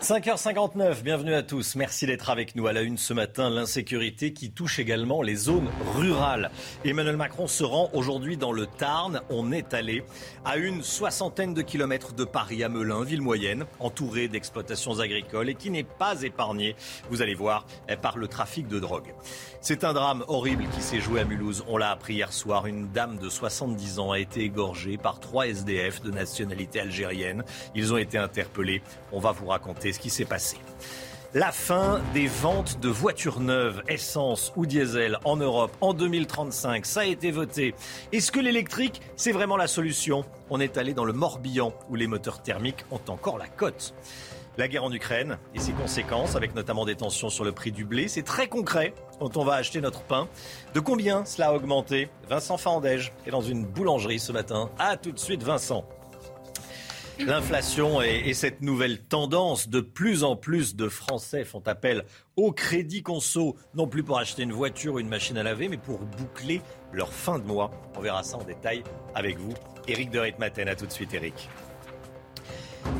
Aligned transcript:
5h59, 0.00 1.02
bienvenue 1.02 1.34
à 1.34 1.42
tous. 1.42 1.74
Merci 1.74 2.06
d'être 2.06 2.28
avec 2.28 2.54
nous 2.54 2.66
à 2.66 2.72
la 2.74 2.82
une 2.82 2.98
ce 2.98 3.14
matin. 3.14 3.48
L'insécurité 3.48 4.34
qui 4.34 4.50
touche 4.50 4.78
également 4.78 5.22
les 5.22 5.34
zones 5.34 5.68
rurales. 5.94 6.50
Emmanuel 6.84 7.16
Macron 7.16 7.46
se 7.46 7.64
rend 7.64 7.88
aujourd'hui 7.94 8.36
dans 8.36 8.52
le 8.52 8.66
Tarn. 8.66 9.22
On 9.30 9.52
est 9.52 9.72
allé 9.72 10.04
à 10.44 10.58
une 10.58 10.82
soixantaine 10.82 11.54
de 11.54 11.62
kilomètres 11.62 12.12
de 12.12 12.24
Paris, 12.24 12.62
à 12.62 12.68
Melun, 12.68 13.04
ville 13.04 13.22
moyenne, 13.22 13.64
entourée 13.80 14.28
d'exploitations 14.28 15.00
agricoles 15.00 15.48
et 15.48 15.54
qui 15.54 15.70
n'est 15.70 15.82
pas 15.82 16.22
épargnée, 16.22 16.76
vous 17.10 17.22
allez 17.22 17.34
voir, 17.34 17.66
par 18.02 18.18
le 18.18 18.28
trafic 18.28 18.68
de 18.68 18.78
drogue. 18.78 19.14
C'est 19.68 19.82
un 19.82 19.94
drame 19.94 20.24
horrible 20.28 20.64
qui 20.72 20.80
s'est 20.80 21.00
joué 21.00 21.22
à 21.22 21.24
Mulhouse. 21.24 21.64
On 21.66 21.76
l'a 21.76 21.90
appris 21.90 22.14
hier 22.14 22.32
soir. 22.32 22.66
Une 22.66 22.86
dame 22.92 23.18
de 23.18 23.28
70 23.28 23.98
ans 23.98 24.12
a 24.12 24.20
été 24.20 24.42
égorgée 24.42 24.96
par 24.96 25.18
trois 25.18 25.48
SDF 25.48 26.02
de 26.02 26.12
nationalité 26.12 26.78
algérienne. 26.78 27.42
Ils 27.74 27.92
ont 27.92 27.96
été 27.96 28.16
interpellés. 28.16 28.80
On 29.10 29.18
va 29.18 29.32
vous 29.32 29.46
raconter 29.46 29.92
ce 29.92 29.98
qui 29.98 30.08
s'est 30.08 30.24
passé. 30.24 30.58
La 31.34 31.50
fin 31.50 32.00
des 32.14 32.28
ventes 32.28 32.78
de 32.78 32.88
voitures 32.88 33.40
neuves, 33.40 33.82
essence 33.88 34.52
ou 34.54 34.66
diesel 34.66 35.18
en 35.24 35.36
Europe 35.36 35.76
en 35.80 35.94
2035, 35.94 36.86
ça 36.86 37.00
a 37.00 37.04
été 37.04 37.32
voté. 37.32 37.74
Est-ce 38.12 38.30
que 38.30 38.38
l'électrique, 38.38 39.02
c'est 39.16 39.32
vraiment 39.32 39.56
la 39.56 39.66
solution? 39.66 40.24
On 40.48 40.60
est 40.60 40.78
allé 40.78 40.94
dans 40.94 41.04
le 41.04 41.12
Morbihan 41.12 41.74
où 41.90 41.96
les 41.96 42.06
moteurs 42.06 42.40
thermiques 42.40 42.84
ont 42.92 43.00
encore 43.08 43.36
la 43.36 43.48
cote. 43.48 43.94
La 44.58 44.68
guerre 44.68 44.84
en 44.84 44.92
Ukraine 44.92 45.38
et 45.54 45.58
ses 45.58 45.72
conséquences, 45.72 46.34
avec 46.34 46.54
notamment 46.54 46.86
des 46.86 46.94
tensions 46.94 47.28
sur 47.28 47.44
le 47.44 47.52
prix 47.52 47.72
du 47.72 47.84
blé, 47.84 48.08
c'est 48.08 48.22
très 48.22 48.48
concret 48.48 48.94
quand 49.18 49.36
on 49.36 49.44
va 49.44 49.54
acheter 49.54 49.82
notre 49.82 50.02
pain. 50.02 50.28
De 50.72 50.80
combien 50.80 51.26
cela 51.26 51.48
a 51.48 51.52
augmenté? 51.52 52.08
Vincent 52.30 52.56
Fandège 52.56 53.12
est 53.26 53.30
dans 53.30 53.42
une 53.42 53.66
boulangerie 53.66 54.18
ce 54.18 54.32
matin. 54.32 54.70
A 54.78 54.96
tout 54.96 55.12
de 55.12 55.18
suite 55.18 55.42
Vincent. 55.42 55.86
L'inflation 57.18 58.02
et, 58.02 58.22
et, 58.26 58.34
cette 58.34 58.60
nouvelle 58.62 59.00
tendance, 59.00 59.68
de 59.68 59.80
plus 59.80 60.22
en 60.22 60.36
plus 60.36 60.76
de 60.76 60.88
Français 60.88 61.44
font 61.44 61.62
appel 61.66 62.04
au 62.36 62.52
crédit 62.52 63.02
conso, 63.02 63.56
non 63.74 63.86
plus 63.86 64.02
pour 64.02 64.18
acheter 64.18 64.42
une 64.42 64.52
voiture 64.52 64.94
ou 64.94 65.00
une 65.00 65.08
machine 65.08 65.38
à 65.38 65.42
laver, 65.42 65.68
mais 65.68 65.78
pour 65.78 65.98
boucler 65.98 66.60
leur 66.92 67.12
fin 67.12 67.38
de 67.38 67.44
mois. 67.44 67.70
On 67.96 68.00
verra 68.00 68.22
ça 68.22 68.36
en 68.36 68.44
détail 68.44 68.84
avec 69.14 69.38
vous. 69.38 69.54
Éric 69.88 70.10
de 70.10 70.18
Ritmaten, 70.18 70.68
à 70.68 70.74
tout 70.74 70.86
de 70.86 70.92
suite 70.92 71.14
Éric. 71.14 71.48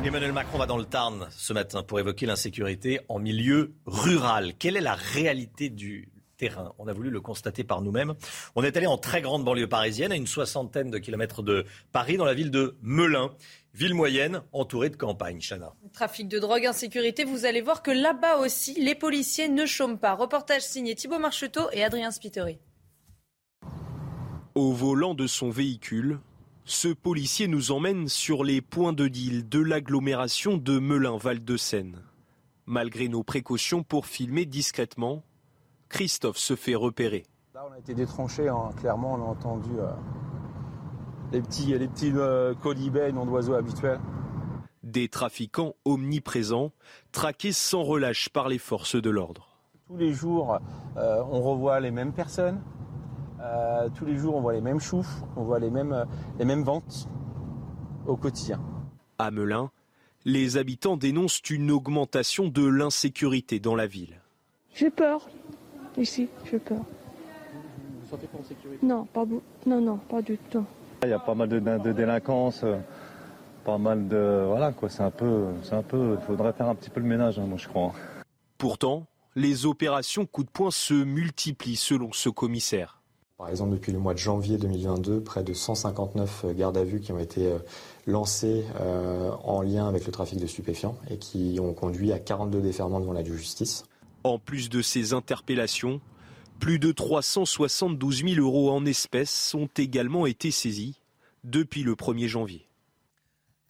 Emmanuel 0.03 0.31
Macron 0.31 0.57
va 0.57 0.65
dans 0.65 0.77
le 0.77 0.85
Tarn 0.85 1.27
ce 1.31 1.51
matin 1.51 1.83
pour 1.83 1.99
évoquer 1.99 2.25
l'insécurité 2.25 3.01
en 3.09 3.19
milieu 3.19 3.73
rural. 3.85 4.53
Quelle 4.57 4.77
est 4.77 4.81
la 4.81 4.95
réalité 4.95 5.69
du 5.69 6.09
terrain? 6.37 6.73
On 6.77 6.87
a 6.87 6.93
voulu 6.93 7.09
le 7.09 7.19
constater 7.19 7.65
par 7.65 7.81
nous-mêmes. 7.81 8.13
On 8.55 8.63
est 8.63 8.77
allé 8.77 8.87
en 8.87 8.97
très 8.97 9.21
grande 9.21 9.43
banlieue 9.43 9.67
parisienne, 9.67 10.13
à 10.13 10.15
une 10.15 10.25
soixantaine 10.25 10.91
de 10.91 10.97
kilomètres 10.97 11.43
de 11.43 11.65
Paris, 11.91 12.15
dans 12.15 12.23
la 12.23 12.33
ville 12.33 12.51
de 12.51 12.77
Melun. 12.81 13.31
Ville 13.73 13.95
moyenne, 13.95 14.41
entourée 14.53 14.89
de 14.89 14.95
campagne, 14.95 15.39
Chana. 15.41 15.73
Trafic 15.93 16.29
de 16.29 16.39
drogue, 16.39 16.65
insécurité, 16.65 17.25
vous 17.25 17.45
allez 17.45 17.61
voir 17.61 17.83
que 17.83 17.91
là-bas 17.91 18.37
aussi, 18.37 18.73
les 18.81 18.95
policiers 18.95 19.49
ne 19.49 19.65
chôment 19.65 19.97
pas. 19.97 20.15
Reportage 20.15 20.61
signé 20.61 20.95
Thibault 20.95 21.19
Marcheteau 21.19 21.69
et 21.73 21.83
Adrien 21.83 22.11
Spiteri. 22.11 22.59
Au 24.55 24.71
volant 24.71 25.13
de 25.13 25.27
son 25.27 25.49
véhicule, 25.49 26.19
ce 26.67 26.89
policier 26.89 27.47
nous 27.47 27.71
emmène 27.71 28.09
sur 28.09 28.43
les 28.43 28.59
points 28.59 28.91
de 28.91 29.07
deal 29.07 29.47
de 29.47 29.61
l'agglomération 29.61 30.57
de 30.57 30.79
Melun-Val-de-Seine. 30.79 32.01
Malgré 32.65 33.07
nos 33.07 33.23
précautions 33.23 33.83
pour 33.83 34.05
filmer 34.05 34.45
discrètement, 34.45 35.23
Christophe 35.87 36.37
se 36.37 36.57
fait 36.57 36.75
repérer. 36.75 37.23
Là, 37.55 37.65
on 37.69 37.73
a 37.73 37.79
été 37.79 37.93
détranché, 37.93 38.49
hein. 38.49 38.71
clairement, 38.75 39.13
on 39.13 39.21
a 39.21 39.25
entendu 39.27 39.69
euh, 39.79 39.87
les 41.31 41.41
petits, 41.41 41.67
les 41.67 41.87
petits 41.87 42.11
euh, 42.13 42.53
colibets, 42.53 43.13
noms 43.13 43.25
d'oiseaux 43.25 43.53
habituels. 43.53 44.01
Des 44.83 45.07
trafiquants 45.07 45.73
omniprésents, 45.85 46.73
traqués 47.13 47.53
sans 47.53 47.83
relâche 47.83 48.27
par 48.27 48.49
les 48.49 48.59
forces 48.59 49.01
de 49.01 49.09
l'ordre. 49.09 49.57
Tous 49.87 49.95
les 49.95 50.11
jours, 50.11 50.59
euh, 50.97 51.23
on 51.31 51.41
revoit 51.41 51.79
les 51.79 51.91
mêmes 51.91 52.11
personnes, 52.11 52.61
euh, 53.41 53.89
tous 53.95 54.05
les 54.05 54.17
jours, 54.17 54.35
on 54.35 54.41
voit 54.41 54.53
les 54.53 54.61
mêmes 54.61 54.79
choufs, 54.79 55.23
on 55.35 55.43
voit 55.43 55.59
les 55.59 55.69
mêmes, 55.69 56.05
les 56.39 56.45
mêmes 56.45 56.63
ventes 56.63 57.07
au 58.05 58.15
quotidien. 58.15 58.59
À 59.19 59.31
Melun, 59.31 59.69
les 60.25 60.57
habitants 60.57 60.97
dénoncent 60.97 61.41
une 61.49 61.71
augmentation 61.71 62.47
de 62.47 62.65
l'insécurité 62.65 63.59
dans 63.59 63.75
la 63.75 63.87
ville. 63.87 64.21
J'ai 64.73 64.89
peur. 64.89 65.27
Ici, 65.97 66.29
j'ai 66.45 66.59
peur. 66.59 66.77
Vous 66.77 68.01
vous 68.03 68.09
sentez 68.09 68.27
pas 68.27 68.37
en 68.37 68.43
sécurité? 68.43 68.85
Non, 68.85 69.05
pas, 69.05 69.25
non, 69.65 69.81
non, 69.81 69.97
pas 69.97 70.21
du 70.21 70.37
tout. 70.37 70.63
Il 71.03 71.09
y 71.09 71.13
a 71.13 71.19
pas 71.19 71.33
mal 71.33 71.49
de, 71.49 71.59
de 71.59 71.91
délinquance, 71.91 72.63
pas 73.65 73.77
mal 73.77 74.07
de... 74.07 74.45
Voilà, 74.47 74.71
quoi, 74.71 74.89
c'est 74.89 75.03
un 75.03 75.11
peu... 75.11 75.45
C'est 75.63 75.75
un 75.75 75.83
peu... 75.83 76.17
Il 76.19 76.25
faudrait 76.25 76.53
faire 76.53 76.69
un 76.69 76.75
petit 76.75 76.89
peu 76.89 76.99
le 76.99 77.07
ménage, 77.07 77.39
hein, 77.39 77.45
moi, 77.47 77.57
je 77.57 77.67
crois. 77.67 77.93
Pourtant, 78.57 79.05
les 79.35 79.65
opérations 79.65 80.25
coup 80.25 80.43
de 80.43 80.49
poing 80.49 80.71
se 80.71 80.93
multiplient 80.93 81.75
selon 81.75 82.11
ce 82.11 82.29
commissaire. 82.29 82.96
Par 83.37 83.49
exemple, 83.49 83.73
depuis 83.73 83.91
le 83.91 83.99
mois 83.99 84.15
de 84.15 84.19
janvier 84.19 84.57
2022, 84.57 85.21
près 85.21 85.43
de 85.43 85.53
159 85.53 86.45
gardes 86.55 86.77
à 86.77 86.83
vue 86.83 86.99
qui 86.99 87.11
ont 87.11 87.19
été 87.19 87.55
lancés 88.07 88.65
euh, 88.79 89.29
en 89.43 89.61
lien 89.61 89.87
avec 89.87 90.07
le 90.07 90.11
trafic 90.11 90.39
de 90.39 90.47
stupéfiants 90.47 90.97
et 91.11 91.19
qui 91.19 91.59
ont 91.61 91.73
conduit 91.75 92.11
à 92.11 92.19
42 92.19 92.61
déferments 92.61 92.99
devant 92.99 93.13
la 93.13 93.23
justice. 93.23 93.85
En 94.23 94.39
plus 94.39 94.69
de 94.69 94.81
ces 94.81 95.13
interpellations, 95.13 96.01
plus 96.59 96.79
de 96.79 96.91
372 96.91 98.23
000 98.23 98.35
euros 98.43 98.71
en 98.71 98.85
espèces 98.87 99.53
ont 99.53 99.69
également 99.77 100.25
été 100.25 100.49
saisis 100.49 100.95
depuis 101.43 101.83
le 101.83 101.93
1er 101.93 102.27
janvier. 102.27 102.67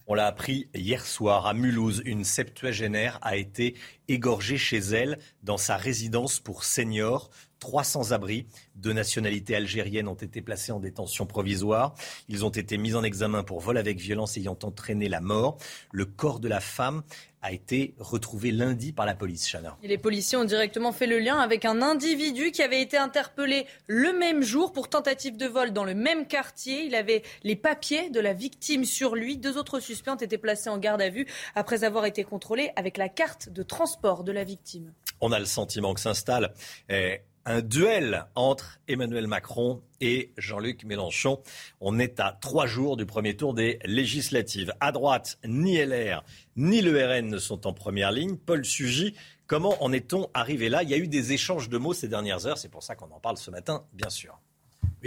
On 0.10 0.14
l'a 0.14 0.28
appris 0.28 0.70
hier 0.74 1.06
soir 1.06 1.48
à 1.48 1.54
Mulhouse. 1.54 2.02
Une 2.06 2.24
septuagénaire 2.24 3.20
a 3.22 3.36
été 3.36 3.76
égorgée 4.08 4.58
chez 4.58 4.78
elle 4.78 5.20
dans 5.44 5.58
sa 5.58 5.76
résidence 5.76 6.40
pour 6.40 6.64
seniors. 6.64 7.30
300 7.60 8.12
abris 8.12 8.46
de 8.76 8.92
nationalité 8.94 9.56
algérienne 9.56 10.08
ont 10.08 10.14
été 10.14 10.42
placés 10.42 10.72
en 10.72 10.80
détention 10.80 11.26
provisoire. 11.26 11.94
Ils 12.30 12.46
ont 12.46 12.50
été 12.50 12.78
mis 12.78 12.96
en 12.96 13.04
examen 13.04 13.44
pour 13.44 13.60
vol 13.60 13.78
avec 13.78 14.00
violence 14.00 14.38
ayant 14.38 14.58
entraîné 14.64 15.10
la 15.10 15.22
mort. 15.22 15.58
Le 15.92 16.06
corps 16.06 16.40
de 16.40 16.48
la 16.48 16.60
femme 16.60 17.04
a 17.42 17.52
été 17.52 17.94
retrouvé 18.00 18.52
lundi 18.52 18.92
par 18.92 19.06
la 19.06 19.14
police, 19.14 19.50
Chana. 19.50 19.78
Et 19.84 19.88
les 19.88 19.98
policiers 19.98 20.38
ont 20.38 20.44
directement 20.44 20.92
fait 20.92 21.08
le 21.08 21.20
lien 21.20 21.38
avec 21.38 21.66
un 21.66 21.82
individu 21.82 22.52
qui 22.52 22.62
avait 22.62 22.82
été 22.82 22.98
interpellé 22.98 23.68
le 23.86 24.12
même 24.12 24.42
jour 24.42 24.74
pour 24.74 24.90
tentative 24.90 25.38
de 25.38 25.46
vol 25.46 25.72
dans 25.72 25.84
le 25.84 25.94
même 25.94 26.28
quartier. 26.28 26.86
Il 26.86 26.96
avait 26.96 27.24
les 27.44 27.56
papiers 27.56 28.10
de 28.10 28.20
la 28.20 28.34
victime 28.34 28.86
sur 28.86 29.16
lui. 29.16 29.38
Deux 29.38 29.58
autres 29.58 29.80
suspects 29.80 30.12
ont 30.12 30.16
été 30.16 30.38
placés 30.38 30.70
en 30.70 30.78
garde 30.78 31.02
à 31.02 31.10
vue 31.10 31.28
après 31.56 31.84
avoir 31.84 32.06
été 32.06 32.24
contrôlés 32.24 32.72
avec 32.76 32.98
la 32.98 33.08
carte 33.08 33.50
de 33.50 33.64
transport 33.64 34.24
de 34.24 34.32
la 34.32 34.44
victime. 34.44 34.92
On 35.22 35.32
a 35.32 35.40
le 35.40 35.46
sentiment 35.46 35.94
que 35.94 36.00
s'installe 36.00 36.54
eh, 36.90 37.22
un 37.48 37.62
duel 37.62 38.26
entre 38.36 38.80
Emmanuel 38.90 39.26
Macron 39.26 39.82
et 40.02 40.34
Jean-Luc 40.38 40.84
Mélenchon. 40.84 41.42
On 41.80 41.98
est 41.98 42.20
à 42.20 42.38
trois 42.42 42.68
jours 42.68 42.98
du 42.98 43.06
premier 43.06 43.38
tour 43.38 43.54
des 43.54 43.80
législatives. 43.86 44.74
À 44.82 44.92
droite, 44.92 45.40
ni 45.46 45.78
LR 45.78 46.24
ni 46.58 46.82
le 46.82 47.06
RN 47.06 47.30
ne 47.30 47.38
sont 47.38 47.66
en 47.66 47.72
première 47.72 48.12
ligne. 48.12 48.36
Paul 48.36 48.66
Sugy, 48.66 49.16
comment 49.46 49.82
en 49.82 49.94
est-on 49.94 50.28
arrivé 50.34 50.68
là? 50.68 50.84
Il 50.84 50.90
y 50.90 50.94
a 50.94 50.98
eu 50.98 51.08
des 51.08 51.32
échanges 51.32 51.70
de 51.70 51.78
mots 51.78 51.94
ces 51.94 52.10
dernières 52.10 52.46
heures, 52.48 52.58
c'est 52.58 52.70
pour 52.70 52.84
ça 52.84 52.96
qu'on 52.96 53.12
en 53.12 53.20
parle 53.20 53.38
ce 53.38 53.50
matin, 53.50 53.86
bien 53.94 54.10
sûr. 54.10 54.38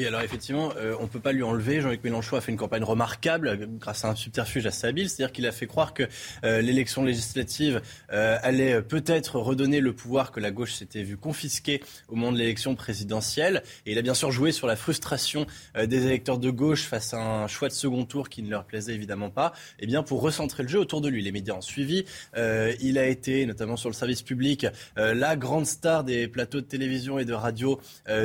Oui, 0.00 0.06
alors 0.06 0.22
effectivement, 0.22 0.72
euh, 0.78 0.96
on 0.98 1.02
ne 1.02 1.08
peut 1.08 1.20
pas 1.20 1.32
lui 1.32 1.42
enlever. 1.42 1.82
Jean-Luc 1.82 2.02
Mélenchon 2.02 2.34
a 2.34 2.40
fait 2.40 2.50
une 2.50 2.56
campagne 2.56 2.84
remarquable 2.84 3.48
euh, 3.48 3.66
grâce 3.78 4.02
à 4.06 4.08
un 4.08 4.14
subterfuge 4.14 4.64
assez 4.64 4.86
habile, 4.86 5.10
c'est-à-dire 5.10 5.30
qu'il 5.30 5.46
a 5.46 5.52
fait 5.52 5.66
croire 5.66 5.92
que 5.92 6.04
euh, 6.42 6.62
l'élection 6.62 7.04
législative 7.04 7.82
euh, 8.10 8.38
allait 8.40 8.80
peut-être 8.80 9.38
redonner 9.38 9.80
le 9.80 9.92
pouvoir 9.92 10.32
que 10.32 10.40
la 10.40 10.50
gauche 10.52 10.72
s'était 10.72 11.02
vue 11.02 11.18
confisquer 11.18 11.82
au 12.08 12.14
moment 12.14 12.32
de 12.32 12.38
l'élection 12.38 12.74
présidentielle. 12.76 13.62
Et 13.84 13.92
il 13.92 13.98
a 13.98 14.00
bien 14.00 14.14
sûr 14.14 14.32
joué 14.32 14.52
sur 14.52 14.66
la 14.66 14.74
frustration 14.74 15.46
euh, 15.76 15.84
des 15.84 16.06
électeurs 16.06 16.38
de 16.38 16.48
gauche 16.48 16.84
face 16.84 17.12
à 17.12 17.18
un 17.18 17.46
choix 17.46 17.68
de 17.68 17.74
second 17.74 18.06
tour 18.06 18.30
qui 18.30 18.42
ne 18.42 18.48
leur 18.48 18.64
plaisait 18.64 18.94
évidemment 18.94 19.28
pas. 19.28 19.52
Et 19.80 19.86
bien 19.86 20.02
pour 20.02 20.22
recentrer 20.22 20.62
le 20.62 20.70
jeu 20.70 20.78
autour 20.78 21.02
de 21.02 21.10
lui, 21.10 21.20
les 21.20 21.30
médias 21.30 21.52
ont 21.52 21.60
suivi. 21.60 22.06
Euh, 22.38 22.72
il 22.80 22.96
a 22.96 23.06
été, 23.06 23.44
notamment 23.44 23.76
sur 23.76 23.90
le 23.90 23.94
service 23.94 24.22
public, 24.22 24.66
la 24.96 25.36
grande 25.36 25.66
star 25.66 26.04
des 26.04 26.26
plateaux 26.26 26.62
de 26.62 26.66
télévision 26.66 27.18
et 27.18 27.26
de 27.26 27.34
radio 27.34 27.78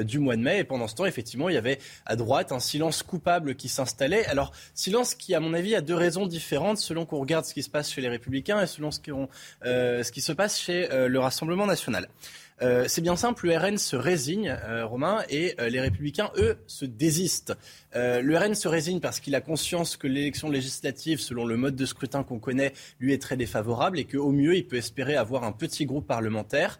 du 0.03 0.19
mois 0.19 0.37
de 0.37 0.41
mai. 0.41 0.59
Et 0.59 0.63
pendant 0.63 0.87
ce 0.87 0.95
temps, 0.95 1.05
effectivement, 1.05 1.49
il 1.49 1.55
y 1.55 1.57
avait 1.57 1.64
avait 1.65 1.79
à 2.05 2.15
droite 2.15 2.51
un 2.51 2.59
silence 2.59 3.03
coupable 3.03 3.55
qui 3.55 3.69
s'installait. 3.69 4.25
Alors, 4.25 4.51
silence 4.73 5.15
qui, 5.15 5.33
à 5.35 5.39
mon 5.39 5.53
avis, 5.53 5.75
a 5.75 5.81
deux 5.81 5.95
raisons 5.95 6.27
différentes 6.27 6.77
selon 6.77 7.05
qu'on 7.05 7.19
regarde 7.19 7.45
ce 7.45 7.53
qui 7.53 7.63
se 7.63 7.69
passe 7.69 7.91
chez 7.91 8.01
les 8.01 8.09
Républicains 8.09 8.61
et 8.61 8.67
selon 8.67 8.91
ce, 8.91 8.99
euh, 9.65 10.03
qui 10.03 10.21
se 10.21 10.31
passe 10.31 10.59
chez 10.59 10.91
euh, 10.91 11.07
le 11.07 11.19
Rassemblement 11.19 11.65
national. 11.65 12.07
Euh, 12.61 12.85
c'est 12.87 13.01
bien 13.01 13.15
simple, 13.15 13.47
le 13.47 13.57
RN 13.57 13.77
se 13.77 13.95
résigne, 13.95 14.57
euh, 14.65 14.85
Romain, 14.85 15.23
et 15.29 15.55
euh, 15.59 15.67
les 15.67 15.81
Républicains, 15.81 16.31
eux, 16.37 16.57
se 16.67 16.85
désistent. 16.85 17.53
le 17.93 18.37
RN 18.37 18.55
se 18.55 18.67
résigne 18.67 18.99
parce 18.99 19.21
qu'il 19.21 19.35
a 19.35 19.41
conscience 19.41 19.95
que 19.95 20.07
l'élection 20.07 20.49
législative, 20.49 21.19
selon 21.19 21.45
le 21.45 21.55
mode 21.55 21.75
de 21.75 21.85
scrutin 21.85 22.23
qu'on 22.23 22.39
connaît, 22.39 22.73
lui 22.99 23.13
est 23.13 23.21
très 23.21 23.37
défavorable 23.37 23.99
et 23.99 24.03
qu'au 24.03 24.31
mieux, 24.31 24.55
il 24.55 24.67
peut 24.67 24.75
espérer 24.75 25.15
avoir 25.15 25.45
un 25.45 25.53
petit 25.53 25.85
groupe 25.85 26.05
parlementaire. 26.05 26.79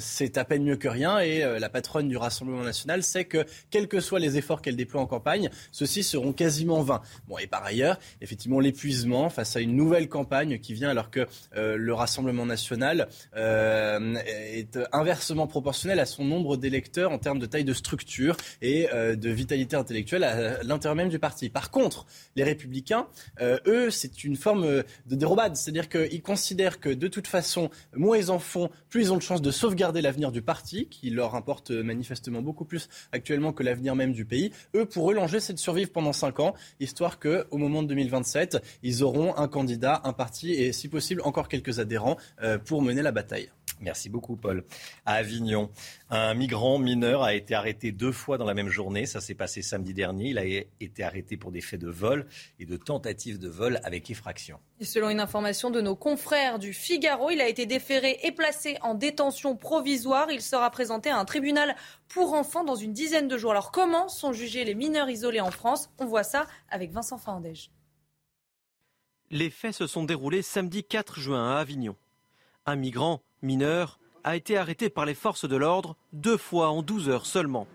c'est 0.00 0.38
à 0.38 0.44
peine 0.46 0.64
mieux 0.64 0.76
que 0.76 0.88
rien 0.88 1.18
et 1.18 1.40
la 1.58 1.68
patronne 1.68 2.08
du 2.08 2.16
Rassemblement 2.16 2.62
national 2.62 3.02
sait 3.02 3.26
que, 3.26 3.44
quels 3.70 3.86
que 3.86 4.00
soient 4.00 4.18
les 4.18 4.38
efforts 4.38 4.62
qu'elle 4.62 4.76
déploie 4.76 5.02
en 5.02 5.06
campagne, 5.06 5.50
ceux-ci 5.72 6.02
seront 6.02 6.32
quasiment 6.32 6.82
vains. 6.82 7.02
Bon, 7.28 7.36
et 7.36 7.46
par 7.46 7.62
ailleurs, 7.62 7.98
effectivement, 8.22 8.60
l'épuisement 8.60 9.28
face 9.28 9.56
à 9.56 9.60
une 9.60 9.76
nouvelle 9.76 10.08
campagne 10.08 10.58
qui 10.58 10.72
vient 10.72 10.88
alors 10.88 11.10
que 11.10 11.26
le 11.54 11.92
Rassemblement 11.92 12.46
national 12.46 13.08
inversement 14.92 15.46
proportionnel 15.46 16.00
à 16.00 16.06
son 16.06 16.24
nombre 16.24 16.56
d'électeurs 16.56 17.12
en 17.12 17.18
termes 17.18 17.38
de 17.38 17.46
taille 17.46 17.64
de 17.64 17.72
structure 17.72 18.36
et 18.60 18.88
euh, 18.92 19.16
de 19.16 19.30
vitalité 19.30 19.76
intellectuelle 19.76 20.24
à 20.24 20.62
l'intérieur 20.62 20.96
même 20.96 21.08
du 21.08 21.18
parti. 21.18 21.48
Par 21.48 21.70
contre, 21.70 22.06
les 22.36 22.44
républicains, 22.44 23.06
euh, 23.40 23.58
eux, 23.66 23.90
c'est 23.90 24.24
une 24.24 24.36
forme 24.36 24.82
de 25.06 25.14
dérobade. 25.14 25.56
C'est-à-dire 25.56 25.88
qu'ils 25.88 26.22
considèrent 26.22 26.80
que 26.80 26.88
de 26.88 27.08
toute 27.08 27.26
façon, 27.26 27.70
moins 27.94 28.16
ils 28.16 28.30
en 28.30 28.38
font, 28.38 28.70
plus 28.88 29.02
ils 29.02 29.12
ont 29.12 29.16
de 29.16 29.22
chances 29.22 29.42
de 29.42 29.50
sauvegarder 29.50 30.00
l'avenir 30.00 30.32
du 30.32 30.42
parti, 30.42 30.88
qui 30.88 31.10
leur 31.10 31.34
importe 31.34 31.70
manifestement 31.70 32.42
beaucoup 32.42 32.64
plus 32.64 32.88
actuellement 33.12 33.52
que 33.52 33.62
l'avenir 33.62 33.94
même 33.94 34.12
du 34.12 34.24
pays. 34.24 34.52
Eux, 34.74 34.86
pour 34.86 35.10
eux, 35.10 35.14
l'enjeu, 35.14 35.40
c'est 35.40 35.52
de 35.52 35.58
survivre 35.58 35.90
pendant 35.90 36.12
5 36.12 36.40
ans, 36.40 36.54
histoire 36.80 37.18
qu'au 37.18 37.56
moment 37.56 37.82
de 37.82 37.88
2027, 37.88 38.58
ils 38.82 39.02
auront 39.02 39.36
un 39.36 39.48
candidat, 39.48 40.00
un 40.04 40.12
parti 40.12 40.52
et, 40.52 40.72
si 40.72 40.88
possible, 40.88 41.22
encore 41.24 41.48
quelques 41.48 41.78
adhérents 41.78 42.16
euh, 42.42 42.58
pour 42.58 42.82
mener 42.82 43.02
la 43.02 43.12
bataille. 43.12 43.50
Merci 43.82 44.08
beaucoup, 44.08 44.36
Paul. 44.36 44.64
À 45.04 45.14
Avignon, 45.14 45.68
un 46.08 46.34
migrant 46.34 46.78
mineur 46.78 47.22
a 47.24 47.34
été 47.34 47.54
arrêté 47.54 47.90
deux 47.90 48.12
fois 48.12 48.38
dans 48.38 48.44
la 48.44 48.54
même 48.54 48.68
journée. 48.68 49.06
Ça 49.06 49.20
s'est 49.20 49.34
passé 49.34 49.60
samedi 49.60 49.92
dernier. 49.92 50.30
Il 50.30 50.38
a 50.38 50.44
été 50.44 51.02
arrêté 51.02 51.36
pour 51.36 51.50
des 51.50 51.60
faits 51.60 51.80
de 51.80 51.90
vol 51.90 52.26
et 52.60 52.64
de 52.64 52.76
tentative 52.76 53.40
de 53.40 53.48
vol 53.48 53.80
avec 53.82 54.08
effraction. 54.08 54.60
Et 54.78 54.84
selon 54.84 55.10
une 55.10 55.18
information 55.18 55.70
de 55.70 55.80
nos 55.80 55.96
confrères 55.96 56.60
du 56.60 56.72
Figaro, 56.72 57.30
il 57.30 57.40
a 57.40 57.48
été 57.48 57.66
déféré 57.66 58.20
et 58.22 58.30
placé 58.30 58.78
en 58.82 58.94
détention 58.94 59.56
provisoire. 59.56 60.30
Il 60.30 60.42
sera 60.42 60.70
présenté 60.70 61.10
à 61.10 61.18
un 61.18 61.24
tribunal 61.24 61.74
pour 62.08 62.34
enfants 62.34 62.62
dans 62.62 62.76
une 62.76 62.92
dizaine 62.92 63.26
de 63.26 63.36
jours. 63.36 63.50
Alors, 63.50 63.72
comment 63.72 64.08
sont 64.08 64.32
jugés 64.32 64.64
les 64.64 64.76
mineurs 64.76 65.10
isolés 65.10 65.40
en 65.40 65.50
France? 65.50 65.90
On 65.98 66.06
voit 66.06 66.24
ça 66.24 66.46
avec 66.70 66.92
Vincent 66.92 67.18
Fandège. 67.18 67.70
Les 69.30 69.50
faits 69.50 69.74
se 69.74 69.86
sont 69.88 70.04
déroulés 70.04 70.42
samedi 70.42 70.84
4 70.84 71.18
juin 71.18 71.56
à 71.56 71.58
Avignon. 71.58 71.96
Un 72.66 72.76
migrant 72.76 73.22
mineur, 73.42 73.98
a 74.24 74.36
été 74.36 74.56
arrêté 74.56 74.88
par 74.88 75.04
les 75.04 75.14
forces 75.14 75.48
de 75.48 75.56
l'ordre 75.56 75.96
deux 76.12 76.36
fois 76.36 76.68
en 76.70 76.82
12 76.82 77.08
heures 77.08 77.26
seulement. 77.26 77.66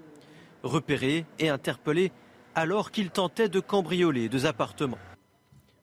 Repéré 0.63 1.25
et 1.39 1.49
interpellé 1.49 2.11
alors 2.55 2.91
qu'il 2.91 3.11
tentait 3.11 3.49
de 3.49 3.59
cambrioler 3.59 4.29
deux 4.29 4.45
appartements. 4.45 4.97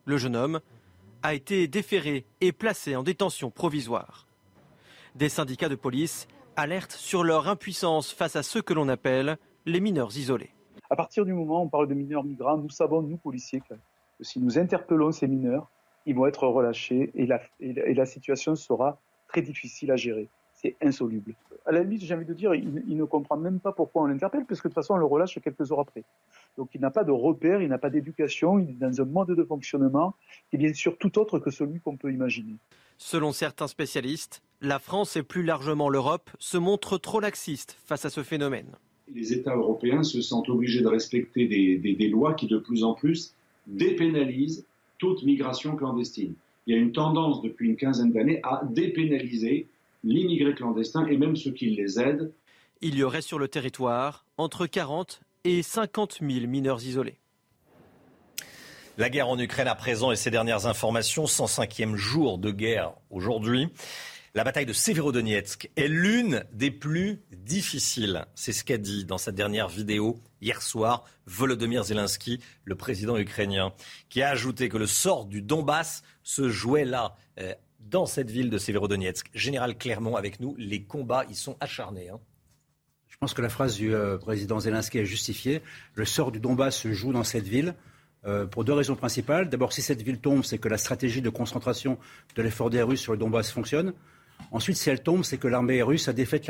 Le 0.07 0.17
jeune 0.17 0.37
homme 0.37 0.61
a 1.23 1.35
été 1.35 1.69
déféré 1.69 2.27
et 2.41 2.53
placé 2.53 2.97
en 2.97 3.03
détention 3.03 3.51
provisoire. 3.51 4.27
Des 5.15 5.29
syndicats 5.29 5.69
de 5.69 5.77
police 5.77 6.27
alertent 6.57 6.93
sur 6.93 7.25
leur 7.25 7.49
impuissance 7.49 8.13
face 8.13 8.37
à 8.37 8.43
ceux 8.43 8.63
que 8.63 8.75
l'on 8.75 8.89
appelle 8.89 9.39
les 9.67 9.81
mineurs 9.81 10.17
isolés. 10.17 10.51
À 10.91 10.97
partir 10.97 11.25
du 11.25 11.33
moment 11.33 11.61
où 11.61 11.65
on 11.65 11.69
parle 11.69 11.89
de 11.89 11.95
mineurs 11.95 12.25
migrants, 12.25 12.59
nous 12.59 12.71
savons, 12.71 13.03
nous 13.03 13.17
policiers, 13.17 13.61
que 13.61 13.75
si 14.21 14.41
nous 14.41 14.59
interpellons 14.59 15.13
ces 15.13 15.27
mineurs, 15.27 15.71
ils 16.07 16.15
vont 16.15 16.27
être 16.27 16.47
relâchés 16.47 17.11
et 17.15 17.27
la, 17.27 17.41
et 17.61 17.95
la 17.95 18.07
situation 18.07 18.55
sera 18.55 19.01
très 19.35 19.43
difficile 19.43 19.91
à 19.91 19.97
gérer. 19.97 20.29
C'est 20.55 20.77
insoluble. 20.81 21.35
À 21.67 21.73
la 21.73 21.83
limite, 21.83 22.03
j'ai 22.03 22.15
envie 22.15 22.25
de 22.25 22.35
dire, 22.35 22.55
il, 22.55 22.97
ne 22.97 23.05
comprend 23.05 23.37
même 23.37 23.59
pas 23.59 23.73
pourquoi 23.73 24.03
on 24.03 24.07
l'interpelle, 24.07 24.45
parce 24.47 24.61
que 24.61 24.69
de 24.69 24.73
toute 24.73 24.81
façon, 24.81 24.95
on 24.95 24.99
le 24.99 25.05
relâche 25.05 25.39
quelques 25.43 25.73
heures 25.73 25.81
après. 25.81 26.05
Donc 26.57 26.69
il 26.75 26.81
n'a 26.81 26.91
pas 26.91 27.05
de 27.05 27.11
repère, 27.11 27.61
il 27.61 27.69
n'a 27.69 27.79
pas 27.79 27.91
d'éducation, 27.91 28.59
il 28.61 28.71
est 28.71 28.81
dans 28.81 29.01
un 29.01 29.05
mode 29.05 29.33
de 29.33 29.45
fonctionnement 29.45 30.15
qui 30.49 30.57
est 30.57 30.59
bien 30.59 30.73
sûr 30.73 30.97
tout 30.99 31.19
autre 31.19 31.39
que 31.41 31.51
celui 31.51 31.81
qu'on 31.81 31.97
peut 31.97 32.13
imaginer. 32.13 32.55
Selon 32.97 33.33
certains 33.33 33.67
spécialistes, 33.67 34.41
la 34.61 34.79
France 34.79 35.17
et 35.17 35.25
plus 35.25 35.43
largement 35.43 35.89
l'Europe 35.89 36.31
se 36.39 36.57
montrent 36.57 36.99
trop 36.99 37.19
laxistes 37.19 37.77
face 37.85 38.05
à 38.05 38.11
ce 38.11 38.23
phénomène. 38.23 38.71
Les 39.13 39.33
États 39.33 39.57
européens 39.57 40.05
se 40.05 40.23
sentent 40.23 40.49
obligés 40.49 40.81
de 40.81 40.89
respecter 40.89 41.47
des, 41.49 41.77
des 41.79 42.09
lois 42.09 42.35
qui 42.35 42.47
de 42.47 42.59
plus 42.59 42.85
en 42.85 42.95
plus 42.95 43.35
dépénalisent 43.67 44.65
toute 44.99 45.25
migration 45.25 45.75
clandestine 45.75 46.35
il 46.67 46.75
y 46.75 46.79
a 46.79 46.81
une 46.81 46.93
tendance 46.93 47.43
depuis 47.43 47.69
une 47.69 47.77
quinzaine 47.77 48.13
d'années 48.13 48.41
à 48.43 48.63
dépénaliser 48.65 49.69
l'immigré 50.03 50.55
clandestin 50.55 51.07
et 51.07 51.17
même 51.17 51.37
ceux 51.37 51.53
qui 51.53 51.71
les 51.71 52.01
aident. 52.01 52.33
Il 52.81 52.97
y 52.97 53.03
aurait 53.03 53.23
sur 53.23 53.39
le 53.39 53.49
territoire 53.49 54.25
entre 54.37 54.67
40 54.67 55.21
et 55.45 55.63
50 55.63 56.19
000 56.21 56.47
mineurs 56.47 56.83
isolés. 56.85 57.19
La 58.97 59.11
guerre 59.11 59.29
en 59.29 59.39
Ukraine 59.39 59.67
à 59.67 59.75
présent 59.75 60.13
et 60.13 60.17
ses 60.17 60.31
dernières 60.31 60.67
informations, 60.67 61.25
105e 61.25 61.97
jour 61.97 62.39
de 62.39 62.51
guerre 62.51 62.93
aujourd'hui. 63.11 63.69
La 64.37 64.43
bataille 64.43 64.67
de 64.67 64.73
Severodonetsk 64.73 65.71
est 65.77 65.87
l'une 65.87 66.45
des 66.53 66.73
plus 66.73 67.21
difficiles. 67.37 68.27
C'est 68.35 68.53
ce 68.53 68.65
qu'a 68.65 68.79
dit 68.79 69.05
dans 69.05 69.17
sa 69.17 69.31
dernière 69.31 69.69
vidéo 69.69 70.19
hier 70.41 70.61
soir 70.61 71.05
Volodymyr 71.27 71.85
Zelensky, 71.85 72.41
le 72.65 72.75
président 72.75 73.17
ukrainien, 73.17 73.73
qui 74.09 74.23
a 74.23 74.31
ajouté 74.31 74.69
que 74.69 74.77
le 74.77 74.89
sort 74.89 75.27
du 75.27 75.41
Donbass 75.41 76.03
se 76.25 76.49
jouait 76.49 76.85
là, 76.85 77.15
euh, 77.39 77.55
dans 77.79 78.07
cette 78.07 78.29
ville 78.29 78.51
de 78.51 78.59
Severodonetsk. 78.59 79.31
Général 79.35 79.79
Clermont 79.79 80.17
avec 80.17 80.41
nous, 80.41 80.57
les 80.59 80.83
combats 80.83 81.25
y 81.31 81.37
sont 81.37 81.57
acharnés. 81.61 82.09
Hein. 82.09 82.19
Je 83.07 83.17
pense 83.19 83.35
que 83.35 83.43
la 83.43 83.49
phrase 83.49 83.77
du 83.77 83.95
euh, 83.95 84.19
président 84.19 84.59
Zelensky 84.59 84.99
est 84.99 85.05
justifiée. 85.05 85.63
Le 85.95 86.05
sort 86.05 86.33
du 86.33 86.41
Donbass 86.41 86.77
se 86.77 86.93
joue 86.93 87.13
dans 87.13 87.23
cette 87.23 87.47
ville. 87.47 87.77
Euh, 88.27 88.47
pour 88.47 88.65
deux 88.65 88.73
raisons 88.73 88.97
principales. 88.97 89.51
D'abord, 89.51 89.75
si 89.75 89.83
cette 89.83 90.01
ville 90.01 90.19
tombe, 90.19 90.45
c'est 90.45 90.57
que 90.57 90.69
la 90.69 90.79
stratégie 90.79 91.21
de 91.21 91.29
concentration 91.29 91.99
de 92.35 92.43
l'effort 92.43 92.71
des 92.71 92.81
Russes 92.81 93.03
sur 93.03 93.13
le 93.13 93.19
Donbass 93.19 93.51
fonctionne. 93.51 93.93
Ensuite, 94.50 94.76
si 94.76 94.91
elle 94.91 95.02
tombe, 95.02 95.25
c'est 95.25 95.38
que 95.38 95.49
l'armée 95.49 95.82
russe 95.82 96.08
a 96.08 96.12
défait 96.12 96.41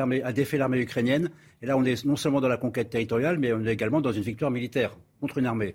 l'armée 0.59 0.79
ukrainienne. 0.79 1.31
Et 1.63 1.67
là, 1.67 1.77
on 1.77 1.85
est 1.85 2.05
non 2.05 2.17
seulement 2.17 2.41
dans 2.41 2.49
la 2.49 2.57
conquête 2.57 2.91
territoriale, 2.91 3.39
mais 3.39 3.53
on 3.53 3.65
est 3.65 3.73
également 3.73 4.01
dans 4.01 4.13
une 4.13 4.23
victoire 4.23 4.51
militaire 4.51 4.97
contre 5.21 5.39
une 5.39 5.47
armée. 5.47 5.75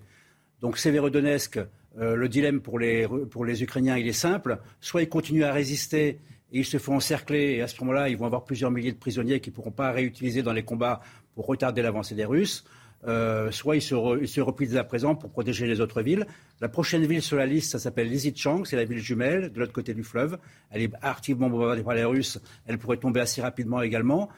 Donc, 0.60 0.78
Severodonetsk, 0.78 1.58
euh, 1.98 2.14
le 2.14 2.28
dilemme 2.28 2.60
pour 2.60 2.78
les, 2.78 3.08
pour 3.30 3.44
les 3.44 3.62
Ukrainiens, 3.62 3.96
il 3.96 4.06
est 4.06 4.12
simple. 4.12 4.58
Soit 4.80 5.02
ils 5.02 5.08
continuent 5.08 5.44
à 5.44 5.52
résister 5.52 6.18
et 6.52 6.58
ils 6.58 6.64
se 6.64 6.78
font 6.78 6.96
encercler, 6.96 7.54
et 7.54 7.62
à 7.62 7.68
ce 7.68 7.80
moment-là, 7.80 8.08
ils 8.08 8.16
vont 8.16 8.26
avoir 8.26 8.44
plusieurs 8.44 8.70
milliers 8.70 8.92
de 8.92 8.98
prisonniers 8.98 9.40
qu'ils 9.40 9.52
ne 9.52 9.56
pourront 9.56 9.70
pas 9.70 9.92
réutiliser 9.92 10.42
dans 10.42 10.52
les 10.52 10.64
combats 10.64 11.00
pour 11.34 11.46
retarder 11.46 11.80
l'avancée 11.82 12.14
des 12.14 12.24
Russes. 12.24 12.64
Euh, 13.06 13.50
soit 13.50 13.76
ils 13.76 13.82
se, 13.82 13.94
replient 14.40 14.68
dès 14.68 14.76
à 14.76 14.84
présent 14.84 15.14
pour 15.14 15.30
protéger 15.30 15.66
les 15.66 15.80
autres 15.80 16.02
villes. 16.02 16.26
La 16.60 16.68
prochaine 16.68 17.04
ville 17.06 17.22
sur 17.22 17.36
la 17.36 17.46
liste, 17.46 17.72
ça 17.72 17.78
s'appelle 17.78 18.08
Lysychansk, 18.08 18.66
c'est 18.66 18.76
la 18.76 18.84
ville 18.84 18.98
jumelle 18.98 19.50
de 19.50 19.58
l'autre 19.58 19.72
côté 19.72 19.94
du 19.94 20.04
fleuve. 20.04 20.38
Elle 20.70 20.82
est 20.82 20.92
activement 21.00 21.48
bombardée 21.48 21.82
par 21.82 21.94
les 21.94 22.04
Russes. 22.04 22.38
Elle 22.66 22.78
pourrait 22.78 22.98
tomber 22.98 23.20
assez 23.20 23.40
rapidement 23.40 23.80
également. 23.80 24.28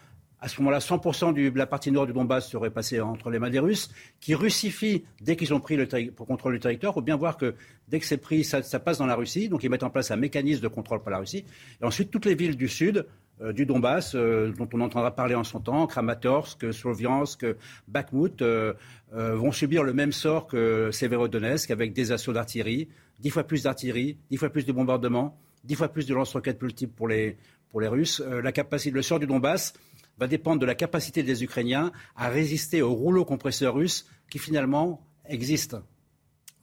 À 0.41 0.49
ce 0.49 0.61
moment-là, 0.61 0.81
100% 0.81 1.35
de 1.35 1.57
la 1.57 1.67
partie 1.67 1.93
nord 1.93 2.07
du 2.07 2.13
Donbass 2.13 2.49
serait 2.49 2.71
passée 2.71 3.01
entre 3.01 3.31
les 3.31 3.39
mains 3.39 3.51
des 3.51 3.61
Russes, 3.61 3.91
qui 4.21 4.35
russifient 4.35 5.05
dès 5.21 5.37
qu'ils 5.37 5.55
ont 5.55 5.61
pris 5.61 5.77
le 5.77 5.87
contrôle 6.11 6.55
du 6.55 6.59
territoire. 6.59 6.95
Faut 6.95 7.01
bien 7.01 7.17
voir 7.17 7.37
que 7.37 7.55
dès 7.87 8.01
que 8.01 8.07
c'est 8.07 8.17
pris, 8.17 8.43
ça, 8.43 8.61
ça, 8.61 8.81
passe 8.81 8.99
dans 8.99 9.07
la 9.07 9.15
Russie. 9.15 9.49
Donc 9.49 9.63
ils 9.63 9.71
mettent 9.71 9.85
en 9.85 9.91
place 9.91 10.11
un 10.11 10.17
mécanisme 10.17 10.61
de 10.61 10.69
contrôle 10.69 11.01
par 11.01 11.13
la 11.13 11.19
Russie. 11.19 11.45
Et 11.81 11.85
ensuite, 11.85 12.11
toutes 12.11 12.27
les 12.27 12.35
villes 12.35 12.57
du 12.57 12.67
sud 12.67 13.07
euh, 13.43 13.53
du 13.53 13.67
Donbass, 13.67 14.15
euh, 14.15 14.53
dont 14.57 14.69
on 14.73 14.81
entendra 14.81 15.15
parler 15.15 15.35
en 15.35 15.45
son 15.45 15.61
temps, 15.61 15.87
Kramatorsk, 15.87 16.73
Sloviansk, 16.73 17.45
Bakhmut, 17.89 18.43
euh, 18.43 18.75
vont 19.13 19.53
subir 19.53 19.83
le 19.83 19.93
même 19.93 20.13
sort 20.13 20.47
que 20.47 20.91
Severodonetsk, 20.91 21.71
avec 21.71 21.93
des 21.93 22.13
assauts 22.13 22.33
d'artillerie, 22.33 22.89
dix 23.19 23.31
fois 23.31 23.45
plus 23.45 23.65
d'artillerie, 23.65 24.17
dix 24.31 24.37
fois 24.37 24.51
plus 24.51 24.65
de 24.65 24.73
bombardements, 24.73 25.39
dix 25.65 25.75
fois 25.75 25.89
plus 25.89 26.07
de 26.07 26.15
lance-roquettes 26.15 26.63
multiples 26.63 26.95
pour 26.95 27.09
les, 27.09 27.37
pour 27.71 27.81
les 27.81 27.89
Russes. 27.89 28.21
la 28.21 28.53
capacité, 28.53 28.91
le 28.91 29.03
sort 29.03 29.19
du 29.19 29.27
Donbass 29.27 29.75
va 30.19 30.27
dépendre 30.27 30.61
de 30.61 30.67
la 30.67 30.75
capacité 30.75 31.23
des 31.23 31.45
Ukrainiens 31.45 31.93
à 32.17 32.29
résister 32.29 32.81
au 32.81 32.95
rouleau 32.95 33.25
compresseur 33.25 33.75
russe 33.75 34.07
qui 34.31 34.39
finalement 34.39 35.07
existe. 35.27 35.77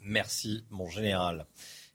Merci, 0.01 0.65
mon 0.71 0.89
général. 0.89 1.45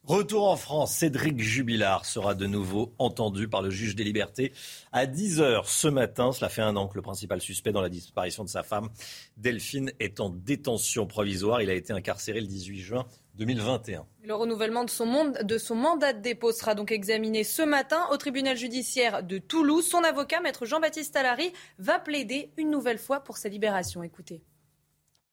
Retour 0.06 0.50
en 0.50 0.56
France, 0.56 0.92
Cédric 0.92 1.40
Jubilard 1.40 2.04
sera 2.04 2.34
de 2.34 2.44
nouveau 2.46 2.92
entendu 2.98 3.48
par 3.48 3.62
le 3.62 3.70
juge 3.70 3.96
des 3.96 4.04
libertés 4.04 4.52
à 4.92 5.06
10h 5.06 5.62
ce 5.64 5.88
matin. 5.88 6.30
Cela 6.30 6.50
fait 6.50 6.60
un 6.60 6.76
an 6.76 6.88
que 6.88 6.96
le 6.96 7.00
principal 7.00 7.40
suspect 7.40 7.72
dans 7.72 7.80
la 7.80 7.88
disparition 7.88 8.44
de 8.44 8.50
sa 8.50 8.62
femme, 8.62 8.90
Delphine, 9.38 9.92
est 10.00 10.20
en 10.20 10.28
détention 10.28 11.06
provisoire. 11.06 11.62
Il 11.62 11.70
a 11.70 11.74
été 11.74 11.94
incarcéré 11.94 12.42
le 12.42 12.46
18 12.46 12.80
juin 12.80 13.06
2021. 13.36 14.04
Le 14.24 14.34
renouvellement 14.34 14.84
de 14.84 14.90
son, 14.90 15.32
de 15.42 15.56
son, 15.56 15.74
mandat 15.74 16.12
de 16.12 16.20
dépôt 16.20 16.52
sera 16.52 16.74
donc 16.74 16.92
examiné 16.92 17.42
ce 17.42 17.62
matin 17.62 18.06
au 18.12 18.18
tribunal 18.18 18.58
judiciaire 18.58 19.22
de 19.22 19.38
Toulouse. 19.38 19.88
Son 19.88 20.04
avocat, 20.04 20.40
maître 20.40 20.66
Jean-Baptiste 20.66 21.16
Allary, 21.16 21.50
va 21.78 21.98
plaider 21.98 22.50
une 22.58 22.70
nouvelle 22.70 22.98
fois 22.98 23.20
pour 23.20 23.38
sa 23.38 23.48
libération. 23.48 24.02
Écoutez. 24.02 24.42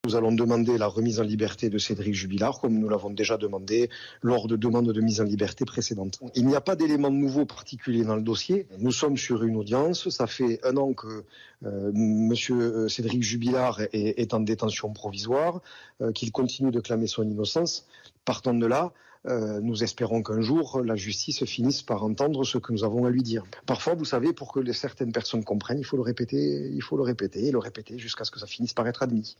Nous 0.08 0.15
allons 0.15 0.31
demander 0.31 0.79
la 0.79 0.88
remise 0.88 1.20
en 1.20 1.24
liberté 1.24 1.70
de 1.70 1.77
Cédric 1.77 2.15
Jubilard, 2.15 2.60
comme 2.60 2.74
nous 2.79 2.89
l'avons 2.89 3.12
déjà 3.12 3.38
demandé 3.38 3.88
lors 4.24 4.48
de 4.48 4.55
demandes 4.55 4.91
de 4.91 5.00
mise 5.00 5.22
en 5.22 5.25
liberté 5.25 5.63
précédentes. 5.63 6.20
Il 6.34 6.48
n'y 6.48 6.55
a 6.55 6.60
pas 6.60 6.75
d'éléments 6.75 7.12
nouveaux 7.12 7.46
particuliers 7.46 8.03
dans 8.03 8.15
le 8.15 8.24
dossier. 8.24 8.65
Nous 8.79 8.91
sommes 8.91 9.15
sur 9.15 9.43
une 9.43 9.55
audience. 9.58 10.10
Ça 10.10 10.25
fait 10.25 10.60
un 10.65 10.75
an 10.77 10.93
que 10.93 11.24
euh, 11.67 11.91
Monsieur 11.93 12.89
Cédric 12.89 13.22
Jubilard 13.22 13.79
est, 13.79 14.20
est 14.20 14.34
en 14.34 14.39
détention 14.39 14.91
provisoire, 14.91 15.62
euh, 16.01 16.12
qu'il 16.12 16.31
continue 16.31 16.72
de 16.72 16.79
clamer 16.79 17.05
son 17.05 17.22
innocence. 17.22 17.86
Partant 18.25 18.55
de 18.55 18.65
là, 18.65 18.93
euh, 19.27 19.60
nous 19.62 19.84
espérons 19.84 20.24
qu'un 20.24 20.41
jour, 20.41 20.81
la 20.84 20.96
justice 20.96 21.46
finisse 21.46 21.84
par 21.84 22.03
entendre 22.03 22.43
ce 22.43 22.58
que 22.58 22.74
nous 22.74 22.84
avons 22.84 23.05
à 23.05 23.12
lui 23.12 23.22
dire. 23.22 23.43
Parfois, 23.67 23.93
vous 23.93 24.05
savez, 24.05 24.34
pour 24.34 24.51
que 24.51 24.74
certaines 24.74 25.12
personnes 25.12 25.43
comprennent, 25.43 25.77
il 25.77 25.86
faut 25.86 25.98
le 25.98 26.01
répéter, 26.01 26.72
il 26.74 26.81
faut 26.81 26.98
le 26.98 27.03
répéter 27.03 27.46
et 27.46 27.51
le 27.51 27.60
répéter 27.60 28.00
jusqu'à 28.00 28.24
ce 28.24 28.31
que 28.31 28.39
ça 28.39 28.48
finisse 28.48 28.74
par 28.74 28.88
être 28.88 29.03
admis. 29.03 29.38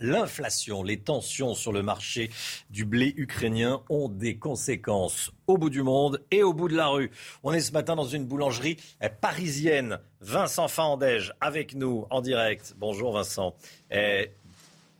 L'inflation, 0.00 0.82
les 0.82 0.98
tensions 0.98 1.54
sur 1.54 1.72
le 1.72 1.82
marché 1.82 2.30
du 2.70 2.84
blé 2.84 3.14
ukrainien 3.16 3.82
ont 3.88 4.08
des 4.08 4.38
conséquences 4.38 5.30
au 5.46 5.58
bout 5.58 5.70
du 5.70 5.82
monde 5.82 6.24
et 6.30 6.42
au 6.42 6.52
bout 6.52 6.68
de 6.68 6.76
la 6.76 6.88
rue. 6.88 7.10
On 7.42 7.52
est 7.52 7.60
ce 7.60 7.72
matin 7.72 7.96
dans 7.96 8.04
une 8.04 8.24
boulangerie 8.24 8.78
parisienne. 9.20 9.98
Vincent 10.20 10.68
Fandège 10.68 11.34
avec 11.40 11.74
nous 11.74 12.06
en 12.10 12.20
direct. 12.22 12.74
Bonjour 12.78 13.12
Vincent. 13.12 13.54
Et 13.90 14.30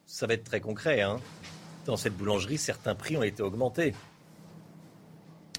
ça 0.07 0.27
va 0.27 0.35
être 0.35 0.45
très 0.45 0.61
concret. 0.61 1.01
Hein 1.01 1.19
dans 1.87 1.97
cette 1.97 2.17
boulangerie, 2.17 2.59
certains 2.59 2.95
prix 2.95 3.17
ont 3.17 3.23
été 3.23 3.43
augmentés. 3.43 3.95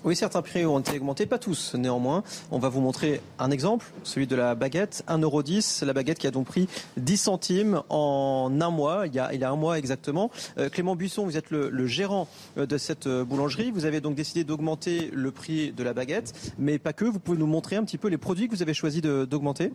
Oui, 0.04 0.16
certains 0.16 0.42
prix 0.42 0.66
ont 0.66 0.80
été 0.80 0.98
augmentés, 0.98 1.28
pas 1.28 1.38
tous 1.38 1.76
néanmoins. 1.76 2.24
On 2.50 2.58
va 2.58 2.70
vous 2.70 2.82
montrer 2.82 3.22
un 3.38 3.52
exemple, 3.52 3.86
celui 4.04 4.26
de 4.26 4.36
la 4.36 4.56
baguette, 4.56 5.04
1,10€, 5.08 5.86
la 5.86 5.94
baguette 5.94 6.18
qui 6.18 6.26
a 6.26 6.32
donc 6.32 6.48
pris 6.48 6.68
10 6.98 7.18
centimes 7.18 7.84
en 7.90 8.52
un 8.60 8.70
mois, 8.72 9.06
il 9.06 9.14
y 9.14 9.20
a, 9.20 9.52
un 9.52 9.56
mois 9.56 9.78
exactement. 9.78 10.32
Euh, 10.58 10.70
Clément 10.70 10.96
Buisson, 10.96 11.24
vous 11.24 11.38
êtes 11.38 11.52
le, 11.52 11.70
le, 11.70 11.86
gérant 11.86 12.28
euh, 12.58 12.66
de 12.66 12.80
cette 12.80 13.06
euh, 13.06 13.24
boulangerie, 13.24 13.70
vous 13.70 13.86
avez 13.86 14.02
donc 14.02 14.16
décidé 14.16 14.44
d'augmenter 14.44 15.12
le 15.14 15.30
prix 15.30 15.72
de 15.72 15.84
la 15.84 15.94
baguette, 15.94 16.34
mais 16.58 16.80
pas 16.80 16.94
que, 16.94 17.06
vous 17.06 17.20
pouvez 17.20 17.38
nous 17.38 17.46
montrer 17.46 17.76
un 17.76 17.84
petit 17.84 18.00
peu 18.00 18.08
les 18.08 18.18
produits 18.18 18.48
que 18.48 18.56
vous 18.56 18.64
avez 18.64 18.74
choisi 18.74 19.02
d'augmenter. 19.02 19.72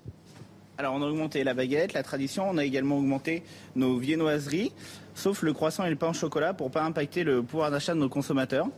Alors 0.79 0.95
on 0.95 1.03
a 1.03 1.07
augmenté 1.07 1.45
la 1.45 1.55
baguette, 1.55 1.93
la 1.93 2.03
tradition, 2.03 2.49
on 2.51 2.59
a 2.59 2.65
également 2.65 2.99
augmenté 2.99 3.45
nos 3.77 3.97
viennoiseries, 3.97 4.73
sauf 5.17 5.43
le 5.43 5.53
croissant 5.53 5.85
et 5.85 5.91
le 5.91 5.97
pain 5.97 6.11
au 6.11 6.13
chocolat 6.13 6.55
pour 6.55 6.71
pas 6.71 6.85
impacter 6.85 7.25
le 7.25 7.43
pouvoir 7.43 7.73
d'achat 7.73 7.95
de 7.95 7.99
nos 7.99 8.09
consommateurs. 8.09 8.69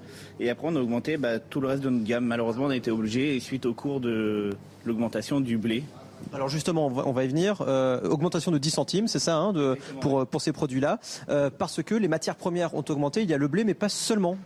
Et 0.40 0.48
après 0.48 0.68
on 0.70 0.76
a 0.76 0.80
augmenté 0.80 1.18
bah, 1.18 1.38
tout 1.38 1.60
le 1.60 1.68
reste 1.68 1.82
de 1.82 1.90
notre 1.90 2.04
gamme. 2.04 2.24
Malheureusement 2.24 2.66
on 2.66 2.70
a 2.70 2.76
été 2.76 2.90
obligé 2.90 3.38
suite 3.40 3.66
au 3.66 3.74
cours 3.74 4.00
de 4.00 4.50
l'augmentation 4.86 5.40
du 5.40 5.58
blé. 5.58 5.84
Alors 6.32 6.48
justement, 6.48 6.86
on 6.86 7.12
va, 7.12 7.24
y 7.24 7.28
venir. 7.28 7.62
Euh, 7.66 8.00
augmentation 8.02 8.50
de 8.50 8.58
10 8.58 8.70
centimes, 8.70 9.08
c'est 9.08 9.20
ça, 9.20 9.36
hein, 9.36 9.52
de, 9.52 9.76
pour, 10.00 10.26
pour 10.26 10.40
ces 10.40 10.52
produits-là, 10.52 10.98
euh, 11.28 11.48
parce 11.48 11.80
que 11.82 11.94
les 11.94 12.08
matières 12.08 12.34
premières 12.34 12.74
ont 12.74 12.84
augmenté. 12.88 13.22
Il 13.22 13.30
y 13.30 13.34
a 13.34 13.38
le 13.38 13.46
blé, 13.46 13.62
mais 13.62 13.74
pas 13.74 13.88
seulement. 13.88 14.36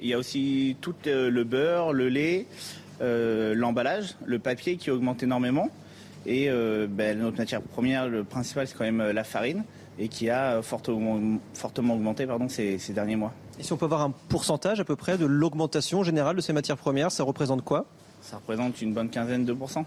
Il 0.00 0.08
y 0.08 0.14
a 0.14 0.18
aussi 0.18 0.76
tout 0.80 0.94
euh, 1.06 1.30
le 1.30 1.44
beurre, 1.44 1.92
le 1.92 2.08
lait, 2.08 2.46
l'emballage, 3.00 4.16
le 4.24 4.38
papier 4.38 4.76
qui 4.76 4.90
augmente 4.90 5.22
énormément. 5.22 5.68
Et 6.24 6.48
ben, 6.48 7.18
notre 7.20 7.36
matière 7.36 7.60
première, 7.60 8.08
le 8.08 8.24
principal, 8.24 8.66
c'est 8.66 8.74
quand 8.74 8.84
même 8.84 9.10
la 9.10 9.22
farine 9.22 9.64
et 9.98 10.08
qui 10.08 10.30
a 10.30 10.62
fortement, 10.62 11.38
fortement 11.54 11.94
augmenté 11.94 12.26
pardon, 12.26 12.48
ces, 12.48 12.78
ces, 12.78 12.92
derniers 12.92 13.16
mois. 13.16 13.32
Et 13.58 13.62
si 13.62 13.72
on 13.72 13.76
peut 13.76 13.86
avoir 13.86 14.02
un 14.02 14.12
pourcentage 14.28 14.80
à 14.80 14.84
peu 14.84 14.96
près 14.96 15.18
de 15.18 15.26
l'augmentation 15.26 16.02
générale 16.02 16.36
de 16.36 16.40
ces 16.40 16.52
matières 16.52 16.76
premières, 16.76 17.10
ça 17.10 17.24
représente 17.24 17.62
quoi? 17.64 17.86
Ça 18.22 18.36
représente 18.36 18.80
une 18.82 18.92
bonne 18.92 19.08
quinzaine 19.08 19.44
de 19.44 19.52
pourcents. 19.52 19.86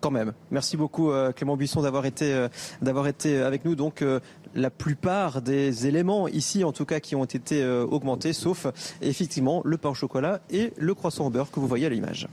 Quand 0.00 0.10
même. 0.10 0.32
Merci 0.50 0.78
beaucoup 0.78 1.10
euh, 1.10 1.30
Clément 1.30 1.56
Buisson 1.56 1.82
d'avoir 1.82 2.06
été, 2.06 2.32
euh, 2.32 2.48
d'avoir 2.80 3.06
été 3.06 3.38
avec 3.42 3.66
nous. 3.66 3.74
Donc 3.74 4.00
euh, 4.00 4.20
la 4.54 4.70
plupart 4.70 5.42
des 5.42 5.86
éléments 5.86 6.26
ici, 6.26 6.64
en 6.64 6.72
tout 6.72 6.86
cas, 6.86 7.00
qui 7.00 7.14
ont 7.14 7.24
été 7.24 7.66
augmentés, 7.66 8.32
sauf 8.32 8.66
effectivement 9.02 9.60
le 9.64 9.76
pain 9.76 9.90
au 9.90 9.94
chocolat 9.94 10.40
et 10.50 10.72
le 10.76 10.94
croissant 10.94 11.26
au 11.26 11.30
beurre 11.30 11.50
que 11.50 11.60
vous 11.60 11.68
voyez 11.68 11.86
à 11.86 11.90
l'image. 11.90 12.28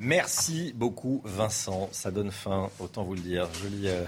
Merci 0.00 0.72
beaucoup 0.76 1.20
Vincent, 1.24 1.88
ça 1.90 2.12
donne 2.12 2.30
faim, 2.30 2.68
autant 2.78 3.02
vous 3.02 3.14
le 3.14 3.20
dire. 3.20 3.48
Jolie, 3.60 3.88
euh, 3.88 4.04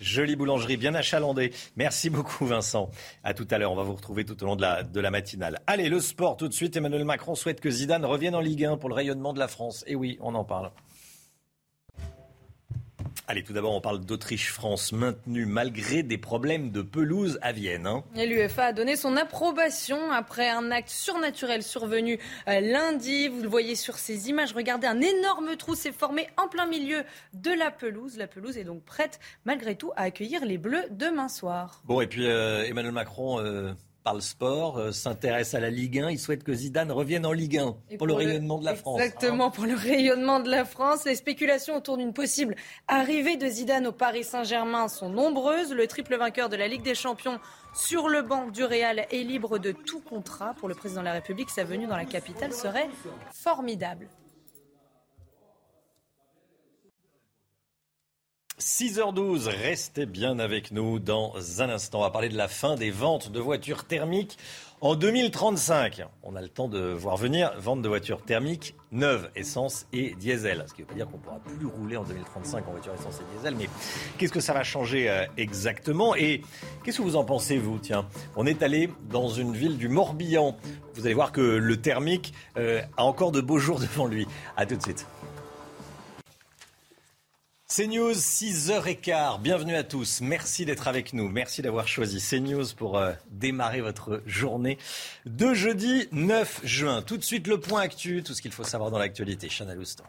jolie 0.00 0.36
boulangerie, 0.36 0.76
bien 0.76 0.94
achalandée. 0.94 1.52
Merci 1.76 2.10
beaucoup 2.10 2.46
Vincent. 2.46 2.90
À 3.24 3.34
tout 3.34 3.46
à 3.50 3.58
l'heure, 3.58 3.72
on 3.72 3.76
va 3.76 3.82
vous 3.82 3.94
retrouver 3.94 4.24
tout 4.24 4.42
au 4.42 4.46
long 4.46 4.56
de 4.56 4.62
la, 4.62 4.82
de 4.82 5.00
la 5.00 5.10
matinale. 5.10 5.60
Allez, 5.66 5.88
le 5.88 6.00
sport 6.00 6.36
tout 6.36 6.48
de 6.48 6.54
suite. 6.54 6.76
Emmanuel 6.76 7.04
Macron 7.04 7.34
souhaite 7.34 7.60
que 7.60 7.70
Zidane 7.70 8.04
revienne 8.04 8.34
en 8.34 8.40
Ligue 8.40 8.64
1 8.64 8.76
pour 8.76 8.88
le 8.88 8.94
rayonnement 8.94 9.32
de 9.32 9.38
la 9.38 9.48
France. 9.48 9.84
Et 9.86 9.94
oui, 9.94 10.18
on 10.20 10.34
en 10.34 10.44
parle. 10.44 10.70
Allez, 13.28 13.42
tout 13.42 13.52
d'abord, 13.52 13.74
on 13.74 13.80
parle 13.80 14.00
d'Autriche-France 14.00 14.92
maintenue 14.92 15.46
malgré 15.46 16.02
des 16.02 16.18
problèmes 16.18 16.70
de 16.70 16.82
pelouse 16.82 17.38
à 17.42 17.52
Vienne. 17.52 17.86
Hein. 17.86 18.04
L'UEFA 18.14 18.66
a 18.66 18.72
donné 18.72 18.96
son 18.96 19.16
approbation 19.16 20.12
après 20.12 20.48
un 20.48 20.70
acte 20.70 20.90
surnaturel 20.90 21.62
survenu 21.62 22.18
euh, 22.48 22.60
lundi. 22.60 23.28
Vous 23.28 23.42
le 23.42 23.48
voyez 23.48 23.74
sur 23.74 23.98
ces 23.98 24.28
images. 24.28 24.52
Regardez, 24.52 24.86
un 24.86 25.00
énorme 25.00 25.56
trou 25.56 25.74
s'est 25.74 25.92
formé 25.92 26.28
en 26.36 26.48
plein 26.48 26.66
milieu 26.66 27.02
de 27.34 27.50
la 27.50 27.70
pelouse. 27.70 28.16
La 28.16 28.26
pelouse 28.28 28.58
est 28.58 28.64
donc 28.64 28.84
prête, 28.84 29.18
malgré 29.44 29.76
tout, 29.76 29.90
à 29.96 30.02
accueillir 30.02 30.44
les 30.44 30.58
Bleus 30.58 30.84
demain 30.90 31.28
soir. 31.28 31.82
Bon, 31.84 32.00
et 32.00 32.06
puis 32.06 32.26
euh, 32.26 32.64
Emmanuel 32.64 32.92
Macron. 32.92 33.40
Euh 33.40 33.72
parle 34.06 34.22
sport, 34.22 34.78
euh, 34.78 34.92
s'intéresse 34.92 35.54
à 35.54 35.58
la 35.58 35.68
Ligue 35.68 35.98
1. 35.98 36.10
Il 36.10 36.20
souhaite 36.20 36.44
que 36.44 36.54
Zidane 36.54 36.92
revienne 36.92 37.26
en 37.26 37.32
Ligue 37.32 37.58
1 37.58 37.64
pour, 37.64 37.98
pour 37.98 38.06
le 38.06 38.12
rayonnement 38.14 38.58
de 38.60 38.64
la 38.64 38.76
France. 38.76 39.00
Exactement, 39.00 39.46
hein. 39.46 39.50
pour 39.50 39.64
le 39.64 39.74
rayonnement 39.74 40.38
de 40.38 40.48
la 40.48 40.64
France. 40.64 41.04
Les 41.06 41.16
spéculations 41.16 41.74
autour 41.74 41.96
d'une 41.96 42.12
possible 42.12 42.54
arrivée 42.86 43.36
de 43.36 43.48
Zidane 43.48 43.88
au 43.88 43.92
Paris 43.92 44.22
Saint-Germain 44.22 44.86
sont 44.86 45.08
nombreuses. 45.08 45.72
Le 45.72 45.88
triple 45.88 46.16
vainqueur 46.16 46.48
de 46.48 46.54
la 46.54 46.68
Ligue 46.68 46.84
des 46.84 46.94
Champions 46.94 47.40
sur 47.74 48.08
le 48.08 48.22
banc 48.22 48.46
du 48.46 48.62
Real 48.62 49.06
est 49.10 49.24
libre 49.24 49.58
de 49.58 49.72
tout 49.72 50.00
contrat. 50.00 50.54
Pour 50.54 50.68
le 50.68 50.76
président 50.76 51.00
de 51.00 51.06
la 51.06 51.14
République, 51.14 51.50
sa 51.50 51.64
venue 51.64 51.88
dans 51.88 51.96
la 51.96 52.04
capitale 52.04 52.52
serait 52.52 52.88
formidable. 53.32 54.06
6h12, 58.58 59.48
restez 59.48 60.06
bien 60.06 60.38
avec 60.38 60.72
nous 60.72 60.98
dans 60.98 61.34
un 61.58 61.68
instant. 61.68 61.98
On 61.98 62.02
va 62.02 62.10
parler 62.10 62.30
de 62.30 62.38
la 62.38 62.48
fin 62.48 62.74
des 62.74 62.90
ventes 62.90 63.30
de 63.30 63.38
voitures 63.38 63.84
thermiques 63.84 64.38
en 64.80 64.94
2035. 64.94 66.04
On 66.22 66.36
a 66.36 66.40
le 66.40 66.48
temps 66.48 66.66
de 66.66 66.78
voir 66.78 67.18
venir 67.18 67.52
vente 67.58 67.82
de 67.82 67.88
voitures 67.88 68.22
thermiques 68.22 68.74
neuves, 68.92 69.28
essence 69.36 69.86
et 69.92 70.14
diesel. 70.14 70.64
Ce 70.68 70.72
qui 70.72 70.80
veut 70.80 70.88
pas 70.88 70.94
dire 70.94 71.06
qu'on 71.06 71.18
ne 71.18 71.22
pourra 71.22 71.38
plus 71.40 71.66
rouler 71.66 71.98
en 71.98 72.04
2035 72.04 72.66
en 72.66 72.70
voiture 72.70 72.94
essence 72.94 73.20
et 73.20 73.36
diesel. 73.36 73.56
Mais 73.58 73.68
qu'est-ce 74.16 74.32
que 74.32 74.40
ça 74.40 74.54
va 74.54 74.64
changer 74.64 75.10
euh, 75.10 75.26
exactement? 75.36 76.14
Et 76.16 76.40
qu'est-ce 76.82 76.96
que 76.96 77.02
vous 77.02 77.16
en 77.16 77.24
pensez, 77.24 77.58
vous? 77.58 77.78
Tiens, 77.78 78.08
on 78.36 78.46
est 78.46 78.62
allé 78.62 78.88
dans 79.10 79.28
une 79.28 79.52
ville 79.52 79.76
du 79.76 79.90
Morbihan. 79.90 80.56
Vous 80.94 81.04
allez 81.04 81.14
voir 81.14 81.30
que 81.30 81.42
le 81.42 81.76
thermique 81.76 82.32
euh, 82.56 82.80
a 82.96 83.04
encore 83.04 83.32
de 83.32 83.42
beaux 83.42 83.58
jours 83.58 83.80
devant 83.80 84.06
lui. 84.06 84.26
À 84.56 84.64
tout 84.64 84.76
de 84.76 84.82
suite. 84.82 85.06
CNews, 87.68 88.12
6h15. 88.12 89.40
Bienvenue 89.40 89.74
à 89.74 89.82
tous. 89.82 90.20
Merci 90.20 90.64
d'être 90.64 90.86
avec 90.86 91.12
nous. 91.12 91.28
Merci 91.28 91.62
d'avoir 91.62 91.88
choisi 91.88 92.20
CNews 92.20 92.64
pour 92.76 92.96
euh, 92.96 93.12
démarrer 93.32 93.80
votre 93.80 94.22
journée 94.24 94.78
de 95.24 95.52
jeudi 95.52 96.06
9 96.12 96.60
juin. 96.62 97.02
Tout 97.02 97.16
de 97.16 97.24
suite, 97.24 97.48
le 97.48 97.58
point 97.58 97.80
actu, 97.80 98.22
tout 98.22 98.34
ce 98.34 98.42
qu'il 98.42 98.52
faut 98.52 98.62
savoir 98.62 98.92
dans 98.92 98.98
l'actualité. 98.98 99.48
Chana 99.48 99.74
Lousteau. 99.74 100.04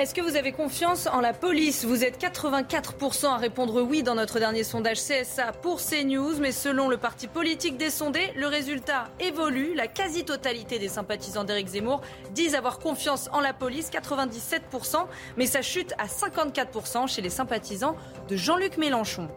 Est-ce 0.00 0.14
que 0.14 0.22
vous 0.22 0.36
avez 0.36 0.52
confiance 0.52 1.06
en 1.08 1.20
la 1.20 1.34
police? 1.34 1.84
Vous 1.84 2.06
êtes 2.06 2.18
84% 2.18 3.26
à 3.26 3.36
répondre 3.36 3.82
oui 3.82 4.02
dans 4.02 4.14
notre 4.14 4.38
dernier 4.38 4.64
sondage 4.64 4.96
CSA 4.96 5.52
pour 5.52 5.78
CNews, 5.78 6.38
mais 6.40 6.52
selon 6.52 6.88
le 6.88 6.96
parti 6.96 7.28
politique 7.28 7.76
des 7.76 7.90
sondés, 7.90 8.32
le 8.34 8.46
résultat 8.46 9.08
évolue. 9.20 9.74
La 9.74 9.88
quasi-totalité 9.88 10.78
des 10.78 10.88
sympathisants 10.88 11.44
d'Éric 11.44 11.68
Zemmour 11.68 12.00
disent 12.30 12.54
avoir 12.54 12.78
confiance 12.78 13.28
en 13.34 13.40
la 13.40 13.52
police, 13.52 13.90
97%, 13.90 15.04
mais 15.36 15.44
ça 15.44 15.60
chute 15.60 15.92
à 15.98 16.06
54% 16.06 17.06
chez 17.06 17.20
les 17.20 17.28
sympathisants 17.28 17.94
de 18.26 18.36
Jean-Luc 18.36 18.78
Mélenchon. 18.78 19.28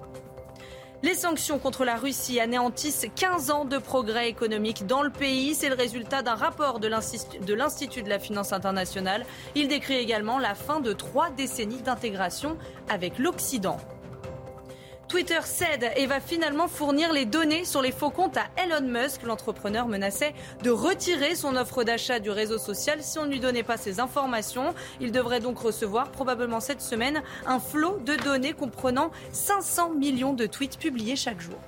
Les 1.03 1.15
sanctions 1.15 1.60
contre 1.60 1.83
la 1.83 1.98
Russie 1.98 2.39
anéantissent 2.39 3.07
15 3.13 3.51
ans 3.51 3.65
de 3.65 3.77
progrès 3.77 4.29
économique 4.29 4.88
dans 4.88 5.01
le 5.01 5.10
pays. 5.10 5.53
C'est 5.53 5.67
le 5.67 5.75
résultat 5.75 6.22
d'un 6.22 6.36
rapport 6.36 6.79
de 6.79 6.88
l'Institut 6.88 8.03
de 8.03 8.10
la 8.10 8.19
finance 8.19 8.53
internationale. 8.53 9.25
Il 9.53 9.67
décrit 9.67 9.95
également 9.95 10.39
la 10.39 10.55
fin 10.55 10.79
de 10.79 10.93
trois 10.93 11.29
décennies 11.29 11.81
d'intégration 11.81 12.57
avec 12.88 13.19
l'Occident. 13.19 13.79
Twitter 15.13 15.41
cède 15.46 15.91
et 15.96 16.08
va 16.08 16.20
finalement 16.20 16.67
fournir 16.67 17.13
les 17.13 17.25
données 17.25 17.65
sur 17.65 17.84
les 17.84 17.91
faux 17.91 18.10
comptes 18.10 18.36
à 18.36 18.50
Elon 18.58 18.88
Musk. 18.88 19.22
L'entrepreneur 19.22 19.88
menaçait 19.88 20.34
de 20.63 20.72
retirer 20.72 21.36
son 21.36 21.55
offre 21.55 21.84
d'achat 21.84 22.17
du 22.17 22.32
réseau 22.32 22.58
social 22.58 23.03
si 23.03 23.20
on 23.20 23.27
ne 23.27 23.29
lui 23.29 23.39
donnait 23.39 23.62
pas 23.62 23.77
ces 23.77 24.00
informations. 24.00 24.74
Il 25.00 25.12
devrait 25.12 25.39
donc 25.39 25.60
recevoir 25.60 26.12
probablement 26.12 26.60
cette 26.60 26.82
semaine 26.82 27.22
un 27.46 27.60
flot 27.60 28.00
de 28.00 28.15
données 28.15 28.53
comprenant 28.53 29.12
500 29.32 29.93
millions 29.93 30.34
de 30.34 30.48
tweets 30.48 30.79
publiés 30.79 31.15
chaque 31.15 31.41
jour. 31.41 31.60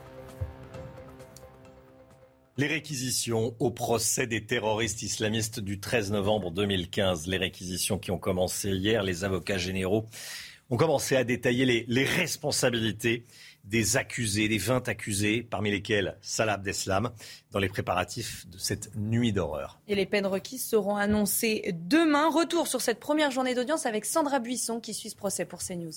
Les 2.58 2.66
réquisitions 2.66 3.54
au 3.60 3.70
procès 3.70 4.26
des 4.26 4.44
terroristes 4.44 5.04
islamistes 5.04 5.60
du 5.60 5.80
13 5.80 6.14
novembre 6.14 6.50
2015, 6.50 7.28
les 7.28 7.38
réquisitions 7.38 8.00
qui 8.00 8.10
ont 8.10 8.18
commencé 8.18 8.72
hier, 8.72 9.04
les 9.04 9.24
avocats 9.24 9.60
généraux 9.60 10.08
On 10.70 10.78
commençait 10.78 11.16
à 11.16 11.24
détailler 11.24 11.66
les, 11.66 11.86
les 11.88 12.06
responsabilités 12.06 13.26
des 13.66 13.98
accusés, 13.98 14.48
des 14.48 14.58
20 14.58 14.88
accusés, 14.88 15.44
parmi 15.44 15.72
lesquels 15.72 16.18
Salah 16.22 16.54
Abdeslam, 16.54 17.12
dans 17.52 17.60
les 17.60 17.70
préparatifs 17.70 18.48
de 18.48 18.58
cette 18.58 18.96
nuit 18.96 19.34
d'horreur. 19.34 19.80
Et 19.88 19.96
les 19.96 20.06
peines 20.06 20.28
requises 20.28 20.66
seront 20.66 20.96
annoncées 20.96 21.74
demain. 21.74 22.30
Retour 22.30 22.68
sur 22.68 22.82
cette 22.82 23.00
première 23.00 23.32
journée 23.32 23.56
d'audience 23.56 23.86
avec 23.86 24.06
Sandra 24.06 24.40
Buisson 24.40 24.80
qui 24.80 24.94
suit 24.94 25.10
ce 25.10 25.16
procès 25.16 25.46
pour 25.46 25.60
CNews. 25.60 25.94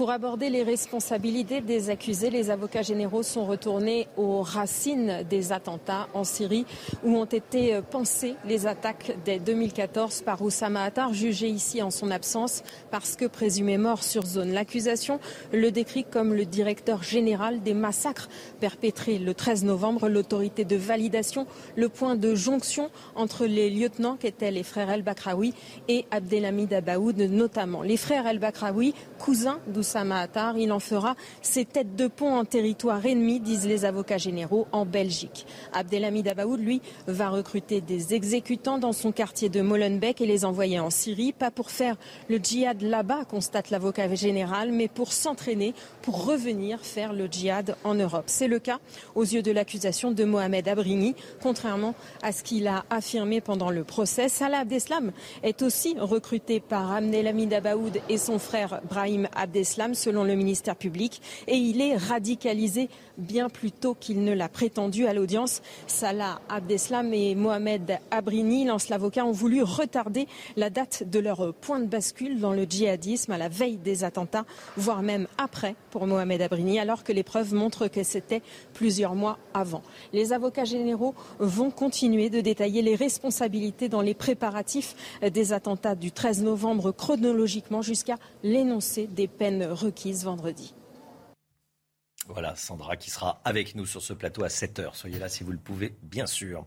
Pour 0.00 0.12
aborder 0.12 0.48
les 0.48 0.62
responsabilités 0.62 1.60
des 1.60 1.90
accusés, 1.90 2.30
les 2.30 2.48
avocats 2.48 2.80
généraux 2.80 3.22
sont 3.22 3.44
retournés 3.44 4.08
aux 4.16 4.40
racines 4.40 5.26
des 5.28 5.52
attentats 5.52 6.08
en 6.14 6.24
Syrie 6.24 6.64
où 7.04 7.18
ont 7.18 7.26
été 7.26 7.78
pensées 7.90 8.34
les 8.46 8.66
attaques 8.66 9.14
dès 9.26 9.38
2014 9.38 10.22
par 10.22 10.40
Oussama 10.40 10.84
Attar, 10.84 11.12
jugé 11.12 11.48
ici 11.48 11.82
en 11.82 11.90
son 11.90 12.10
absence 12.10 12.62
parce 12.90 13.14
que 13.14 13.26
présumé 13.26 13.76
mort 13.76 14.02
sur 14.02 14.24
zone. 14.24 14.52
L'accusation 14.52 15.20
le 15.52 15.70
décrit 15.70 16.04
comme 16.04 16.32
le 16.32 16.46
directeur 16.46 17.02
général 17.02 17.60
des 17.60 17.74
massacres 17.74 18.30
perpétrés 18.58 19.18
le 19.18 19.34
13 19.34 19.64
novembre, 19.64 20.08
l'autorité 20.08 20.64
de 20.64 20.76
validation, 20.76 21.46
le 21.76 21.90
point 21.90 22.16
de 22.16 22.34
jonction 22.34 22.88
entre 23.16 23.44
les 23.44 23.68
lieutenants 23.68 24.16
qu'étaient 24.16 24.50
les 24.50 24.62
frères 24.62 24.88
El 24.88 25.02
Bakraoui 25.02 25.52
et 25.88 26.06
Abdelhamid 26.10 26.72
Abaoud 26.72 27.18
notamment. 27.18 27.82
Les 27.82 27.98
frères 27.98 28.26
El 28.26 28.38
Bakraoui, 28.38 28.94
cousins 29.18 29.58
d'Oussama 29.66 29.89
Il 30.56 30.72
en 30.72 30.78
fera 30.78 31.16
ses 31.42 31.64
têtes 31.64 31.96
de 31.96 32.06
pont 32.06 32.34
en 32.34 32.44
territoire 32.44 33.04
ennemi, 33.04 33.40
disent 33.40 33.66
les 33.66 33.84
avocats 33.84 34.18
généraux 34.18 34.66
en 34.72 34.84
Belgique. 34.84 35.46
Abdelhamid 35.72 36.28
Abaoud, 36.28 36.60
lui, 36.60 36.80
va 37.06 37.30
recruter 37.30 37.80
des 37.80 38.14
exécutants 38.14 38.78
dans 38.78 38.92
son 38.92 39.12
quartier 39.12 39.48
de 39.48 39.60
Molenbeek 39.60 40.20
et 40.20 40.26
les 40.26 40.44
envoyer 40.44 40.78
en 40.80 40.90
Syrie, 40.90 41.32
pas 41.32 41.50
pour 41.50 41.70
faire 41.70 41.96
le 42.28 42.38
djihad 42.38 42.82
là-bas, 42.82 43.24
constate 43.24 43.70
l'avocat 43.70 44.12
général, 44.14 44.72
mais 44.72 44.88
pour 44.88 45.12
s'entraîner, 45.12 45.74
pour 46.02 46.26
revenir 46.26 46.80
faire 46.80 47.12
le 47.12 47.26
djihad 47.26 47.76
en 47.84 47.94
Europe. 47.94 48.24
C'est 48.26 48.48
le 48.48 48.58
cas 48.58 48.78
aux 49.14 49.24
yeux 49.24 49.42
de 49.42 49.50
l'accusation 49.52 50.10
de 50.10 50.24
Mohamed 50.24 50.68
Abrini, 50.68 51.14
contrairement 51.42 51.94
à 52.22 52.32
ce 52.32 52.42
qu'il 52.42 52.66
a 52.66 52.84
affirmé 52.90 53.40
pendant 53.40 53.70
le 53.70 53.84
procès. 53.84 54.28
Salah 54.28 54.60
Abdeslam 54.60 55.12
est 55.42 55.62
aussi 55.62 55.96
recruté 55.98 56.60
par 56.60 56.92
Abdelhamid 56.92 57.52
Abaoud 57.52 58.00
et 58.08 58.18
son 58.18 58.38
frère 58.38 58.80
Brahim 58.88 59.28
Abdeslam 59.34 59.69
selon 59.94 60.24
le 60.24 60.34
ministère 60.34 60.76
public 60.76 61.20
et 61.46 61.54
il 61.54 61.80
est 61.80 61.96
radicalisé 61.96 62.88
bien 63.18 63.48
plus 63.48 63.70
tôt 63.70 63.94
qu'il 63.98 64.24
ne 64.24 64.32
l'a 64.32 64.48
prétendu 64.48 65.06
à 65.06 65.14
l'audience. 65.14 65.62
Salah 65.86 66.40
Abdeslam 66.48 67.12
et 67.12 67.34
Mohamed 67.34 67.98
Abrini, 68.10 68.64
lance 68.64 68.88
l'avocat, 68.88 69.24
ont 69.24 69.32
voulu 69.32 69.62
retarder 69.62 70.26
la 70.56 70.70
date 70.70 71.04
de 71.08 71.18
leur 71.18 71.54
point 71.54 71.78
de 71.78 71.86
bascule 71.86 72.40
dans 72.40 72.52
le 72.52 72.64
djihadisme 72.64 73.32
à 73.32 73.38
la 73.38 73.48
veille 73.48 73.76
des 73.76 74.04
attentats, 74.04 74.44
voire 74.76 75.02
même 75.02 75.26
après 75.38 75.74
pour 75.90 76.06
Mohamed 76.06 76.42
Abrini, 76.42 76.80
alors 76.80 77.04
que 77.04 77.12
les 77.12 77.22
preuves 77.22 77.54
montrent 77.54 77.88
que 77.88 78.02
c'était 78.02 78.42
plusieurs 78.74 79.14
mois 79.14 79.38
avant. 79.54 79.82
Les 80.12 80.32
avocats 80.32 80.64
généraux 80.64 81.14
vont 81.38 81.70
continuer 81.70 82.30
de 82.30 82.40
détailler 82.40 82.82
les 82.82 82.94
responsabilités 82.94 83.88
dans 83.88 84.00
les 84.00 84.14
préparatifs 84.14 84.94
des 85.22 85.52
attentats 85.52 85.94
du 85.94 86.10
13 86.10 86.42
novembre 86.42 86.92
chronologiquement 86.92 87.82
jusqu'à 87.82 88.16
l'énoncé 88.42 89.06
des 89.06 89.28
peines 89.28 89.59
requises 89.66 90.24
vendredi. 90.24 90.74
Voilà, 92.28 92.54
Sandra 92.54 92.96
qui 92.96 93.10
sera 93.10 93.40
avec 93.44 93.74
nous 93.74 93.86
sur 93.86 94.02
ce 94.02 94.12
plateau 94.12 94.44
à 94.44 94.48
7h. 94.48 94.94
Soyez 94.94 95.18
là 95.18 95.28
si 95.28 95.42
vous 95.42 95.52
le 95.52 95.58
pouvez, 95.58 95.96
bien 96.02 96.26
sûr. 96.26 96.64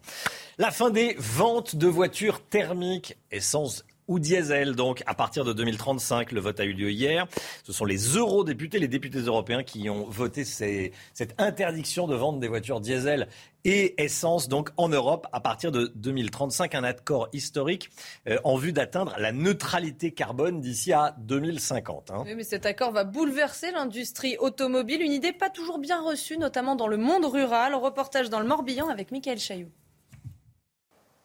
La 0.57 0.71
fin 0.71 0.89
des 0.89 1.15
ventes 1.17 1.75
de 1.75 1.87
voitures 1.87 2.43
thermiques, 2.45 3.17
essence 3.31 3.85
ou 4.07 4.19
diesel. 4.19 4.75
Donc, 4.75 5.03
à 5.05 5.13
partir 5.13 5.43
de 5.43 5.53
2035, 5.53 6.31
le 6.31 6.39
vote 6.39 6.59
a 6.59 6.65
eu 6.65 6.73
lieu 6.73 6.91
hier. 6.91 7.27
Ce 7.63 7.73
sont 7.73 7.85
les 7.85 8.15
eurodéputés, 8.15 8.79
les 8.79 8.87
députés 8.87 9.19
européens 9.19 9.63
qui 9.63 9.89
ont 9.89 10.05
voté 10.09 10.43
cette 10.45 11.35
interdiction 11.37 12.07
de 12.07 12.15
vente 12.15 12.39
des 12.39 12.47
voitures 12.47 12.79
diesel 12.79 13.27
et 13.65 14.03
essence 14.03 14.49
donc 14.49 14.71
en 14.77 14.89
Europe 14.89 15.27
à 15.31 15.39
partir 15.39 15.71
de 15.71 15.91
2035, 15.95 16.75
un 16.75 16.83
accord 16.83 17.29
historique 17.33 17.89
euh, 18.27 18.37
en 18.43 18.57
vue 18.57 18.73
d'atteindre 18.73 19.15
la 19.17 19.31
neutralité 19.31 20.11
carbone 20.11 20.59
d'ici 20.59 20.91
à 20.91 21.15
2050. 21.19 22.11
Hein. 22.11 22.23
Oui, 22.25 22.35
mais 22.35 22.43
cet 22.43 22.65
accord 22.65 22.91
va 22.91 23.03
bouleverser 23.03 23.71
l'industrie 23.71 24.37
automobile, 24.37 25.01
une 25.01 25.13
idée 25.13 25.31
pas 25.31 25.49
toujours 25.49 25.79
bien 25.79 26.01
reçue, 26.01 26.37
notamment 26.37 26.75
dans 26.75 26.87
le 26.87 26.97
monde 26.97 27.25
rural. 27.25 27.75
Reportage 27.75 28.29
dans 28.29 28.39
le 28.39 28.47
Morbihan 28.47 28.89
avec 28.89 29.11
Michael 29.11 29.39
Chailloux. 29.39 29.71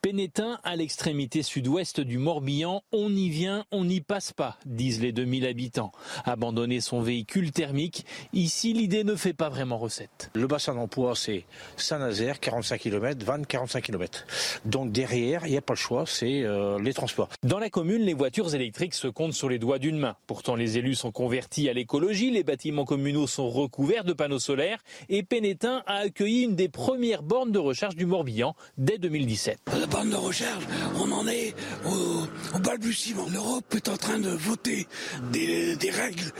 Pénétin, 0.01 0.59
à 0.63 0.77
l'extrémité 0.77 1.43
sud-ouest 1.43 1.99
du 1.99 2.19
Morbihan, 2.19 2.83
on 2.93 3.13
y 3.13 3.27
vient, 3.27 3.65
on 3.69 3.83
n'y 3.83 3.99
passe 3.99 4.31
pas, 4.31 4.57
disent 4.65 5.01
les 5.01 5.11
2000 5.11 5.45
habitants. 5.45 5.91
Abandonner 6.23 6.79
son 6.79 7.01
véhicule 7.01 7.51
thermique, 7.51 8.05
ici 8.31 8.71
l'idée 8.71 9.03
ne 9.03 9.15
fait 9.15 9.33
pas 9.33 9.49
vraiment 9.49 9.77
recette. 9.77 10.31
Le 10.35 10.47
bassin 10.47 10.73
d'emploi 10.73 11.15
c'est 11.15 11.43
Saint-Nazaire, 11.75 12.39
45 12.39 12.79
km, 12.79 13.25
Vannes, 13.25 13.45
45 13.45 13.83
km. 13.83 14.25
Donc 14.63 14.93
derrière, 14.93 15.45
il 15.45 15.51
n'y 15.51 15.57
a 15.57 15.61
pas 15.61 15.73
le 15.73 15.77
choix, 15.79 16.05
c'est 16.07 16.43
euh, 16.43 16.79
les 16.79 16.93
transports. 16.93 17.27
Dans 17.43 17.59
la 17.59 17.69
commune, 17.69 18.03
les 18.03 18.13
voitures 18.13 18.55
électriques 18.55 18.93
se 18.93 19.09
comptent 19.09 19.33
sur 19.33 19.49
les 19.49 19.59
doigts 19.59 19.79
d'une 19.79 19.97
main. 19.97 20.15
Pourtant, 20.27 20.55
les 20.55 20.77
élus 20.77 20.95
sont 20.95 21.11
convertis 21.11 21.67
à 21.67 21.73
l'écologie, 21.73 22.31
les 22.31 22.43
bâtiments 22.43 22.85
communaux 22.85 23.27
sont 23.27 23.49
recouverts 23.49 24.05
de 24.05 24.13
panneaux 24.13 24.39
solaires 24.39 24.79
et 25.09 25.23
Pénétin 25.23 25.83
a 25.87 25.95
accueilli 25.95 26.43
une 26.43 26.55
des 26.55 26.69
premières 26.69 27.21
bornes 27.21 27.51
de 27.51 27.59
recharge 27.59 27.97
du 27.97 28.05
Morbihan 28.05 28.55
dès 28.77 28.97
2017 28.97 29.59
bande 29.89 30.09
de 30.09 30.15
recharge, 30.15 30.63
on 30.95 31.11
en 31.11 31.27
est 31.27 31.55
au, 31.85 32.59
balbutiement. 32.59 33.27
L'Europe 33.31 33.73
est 33.75 33.89
en 33.89 33.97
train 33.97 34.19
de 34.19 34.29
voter 34.29 34.87
des, 35.31 35.77
règles 35.89 36.31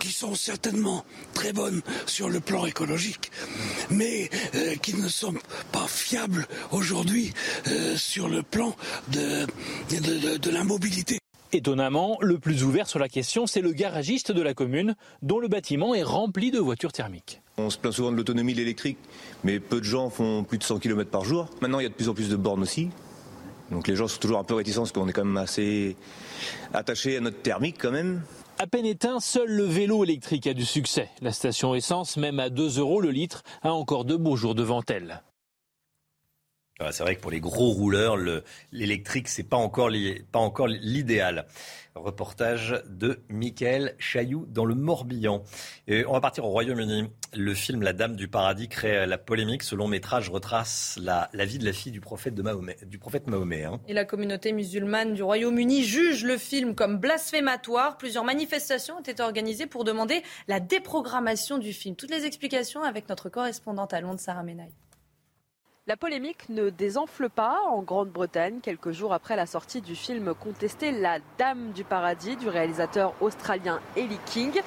qui 0.00 0.10
sont 0.10 0.34
certainement 0.34 1.04
très 1.34 1.52
bonnes 1.52 1.82
sur 2.06 2.28
le 2.30 2.40
plan 2.40 2.64
écologique, 2.64 3.30
mais 3.90 4.30
euh, 4.54 4.74
qui 4.76 4.94
ne 4.94 5.08
sont 5.08 5.34
pas 5.72 5.86
fiables 5.86 6.46
aujourd'hui 6.72 7.32
euh, 7.68 7.96
sur 7.96 8.28
le 8.28 8.42
plan 8.42 8.74
de, 9.08 9.46
de, 9.90 9.98
de, 9.98 10.36
de 10.38 10.50
la 10.50 10.64
mobilité. 10.64 11.18
Étonnamment, 11.52 12.18
le 12.20 12.38
plus 12.38 12.64
ouvert 12.64 12.88
sur 12.88 12.98
la 12.98 13.08
question, 13.08 13.46
c'est 13.46 13.60
le 13.60 13.72
garagiste 13.72 14.32
de 14.32 14.42
la 14.42 14.52
commune, 14.52 14.96
dont 15.22 15.38
le 15.38 15.48
bâtiment 15.48 15.94
est 15.94 16.02
rempli 16.02 16.50
de 16.50 16.58
voitures 16.58 16.92
thermiques. 16.92 17.40
On 17.56 17.70
se 17.70 17.78
plaint 17.78 17.92
souvent 17.92 18.10
de 18.10 18.16
l'autonomie 18.16 18.52
de 18.52 18.58
l'électrique, 18.58 18.98
mais 19.44 19.60
peu 19.60 19.78
de 19.78 19.84
gens 19.84 20.10
font 20.10 20.44
plus 20.44 20.58
de 20.58 20.64
100 20.64 20.80
km 20.80 21.10
par 21.10 21.24
jour. 21.24 21.48
Maintenant, 21.60 21.78
il 21.78 21.84
y 21.84 21.86
a 21.86 21.88
de 21.88 21.94
plus 21.94 22.08
en 22.08 22.14
plus 22.14 22.28
de 22.28 22.36
bornes 22.36 22.62
aussi. 22.62 22.90
Donc 23.70 23.88
les 23.88 23.96
gens 23.96 24.06
sont 24.08 24.20
toujours 24.20 24.38
un 24.38 24.44
peu 24.44 24.54
réticents 24.54 24.82
parce 24.82 24.92
qu'on 24.92 25.08
est 25.08 25.12
quand 25.12 25.24
même 25.24 25.36
assez 25.36 25.96
attaché 26.72 27.16
à 27.16 27.20
notre 27.20 27.40
thermique 27.42 27.76
quand 27.80 27.90
même. 27.90 28.22
À 28.58 28.66
peine 28.66 28.86
éteint, 28.86 29.20
seul 29.20 29.48
le 29.48 29.64
vélo 29.64 30.04
électrique 30.04 30.46
a 30.46 30.54
du 30.54 30.64
succès. 30.64 31.08
La 31.20 31.32
station 31.32 31.74
essence, 31.74 32.16
même 32.16 32.40
à 32.40 32.48
2 32.48 32.78
euros 32.78 33.00
le 33.00 33.10
litre, 33.10 33.42
a 33.62 33.72
encore 33.72 34.04
de 34.04 34.16
beaux 34.16 34.36
jours 34.36 34.54
devant 34.54 34.82
elle. 34.88 35.22
C'est 36.90 37.02
vrai 37.02 37.16
que 37.16 37.20
pour 37.22 37.30
les 37.30 37.40
gros 37.40 37.70
rouleurs, 37.70 38.16
l'électrique, 38.70 39.28
c'est 39.28 39.48
pas 39.48 39.56
encore, 39.56 39.90
pas 40.30 40.38
encore 40.38 40.68
l'idéal. 40.68 41.46
Reportage 41.94 42.82
de 42.86 43.20
Michael 43.30 43.94
Chailloux 43.98 44.44
dans 44.50 44.66
le 44.66 44.74
Morbihan. 44.74 45.42
Et 45.88 46.04
on 46.04 46.12
va 46.12 46.20
partir 46.20 46.44
au 46.44 46.50
Royaume-Uni. 46.50 47.08
Le 47.32 47.54
film 47.54 47.82
La 47.82 47.94
Dame 47.94 48.16
du 48.16 48.28
Paradis 48.28 48.68
crée 48.68 49.06
la 49.06 49.16
polémique. 49.16 49.62
Ce 49.62 49.74
long 49.74 49.88
métrage 49.88 50.28
retrace 50.28 50.98
la, 51.00 51.30
la 51.32 51.46
vie 51.46 51.58
de 51.58 51.64
la 51.64 51.72
fille 51.72 51.92
du 51.92 52.02
prophète, 52.02 52.34
de 52.34 52.42
Mahomet, 52.42 52.76
du 52.84 52.98
prophète 52.98 53.26
Mahomet. 53.26 53.64
Hein. 53.64 53.80
Et 53.88 53.94
la 53.94 54.04
communauté 54.04 54.52
musulmane 54.52 55.14
du 55.14 55.22
Royaume-Uni 55.22 55.82
juge 55.82 56.24
le 56.24 56.36
film 56.36 56.74
comme 56.74 56.98
blasphématoire. 56.98 57.96
Plusieurs 57.96 58.24
manifestations 58.24 58.98
ont 58.98 59.02
été 59.02 59.22
organisées 59.22 59.66
pour 59.66 59.84
demander 59.84 60.22
la 60.48 60.60
déprogrammation 60.60 61.56
du 61.56 61.72
film. 61.72 61.96
Toutes 61.96 62.10
les 62.10 62.26
explications 62.26 62.82
avec 62.82 63.08
notre 63.08 63.30
correspondante 63.30 63.94
à 63.94 64.02
Londres, 64.02 64.20
Sarah 64.20 64.42
Menaille. 64.42 64.74
La 65.88 65.96
polémique 65.96 66.48
ne 66.48 66.68
désenfle 66.68 67.28
pas 67.28 67.60
en 67.70 67.80
Grande-Bretagne, 67.80 68.58
quelques 68.60 68.90
jours 68.90 69.12
après 69.12 69.36
la 69.36 69.46
sortie 69.46 69.80
du 69.80 69.94
film 69.94 70.34
contesté 70.34 70.90
La 70.90 71.18
Dame 71.38 71.70
du 71.70 71.84
Paradis 71.84 72.34
du 72.34 72.48
réalisateur 72.48 73.14
australien 73.20 73.78
Ellie 73.96 74.18
King. 74.26 74.60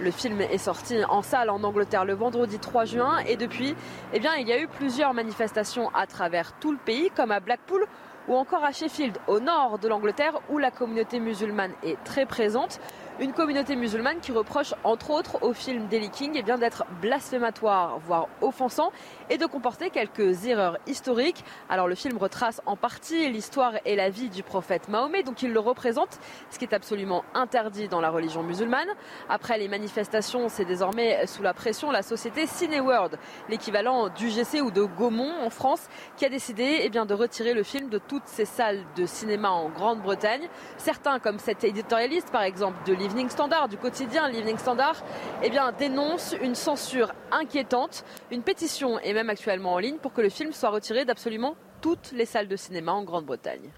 Le 0.00 0.10
film 0.10 0.40
est 0.40 0.58
sorti 0.58 1.04
en 1.04 1.22
salle 1.22 1.50
en 1.50 1.62
Angleterre 1.62 2.04
le 2.04 2.14
vendredi 2.14 2.58
3 2.58 2.86
juin 2.86 3.18
et 3.18 3.36
depuis, 3.36 3.76
eh 4.12 4.18
bien, 4.18 4.34
il 4.34 4.48
y 4.48 4.52
a 4.52 4.60
eu 4.60 4.66
plusieurs 4.66 5.14
manifestations 5.14 5.94
à 5.94 6.08
travers 6.08 6.58
tout 6.58 6.72
le 6.72 6.78
pays, 6.78 7.08
comme 7.14 7.30
à 7.30 7.38
Blackpool 7.38 7.86
ou 8.28 8.34
encore 8.34 8.64
à 8.64 8.72
Sheffield, 8.72 9.18
au 9.26 9.40
nord 9.40 9.78
de 9.78 9.88
l'Angleterre, 9.88 10.40
où 10.48 10.58
la 10.58 10.70
communauté 10.70 11.20
musulmane 11.20 11.72
est 11.82 12.02
très 12.04 12.26
présente. 12.26 12.80
Une 13.20 13.32
communauté 13.32 13.76
musulmane 13.76 14.18
qui 14.20 14.32
reproche 14.32 14.74
entre 14.82 15.10
autres 15.10 15.42
au 15.42 15.52
film 15.52 15.86
Daily 15.86 16.10
King 16.10 16.32
eh 16.34 16.42
bien, 16.42 16.58
d'être 16.58 16.84
blasphématoire, 17.00 17.98
voire 18.00 18.28
offensant, 18.40 18.90
et 19.30 19.38
de 19.38 19.46
comporter 19.46 19.90
quelques 19.90 20.46
erreurs 20.46 20.78
historiques. 20.86 21.44
Alors 21.68 21.88
le 21.88 21.94
film 21.94 22.16
retrace 22.18 22.60
en 22.66 22.76
partie 22.76 23.28
l'histoire 23.30 23.74
et 23.84 23.96
la 23.96 24.10
vie 24.10 24.28
du 24.28 24.42
prophète 24.42 24.88
Mahomet, 24.88 25.22
donc 25.22 25.42
il 25.42 25.52
le 25.52 25.60
représente, 25.60 26.18
ce 26.50 26.58
qui 26.58 26.64
est 26.64 26.74
absolument 26.74 27.24
interdit 27.34 27.88
dans 27.88 28.00
la 28.00 28.10
religion 28.10 28.42
musulmane. 28.42 28.88
Après 29.28 29.58
les 29.58 29.68
manifestations, 29.68 30.48
c'est 30.48 30.64
désormais 30.64 31.26
sous 31.26 31.42
la 31.42 31.54
pression 31.54 31.90
la 31.90 32.02
société 32.02 32.46
Cineworld, 32.46 33.18
l'équivalent 33.48 34.08
du 34.08 34.28
GC 34.28 34.60
ou 34.60 34.70
de 34.70 34.82
Gaumont 34.82 35.32
en 35.42 35.50
France, 35.50 35.88
qui 36.16 36.24
a 36.24 36.28
décidé 36.28 36.80
eh 36.82 36.90
bien, 36.90 37.06
de 37.06 37.14
retirer 37.14 37.54
le 37.54 37.62
film 37.62 37.88
de 37.88 37.98
toutes 37.98 38.26
ces 38.26 38.44
salles 38.44 38.84
de 38.96 39.06
cinéma 39.06 39.50
en 39.50 39.68
Grande-Bretagne. 39.70 40.48
Certains, 40.76 41.18
comme 41.18 41.38
cet 41.38 41.64
éditorialiste 41.64 42.30
par 42.30 42.42
exemple 42.42 42.76
de 42.86 42.92
l'Evening 42.92 43.28
Standard, 43.28 43.68
du 43.68 43.76
quotidien. 43.76 44.28
L'Evening 44.28 44.58
Standard 44.58 45.02
eh 45.42 45.50
bien, 45.50 45.72
dénonce 45.72 46.34
une 46.42 46.54
censure 46.54 47.12
inquiétante. 47.30 48.04
Une 48.30 48.42
pétition 48.42 48.98
est 48.98 49.13
même 49.14 49.30
actuellement 49.30 49.74
en 49.74 49.78
ligne 49.78 49.96
pour 49.96 50.12
que 50.12 50.20
le 50.20 50.28
film 50.28 50.52
soit 50.52 50.70
retiré 50.70 51.04
d'absolument 51.04 51.56
toutes 51.80 52.12
les 52.12 52.26
salles 52.26 52.48
de 52.48 52.56
cinéma 52.56 52.92
en 52.92 53.04
Grande-Bretagne. 53.04 53.70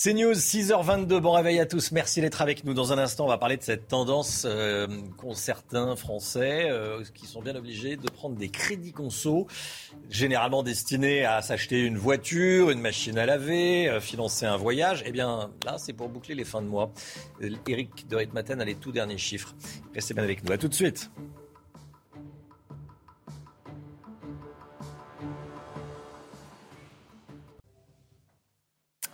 C'est 0.00 0.14
News, 0.14 0.32
6h22. 0.32 1.18
Bon 1.18 1.32
réveil 1.32 1.58
à 1.58 1.66
tous. 1.66 1.90
Merci 1.90 2.20
d'être 2.20 2.40
avec 2.40 2.62
nous. 2.62 2.72
Dans 2.72 2.92
un 2.92 2.98
instant, 2.98 3.24
on 3.24 3.28
va 3.28 3.36
parler 3.36 3.56
de 3.56 3.64
cette 3.64 3.88
tendance 3.88 4.46
euh, 4.48 4.86
qu'ont 5.16 5.34
certains 5.34 5.96
Français 5.96 6.70
euh, 6.70 7.02
qui 7.14 7.26
sont 7.26 7.42
bien 7.42 7.56
obligés 7.56 7.96
de 7.96 8.08
prendre 8.08 8.36
des 8.36 8.48
crédits 8.48 8.92
conso, 8.92 9.48
généralement 10.08 10.62
destinés 10.62 11.24
à 11.24 11.42
s'acheter 11.42 11.84
une 11.84 11.98
voiture, 11.98 12.70
une 12.70 12.80
machine 12.80 13.18
à 13.18 13.26
laver, 13.26 13.88
euh, 13.88 14.00
financer 14.00 14.46
un 14.46 14.56
voyage. 14.56 15.02
Eh 15.04 15.10
bien, 15.10 15.50
là, 15.66 15.78
c'est 15.78 15.94
pour 15.94 16.08
boucler 16.08 16.36
les 16.36 16.44
fins 16.44 16.62
de 16.62 16.68
mois. 16.68 16.92
Eric 17.66 18.06
de 18.08 18.14
Ritmaten 18.14 18.60
a 18.60 18.64
les 18.64 18.76
tout 18.76 18.92
derniers 18.92 19.18
chiffres. 19.18 19.56
Restez 19.96 20.14
bien 20.14 20.22
avec 20.22 20.44
nous. 20.44 20.52
À 20.52 20.58
tout 20.58 20.68
de 20.68 20.74
suite. 20.74 21.10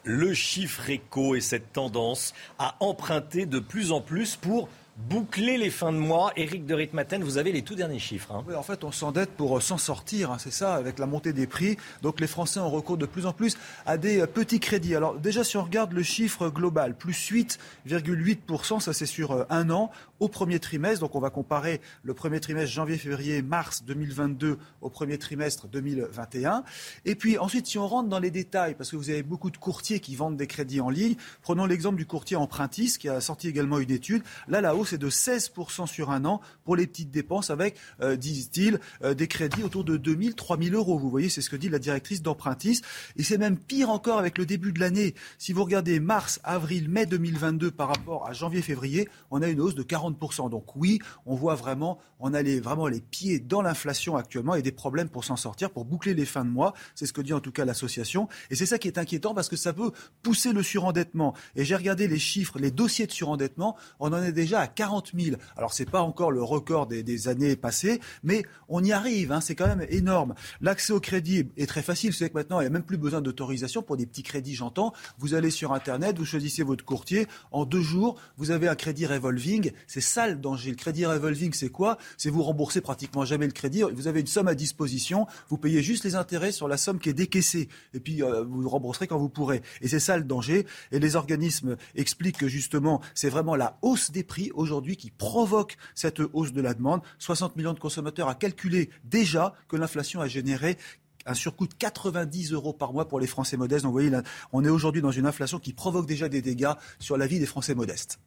Le 0.04 0.34
chiffre 0.34 0.88
éco 0.90 1.34
et 1.34 1.40
cette 1.40 1.72
tendance 1.72 2.34
à 2.58 2.76
emprunter 2.80 3.46
de 3.46 3.58
plus 3.58 3.90
en 3.90 4.00
plus 4.00 4.36
pour 4.36 4.68
boucler 4.96 5.58
les 5.58 5.70
fins 5.70 5.92
de 5.92 5.98
mois. 5.98 6.32
Éric 6.36 6.66
de 6.66 6.74
Ritmaten, 6.74 7.22
vous 7.22 7.38
avez 7.38 7.52
les 7.52 7.62
tout 7.62 7.74
derniers 7.74 7.98
chiffres. 7.98 8.32
Hein. 8.32 8.44
Oui, 8.46 8.54
en 8.54 8.62
fait, 8.62 8.84
on 8.84 8.92
s'endette 8.92 9.30
pour 9.30 9.56
euh, 9.56 9.60
s'en 9.60 9.78
sortir, 9.78 10.30
hein, 10.30 10.36
c'est 10.38 10.52
ça, 10.52 10.74
avec 10.74 10.98
la 10.98 11.06
montée 11.06 11.32
des 11.32 11.46
prix. 11.46 11.76
Donc 12.02 12.20
les 12.20 12.26
Français 12.26 12.60
ont 12.60 12.70
recours 12.70 12.96
de 12.96 13.06
plus 13.06 13.26
en 13.26 13.32
plus 13.32 13.56
à 13.86 13.96
des 13.96 14.20
euh, 14.20 14.26
petits 14.26 14.60
crédits. 14.60 14.94
Alors 14.94 15.14
déjà, 15.14 15.42
si 15.42 15.56
on 15.56 15.64
regarde 15.64 15.92
le 15.92 16.02
chiffre 16.02 16.48
global, 16.48 16.96
plus 16.96 17.30
8,8%, 17.30 18.80
ça 18.80 18.92
c'est 18.92 19.06
sur 19.06 19.32
euh, 19.32 19.44
un 19.50 19.70
an, 19.70 19.90
au 20.24 20.28
premier 20.28 20.58
trimestre. 20.58 21.00
Donc 21.00 21.14
on 21.14 21.20
va 21.20 21.28
comparer 21.28 21.82
le 22.02 22.14
premier 22.14 22.40
trimestre 22.40 22.72
janvier, 22.72 22.96
février, 22.96 23.42
mars 23.42 23.84
2022 23.84 24.58
au 24.80 24.88
premier 24.88 25.18
trimestre 25.18 25.68
2021. 25.68 26.64
Et 27.04 27.14
puis 27.14 27.36
ensuite, 27.36 27.66
si 27.66 27.78
on 27.78 27.86
rentre 27.86 28.08
dans 28.08 28.18
les 28.18 28.30
détails, 28.30 28.74
parce 28.74 28.90
que 28.90 28.96
vous 28.96 29.10
avez 29.10 29.22
beaucoup 29.22 29.50
de 29.50 29.58
courtiers 29.58 30.00
qui 30.00 30.16
vendent 30.16 30.38
des 30.38 30.46
crédits 30.46 30.80
en 30.80 30.88
ligne, 30.88 31.16
prenons 31.42 31.66
l'exemple 31.66 31.98
du 31.98 32.06
courtier 32.06 32.36
Empruntis 32.36 32.96
qui 32.98 33.10
a 33.10 33.20
sorti 33.20 33.48
également 33.48 33.78
une 33.78 33.90
étude. 33.90 34.22
Là, 34.48 34.62
la 34.62 34.74
hausse 34.74 34.94
est 34.94 34.98
de 34.98 35.10
16% 35.10 35.86
sur 35.86 36.10
un 36.10 36.24
an 36.24 36.40
pour 36.64 36.74
les 36.74 36.86
petites 36.86 37.10
dépenses 37.10 37.50
avec, 37.50 37.76
euh, 38.00 38.16
disent-ils, 38.16 38.80
euh, 39.02 39.12
des 39.12 39.28
crédits 39.28 39.62
autour 39.62 39.84
de 39.84 39.98
2000, 39.98 40.34
3000 40.34 40.74
euros. 40.74 40.98
Vous 40.98 41.10
voyez, 41.10 41.28
c'est 41.28 41.42
ce 41.42 41.50
que 41.50 41.56
dit 41.56 41.68
la 41.68 41.78
directrice 41.78 42.22
d'Empruntis. 42.22 42.80
Et 43.16 43.22
c'est 43.22 43.36
même 43.36 43.58
pire 43.58 43.90
encore 43.90 44.18
avec 44.18 44.38
le 44.38 44.46
début 44.46 44.72
de 44.72 44.80
l'année. 44.80 45.14
Si 45.36 45.52
vous 45.52 45.64
regardez 45.64 46.00
mars, 46.00 46.40
avril, 46.44 46.88
mai 46.88 47.04
2022 47.04 47.70
par 47.70 47.88
rapport 47.88 48.26
à 48.26 48.32
janvier, 48.32 48.62
février, 48.62 49.06
on 49.30 49.42
a 49.42 49.48
une 49.48 49.60
hausse 49.60 49.74
de 49.74 49.82
40%. 49.82 50.13
Donc 50.50 50.76
oui, 50.76 51.00
on 51.26 51.34
voit 51.34 51.54
vraiment, 51.54 51.98
on 52.18 52.34
a 52.34 52.42
vraiment 52.60 52.88
les 52.88 53.00
pieds 53.00 53.38
dans 53.38 53.62
l'inflation 53.62 54.16
actuellement 54.16 54.54
et 54.54 54.62
des 54.62 54.72
problèmes 54.72 55.08
pour 55.08 55.24
s'en 55.24 55.36
sortir, 55.36 55.70
pour 55.70 55.84
boucler 55.84 56.14
les 56.14 56.24
fins 56.24 56.44
de 56.44 56.50
mois. 56.50 56.74
C'est 56.94 57.06
ce 57.06 57.12
que 57.12 57.20
dit 57.20 57.32
en 57.32 57.40
tout 57.40 57.52
cas 57.52 57.64
l'association. 57.64 58.28
Et 58.50 58.54
c'est 58.54 58.66
ça 58.66 58.78
qui 58.78 58.88
est 58.88 58.98
inquiétant 58.98 59.34
parce 59.34 59.48
que 59.48 59.56
ça 59.56 59.72
peut 59.72 59.92
pousser 60.22 60.52
le 60.52 60.62
surendettement. 60.62 61.34
Et 61.56 61.64
j'ai 61.64 61.76
regardé 61.76 62.08
les 62.08 62.18
chiffres, 62.18 62.58
les 62.58 62.70
dossiers 62.70 63.06
de 63.06 63.12
surendettement, 63.12 63.76
on 64.00 64.12
en 64.12 64.22
est 64.22 64.32
déjà 64.32 64.60
à 64.60 64.66
40 64.66 65.12
000. 65.18 65.36
Alors 65.56 65.72
c'est 65.72 65.88
pas 65.88 66.00
encore 66.00 66.30
le 66.30 66.42
record 66.42 66.86
des, 66.86 67.28
années 67.28 67.56
passées, 67.56 68.00
mais 68.22 68.42
on 68.68 68.82
y 68.82 68.92
arrive. 68.92 69.32
Hein, 69.32 69.40
c'est 69.40 69.54
quand 69.54 69.66
même 69.66 69.86
énorme. 69.88 70.34
L'accès 70.60 70.92
au 70.92 71.00
crédit 71.00 71.48
est 71.56 71.66
très 71.66 71.82
facile. 71.82 72.12
C'est 72.12 72.28
que 72.28 72.34
maintenant 72.34 72.60
il 72.60 72.64
n'y 72.64 72.68
a 72.68 72.70
même 72.70 72.82
plus 72.82 72.98
besoin 72.98 73.20
d'autorisation 73.20 73.82
pour 73.82 73.96
des 73.96 74.06
petits 74.06 74.22
crédits. 74.22 74.54
J'entends. 74.54 74.92
Vous 75.18 75.34
allez 75.34 75.50
sur 75.50 75.72
Internet, 75.72 76.18
vous 76.18 76.24
choisissez 76.24 76.62
votre 76.62 76.84
courtier. 76.84 77.26
En 77.52 77.64
deux 77.64 77.80
jours, 77.80 78.16
vous 78.36 78.50
avez 78.50 78.68
un 78.68 78.74
crédit 78.74 79.06
revolving. 79.06 79.72
C'est 79.94 80.00
ça 80.00 80.26
le 80.26 80.34
danger. 80.34 80.70
Le 80.70 80.76
crédit 80.76 81.06
revolving, 81.06 81.52
c'est 81.52 81.68
quoi? 81.68 81.98
C'est 82.16 82.28
vous 82.28 82.42
rembourser 82.42 82.80
pratiquement 82.80 83.24
jamais 83.24 83.46
le 83.46 83.52
crédit. 83.52 83.84
Vous 83.84 84.08
avez 84.08 84.18
une 84.18 84.26
somme 84.26 84.48
à 84.48 84.56
disposition. 84.56 85.28
Vous 85.50 85.56
payez 85.56 85.84
juste 85.84 86.02
les 86.02 86.16
intérêts 86.16 86.50
sur 86.50 86.66
la 86.66 86.76
somme 86.76 86.98
qui 86.98 87.10
est 87.10 87.14
décaissée. 87.14 87.68
Et 87.92 88.00
puis 88.00 88.20
euh, 88.20 88.42
vous 88.42 88.68
rembourserez 88.68 89.06
quand 89.06 89.18
vous 89.18 89.28
pourrez. 89.28 89.62
Et 89.82 89.86
c'est 89.86 90.00
ça 90.00 90.16
le 90.16 90.24
danger. 90.24 90.66
Et 90.90 90.98
les 90.98 91.14
organismes 91.14 91.76
expliquent 91.94 92.38
que 92.38 92.48
justement, 92.48 93.02
c'est 93.14 93.28
vraiment 93.28 93.54
la 93.54 93.78
hausse 93.82 94.10
des 94.10 94.24
prix 94.24 94.50
aujourd'hui 94.54 94.96
qui 94.96 95.12
provoque 95.12 95.76
cette 95.94 96.20
hausse 96.32 96.52
de 96.52 96.60
la 96.60 96.74
demande. 96.74 97.00
60 97.20 97.54
millions 97.54 97.72
de 97.72 97.78
consommateurs 97.78 98.28
a 98.28 98.34
calculé 98.34 98.90
déjà 99.04 99.54
que 99.68 99.76
l'inflation 99.76 100.20
a 100.20 100.26
généré 100.26 100.76
un 101.24 101.34
surcoût 101.34 101.68
de 101.68 101.74
90 101.74 102.50
euros 102.52 102.72
par 102.72 102.92
mois 102.92 103.06
pour 103.06 103.20
les 103.20 103.28
Français 103.28 103.56
modestes. 103.56 103.84
Donc 103.84 103.92
vous 103.92 104.00
voyez, 104.00 104.10
on 104.52 104.64
est 104.64 104.70
aujourd'hui 104.70 105.02
dans 105.02 105.12
une 105.12 105.26
inflation 105.26 105.60
qui 105.60 105.72
provoque 105.72 106.08
déjà 106.08 106.28
des 106.28 106.42
dégâts 106.42 106.72
sur 106.98 107.16
la 107.16 107.28
vie 107.28 107.38
des 107.38 107.46
Français 107.46 107.76
modestes. 107.76 108.18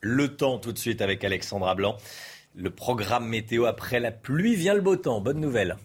Le 0.00 0.36
temps 0.36 0.58
tout 0.58 0.72
de 0.72 0.78
suite 0.78 1.02
avec 1.02 1.24
Alexandra 1.24 1.74
Blanc. 1.74 1.96
Le 2.54 2.70
programme 2.70 3.28
météo 3.28 3.64
après 3.64 4.00
la 4.00 4.10
pluie 4.10 4.54
vient 4.54 4.74
le 4.74 4.80
beau 4.80 4.96
temps. 4.96 5.20
Bonne 5.20 5.40
nouvelle. 5.40 5.76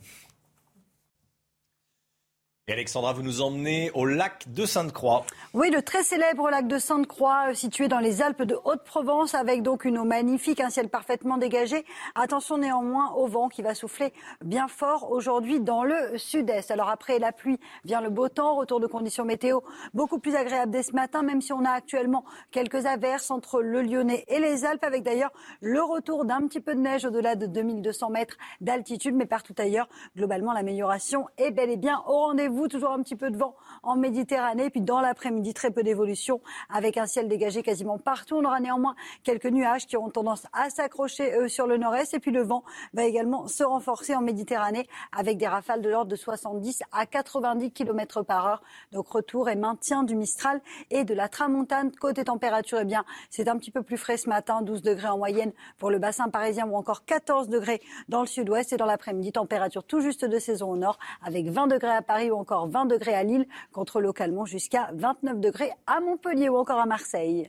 Alexandra, 2.72 3.12
vous 3.12 3.24
nous 3.24 3.42
emmenez 3.42 3.92
au 3.94 4.06
lac 4.06 4.46
de 4.48 4.66
Sainte-Croix. 4.66 5.26
Oui, 5.54 5.70
le 5.70 5.82
très 5.82 6.02
célèbre 6.02 6.50
lac 6.50 6.66
de 6.66 6.78
Sainte-Croix, 6.78 7.50
euh, 7.50 7.54
situé 7.54 7.90
dans 7.90 8.00
les 8.00 8.22
Alpes 8.22 8.44
de 8.44 8.56
Haute-Provence, 8.64 9.36
avec 9.36 9.64
donc 9.64 9.84
une 9.84 9.98
eau 9.98 10.06
magnifique, 10.06 10.62
un 10.62 10.70
ciel 10.70 10.88
parfaitement 10.88 11.38
dégagé. 11.38 11.84
Attention 12.16 12.58
néanmoins 12.58 13.12
au 13.18 13.28
vent 13.28 13.50
qui 13.50 13.64
va 13.64 13.76
souffler 13.76 14.14
bien 14.46 14.70
fort 14.70 15.12
aujourd'hui 15.12 15.60
dans 15.60 15.84
le 15.84 16.18
sud-est. 16.18 16.72
Alors 16.72 16.88
après 16.88 17.20
la 17.20 17.34
pluie 17.34 17.60
vient 17.84 18.00
le 18.00 18.10
beau 18.10 18.30
temps, 18.30 18.56
retour 18.56 18.80
de 18.80 18.88
conditions 18.88 19.26
météo 19.26 19.60
beaucoup 19.94 20.20
plus 20.20 20.38
agréable 20.38 20.72
dès 20.72 20.84
ce 20.84 20.94
matin, 20.94 21.22
même 21.22 21.42
si 21.42 21.52
on 21.52 21.66
a 21.66 21.72
actuellement 21.72 22.24
quelques 22.52 22.86
averses 22.86 23.30
entre 23.30 23.62
le 23.62 23.82
Lyonnais 23.82 24.24
et 24.30 24.40
les 24.40 24.64
Alpes, 24.64 24.86
avec 24.86 25.04
d'ailleurs 25.04 25.34
le 25.60 25.84
retour 25.84 26.24
d'un 26.24 26.48
petit 26.48 26.62
peu 26.62 26.76
de 26.76 26.80
neige 26.80 27.04
au-delà 27.04 27.36
de 27.36 27.46
2200 27.46 28.10
mètres 28.10 28.38
d'altitude, 28.62 29.16
mais 29.16 29.26
partout 29.26 29.56
ailleurs, 29.58 29.90
globalement, 30.16 30.54
l'amélioration 30.54 31.26
est 31.38 31.52
bel 31.52 31.70
et 31.70 31.76
bien 31.76 32.02
au 32.08 32.20
rendez-vous 32.20 32.53
vous, 32.54 32.68
toujours 32.68 32.92
un 32.92 33.02
petit 33.02 33.16
peu 33.16 33.32
de 33.32 33.38
vent 33.38 33.56
en 33.82 33.96
Méditerranée. 33.96 34.70
Puis 34.70 34.82
dans 34.82 35.02
l'après-midi, 35.02 35.54
très 35.54 35.72
peu 35.72 35.84
d'évolution 35.84 36.42
avec 36.70 36.98
un 36.98 37.06
ciel 37.06 37.28
dégagé 37.28 37.64
quasiment 37.64 37.98
partout. 37.98 38.36
On 38.36 38.46
aura 38.46 38.60
néanmoins 38.60 38.96
quelques 39.24 39.48
nuages 39.48 39.86
qui 39.86 39.98
auront 39.98 40.10
tendance 40.10 40.48
à 40.54 40.70
s'accrocher 40.70 41.48
sur 41.50 41.68
le 41.68 41.78
nord-est. 41.78 42.14
Et 42.14 42.20
puis 42.20 42.32
le 42.32 42.44
vent 42.44 42.64
va 42.94 43.04
également 43.04 43.48
se 43.48 43.64
renforcer 43.64 44.16
en 44.16 44.22
Méditerranée 44.22 44.88
avec 45.12 45.38
des 45.38 45.48
rafales 45.48 45.82
de 45.82 45.90
l'ordre 45.90 46.12
de 46.12 46.16
70 46.16 46.84
à 46.92 47.06
90 47.06 47.72
km 47.72 48.22
par 48.22 48.48
heure. 48.48 48.64
Donc 48.92 49.08
retour 49.10 49.50
et 49.50 49.56
maintien 49.56 50.04
du 50.04 50.16
Mistral 50.16 50.62
et 50.90 51.04
de 51.04 51.14
la 51.14 51.28
Tramontane. 51.28 51.92
Côté 51.92 52.24
température, 52.24 52.80
eh 52.82 52.86
bien, 52.86 53.04
c'est 53.30 53.48
un 53.48 53.58
petit 53.58 53.72
peu 53.72 53.82
plus 53.82 53.98
frais 53.98 54.18
ce 54.18 54.30
matin, 54.30 54.62
12 54.62 54.82
degrés 54.82 55.08
en 55.08 55.18
moyenne 55.18 55.52
pour 55.78 55.90
le 55.90 56.00
bassin 56.00 56.30
parisien 56.30 56.68
ou 56.68 56.76
encore 56.76 57.06
14 57.06 57.50
degrés 57.50 57.82
dans 58.10 58.22
le 58.22 58.28
sud-ouest. 58.28 58.74
Et 58.74 58.78
dans 58.78 58.86
l'après-midi, 58.86 59.32
température 59.32 59.84
tout 59.84 60.02
juste 60.02 60.26
de 60.26 60.40
saison 60.40 60.72
au 60.72 60.78
nord 60.78 60.98
avec 61.24 61.48
20 61.48 61.68
degrés 61.68 61.96
à 61.96 62.02
Paris 62.02 62.32
ou 62.32 62.36
20 62.44 62.86
degrés 62.86 63.16
à 63.16 63.24
Lille, 63.24 63.48
contre 63.72 64.02
localement 64.02 64.46
jusqu'à 64.46 64.90
29 64.94 65.40
degrés 65.40 65.72
à 65.88 66.00
Montpellier 66.00 66.50
ou 66.50 66.58
encore 66.58 66.80
à 66.80 66.86
Marseille. 66.86 67.48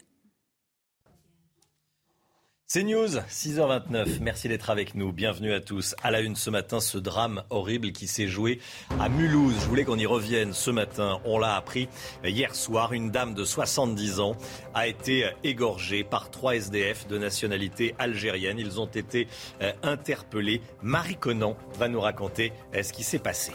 C'est 2.66 2.82
News, 2.82 3.18
6h29. 3.28 4.20
Merci 4.20 4.48
d'être 4.48 4.68
avec 4.68 4.96
nous. 4.96 5.12
Bienvenue 5.12 5.52
à 5.52 5.60
tous. 5.60 5.94
À 6.02 6.10
la 6.10 6.22
une 6.22 6.34
ce 6.34 6.48
matin, 6.50 6.80
ce 6.80 6.98
drame 6.98 7.44
horrible 7.50 7.92
qui 7.92 8.08
s'est 8.08 8.26
joué 8.26 8.58
à 8.98 9.08
Mulhouse. 9.08 9.54
Je 9.60 9.68
voulais 9.68 9.84
qu'on 9.84 9.96
y 9.96 10.06
revienne 10.06 10.52
ce 10.52 10.72
matin. 10.72 11.20
On 11.24 11.38
l'a 11.38 11.54
appris 11.56 11.88
hier 12.24 12.54
soir. 12.54 12.92
Une 12.92 13.10
dame 13.10 13.34
de 13.34 13.44
70 13.44 14.18
ans 14.18 14.32
a 14.72 14.88
été 14.88 15.26
égorgée 15.44 16.02
par 16.04 16.30
trois 16.30 16.56
SDF 16.56 17.06
de 17.06 17.16
nationalité 17.16 17.94
algérienne. 17.98 18.58
Ils 18.58 18.80
ont 18.80 18.86
été 18.86 19.28
euh, 19.62 19.72
interpellés. 19.82 20.62
Marie 20.82 21.16
Conan 21.16 21.56
va 21.78 21.86
nous 21.86 22.00
raconter 22.00 22.52
euh, 22.74 22.82
ce 22.82 22.92
qui 22.92 23.04
s'est 23.04 23.20
passé. 23.20 23.52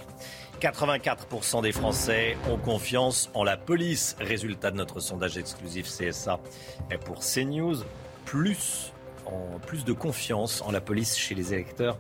84% 0.60 1.62
des 1.62 1.72
Français 1.72 2.36
ont 2.52 2.58
confiance 2.58 3.30
en 3.34 3.43
la 3.45 3.56
police. 3.56 4.17
Résultat 4.19 4.72
de 4.72 4.76
notre 4.76 5.00
sondage 5.00 5.38
exclusif 5.38 5.88
CSA 5.88 6.39
pour 7.06 7.19
CNews. 7.19 7.78
Plus, 8.26 8.91
plus 9.65 9.86
de 9.86 9.93
confiance 9.93 10.62
en 10.62 10.72
la 10.72 10.82
police 10.82 11.17
chez 11.17 11.34
les 11.34 11.54
électeurs 11.54 11.98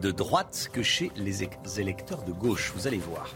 de 0.00 0.10
droite 0.10 0.70
que 0.72 0.82
chez 0.82 1.10
les 1.16 1.42
électeurs 1.78 2.22
de 2.22 2.32
gauche. 2.32 2.72
Vous 2.76 2.86
allez 2.86 2.98
voir. 2.98 3.34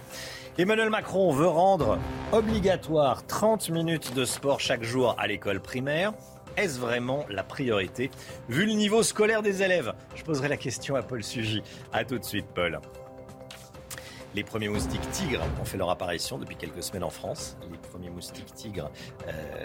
Emmanuel 0.57 0.91
Macron 0.91 1.33
veut 1.33 1.49
rendre 1.49 1.99
obligatoire 2.33 3.27
30 3.27 3.71
minutes 3.71 4.15
de 4.15 4.25
sport 4.25 4.61
chaque 4.61 4.85
jour 4.85 5.17
à 5.19 5.27
l'école 5.27 5.61
primaire. 5.61 6.13
Est-ce 6.57 6.79
vraiment 6.79 7.25
la 7.29 7.43
priorité 7.43 8.11
vu 8.49 8.67
le 8.67 8.73
niveau 8.73 9.03
scolaire 9.03 9.43
des 9.43 9.63
élèves? 9.63 9.95
Je 10.15 10.23
poserai 10.23 10.49
la 10.49 10.57
question 10.57 10.95
à 10.95 11.03
Paul 11.03 11.25
Sugy. 11.25 11.63
A 11.93 12.05
tout 12.05 12.19
de 12.19 12.25
suite, 12.25 12.47
Paul. 12.55 12.81
Les 14.35 14.45
premiers 14.45 14.69
moustiques 14.69 15.11
tigres 15.11 15.45
ont 15.61 15.65
fait 15.65 15.77
leur 15.77 15.91
apparition 15.91 16.39
depuis 16.39 16.55
quelques 16.55 16.85
semaines 16.85 17.03
en 17.03 17.11
France. 17.11 17.57
Les 17.71 17.79
premiers 17.79 18.11
moustiques 18.11 18.55
tigres 18.55 18.91
euh, 19.27 19.65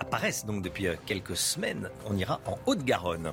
apparaissent 0.00 0.46
donc 0.46 0.62
depuis 0.62 0.86
euh, 0.86 0.94
quelques 1.04 1.36
semaines. 1.36 1.90
On 2.06 2.16
ira 2.16 2.40
en 2.46 2.58
Haute-Garonne. 2.64 3.32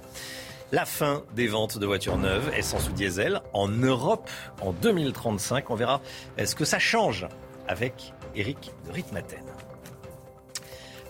La 0.72 0.86
fin 0.86 1.24
des 1.34 1.48
ventes 1.48 1.78
de 1.78 1.86
voitures 1.86 2.18
neuves, 2.18 2.52
essence 2.56 2.90
ou 2.90 2.92
diesel, 2.92 3.42
en 3.54 3.70
Europe 3.70 4.30
en 4.62 4.74
2035. 4.74 5.70
On 5.70 5.76
verra 5.76 6.02
est-ce 6.38 6.56
que 6.56 6.66
ça 6.66 6.78
change 6.78 7.26
avec 7.68 8.14
Eric 8.36 8.72
de 8.86 8.92
Ritmaten. 8.92 9.46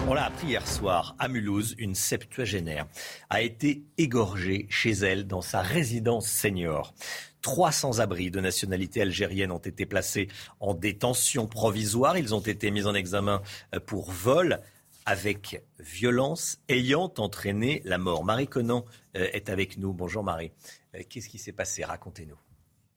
On 0.08 0.14
l'a 0.14 0.26
appris 0.26 0.48
hier 0.48 0.66
soir 0.66 1.16
à 1.20 1.28
Mulhouse, 1.28 1.76
une 1.78 1.94
septuagénaire 1.94 2.86
a 3.30 3.42
été 3.42 3.84
égorgée 3.98 4.66
chez 4.70 4.92
elle 4.92 5.28
dans 5.28 5.42
sa 5.42 5.62
résidence 5.62 6.28
senior. 6.28 6.94
300 7.42 8.00
abris 8.00 8.32
de 8.32 8.40
nationalité 8.40 9.02
algérienne 9.02 9.52
ont 9.52 9.58
été 9.58 9.86
placés 9.86 10.28
en 10.60 10.74
détention 10.74 11.48
provisoire. 11.48 12.18
Ils 12.18 12.36
ont 12.36 12.40
été 12.40 12.72
mis 12.72 12.86
en 12.86 12.94
examen 12.94 13.42
pour 13.86 14.12
vol 14.12 14.60
avec 15.06 15.64
violence 15.80 16.60
ayant 16.70 17.12
entraîné 17.18 17.82
la 17.84 17.98
mort. 17.98 18.24
Marie 18.24 18.48
Conan 18.48 18.86
euh, 19.18 19.28
est 19.34 19.50
avec 19.50 19.78
nous. 19.78 19.92
Bonjour 19.92 20.24
Marie. 20.24 20.52
Euh, 20.96 21.02
qu'est-ce 21.10 21.30
qui 21.30 21.40
s'est 21.40 21.52
passé? 21.52 21.84
Racontez-nous. 21.84 22.38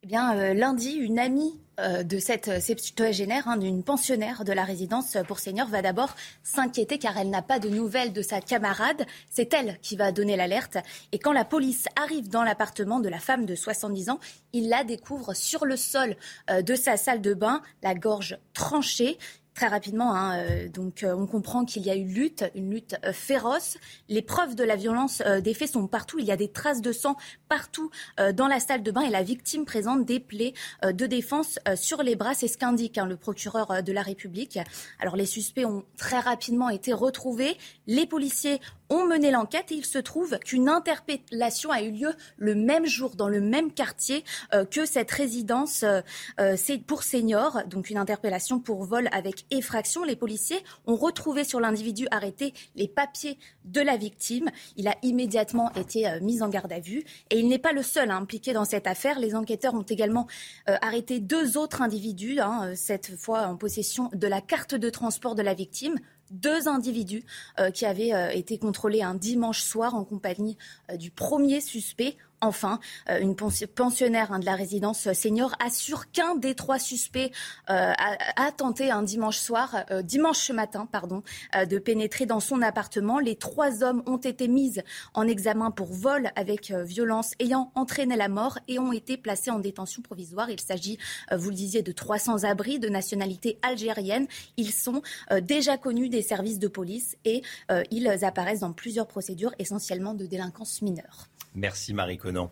Eh 0.04 0.16
euh, 0.16 0.52
lundi, 0.52 0.94
une 0.94 1.18
amie 1.18 1.60
de 2.04 2.18
cette 2.18 2.60
septuagénaire, 2.60 3.48
hein, 3.48 3.56
d'une 3.56 3.82
pensionnaire 3.82 4.44
de 4.44 4.52
la 4.52 4.62
résidence 4.62 5.16
pour 5.26 5.40
seniors, 5.40 5.66
va 5.66 5.82
d'abord 5.82 6.14
s'inquiéter 6.44 6.98
car 6.98 7.16
elle 7.16 7.30
n'a 7.30 7.42
pas 7.42 7.58
de 7.58 7.68
nouvelles 7.68 8.12
de 8.12 8.22
sa 8.22 8.40
camarade. 8.40 9.04
C'est 9.30 9.52
elle 9.52 9.78
qui 9.80 9.96
va 9.96 10.12
donner 10.12 10.36
l'alerte. 10.36 10.76
Et 11.10 11.18
quand 11.18 11.32
la 11.32 11.44
police 11.44 11.86
arrive 11.96 12.28
dans 12.28 12.44
l'appartement 12.44 13.00
de 13.00 13.08
la 13.08 13.18
femme 13.18 13.46
de 13.46 13.56
70 13.56 14.10
ans, 14.10 14.20
il 14.52 14.68
la 14.68 14.84
découvre 14.84 15.34
sur 15.34 15.64
le 15.64 15.76
sol 15.76 16.14
de 16.48 16.74
sa 16.74 16.96
salle 16.96 17.20
de 17.20 17.34
bain, 17.34 17.62
la 17.82 17.94
gorge 17.94 18.38
tranchée. 18.54 19.18
Très 19.54 19.66
rapidement, 19.66 20.14
hein, 20.14 20.38
euh, 20.38 20.68
donc 20.68 21.02
euh, 21.02 21.14
on 21.14 21.26
comprend 21.26 21.66
qu'il 21.66 21.82
y 21.82 21.90
a 21.90 21.94
eu 21.94 22.04
lutte, 22.04 22.44
une 22.54 22.70
lutte 22.70 22.96
euh, 23.04 23.12
féroce. 23.12 23.76
Les 24.08 24.22
preuves 24.22 24.54
de 24.54 24.64
la 24.64 24.76
violence 24.76 25.22
des 25.42 25.52
faits 25.52 25.72
sont 25.72 25.86
partout. 25.86 26.18
Il 26.18 26.24
y 26.24 26.32
a 26.32 26.36
des 26.36 26.48
traces 26.48 26.80
de 26.80 26.92
sang 26.92 27.16
partout 27.48 27.90
dans 28.34 28.48
la 28.48 28.60
salle 28.60 28.82
de 28.82 28.90
bain 28.90 29.02
et 29.02 29.10
la 29.10 29.22
victime 29.22 29.64
présente 29.64 30.06
des 30.06 30.20
plaies 30.20 30.54
de 30.82 31.06
défense 31.06 31.58
sur 31.74 32.02
les 32.02 32.16
bras. 32.16 32.34
C'est 32.34 32.48
ce 32.48 32.56
qu'indique 32.56 32.98
hein, 32.98 33.06
le 33.06 33.16
procureur 33.16 33.82
de 33.82 33.92
la 33.92 34.02
République. 34.02 34.58
Alors 34.98 35.16
les 35.16 35.26
suspects 35.26 35.66
ont 35.66 35.84
très 35.96 36.18
rapidement 36.18 36.70
été 36.70 36.92
retrouvés. 36.92 37.56
Les 37.86 38.06
policiers 38.06 38.60
ont 38.90 39.06
mené 39.06 39.30
l'enquête 39.30 39.72
et 39.72 39.74
il 39.74 39.86
se 39.86 39.98
trouve 39.98 40.38
qu'une 40.38 40.68
interpellation 40.68 41.70
a 41.70 41.82
eu 41.82 41.90
lieu 41.90 42.12
le 42.36 42.54
même 42.54 42.86
jour 42.86 43.16
dans 43.16 43.28
le 43.28 43.40
même 43.40 43.72
quartier 43.72 44.24
euh, 44.54 44.64
que 44.64 44.86
cette 44.86 45.10
résidence 45.10 45.82
euh, 45.82 46.00
euh, 46.40 46.56
pour 46.86 47.02
seniors. 47.02 47.62
Donc 47.66 47.90
une 47.90 47.96
interpellation 47.96 48.60
pour 48.60 48.84
vol 48.84 49.08
avec 49.12 49.46
effraction. 49.50 50.04
Les 50.04 50.16
policiers 50.16 50.62
ont 50.86 50.96
retrouvé 50.96 51.44
sur 51.44 51.60
l'individu 51.60 52.06
arrêté 52.10 52.54
les 52.76 52.88
papiers 52.88 53.38
de 53.64 53.80
la 53.80 53.96
victime. 53.96 54.50
Il 54.76 54.88
a 54.88 54.94
immédiatement 55.02 55.72
été 55.74 56.06
mis 56.20 56.42
en 56.42 56.48
garde 56.48 56.72
à 56.72 56.80
vue 56.80 57.04
et 57.30 57.38
il 57.38 57.48
n'est 57.48 57.58
pas 57.58 57.72
le 57.72 57.82
seul 57.82 58.10
impliqué 58.10 58.52
dans 58.52 58.64
cette 58.64 58.86
affaire. 58.86 59.18
Les 59.18 59.34
enquêteurs 59.34 59.74
ont 59.74 59.82
également 59.82 60.26
arrêté 60.66 61.20
deux 61.20 61.56
autres 61.56 61.82
individus, 61.82 62.40
hein, 62.40 62.72
cette 62.74 63.16
fois 63.16 63.46
en 63.46 63.56
possession 63.56 64.10
de 64.12 64.26
la 64.26 64.40
carte 64.40 64.74
de 64.74 64.90
transport 64.90 65.34
de 65.34 65.42
la 65.42 65.54
victime 65.54 65.96
deux 66.32 66.68
individus 66.68 67.24
euh, 67.60 67.70
qui 67.70 67.86
avaient 67.86 68.12
euh, 68.12 68.30
été 68.30 68.58
contrôlés 68.58 69.02
un 69.02 69.14
dimanche 69.14 69.62
soir 69.62 69.94
en 69.94 70.04
compagnie 70.04 70.56
euh, 70.90 70.96
du 70.96 71.10
premier 71.10 71.60
suspect 71.60 72.16
Enfin, 72.44 72.80
euh, 73.08 73.20
une 73.20 73.36
pensionnaire 73.36 74.32
hein, 74.32 74.40
de 74.40 74.44
la 74.44 74.56
résidence 74.56 75.12
senior 75.12 75.54
assure 75.64 76.10
qu'un 76.10 76.34
des 76.34 76.56
trois 76.56 76.80
suspects 76.80 77.30
euh, 77.70 77.92
a, 77.96 78.50
tenté 78.50 78.90
un 78.90 79.04
dimanche 79.04 79.38
soir, 79.38 79.84
euh, 79.92 80.02
dimanche 80.02 80.50
matin, 80.50 80.86
pardon, 80.90 81.22
de 81.54 81.78
pénétrer 81.78 82.26
dans 82.26 82.40
son 82.40 82.60
appartement. 82.60 83.20
Les 83.20 83.36
trois 83.36 83.84
hommes 83.84 84.02
ont 84.06 84.16
été 84.16 84.48
mis 84.48 84.74
en 85.14 85.28
examen 85.28 85.70
pour 85.70 85.92
vol 85.92 86.30
avec 86.34 86.72
violence 86.72 87.30
ayant 87.38 87.70
entraîné 87.76 88.16
la 88.16 88.28
mort 88.28 88.58
et 88.66 88.80
ont 88.80 88.92
été 88.92 89.16
placés 89.16 89.52
en 89.52 89.60
détention 89.60 90.02
provisoire. 90.02 90.50
Il 90.50 90.60
s'agit, 90.60 90.98
vous 91.30 91.50
le 91.50 91.54
disiez, 91.54 91.82
de 91.82 91.92
300 91.92 92.42
abris 92.42 92.80
de 92.80 92.88
nationalité 92.88 93.58
algérienne. 93.62 94.26
Ils 94.56 94.72
sont 94.72 95.02
déjà 95.42 95.78
connus 95.78 96.08
des 96.08 96.22
services 96.22 96.58
de 96.58 96.68
police 96.68 97.16
et 97.24 97.42
ils 97.90 98.08
apparaissent 98.24 98.60
dans 98.60 98.72
plusieurs 98.72 99.06
procédures, 99.06 99.54
essentiellement 99.58 100.14
de 100.14 100.26
délinquance 100.26 100.82
mineure. 100.82 101.28
Merci 101.54 101.92
Marie 101.92 102.16
Conan. 102.16 102.50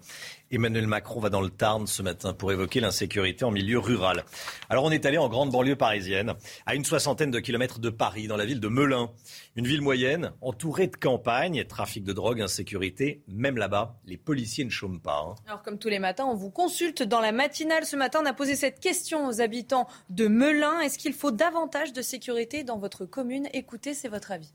Emmanuel 0.51 0.87
Macron 0.87 1.21
va 1.21 1.31
dans 1.31 1.41
le 1.41 1.49
Tarn 1.49 1.87
ce 1.87 2.03
matin 2.03 2.35
pour 2.35 2.53
évoquer 2.53 2.81
l'insécurité 2.81 3.45
en 3.45 3.51
milieu 3.51 3.79
rural. 3.79 4.25
Alors 4.69 4.85
on 4.85 4.91
est 4.91 5.07
allé 5.07 5.17
en 5.17 5.29
grande 5.29 5.51
banlieue 5.51 5.77
parisienne, 5.77 6.35
à 6.67 6.75
une 6.75 6.85
soixantaine 6.85 7.31
de 7.31 7.39
kilomètres 7.41 7.79
de 7.79 7.89
Paris, 7.89 8.27
dans 8.27 8.37
la 8.37 8.45
ville 8.45 8.61
de 8.61 8.69
Melun. 8.69 9.11
Une 9.57 9.67
ville 9.67 9.81
moyenne, 9.81 10.33
entourée 10.41 10.89
de 10.89 10.97
campagnes, 10.97 11.65
trafic 11.65 12.05
de 12.05 12.13
drogue, 12.13 12.41
insécurité. 12.41 13.23
Même 13.29 13.57
là-bas, 13.57 13.97
les 14.05 14.17
policiers 14.17 14.65
ne 14.65 14.71
chôment 14.71 15.01
pas. 15.01 15.25
Hein. 15.29 15.35
Alors 15.47 15.63
comme 15.63 15.79
tous 15.79 15.89
les 15.89 15.99
matins, 15.99 16.27
on 16.27 16.35
vous 16.35 16.51
consulte 16.51 17.03
dans 17.03 17.21
la 17.21 17.33
matinale. 17.33 17.87
Ce 17.87 17.97
matin, 17.97 18.21
on 18.23 18.27
a 18.27 18.35
posé 18.35 18.57
cette 18.57 18.81
question 18.81 19.27
aux 19.27 19.41
habitants 19.41 19.89
de 20.11 20.27
Melun. 20.27 20.81
Est-ce 20.81 20.99
qu'il 20.99 21.15
faut 21.15 21.31
davantage 21.31 21.93
de 21.93 22.03
sécurité 22.03 22.65
dans 22.65 22.79
votre 22.79 23.05
commune? 23.07 23.49
Écoutez, 23.53 23.95
c'est 23.95 24.09
votre 24.09 24.33
avis. 24.33 24.53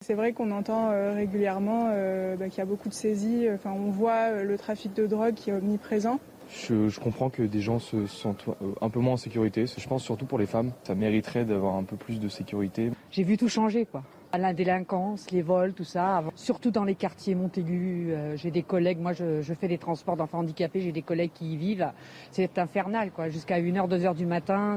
C'est 0.00 0.14
vrai 0.14 0.32
qu'on 0.32 0.52
entend 0.52 0.90
euh, 0.90 1.12
régulièrement 1.12 1.88
euh, 1.90 2.36
bah, 2.36 2.48
qu'il 2.48 2.58
y 2.58 2.60
a 2.60 2.66
beaucoup 2.66 2.88
de 2.88 2.94
saisies. 2.94 3.48
Enfin, 3.52 3.72
on 3.72 3.90
voit 3.90 4.30
euh, 4.30 4.44
le 4.44 4.56
trafic 4.56 4.94
de 4.94 5.08
drogue 5.08 5.34
qui 5.34 5.50
est 5.50 5.52
omniprésent. 5.52 6.20
Je, 6.48 6.98
comprends 7.00 7.30
que 7.30 7.42
des 7.42 7.60
gens 7.60 7.80
se 7.80 8.06
sentent 8.06 8.46
un 8.80 8.88
peu 8.88 9.00
moins 9.00 9.14
en 9.14 9.16
sécurité. 9.18 9.66
Je 9.66 9.88
pense 9.88 10.04
surtout 10.04 10.24
pour 10.24 10.38
les 10.38 10.46
femmes, 10.46 10.72
ça 10.84 10.94
mériterait 10.94 11.44
d'avoir 11.44 11.74
un 11.74 11.82
peu 11.82 11.96
plus 11.96 12.20
de 12.20 12.28
sécurité. 12.28 12.90
J'ai 13.10 13.24
vu 13.24 13.36
tout 13.36 13.48
changer, 13.48 13.84
quoi. 13.84 14.02
La 14.34 14.52
délinquance, 14.52 15.30
les 15.30 15.42
vols, 15.42 15.72
tout 15.72 15.84
ça. 15.84 16.22
Surtout 16.34 16.70
dans 16.70 16.84
les 16.84 16.94
quartiers 16.94 17.34
Montaigu. 17.34 18.14
j'ai 18.36 18.50
des 18.50 18.62
collègues, 18.62 18.98
moi 18.98 19.12
je, 19.12 19.42
fais 19.58 19.68
des 19.68 19.78
transports 19.78 20.16
d'enfants 20.16 20.40
handicapés, 20.40 20.80
j'ai 20.80 20.92
des 20.92 21.02
collègues 21.02 21.32
qui 21.34 21.54
y 21.54 21.56
vivent. 21.56 21.90
C'est 22.30 22.58
infernal, 22.58 23.10
quoi. 23.10 23.28
Jusqu'à 23.30 23.58
1h, 23.58 23.88
2h 23.88 24.14
du 24.14 24.26
matin, 24.26 24.76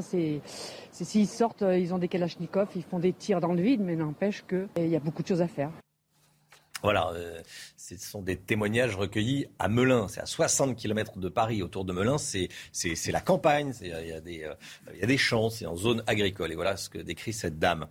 S'ils 0.91 1.27
sortent, 1.27 1.61
euh, 1.63 1.77
ils 1.77 1.93
ont 1.93 1.97
des 1.97 2.07
kalachnikovs, 2.07 2.69
ils 2.75 2.83
font 2.83 2.99
des 2.99 3.13
tirs 3.13 3.39
dans 3.39 3.53
le 3.53 3.61
vide, 3.61 3.81
mais 3.81 3.95
n'empêche 3.95 4.43
qu'il 4.45 4.87
y 4.87 4.95
a 4.95 4.99
beaucoup 4.99 5.23
de 5.23 5.27
choses 5.27 5.41
à 5.41 5.47
faire. 5.47 5.71
Voilà, 6.83 7.11
euh, 7.13 7.41
ce 7.77 7.97
sont 7.97 8.21
des 8.21 8.37
témoignages 8.37 8.95
recueillis 8.95 9.47
à 9.59 9.67
Melun. 9.67 10.07
C'est 10.07 10.21
à 10.21 10.25
60 10.25 10.75
km 10.75 11.19
de 11.19 11.29
Paris. 11.29 11.61
Autour 11.61 11.85
de 11.85 11.93
Melun, 11.93 12.17
c'est 12.17 12.49
la 13.07 13.21
campagne. 13.21 13.73
Il 13.81 13.87
y, 13.87 14.11
a 14.11 14.21
des, 14.21 14.43
euh, 14.43 14.53
y 14.99 15.03
a 15.03 15.07
des 15.07 15.17
champs, 15.17 15.49
c'est 15.49 15.65
en 15.65 15.75
zone 15.75 16.03
agricole. 16.07 16.51
Et 16.51 16.55
voilà 16.55 16.77
ce 16.77 16.89
que 16.89 16.97
décrit 16.97 17.33
cette 17.33 17.59
dame. 17.59 17.87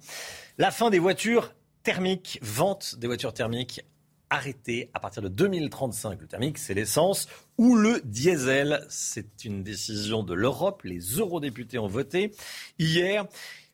La 0.59 0.70
fin 0.70 0.90
des 0.90 0.98
voitures 0.98 1.53
thermiques, 1.83 2.38
vente 2.42 2.96
des 2.98 3.07
voitures 3.07 3.33
thermiques 3.33 3.83
arrêté 4.31 4.90
à 4.94 5.00
partir 5.00 5.22
de 5.22 5.29
2035. 5.29 6.20
Le 6.20 6.26
thermique, 6.26 6.59
c'est 6.59 6.74
l'essence 6.74 7.29
ou 7.59 7.76
le 7.76 8.00
diesel. 8.05 8.87
C'est 8.88 9.44
une 9.44 9.62
décision 9.62 10.22
de 10.22 10.35
l'Europe. 10.35 10.83
Les 10.85 11.00
eurodéputés 11.18 11.79
ont 11.79 11.88
voté 11.88 12.33
hier. 12.79 13.26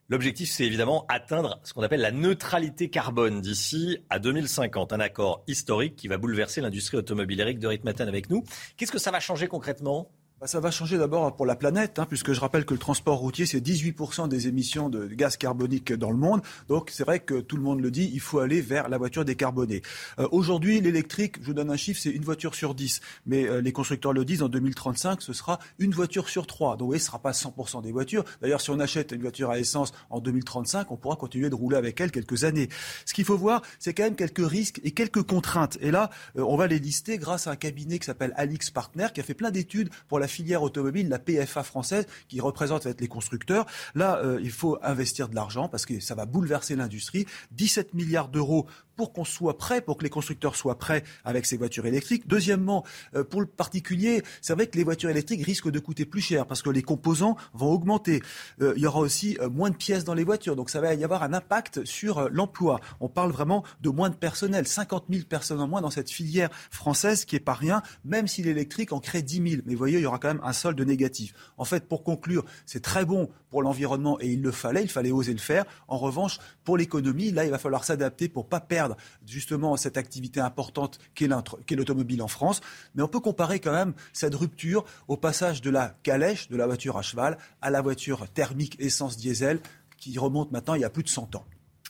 L'objectif, 0.09 0.51
c'est 0.51 0.65
évidemment 0.65 1.05
atteindre 1.09 1.59
ce 1.65 1.75
qu'on 1.75 1.83
appelle 1.83 2.01
la 2.01 2.13
neutralité 2.13 2.91
carbone 2.91 3.41
d'ici 3.41 3.99
à 4.09 4.21
2050. 4.21 4.93
Un 4.93 5.01
accord 5.01 5.43
historique 5.49 5.97
qui 5.97 6.07
va 6.07 6.17
bouleverser 6.17 6.61
l'industrie 6.61 6.97
automobile. 6.97 7.41
Eric 7.41 7.59
de 7.59 7.67
Ritmaten 7.67 8.07
avec 8.07 8.31
nous. 8.31 8.45
Qu'est-ce 8.77 8.93
que 8.93 8.99
ça 8.99 9.11
va 9.11 9.19
changer 9.19 9.49
concrètement? 9.49 10.13
Ça 10.45 10.61
va 10.61 10.71
changer 10.71 10.99
d'abord 10.99 11.35
pour 11.35 11.47
la 11.47 11.57
planète, 11.57 11.99
hein, 11.99 12.05
puisque 12.07 12.35
je 12.35 12.41
rappelle 12.41 12.67
que 12.67 12.75
le 12.75 12.79
transport 12.79 13.17
routier, 13.17 13.47
c'est 13.47 13.59
18% 13.59 14.29
des 14.29 14.49
émissions 14.49 14.91
de 14.91 15.07
gaz 15.07 15.39
carbonique 15.39 15.95
dans 15.95 16.11
le 16.11 16.19
monde. 16.19 16.43
Donc 16.69 16.91
c'est 16.93 17.05
vrai 17.05 17.21
que 17.21 17.41
tout 17.41 17.57
le 17.57 17.63
monde 17.63 17.81
le 17.81 17.91
dit, 17.91 18.11
il 18.13 18.21
faut 18.21 18.41
aller 18.41 18.61
vers 18.61 18.91
la 18.91 18.99
voiture 18.99 19.25
décarbonée. 19.25 19.81
Euh, 20.19 20.29
aujourd'hui, 20.33 20.83
l'électrique, 20.83 21.37
je 21.41 21.47
vous 21.47 21.55
donne 21.55 21.71
un 21.71 21.77
chiffre, 21.77 21.99
c'est 22.03 22.11
une 22.11 22.23
voiture 22.23 22.55
sur 22.55 22.75
10. 22.75 23.01
Mais 23.25 23.49
euh, 23.49 23.63
les 23.63 23.73
constructeurs 23.73 24.13
le 24.13 24.27
disent, 24.27 24.43
en 24.43 24.51
2035, 24.51 25.23
ce 25.23 25.33
sera 25.33 25.59
une 25.79 25.93
voiture 25.93 26.29
sur 26.29 26.47
3. 26.47 26.77
Donc 26.77 26.91
oui, 26.91 26.99
ce 26.99 27.05
ne 27.05 27.07
sera 27.07 27.19
pas 27.19 27.31
100% 27.31 27.83
des 27.83 27.93
voitures. 27.93 28.25
D'ailleurs, 28.43 28.61
si 28.61 28.69
on 28.69 28.79
achète 28.79 29.13
une 29.13 29.23
voiture 29.23 29.49
à 29.49 29.59
essence 29.59 29.93
en 30.11 30.21
2035, 30.21 30.91
on 30.91 30.97
pourra 30.97 31.17
continuer 31.17 31.49
de 31.49 31.55
rouler 31.55 31.79
avec 31.79 31.99
elle 31.99 32.11
quelques 32.11 32.45
années. 32.45 32.69
Ce 33.07 33.15
qu'il 33.15 33.25
faut 33.25 33.39
voir, 33.39 33.63
c'est 33.79 33.95
quand 33.95 34.05
même 34.05 34.17
quelques 34.17 34.47
risques 34.47 34.83
et 34.85 34.91
quelques 34.91 35.23
contraintes. 35.23 35.79
Et 35.81 35.91
là, 35.91 36.11
euh, 36.37 36.43
on 36.43 36.59
va 36.59 36.67
les 36.67 36.79
lister 36.79 37.17
grâce 37.17 37.47
à 37.47 37.53
un 37.53 37.57
cabinet 37.57 37.99
qui 37.99 38.05
s'appelle 38.05 38.35
Alix 38.37 38.71
Partner, 38.71 39.07
qui 39.15 39.21
a 39.21 39.23
fait 39.23 39.33
plein 39.33 39.51
d'études 39.51 39.89
pour 40.09 40.19
la 40.19 40.26
la 40.27 40.29
filière 40.29 40.65
automobile, 40.65 41.09
la 41.09 41.21
PFA 41.21 41.63
française, 41.63 42.05
qui 42.27 42.41
représente 42.41 42.85
les 42.85 43.07
constructeurs. 43.07 43.65
Là, 43.95 44.19
euh, 44.25 44.41
il 44.43 44.51
faut 44.51 44.77
investir 44.83 45.29
de 45.29 45.37
l'argent 45.37 45.69
parce 45.69 45.87
que 45.87 46.01
ça 46.01 46.17
va 46.17 46.27
bouleverser 46.27 46.75
l'industrie. 46.75 47.27
17 47.53 47.95
milliards 47.95 48.29
d'euros 48.29 48.67
pour 48.97 49.13
qu'on 49.13 49.25
soit 49.25 49.59
prêt, 49.59 49.81
pour 49.81 49.97
que 49.97 50.05
les 50.05 50.11
constructeurs 50.11 50.57
soient 50.57 50.79
prêts 50.79 51.05
avec 51.25 51.47
ces 51.47 51.57
voitures 51.57 51.87
électriques. 51.87 52.27
Deuxièmement, 52.27 52.85
euh, 53.15 53.25
pour 53.25 53.41
le 53.41 53.47
particulier, 53.47 54.23
c'est 54.41 54.55
vrai 54.55 54.67
que 54.67 54.77
les 54.77 54.85
voitures 54.85 55.11
électriques 55.11 55.45
risquent 55.45 55.71
de 55.71 55.79
coûter 55.79 56.05
plus 56.05 56.21
cher 56.21 56.47
parce 56.47 56.63
que 56.63 56.71
les 56.71 56.83
composants 56.83 57.37
vont 57.55 57.71
augmenter. 57.71 58.23
Euh, 58.61 58.75
il 58.77 58.83
y 58.83 58.87
aura 58.87 59.01
aussi 59.01 59.39
moins 59.53 59.71
de 59.71 59.77
pièces 59.77 60.05
dans 60.05 60.15
les 60.15 60.25
voitures, 60.25 60.57
donc 60.57 60.71
ça 60.71 60.81
va 60.81 60.95
y 60.95 61.05
avoir 61.05 61.23
un 61.23 61.33
impact 61.33 61.85
sur 61.85 62.29
l'emploi. 62.31 62.81
On 63.01 63.09
parle 63.09 63.31
vraiment 63.31 63.65
de 63.81 63.91
moins 63.91 64.11
de 64.11 64.15
personnel, 64.15 64.67
50 64.67 65.05
000 65.11 65.25
personnes 65.29 65.61
en 65.61 65.69
moins 65.69 65.81
dans 65.81 65.91
cette 65.91 66.11
filière 66.11 66.51
française 66.71 67.25
qui 67.25 67.37
est 67.37 67.41
pas 67.41 67.55
rien, 67.55 67.83
même 68.05 68.27
si 68.27 68.43
l'électrique 68.43 68.93
en 68.93 69.01
crée 69.01 69.23
10 69.23 69.51
000. 69.51 69.63
Mais 69.67 69.75
vous 69.75 69.79
voyez, 69.79 69.99
il 69.99 70.03
y 70.03 70.07
aura 70.07 70.19
quand 70.19 70.29
même 70.29 70.43
un 70.43 70.53
solde 70.53 70.81
négatif. 70.81 71.35
En 71.59 71.65
fait, 71.65 71.89
pour 71.89 72.03
conclure, 72.03 72.45
c'est 72.65 72.83
très 72.83 73.05
bon 73.05 73.29
pour 73.57 73.63
l'environnement 73.63 74.21
et 74.21 74.29
il 74.29 74.43
le 74.43 74.53
fallait, 74.53 74.83
il 74.83 74.91
fallait 74.91 75.13
oser 75.13 75.33
le 75.33 75.39
faire. 75.39 75.65
En 75.89 75.97
revanche, 75.97 76.41
pour 76.63 76.77
l'économie, 76.77 77.31
là, 77.31 77.47
il 77.47 77.51
va 77.51 77.57
falloir 77.57 77.85
s'adapter 77.85 78.29
pour 78.29 78.51
pas 78.51 78.61
perdre 78.61 78.99
justement 79.27 79.79
cette 79.79 79.97
activité 79.97 80.41
importante 80.41 80.99
qu'est 81.15 81.27
l'automobile 81.75 82.21
en 82.21 82.29
France. 82.29 82.61
Mais 82.95 83.03
on 83.03 83.09
peut 83.09 83.21
comparer 83.21 83.59
quand 83.59 83.73
même 83.73 83.95
cette 84.13 84.35
rupture 84.35 84.85
au 85.09 85.17
passage 85.17 85.63
de 85.63 85.71
la 85.71 85.97
calèche, 86.03 86.51
de 86.51 86.57
la 86.59 86.67
voiture 86.67 86.99
à 86.99 87.03
cheval, 87.03 87.39
à 87.63 87.71
la 87.71 87.81
voiture 87.81 88.29
thermique 88.29 88.77
essence 88.79 89.17
diesel 89.17 89.61
qui 89.97 90.19
remonte 90.19 90.53
maintenant 90.53 90.75
il 90.75 90.83
y 90.83 90.85
a 90.85 90.91
plus 90.91 91.03
de 91.03 91.09
100 91.09 91.35
ans. 91.37 91.47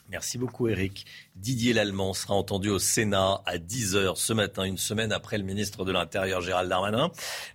Merci 0.09 0.37
beaucoup 0.37 0.69
Eric. 0.69 1.05
Didier 1.35 1.73
Lallemand 1.73 2.13
sera 2.13 2.33
entendu 2.33 2.69
au 2.69 2.79
Sénat 2.79 3.41
à 3.45 3.57
10h 3.57 4.15
ce 4.15 4.31
matin, 4.31 4.63
une 4.63 4.77
semaine 4.77 5.11
après 5.11 5.37
le 5.37 5.43
ministre 5.43 5.83
de 5.83 5.91
l'Intérieur 5.91 6.39
Gérald 6.39 6.69
Darmanin. 6.69 7.11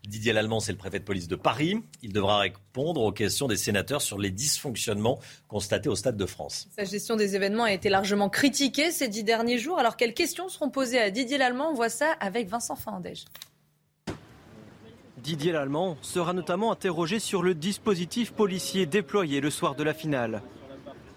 Didier 0.06 0.34
Lallemand, 0.34 0.60
c'est 0.60 0.72
le 0.72 0.78
préfet 0.78 0.98
de 0.98 1.04
police 1.04 1.28
de 1.28 1.36
Paris. 1.36 1.82
Il 2.02 2.12
devra 2.12 2.40
répondre 2.40 3.00
aux 3.00 3.12
questions 3.12 3.48
des 3.48 3.56
sénateurs 3.56 4.02
sur 4.02 4.18
les 4.18 4.30
dysfonctionnements 4.30 5.18
constatés 5.48 5.88
au 5.88 5.96
Stade 5.96 6.18
de 6.18 6.26
France. 6.26 6.68
Sa 6.76 6.84
gestion 6.84 7.16
des 7.16 7.36
événements 7.36 7.64
a 7.64 7.72
été 7.72 7.88
largement 7.88 8.28
critiquée 8.28 8.90
ces 8.90 9.08
dix 9.08 9.24
derniers 9.24 9.58
jours. 9.58 9.78
Alors 9.78 9.96
quelles 9.96 10.14
questions 10.14 10.50
seront 10.50 10.68
posées 10.68 10.98
à 10.98 11.10
Didier 11.10 11.38
Lallemand? 11.38 11.70
On 11.70 11.74
voit 11.74 11.88
ça 11.88 12.12
avec 12.20 12.48
Vincent 12.48 12.76
Fandège. 12.76 13.24
Didier 15.16 15.52
Lallemand 15.52 15.96
sera 16.02 16.34
notamment 16.34 16.70
interrogé 16.70 17.18
sur 17.18 17.42
le 17.42 17.54
dispositif 17.54 18.32
policier 18.32 18.84
déployé 18.84 19.40
le 19.40 19.50
soir 19.50 19.74
de 19.74 19.84
la 19.84 19.94
finale. 19.94 20.42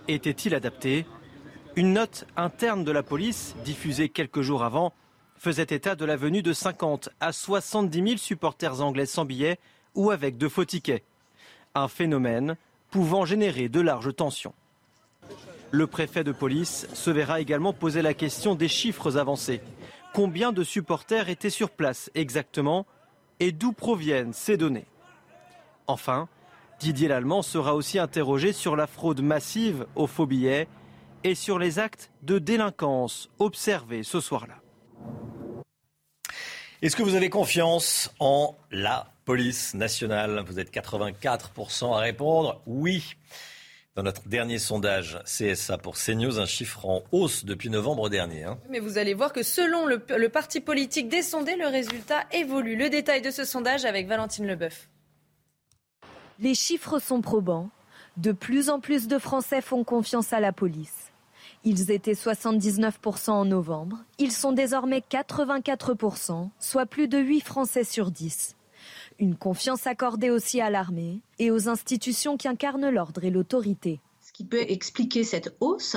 Était-il 0.08 0.54
adapté? 0.54 1.06
Une 1.76 1.94
note 1.94 2.26
interne 2.38 2.86
de 2.86 2.92
la 2.92 3.04
police, 3.04 3.56
diffusée 3.66 4.08
quelques 4.08 4.42
jours 4.42 4.64
avant, 4.64 4.94
faisait 5.38 5.64
état 5.64 5.96
de 5.96 6.06
la 6.06 6.16
venue 6.16 6.42
de 6.42 6.54
50 6.54 7.10
à 7.20 7.34
70 7.34 8.04
000 8.04 8.18
supporters 8.18 8.82
anglais 8.82 9.06
sans 9.06 9.26
billets 9.26 9.60
ou 9.94 10.12
avec 10.12 10.38
de 10.38 10.48
faux 10.48 10.64
tickets. 10.64 11.04
Un 11.74 11.90
phénomène 11.90 12.56
pouvant 12.92 13.26
générer 13.26 13.68
de 13.68 13.82
larges 13.82 14.16
tensions. 14.16 14.54
Le 15.72 15.88
préfet 15.88 16.24
de 16.24 16.32
police 16.32 16.88
se 16.94 17.12
verra 17.12 17.42
également 17.42 17.74
poser 17.74 18.02
la 18.02 18.14
question 18.14 18.56
des 18.56 18.70
chiffres 18.70 19.18
avancés. 19.18 19.62
Combien 20.14 20.54
de 20.54 20.64
supporters 20.64 21.28
étaient 21.28 21.50
sur 21.50 21.70
place 21.70 22.10
exactement 22.16 22.86
et 23.42 23.52
d'où 23.52 23.74
proviennent 23.74 24.32
ces 24.32 24.56
données? 24.56 24.86
Enfin, 25.88 26.30
Didier 26.80 27.10
Lallemand 27.10 27.42
sera 27.42 27.76
aussi 27.76 28.00
interrogé 28.00 28.54
sur 28.54 28.78
la 28.78 28.88
fraude 28.88 29.22
massive 29.22 29.86
aux 29.96 30.08
faux 30.08 30.26
billets 30.26 30.70
et 31.26 31.34
sur 31.34 31.58
les 31.58 31.80
actes 31.80 32.12
de 32.22 32.38
délinquance 32.38 33.30
observés 33.40 34.04
ce 34.04 34.20
soir-là. 34.20 34.62
Est-ce 36.84 36.96
que 36.96 37.02
vous 37.02 37.16
avez 37.16 37.32
confiance 37.32 38.14
en 38.20 38.56
la 38.70 39.12
police 39.26 39.74
nationale? 39.74 40.44
Vous 40.46 40.60
êtes 40.60 40.72
84% 40.72 41.96
à 41.96 41.98
répondre 41.98 42.62
oui. 42.68 43.16
Dans 43.96 44.04
notre 44.04 44.28
dernier 44.28 44.60
sondage 44.60 45.18
CSA 45.24 45.80
pour 45.80 45.96
CNews, 45.96 46.38
un 46.38 46.46
chiffre 46.46 46.86
en 46.86 47.02
hausse 47.12 47.44
depuis 47.44 47.72
novembre 47.72 48.10
dernier. 48.10 48.44
Hein. 48.44 48.60
Mais 48.70 48.80
vous 48.80 49.00
allez 49.00 49.16
voir 49.16 49.34
que 49.34 49.42
selon 49.42 49.88
le, 49.88 50.06
le 50.16 50.30
parti 50.30 50.60
politique 50.60 51.10
des 51.10 51.24
sondés, 51.24 51.56
le 51.56 51.68
résultat 51.68 52.26
évolue. 52.34 52.76
Le 52.76 52.90
détail 52.90 53.24
de 53.24 53.32
ce 53.32 53.46
sondage 53.46 53.84
avec 53.84 54.08
Valentine 54.08 54.46
Leboeuf. 54.46 54.90
Les 56.40 56.54
chiffres 56.54 57.00
sont 57.00 57.22
probants. 57.22 57.70
De 58.18 58.32
plus 58.32 58.70
en 58.70 58.80
plus 58.80 59.08
de 59.08 59.18
Français 59.18 59.62
font 59.62 59.84
confiance 59.84 60.34
à 60.34 60.40
la 60.40 60.52
police. 60.52 61.05
Ils 61.68 61.90
étaient 61.90 62.14
79% 62.14 63.32
en 63.32 63.46
novembre. 63.46 63.98
Ils 64.20 64.32
sont 64.32 64.52
désormais 64.52 65.00
84%, 65.00 66.50
soit 66.60 66.86
plus 66.86 67.08
de 67.08 67.18
8 67.18 67.42
Français 67.42 67.84
sur 67.84 68.12
10. 68.12 68.56
Une 69.18 69.36
confiance 69.36 69.88
accordée 69.88 70.30
aussi 70.30 70.62
à 70.62 70.70
l'armée 70.70 71.22
et 71.40 71.50
aux 71.50 71.68
institutions 71.68 72.38
qui 72.38 72.48
incarnent 72.48 72.90
l'ordre 72.90 73.24
et 73.24 73.32
l'autorité 73.32 74.00
qui 74.36 74.44
peut 74.44 74.66
expliquer 74.68 75.24
cette 75.24 75.56
hausse, 75.62 75.96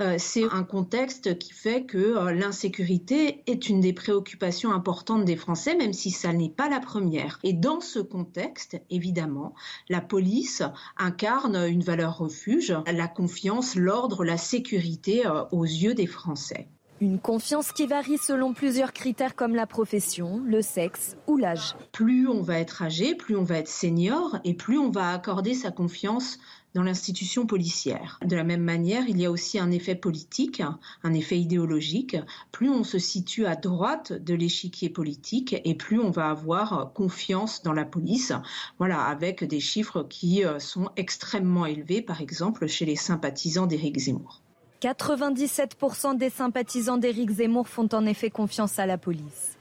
euh, 0.00 0.16
c'est 0.18 0.42
un 0.50 0.64
contexte 0.64 1.38
qui 1.38 1.52
fait 1.52 1.84
que 1.84 1.98
euh, 1.98 2.32
l'insécurité 2.32 3.44
est 3.46 3.68
une 3.68 3.80
des 3.80 3.92
préoccupations 3.92 4.72
importantes 4.72 5.24
des 5.24 5.36
Français, 5.36 5.76
même 5.76 5.92
si 5.92 6.10
ça 6.10 6.32
n'est 6.32 6.50
pas 6.50 6.68
la 6.68 6.80
première. 6.80 7.38
Et 7.44 7.52
dans 7.52 7.80
ce 7.80 8.00
contexte, 8.00 8.80
évidemment, 8.90 9.54
la 9.88 10.00
police 10.00 10.64
incarne 10.96 11.54
une 11.68 11.84
valeur 11.84 12.18
refuge, 12.18 12.76
la 12.92 13.06
confiance, 13.06 13.76
l'ordre, 13.76 14.24
la 14.24 14.36
sécurité 14.36 15.24
euh, 15.24 15.44
aux 15.52 15.64
yeux 15.64 15.94
des 15.94 16.08
Français. 16.08 16.66
Une 17.02 17.18
confiance 17.18 17.72
qui 17.72 17.86
varie 17.86 18.16
selon 18.16 18.54
plusieurs 18.54 18.94
critères 18.94 19.36
comme 19.36 19.54
la 19.54 19.66
profession, 19.66 20.40
le 20.46 20.62
sexe 20.62 21.14
ou 21.26 21.36
l'âge. 21.36 21.76
Plus 21.92 22.26
on 22.26 22.40
va 22.40 22.58
être 22.58 22.82
âgé, 22.82 23.14
plus 23.14 23.36
on 23.36 23.44
va 23.44 23.58
être 23.58 23.68
senior 23.68 24.38
et 24.44 24.54
plus 24.54 24.78
on 24.78 24.90
va 24.90 25.12
accorder 25.12 25.52
sa 25.52 25.70
confiance 25.70 26.38
dans 26.76 26.82
l'institution 26.82 27.46
policière. 27.46 28.20
De 28.22 28.36
la 28.36 28.44
même 28.44 28.62
manière, 28.62 29.08
il 29.08 29.18
y 29.18 29.24
a 29.24 29.30
aussi 29.30 29.58
un 29.58 29.70
effet 29.70 29.94
politique, 29.94 30.62
un 31.02 31.14
effet 31.14 31.38
idéologique. 31.38 32.18
Plus 32.52 32.68
on 32.68 32.84
se 32.84 32.98
situe 32.98 33.46
à 33.46 33.56
droite 33.56 34.12
de 34.12 34.34
l'échiquier 34.34 34.90
politique 34.90 35.56
et 35.64 35.74
plus 35.74 35.98
on 35.98 36.10
va 36.10 36.28
avoir 36.28 36.92
confiance 36.92 37.62
dans 37.62 37.72
la 37.72 37.86
police. 37.86 38.34
Voilà, 38.78 39.00
avec 39.04 39.42
des 39.42 39.58
chiffres 39.58 40.02
qui 40.02 40.44
euh, 40.44 40.58
sont 40.58 40.90
extrêmement 40.96 41.64
élevés, 41.64 42.02
par 42.02 42.20
exemple 42.20 42.66
chez 42.66 42.84
les 42.84 42.96
sympathisants 42.96 43.66
d'Éric 43.66 43.98
Zemmour. 43.98 44.42
97% 44.82 46.18
des 46.18 46.28
sympathisants 46.28 46.98
d'Éric 46.98 47.30
Zemmour 47.30 47.68
font 47.68 47.88
en 47.94 48.04
effet 48.04 48.28
confiance 48.28 48.78
à 48.78 48.84
la 48.84 48.98
police. 48.98 49.55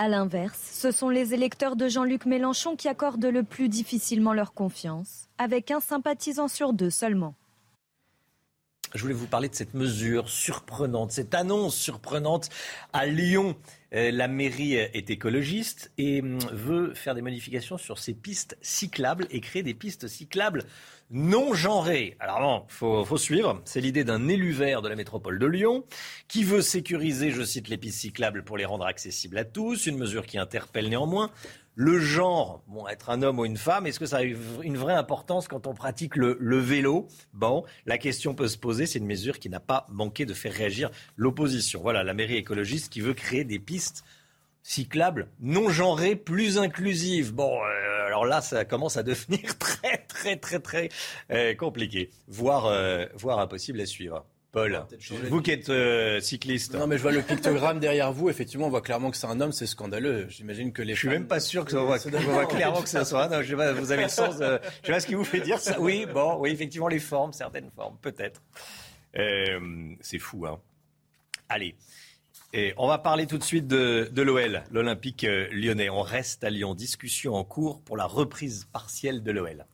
À 0.00 0.06
l'inverse, 0.06 0.60
ce 0.74 0.92
sont 0.92 1.08
les 1.08 1.34
électeurs 1.34 1.74
de 1.74 1.88
Jean-Luc 1.88 2.24
Mélenchon 2.24 2.76
qui 2.76 2.86
accordent 2.86 3.24
le 3.26 3.42
plus 3.42 3.68
difficilement 3.68 4.32
leur 4.32 4.54
confiance, 4.54 5.28
avec 5.38 5.72
un 5.72 5.80
sympathisant 5.80 6.46
sur 6.46 6.72
deux 6.72 6.88
seulement. 6.88 7.34
Je 8.94 9.02
voulais 9.02 9.12
vous 9.12 9.26
parler 9.26 9.48
de 9.48 9.56
cette 9.56 9.74
mesure 9.74 10.28
surprenante, 10.28 11.10
cette 11.10 11.34
annonce 11.34 11.74
surprenante 11.74 12.48
à 12.92 13.06
Lyon. 13.06 13.56
Euh, 13.92 14.12
la 14.12 14.28
mairie 14.28 14.74
est 14.74 15.10
écologiste 15.10 15.90
et 15.98 16.20
hum, 16.20 16.38
veut 16.52 16.94
faire 16.94 17.16
des 17.16 17.20
modifications 17.20 17.76
sur 17.76 17.98
ses 17.98 18.14
pistes 18.14 18.56
cyclables 18.62 19.26
et 19.30 19.40
créer 19.40 19.64
des 19.64 19.74
pistes 19.74 20.06
cyclables 20.06 20.62
non 21.10 21.54
genré. 21.54 22.16
Alors 22.20 22.40
bon, 22.40 22.64
faut, 22.68 23.04
faut 23.04 23.18
suivre. 23.18 23.60
C'est 23.64 23.80
l'idée 23.80 24.04
d'un 24.04 24.28
élu 24.28 24.52
vert 24.52 24.82
de 24.82 24.88
la 24.88 24.96
métropole 24.96 25.38
de 25.38 25.46
Lyon 25.46 25.84
qui 26.28 26.44
veut 26.44 26.60
sécuriser, 26.60 27.30
je 27.30 27.42
cite, 27.42 27.68
les 27.68 27.78
pistes 27.78 28.00
cyclables 28.00 28.44
pour 28.44 28.56
les 28.56 28.64
rendre 28.64 28.84
accessibles 28.86 29.38
à 29.38 29.44
tous. 29.44 29.86
Une 29.86 29.98
mesure 29.98 30.26
qui 30.26 30.38
interpelle 30.38 30.88
néanmoins 30.88 31.30
le 31.80 32.00
genre, 32.00 32.64
bon, 32.66 32.88
être 32.88 33.08
un 33.08 33.22
homme 33.22 33.38
ou 33.38 33.44
une 33.44 33.56
femme, 33.56 33.86
est-ce 33.86 34.00
que 34.00 34.06
ça 34.06 34.16
a 34.16 34.22
une 34.22 34.76
vraie 34.76 34.94
importance 34.94 35.46
quand 35.46 35.68
on 35.68 35.74
pratique 35.74 36.16
le, 36.16 36.36
le 36.40 36.58
vélo? 36.58 37.06
Bon, 37.34 37.62
la 37.86 37.98
question 37.98 38.34
peut 38.34 38.48
se 38.48 38.58
poser. 38.58 38.84
C'est 38.84 38.98
une 38.98 39.06
mesure 39.06 39.38
qui 39.38 39.48
n'a 39.48 39.60
pas 39.60 39.86
manqué 39.88 40.26
de 40.26 40.34
faire 40.34 40.52
réagir 40.52 40.90
l'opposition. 41.16 41.80
Voilà, 41.80 42.02
la 42.02 42.14
mairie 42.14 42.34
écologiste 42.34 42.92
qui 42.92 43.00
veut 43.00 43.14
créer 43.14 43.44
des 43.44 43.60
pistes 43.60 44.02
cyclables 44.68 45.28
non 45.40 45.70
genrées 45.70 46.14
plus 46.14 46.58
inclusives. 46.58 47.32
Bon, 47.32 47.58
euh, 47.58 48.06
alors 48.06 48.26
là, 48.26 48.42
ça 48.42 48.66
commence 48.66 48.98
à 48.98 49.02
devenir 49.02 49.56
très, 49.58 49.96
très, 50.08 50.36
très, 50.36 50.60
très 50.60 50.88
euh, 51.30 51.54
compliqué, 51.54 52.10
voire, 52.28 52.66
euh, 52.66 53.06
voire 53.14 53.38
impossible 53.38 53.80
à 53.80 53.86
suivre. 53.86 54.26
Paul, 54.52 54.82
vous 55.28 55.42
qui 55.42 55.50
êtes 55.50 55.68
euh, 55.68 56.20
cycliste. 56.20 56.74
Non, 56.74 56.86
mais 56.86 56.96
je 56.96 57.02
vois 57.02 57.12
le 57.12 57.20
pictogramme 57.20 57.80
derrière 57.80 58.12
vous. 58.12 58.30
Effectivement, 58.30 58.66
on 58.66 58.70
voit 58.70 58.80
clairement 58.80 59.10
que 59.10 59.16
c'est 59.18 59.26
un 59.26 59.42
homme. 59.42 59.52
C'est 59.52 59.66
scandaleux. 59.66 60.26
J'imagine 60.30 60.72
que 60.72 60.80
les. 60.80 60.94
Je 60.94 61.00
suis 61.00 61.08
même 61.08 61.26
pas 61.26 61.38
sûr 61.38 61.66
que 61.66 61.70
ça 61.70 61.80
voit, 61.80 61.98
voit 61.98 62.46
clairement 62.46 62.80
que 62.80 62.88
ce 62.88 63.04
soit. 63.04 63.28
Non, 63.28 63.42
je 63.42 63.50
sais 63.50 63.56
pas, 63.56 63.74
vous 63.74 63.92
avez 63.92 64.04
le 64.04 64.08
sens. 64.08 64.38
De, 64.38 64.58
je 64.82 64.86
sais 64.86 64.92
pas 64.92 65.00
ce 65.00 65.06
qui 65.06 65.14
vous 65.14 65.24
fait 65.24 65.40
dire 65.40 65.60
ça. 65.60 65.78
Oui, 65.78 66.06
bon, 66.12 66.38
oui, 66.40 66.50
effectivement, 66.50 66.88
les 66.88 66.98
formes, 66.98 67.34
certaines 67.34 67.70
formes, 67.76 67.98
peut-être. 68.00 68.40
c'est 70.00 70.18
fou, 70.18 70.46
hein. 70.46 70.58
Allez. 71.50 71.74
Et 72.54 72.72
on 72.78 72.88
va 72.88 72.98
parler 72.98 73.26
tout 73.26 73.36
de 73.36 73.44
suite 73.44 73.66
de, 73.66 74.08
de 74.10 74.22
l'OL, 74.22 74.62
l'Olympique 74.70 75.24
euh, 75.24 75.48
lyonnais. 75.52 75.90
On 75.90 76.00
reste 76.00 76.44
à 76.44 76.50
Lyon. 76.50 76.74
Discussion 76.74 77.34
en 77.34 77.44
cours 77.44 77.82
pour 77.82 77.96
la 77.96 78.06
reprise 78.06 78.66
partielle 78.72 79.22
de 79.22 79.30
l'OL 79.32 79.66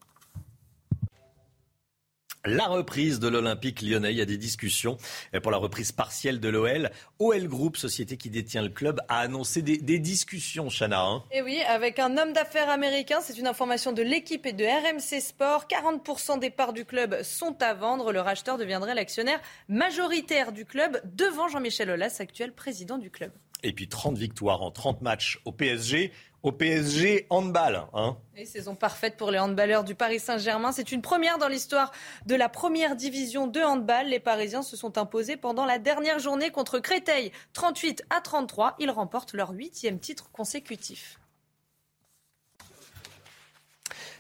la 2.47 2.67
reprise 2.67 3.21
de 3.21 3.29
l'Olympique 3.29 3.83
lyonnais. 3.83 4.13
Il 4.13 4.19
y 4.19 4.23
a 4.23 4.27
des 4.27 4.37
discussions 4.37 4.97
pour 5.43 5.51
la 5.51 5.59
reprise 5.59 5.93
partielle 5.93 6.41
de 6.41 6.49
l'OL. 6.49 6.91
OL 7.19 7.49
Group, 7.49 7.77
société 7.77 8.17
qui 8.17 8.31
détient 8.31 8.63
le 8.63 8.69
club, 8.69 9.01
a 9.09 9.21
annoncé 9.21 9.63
des, 9.63 9.99
discussions, 9.99 10.69
Chana. 10.69 11.03
Hein. 11.03 11.25
Et 11.33 11.43
oui, 11.43 11.61
avec 11.69 11.99
un 11.99 12.17
homme 12.19 12.33
d'affaires 12.33 12.69
américain. 12.69 13.21
C'est 13.23 13.39
une 13.39 13.47
information 13.47 13.93
de 13.93 14.03
l'équipe 14.03 14.47
et 14.47 14.53
de 14.53 14.65
RMC 14.65 15.21
Sport. 15.21 15.67
40% 15.69 16.39
des 16.39 16.51
parts 16.51 16.73
du 16.73 16.85
club 16.85 17.23
sont 17.23 17.57
à 17.63 17.75
vendre. 17.75 18.13
Le 18.13 18.21
racheteur 18.21 18.59
deviendrait 18.59 18.95
l'actionnaire 18.95 19.41
majoritaire 19.69 20.53
du 20.53 20.65
club 20.65 21.01
devant 21.05 21.49
Jean-Michel 21.49 21.91
Aulas, 21.91 22.17
actuel 22.21 22.53
président 22.53 22.99
du 22.99 23.11
club. 23.11 23.31
Et 23.65 23.73
puis 23.73 23.89
30 23.89 24.17
victoires 24.17 24.63
en 24.63 24.71
30 24.71 25.03
matchs 25.03 25.41
au 25.45 25.51
PSG 25.53 26.13
au 26.45 26.53
PSG 26.53 27.27
handball. 27.31 27.87
Hein. 27.95 28.17
saison 28.45 28.75
parfaite 28.75 29.17
pour 29.17 29.31
les 29.31 29.39
handballeurs 29.39 29.83
du 29.83 29.95
Paris 29.95 30.21
Saint-Germain. 30.21 30.73
C'est 30.73 30.93
une 30.93 31.01
première 31.01 31.39
dans 31.39 31.49
l'histoire 31.49 31.91
de 32.27 32.35
la 32.35 32.51
première 32.51 32.97
division 32.97 33.47
de 33.47 33.61
handball. 33.61 34.09
Les 34.09 34.21
Parisiens 34.21 34.63
se 34.63 34.77
sont 34.77 34.99
imposés 34.99 35.39
pendant 35.39 35.65
la 35.65 35.79
dernière 35.79 36.19
journée 36.19 36.51
contre 36.51 36.79
Créteil, 36.79 37.33
38 37.55 38.05
à 38.11 38.21
33. 38.21 38.77
Ils 38.79 38.91
remportent 38.91 39.33
leur 39.33 39.51
huitième 39.51 39.99
titre 39.99 40.31
consécutif. 40.33 41.19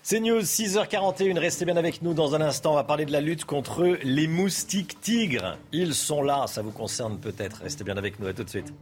C'est 0.03 0.20
News, 0.20 0.40
6h41. 0.40 1.38
Restez 1.38 1.66
bien 1.66 1.76
avec 1.76 2.01
nous 2.01 2.14
dans 2.14 2.34
un 2.34 2.40
instant. 2.40 2.72
On 2.72 2.76
va 2.76 2.84
parler 2.84 3.05
de 3.05 3.12
la 3.12 3.20
lutte 3.20 3.45
contre 3.45 3.99
les 4.03 4.28
moustiques 4.28 5.01
tigres. 5.01 5.59
Ils 5.72 5.95
sont 5.95 6.22
là, 6.22 6.47
ça 6.47 6.62
vous 6.62 6.72
concerne 6.72 7.18
peut-être. 7.18 7.62
Restez 7.62 7.84
bien 7.84 7.97
avec 7.99 8.18
nous. 8.18 8.26
À 8.26 8.32
tout 8.32 8.45
de 8.45 8.51
suite. 8.51 8.72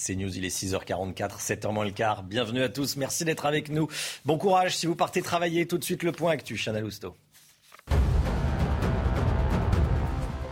C'est 0.00 0.14
News, 0.14 0.38
il 0.38 0.44
est 0.44 0.56
6h44, 0.56 1.40
7h 1.40 1.72
moins 1.72 1.84
le 1.84 1.90
quart. 1.90 2.22
Bienvenue 2.22 2.62
à 2.62 2.68
tous, 2.68 2.96
merci 2.96 3.24
d'être 3.24 3.46
avec 3.46 3.68
nous. 3.68 3.88
Bon 4.24 4.38
courage 4.38 4.76
si 4.76 4.86
vous 4.86 4.94
partez 4.94 5.22
travailler. 5.22 5.66
Tout 5.66 5.76
de 5.76 5.82
suite 5.82 6.04
le 6.04 6.12
point 6.12 6.30
actu, 6.30 6.56
Chana 6.56 6.78
Lousteau. 6.78 7.16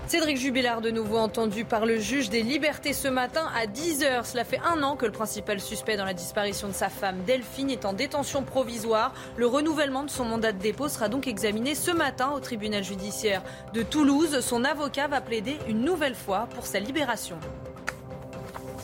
Cédric 0.09 0.36
Jubilard, 0.36 0.80
de 0.80 0.90
nouveau 0.90 1.18
entendu 1.18 1.64
par 1.64 1.86
le 1.86 2.01
juge 2.01 2.28
des 2.28 2.42
libertés 2.42 2.92
ce 2.92 3.07
matin 3.07 3.49
à 3.57 3.66
10h. 3.66 4.24
Cela 4.24 4.44
fait 4.44 4.59
un 4.64 4.82
an 4.82 4.97
que 4.97 5.07
le 5.07 5.12
principal 5.12 5.61
suspect 5.61 5.97
dans 5.97 6.05
la 6.05 6.14
disparition 6.14 6.66
de 6.66 6.72
sa 6.72 6.88
femme 6.88 7.22
Delphine 7.24 7.70
est 7.70 7.84
en 7.84 7.92
détention 7.92 8.42
provisoire. 8.42 9.14
Le 9.36 9.47
renouvellement 9.47 10.03
de 10.03 10.11
son 10.11 10.24
mandat 10.24 10.51
de 10.51 10.59
dépôt 10.59 10.88
sera 10.88 11.09
donc 11.09 11.28
examiné 11.28 11.76
ce 11.76 11.92
matin 11.92 12.32
au 12.34 12.40
tribunal 12.40 12.82
judiciaire 12.82 13.44
de 13.74 13.84
Toulouse. 13.84 14.40
Son 14.40 14.64
avocat 14.64 15.07
va 15.07 15.20
plaider 15.20 15.57
une 15.68 15.82
nouvelle 15.82 16.16
fois 16.16 16.49
pour 16.53 16.66
sa 16.66 16.80
libération. 16.80 17.38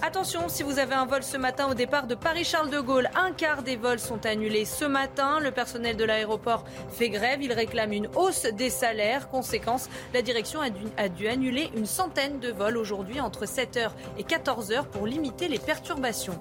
Attention, 0.05 0.49
si 0.49 0.65
vous 0.65 0.81
avez 0.81 0.95
un 0.95 1.07
vol 1.07 1.23
ce 1.23 1.37
matin 1.37 1.69
au 1.71 1.75
départ 1.75 2.09
de 2.09 2.17
Paris-Charles 2.17 2.71
de 2.71 2.81
Gaulle, 2.81 3.09
un 3.15 3.31
quart 3.31 3.63
des 3.63 3.77
vols 3.77 4.01
sont 4.01 4.27
annulés 4.27 4.65
ce 4.65 4.85
matin. 4.85 5.39
Le 5.39 5.53
personnel 5.53 5.97
de 5.97 6.03
l'aéroport 6.03 6.65
fait 6.91 7.09
grève. 7.09 7.41
Il 7.41 7.53
réclame 7.53 7.93
une 7.93 8.09
hausse 8.17 8.47
des 8.47 8.69
salaires. 8.69 9.29
Conséquence, 9.29 9.89
la 10.13 10.21
direction 10.21 10.61
a 10.61 10.71
dû, 10.71 10.83
a 10.97 11.09
dû 11.09 11.29
annuler 11.29 11.71
une 11.77 11.87
centaine 11.87 12.41
de 12.41 12.51
vols 12.51 12.79
aujourd'hui 12.79 13.21
entre 13.21 13.45
7h 13.45 13.91
et 14.19 14.25
14h 14.25 14.87
pour 14.87 15.07
limiter 15.07 15.47
les 15.47 15.61
perturbations. 15.61 16.41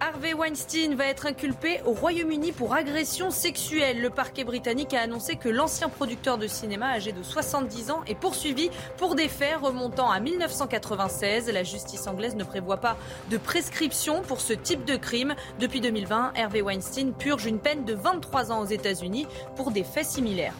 Harvey 0.00 0.32
Weinstein 0.32 0.94
va 0.94 1.06
être 1.06 1.26
inculpé 1.26 1.80
au 1.84 1.92
Royaume-Uni 1.92 2.52
pour 2.52 2.72
agression 2.72 3.30
sexuelle. 3.30 4.00
Le 4.00 4.10
parquet 4.10 4.44
britannique 4.44 4.94
a 4.94 5.00
annoncé 5.00 5.34
que 5.34 5.48
l'ancien 5.48 5.88
producteur 5.88 6.38
de 6.38 6.46
cinéma 6.46 6.90
âgé 6.92 7.10
de 7.10 7.22
70 7.22 7.90
ans 7.90 8.02
est 8.06 8.14
poursuivi 8.14 8.70
pour 8.96 9.16
des 9.16 9.28
faits 9.28 9.56
remontant 9.60 10.08
à 10.08 10.20
1996. 10.20 11.50
La 11.50 11.64
justice 11.64 12.06
anglaise 12.06 12.36
ne 12.36 12.44
prévoit 12.44 12.76
pas 12.76 12.96
de 13.30 13.38
prescription 13.38 14.22
pour 14.22 14.40
ce 14.40 14.52
type 14.52 14.84
de 14.84 14.96
crime. 14.96 15.34
Depuis 15.58 15.80
2020, 15.80 16.32
Harvey 16.36 16.62
Weinstein 16.62 17.12
purge 17.12 17.46
une 17.46 17.58
peine 17.58 17.84
de 17.84 17.94
23 17.94 18.52
ans 18.52 18.60
aux 18.60 18.66
États-Unis 18.66 19.26
pour 19.56 19.72
des 19.72 19.82
faits 19.82 20.06
similaires. 20.06 20.54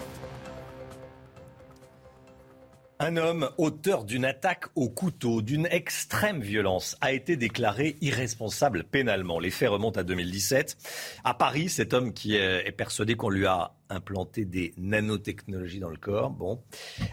Un 3.00 3.16
homme 3.16 3.48
auteur 3.58 4.04
d'une 4.04 4.24
attaque 4.24 4.64
au 4.74 4.88
couteau 4.88 5.40
d'une 5.40 5.66
extrême 5.66 6.40
violence 6.40 6.96
a 7.00 7.12
été 7.12 7.36
déclaré 7.36 7.96
irresponsable 8.00 8.82
pénalement. 8.82 9.38
Les 9.38 9.52
faits 9.52 9.68
remontent 9.68 10.00
à 10.00 10.02
2017. 10.02 10.76
À 11.22 11.32
Paris, 11.32 11.68
cet 11.68 11.94
homme 11.94 12.12
qui 12.12 12.34
est 12.34 12.72
persuadé 12.72 13.14
qu'on 13.14 13.30
lui 13.30 13.46
a 13.46 13.72
implanté 13.88 14.44
des 14.44 14.74
nanotechnologies 14.78 15.78
dans 15.78 15.90
le 15.90 15.96
corps, 15.96 16.30
bon, 16.30 16.60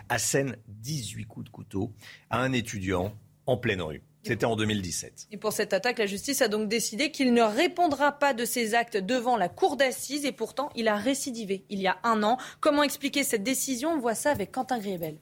assène 0.09 0.57
18 0.69 1.25
coups 1.25 1.45
de 1.45 1.51
couteau 1.51 1.91
à 2.31 2.41
un 2.41 2.51
étudiant 2.51 3.13
en 3.45 3.57
pleine 3.57 3.83
rue. 3.83 4.01
C'était 4.23 4.47
en 4.47 4.55
2017. 4.55 5.27
Et 5.33 5.37
pour 5.37 5.53
cette 5.53 5.71
attaque, 5.71 5.99
la 5.99 6.07
justice 6.07 6.41
a 6.41 6.47
donc 6.47 6.67
décidé 6.67 7.11
qu'il 7.11 7.31
ne 7.31 7.43
répondra 7.43 8.11
pas 8.11 8.33
de 8.33 8.43
ses 8.43 8.73
actes 8.73 8.97
devant 8.97 9.37
la 9.37 9.49
cour 9.49 9.77
d'assises 9.77 10.25
et 10.25 10.31
pourtant 10.31 10.71
il 10.75 10.87
a 10.87 10.95
récidivé 10.95 11.63
il 11.69 11.79
y 11.79 11.85
a 11.85 11.99
un 12.01 12.23
an. 12.23 12.39
Comment 12.59 12.81
expliquer 12.81 13.23
cette 13.23 13.43
décision? 13.43 13.91
On 13.91 13.99
voit 13.99 14.15
ça 14.15 14.31
avec 14.31 14.51
Quentin 14.51 14.79
Griebel. 14.79 15.19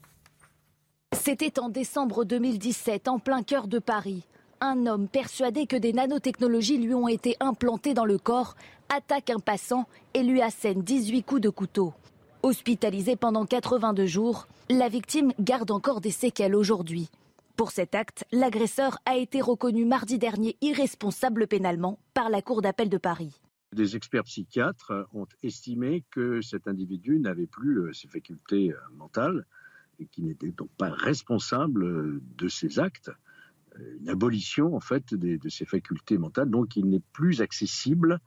C'était 1.15 1.59
en 1.59 1.69
décembre 1.69 2.25
2017, 2.25 3.07
en 3.07 3.19
plein 3.19 3.43
cœur 3.43 3.67
de 3.67 3.79
Paris. 3.79 4.23
Un 4.61 4.85
homme 4.87 5.07
persuadé 5.07 5.67
que 5.67 5.75
des 5.75 5.93
nanotechnologies 5.93 6.77
lui 6.77 6.93
ont 6.93 7.07
été 7.07 7.35
implantées 7.39 7.93
dans 7.93 8.05
le 8.05 8.17
corps 8.17 8.55
attaque 8.89 9.29
un 9.29 9.39
passant 9.39 9.87
et 10.13 10.23
lui 10.23 10.41
assène 10.41 10.81
18 10.81 11.23
coups 11.23 11.41
de 11.41 11.49
couteau. 11.49 11.93
Hospitalisé 12.41 13.15
pendant 13.15 13.45
82 13.45 14.05
jours, 14.05 14.47
la 14.69 14.89
victime 14.89 15.33
garde 15.39 15.71
encore 15.71 16.01
des 16.01 16.11
séquelles 16.11 16.55
aujourd'hui. 16.55 17.09
Pour 17.55 17.71
cet 17.71 17.95
acte, 17.95 18.25
l'agresseur 18.31 18.97
a 19.05 19.15
été 19.15 19.39
reconnu 19.39 19.85
mardi 19.85 20.17
dernier 20.17 20.57
irresponsable 20.61 21.47
pénalement 21.47 21.99
par 22.13 22.29
la 22.29 22.41
Cour 22.41 22.61
d'appel 22.61 22.89
de 22.89 22.97
Paris. 22.97 23.39
Des 23.71 23.95
experts 23.95 24.23
psychiatres 24.25 25.07
ont 25.13 25.27
estimé 25.41 26.03
que 26.11 26.41
cet 26.41 26.67
individu 26.67 27.19
n'avait 27.19 27.47
plus 27.47 27.79
euh, 27.79 27.93
ses 27.93 28.07
facultés 28.07 28.71
euh, 28.71 28.77
mentales 28.95 29.45
et 29.99 30.05
qui 30.07 30.21
n'était 30.21 30.51
donc 30.51 30.69
pas 30.77 30.89
responsable 30.89 31.83
euh, 31.83 32.21
de 32.37 32.47
ses 32.47 32.79
actes. 32.79 33.11
Une 33.99 34.09
abolition 34.09 34.75
en 34.75 34.79
fait 34.79 35.15
de 35.15 35.49
ses 35.49 35.65
facultés 35.65 36.19
mentales, 36.19 36.47
donc 36.51 36.75
il 36.75 36.87
n'est 36.87 37.01
plus 37.11 37.41
accessible 37.41 38.19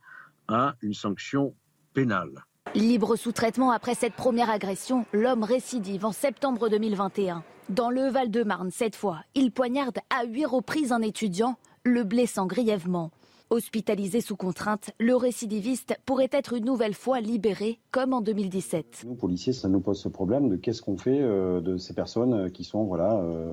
à 0.49 0.75
une 0.81 0.93
sanction 0.93 1.55
pénale. 1.93 2.43
Libre 2.75 3.15
sous 3.15 3.31
traitement 3.31 3.71
après 3.71 3.95
cette 3.95 4.13
première 4.13 4.49
agression, 4.49 5.05
l'homme 5.13 5.43
récidive 5.43 6.05
en 6.05 6.11
septembre 6.11 6.69
2021. 6.69 7.43
Dans 7.69 7.89
le 7.89 8.09
Val-de-Marne, 8.09 8.71
cette 8.71 8.95
fois, 8.95 9.23
il 9.35 9.51
poignarde 9.51 9.97
à 10.09 10.25
huit 10.25 10.45
reprises 10.45 10.91
un 10.91 11.01
étudiant, 11.01 11.57
le 11.83 12.03
blessant 12.03 12.45
grièvement. 12.45 13.11
Hospitalisé 13.49 14.19
sous 14.19 14.35
contrainte, 14.35 14.91
le 14.99 15.15
récidiviste 15.15 15.95
pourrait 16.05 16.27
être 16.33 16.51
une 16.51 16.65
nouvelle 16.65 16.93
fois 16.93 17.21
libéré, 17.21 17.79
comme 17.91 18.11
en 18.11 18.19
2017. 18.19 19.05
Nous, 19.07 19.15
policiers, 19.15 19.53
ça 19.53 19.69
nous 19.69 19.79
pose 19.79 20.01
ce 20.01 20.09
problème 20.09 20.49
de 20.49 20.57
qu'est-ce 20.57 20.81
qu'on 20.81 20.97
fait 20.97 21.21
euh, 21.21 21.61
de 21.61 21.77
ces 21.77 21.93
personnes 21.93 22.51
qui 22.51 22.65
sont, 22.65 22.83
voilà, 22.83 23.21
euh, 23.21 23.49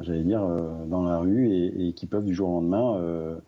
j'allais 0.00 0.24
dire, 0.24 0.42
euh, 0.42 0.84
dans 0.86 1.04
la 1.04 1.18
rue 1.18 1.48
et, 1.48 1.88
et, 1.88 1.92
qui 1.92 2.06
peuvent 2.06 2.24
du 2.24 2.34
jour 2.34 2.48
au 2.48 2.54
lendemain 2.54 3.38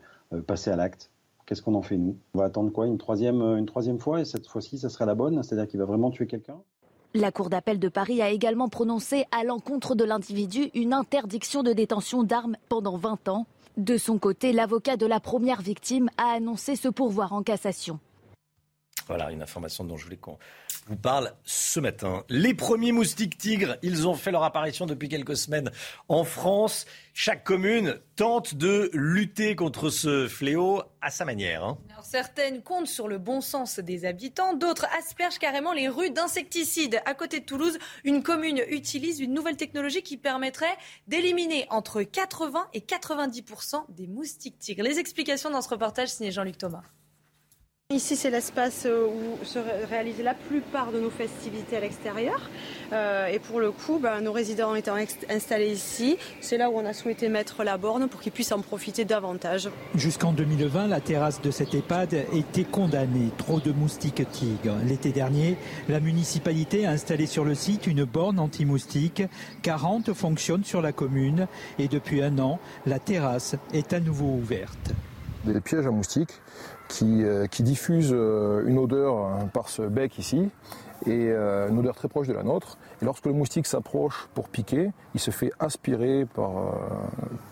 passer 0.45 0.71
à 0.71 0.77
l'acte. 0.77 1.11
Qu'est-ce 1.45 1.61
qu'on 1.61 1.75
en 1.75 1.81
fait, 1.81 1.97
nous? 1.97 2.15
On 2.33 2.39
va 2.39 2.45
attendre 2.45 2.71
quoi? 2.71 2.87
Une 2.87 2.97
troisième, 2.97 3.41
une 3.41 3.65
troisième 3.65 3.99
fois 3.99 4.21
et 4.21 4.25
cette 4.25 4.47
fois-ci, 4.47 4.77
ça 4.77 4.87
serait 4.87 5.05
la 5.05 5.15
bonne? 5.15 5.43
C'est-à-dire 5.43 5.67
qu'il 5.67 5.79
va 5.79 5.85
vraiment 5.85 6.11
tuer 6.11 6.27
quelqu'un? 6.27 6.61
La 7.13 7.31
Cour 7.31 7.49
d'appel 7.49 7.79
de 7.79 7.89
Paris 7.89 8.21
a 8.21 8.29
également 8.29 8.69
prononcé 8.69 9.25
à 9.37 9.43
l'encontre 9.43 9.95
de 9.95 10.03
l'individu 10.05 10.69
une 10.73 10.93
interdiction 10.93 11.63
de 11.63 11.73
détention 11.73 12.23
d'armes 12.23 12.55
pendant 12.69 12.97
20 12.97 13.27
ans. 13.27 13.47
De 13.77 13.95
son 13.99 14.17
côté, 14.17 14.53
l'avocat 14.53 14.97
de 14.97 15.05
la 15.05 15.19
première 15.19 15.61
victime 15.61 16.09
a 16.17 16.31
annoncé 16.31 16.75
ce 16.75 16.87
pourvoir 16.87 17.33
en 17.33 17.43
cassation. 17.43 17.99
Voilà 19.05 19.31
une 19.31 19.43
information 19.43 19.83
dont 19.83 19.97
je 19.97 20.05
voulais 20.05 20.17
qu'on 20.17 20.39
vous 20.87 20.95
parle 20.95 21.33
ce 21.43 21.79
matin. 21.79 22.23
Les 22.29 22.53
premiers 22.53 22.91
moustiques 22.91 23.37
tigres, 23.37 23.77
ils 23.81 24.07
ont 24.07 24.13
fait 24.13 24.31
leur 24.31 24.43
apparition 24.43 24.85
depuis 24.85 25.09
quelques 25.09 25.35
semaines 25.35 25.71
en 26.07 26.23
France. 26.23 26.85
Chaque 27.13 27.43
commune 27.43 27.99
tente 28.15 28.55
de 28.55 28.89
lutter 28.93 29.55
contre 29.55 29.89
ce 29.89 30.27
fléau 30.27 30.83
à 31.01 31.09
sa 31.09 31.25
manière. 31.25 31.63
Hein. 31.63 31.77
Certaines 32.03 32.61
comptent 32.61 32.87
sur 32.87 33.07
le 33.07 33.17
bon 33.17 33.41
sens 33.41 33.79
des 33.79 34.05
habitants, 34.05 34.53
d'autres 34.53 34.87
aspergent 34.97 35.39
carrément 35.39 35.73
les 35.73 35.89
rues 35.89 36.11
d'insecticides. 36.11 37.01
À 37.05 37.13
côté 37.13 37.41
de 37.41 37.45
Toulouse, 37.45 37.77
une 38.05 38.23
commune 38.23 38.61
utilise 38.69 39.19
une 39.19 39.33
nouvelle 39.33 39.57
technologie 39.57 40.03
qui 40.03 40.15
permettrait 40.17 40.77
d'éliminer 41.07 41.67
entre 41.69 42.01
80 42.01 42.67
et 42.73 42.79
90% 42.79 43.85
des 43.89 44.07
moustiques 44.07 44.59
tigres. 44.59 44.83
Les 44.83 44.99
explications 44.99 45.49
dans 45.49 45.61
ce 45.61 45.69
reportage 45.69 46.09
signé 46.09 46.31
Jean-Luc 46.31 46.57
Thomas. 46.57 46.83
Ici, 47.89 48.17
c'est 48.17 48.29
l'espace 48.29 48.85
euh, 48.85 49.07
où 49.07 49.45
se 49.45 49.59
réalisent 49.89 50.21
la 50.21 50.33
plupart 50.33 50.91
de 50.91 50.99
nos 50.99 51.09
festivités 51.09 51.77
à 51.77 51.79
l'extérieur. 51.79 52.49
Euh, 52.91 53.27
et 53.27 53.39
pour 53.39 53.61
le 53.61 53.71
coup, 53.71 53.97
ben, 53.97 54.19
nos 54.19 54.33
résidents 54.33 54.75
étant 54.75 54.95
installés 55.29 55.71
ici, 55.71 56.17
c'est 56.41 56.57
là 56.57 56.69
où 56.69 56.73
on 56.75 56.85
a 56.85 56.91
souhaité 56.91 57.29
mettre 57.29 57.63
la 57.63 57.77
borne 57.77 58.09
pour 58.09 58.19
qu'ils 58.19 58.33
puissent 58.33 58.51
en 58.51 58.59
profiter 58.59 59.05
davantage. 59.05 59.69
Jusqu'en 59.95 60.33
2020, 60.33 60.87
la 60.87 60.99
terrasse 60.99 61.41
de 61.41 61.49
cette 61.49 61.73
EHPAD 61.73 62.25
était 62.33 62.65
condamnée. 62.65 63.29
Trop 63.37 63.61
de 63.61 63.71
moustiques 63.71 64.29
tigres. 64.33 64.75
L'été 64.85 65.13
dernier, 65.13 65.55
la 65.87 66.01
municipalité 66.01 66.85
a 66.85 66.91
installé 66.91 67.25
sur 67.25 67.45
le 67.45 67.55
site 67.55 67.87
une 67.87 68.03
borne 68.03 68.37
anti-moustiques. 68.37 69.23
40 69.61 70.11
fonctionnent 70.11 70.65
sur 70.65 70.81
la 70.81 70.91
commune. 70.91 71.47
Et 71.79 71.87
depuis 71.87 72.21
un 72.21 72.37
an, 72.39 72.59
la 72.85 72.99
terrasse 72.99 73.55
est 73.71 73.93
à 73.93 74.01
nouveau 74.01 74.25
ouverte. 74.25 74.91
Des 75.45 75.61
pièges 75.61 75.87
à 75.87 75.91
moustiques 75.91 76.41
qui, 76.87 77.23
euh, 77.23 77.47
qui 77.47 77.63
diffuse 77.63 78.11
euh, 78.13 78.65
une 78.67 78.77
odeur 78.77 79.15
euh, 79.15 79.45
par 79.53 79.69
ce 79.69 79.81
bec 79.81 80.17
ici, 80.17 80.49
et 81.05 81.29
une 81.29 81.77
odeur 81.77 81.95
très 81.95 82.07
proche 82.07 82.27
de 82.27 82.33
la 82.33 82.41
nôtre. 82.41 82.79
Et 83.01 83.05
lorsque 83.05 83.27
le 83.27 83.31
moustique 83.31 83.67
s'approche 83.67 84.27
pour 84.33 84.49
piquer, 84.49 84.91
il 85.13 85.19
se 85.19 85.29
fait 85.29 85.51
aspirer 85.59 86.25
par, 86.25 86.73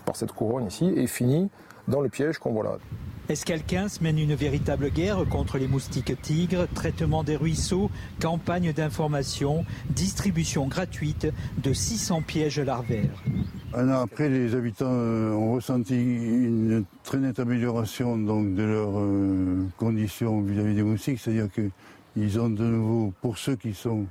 par 0.04 0.16
cette 0.16 0.32
couronne 0.32 0.66
ici 0.66 0.92
et 0.96 1.06
finit 1.06 1.48
dans 1.86 2.00
le 2.00 2.08
piège 2.08 2.38
qu'on 2.38 2.50
voit 2.50 2.64
là. 2.64 2.78
Escalquins 3.28 3.88
mène 4.00 4.20
une 4.20 4.36
véritable 4.36 4.88
guerre 4.90 5.24
contre 5.28 5.58
les 5.58 5.66
moustiques 5.66 6.20
tigres, 6.22 6.68
traitement 6.74 7.24
des 7.24 7.34
ruisseaux, 7.34 7.90
campagne 8.20 8.72
d'information, 8.72 9.64
distribution 9.90 10.68
gratuite 10.68 11.26
de 11.60 11.72
600 11.72 12.22
pièges 12.22 12.60
larvaires? 12.60 13.24
Un 13.74 13.88
an 13.88 14.02
après, 14.02 14.28
les 14.28 14.54
habitants 14.54 14.86
euh, 14.88 15.32
ont 15.32 15.54
ressenti 15.54 15.96
une 15.96 16.84
très 17.02 17.18
nette 17.18 17.40
amélioration 17.40 18.16
donc, 18.16 18.54
de 18.54 18.62
leurs 18.62 18.96
euh, 18.96 19.66
conditions 19.76 20.40
vis-à-vis 20.42 20.74
des 20.74 20.84
moustiques, 20.84 21.18
c'est-à-dire 21.18 21.48
qu'ils 21.52 22.38
ont 22.38 22.48
de 22.48 22.62
nouveau, 22.62 23.12
pour 23.22 23.38
ceux 23.38 23.56
qui 23.56 23.74
sont 23.74 24.06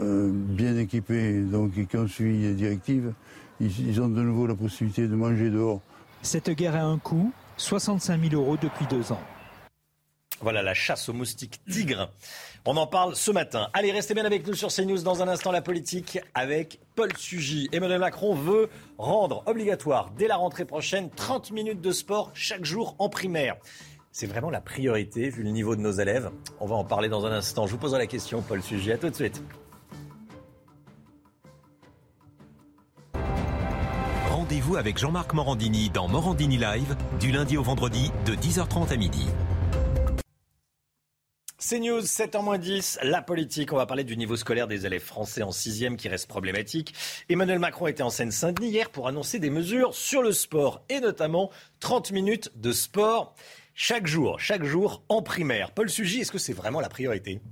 euh, 0.00 0.30
bien 0.32 0.76
équipés 0.76 1.40
donc, 1.42 1.78
et 1.78 1.86
qui 1.86 1.96
ont 1.96 2.08
suivi 2.08 2.42
les 2.42 2.54
directives, 2.54 3.12
ils 3.60 4.00
ont 4.00 4.08
de 4.08 4.22
nouveau 4.22 4.48
la 4.48 4.56
possibilité 4.56 5.06
de 5.06 5.14
manger 5.14 5.50
dehors. 5.50 5.80
Cette 6.22 6.50
guerre 6.50 6.74
a 6.74 6.82
un 6.82 6.98
coût, 6.98 7.32
65 7.58 8.30
000 8.30 8.42
euros 8.42 8.56
depuis 8.56 8.86
deux 8.86 9.12
ans. 9.12 9.20
Voilà 10.40 10.62
la 10.62 10.72
chasse 10.72 11.08
aux 11.08 11.12
moustiques 11.12 11.60
tigres. 11.68 12.10
On 12.64 12.76
en 12.76 12.86
parle 12.86 13.16
ce 13.16 13.32
matin. 13.32 13.68
Allez, 13.72 13.90
restez 13.90 14.14
bien 14.14 14.24
avec 14.24 14.46
nous 14.46 14.54
sur 14.54 14.68
CNews 14.68 15.02
dans 15.02 15.20
un 15.20 15.28
instant 15.28 15.50
la 15.50 15.62
politique 15.62 16.20
avec 16.32 16.80
Paul 16.94 17.10
Sugy. 17.16 17.68
Emmanuel 17.72 17.98
Macron 17.98 18.34
veut 18.34 18.70
rendre 18.98 19.42
obligatoire 19.46 20.12
dès 20.16 20.28
la 20.28 20.36
rentrée 20.36 20.64
prochaine 20.64 21.10
30 21.10 21.50
minutes 21.50 21.80
de 21.80 21.90
sport 21.90 22.30
chaque 22.34 22.64
jour 22.64 22.94
en 23.00 23.08
primaire. 23.08 23.56
C'est 24.12 24.26
vraiment 24.26 24.50
la 24.50 24.60
priorité 24.60 25.28
vu 25.28 25.42
le 25.42 25.50
niveau 25.50 25.74
de 25.74 25.80
nos 25.80 25.92
élèves. 25.92 26.30
On 26.60 26.66
va 26.66 26.76
en 26.76 26.84
parler 26.84 27.08
dans 27.08 27.26
un 27.26 27.32
instant. 27.32 27.66
Je 27.66 27.72
vous 27.72 27.78
poserai 27.78 27.98
la 27.98 28.06
question, 28.06 28.40
Paul 28.40 28.62
Sugy. 28.62 28.92
À 28.92 28.98
tout 28.98 29.10
de 29.10 29.14
suite. 29.14 29.42
Rendez-vous 34.48 34.76
avec 34.76 34.96
Jean-Marc 34.96 35.34
Morandini 35.34 35.90
dans 35.90 36.08
Morandini 36.08 36.56
Live, 36.56 36.96
du 37.20 37.30
lundi 37.30 37.58
au 37.58 37.62
vendredi, 37.62 38.10
de 38.24 38.34
10h30 38.34 38.90
à 38.90 38.96
midi. 38.96 39.26
C'est 41.58 41.78
News, 41.78 42.00
7h10, 42.00 43.00
la 43.02 43.20
politique. 43.20 43.74
On 43.74 43.76
va 43.76 43.84
parler 43.84 44.04
du 44.04 44.16
niveau 44.16 44.36
scolaire 44.36 44.66
des 44.66 44.86
élèves 44.86 45.04
français 45.04 45.42
en 45.42 45.52
6 45.52 45.84
qui 45.98 46.08
reste 46.08 46.28
problématique. 46.28 46.94
Emmanuel 47.28 47.58
Macron 47.58 47.88
était 47.88 48.02
en 48.02 48.08
Seine-Saint-Denis 48.08 48.70
hier 48.70 48.88
pour 48.88 49.06
annoncer 49.06 49.38
des 49.38 49.50
mesures 49.50 49.94
sur 49.94 50.22
le 50.22 50.32
sport 50.32 50.82
et 50.88 51.00
notamment 51.00 51.50
30 51.80 52.12
minutes 52.12 52.50
de 52.56 52.72
sport 52.72 53.34
chaque 53.74 54.06
jour, 54.06 54.40
chaque 54.40 54.64
jour 54.64 55.02
en 55.10 55.20
primaire. 55.20 55.72
Paul 55.72 55.90
Sugy, 55.90 56.20
est-ce 56.20 56.32
que 56.32 56.38
c'est 56.38 56.54
vraiment 56.54 56.80
la 56.80 56.88
priorité? 56.88 57.42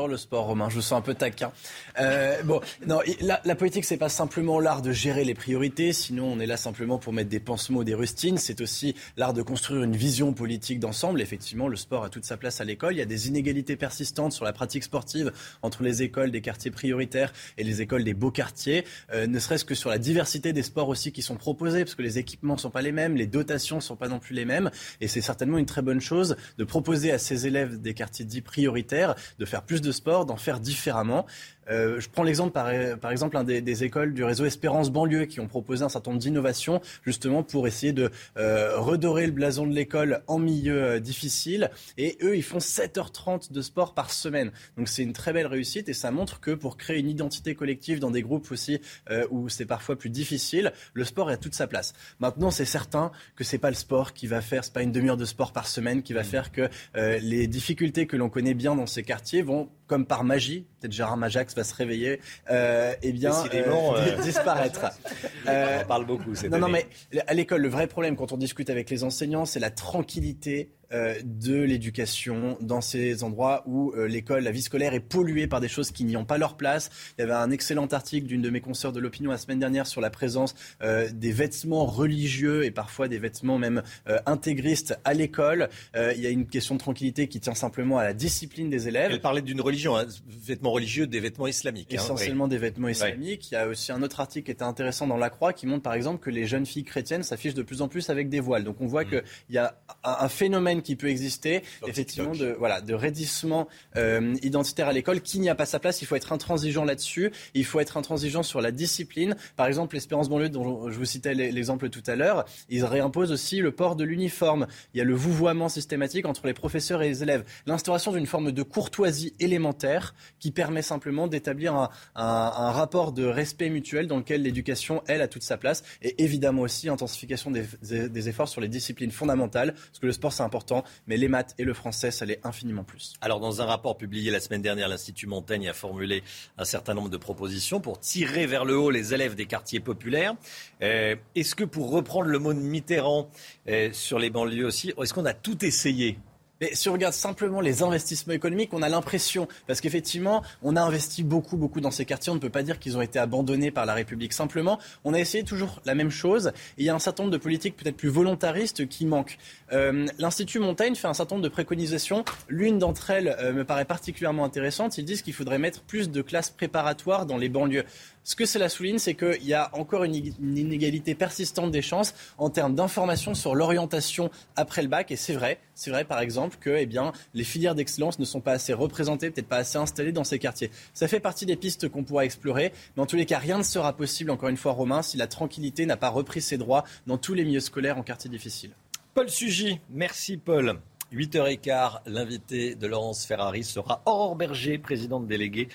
Le 0.00 0.16
sport, 0.16 0.46
Romain. 0.46 0.70
Je 0.70 0.80
sens 0.80 0.98
un 0.98 1.02
peu 1.02 1.14
taquin. 1.14 1.52
Euh, 2.00 2.42
bon, 2.42 2.60
non, 2.86 3.00
la, 3.20 3.40
la 3.44 3.54
politique, 3.54 3.84
c'est 3.84 3.98
pas 3.98 4.08
simplement 4.08 4.58
l'art 4.58 4.80
de 4.82 4.90
gérer 4.90 5.24
les 5.24 5.34
priorités. 5.34 5.92
Sinon, 5.92 6.32
on 6.32 6.40
est 6.40 6.46
là 6.46 6.56
simplement 6.56 6.98
pour 6.98 7.12
mettre 7.12 7.28
des 7.28 7.40
pansements, 7.40 7.82
des 7.82 7.94
rustines. 7.94 8.38
C'est 8.38 8.60
aussi 8.60 8.94
l'art 9.16 9.34
de 9.34 9.42
construire 9.42 9.82
une 9.82 9.96
vision 9.96 10.32
politique 10.32 10.80
d'ensemble. 10.80 11.20
Effectivement, 11.20 11.68
le 11.68 11.76
sport 11.76 12.04
a 12.04 12.08
toute 12.08 12.24
sa 12.24 12.36
place 12.36 12.60
à 12.60 12.64
l'école. 12.64 12.94
Il 12.94 12.98
y 12.98 13.02
a 13.02 13.06
des 13.06 13.28
inégalités 13.28 13.76
persistantes 13.76 14.32
sur 14.32 14.44
la 14.44 14.52
pratique 14.52 14.84
sportive 14.84 15.30
entre 15.60 15.82
les 15.82 16.02
écoles 16.02 16.30
des 16.30 16.40
quartiers 16.40 16.70
prioritaires 16.70 17.32
et 17.58 17.64
les 17.64 17.82
écoles 17.82 18.04
des 18.04 18.14
beaux 18.14 18.30
quartiers. 18.30 18.84
Euh, 19.12 19.26
ne 19.26 19.38
serait-ce 19.38 19.64
que 19.64 19.74
sur 19.74 19.90
la 19.90 19.98
diversité 19.98 20.54
des 20.54 20.62
sports 20.62 20.88
aussi 20.88 21.12
qui 21.12 21.22
sont 21.22 21.36
proposés, 21.36 21.84
parce 21.84 21.94
que 21.94 22.02
les 22.02 22.18
équipements 22.18 22.56
sont 22.56 22.70
pas 22.70 22.82
les 22.82 22.92
mêmes, 22.92 23.14
les 23.16 23.26
dotations 23.26 23.80
sont 23.80 23.96
pas 23.96 24.08
non 24.08 24.18
plus 24.18 24.34
les 24.34 24.46
mêmes. 24.46 24.70
Et 25.02 25.08
c'est 25.08 25.20
certainement 25.20 25.58
une 25.58 25.66
très 25.66 25.82
bonne 25.82 26.00
chose 26.00 26.36
de 26.56 26.64
proposer 26.64 27.12
à 27.12 27.18
ces 27.18 27.46
élèves 27.46 27.80
des 27.80 27.92
quartiers 27.92 28.24
dits 28.24 28.40
prioritaires 28.40 29.14
de 29.38 29.44
faire 29.44 29.62
plus 29.62 29.81
de 29.82 29.92
sport, 29.92 30.24
d'en 30.24 30.36
faire 30.36 30.60
différemment. 30.60 31.26
Euh, 31.70 32.00
je 32.00 32.08
prends 32.08 32.22
l'exemple 32.22 32.52
par, 32.52 32.70
par, 33.00 33.10
exemple 33.10 33.36
un 33.36 33.44
des, 33.44 33.60
des, 33.60 33.84
écoles 33.84 34.14
du 34.14 34.24
réseau 34.24 34.44
Espérance 34.44 34.90
Banlieue 34.90 35.26
qui 35.26 35.40
ont 35.40 35.46
proposé 35.46 35.84
un 35.84 35.88
certain 35.88 36.10
nombre 36.10 36.22
d'innovations 36.22 36.80
justement 37.04 37.42
pour 37.42 37.66
essayer 37.66 37.92
de 37.92 38.10
euh, 38.36 38.78
redorer 38.78 39.26
le 39.26 39.32
blason 39.32 39.66
de 39.66 39.72
l'école 39.72 40.22
en 40.26 40.38
milieu 40.38 40.82
euh, 40.82 41.00
difficile. 41.00 41.70
Et 41.98 42.18
eux, 42.22 42.36
ils 42.36 42.42
font 42.42 42.58
7h30 42.58 43.52
de 43.52 43.62
sport 43.62 43.94
par 43.94 44.10
semaine. 44.10 44.52
Donc 44.76 44.88
c'est 44.88 45.02
une 45.02 45.12
très 45.12 45.32
belle 45.32 45.46
réussite 45.46 45.88
et 45.88 45.94
ça 45.94 46.10
montre 46.10 46.40
que 46.40 46.50
pour 46.50 46.76
créer 46.76 46.98
une 46.98 47.08
identité 47.08 47.54
collective 47.54 48.00
dans 48.00 48.10
des 48.10 48.22
groupes 48.22 48.50
aussi 48.50 48.80
euh, 49.10 49.26
où 49.30 49.48
c'est 49.48 49.66
parfois 49.66 49.96
plus 49.96 50.10
difficile, 50.10 50.72
le 50.94 51.04
sport 51.04 51.28
a 51.28 51.36
toute 51.36 51.54
sa 51.54 51.66
place. 51.66 51.92
Maintenant, 52.20 52.50
c'est 52.50 52.64
certain 52.64 53.12
que 53.36 53.44
c'est 53.44 53.58
pas 53.58 53.70
le 53.70 53.76
sport 53.76 54.12
qui 54.12 54.26
va 54.26 54.40
faire, 54.40 54.64
c'est 54.64 54.72
pas 54.72 54.82
une 54.82 54.92
demi-heure 54.92 55.16
de 55.16 55.24
sport 55.24 55.52
par 55.52 55.66
semaine 55.66 56.02
qui 56.02 56.12
va 56.12 56.22
mmh. 56.22 56.24
faire 56.24 56.52
que 56.52 56.68
euh, 56.96 57.18
les 57.22 57.46
difficultés 57.46 58.06
que 58.06 58.16
l'on 58.16 58.28
connaît 58.28 58.54
bien 58.54 58.74
dans 58.74 58.86
ces 58.86 59.02
quartiers 59.02 59.42
vont 59.42 59.68
comme 59.92 60.06
par 60.06 60.24
magie, 60.24 60.64
peut-être 60.80 60.94
Gérard 60.94 61.18
Majax 61.18 61.54
va 61.54 61.64
se 61.64 61.74
réveiller, 61.74 62.18
euh, 62.50 62.94
eh 63.02 63.12
bien, 63.12 63.30
euh, 63.30 63.62
euh, 63.66 64.16
disparaître. 64.22 64.86
on 65.46 65.86
parle 65.86 66.06
beaucoup. 66.06 66.34
Cette 66.34 66.50
non, 66.50 66.60
non, 66.60 66.68
mais 66.70 66.86
à 67.26 67.34
l'école, 67.34 67.60
le 67.60 67.68
vrai 67.68 67.86
problème 67.88 68.16
quand 68.16 68.32
on 68.32 68.38
discute 68.38 68.70
avec 68.70 68.88
les 68.88 69.04
enseignants, 69.04 69.44
c'est 69.44 69.60
la 69.60 69.68
tranquillité 69.70 70.70
euh, 70.81 70.81
de 70.92 71.60
l'éducation 71.62 72.56
dans 72.60 72.80
ces 72.80 73.24
endroits 73.24 73.62
où 73.66 73.92
euh, 73.92 74.06
l'école, 74.06 74.44
la 74.44 74.50
vie 74.50 74.62
scolaire 74.62 74.94
est 74.94 75.00
polluée 75.00 75.46
par 75.46 75.60
des 75.60 75.68
choses 75.68 75.90
qui 75.90 76.04
n'y 76.04 76.16
ont 76.16 76.24
pas 76.24 76.38
leur 76.38 76.56
place. 76.56 76.90
Il 77.18 77.22
y 77.22 77.24
avait 77.24 77.32
un 77.32 77.50
excellent 77.50 77.86
article 77.86 78.26
d'une 78.26 78.42
de 78.42 78.50
mes 78.50 78.60
consoeurs 78.60 78.92
de 78.92 79.00
l'opinion 79.00 79.30
la 79.30 79.38
semaine 79.38 79.58
dernière 79.58 79.86
sur 79.86 80.00
la 80.00 80.10
présence 80.10 80.54
euh, 80.82 81.08
des 81.12 81.32
vêtements 81.32 81.86
religieux 81.86 82.64
et 82.64 82.70
parfois 82.70 83.08
des 83.08 83.18
vêtements 83.18 83.58
même 83.58 83.82
intégristes 84.26 84.98
à 85.04 85.14
l'école. 85.14 85.68
il 85.94 86.20
y 86.20 86.26
a 86.26 86.30
une 86.30 86.46
question 86.46 86.74
de 86.74 86.80
tranquillité 86.80 87.28
qui 87.28 87.40
tient 87.40 87.54
simplement 87.54 87.98
à 87.98 88.04
la 88.04 88.12
discipline 88.12 88.70
des 88.70 88.88
élèves. 88.88 89.10
Elle 89.10 89.20
parlait 89.20 89.42
d'une 89.42 89.60
religion, 89.60 89.96
hein, 89.96 90.06
vêtements 90.26 90.72
religieux, 90.72 91.06
des 91.06 91.20
vêtements 91.20 91.46
islamiques. 91.46 91.92
Hein, 91.92 91.96
Essentiellement 91.96 92.48
des 92.48 92.58
vêtements 92.58 92.88
islamiques. 92.88 93.50
Il 93.50 93.54
y 93.54 93.56
a 93.56 93.66
aussi 93.66 93.92
un 93.92 94.02
autre 94.02 94.20
article 94.20 94.46
qui 94.46 94.50
était 94.50 94.62
intéressant 94.62 95.06
dans 95.06 95.16
La 95.16 95.30
Croix 95.30 95.52
qui 95.52 95.66
montre 95.66 95.82
par 95.82 95.94
exemple 95.94 96.22
que 96.22 96.30
les 96.30 96.46
jeunes 96.46 96.66
filles 96.66 96.84
chrétiennes 96.84 97.22
s'affichent 97.22 97.54
de 97.54 97.62
plus 97.62 97.82
en 97.82 97.88
plus 97.88 98.10
avec 98.10 98.28
des 98.28 98.40
voiles. 98.40 98.64
Donc 98.64 98.80
on 98.80 98.86
voit 98.86 99.04
mmh. 99.04 99.08
qu'il 99.08 99.22
y 99.50 99.58
a 99.58 99.76
un 100.04 100.28
phénomène 100.28 100.81
qui 100.82 100.96
peut 100.96 101.08
exister, 101.08 101.62
effectivement, 101.86 102.32
de, 102.32 102.54
voilà, 102.58 102.80
de 102.80 102.94
raidissement 102.94 103.68
euh, 103.96 104.34
identitaire 104.42 104.88
à 104.88 104.92
l'école, 104.92 105.20
qui 105.20 105.40
n'y 105.40 105.48
a 105.48 105.54
pas 105.54 105.66
sa 105.66 105.78
place. 105.78 106.02
Il 106.02 106.06
faut 106.06 106.16
être 106.16 106.32
intransigeant 106.32 106.84
là-dessus. 106.84 107.32
Il 107.54 107.64
faut 107.64 107.80
être 107.80 107.96
intransigeant 107.96 108.42
sur 108.42 108.60
la 108.60 108.70
discipline. 108.70 109.36
Par 109.56 109.66
exemple, 109.66 109.94
l'Espérance 109.94 110.28
banlieue, 110.28 110.48
dont 110.48 110.90
je 110.90 110.98
vous 110.98 111.04
citais 111.04 111.34
l'exemple 111.34 111.88
tout 111.90 112.02
à 112.06 112.16
l'heure, 112.16 112.44
ils 112.68 112.84
réimposent 112.84 113.32
aussi 113.32 113.58
le 113.58 113.72
port 113.72 113.96
de 113.96 114.04
l'uniforme. 114.04 114.66
Il 114.94 114.98
y 114.98 115.00
a 115.00 115.04
le 115.04 115.14
vouvoiement 115.14 115.68
systématique 115.68 116.26
entre 116.26 116.46
les 116.46 116.54
professeurs 116.54 117.02
et 117.02 117.08
les 117.08 117.22
élèves. 117.22 117.44
L'instauration 117.66 118.12
d'une 118.12 118.26
forme 118.26 118.52
de 118.52 118.62
courtoisie 118.62 119.34
élémentaire 119.40 120.14
qui 120.38 120.50
permet 120.50 120.82
simplement 120.82 121.26
d'établir 121.26 121.74
un, 121.74 121.90
un, 122.14 122.70
rapport 122.72 123.12
de 123.12 123.24
respect 123.24 123.70
mutuel 123.70 124.06
dans 124.06 124.16
lequel 124.16 124.42
l'éducation, 124.42 125.02
elle, 125.06 125.22
a 125.22 125.28
toute 125.28 125.42
sa 125.42 125.56
place. 125.56 125.82
Et 126.02 126.22
évidemment 126.22 126.62
aussi 126.62 126.88
intensification 126.88 127.50
des, 127.50 127.64
des 127.82 128.28
efforts 128.28 128.48
sur 128.48 128.60
les 128.60 128.68
disciplines 128.68 129.10
fondamentales, 129.10 129.74
parce 129.74 129.98
que 130.00 130.06
le 130.06 130.12
sport, 130.12 130.32
c'est 130.32 130.42
important 130.42 130.71
mais 131.06 131.16
les 131.16 131.28
maths 131.28 131.54
et 131.58 131.64
le 131.64 131.74
français, 131.74 132.10
ça 132.10 132.24
l'est 132.24 132.40
infiniment 132.44 132.84
plus. 132.84 133.14
Alors, 133.20 133.40
dans 133.40 133.60
un 133.60 133.64
rapport 133.64 133.96
publié 133.96 134.30
la 134.30 134.40
semaine 134.40 134.62
dernière, 134.62 134.88
l'Institut 134.88 135.26
Montaigne 135.26 135.68
a 135.68 135.72
formulé 135.72 136.22
un 136.58 136.64
certain 136.64 136.94
nombre 136.94 137.10
de 137.10 137.16
propositions 137.16 137.80
pour 137.80 137.98
tirer 137.98 138.46
vers 138.46 138.64
le 138.64 138.76
haut 138.76 138.90
les 138.90 139.14
élèves 139.14 139.34
des 139.34 139.46
quartiers 139.46 139.80
populaires. 139.80 140.34
Euh, 140.82 141.16
est-ce 141.34 141.54
que, 141.54 141.64
pour 141.64 141.90
reprendre 141.90 142.28
le 142.28 142.38
mot 142.38 142.54
de 142.54 142.60
Mitterrand 142.60 143.28
euh, 143.68 143.90
sur 143.92 144.18
les 144.18 144.30
banlieues 144.30 144.66
aussi, 144.66 144.92
est-ce 144.96 145.14
qu'on 145.14 145.26
a 145.26 145.34
tout 145.34 145.64
essayé 145.64 146.18
mais 146.62 146.70
si 146.74 146.88
on 146.88 146.92
regarde 146.92 147.12
simplement 147.12 147.60
les 147.60 147.82
investissements 147.82 148.34
économiques, 148.34 148.72
on 148.72 148.82
a 148.82 148.88
l'impression, 148.88 149.48
parce 149.66 149.80
qu'effectivement, 149.80 150.44
on 150.62 150.76
a 150.76 150.80
investi 150.80 151.24
beaucoup, 151.24 151.56
beaucoup 151.56 151.80
dans 151.80 151.90
ces 151.90 152.04
quartiers. 152.04 152.30
On 152.30 152.36
ne 152.36 152.40
peut 152.40 152.50
pas 152.50 152.62
dire 152.62 152.78
qu'ils 152.78 152.96
ont 152.96 153.00
été 153.00 153.18
abandonnés 153.18 153.72
par 153.72 153.84
la 153.84 153.94
République. 153.94 154.32
Simplement, 154.32 154.78
on 155.02 155.12
a 155.12 155.18
essayé 155.18 155.42
toujours 155.42 155.80
la 155.86 155.96
même 155.96 156.10
chose. 156.10 156.52
Et 156.78 156.82
il 156.82 156.84
y 156.84 156.88
a 156.88 156.94
un 156.94 157.00
certain 157.00 157.24
nombre 157.24 157.32
de 157.32 157.42
politiques 157.42 157.74
peut-être 157.76 157.96
plus 157.96 158.10
volontaristes 158.10 158.86
qui 158.86 159.06
manquent. 159.06 159.38
Euh, 159.72 160.06
L'Institut 160.18 160.60
Montaigne 160.60 160.94
fait 160.94 161.08
un 161.08 161.14
certain 161.14 161.34
nombre 161.34 161.42
de 161.42 161.52
préconisations. 161.52 162.24
L'une 162.46 162.78
d'entre 162.78 163.10
elles 163.10 163.34
euh, 163.40 163.52
me 163.52 163.64
paraît 163.64 163.84
particulièrement 163.84 164.44
intéressante. 164.44 164.96
Ils 164.98 165.04
disent 165.04 165.22
qu'il 165.22 165.34
faudrait 165.34 165.58
mettre 165.58 165.80
plus 165.80 166.10
de 166.10 166.22
classes 166.22 166.50
préparatoires 166.50 167.26
dans 167.26 167.38
les 167.38 167.48
banlieues. 167.48 167.86
Ce 168.22 168.36
que 168.36 168.46
cela 168.46 168.68
souligne, 168.68 168.98
c'est 168.98 169.14
qu'il 169.14 169.44
y 169.44 169.54
a 169.54 169.68
encore 169.72 170.04
une 170.04 170.14
inégalité 170.14 171.16
persistante 171.16 171.72
des 171.72 171.82
chances 171.82 172.14
en 172.38 172.50
termes 172.50 172.76
d'information 172.76 173.34
sur 173.34 173.56
l'orientation 173.56 174.30
après 174.54 174.82
le 174.82 174.88
bac. 174.88 175.10
Et 175.10 175.16
c'est 175.16 175.32
vrai, 175.32 175.58
c'est 175.74 175.90
vrai 175.90 176.04
par 176.04 176.20
exemple 176.20 176.51
que 176.58 176.70
eh 176.70 176.86
bien, 176.86 177.12
les 177.34 177.44
filières 177.44 177.74
d'excellence 177.74 178.18
ne 178.18 178.24
sont 178.24 178.40
pas 178.40 178.52
assez 178.52 178.72
représentées, 178.72 179.30
peut-être 179.30 179.48
pas 179.48 179.58
assez 179.58 179.78
installées 179.78 180.12
dans 180.12 180.24
ces 180.24 180.38
quartiers. 180.38 180.70
Ça 180.94 181.08
fait 181.08 181.20
partie 181.20 181.46
des 181.46 181.56
pistes 181.56 181.88
qu'on 181.88 182.04
pourra 182.04 182.24
explorer. 182.24 182.72
Mais 182.96 183.02
en 183.02 183.06
tous 183.06 183.16
les 183.16 183.26
cas, 183.26 183.38
rien 183.38 183.58
ne 183.58 183.62
sera 183.62 183.96
possible, 183.96 184.30
encore 184.30 184.48
une 184.48 184.56
fois, 184.56 184.72
Romain, 184.72 185.02
si 185.02 185.16
la 185.16 185.26
tranquillité 185.26 185.86
n'a 185.86 185.96
pas 185.96 186.08
repris 186.08 186.40
ses 186.40 186.58
droits 186.58 186.84
dans 187.06 187.18
tous 187.18 187.34
les 187.34 187.44
milieux 187.44 187.60
scolaires 187.60 187.98
en 187.98 188.02
quartier 188.02 188.30
difficile. 188.30 188.70
Paul 189.14 189.28
Sugy, 189.28 189.80
merci 189.90 190.36
Paul. 190.36 190.78
8h15, 191.12 192.00
l'invité 192.06 192.74
de 192.74 192.86
Laurence 192.86 193.26
Ferrari 193.26 193.64
sera 193.64 194.02
Aurore 194.06 194.34
Berger, 194.34 194.78
présidente 194.78 195.26
déléguée 195.26 195.68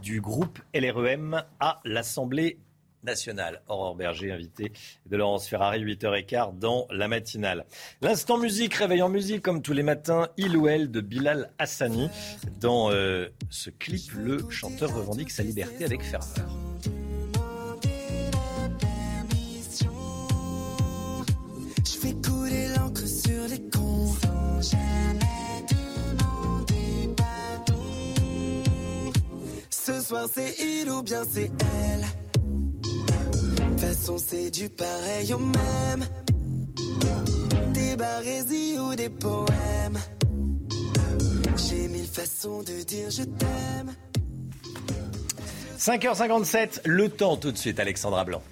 du 0.00 0.20
groupe 0.20 0.60
LREM 0.72 1.42
à 1.58 1.80
l'Assemblée 1.84 2.58
nationale. 3.02 3.62
Aurore 3.68 3.94
Berger, 3.94 4.32
invité 4.32 4.72
de 5.06 5.16
Laurence 5.16 5.48
Ferrari, 5.48 5.84
8h15 5.84 6.58
dans 6.58 6.86
la 6.90 7.08
matinale. 7.08 7.64
L'instant 8.02 8.38
musique, 8.38 8.74
réveil 8.74 9.02
en 9.02 9.08
musique, 9.08 9.42
comme 9.42 9.62
tous 9.62 9.72
les 9.72 9.82
matins, 9.82 10.28
il 10.36 10.56
ou 10.56 10.68
elle 10.68 10.90
de 10.90 11.00
Bilal 11.00 11.50
Hassani. 11.58 12.08
Dans 12.60 12.90
euh, 12.90 13.28
ce 13.50 13.70
clip, 13.70 14.12
le 14.16 14.48
chanteur 14.50 14.94
revendique 14.94 15.30
sa 15.30 15.42
liberté 15.42 15.84
avec 15.84 16.02
ferveur. 16.02 16.46
Ce 29.86 30.00
soir 30.00 30.26
c'est 30.32 30.54
il 30.58 30.90
ou 30.90 31.00
bien 31.00 31.22
c'est 31.30 31.50
elle? 31.60 32.25
Façon 33.78 34.16
c'est 34.18 34.50
du 34.50 34.68
pareil 34.68 35.32
au 35.34 35.38
même. 35.38 36.06
Des 37.72 37.96
barésies 37.96 38.78
ou 38.78 38.94
des 38.94 39.08
poèmes. 39.08 39.98
J'ai 41.56 41.88
mille 41.88 42.06
façons 42.06 42.62
de 42.62 42.82
dire 42.84 43.10
je 43.10 43.22
t'aime. 43.22 43.94
5h57, 45.78 46.80
le 46.84 47.08
temps 47.08 47.36
tout 47.36 47.52
de 47.52 47.58
suite, 47.58 47.78
Alexandra 47.78 48.24
Blanc. 48.24 48.42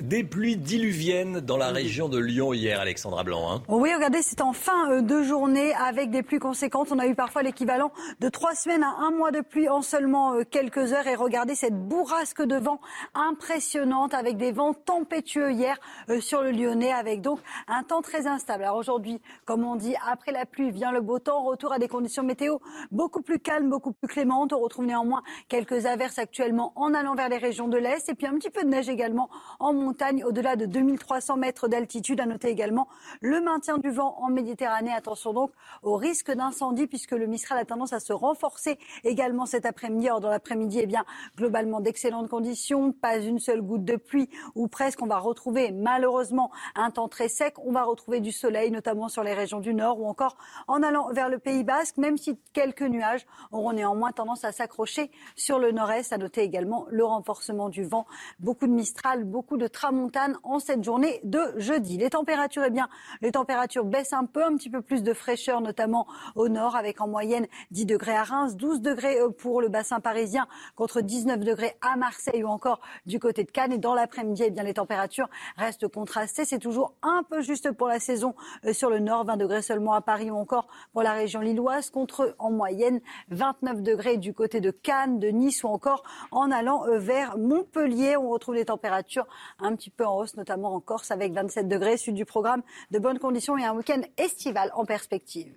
Des 0.00 0.22
pluies 0.22 0.56
diluviennes 0.56 1.40
dans 1.40 1.56
la 1.56 1.70
région 1.70 2.08
de 2.08 2.20
Lyon 2.20 2.52
hier, 2.52 2.78
Alexandra 2.80 3.24
Blanc. 3.24 3.50
Hein. 3.50 3.62
Oui, 3.66 3.92
regardez, 3.92 4.22
c'est 4.22 4.40
en 4.40 4.52
fin 4.52 4.92
euh, 4.92 5.00
de 5.00 5.24
journée 5.24 5.74
avec 5.74 6.10
des 6.10 6.22
pluies 6.22 6.38
conséquentes. 6.38 6.92
On 6.92 7.00
a 7.00 7.06
eu 7.08 7.16
parfois 7.16 7.42
l'équivalent 7.42 7.90
de 8.20 8.28
trois 8.28 8.54
semaines 8.54 8.84
à 8.84 8.94
un 9.00 9.10
mois 9.10 9.32
de 9.32 9.40
pluie 9.40 9.68
en 9.68 9.82
seulement 9.82 10.34
euh, 10.34 10.44
quelques 10.48 10.92
heures. 10.92 11.08
Et 11.08 11.16
regardez 11.16 11.56
cette 11.56 11.74
bourrasque 11.74 12.42
de 12.42 12.54
vent 12.54 12.80
impressionnante 13.14 14.14
avec 14.14 14.36
des 14.36 14.52
vents 14.52 14.72
tempétueux 14.72 15.50
hier 15.50 15.76
euh, 16.10 16.20
sur 16.20 16.42
le 16.42 16.52
Lyonnais 16.52 16.92
avec 16.92 17.20
donc 17.20 17.40
un 17.66 17.82
temps 17.82 18.00
très 18.00 18.28
instable. 18.28 18.62
Alors 18.62 18.76
aujourd'hui, 18.76 19.20
comme 19.46 19.64
on 19.64 19.74
dit, 19.74 19.96
après 20.06 20.30
la 20.30 20.46
pluie 20.46 20.70
vient 20.70 20.92
le 20.92 21.00
beau 21.00 21.18
temps. 21.18 21.42
Retour 21.42 21.72
à 21.72 21.80
des 21.80 21.88
conditions 21.88 22.22
météo 22.22 22.58
beaucoup 22.92 23.20
plus 23.20 23.40
calmes, 23.40 23.68
beaucoup 23.68 23.92
plus 23.92 24.06
clémentes. 24.06 24.52
On 24.52 24.60
retrouve 24.60 24.86
néanmoins 24.86 25.24
quelques 25.48 25.86
averses 25.86 26.20
actuellement 26.20 26.72
en 26.76 26.94
allant 26.94 27.16
vers 27.16 27.28
les 27.28 27.38
régions 27.38 27.66
de 27.66 27.78
l'Est 27.78 28.08
et 28.08 28.14
puis 28.14 28.28
un 28.28 28.34
petit 28.34 28.50
peu 28.50 28.62
de 28.62 28.68
neige 28.68 28.88
également 28.88 29.28
en 29.58 29.72
montagne 29.72 29.87
au-delà 30.24 30.56
de 30.56 30.66
2300 30.66 31.36
mètres 31.36 31.68
d'altitude. 31.68 32.20
À 32.20 32.26
noter 32.26 32.48
également 32.48 32.88
le 33.20 33.40
maintien 33.40 33.78
du 33.78 33.90
vent 33.90 34.16
en 34.20 34.28
Méditerranée. 34.28 34.92
Attention 34.92 35.32
donc 35.32 35.52
au 35.82 35.96
risque 35.96 36.30
d'incendie 36.30 36.86
puisque 36.86 37.12
le 37.12 37.26
Mistral 37.26 37.58
a 37.58 37.64
tendance 37.64 37.92
à 37.92 38.00
se 38.00 38.12
renforcer 38.12 38.78
également 39.04 39.46
cet 39.46 39.66
après-midi. 39.66 40.08
Or, 40.10 40.20
dans 40.20 40.30
l'après-midi, 40.30 40.80
eh 40.82 40.86
bien, 40.86 41.04
globalement 41.36 41.80
d'excellentes 41.80 42.28
conditions. 42.28 42.92
Pas 42.92 43.18
une 43.18 43.38
seule 43.38 43.62
goutte 43.62 43.84
de 43.84 43.96
pluie 43.96 44.28
ou 44.54 44.68
presque. 44.68 45.02
On 45.02 45.06
va 45.06 45.18
retrouver 45.18 45.72
malheureusement 45.72 46.50
un 46.74 46.90
temps 46.90 47.08
très 47.08 47.28
sec. 47.28 47.54
On 47.64 47.72
va 47.72 47.84
retrouver 47.84 48.20
du 48.20 48.32
soleil, 48.32 48.70
notamment 48.70 49.08
sur 49.08 49.22
les 49.22 49.34
régions 49.34 49.60
du 49.60 49.74
nord 49.74 50.00
ou 50.00 50.06
encore 50.06 50.36
en 50.66 50.82
allant 50.82 51.10
vers 51.12 51.28
le 51.28 51.38
Pays 51.38 51.64
Basque, 51.64 51.96
même 51.96 52.16
si 52.16 52.38
quelques 52.52 52.82
nuages 52.82 53.26
auront 53.52 53.72
néanmoins 53.72 54.12
tendance 54.12 54.44
à 54.44 54.52
s'accrocher 54.52 55.10
sur 55.36 55.58
le 55.58 55.72
nord-est. 55.72 56.12
À 56.12 56.18
noter 56.18 56.42
également 56.42 56.86
le 56.90 57.04
renforcement 57.04 57.68
du 57.68 57.84
vent. 57.84 58.06
Beaucoup 58.38 58.66
de 58.66 58.72
Mistral, 58.72 59.24
beaucoup 59.24 59.56
de 59.56 59.66
tramontane 59.78 60.36
en 60.42 60.58
cette 60.58 60.82
journée 60.82 61.20
de 61.22 61.40
jeudi. 61.56 61.98
Les 61.98 62.10
températures, 62.10 62.64
eh 62.66 62.70
bien, 62.70 62.88
les 63.20 63.30
températures 63.30 63.84
baissent 63.84 64.12
un 64.12 64.24
peu, 64.24 64.44
un 64.44 64.56
petit 64.56 64.70
peu 64.70 64.82
plus 64.82 65.04
de 65.04 65.12
fraîcheur, 65.12 65.60
notamment 65.60 66.08
au 66.34 66.48
nord, 66.48 66.74
avec 66.74 67.00
en 67.00 67.06
moyenne 67.06 67.46
10 67.70 67.86
degrés 67.86 68.16
à 68.16 68.24
Reims, 68.24 68.56
12 68.56 68.80
degrés 68.80 69.20
euh, 69.20 69.28
pour 69.28 69.60
le 69.60 69.68
bassin 69.68 70.00
parisien, 70.00 70.48
contre 70.74 71.00
19 71.00 71.38
degrés 71.38 71.76
à 71.80 71.94
Marseille 71.94 72.42
ou 72.42 72.48
encore 72.48 72.80
du 73.06 73.20
côté 73.20 73.44
de 73.44 73.52
Cannes. 73.52 73.72
Et 73.72 73.78
dans 73.78 73.94
l'après-midi, 73.94 74.42
eh 74.46 74.50
bien, 74.50 74.64
les 74.64 74.74
températures 74.74 75.28
restent 75.56 75.86
contrastées. 75.86 76.44
C'est 76.44 76.58
toujours 76.58 76.94
un 77.02 77.22
peu 77.22 77.40
juste 77.40 77.70
pour 77.70 77.86
la 77.86 78.00
saison 78.00 78.34
euh, 78.64 78.72
sur 78.72 78.90
le 78.90 78.98
nord, 78.98 79.26
20 79.26 79.36
degrés 79.36 79.62
seulement 79.62 79.92
à 79.92 80.00
Paris 80.00 80.28
ou 80.28 80.34
encore 80.34 80.66
pour 80.92 81.04
la 81.04 81.12
région 81.12 81.40
lilloise, 81.40 81.90
contre 81.90 82.34
en 82.40 82.50
moyenne 82.50 83.00
29 83.28 83.82
degrés 83.82 84.16
du 84.16 84.34
côté 84.34 84.60
de 84.60 84.72
Cannes, 84.72 85.20
de 85.20 85.28
Nice 85.28 85.62
ou 85.62 85.68
encore 85.68 86.02
en 86.32 86.50
allant 86.50 86.84
euh, 86.88 86.98
vers 86.98 87.38
Montpellier. 87.38 88.16
On 88.16 88.30
retrouve 88.30 88.56
les 88.56 88.64
températures 88.64 89.28
un 89.67 89.67
petit 89.76 89.90
peu 89.90 90.06
en 90.06 90.16
hausse, 90.16 90.36
notamment 90.36 90.74
en 90.74 90.80
Corse 90.80 91.10
avec 91.10 91.32
27 91.32 91.68
degrés. 91.68 91.96
Sud 91.96 92.14
du 92.14 92.24
programme, 92.24 92.62
de 92.90 92.98
bonnes 92.98 93.18
conditions 93.18 93.56
et 93.58 93.64
un 93.64 93.74
week-end 93.74 94.02
estival 94.16 94.70
en 94.74 94.84
perspective. 94.84 95.54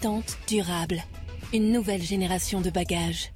Tente 0.00 0.36
durable. 0.46 1.02
Une 1.54 1.72
nouvelle 1.72 2.02
génération 2.02 2.60
de 2.60 2.68
bagages. 2.68 3.32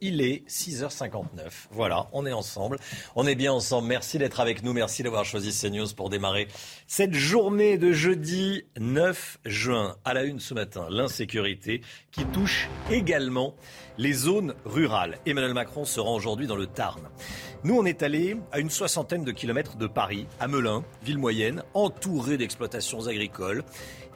Il 0.00 0.20
est 0.20 0.48
6h59. 0.48 1.68
Voilà, 1.70 2.08
on 2.12 2.26
est 2.26 2.32
ensemble. 2.32 2.78
On 3.14 3.26
est 3.26 3.34
bien 3.34 3.52
ensemble. 3.52 3.88
Merci 3.88 4.18
d'être 4.18 4.40
avec 4.40 4.62
nous. 4.62 4.72
Merci 4.72 5.02
d'avoir 5.02 5.24
choisi 5.24 5.50
CNews 5.50 5.94
pour 5.96 6.10
démarrer 6.10 6.48
cette 6.86 7.14
journée 7.14 7.78
de 7.78 7.92
jeudi 7.92 8.64
9 8.78 9.38
juin. 9.44 9.96
À 10.04 10.14
la 10.14 10.24
une 10.24 10.40
ce 10.40 10.54
matin, 10.54 10.86
l'insécurité 10.90 11.80
qui 12.10 12.24
touche 12.26 12.68
également 12.90 13.54
les 13.98 14.12
zones 14.12 14.54
rurales. 14.64 15.18
Emmanuel 15.26 15.54
Macron 15.54 15.84
se 15.84 16.00
rend 16.00 16.14
aujourd'hui 16.14 16.46
dans 16.46 16.56
le 16.56 16.66
Tarn. 16.66 17.02
Nous, 17.64 17.76
on 17.76 17.84
est 17.84 18.02
allé 18.02 18.36
à 18.52 18.60
une 18.60 18.70
soixantaine 18.70 19.24
de 19.24 19.32
kilomètres 19.32 19.76
de 19.76 19.86
Paris, 19.86 20.26
à 20.38 20.48
Melun, 20.48 20.84
ville 21.02 21.18
moyenne, 21.18 21.62
entourée 21.74 22.36
d'exploitations 22.36 23.06
agricoles 23.06 23.64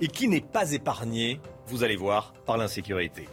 et 0.01 0.09
qui 0.09 0.28
n'est 0.28 0.41
pas 0.41 0.72
épargnée, 0.72 1.41
vous 1.66 1.83
allez 1.83 1.97
voir, 1.97 2.33
par 2.47 2.57
l'insécurité. 2.57 3.28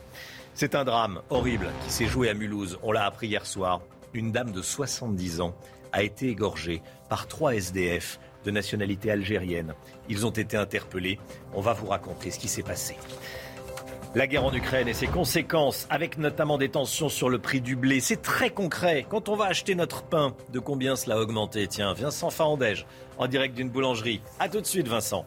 C'est 0.59 0.73
un 0.73 0.83
drame 0.83 1.21
horrible 1.29 1.69
qui 1.85 1.93
s'est 1.93 2.07
joué 2.07 2.29
à 2.29 2.33
Mulhouse. 2.33 2.79
On 2.81 2.91
l'a 2.91 3.05
appris 3.05 3.27
hier 3.27 3.45
soir. 3.45 3.79
Une 4.15 4.31
dame 4.31 4.51
de 4.51 4.63
70 4.63 5.39
ans 5.39 5.55
a 5.91 6.01
été 6.01 6.29
égorgée 6.29 6.81
par 7.09 7.27
trois 7.27 7.53
SDF 7.53 8.19
de 8.43 8.49
nationalité 8.49 9.11
algérienne. 9.11 9.75
Ils 10.09 10.25
ont 10.25 10.31
été 10.31 10.57
interpellés. 10.57 11.19
On 11.53 11.61
va 11.61 11.73
vous 11.73 11.85
raconter 11.85 12.31
ce 12.31 12.39
qui 12.39 12.47
s'est 12.47 12.63
passé. 12.63 12.97
La 14.15 14.25
guerre 14.25 14.45
en 14.45 14.51
Ukraine 14.51 14.87
et 14.87 14.95
ses 14.95 15.05
conséquences, 15.05 15.85
avec 15.91 16.17
notamment 16.17 16.57
des 16.57 16.69
tensions 16.69 17.09
sur 17.09 17.29
le 17.29 17.37
prix 17.37 17.61
du 17.61 17.75
blé, 17.75 17.99
c'est 17.99 18.23
très 18.23 18.49
concret. 18.49 19.05
Quand 19.07 19.29
on 19.29 19.35
va 19.35 19.45
acheter 19.45 19.75
notre 19.75 20.01
pain, 20.01 20.33
de 20.51 20.57
combien 20.57 20.95
cela 20.95 21.17
a 21.17 21.19
augmenté? 21.19 21.67
Tiens, 21.67 21.93
Vincent 21.93 22.31
Fahandège, 22.31 22.87
en 23.19 23.27
direct 23.27 23.53
d'une 23.53 23.69
boulangerie. 23.69 24.21
A 24.39 24.49
tout 24.49 24.61
de 24.61 24.65
suite, 24.65 24.87
Vincent. 24.87 25.23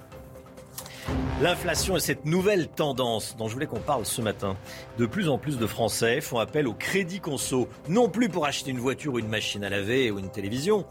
L'inflation 1.41 1.97
et 1.97 2.01
cette 2.01 2.27
nouvelle 2.27 2.69
tendance 2.69 3.35
dont 3.37 3.49
je 3.49 3.55
voulais 3.55 3.67
qu'on 3.67 3.81
parle 3.81 4.05
ce 4.05 4.21
matin. 4.21 4.57
De 4.99 5.07
plus 5.07 5.29
en 5.31 5.39
plus 5.39 5.59
de 5.59 5.67
Français 5.67 6.21
font 6.21 6.39
appel 6.39 6.69
au 6.69 6.75
crédit 6.75 7.21
conso, 7.21 7.69
non 7.89 8.11
plus 8.11 8.29
pour 8.29 8.45
acheter 8.45 8.71
une 8.71 8.79
voiture 8.79 9.15
ou 9.15 9.19
une 9.19 9.29
machine 9.29 9.65
à 9.65 9.71
laver 9.71 10.11
ou 10.11 10.19
une 10.19 10.31
télévision, 10.31 10.85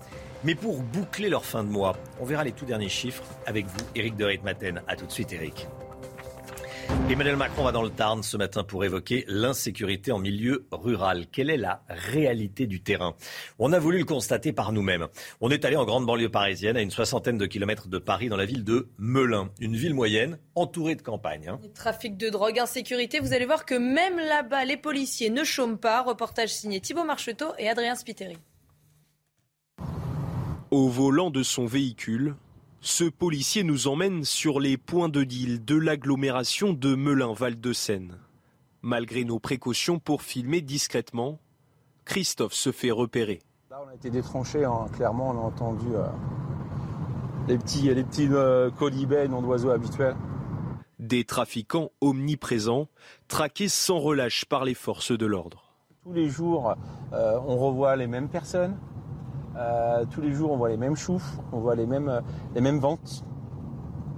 mais 0.43 0.55
pour 0.55 0.81
boucler 0.81 1.29
leur 1.29 1.45
fin 1.45 1.63
de 1.63 1.69
mois. 1.69 1.95
On 2.19 2.25
verra 2.25 2.43
les 2.43 2.51
tout 2.51 2.65
derniers 2.65 2.89
chiffres 2.89 3.23
avec 3.45 3.67
vous, 3.67 3.85
Éric 3.95 4.15
de 4.15 4.25
Reitmaten. 4.25 4.81
A 4.87 4.95
tout 4.95 5.05
de 5.05 5.11
suite, 5.11 5.33
Éric. 5.33 5.67
Emmanuel 7.09 7.37
Macron 7.37 7.63
va 7.63 7.71
dans 7.71 7.81
le 7.81 7.89
Tarn 7.89 8.21
ce 8.21 8.37
matin 8.37 8.63
pour 8.63 8.85
évoquer 8.85 9.25
l'insécurité 9.27 10.11
en 10.11 10.19
milieu 10.19 10.67
rural. 10.71 11.25
Quelle 11.31 11.49
est 11.49 11.57
la 11.57 11.83
réalité 11.89 12.67
du 12.67 12.81
terrain? 12.81 13.15
On 13.57 13.73
a 13.73 13.79
voulu 13.79 13.97
le 13.97 14.05
constater 14.05 14.53
par 14.53 14.71
nous-mêmes. 14.71 15.07
On 15.41 15.49
est 15.49 15.65
allé 15.65 15.75
en 15.75 15.85
grande 15.85 16.05
banlieue 16.05 16.29
parisienne, 16.29 16.77
à 16.77 16.81
une 16.81 16.91
soixantaine 16.91 17.37
de 17.37 17.47
kilomètres 17.47 17.87
de 17.87 17.97
Paris, 17.97 18.29
dans 18.29 18.37
la 18.37 18.45
ville 18.45 18.63
de 18.63 18.89
Melun, 18.99 19.49
une 19.59 19.75
ville 19.75 19.95
moyenne 19.95 20.37
entourée 20.53 20.95
de 20.95 21.01
campagne. 21.01 21.47
Hein. 21.47 21.59
Trafic 21.73 22.15
de 22.15 22.29
drogue, 22.29 22.59
insécurité, 22.59 23.19
vous 23.19 23.33
allez 23.33 23.45
voir 23.45 23.65
que 23.65 23.75
même 23.75 24.17
là-bas, 24.17 24.63
les 24.65 24.77
policiers 24.77 25.31
ne 25.31 25.43
chôment 25.43 25.77
pas. 25.77 26.03
Reportage 26.03 26.49
signé 26.49 26.79
Thibault 26.79 27.05
Marcheteau 27.05 27.53
et 27.57 27.69
Adrien 27.69 27.95
Spiteri. 27.95 28.37
Au 30.71 30.87
volant 30.89 31.31
de 31.31 31.41
son 31.41 31.65
véhicule, 31.65 32.35
ce 32.81 33.03
policier 33.03 33.63
nous 33.63 33.87
emmène 33.87 34.23
sur 34.23 34.59
les 34.59 34.77
points 34.77 35.09
de 35.09 35.23
deal 35.23 35.63
de 35.65 35.75
l'agglomération 35.75 36.71
de 36.71 36.95
Melun-Val-de-Seine. 36.95 38.17
Malgré 38.81 39.25
nos 39.25 39.39
précautions 39.39 39.99
pour 39.99 40.21
filmer 40.21 40.61
discrètement, 40.61 41.39
Christophe 42.05 42.53
se 42.53 42.71
fait 42.71 42.91
repérer. 42.91 43.41
Là, 43.69 43.81
on 43.85 43.89
a 43.89 43.95
été 43.95 44.09
détranché, 44.09 44.63
hein. 44.63 44.85
clairement, 44.93 45.31
on 45.31 45.37
a 45.37 45.41
entendu 45.41 45.87
euh, 45.93 46.07
les 47.49 47.57
petits, 47.57 47.93
les 47.93 48.03
petits 48.03 48.29
euh, 48.31 48.71
colibets, 48.71 49.27
noms 49.27 49.41
d'oiseaux 49.41 49.71
habituels. 49.71 50.15
Des 50.99 51.25
trafiquants 51.25 51.91
omniprésents, 51.99 52.87
traqués 53.27 53.67
sans 53.67 53.99
relâche 53.99 54.45
par 54.45 54.63
les 54.63 54.73
forces 54.73 55.11
de 55.11 55.25
l'ordre. 55.25 55.73
Tous 56.03 56.13
les 56.13 56.29
jours, 56.29 56.75
euh, 57.11 57.37
on 57.45 57.57
revoit 57.57 57.97
les 57.97 58.07
mêmes 58.07 58.29
personnes, 58.29 58.77
euh, 59.59 60.05
tous 60.09 60.21
les 60.21 60.33
jours, 60.33 60.51
on 60.51 60.57
voit 60.57 60.69
les 60.69 60.77
mêmes 60.77 60.95
choufs, 60.95 61.37
on 61.51 61.59
voit 61.59 61.75
les 61.75 61.85
mêmes, 61.85 62.09
euh, 62.09 62.21
les 62.55 62.61
mêmes 62.61 62.79
ventes 62.79 63.23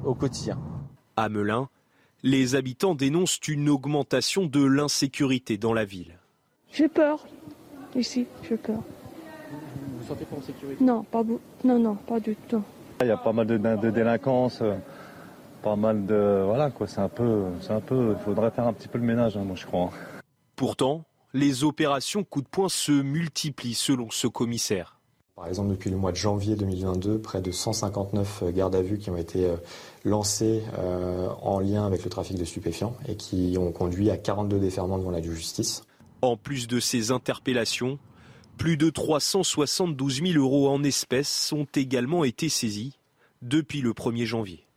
au 0.05 0.13
quotidien. 0.13 0.59
À 1.17 1.29
Melun, 1.29 1.67
les 2.23 2.55
habitants 2.55 2.95
dénoncent 2.95 3.39
une 3.47 3.69
augmentation 3.69 4.45
de 4.45 4.63
l'insécurité 4.63 5.57
dans 5.57 5.73
la 5.73 5.85
ville. 5.85 6.17
J'ai 6.71 6.87
peur. 6.87 7.25
Ici, 7.95 8.27
j'ai 8.43 8.55
peur. 8.55 8.77
Vous 8.77 9.99
vous 9.99 10.07
sentez 10.07 10.25
pas 10.25 10.37
en 10.37 10.41
sécurité? 10.41 10.83
Non, 10.83 11.03
pas, 11.03 11.23
non, 11.63 11.79
non, 11.79 11.95
pas 11.95 12.19
du 12.19 12.35
tout. 12.35 12.63
Il 13.01 13.07
y 13.07 13.11
a 13.11 13.17
pas 13.17 13.33
mal 13.33 13.47
de, 13.47 13.57
de 13.57 13.89
délinquance, 13.89 14.59
euh, 14.61 14.75
pas 15.61 15.75
mal 15.75 16.05
de. 16.05 16.43
Voilà, 16.45 16.69
quoi, 16.69 16.87
c'est 16.87 17.01
un 17.01 17.09
peu. 17.09 17.45
C'est 17.59 17.73
un 17.73 17.81
peu. 17.81 18.15
Il 18.17 18.23
faudrait 18.23 18.51
faire 18.51 18.67
un 18.67 18.73
petit 18.73 18.87
peu 18.87 18.99
le 18.99 19.03
ménage, 19.03 19.35
hein, 19.35 19.43
moi, 19.43 19.55
je 19.55 19.65
crois. 19.65 19.89
Pourtant, 20.55 21.03
les 21.33 21.63
opérations 21.63 22.23
coup 22.23 22.41
de 22.41 22.47
poing 22.47 22.69
se 22.69 22.91
multiplient 22.91 23.73
selon 23.73 24.09
ce 24.11 24.27
commissaire. 24.27 24.99
Par 25.41 25.47
exemple, 25.47 25.71
depuis 25.71 25.89
le 25.89 25.97
mois 25.97 26.11
de 26.11 26.17
janvier 26.17 26.55
2022, 26.55 27.17
près 27.17 27.41
de 27.41 27.49
159 27.49 28.43
gardes 28.53 28.75
à 28.75 28.83
vue 28.83 28.99
qui 28.99 29.09
ont 29.09 29.17
été 29.17 29.45
euh, 29.45 29.55
lancés 30.05 30.61
euh, 30.77 31.29
en 31.41 31.59
lien 31.59 31.83
avec 31.83 32.03
le 32.03 32.11
trafic 32.11 32.37
de 32.37 32.45
stupéfiants 32.45 32.95
et 33.07 33.15
qui 33.15 33.55
ont 33.57 33.71
conduit 33.71 34.11
à 34.11 34.17
42 34.17 34.59
déferments 34.59 34.99
devant 34.99 35.09
la 35.09 35.19
justice. 35.19 35.83
En 36.21 36.37
plus 36.37 36.67
de 36.67 36.79
ces 36.79 37.09
interpellations, 37.09 37.97
plus 38.59 38.77
de 38.77 38.91
372 38.91 40.21
000 40.21 40.39
euros 40.39 40.69
en 40.69 40.83
espèces 40.83 41.51
ont 41.53 41.65
également 41.75 42.23
été 42.23 42.47
saisis 42.47 42.99
depuis 43.41 43.81
le 43.81 43.93
1er 43.93 44.25
janvier. 44.25 44.67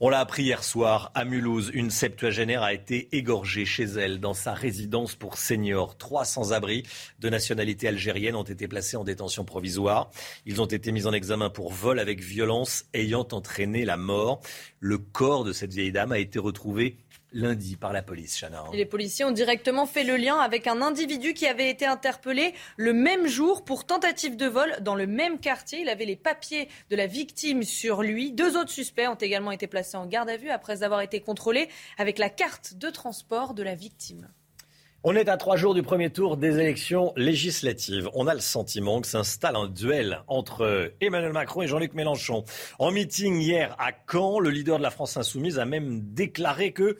On 0.00 0.10
l'a 0.10 0.20
appris 0.20 0.44
hier 0.44 0.62
soir 0.62 1.10
à 1.16 1.24
Mulhouse. 1.24 1.72
Une 1.74 1.90
septuagénaire 1.90 2.62
a 2.62 2.72
été 2.72 3.08
égorgée 3.10 3.64
chez 3.64 3.82
elle 3.82 4.20
dans 4.20 4.32
sa 4.32 4.54
résidence 4.54 5.16
pour 5.16 5.38
seniors. 5.38 5.98
Trois 5.98 6.24
sans-abri 6.24 6.84
de 7.18 7.28
nationalité 7.28 7.88
algérienne 7.88 8.36
ont 8.36 8.44
été 8.44 8.68
placés 8.68 8.96
en 8.96 9.02
détention 9.02 9.44
provisoire. 9.44 10.08
Ils 10.46 10.62
ont 10.62 10.66
été 10.66 10.92
mis 10.92 11.08
en 11.08 11.12
examen 11.12 11.50
pour 11.50 11.72
vol 11.72 11.98
avec 11.98 12.20
violence 12.20 12.84
ayant 12.94 13.26
entraîné 13.32 13.84
la 13.84 13.96
mort. 13.96 14.40
Le 14.78 14.98
corps 14.98 15.42
de 15.42 15.52
cette 15.52 15.72
vieille 15.72 15.90
dame 15.90 16.12
a 16.12 16.20
été 16.20 16.38
retrouvé 16.38 16.98
lundi 17.32 17.76
par 17.76 17.92
la 17.92 18.02
police, 18.02 18.38
Chana. 18.38 18.64
les 18.72 18.86
policiers 18.86 19.24
ont 19.24 19.30
directement 19.30 19.86
fait 19.86 20.04
le 20.04 20.16
lien 20.16 20.38
avec 20.38 20.66
un 20.66 20.82
individu 20.82 21.34
qui 21.34 21.46
avait 21.46 21.70
été 21.70 21.86
interpellé 21.86 22.54
le 22.76 22.92
même 22.92 23.26
jour 23.26 23.64
pour 23.64 23.84
tentative 23.86 24.36
de 24.36 24.46
vol 24.46 24.76
dans 24.80 24.94
le 24.94 25.06
même 25.06 25.38
quartier. 25.38 25.80
Il 25.80 25.88
avait 25.88 26.04
les 26.04 26.16
papiers 26.16 26.68
de 26.90 26.96
la 26.96 27.06
victime 27.06 27.62
sur 27.62 28.02
lui. 28.02 28.32
Deux 28.32 28.56
autres 28.56 28.70
suspects 28.70 29.08
ont 29.08 29.14
également 29.14 29.52
été 29.52 29.66
placés 29.66 29.96
en 29.96 30.06
garde 30.06 30.30
à 30.30 30.36
vue 30.36 30.50
après 30.50 30.82
avoir 30.82 31.00
été 31.00 31.20
contrôlés 31.20 31.68
avec 31.98 32.18
la 32.18 32.30
carte 32.30 32.74
de 32.74 32.90
transport 32.90 33.54
de 33.54 33.62
la 33.62 33.74
victime. 33.74 34.28
On 35.04 35.14
est 35.14 35.28
à 35.28 35.36
trois 35.36 35.56
jours 35.56 35.74
du 35.74 35.84
premier 35.84 36.10
tour 36.10 36.36
des 36.36 36.58
élections 36.58 37.12
législatives. 37.16 38.10
On 38.14 38.26
a 38.26 38.34
le 38.34 38.40
sentiment 38.40 39.00
que 39.00 39.06
s'installe 39.06 39.54
un 39.54 39.68
duel 39.68 40.22
entre 40.26 40.92
Emmanuel 41.00 41.32
Macron 41.32 41.62
et 41.62 41.68
Jean-Luc 41.68 41.94
Mélenchon. 41.94 42.44
En 42.80 42.90
meeting 42.90 43.36
hier 43.36 43.76
à 43.78 43.92
Caen, 44.10 44.40
le 44.40 44.50
leader 44.50 44.78
de 44.78 44.82
la 44.82 44.90
France 44.90 45.16
insoumise 45.16 45.60
a 45.60 45.64
même 45.64 46.00
déclaré 46.00 46.72
que 46.72 46.98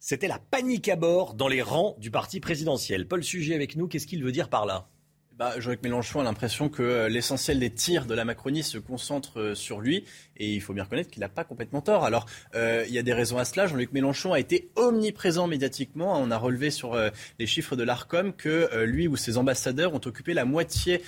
c'était 0.00 0.28
la 0.28 0.38
panique 0.38 0.88
à 0.88 0.96
bord 0.96 1.34
dans 1.34 1.48
les 1.48 1.62
rangs 1.62 1.96
du 1.98 2.10
parti 2.10 2.40
présidentiel. 2.40 3.08
Paul 3.08 3.24
Sujet 3.24 3.54
avec 3.54 3.76
nous, 3.76 3.88
qu'est-ce 3.88 4.06
qu'il 4.06 4.22
veut 4.22 4.32
dire 4.32 4.48
par 4.48 4.66
là? 4.66 4.88
Bah, 5.36 5.60
Jean-Luc 5.60 5.82
Mélenchon 5.82 6.20
a 6.20 6.24
l'impression 6.24 6.70
que 6.70 6.82
euh, 6.82 7.08
l'essentiel 7.10 7.58
des 7.58 7.70
tirs 7.70 8.06
de 8.06 8.14
la 8.14 8.24
Macronie 8.24 8.62
se 8.62 8.78
concentre 8.78 9.40
euh, 9.40 9.54
sur 9.54 9.80
lui. 9.80 10.04
Et 10.38 10.54
il 10.54 10.60
faut 10.60 10.72
bien 10.72 10.84
reconnaître 10.84 11.10
qu'il 11.10 11.20
n'a 11.20 11.28
pas 11.28 11.44
complètement 11.44 11.80
tort. 11.80 12.04
Alors, 12.04 12.26
euh, 12.54 12.84
il 12.88 12.94
y 12.94 12.98
a 12.98 13.02
des 13.02 13.12
raisons 13.12 13.38
à 13.38 13.44
cela. 13.44 13.66
Jean-Luc 13.66 13.92
Mélenchon 13.92 14.32
a 14.32 14.40
été 14.40 14.68
omniprésent 14.76 15.46
médiatiquement. 15.46 16.20
On 16.20 16.30
a 16.30 16.36
relevé 16.36 16.70
sur 16.70 16.96
les 17.38 17.46
chiffres 17.46 17.76
de 17.76 17.82
l'ARCOM 17.82 18.32
que 18.32 18.84
lui 18.84 19.08
ou 19.08 19.16
ses 19.16 19.38
ambassadeurs 19.38 19.94
ont 19.94 20.00
occupé 20.04 20.34
la 20.34 20.44
moitié 20.44 21.02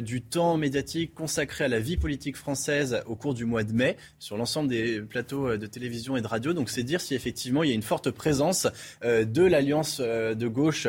du 0.00 0.22
temps 0.22 0.56
médiatique 0.56 1.14
consacré 1.14 1.64
à 1.64 1.68
la 1.68 1.80
vie 1.80 1.96
politique 1.96 2.36
française 2.36 3.02
au 3.06 3.14
cours 3.14 3.34
du 3.34 3.44
mois 3.44 3.64
de 3.64 3.72
mai 3.72 3.96
sur 4.18 4.36
l'ensemble 4.36 4.68
des 4.68 5.00
plateaux 5.00 5.56
de 5.56 5.66
télévision 5.66 6.16
et 6.16 6.20
de 6.20 6.26
radio. 6.26 6.52
Donc, 6.52 6.70
c'est 6.70 6.82
dire 6.82 7.00
si 7.00 7.14
effectivement 7.14 7.62
il 7.62 7.70
y 7.70 7.72
a 7.72 7.74
une 7.74 7.82
forte 7.82 8.10
présence 8.10 8.66
de 9.02 9.42
l'alliance 9.44 10.00
de 10.00 10.48
gauche 10.48 10.88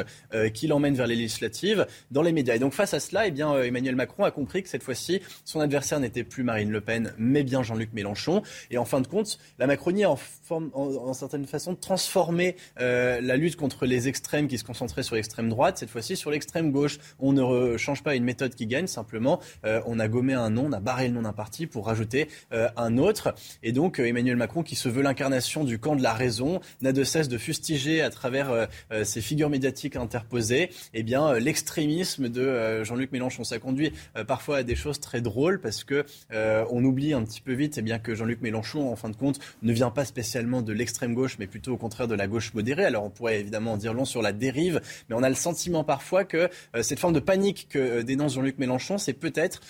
qui 0.54 0.68
l'emmène 0.68 0.96
vers 0.96 1.08
les 1.08 1.16
législatives 1.16 1.88
dans 2.12 2.22
les 2.22 2.32
médias. 2.32 2.56
Et 2.56 2.60
donc, 2.60 2.74
face 2.74 2.94
à 2.94 3.00
cela, 3.00 3.28
eh 3.28 3.32
bien, 3.32 3.54
euh, 3.54 3.64
Emmanuel 3.64 3.96
Macron 3.96 4.24
a 4.24 4.32
compris 4.32 4.64
que 4.64 4.70
cette 4.70 4.84
fois-ci, 4.84 5.22
son 5.46 5.60
adversaire 5.60 6.00
n'était 6.00 6.24
plus 6.24 6.44
Marine 6.44 6.72
Le 6.72 6.82
Pen, 6.82 7.14
mais 7.18 7.44
bien 7.44 7.64
Jean-Luc 7.64 7.79
Mélenchon. 7.94 8.42
Et 8.72 8.78
en 8.78 8.86
fin 8.86 9.02
de 9.02 9.08
compte, 9.08 9.40
la 9.58 9.68
Macronie 9.68 10.04
a 10.04 10.12
en, 10.12 10.16
forme, 10.16 10.70
en, 10.74 11.14
certaine 11.14 11.46
façon 11.46 11.76
transformé 11.76 12.56
euh, 12.80 13.22
la 13.22 13.38
lutte 13.38 13.56
contre 13.56 13.86
les 13.86 14.08
extrêmes 14.08 14.48
qui 14.48 14.58
se 14.58 14.64
concentraient 14.64 15.04
sur 15.04 15.16
l'extrême 15.16 15.50
droite, 15.50 15.78
cette 15.78 15.90
fois-ci 15.90 16.16
sur 16.16 16.32
l'extrême 16.32 16.72
gauche. 16.72 17.00
On 17.20 17.34
ne 17.34 17.78
change 17.78 18.04
pas 18.04 18.16
une 18.16 18.24
méthode 18.24 18.56
qui 18.56 18.68
gagne, 18.68 18.88
simplement 18.88 19.40
euh, 19.66 19.82
on 19.86 20.00
a 20.00 20.08
gommé 20.08 20.34
un 20.34 20.50
nom, 20.50 20.66
on 20.68 20.74
a 20.74 20.80
barré 20.80 21.08
le 21.08 21.14
nom 21.14 21.22
d'un 21.22 21.34
parti 21.34 21.68
pour 21.68 21.88
rajouter 21.88 22.28
un 22.52 22.98
autre. 22.98 23.34
Et 23.64 23.72
donc 23.72 24.00
Emmanuel 24.00 24.36
Macron, 24.36 24.64
qui 24.64 24.76
se 24.76 24.90
veut 24.90 25.02
l'incarnation 25.02 25.64
du 25.64 25.80
camp 25.80 25.96
de 25.96 26.04
la 26.04 26.14
raison, 26.14 26.60
n'a 26.82 26.92
de 26.92 27.04
cesse 27.04 27.28
de 27.28 27.38
fustiger 27.38 28.02
à 28.02 28.10
travers 28.10 28.68
ses 29.04 29.22
figures 29.22 29.50
médiatiques 29.50 29.96
interposées, 29.96 30.70
eh 30.94 31.04
bien 31.04 31.34
l'extrémisme 31.40 32.30
de 32.30 32.42
euh, 32.42 32.84
Jean-Luc 32.84 33.12
Mélenchon. 33.12 33.44
Ça 33.44 33.60
conduit 33.60 33.92
euh, 34.16 34.24
parfois 34.24 34.58
à 34.58 34.64
des 34.64 34.76
choses 34.76 35.00
très 35.00 35.22
drôles 35.22 35.60
parce 35.60 35.84
que 35.84 36.06
euh, 36.32 36.66
on 36.72 36.84
oublie 36.84 37.14
un 37.14 37.24
petit 37.24 37.42
peu 37.42 37.54
vite 37.54 37.69
eh 37.78 37.82
bien, 37.82 38.00
que 38.00 38.16
Jean-Luc 38.16 38.42
Mélenchon, 38.42 38.92
en 38.92 38.96
fin 38.96 39.10
de 39.10 39.16
compte, 39.16 39.40
ne 39.62 39.74
vient 39.74 39.90
pas 39.90 40.06
spécialement 40.06 40.62
de 40.62 40.74
l'extrême 40.74 41.14
gauche, 41.14 41.38
mais 41.40 41.48
plutôt 41.48 41.74
au 41.74 41.78
contraire 41.78 42.08
de 42.08 42.16
la 42.16 42.28
gauche 42.28 42.54
modérée. 42.54 42.86
Alors 42.86 43.04
on 43.04 43.10
pourrait 43.10 43.40
évidemment 43.40 43.74
en 43.74 43.78
dire 43.78 43.94
long 43.94 44.06
sur 44.06 44.22
la 44.22 44.32
dérive, 44.32 44.82
mais 45.10 45.16
on 45.16 45.24
a 45.24 45.30
le 45.30 45.36
sentiment 45.36 45.84
parfois 45.84 46.24
que 46.24 46.50
cette 46.82 47.00
forme 47.00 47.14
de 47.14 47.20
panique 47.20 47.68
que 47.70 48.02
dénonce 48.02 48.34
Jean-Luc 48.34 48.58
Mélenchon, 48.58 48.98
c'est 48.98 49.14
peut-être 49.14 49.62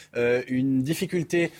une 0.47 0.81
difficulté 0.81 1.51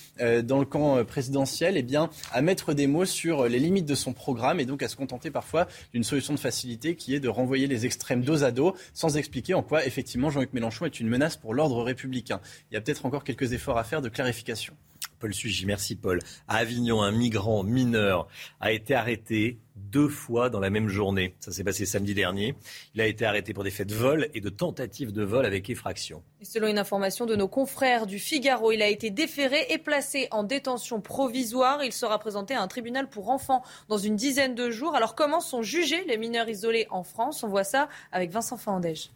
dans 0.43 0.59
le 0.59 0.65
camp 0.65 1.03
présidentiel 1.05 1.77
eh 1.77 1.83
bien, 1.83 2.09
à 2.31 2.41
mettre 2.41 2.73
des 2.73 2.87
mots 2.87 3.05
sur 3.05 3.47
les 3.47 3.59
limites 3.59 3.85
de 3.85 3.95
son 3.95 4.13
programme 4.13 4.59
et 4.59 4.65
donc 4.65 4.83
à 4.83 4.87
se 4.87 4.95
contenter 4.95 5.31
parfois 5.31 5.67
d'une 5.93 6.03
solution 6.03 6.33
de 6.33 6.39
facilité 6.39 6.95
qui 6.95 7.15
est 7.15 7.19
de 7.19 7.29
renvoyer 7.29 7.67
les 7.67 7.85
extrêmes 7.85 8.23
dos 8.23 8.43
à 8.43 8.51
dos 8.51 8.75
sans 8.93 9.17
expliquer 9.17 9.53
en 9.53 9.63
quoi 9.63 9.85
effectivement 9.85 10.29
Jean-Luc 10.29 10.53
Mélenchon 10.53 10.85
est 10.85 10.99
une 10.99 11.07
menace 11.07 11.37
pour 11.37 11.53
l'ordre 11.53 11.83
républicain. 11.83 12.41
Il 12.71 12.75
y 12.75 12.77
a 12.77 12.81
peut-être 12.81 13.05
encore 13.05 13.23
quelques 13.23 13.53
efforts 13.53 13.77
à 13.77 13.83
faire 13.83 14.01
de 14.01 14.09
clarification. 14.09 14.73
Paul 15.20 15.34
Sugy, 15.34 15.65
merci 15.65 15.95
Paul. 15.95 16.20
À 16.47 16.57
Avignon, 16.57 17.01
un 17.01 17.11
migrant 17.11 17.63
mineur 17.63 18.28
a 18.61 18.72
été 18.72 18.95
arrêté 18.95 19.59
deux 19.76 20.07
fois 20.07 20.49
dans 20.49 20.59
la 20.59 20.70
même 20.70 20.88
journée. 20.88 21.36
Ça 21.39 21.51
s'est 21.51 21.63
passé 21.63 21.86
samedi 21.86 22.13
dernier. 22.13 22.55
Il 22.95 23.01
a 23.01 23.07
été 23.07 23.26
arrêté 23.26 23.53
pour 23.53 23.63
des 23.63 23.72
faits 23.72 23.88
de 23.88 23.95
vol 23.95 24.30
et 24.34 24.41
de 24.41 24.49
tentatives 24.49 25.11
de 25.11 25.24
vol 25.24 25.45
avec 25.45 25.70
effraction. 25.70 26.24
selon 26.41 26.67
une 26.67 26.78
information 26.78 27.26
de 27.26 27.36
nos 27.36 27.47
confrères 27.47 28.05
du 28.05 28.20
Figaro, 28.20 28.72
il 28.72 28.82
a 28.82 28.88
été 28.88 29.09
déféré 29.09 29.65
et 29.70 29.78
placé 29.78 30.28
en 30.32 30.43
détention 30.43 31.01
provisoire. 31.01 31.84
Il 31.84 31.91
sera 31.91 32.20
présenté 32.20 32.53
à 32.53 32.61
un 32.61 32.67
tribunal 32.67 33.09
pour 33.09 33.30
enfants 33.30 33.63
dans 33.88 33.97
une 33.97 34.15
dizaine 34.15 34.55
de 34.55 34.70
jours. 34.70 34.95
Alors 34.95 35.15
comment 35.15 35.41
sont 35.41 35.63
jugés 35.63 36.03
les 36.05 36.17
mineurs 36.17 36.49
isolés 36.49 36.88
en 36.89 37.03
France? 37.03 37.43
On 37.43 37.47
voit 37.47 37.63
ça 37.63 37.89
avec 38.11 38.32
Vincent 38.32 38.57
Fandège. 38.57 39.09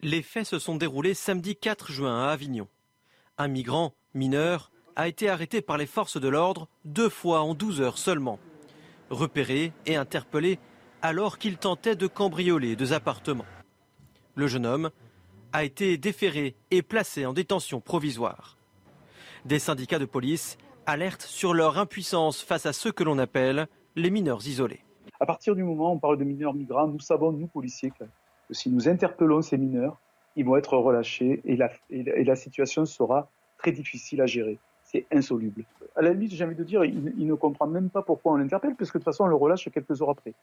Les 0.00 0.22
faits 0.22 0.46
se 0.46 0.58
sont 0.58 0.74
déroulés 0.74 1.14
samedi 1.14 1.54
4 1.54 1.92
juin 1.92 2.24
à 2.24 2.32
Avignon. 2.32 2.66
Un 3.38 3.48
migrant 3.48 3.94
mineur 4.14 4.70
a 4.96 5.08
été 5.08 5.28
arrêté 5.28 5.62
par 5.62 5.78
les 5.78 5.86
forces 5.86 6.20
de 6.20 6.28
l'ordre 6.28 6.68
deux 6.84 7.08
fois 7.08 7.40
en 7.40 7.54
12 7.54 7.80
heures 7.80 7.98
seulement. 7.98 8.38
Repéré 9.10 9.72
et 9.86 9.96
interpellé 9.96 10.58
alors 11.02 11.38
qu'il 11.38 11.56
tentait 11.56 11.96
de 11.96 12.06
cambrioler 12.06 12.76
deux 12.76 12.92
appartements. 12.92 13.46
Le 14.34 14.46
jeune 14.46 14.66
homme 14.66 14.90
a 15.52 15.64
été 15.64 15.98
déféré 15.98 16.54
et 16.70 16.82
placé 16.82 17.26
en 17.26 17.32
détention 17.32 17.80
provisoire. 17.80 18.56
Des 19.44 19.58
syndicats 19.58 19.98
de 19.98 20.04
police 20.04 20.56
alertent 20.86 21.22
sur 21.22 21.54
leur 21.54 21.78
impuissance 21.78 22.42
face 22.42 22.66
à 22.66 22.72
ceux 22.72 22.92
que 22.92 23.04
l'on 23.04 23.18
appelle 23.18 23.66
les 23.96 24.10
mineurs 24.10 24.46
isolés. 24.46 24.84
À 25.20 25.26
partir 25.26 25.54
du 25.54 25.62
moment 25.62 25.90
où 25.90 25.94
on 25.96 25.98
parle 25.98 26.18
de 26.18 26.24
mineurs 26.24 26.54
migrants, 26.54 26.88
nous 26.88 27.00
savons, 27.00 27.32
nous 27.32 27.46
policiers, 27.46 27.92
si 28.50 28.70
nous 28.70 28.88
interpellons 28.88 29.42
ces 29.42 29.58
mineurs, 29.58 30.00
ils 30.36 30.44
vont 30.44 30.56
être 30.56 30.76
relâchés 30.76 31.42
et 31.44 31.56
la, 31.56 32.36
situation 32.36 32.86
sera 32.86 33.30
très 33.62 33.72
difficile 33.72 34.20
à 34.20 34.26
gérer. 34.26 34.58
C'est 34.82 35.06
insoluble. 35.10 35.64
À 35.96 36.02
la 36.02 36.12
limite, 36.12 36.34
j'ai 36.34 36.44
envie 36.44 36.56
de 36.56 36.64
dire, 36.64 36.84
il, 36.84 37.26
ne 37.26 37.34
comprend 37.34 37.66
même 37.66 37.88
pas 37.88 38.02
pourquoi 38.02 38.32
on 38.32 38.36
l'interpelle, 38.36 38.74
parce 38.76 38.90
que 38.90 38.98
de 38.98 39.02
toute 39.02 39.10
façon, 39.10 39.24
on 39.24 39.28
le 39.28 39.36
relâche 39.36 39.68
quelques 39.70 40.02
heures 40.02 40.10
après. 40.10 40.34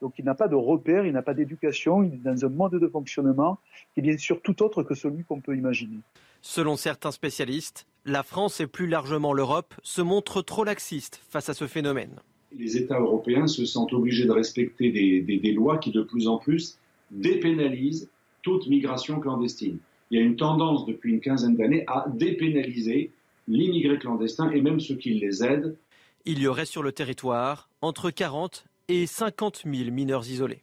Donc 0.00 0.14
il 0.18 0.24
n'a 0.24 0.34
pas 0.34 0.46
de 0.46 0.54
repère, 0.54 1.06
il 1.06 1.12
n'a 1.12 1.22
pas 1.22 1.34
d'éducation, 1.34 2.02
il 2.04 2.14
est 2.14 2.18
dans 2.18 2.44
un 2.44 2.48
mode 2.48 2.74
de 2.74 2.86
fonctionnement 2.86 3.58
qui 3.94 4.00
est 4.00 4.02
bien 4.02 4.16
sûr 4.16 4.40
tout 4.42 4.62
autre 4.62 4.82
que 4.82 4.94
celui 4.94 5.24
qu'on 5.24 5.40
peut 5.40 5.56
imaginer. 5.56 5.98
Selon 6.40 6.76
certains 6.76 7.10
spécialistes, 7.10 7.86
la 8.04 8.22
France 8.22 8.60
et 8.60 8.66
plus 8.66 8.86
largement 8.86 9.32
l'Europe 9.32 9.74
se 9.82 10.02
montrent 10.02 10.42
trop 10.42 10.62
laxistes 10.62 11.20
face 11.28 11.48
à 11.48 11.54
ce 11.54 11.66
phénomène. 11.66 12.14
Les 12.52 12.76
États 12.76 13.00
européens 13.00 13.48
se 13.48 13.64
sentent 13.64 13.92
obligés 13.92 14.26
de 14.26 14.32
respecter 14.32 14.92
des, 14.92 15.22
des, 15.22 15.38
des 15.38 15.52
lois 15.52 15.78
qui 15.78 15.90
de 15.90 16.02
plus 16.02 16.28
en 16.28 16.38
plus 16.38 16.78
dépénalise 17.10 18.08
toute 18.42 18.68
migration 18.68 19.18
clandestine. 19.18 19.78
Il 20.10 20.18
y 20.18 20.22
a 20.22 20.24
une 20.24 20.36
tendance 20.36 20.86
depuis 20.86 21.12
une 21.12 21.20
quinzaine 21.20 21.56
d'années 21.56 21.84
à 21.88 22.06
dépénaliser 22.08 23.10
l'immigré 23.48 23.98
clandestin 23.98 24.50
et 24.50 24.60
même 24.60 24.80
ceux 24.80 24.96
qui 24.96 25.14
les 25.14 25.44
aident. 25.44 25.76
Il 26.24 26.40
y 26.40 26.46
aurait 26.46 26.66
sur 26.66 26.82
le 26.82 26.92
territoire 26.92 27.68
entre 27.82 28.10
40 28.10 28.66
et 28.88 29.06
50 29.06 29.62
000 29.64 29.90
mineurs 29.90 30.28
isolés. 30.28 30.62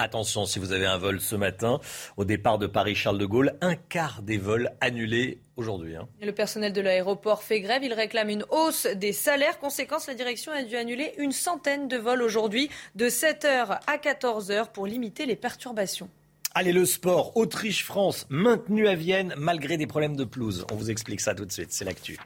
Attention, 0.00 0.46
si 0.46 0.60
vous 0.60 0.70
avez 0.70 0.86
un 0.86 0.96
vol 0.96 1.20
ce 1.20 1.34
matin, 1.34 1.80
au 2.16 2.24
départ 2.24 2.58
de 2.58 2.68
Paris-Charles 2.68 3.18
de 3.18 3.26
Gaulle, 3.26 3.54
un 3.60 3.74
quart 3.74 4.22
des 4.22 4.38
vols 4.38 4.70
annulés 4.80 5.40
aujourd'hui. 5.56 5.96
Hein. 5.96 6.08
Le 6.22 6.30
personnel 6.30 6.72
de 6.72 6.80
l'aéroport 6.80 7.42
fait 7.42 7.60
grève. 7.60 7.82
Il 7.82 7.92
réclame 7.92 8.28
une 8.28 8.44
hausse 8.50 8.86
des 8.86 9.12
salaires. 9.12 9.58
Conséquence, 9.58 10.06
la 10.06 10.14
direction 10.14 10.52
a 10.52 10.62
dû 10.62 10.76
annuler 10.76 11.14
une 11.18 11.32
centaine 11.32 11.88
de 11.88 11.96
vols 11.96 12.22
aujourd'hui, 12.22 12.70
de 12.94 13.08
7h 13.08 13.80
à 13.86 13.96
14h, 13.96 14.70
pour 14.70 14.86
limiter 14.86 15.26
les 15.26 15.34
perturbations. 15.34 16.08
Allez, 16.54 16.72
le 16.72 16.86
sport. 16.86 17.36
Autriche-France, 17.36 18.26
maintenu 18.30 18.88
à 18.88 18.94
Vienne 18.94 19.34
malgré 19.36 19.76
des 19.76 19.86
problèmes 19.86 20.16
de 20.16 20.24
pelouse. 20.24 20.66
On 20.72 20.76
vous 20.76 20.90
explique 20.90 21.20
ça 21.20 21.34
tout 21.34 21.44
de 21.44 21.52
suite. 21.52 21.72
C'est 21.72 21.84
l'actu. 21.84 22.18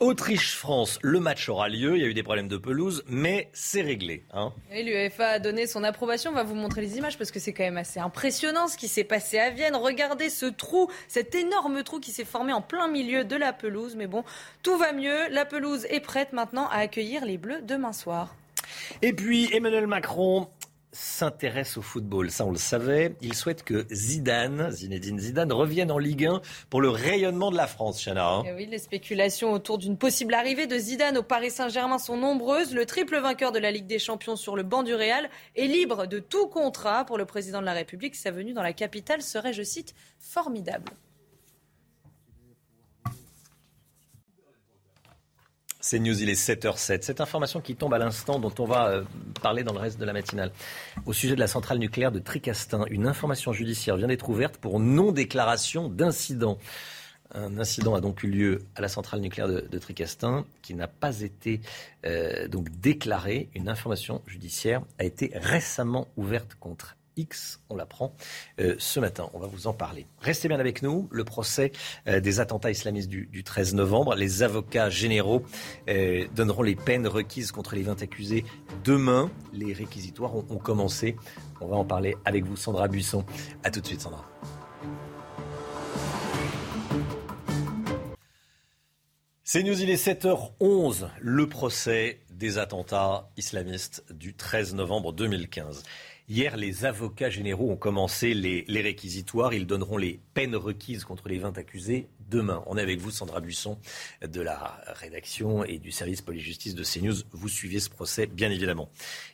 Autriche-France, 0.00 0.98
le 1.02 1.20
match 1.20 1.48
aura 1.48 1.68
lieu. 1.68 1.96
Il 1.96 2.02
y 2.02 2.04
a 2.04 2.08
eu 2.08 2.14
des 2.14 2.22
problèmes 2.22 2.48
de 2.48 2.56
pelouse, 2.56 3.04
mais 3.06 3.48
c'est 3.52 3.80
réglé. 3.80 4.24
Hein. 4.32 4.52
L'UEFA 4.72 5.28
a 5.28 5.38
donné 5.38 5.66
son 5.66 5.84
approbation. 5.84 6.32
On 6.32 6.34
va 6.34 6.42
vous 6.42 6.56
montrer 6.56 6.80
les 6.80 6.98
images 6.98 7.16
parce 7.16 7.30
que 7.30 7.38
c'est 7.38 7.52
quand 7.52 7.62
même 7.62 7.76
assez 7.76 8.00
impressionnant 8.00 8.66
ce 8.66 8.76
qui 8.76 8.88
s'est 8.88 9.04
passé 9.04 9.38
à 9.38 9.50
Vienne. 9.50 9.76
Regardez 9.76 10.30
ce 10.30 10.46
trou, 10.46 10.90
cet 11.06 11.34
énorme 11.34 11.82
trou 11.84 12.00
qui 12.00 12.10
s'est 12.10 12.24
formé 12.24 12.52
en 12.52 12.60
plein 12.60 12.88
milieu 12.88 13.24
de 13.24 13.36
la 13.36 13.52
pelouse. 13.52 13.94
Mais 13.94 14.08
bon, 14.08 14.24
tout 14.62 14.76
va 14.76 14.92
mieux. 14.92 15.28
La 15.30 15.44
pelouse 15.44 15.86
est 15.88 16.00
prête 16.00 16.32
maintenant 16.32 16.66
à 16.68 16.78
accueillir 16.78 17.24
les 17.24 17.38
Bleus 17.38 17.62
demain 17.62 17.92
soir. 17.92 18.34
Et 19.02 19.12
puis 19.12 19.48
Emmanuel 19.52 19.86
Macron 19.86 20.48
s'intéresse 20.94 21.76
au 21.76 21.82
football. 21.82 22.30
Ça, 22.30 22.46
on 22.46 22.50
le 22.50 22.56
savait. 22.56 23.16
Il 23.20 23.34
souhaite 23.34 23.64
que 23.64 23.86
Zidane, 23.92 24.70
Zinedine 24.70 25.18
Zidane, 25.18 25.52
revienne 25.52 25.90
en 25.90 25.98
Ligue 25.98 26.26
1 26.26 26.40
pour 26.70 26.80
le 26.80 26.88
rayonnement 26.88 27.50
de 27.50 27.56
la 27.56 27.66
France, 27.66 28.02
Chana. 28.02 28.26
Hein. 28.26 28.42
Eh 28.46 28.52
oui, 28.52 28.66
les 28.66 28.78
spéculations 28.78 29.52
autour 29.52 29.78
d'une 29.78 29.98
possible 29.98 30.34
arrivée 30.34 30.66
de 30.66 30.78
Zidane 30.78 31.18
au 31.18 31.22
Paris 31.22 31.50
Saint-Germain 31.50 31.98
sont 31.98 32.16
nombreuses. 32.16 32.74
Le 32.74 32.86
triple 32.86 33.18
vainqueur 33.18 33.52
de 33.52 33.58
la 33.58 33.70
Ligue 33.70 33.86
des 33.86 33.98
Champions 33.98 34.36
sur 34.36 34.56
le 34.56 34.62
banc 34.62 34.82
du 34.82 34.94
Real 34.94 35.28
est 35.56 35.66
libre 35.66 36.06
de 36.06 36.18
tout 36.20 36.46
contrat 36.46 37.04
pour 37.04 37.18
le 37.18 37.24
président 37.24 37.60
de 37.60 37.66
la 37.66 37.72
République. 37.72 38.14
Sa 38.14 38.30
venue 38.30 38.52
dans 38.52 38.62
la 38.62 38.72
capitale 38.72 39.22
serait, 39.22 39.52
je 39.52 39.62
cite, 39.62 39.94
formidable. 40.18 40.92
C'est 45.86 45.98
News, 45.98 46.22
il 46.22 46.30
est 46.30 46.42
7h07. 46.42 47.02
Cette 47.02 47.20
information 47.20 47.60
qui 47.60 47.76
tombe 47.76 47.92
à 47.92 47.98
l'instant, 47.98 48.38
dont 48.38 48.54
on 48.58 48.64
va 48.64 48.88
euh, 48.88 49.04
parler 49.42 49.64
dans 49.64 49.74
le 49.74 49.80
reste 49.80 50.00
de 50.00 50.06
la 50.06 50.14
matinale. 50.14 50.50
Au 51.04 51.12
sujet 51.12 51.34
de 51.34 51.40
la 51.40 51.46
centrale 51.46 51.76
nucléaire 51.76 52.10
de 52.10 52.20
Tricastin, 52.20 52.86
une 52.88 53.06
information 53.06 53.52
judiciaire 53.52 53.98
vient 53.98 54.06
d'être 54.06 54.26
ouverte 54.30 54.56
pour 54.56 54.80
non-déclaration 54.80 55.90
d'incident. 55.90 56.56
Un 57.34 57.58
incident 57.58 57.94
a 57.94 58.00
donc 58.00 58.22
eu 58.22 58.28
lieu 58.28 58.62
à 58.76 58.80
la 58.80 58.88
centrale 58.88 59.20
nucléaire 59.20 59.46
de, 59.46 59.78
Tricastin 59.78 60.46
qui 60.62 60.72
n'a 60.72 60.88
pas 60.88 61.20
été 61.20 61.60
euh, 62.06 62.48
déclaré. 62.48 63.50
Une 63.54 63.68
information 63.68 64.22
judiciaire 64.26 64.80
a 64.98 65.04
été 65.04 65.32
récemment 65.34 66.08
ouverte 66.16 66.54
contre 66.54 66.96
X. 67.16 67.60
On 67.70 67.76
l'apprend 67.76 68.14
euh, 68.60 68.74
ce 68.78 69.00
matin. 69.00 69.30
On 69.34 69.38
va 69.38 69.46
vous 69.46 69.66
en 69.66 69.72
parler. 69.72 70.06
Restez 70.20 70.48
bien 70.48 70.60
avec 70.60 70.82
nous. 70.82 71.08
Le 71.10 71.24
procès 71.24 71.72
euh, 72.08 72.20
des 72.20 72.40
attentats 72.40 72.70
islamistes 72.70 73.08
du, 73.08 73.44
13 73.44 73.74
novembre. 73.74 74.14
Les 74.14 74.42
avocats 74.42 74.90
généraux 74.90 75.44
euh, 75.88 76.26
donneront 76.34 76.62
les 76.62 76.76
peines 76.76 77.06
requises 77.06 77.52
contre 77.52 77.74
les 77.74 77.82
20 77.82 78.02
accusés 78.02 78.44
demain. 78.84 79.30
Les 79.52 79.72
réquisitoires 79.72 80.34
ont, 80.34 80.42
commencé. 80.58 81.16
On 81.60 81.66
va 81.66 81.76
en 81.76 81.84
parler 81.84 82.16
avec 82.24 82.44
vous, 82.44 82.56
Sandra 82.56 82.88
Buisson. 82.88 83.24
A 83.62 83.70
tout 83.70 83.80
de 83.80 83.86
suite, 83.86 84.00
Sandra. 84.00 84.24
C'est 89.46 89.62
News, 89.62 89.80
il 89.80 89.90
est 89.90 90.04
7h11. 90.04 91.08
Le 91.20 91.48
procès 91.48 92.20
des 92.30 92.58
attentats 92.58 93.30
islamistes 93.36 94.04
du 94.10 94.34
13 94.34 94.74
novembre 94.74 95.12
2015. 95.12 95.84
Hier, 96.26 96.56
les 96.56 96.86
avocats 96.86 97.28
généraux 97.28 97.70
ont 97.70 97.76
commencé 97.76 98.32
les, 98.32 98.64
réquisitoires. 98.80 99.52
Ils 99.52 99.66
donneront 99.66 99.98
les 99.98 100.20
peines 100.32 100.56
requises 100.56 101.04
contre 101.04 101.28
les 101.28 101.38
20 101.38 101.58
accusés 101.58 102.08
demain. 102.30 102.62
On 102.66 102.78
est 102.78 102.80
avec 102.80 102.98
vous, 102.98 103.10
Sandra 103.10 103.40
Buisson, 103.40 103.78
de 104.26 104.40
la 104.40 104.82
rédaction 104.86 105.64
et 105.64 105.78
du 105.78 105.92
service 105.92 106.22
police-justice 106.22 106.74
de 106.74 106.82
CNews. 106.82 107.16
Vous 107.32 107.50
suivez 107.50 107.78
ce 107.78 107.90
procès, 107.90 108.26
bien 108.26 108.50
évidemment. 108.50 108.88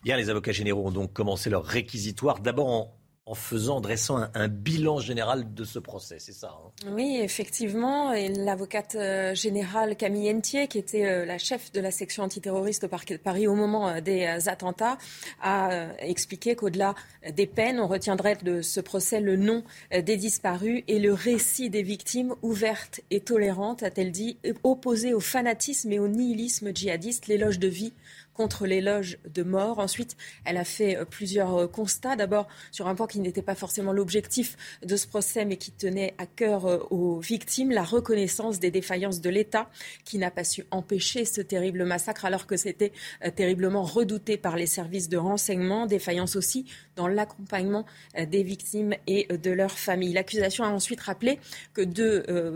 Hier, 0.04 0.16
les 0.16 0.30
avocats 0.30 0.50
généraux 0.50 0.88
ont 0.88 0.90
donc 0.90 1.12
commencé 1.12 1.48
leur 1.48 1.64
réquisitoire, 1.64 2.40
d'abord 2.40 2.92
en 3.26 3.34
faisant, 3.34 3.80
dressant 3.80 4.28
un, 4.34 4.48
bilan 4.48 4.98
général 4.98 5.54
de 5.54 5.64
ce 5.64 5.78
procès, 5.78 6.16
c'est 6.18 6.32
ça 6.32 6.58
hein? 6.58 6.90
Oui, 6.90 7.20
effectivement. 7.22 8.12
Et 8.12 8.28
l'avocate 8.28 8.94
euh, 8.94 9.34
générale 9.34 9.94
Camille 9.96 10.30
Entier, 10.32 10.66
qui 10.68 10.78
était 10.78 11.04
euh, 11.04 11.26
la 11.26 11.38
chef 11.38 11.70
de 11.72 11.80
la 11.80 11.90
section 11.90 12.24
antiterroriste 12.24 12.82
de 12.82 13.16
Paris 13.16 13.46
au 13.46 13.54
moment 13.54 13.88
euh, 13.88 14.00
des 14.00 14.26
attentats, 14.48 14.98
a 15.42 15.70
expliqué 16.00 16.56
qu'au-delà 16.56 16.94
des 17.30 17.46
peines, 17.46 17.78
on 17.78 17.86
retiendrait 17.86 18.36
de 18.36 18.62
ce 18.62 18.80
procès 18.80 19.20
le 19.20 19.36
nom 19.36 19.62
des 19.90 20.16
disparus 20.16 20.82
et 20.88 20.98
le 20.98 21.12
récit 21.12 21.70
des 21.70 21.82
victimes 21.82 22.34
ouvertes 22.42 23.00
et 23.10 23.20
tolérantes, 23.20 23.82
a-t-elle 23.82 24.12
dit, 24.12 24.38
opposées 24.62 25.14
au 25.14 25.20
fanatisme 25.20 25.92
et 25.92 25.98
au 25.98 26.08
nihilisme 26.08 26.74
djihadiste, 26.74 27.26
l'éloge 27.26 27.58
de 27.58 27.68
vie 27.68 27.92
contre 28.34 28.66
l'éloge 28.66 29.18
de 29.32 29.42
mort. 29.42 29.78
Ensuite, 29.78 30.16
elle 30.44 30.56
a 30.56 30.64
fait 30.64 30.96
euh, 30.96 31.04
plusieurs 31.04 31.54
euh, 31.56 31.66
constats. 31.66 32.16
D'abord, 32.16 32.48
sur 32.70 32.88
un 32.88 32.94
point 32.94 33.06
qui 33.06 33.20
n'était 33.20 33.42
pas 33.42 33.54
forcément 33.54 33.92
l'objectif 33.92 34.56
de 34.84 34.96
ce 34.96 35.06
procès, 35.06 35.44
mais 35.44 35.56
qui 35.56 35.72
tenait 35.72 36.14
à 36.18 36.26
cœur 36.26 36.66
euh, 36.66 36.78
aux 36.90 37.18
victimes, 37.18 37.70
la 37.70 37.84
reconnaissance 37.84 38.58
des 38.58 38.70
défaillances 38.70 39.20
de 39.20 39.30
l'État, 39.30 39.68
qui 40.04 40.18
n'a 40.18 40.30
pas 40.30 40.44
su 40.44 40.64
empêcher 40.70 41.24
ce 41.24 41.40
terrible 41.40 41.84
massacre, 41.84 42.24
alors 42.24 42.46
que 42.46 42.56
c'était 42.56 42.92
terriblement 43.36 43.82
redouté 43.82 44.36
par 44.36 44.56
les 44.56 44.66
services 44.66 45.08
de 45.08 45.16
renseignement. 45.16 45.86
Défaillance 45.86 46.36
aussi 46.36 46.66
dans 46.96 47.08
l'accompagnement 47.08 47.86
des 48.16 48.42
victimes 48.42 48.94
et 49.06 49.26
de 49.26 49.50
leurs 49.50 49.78
familles. 49.78 50.12
L'accusation 50.12 50.64
a 50.64 50.68
ensuite 50.68 51.00
rappelé 51.00 51.38
que 51.74 51.82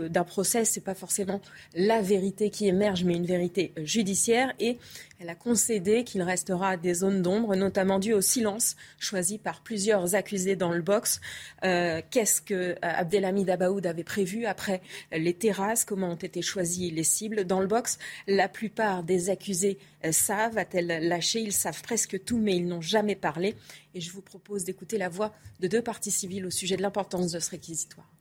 d'un 0.07 0.23
procès, 0.23 0.65
c'est 0.65 0.83
pas 0.83 0.95
forcément 0.95 1.41
la 1.73 2.01
vérité 2.01 2.49
qui 2.49 2.67
émerge, 2.67 3.03
mais 3.03 3.15
une 3.15 3.25
vérité 3.25 3.73
judiciaire. 3.77 4.53
Et 4.59 4.77
elle 5.19 5.29
a 5.29 5.35
concédé 5.65 6.03
qu'il 6.03 6.21
restera 6.21 6.77
des 6.77 6.93
zones 6.93 7.23
d'ombre, 7.23 7.55
notamment 7.55 7.97
dues 7.97 8.13
au 8.13 8.21
silence 8.21 8.75
choisi 8.99 9.39
par 9.39 9.61
plusieurs 9.61 10.13
accusés 10.13 10.55
dans 10.55 10.71
le 10.71 10.83
box. 10.83 11.21
Euh, 11.63 12.03
qu'est-ce 12.11 12.39
que 12.39 12.53
euh, 12.53 12.75
Abdelhamid 12.83 13.49
Abaoud 13.49 13.83
avait 13.87 14.03
prévu 14.03 14.45
après 14.45 14.83
les 15.11 15.33
terrasses? 15.33 15.83
Comment 15.83 16.11
ont 16.11 16.15
été 16.15 16.43
choisies 16.43 16.91
les 16.91 17.03
cibles? 17.03 17.45
Dans 17.45 17.61
le 17.61 17.65
box, 17.65 17.97
la 18.27 18.47
plupart 18.47 19.01
des 19.01 19.31
accusés 19.31 19.79
euh, 20.05 20.11
savent, 20.11 20.59
a-t-elle 20.59 21.07
lâché? 21.07 21.39
Ils 21.39 21.51
savent 21.51 21.81
presque 21.81 22.23
tout, 22.23 22.37
mais 22.37 22.55
ils 22.55 22.67
n'ont 22.67 22.81
jamais 22.81 23.15
parlé. 23.15 23.55
Et 23.95 24.01
je 24.01 24.11
vous 24.11 24.21
propose 24.21 24.65
d'écouter 24.65 24.99
la 24.99 25.09
voix 25.09 25.33
de 25.61 25.67
deux 25.67 25.81
parties 25.81 26.11
civiles 26.11 26.45
au 26.45 26.51
sujet 26.51 26.77
de 26.77 26.83
l'importance 26.83 27.31
de 27.31 27.39
ce 27.39 27.49
réquisitoire. 27.49 28.14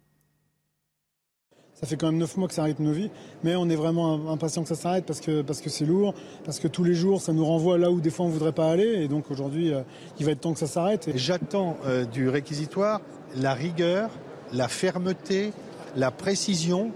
Ça 1.75 1.89
fait 1.89 1.97
quand 1.97 2.07
même 2.07 2.19
neuf 2.19 2.37
mois 2.37 2.47
que 2.47 2.55
ça 2.55 2.63
arrête 2.63 2.79
nos 2.79 2.93
vies, 2.93 3.11
mais 3.43 3.57
on 3.57 3.69
est 3.69 3.75
vraiment 3.75 4.31
impatient 4.31 4.63
que 4.63 4.69
ça 4.69 4.77
s'arrête 4.77 5.05
parce 5.05 5.21
que 5.21 5.43
parce 5.43 5.61
que 5.61 5.69
c'est 5.69 5.85
lourd, 5.85 6.15
parce 6.45 6.61
que 6.61 6.69
tous 6.69 6.85
les 6.85 6.95
jours 6.95 7.21
ça 7.21 7.33
nous 7.33 7.45
renvoie 7.45 7.79
là 7.79 7.91
où 7.91 8.01
des 8.01 8.11
fois 8.11 8.27
on 8.27 8.29
voudrait 8.29 8.53
pas 8.53 8.71
aller, 8.71 9.03
et 9.03 9.09
donc 9.09 9.31
aujourd'hui 9.31 9.73
euh, 9.73 9.83
il 10.21 10.25
va 10.25 10.33
être 10.33 10.41
temps 10.41 10.53
que 10.53 10.61
ça 10.61 10.69
s'arrête. 10.69 11.11
J'attends 11.17 11.77
euh, 11.85 12.05
du 12.05 12.29
réquisitoire 12.29 13.01
la 13.37 13.55
rigueur, 13.55 14.11
la 14.53 14.69
fermeté, 14.69 15.53
la 15.97 16.13
précision 16.13 16.93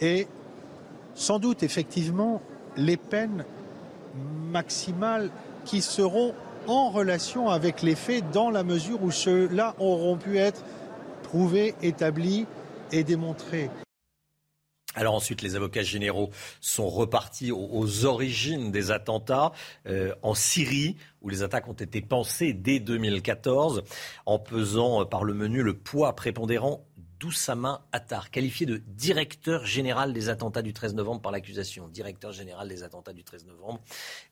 et 0.00 0.28
sans 1.14 1.40
doute 1.40 1.62
effectivement 1.62 2.40
les 2.76 2.96
peines 2.96 3.44
maximales 4.50 5.30
qui 5.64 5.82
seront 5.82 6.34
en 6.68 6.90
relation 6.90 7.48
avec 7.48 7.82
les 7.82 7.94
faits 7.94 8.24
dans 8.32 8.50
la 8.50 8.62
mesure 8.62 9.02
où 9.02 9.10
ceux-là 9.10 9.74
auront 9.78 10.16
pu 10.16 10.38
être 10.38 10.62
prouvés, 11.22 11.74
établis 11.82 12.46
et 12.92 13.04
démontré. 13.04 13.70
Alors 14.96 15.14
ensuite, 15.14 15.42
les 15.42 15.56
avocats 15.56 15.82
généraux 15.82 16.30
sont 16.62 16.88
repartis 16.88 17.52
aux, 17.52 18.06
origines 18.06 18.72
des 18.72 18.90
attentats 18.90 19.52
euh, 19.86 20.14
en 20.22 20.34
Syrie, 20.34 20.96
où 21.20 21.28
les 21.28 21.42
attaques 21.42 21.68
ont 21.68 21.74
été 21.74 22.00
pensées 22.00 22.54
dès 22.54 22.80
2014, 22.80 23.84
en 24.24 24.38
pesant 24.38 25.02
euh, 25.02 25.04
par 25.04 25.22
le 25.22 25.34
menu 25.34 25.62
le 25.62 25.74
poids 25.76 26.16
prépondérant 26.16 26.86
d'Oussama 27.20 27.86
Attar, 27.92 28.30
qualifié 28.30 28.66
de 28.66 28.78
directeur 28.86 29.66
général 29.66 30.12
des 30.12 30.28
attentats 30.30 30.62
du 30.62 30.72
13 30.72 30.94
novembre 30.94 31.20
par 31.20 31.32
l'accusation. 31.32 31.88
Directeur 31.88 32.32
général 32.32 32.68
des 32.68 32.82
attentats 32.82 33.12
du 33.12 33.22
13 33.24 33.46
novembre. 33.46 33.80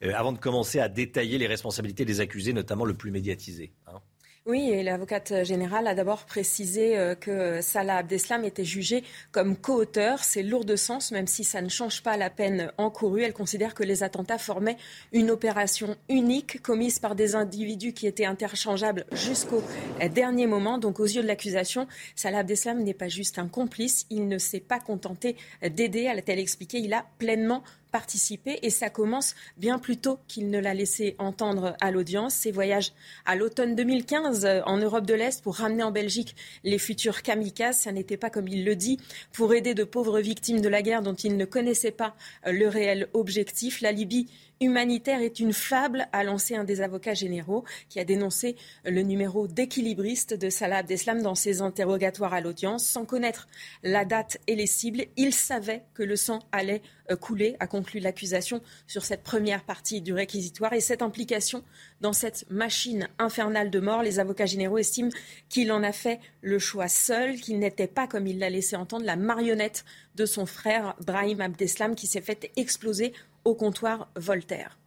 Euh, 0.03 0.13
avant 0.15 0.33
de 0.33 0.39
commencer 0.39 0.81
à 0.81 0.89
détailler 0.89 1.37
les 1.37 1.47
responsabilités 1.47 2.07
des 2.07 2.21
accusés, 2.21 2.55
notamment 2.55 2.87
le 2.87 2.95
plus 2.95 3.11
médiatisé. 3.11 3.73
Hein. 3.87 4.01
Oui, 4.47 4.69
et 4.69 4.83
l'avocate 4.83 5.43
générale 5.43 5.87
a 5.87 5.95
d'abord 5.95 6.27
précisé 6.27 6.99
euh, 6.99 7.15
que 7.15 7.63
Salah 7.63 7.97
Abdeslam 7.97 8.45
était 8.45 8.63
jugé 8.63 9.03
comme 9.33 9.57
co-auteur. 9.57 10.23
C'est 10.23 10.43
lourd 10.43 10.67
de 10.67 10.77
sens, 10.77 11.13
même 11.13 11.27
si 11.27 11.45
ça 11.45 11.63
ne 11.63 11.71
change 11.71 12.03
pas 12.03 12.19
la 12.19 12.29
peine 12.29 12.71
encourue. 12.77 13.23
Elle 13.23 13.33
considère 13.33 13.73
que 13.73 13.83
les 13.83 14.03
attentats 14.03 14.37
formaient 14.37 14.77
une 15.13 15.31
opération 15.31 15.97
unique 16.11 16.61
commise 16.61 16.99
par 16.99 17.15
des 17.15 17.35
individus 17.35 17.95
qui 17.95 18.07
étaient 18.07 18.27
interchangeables 18.27 19.07
jusqu'au 19.13 19.63
dernier 20.11 20.47
moment. 20.47 20.77
Donc, 20.77 21.01
aux 21.01 21.07
yeux 21.07 21.23
de 21.23 21.27
l'accusation, 21.27 21.87
Salah 22.15 22.41
Abdeslam 22.41 22.83
n'est 22.83 22.93
pas 22.93 23.09
juste 23.09 23.39
un 23.39 23.49
complice. 23.49 24.05
Il 24.11 24.29
ne 24.29 24.37
s'est 24.37 24.61
pas 24.61 24.79
contenté 24.79 25.37
d'aider, 25.63 26.07
a-t-elle 26.07 26.39
expliqué. 26.39 26.81
Il 26.81 26.93
a 26.93 27.07
pleinement 27.17 27.65
participer 27.95 28.59
et 28.63 28.71
ça 28.71 28.91
commence 28.91 29.37
bien 29.57 29.79
plus 29.79 29.99
tôt 29.99 30.19
qu'il 30.27 30.51
ne 30.51 30.59
l'a 30.59 30.75
laissé 30.75 31.15
entendre 31.19 31.77
à 31.81 31.93
l'audience. 31.93 32.35
Ses 32.35 32.51
voyages 32.51 32.93
à 33.25 33.37
l'automne 33.37 33.77
2015 33.77 34.45
euh, 34.45 34.63
en 34.67 34.79
Europe 34.79 35.07
de 35.07 35.15
l'Est 35.15 35.45
pour 35.45 35.55
ramener 35.55 35.85
en 35.85 35.93
Belgique 35.93 36.35
les 36.65 36.79
futurs 36.79 37.23
kamikazes, 37.23 37.79
ça 37.79 37.93
n'était 37.93 38.17
pas 38.17 38.31
comme 38.31 38.49
il 38.49 38.65
le 38.65 38.75
dit 38.75 38.99
pour 39.31 39.55
aider 39.55 39.75
de 39.75 39.85
pauvres 39.85 40.19
victimes 40.19 40.61
de 40.61 40.69
la 40.69 40.83
guerre 40.83 41.03
dont 41.03 41.15
il 41.15 41.37
ne 41.37 41.45
connaissait 41.45 41.93
pas 41.93 42.17
euh, 42.49 42.51
le 42.51 42.67
réel 42.67 43.07
objectif. 43.13 43.81
La 43.81 43.93
Libye 43.93 44.27
humanitaire 44.61 45.21
est 45.21 45.41
une 45.41 45.53
fable, 45.53 46.07
a 46.13 46.25
lancé 46.25 46.57
un 46.57 46.65
des 46.65 46.81
avocats 46.81 47.15
généraux 47.15 47.65
qui 47.89 48.01
a 48.01 48.05
dénoncé 48.05 48.57
le 48.85 49.03
numéro 49.03 49.47
d'équilibriste 49.47 50.35
de 50.35 50.51
Salah 50.51 50.79
Abdeslam 50.79 51.23
dans 51.23 51.35
ses 51.35 51.61
interrogatoires 51.61 52.35
à 52.35 52.41
l'audience. 52.41 52.85
Sans 52.85 53.05
connaître 53.05 53.49
la 53.83 54.05
date 54.05 54.39
et 54.47 54.57
les 54.57 54.67
cibles, 54.67 55.05
il 55.17 55.35
savait 55.35 55.83
que 55.95 56.03
le 56.03 56.17
sang 56.17 56.41
allait 56.53 56.83
euh, 57.11 57.17
couler, 57.17 57.57
a 57.61 57.67
conclu 57.67 58.01
l'accusation 58.01 58.63
sur 58.87 59.05
cette 59.05 59.23
première 59.23 59.65
partie 59.65 60.01
du 60.01 60.13
réquisitoire. 60.13 60.73
Et 60.73 60.81
cette 60.81 61.03
implication 61.03 61.63
dans 62.01 62.13
cette 62.13 62.51
machine 62.51 63.09
infernale 63.19 63.71
de 63.71 63.81
mort, 63.81 64.03
les 64.03 64.21
avocats 64.21 64.47
généraux 64.47 64.79
estiment 64.79 65.11
qu'il 65.49 65.71
en 65.73 65.83
a 65.83 65.93
fait 65.93 66.21
le 66.41 66.59
choix 66.59 66.89
seul, 66.89 67.37
qu'il 67.37 67.59
n'était 67.59 67.87
pas, 67.87 68.07
comme 68.07 68.27
il 68.27 68.39
l'a 68.39 68.51
laissé 68.51 68.77
entendre, 68.77 69.05
la 69.05 69.17
marionnette 69.17 69.85
de 70.15 70.27
son 70.27 70.47
frère 70.47 70.95
Brahim 71.05 71.41
Abdeslam 71.41 71.95
qui 71.95 72.07
s'est 72.07 72.21
fait 72.21 72.51
exploser 72.57 73.13
au 73.45 73.55
comptoir 73.55 74.09
Voltaire. 74.17 74.79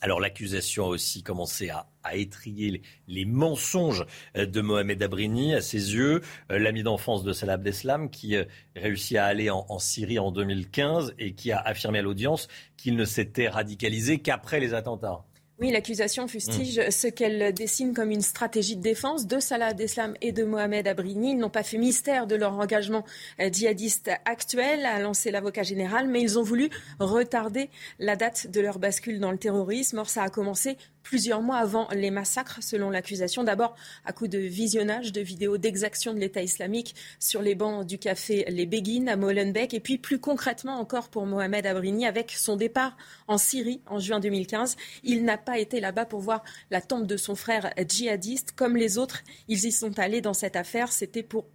Alors 0.00 0.20
l'accusation 0.20 0.84
a 0.84 0.88
aussi 0.88 1.22
commencé 1.22 1.70
à, 1.70 1.86
étrier 2.14 2.80
les, 3.06 3.24
mensonges 3.26 4.06
euh, 4.36 4.46
de 4.46 4.62
Mohamed 4.62 5.02
Abrini. 5.02 5.54
À 5.54 5.60
ses 5.60 5.94
yeux, 5.94 6.22
euh, 6.50 6.58
l'ami 6.58 6.82
d'enfance 6.82 7.22
de 7.22 7.34
Salah 7.34 7.54
Abdeslam, 7.54 8.08
qui 8.08 8.36
euh, 8.36 8.44
réussit 8.76 9.18
à 9.18 9.26
aller 9.26 9.50
en, 9.50 9.66
en, 9.68 9.78
Syrie 9.78 10.18
en 10.18 10.30
2015 10.30 11.14
et 11.18 11.34
qui 11.34 11.52
a 11.52 11.58
affirmé 11.60 11.98
à 11.98 12.02
l'audience 12.02 12.48
qu'il 12.78 12.96
ne 12.96 13.04
s'était 13.04 13.48
radicalisé 13.48 14.20
qu'après 14.20 14.58
les 14.60 14.72
attentats. 14.72 15.24
Oui, 15.60 15.72
l'accusation 15.72 16.28
fustige 16.28 16.78
hmm. 16.78 16.90
ce 16.92 17.08
qu'elle 17.08 17.52
dessine 17.52 17.92
comme 17.92 18.12
une 18.12 18.22
stratégie 18.22 18.76
de 18.76 18.80
défense 18.80 19.26
de 19.26 19.40
Salah 19.40 19.66
Abdeslam 19.66 20.14
et 20.20 20.30
de 20.30 20.44
Mohamed 20.44 20.86
Abrini. 20.86 21.32
Ils 21.32 21.36
n'ont 21.36 21.50
pas 21.50 21.64
fait 21.64 21.78
mystère 21.78 22.28
de 22.28 22.36
leur 22.36 22.52
engagement 22.52 23.04
euh, 23.40 23.50
djihadiste 23.52 24.08
actuel, 24.24 24.86
a 24.86 25.00
lancé 25.00 25.32
l'avocat 25.32 25.64
général, 25.64 26.06
mais 26.06 26.20
ils 26.20 26.38
ont 26.38 26.44
voulu 26.44 26.70
retarder 27.00 27.70
la 27.98 28.14
date 28.14 28.48
de 28.52 28.60
leur 28.60 28.78
bascule 28.78 29.18
dans 29.18 29.32
le 29.32 29.38
terrorisme. 29.38 29.98
Or, 29.98 30.08
ça 30.08 30.22
a 30.22 30.28
commencé 30.28 30.76
plusieurs 31.08 31.40
mois 31.40 31.56
avant 31.56 31.88
les 31.94 32.10
massacres, 32.10 32.58
selon 32.60 32.90
l'accusation. 32.90 33.42
D'abord, 33.42 33.74
à 34.04 34.12
coup 34.12 34.28
de 34.28 34.36
visionnage 34.36 35.10
de 35.10 35.22
vidéos 35.22 35.56
d'exaction 35.56 36.12
de 36.12 36.18
l'État 36.18 36.42
islamique 36.42 36.94
sur 37.18 37.40
les 37.40 37.54
bancs 37.54 37.86
du 37.86 37.98
café 37.98 38.44
Les 38.48 38.66
Béguines 38.66 39.08
à 39.08 39.16
Molenbeek. 39.16 39.72
Et 39.72 39.80
puis, 39.80 39.96
plus 39.96 40.18
concrètement 40.18 40.78
encore 40.78 41.08
pour 41.08 41.24
Mohamed 41.24 41.64
Abrini, 41.64 42.06
avec 42.06 42.32
son 42.32 42.56
départ 42.56 42.94
en 43.26 43.38
Syrie 43.38 43.80
en 43.86 43.98
juin 43.98 44.20
2015. 44.20 44.76
Il 45.02 45.24
n'a 45.24 45.38
pas 45.38 45.58
été 45.58 45.80
là-bas 45.80 46.04
pour 46.04 46.20
voir 46.20 46.44
la 46.70 46.82
tombe 46.82 47.06
de 47.06 47.16
son 47.16 47.34
frère 47.34 47.72
djihadiste. 47.88 48.52
Comme 48.52 48.76
les 48.76 48.98
autres, 48.98 49.22
ils 49.48 49.64
y 49.64 49.72
sont 49.72 49.98
allés 49.98 50.20
dans 50.20 50.34
cette 50.34 50.56
affaire. 50.56 50.92
C'était 50.92 51.22
pour 51.22 51.46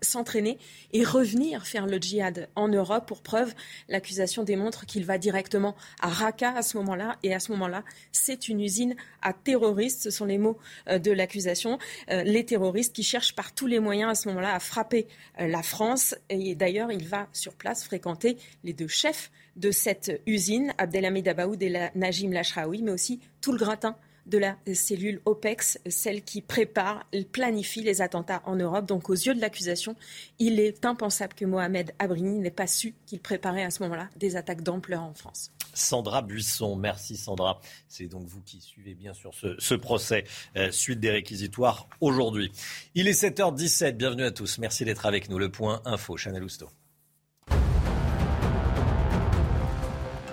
s'entraîner 0.00 0.56
et 0.94 1.04
revenir 1.04 1.66
faire 1.66 1.86
le 1.86 1.98
djihad 1.98 2.48
en 2.56 2.68
Europe. 2.68 3.06
Pour 3.06 3.20
preuve, 3.20 3.52
l'accusation 3.90 4.42
démontre 4.42 4.86
qu'il 4.86 5.04
va 5.04 5.18
directement 5.18 5.76
à 6.00 6.08
Raqqa 6.08 6.54
à 6.56 6.62
ce 6.62 6.78
moment-là. 6.78 7.18
Et 7.22 7.34
à 7.34 7.40
ce 7.40 7.52
moment-là, 7.52 7.84
c'est 8.10 8.48
une 8.48 8.62
usine 8.62 8.96
à 9.22 9.32
terroristes. 9.32 10.02
Ce 10.02 10.10
sont 10.10 10.24
les 10.24 10.38
mots 10.38 10.58
euh, 10.88 10.98
de 10.98 11.10
l'accusation. 11.10 11.78
Euh, 12.10 12.22
les 12.24 12.44
terroristes 12.44 12.94
qui 12.94 13.02
cherchent 13.02 13.34
par 13.34 13.54
tous 13.54 13.66
les 13.66 13.80
moyens 13.80 14.10
à 14.10 14.14
ce 14.14 14.28
moment-là 14.28 14.54
à 14.54 14.60
frapper 14.60 15.06
euh, 15.40 15.46
la 15.46 15.62
France. 15.62 16.14
Et 16.28 16.54
d'ailleurs, 16.54 16.92
il 16.92 17.06
va 17.06 17.28
sur 17.32 17.54
place 17.54 17.84
fréquenter 17.84 18.36
les 18.64 18.72
deux 18.72 18.88
chefs 18.88 19.30
de 19.56 19.70
cette 19.70 20.22
usine, 20.26 20.72
Abdelhamid 20.78 21.28
Abaoud 21.28 21.62
et 21.62 21.90
Najim 21.94 22.32
Lachraoui, 22.32 22.82
mais 22.82 22.90
aussi 22.90 23.20
tout 23.40 23.52
le 23.52 23.58
gratin 23.58 23.96
de 24.26 24.38
la 24.38 24.56
cellule 24.72 25.20
OPEX, 25.24 25.78
celle 25.88 26.22
qui 26.22 26.40
prépare, 26.42 27.06
planifie 27.32 27.82
les 27.82 28.00
attentats 28.02 28.42
en 28.46 28.56
Europe. 28.56 28.86
Donc, 28.86 29.10
aux 29.10 29.14
yeux 29.14 29.34
de 29.34 29.40
l'accusation, 29.40 29.96
il 30.38 30.60
est 30.60 30.84
impensable 30.84 31.34
que 31.34 31.44
Mohamed 31.44 31.92
Abrini 31.98 32.38
n'ait 32.38 32.50
pas 32.50 32.66
su 32.66 32.94
qu'il 33.06 33.20
préparait 33.20 33.64
à 33.64 33.70
ce 33.70 33.82
moment-là 33.82 34.08
des 34.16 34.36
attaques 34.36 34.62
d'ampleur 34.62 35.02
en 35.02 35.14
France. 35.14 35.50
Sandra 35.72 36.22
Buisson. 36.22 36.76
Merci 36.76 37.16
Sandra. 37.16 37.60
C'est 37.88 38.06
donc 38.06 38.26
vous 38.26 38.40
qui 38.42 38.60
suivez 38.60 38.94
bien 38.94 39.14
sûr 39.14 39.32
ce, 39.34 39.74
procès, 39.74 40.24
euh, 40.56 40.70
suite 40.70 41.00
des 41.00 41.10
réquisitoires 41.10 41.86
aujourd'hui. 42.00 42.52
Il 42.94 43.08
est 43.08 43.20
7h17, 43.20 43.92
bienvenue 43.92 44.24
à 44.24 44.30
tous. 44.30 44.58
Merci 44.58 44.84
d'être 44.84 45.06
avec 45.06 45.28
nous. 45.28 45.38
Le 45.38 45.50
point 45.50 45.82
info, 45.84 46.16
Chanel 46.16 46.44
Housteau. 46.44 46.68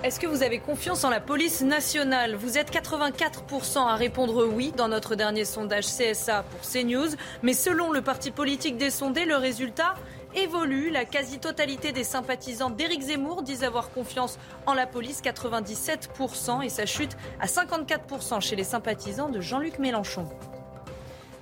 Est-ce 0.02 0.18
que 0.18 0.26
vous 0.26 0.42
avez 0.42 0.60
confiance 0.60 1.04
en 1.04 1.10
la 1.10 1.20
police 1.20 1.60
nationale? 1.60 2.34
Vous 2.34 2.56
êtes 2.56 2.72
84% 2.72 3.86
à 3.86 3.96
répondre 3.96 4.46
oui 4.46 4.72
dans 4.74 4.88
notre 4.88 5.14
dernier 5.14 5.44
sondage 5.44 5.84
CSA 5.84 6.42
pour 6.44 6.60
CNews. 6.62 7.10
Mais 7.42 7.52
selon 7.52 7.92
le 7.92 8.00
parti 8.00 8.30
politique 8.30 8.78
des 8.78 8.88
sondés, 8.88 9.26
le 9.26 9.36
résultat 9.36 9.94
évolue. 10.34 10.90
La 10.90 11.04
quasi-totalité 11.04 11.92
des 11.92 12.04
sympathisants 12.04 12.70
d'Éric 12.70 13.02
Zemmour 13.02 13.42
disent 13.42 13.64
avoir 13.64 13.90
confiance 13.90 14.38
en 14.66 14.74
la 14.74 14.86
police, 14.86 15.22
97%, 15.22 16.64
et 16.64 16.68
ça 16.68 16.86
chute 16.86 17.16
à 17.40 17.46
54% 17.46 18.40
chez 18.40 18.56
les 18.56 18.64
sympathisants 18.64 19.28
de 19.28 19.40
Jean-Luc 19.40 19.78
Mélenchon. 19.78 20.26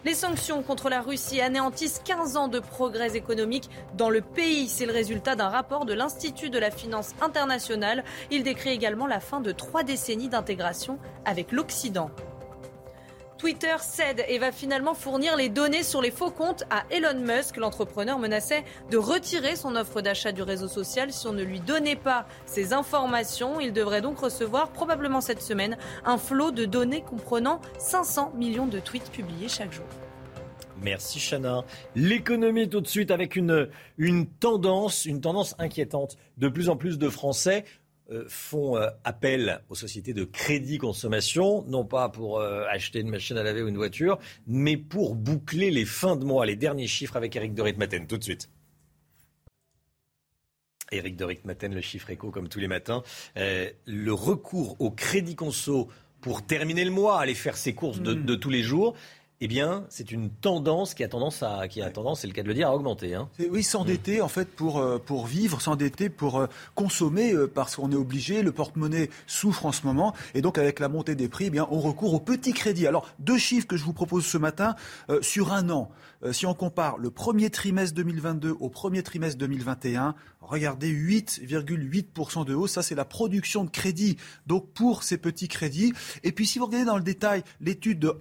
Les 0.05 0.15
sanctions 0.15 0.63
contre 0.63 0.89
la 0.89 1.01
Russie 1.01 1.41
anéantissent 1.41 2.01
15 2.05 2.37
ans 2.37 2.49
de 2.49 2.61
progrès 2.61 3.17
économiques 3.17 3.69
dans 3.97 4.11
le 4.11 4.21
pays. 4.21 4.69
C'est 4.69 4.87
le 4.87 4.93
résultat 4.93 5.35
d'un 5.35 5.49
rapport 5.49 5.85
de 5.85 5.93
l'Institut 5.93 6.51
de 6.51 6.59
la 6.59 6.71
finance 6.71 7.15
internationale. 7.21 8.05
Il 8.31 8.45
décrit 8.45 8.71
également 8.71 9.09
la 9.09 9.21
fin 9.21 9.41
de 9.41 9.51
trois 9.51 9.83
décennies 9.83 10.29
d'intégration 10.29 10.99
avec 11.25 11.51
l'Occident. 11.51 12.11
Twitter 13.39 13.77
cède 13.81 14.25
et 14.29 14.39
va 14.39 14.51
finalement 14.51 14.95
fournir 14.95 15.37
les 15.37 15.49
données 15.49 15.85
sur 15.85 16.03
les 16.03 16.11
faux 16.11 16.33
comptes 16.33 16.65
à 16.71 16.85
Elon 16.91 17.21
Musk. 17.21 17.57
L'entrepreneur 17.57 18.19
menaçait 18.19 18.65
de 18.91 18.97
retirer 18.97 19.55
son 19.55 19.77
offre 19.77 20.01
d'achat 20.03 20.33
du 20.33 20.43
réseau 20.43 20.67
social 20.67 21.13
si 21.13 21.27
on 21.29 21.33
ne 21.33 21.45
lui 21.45 21.61
donnait 21.61 21.97
pas 21.97 22.27
ces 22.47 22.73
informations. 22.73 23.61
Il 23.61 23.73
devrait 23.73 24.03
donc 24.03 24.19
recevoir 24.19 24.71
probablement 24.71 25.21
cette 25.21 25.41
semaine 25.41 25.79
un 26.05 26.19
flot 26.19 26.51
de 26.51 26.65
données 26.65 27.03
comprenant 27.03 27.61
500 27.79 28.33
millions 28.35 28.67
de 28.67 28.81
tweets 28.81 29.11
publiés 29.13 29.49
chaque 29.49 29.73
jour. 29.73 29.87
Merci 30.83 31.21
Chana. 31.21 31.65
L'économie 31.95 32.69
tout 32.69 32.81
de 32.81 32.89
suite 32.89 33.13
avec 33.13 33.37
une, 33.37 33.69
tendance, 34.41 35.05
une 35.05 35.21
tendance 35.21 35.55
inquiétante. 35.59 36.17
De 36.39 36.49
plus 36.49 36.69
en 36.69 36.77
plus 36.77 36.99
de 36.99 37.09
Français 37.09 37.65
font 38.29 38.77
euh, 38.77 38.89
appel 39.05 39.63
aux 39.69 39.75
sociétés 39.75 40.15
de 40.15 40.25
crédit 40.25 40.79
consommation, 40.79 41.65
non 41.69 41.85
pas 41.85 42.09
pour 42.09 42.41
euh, 42.41 42.65
acheter 42.71 43.01
une 43.01 43.11
machine 43.11 43.37
à 43.37 43.43
laver 43.43 43.63
ou 43.63 43.69
une 43.69 43.77
voiture, 43.77 44.19
mais 44.47 44.77
pour 44.77 45.15
boucler 45.15 45.71
les 45.71 45.85
fins 45.85 46.17
de 46.17 46.25
mois. 46.25 46.47
Les 46.47 46.57
derniers 46.57 46.87
chiffres 46.87 47.17
avec 47.17 47.37
Eric 47.37 47.55
de 47.55 47.63
Ritmaten, 47.63 48.07
tout 48.07 48.19
de 48.19 48.25
suite. 48.25 48.51
Eric 50.91 51.17
de 51.17 51.25
Ritmaten, 51.25 51.75
le 51.75 51.83
chiffre 51.83 52.09
écho 52.11 52.31
comme 52.31 52.49
tous 52.49 52.61
les 52.61 52.69
matins. 52.69 53.03
le 53.37 54.13
recours 54.13 54.77
au 54.81 54.91
crédit 54.91 55.37
conso 55.37 55.89
pour 56.21 56.47
terminer 56.47 56.85
le 56.85 56.91
mois, 56.91 57.21
aller 57.21 57.35
faire 57.35 57.57
ses 57.57 57.75
courses 57.75 58.01
de 58.01 58.15
mm. 58.15 58.41
tous 58.41 58.51
les 58.51 58.63
jours, 58.63 58.95
eh 59.41 59.47
bien, 59.47 59.85
c'est 59.89 60.11
une 60.11 60.31
tendance 60.31 60.95
qui 60.95 61.05
a 61.05 61.09
tendance 61.09 61.45
à, 61.45 61.69
qui 61.69 61.81
a 61.81 61.91
tendance, 61.91 62.21
c'est 62.21 62.27
le 62.27 62.33
cas 62.33 62.43
de 62.43 62.49
le 62.49 62.55
dire, 62.55 62.69
à 62.69 62.75
augmenter. 62.75 63.15
Hein. 63.15 63.29
Oui, 63.51 63.63
s'endetter 63.63 64.21
en 64.21 64.27
fait 64.29 64.49
pour 64.49 64.79
euh, 64.79 64.99
pour 64.99 65.27
vivre, 65.27 65.61
s'endetter 65.61 66.09
pour 66.09 66.41
euh, 66.41 66.47
consommer 66.75 67.33
euh, 67.33 67.47
parce 67.47 67.77
qu'on 67.77 67.93
est 67.93 67.97
obligé. 67.97 68.43
Le 68.43 68.51
porte-monnaie 68.51 69.11
souffre 69.29 69.67
en 69.67 69.73
ce 69.73 69.87
moment 69.87 70.13
et 70.35 70.43
donc 70.43 70.59
avec 70.59 70.81
la 70.81 70.89
montée 70.89 71.15
des 71.15 71.29
prix, 71.29 71.47
eh 71.47 71.51
bien, 71.51 71.69
on 71.71 71.79
recourt 71.79 72.15
au 72.15 72.21
petit 72.21 72.53
crédit. 72.53 72.89
Alors, 72.89 73.09
deux 73.21 73.39
chiffres 73.39 73.67
que 73.67 73.77
je 73.77 73.85
vous 73.85 73.93
propose 73.93 74.27
ce 74.27 74.39
matin 74.39 74.75
sur 75.23 75.53
un 75.53 75.71
an. 75.71 75.91
si 76.33 76.47
on 76.47 76.55
compare 76.55 76.99
le 76.99 77.11
premier 77.11 77.51
trimestre 77.51 77.95
2022 77.95 78.57
au 78.59 78.69
premier 78.69 79.03
trimestre 79.03 79.39
2021, 79.39 80.15
regardez 80.49 80.93
8,8% 80.93 82.45
de 82.45 82.55
hausse. 82.55 82.73
Ça, 82.73 82.83
c'est 82.83 82.95
la 82.95 83.05
production 83.05 83.65
de 83.65 83.71
crédit. 83.71 84.17
Donc 84.47 84.73
pour 84.73 85.03
ces 85.03 85.19
petits 85.19 85.49
crédits. 85.49 85.93
Et 86.23 86.33
puis 86.33 86.47
si 86.47 86.59
vous 86.59 86.67
regardez 86.67 86.87
dans 86.87 86.97
le 86.97 87.03
détail 87.03 87.43
l'étude 87.61 87.99
de 87.99 88.15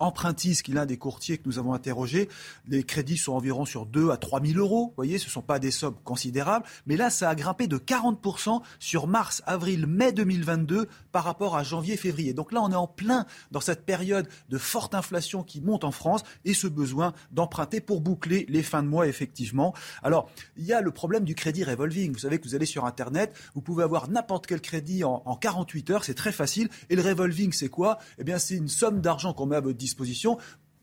qui 0.64 0.72
est 0.72 0.74
l'un 0.74 0.86
des 0.86 0.98
courtiers 0.98 1.38
que 1.38 1.44
nous 1.46 1.60
avons 1.60 1.74
interrogé, 1.74 2.30
les 2.68 2.84
crédits 2.84 3.18
sont 3.18 3.34
environ 3.34 3.66
sur 3.66 3.86
2 3.86 4.12
à 4.12 4.18
3 4.18 4.42
000 4.44 4.60
euros. 4.60 4.88
Vous 4.88 4.94
voyez, 4.96 5.18
ce 5.18 5.26
ne 5.26 5.32
sont 5.32 5.42
pas 5.42 5.60
des 5.60 5.72
sommes 5.72 5.96
considérables. 6.04 6.66
Mais 6.86 6.98
là, 6.98 7.10
ça 7.10 7.30
a 7.30 7.36
grimpé 7.36 7.68
de 7.68 7.78
40% 7.78 8.62
sur 8.80 9.08
mars, 9.08 9.42
avril, 9.46 9.86
mai 9.88 10.12
2022 10.12 10.88
par 11.12 11.24
rapport 11.24 11.56
à 11.56 11.64
janvier, 11.64 11.98
février. 11.98 12.34
Donc 12.34 12.52
là, 12.52 12.62
on 12.62 12.72
est 12.72 12.76
en 12.76 12.88
plein 12.88 13.26
dans 13.52 13.60
cette 13.60 13.86
période 13.86 14.28
de 14.50 14.58
forte 14.58 14.96
inflation 14.96 15.44
qui 15.44 15.62
monte 15.62 15.84
en 15.84 15.92
France 15.92 16.24
et 16.46 16.54
ce 16.54 16.68
besoin 16.68 17.14
d'emprunter 17.32 17.82
pour 17.82 18.02
boucler 18.02 18.46
les 18.50 18.64
fins 18.64 18.84
de 18.84 18.88
mois, 18.88 19.08
effectivement. 19.08 19.74
Alors, 20.04 20.30
il 20.58 20.66
y 20.66 20.74
a 20.74 20.82
le 20.82 20.92
problème 20.92 21.24
du 21.24 21.36
crédit 21.36 21.64
revolving. 21.64 22.17
Vous 22.18 22.24
savez 22.24 22.40
que 22.40 22.48
vous 22.48 22.56
allez 22.56 22.66
sur 22.66 22.86
Internet, 22.86 23.32
vous 23.54 23.62
pouvez 23.62 23.84
avoir 23.84 24.10
n'importe 24.10 24.48
quel 24.48 24.60
crédit 24.60 25.04
en, 25.04 25.22
en 25.26 25.36
48 25.36 25.92
heures, 25.92 26.04
c'est 26.04 26.16
très 26.16 26.32
facile. 26.32 26.68
Et 26.90 26.96
le 26.96 27.04
revolving, 27.04 27.52
c'est 27.54 27.70
quoi? 27.70 28.00
Eh 28.18 28.24
bien, 28.24 28.40
c'est 28.40 28.56
une 28.56 28.70
somme 28.70 29.02
d'argent 29.02 29.34
qu'on 29.34 29.46
met 29.46 29.56
à 29.56 29.62
votre 29.62 29.78
disposition 29.78 30.40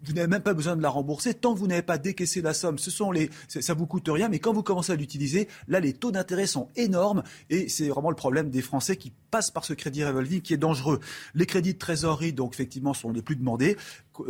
vous 0.06 0.12
n'avez 0.12 0.26
même 0.26 0.42
pas 0.42 0.54
besoin 0.54 0.76
de 0.76 0.82
la 0.82 0.90
rembourser 0.90 1.34
tant 1.34 1.54
que 1.54 1.58
vous 1.58 1.66
n'avez 1.66 1.82
pas 1.82 1.98
décaissé 1.98 2.42
la 2.42 2.54
somme. 2.54 2.78
Ce 2.78 2.90
sont 2.90 3.10
les, 3.10 3.30
ça 3.48 3.74
vous 3.74 3.86
coûte 3.86 4.08
rien, 4.08 4.28
mais 4.28 4.38
quand 4.38 4.52
vous 4.52 4.62
commencez 4.62 4.92
à 4.92 4.96
l'utiliser, 4.96 5.48
là 5.68 5.80
les 5.80 5.92
taux 5.92 6.10
d'intérêt 6.10 6.46
sont 6.46 6.68
énormes 6.76 7.22
et 7.50 7.68
c'est 7.68 7.88
vraiment 7.88 8.10
le 8.10 8.16
problème 8.16 8.50
des 8.50 8.62
Français 8.62 8.96
qui 8.96 9.12
passent 9.30 9.50
par 9.50 9.64
ce 9.64 9.72
crédit 9.72 10.04
revolving 10.04 10.40
qui 10.40 10.54
est 10.54 10.58
dangereux. 10.58 11.00
Les 11.34 11.46
crédits 11.46 11.74
de 11.74 11.78
trésorerie, 11.78 12.32
donc 12.32 12.54
effectivement, 12.54 12.94
sont 12.94 13.10
les 13.10 13.22
plus 13.22 13.36
demandés. 13.36 13.76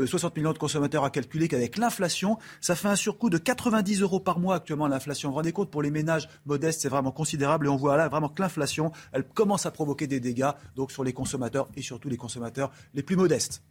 60 0.06 0.32
euh, 0.32 0.40
millions 0.40 0.52
de 0.52 0.58
consommateurs 0.58 1.04
à 1.04 1.10
calculer 1.10 1.46
qu'avec 1.48 1.76
l'inflation, 1.76 2.38
ça 2.60 2.74
fait 2.74 2.88
un 2.88 2.96
surcoût 2.96 3.28
de 3.28 3.38
90 3.38 4.00
euros 4.00 4.20
par 4.20 4.38
mois 4.38 4.56
actuellement 4.56 4.88
l'inflation. 4.88 5.28
Vous 5.28 5.34
vous 5.34 5.36
rendez 5.36 5.52
compte 5.52 5.70
pour 5.70 5.82
les 5.82 5.90
ménages 5.90 6.28
modestes, 6.46 6.80
c'est 6.80 6.88
vraiment 6.88 7.12
considérable 7.12 7.66
et 7.66 7.68
on 7.68 7.76
voit 7.76 7.96
là 7.96 8.08
vraiment 8.08 8.28
que 8.28 8.40
l'inflation, 8.40 8.92
elle 9.12 9.24
commence 9.24 9.66
à 9.66 9.70
provoquer 9.70 10.06
des 10.06 10.20
dégâts 10.20 10.52
donc 10.74 10.90
sur 10.90 11.04
les 11.04 11.12
consommateurs 11.12 11.68
et 11.76 11.82
surtout 11.82 12.08
les 12.08 12.16
consommateurs 12.16 12.70
les 12.94 13.02
plus 13.02 13.16
modestes. 13.16 13.62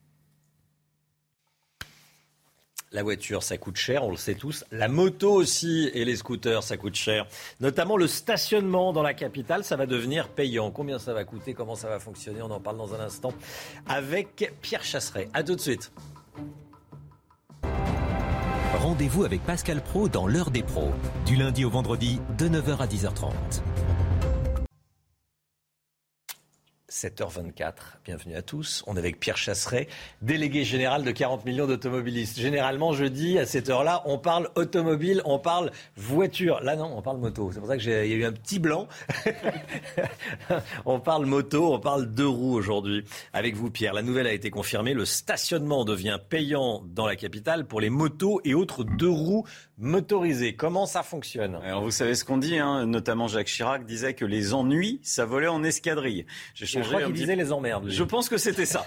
La 2.94 3.02
voiture, 3.02 3.42
ça 3.42 3.58
coûte 3.58 3.76
cher, 3.76 4.04
on 4.04 4.12
le 4.12 4.18
sait 4.18 4.36
tous. 4.36 4.66
La 4.72 4.88
moto 4.88 5.32
aussi 5.34 5.90
et 5.96 6.06
les 6.06 6.16
scooters, 6.16 6.62
ça 6.62 6.78
coûte 6.78 6.94
cher. 6.94 7.26
Notamment 7.60 7.98
le 7.98 8.06
stationnement 8.06 8.94
dans 8.94 9.02
la 9.02 9.16
capitale, 9.16 9.64
ça 9.64 9.76
va 9.76 9.88
devenir 9.88 10.30
payant. 10.30 10.70
Combien 10.70 11.00
ça 11.00 11.12
va 11.12 11.24
coûter 11.24 11.56
Comment 11.56 11.76
ça 11.76 11.90
va 11.90 12.00
fonctionner 12.00 12.44
On 12.44 12.52
en 12.52 12.60
parle 12.60 12.78
dans 12.78 12.94
un 12.94 13.00
instant 13.00 13.34
avec 13.88 14.54
Pierre 14.62 14.84
Chasseret. 14.84 15.28
A 15.34 15.42
tout 15.42 15.56
de 15.56 15.62
suite. 15.62 15.92
Rendez-vous 18.80 19.24
avec 19.24 19.42
Pascal 19.44 19.82
Pro 19.82 20.08
dans 20.08 20.28
l'heure 20.28 20.52
des 20.52 20.62
pros, 20.62 20.92
du 21.26 21.36
lundi 21.36 21.66
au 21.66 21.72
vendredi 21.72 22.20
de 22.38 22.48
9h 22.48 22.78
à 22.78 22.86
10h30. 22.86 23.32
7h24, 26.94 27.74
bienvenue 28.06 28.36
à 28.36 28.44
tous. 28.44 28.84
On 28.86 28.96
est 28.96 29.00
avec 29.00 29.20
Pierre 29.20 29.36
Chasseret, 29.36 29.88
délégué 30.22 30.64
général 30.64 31.04
de 31.04 31.10
40 31.10 31.44
millions 31.44 31.66
d'automobilistes. 31.66 32.40
Généralement, 32.40 32.94
je 32.94 33.06
dis 33.06 33.40
à 33.40 33.48
cette 33.48 33.70
heure-là, 33.70 34.04
on 34.06 34.20
parle 34.20 34.52
automobile, 34.54 35.24
on 35.26 35.40
parle 35.40 35.72
voiture. 35.98 36.60
Là, 36.62 36.76
non, 36.76 36.96
on 36.96 37.02
parle 37.02 37.18
moto. 37.18 37.50
C'est 37.52 37.60
pour 37.60 37.68
ça 37.68 37.78
qu'il 37.78 37.90
y 37.90 37.94
a 37.96 38.06
eu 38.06 38.26
un 38.26 38.32
petit 38.32 38.60
blanc. 38.60 38.88
on 40.86 41.00
parle 41.00 41.26
moto, 41.26 41.74
on 41.74 41.80
parle 41.80 42.06
deux 42.06 42.28
roues 42.28 42.54
aujourd'hui. 42.54 43.04
Avec 43.34 43.56
vous, 43.56 43.72
Pierre, 43.72 43.94
la 43.94 44.04
nouvelle 44.04 44.28
a 44.28 44.34
été 44.34 44.52
confirmée. 44.52 44.94
Le 44.94 45.06
stationnement 45.06 45.86
devient 45.86 46.20
payant 46.30 46.84
dans 46.86 47.08
la 47.08 47.16
capitale 47.16 47.66
pour 47.66 47.82
les 47.82 47.90
motos 47.90 48.40
et 48.46 48.54
autres 48.54 48.84
deux 48.84 49.10
roues 49.10 49.48
motorisées. 49.80 50.56
Comment 50.56 50.86
ça 50.86 51.02
fonctionne? 51.02 51.56
Alors, 51.56 51.82
vous 51.82 51.92
savez 51.92 52.14
ce 52.14 52.24
qu'on 52.24 52.38
dit, 52.38 52.60
hein, 52.60 52.86
notamment 52.86 53.28
Jacques 53.28 53.48
Chirac 53.48 53.84
disait 53.84 54.14
que 54.14 54.26
les 54.26 54.54
ennuis, 54.54 55.00
ça 55.02 55.26
volait 55.26 55.48
en 55.48 55.64
escadrille. 55.64 56.28
Je 56.84 56.90
crois 56.90 57.04
qu'il 57.04 57.14
disait 57.14 57.36
les 57.36 57.52
emmerdes. 57.52 57.90
Je 57.90 58.04
pense 58.04 58.30
que 58.30 58.38
c'était 58.38 58.66
ça. 58.66 58.86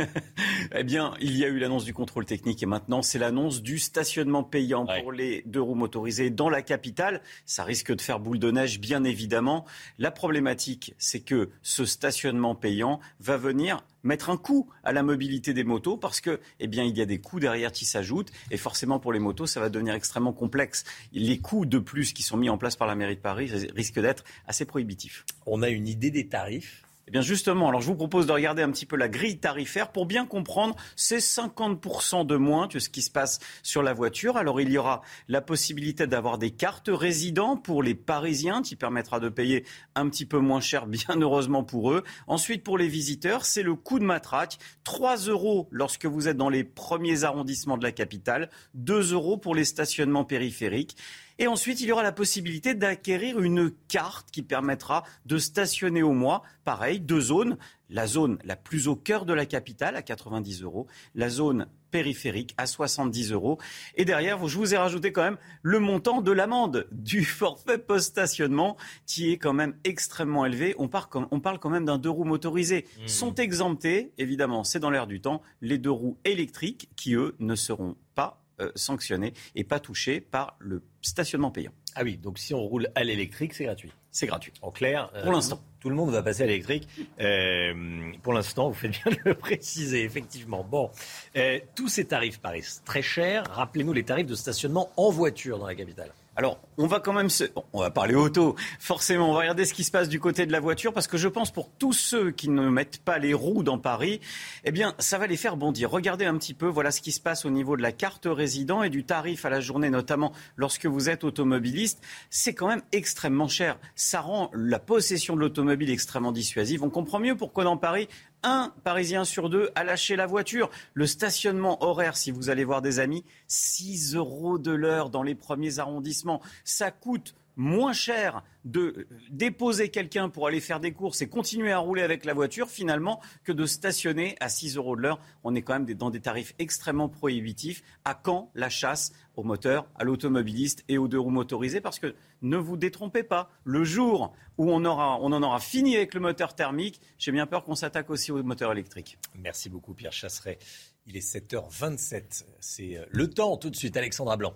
eh 0.74 0.84
bien, 0.84 1.14
il 1.20 1.36
y 1.36 1.44
a 1.44 1.48
eu 1.48 1.58
l'annonce 1.58 1.84
du 1.84 1.94
contrôle 1.94 2.24
technique 2.24 2.62
et 2.62 2.66
maintenant 2.66 3.02
c'est 3.02 3.18
l'annonce 3.18 3.62
du 3.62 3.78
stationnement 3.78 4.42
payant 4.42 4.86
pour 4.86 5.12
les 5.12 5.42
deux 5.46 5.60
roues 5.60 5.74
motorisées 5.74 6.30
dans 6.30 6.48
la 6.48 6.62
capitale. 6.62 7.20
Ça 7.46 7.64
risque 7.64 7.94
de 7.94 8.00
faire 8.00 8.20
boule 8.20 8.38
de 8.38 8.50
neige, 8.50 8.80
bien 8.80 9.04
évidemment. 9.04 9.64
La 9.98 10.10
problématique, 10.10 10.94
c'est 10.98 11.20
que 11.20 11.50
ce 11.62 11.84
stationnement 11.84 12.54
payant 12.54 13.00
va 13.20 13.36
venir 13.36 13.84
mettre 14.02 14.30
un 14.30 14.36
coup 14.36 14.68
à 14.84 14.92
la 14.92 15.02
mobilité 15.02 15.52
des 15.52 15.64
motos 15.64 15.96
parce 15.96 16.20
que, 16.20 16.40
eh 16.60 16.66
bien, 16.66 16.84
il 16.84 16.96
y 16.96 17.00
a 17.00 17.06
des 17.06 17.20
coûts 17.20 17.40
derrière 17.40 17.72
qui 17.72 17.84
s'ajoutent 17.84 18.30
et 18.50 18.56
forcément 18.56 18.98
pour 18.98 19.12
les 19.12 19.18
motos, 19.18 19.46
ça 19.46 19.60
va 19.60 19.68
devenir 19.68 19.94
extrêmement 19.94 20.32
complexe. 20.32 20.84
Les 21.12 21.38
coûts 21.38 21.66
de 21.66 21.78
plus 21.78 22.12
qui 22.12 22.22
sont 22.22 22.36
mis 22.36 22.50
en 22.50 22.58
place 22.58 22.76
par 22.76 22.88
la 22.88 22.94
mairie 22.94 23.16
de 23.16 23.20
Paris 23.20 23.50
risquent 23.74 24.00
d'être 24.00 24.24
assez 24.46 24.64
prohibitifs. 24.64 25.24
On 25.46 25.62
a 25.62 25.68
une 25.68 25.88
idée 25.88 26.10
des 26.10 26.28
tarifs 26.28 26.87
eh 27.08 27.10
bien 27.10 27.22
justement, 27.22 27.70
alors 27.70 27.80
je 27.80 27.86
vous 27.86 27.94
propose 27.94 28.26
de 28.26 28.32
regarder 28.32 28.62
un 28.62 28.70
petit 28.70 28.84
peu 28.84 28.94
la 28.94 29.08
grille 29.08 29.38
tarifaire 29.38 29.92
pour 29.92 30.04
bien 30.04 30.26
comprendre 30.26 30.76
ces 30.94 31.20
50% 31.20 32.26
de 32.26 32.36
moins 32.36 32.68
que 32.68 32.80
ce 32.80 32.90
qui 32.90 33.00
se 33.00 33.10
passe 33.10 33.38
sur 33.62 33.82
la 33.82 33.94
voiture. 33.94 34.36
Alors 34.36 34.60
il 34.60 34.70
y 34.70 34.76
aura 34.76 35.00
la 35.26 35.40
possibilité 35.40 36.06
d'avoir 36.06 36.36
des 36.36 36.50
cartes 36.50 36.90
résidents 36.92 37.56
pour 37.56 37.82
les 37.82 37.94
Parisiens 37.94 38.60
qui 38.60 38.76
permettra 38.76 39.20
de 39.20 39.30
payer 39.30 39.64
un 39.94 40.10
petit 40.10 40.26
peu 40.26 40.38
moins 40.38 40.60
cher, 40.60 40.86
bien 40.86 41.18
heureusement 41.18 41.64
pour 41.64 41.92
eux. 41.92 42.04
Ensuite, 42.26 42.62
pour 42.62 42.76
les 42.76 42.88
visiteurs, 42.88 43.46
c'est 43.46 43.62
le 43.62 43.74
coût 43.74 43.98
de 43.98 44.04
matraque. 44.04 44.58
3 44.84 45.16
euros 45.28 45.66
lorsque 45.70 46.04
vous 46.04 46.28
êtes 46.28 46.36
dans 46.36 46.50
les 46.50 46.62
premiers 46.62 47.24
arrondissements 47.24 47.78
de 47.78 47.84
la 47.84 47.92
capitale, 47.92 48.50
2 48.74 49.14
euros 49.14 49.38
pour 49.38 49.54
les 49.54 49.64
stationnements 49.64 50.24
périphériques. 50.26 50.94
Et 51.38 51.46
ensuite, 51.46 51.80
il 51.80 51.86
y 51.86 51.92
aura 51.92 52.02
la 52.02 52.12
possibilité 52.12 52.74
d'acquérir 52.74 53.38
une 53.38 53.70
carte 53.88 54.30
qui 54.30 54.42
permettra 54.42 55.04
de 55.24 55.38
stationner 55.38 56.02
au 56.02 56.12
mois. 56.12 56.42
Pareil, 56.64 57.00
deux 57.00 57.20
zones. 57.20 57.56
La 57.90 58.06
zone 58.06 58.38
la 58.44 58.56
plus 58.56 58.88
au 58.88 58.96
cœur 58.96 59.24
de 59.24 59.32
la 59.32 59.46
capitale 59.46 59.96
à 59.96 60.02
90 60.02 60.62
euros. 60.62 60.88
La 61.14 61.28
zone 61.28 61.68
périphérique 61.90 62.54
à 62.58 62.66
70 62.66 63.32
euros. 63.32 63.58
Et 63.94 64.04
derrière, 64.04 64.46
je 64.46 64.58
vous 64.58 64.74
ai 64.74 64.76
rajouté 64.76 65.12
quand 65.12 65.22
même 65.22 65.38
le 65.62 65.78
montant 65.78 66.20
de 66.20 66.32
l'amende 66.32 66.88
du 66.90 67.24
forfait 67.24 67.78
post-stationnement 67.78 68.76
qui 69.06 69.30
est 69.30 69.38
quand 69.38 69.54
même 69.54 69.76
extrêmement 69.84 70.44
élevé. 70.44 70.74
On, 70.78 70.88
parle 70.88 71.08
quand 71.08 71.70
même 71.70 71.84
d'un 71.84 71.98
deux 71.98 72.10
roues 72.10 72.24
motorisés. 72.24 72.84
Mmh. 72.84 73.08
Sont 73.08 73.34
exemptés, 73.36 74.12
évidemment, 74.18 74.64
c'est 74.64 74.80
dans 74.80 74.90
l'air 74.90 75.06
du 75.06 75.20
temps, 75.20 75.40
les 75.62 75.78
deux 75.78 75.90
roues 75.90 76.18
électriques 76.24 76.90
qui, 76.96 77.14
eux, 77.14 77.36
ne 77.38 77.54
seront 77.54 77.96
pas 78.14 78.42
euh, 78.60 78.72
sanctionnés 78.74 79.34
et 79.54 79.62
pas 79.62 79.78
touchés 79.78 80.20
par 80.20 80.56
le 80.58 80.82
stationnement 81.02 81.50
payant. 81.50 81.72
Ah 81.94 82.02
oui, 82.04 82.16
donc 82.16 82.38
si 82.38 82.54
on 82.54 82.60
roule 82.60 82.88
à 82.94 83.04
l'électrique, 83.04 83.54
c'est 83.54 83.64
gratuit. 83.64 83.92
C'est 84.10 84.26
gratuit. 84.26 84.52
En 84.62 84.70
clair, 84.70 85.10
pour 85.22 85.32
l'instant. 85.32 85.60
Tout 85.80 85.90
le 85.90 85.94
monde 85.94 86.10
va 86.10 86.22
passer 86.22 86.42
à 86.42 86.46
l'électrique. 86.46 86.88
Euh, 87.20 88.10
pour 88.22 88.32
l'instant, 88.32 88.68
vous 88.68 88.74
faites 88.74 88.90
bien 88.90 89.12
de 89.12 89.18
le 89.24 89.34
préciser, 89.34 90.02
effectivement. 90.02 90.64
Bon, 90.64 90.90
euh, 91.36 91.60
tous 91.76 91.88
ces 91.88 92.04
tarifs 92.04 92.40
paraissent 92.40 92.82
très 92.84 93.02
chers. 93.02 93.44
Rappelez-nous 93.50 93.92
les 93.92 94.02
tarifs 94.02 94.26
de 94.26 94.34
stationnement 94.34 94.90
en 94.96 95.10
voiture 95.10 95.58
dans 95.58 95.66
la 95.66 95.76
capitale. 95.76 96.10
Alors, 96.38 96.60
on 96.76 96.86
va 96.86 97.00
quand 97.00 97.12
même 97.12 97.30
se... 97.30 97.42
On 97.72 97.80
va 97.80 97.90
parler 97.90 98.14
auto. 98.14 98.54
Forcément, 98.78 99.28
on 99.28 99.32
va 99.32 99.40
regarder 99.40 99.64
ce 99.64 99.74
qui 99.74 99.82
se 99.82 99.90
passe 99.90 100.08
du 100.08 100.20
côté 100.20 100.46
de 100.46 100.52
la 100.52 100.60
voiture 100.60 100.92
parce 100.92 101.08
que 101.08 101.16
je 101.16 101.26
pense 101.26 101.50
pour 101.50 101.68
tous 101.68 101.92
ceux 101.92 102.30
qui 102.30 102.48
ne 102.48 102.68
mettent 102.68 102.98
pas 102.98 103.18
les 103.18 103.34
roues 103.34 103.64
dans 103.64 103.76
Paris, 103.80 104.20
eh 104.62 104.70
bien, 104.70 104.94
ça 105.00 105.18
va 105.18 105.26
les 105.26 105.36
faire 105.36 105.56
bondir. 105.56 105.90
Regardez 105.90 106.26
un 106.26 106.38
petit 106.38 106.54
peu, 106.54 106.68
voilà 106.68 106.92
ce 106.92 107.00
qui 107.00 107.10
se 107.10 107.18
passe 107.18 107.44
au 107.44 107.50
niveau 107.50 107.76
de 107.76 107.82
la 107.82 107.90
carte 107.90 108.28
résident 108.30 108.84
et 108.84 108.88
du 108.88 109.02
tarif 109.02 109.46
à 109.46 109.50
la 109.50 109.60
journée, 109.60 109.90
notamment 109.90 110.32
lorsque 110.54 110.86
vous 110.86 111.10
êtes 111.10 111.24
automobiliste. 111.24 112.00
C'est 112.30 112.54
quand 112.54 112.68
même 112.68 112.82
extrêmement 112.92 113.48
cher. 113.48 113.76
Ça 113.96 114.20
rend 114.20 114.52
la 114.54 114.78
possession 114.78 115.34
de 115.34 115.40
l'automobile 115.40 115.90
extrêmement 115.90 116.30
dissuasive. 116.30 116.84
On 116.84 116.90
comprend 116.90 117.18
mieux 117.18 117.36
pourquoi 117.36 117.64
dans 117.64 117.76
Paris, 117.76 118.08
un 118.42 118.72
Parisien 118.84 119.24
sur 119.24 119.50
deux 119.50 119.70
a 119.74 119.84
lâché 119.84 120.16
la 120.16 120.26
voiture. 120.26 120.70
Le 120.94 121.06
stationnement 121.06 121.82
horaire, 121.84 122.16
si 122.16 122.30
vous 122.30 122.50
allez 122.50 122.64
voir 122.64 122.82
des 122.82 122.98
amis, 123.00 123.24
6 123.46 124.14
euros 124.14 124.58
de 124.58 124.72
l'heure 124.72 125.10
dans 125.10 125.22
les 125.22 125.34
premiers 125.34 125.78
arrondissements. 125.78 126.40
Ça 126.64 126.90
coûte 126.90 127.34
moins 127.58 127.92
cher 127.92 128.42
de 128.64 129.08
déposer 129.30 129.90
quelqu'un 129.90 130.30
pour 130.30 130.46
aller 130.46 130.60
faire 130.60 130.80
des 130.80 130.92
courses 130.92 131.20
et 131.20 131.28
continuer 131.28 131.72
à 131.72 131.78
rouler 131.78 132.02
avec 132.02 132.24
la 132.24 132.32
voiture 132.32 132.70
finalement 132.70 133.20
que 133.44 133.52
de 133.52 133.66
stationner 133.66 134.36
à 134.40 134.48
6 134.48 134.76
euros 134.76 134.96
de 134.96 135.02
l'heure. 135.02 135.20
On 135.42 135.54
est 135.54 135.62
quand 135.62 135.74
même 135.74 135.92
dans 135.94 136.10
des 136.10 136.20
tarifs 136.20 136.54
extrêmement 136.58 137.08
prohibitifs. 137.08 137.82
À 138.04 138.14
quand 138.14 138.50
la 138.54 138.70
chasse 138.70 139.12
au 139.34 139.42
moteur, 139.42 139.88
à 139.96 140.04
l'automobiliste 140.04 140.84
et 140.88 140.98
aux 140.98 141.08
deux 141.08 141.18
roues 141.18 141.30
motorisées? 141.30 141.80
Parce 141.80 141.98
que 141.98 142.14
ne 142.42 142.56
vous 142.56 142.76
détrompez 142.76 143.24
pas, 143.24 143.50
le 143.64 143.84
jour 143.84 144.32
où 144.56 144.70
on, 144.70 144.84
en 144.84 145.42
aura 145.42 145.60
fini 145.60 145.96
avec 145.96 146.14
le 146.14 146.20
moteur 146.20 146.54
thermique, 146.54 147.00
j'ai 147.18 147.32
bien 147.32 147.46
peur 147.46 147.64
qu'on 147.64 147.74
s'attaque 147.74 148.10
aussi 148.10 148.30
au 148.32 148.42
moteur 148.42 148.70
électrique. 148.72 149.18
Merci 149.34 149.68
beaucoup 149.68 149.94
Pierre 149.94 150.12
Chasseret. 150.12 150.58
Il 151.06 151.16
est 151.16 151.34
7h27. 151.34 152.44
C'est 152.60 152.96
euh, 152.96 153.04
le 153.10 153.28
temps 153.30 153.56
tout 153.56 153.70
de 153.70 153.76
suite, 153.76 153.96
Alexandra 153.96 154.36
Blanc. 154.36 154.54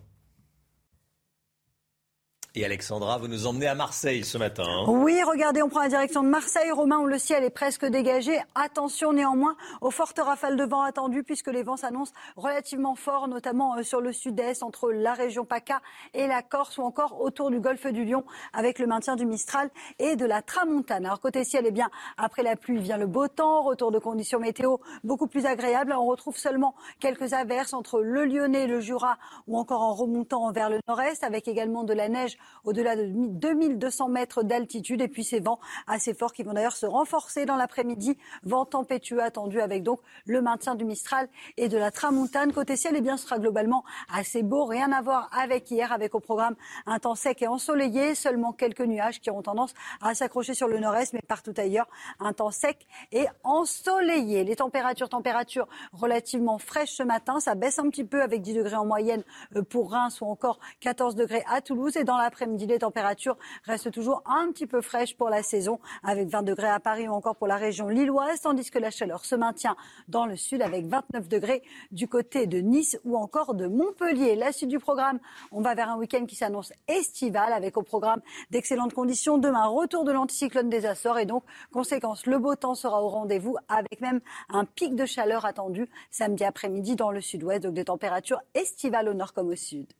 Et 2.54 2.66
Alexandra, 2.66 3.16
vous 3.16 3.28
nous 3.28 3.46
emmenez 3.46 3.66
à 3.66 3.74
Marseille 3.74 4.24
ce 4.24 4.36
matin. 4.36 4.64
Hein. 4.66 4.84
oui, 4.86 5.22
regardez, 5.22 5.62
on 5.62 5.70
prend 5.70 5.80
la 5.80 5.88
direction 5.88 6.22
de 6.22 6.28
Marseille, 6.28 6.70
Romain, 6.70 6.98
où 6.98 7.06
le 7.06 7.16
ciel 7.16 7.44
est 7.44 7.50
presque 7.50 7.86
dégagé. 7.86 8.38
Attention 8.54 9.14
néanmoins 9.14 9.56
aux 9.80 9.90
fortes 9.90 10.18
rafales 10.18 10.58
de 10.58 10.64
vent 10.64 10.82
attendues, 10.82 11.22
puisque 11.22 11.46
les 11.46 11.62
vents 11.62 11.78
s'annoncent 11.78 12.12
relativement 12.36 12.94
forts, 12.94 13.26
notamment 13.26 13.78
euh, 13.78 13.82
sur 13.82 14.02
le 14.02 14.12
sud-est, 14.12 14.62
entre 14.62 14.92
la 14.92 15.14
région 15.14 15.46
PACA 15.46 15.80
et 16.12 16.26
la 16.26 16.42
Corse, 16.42 16.76
ou 16.76 16.82
encore 16.82 17.22
autour 17.22 17.50
du 17.50 17.58
golfe 17.58 17.86
du 17.86 18.04
Lion, 18.04 18.22
avec 18.52 18.78
le 18.78 18.86
maintien 18.86 19.16
du 19.16 19.24
Mistral 19.24 19.70
et 19.98 20.16
de 20.16 20.26
la 20.26 20.42
Tramontane. 20.42 21.06
Alors 21.06 21.20
côté 21.20 21.44
ciel, 21.44 21.64
eh 21.66 21.70
bien, 21.70 21.88
après 22.18 22.42
la 22.42 22.56
pluie 22.56 22.80
vient 22.80 22.98
le 22.98 23.06
beau 23.06 23.28
temps, 23.28 23.62
retour 23.62 23.92
de 23.92 23.98
conditions 23.98 24.38
météo 24.38 24.76
beaucoup 25.04 25.26
plus 25.26 25.46
agréables. 25.46 25.94
On 25.94 26.04
retrouve 26.04 26.36
seulement 26.36 26.74
quelques 27.00 27.32
averses 27.32 27.72
entre 27.72 28.02
le 28.02 28.26
Lyonnais, 28.26 28.66
le 28.66 28.80
Jura, 28.80 29.16
ou 29.46 29.58
encore 29.58 29.80
en 29.80 29.94
remontant 29.94 30.52
vers 30.52 30.68
le 30.68 30.80
nord-est, 30.86 31.24
avec 31.24 31.48
également 31.48 31.84
de 31.84 31.94
la 31.94 32.10
neige 32.10 32.36
au-delà 32.64 32.96
de 32.96 33.06
2200 33.06 34.08
mètres 34.08 34.42
d'altitude. 34.42 35.00
Et 35.00 35.08
puis 35.08 35.24
ces 35.24 35.40
vents 35.40 35.60
assez 35.86 36.14
forts 36.14 36.32
qui 36.32 36.42
vont 36.42 36.52
d'ailleurs 36.52 36.76
se 36.76 36.86
renforcer 36.86 37.46
dans 37.46 37.56
l'après-midi. 37.56 38.16
Vent 38.44 38.64
tempétueux 38.64 39.22
attendu 39.22 39.60
avec 39.60 39.82
donc 39.82 40.00
le 40.26 40.42
maintien 40.42 40.74
du 40.74 40.84
Mistral 40.84 41.28
et 41.56 41.68
de 41.68 41.78
la 41.78 41.90
Tramontane. 41.90 42.52
Côté 42.52 42.76
ciel, 42.76 42.94
eh 42.96 43.00
bien, 43.00 43.16
ce 43.16 43.24
sera 43.24 43.38
globalement 43.38 43.84
assez 44.12 44.42
beau. 44.42 44.64
Rien 44.64 44.92
à 44.92 45.02
voir 45.02 45.30
avec 45.36 45.70
hier, 45.70 45.92
avec 45.92 46.14
au 46.14 46.20
programme 46.20 46.54
un 46.86 46.98
temps 46.98 47.14
sec 47.14 47.42
et 47.42 47.48
ensoleillé. 47.48 48.14
Seulement 48.14 48.52
quelques 48.52 48.80
nuages 48.80 49.20
qui 49.20 49.30
auront 49.30 49.42
tendance 49.42 49.74
à 50.00 50.14
s'accrocher 50.14 50.54
sur 50.54 50.68
le 50.68 50.78
nord-est, 50.78 51.12
mais 51.12 51.22
partout 51.26 51.54
ailleurs, 51.56 51.88
un 52.20 52.32
temps 52.32 52.50
sec 52.50 52.86
et 53.12 53.26
ensoleillé. 53.44 54.44
Les 54.44 54.56
températures, 54.56 55.08
températures 55.08 55.68
relativement 55.92 56.58
fraîches 56.58 56.92
ce 56.92 57.02
matin. 57.02 57.40
Ça 57.40 57.54
baisse 57.54 57.78
un 57.78 57.88
petit 57.88 58.04
peu 58.04 58.22
avec 58.22 58.42
10 58.42 58.54
degrés 58.54 58.76
en 58.76 58.86
moyenne 58.86 59.22
euh, 59.56 59.62
pour 59.62 59.92
Reims 59.92 60.20
ou 60.20 60.26
encore 60.26 60.58
14 60.80 61.14
degrés 61.14 61.44
à 61.48 61.60
Toulouse. 61.60 61.96
Et 61.96 62.04
dans 62.04 62.16
la 62.16 62.30
après-midi, 62.32 62.66
les 62.66 62.78
températures 62.78 63.36
restent 63.64 63.90
toujours 63.90 64.22
un 64.24 64.50
petit 64.52 64.66
peu 64.66 64.80
fraîches 64.80 65.14
pour 65.16 65.28
la 65.28 65.42
saison, 65.42 65.78
avec 66.02 66.28
20 66.28 66.42
degrés 66.42 66.70
à 66.70 66.80
Paris 66.80 67.06
ou 67.08 67.12
encore 67.12 67.36
pour 67.36 67.46
la 67.46 67.56
région 67.56 67.88
lilloise, 67.88 68.40
tandis 68.40 68.70
que 68.70 68.78
la 68.78 68.90
chaleur 68.90 69.26
se 69.26 69.34
maintient 69.34 69.76
dans 70.08 70.24
le 70.24 70.36
sud 70.36 70.62
avec 70.62 70.86
29 70.86 71.28
degrés 71.28 71.62
du 71.90 72.08
côté 72.08 72.46
de 72.46 72.58
Nice 72.58 72.98
ou 73.04 73.18
encore 73.18 73.54
de 73.54 73.66
Montpellier. 73.66 74.34
La 74.34 74.52
suite 74.52 74.70
du 74.70 74.78
programme, 74.78 75.18
on 75.50 75.60
va 75.60 75.74
vers 75.74 75.90
un 75.90 75.98
week-end 75.98 76.24
qui 76.24 76.34
s'annonce 76.34 76.72
estival 76.88 77.52
avec 77.52 77.76
au 77.76 77.82
programme 77.82 78.22
d'excellentes 78.50 78.94
conditions. 78.94 79.36
Demain, 79.36 79.66
retour 79.66 80.04
de 80.04 80.12
l'anticyclone 80.12 80.70
des 80.70 80.86
Açores 80.86 81.18
et 81.18 81.26
donc, 81.26 81.44
conséquence, 81.70 82.24
le 82.24 82.38
beau 82.38 82.54
temps 82.54 82.74
sera 82.74 83.02
au 83.02 83.08
rendez-vous 83.08 83.56
avec 83.68 84.00
même 84.00 84.20
un 84.48 84.64
pic 84.64 84.94
de 84.94 85.04
chaleur 85.04 85.44
attendu 85.44 85.90
samedi 86.10 86.44
après-midi 86.44 86.96
dans 86.96 87.10
le 87.10 87.20
sud-ouest, 87.20 87.64
donc 87.64 87.74
des 87.74 87.84
températures 87.84 88.40
estivales 88.54 89.08
au 89.10 89.14
nord 89.14 89.34
comme 89.34 89.48
au 89.48 89.56
sud. 89.56 89.92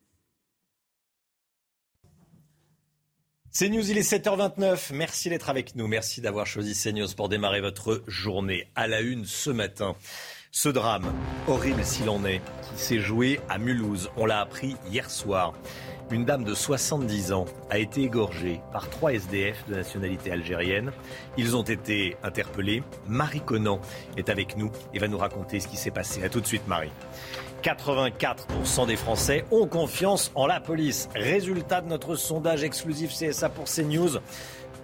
C'est 3.54 3.68
News, 3.68 3.90
il 3.90 3.98
est 3.98 4.10
7h29. 4.10 4.94
Merci 4.94 5.28
d'être 5.28 5.50
avec 5.50 5.76
nous. 5.76 5.86
Merci 5.86 6.22
d'avoir 6.22 6.46
choisi 6.46 6.72
CNews 6.72 7.08
pour 7.14 7.28
démarrer 7.28 7.60
votre 7.60 8.02
journée 8.06 8.66
à 8.74 8.86
la 8.86 9.02
une 9.02 9.26
ce 9.26 9.50
matin. 9.50 9.94
Ce 10.50 10.70
drame, 10.70 11.12
horrible 11.46 11.84
s'il 11.84 12.08
en 12.08 12.24
est, 12.24 12.40
qui 12.62 12.82
s'est 12.82 12.98
joué 12.98 13.40
à 13.50 13.58
Mulhouse, 13.58 14.08
on 14.16 14.24
l'a 14.24 14.40
appris 14.40 14.76
hier 14.90 15.10
soir. 15.10 15.52
Une 16.10 16.24
dame 16.24 16.44
de 16.44 16.54
70 16.54 17.32
ans 17.32 17.44
a 17.68 17.78
été 17.78 18.00
égorgée 18.04 18.60
par 18.72 18.88
trois 18.88 19.12
SDF 19.12 19.68
de 19.68 19.74
nationalité 19.74 20.32
algérienne. 20.32 20.90
Ils 21.36 21.54
ont 21.54 21.62
été 21.62 22.16
interpellés. 22.22 22.82
Marie 23.06 23.42
Conan 23.42 23.82
est 24.16 24.30
avec 24.30 24.56
nous 24.56 24.72
et 24.94 24.98
va 24.98 25.08
nous 25.08 25.18
raconter 25.18 25.60
ce 25.60 25.68
qui 25.68 25.76
s'est 25.76 25.90
passé. 25.90 26.24
A 26.24 26.30
tout 26.30 26.40
de 26.40 26.46
suite, 26.46 26.66
Marie. 26.66 26.92
84% 27.62 28.86
des 28.86 28.96
Français 28.96 29.44
ont 29.52 29.66
confiance 29.66 30.32
en 30.34 30.46
la 30.46 30.60
police. 30.60 31.08
Résultat 31.14 31.80
de 31.80 31.88
notre 31.88 32.16
sondage 32.16 32.64
exclusif 32.64 33.12
CSA 33.12 33.48
pour 33.48 33.64
CNews. 33.64 34.18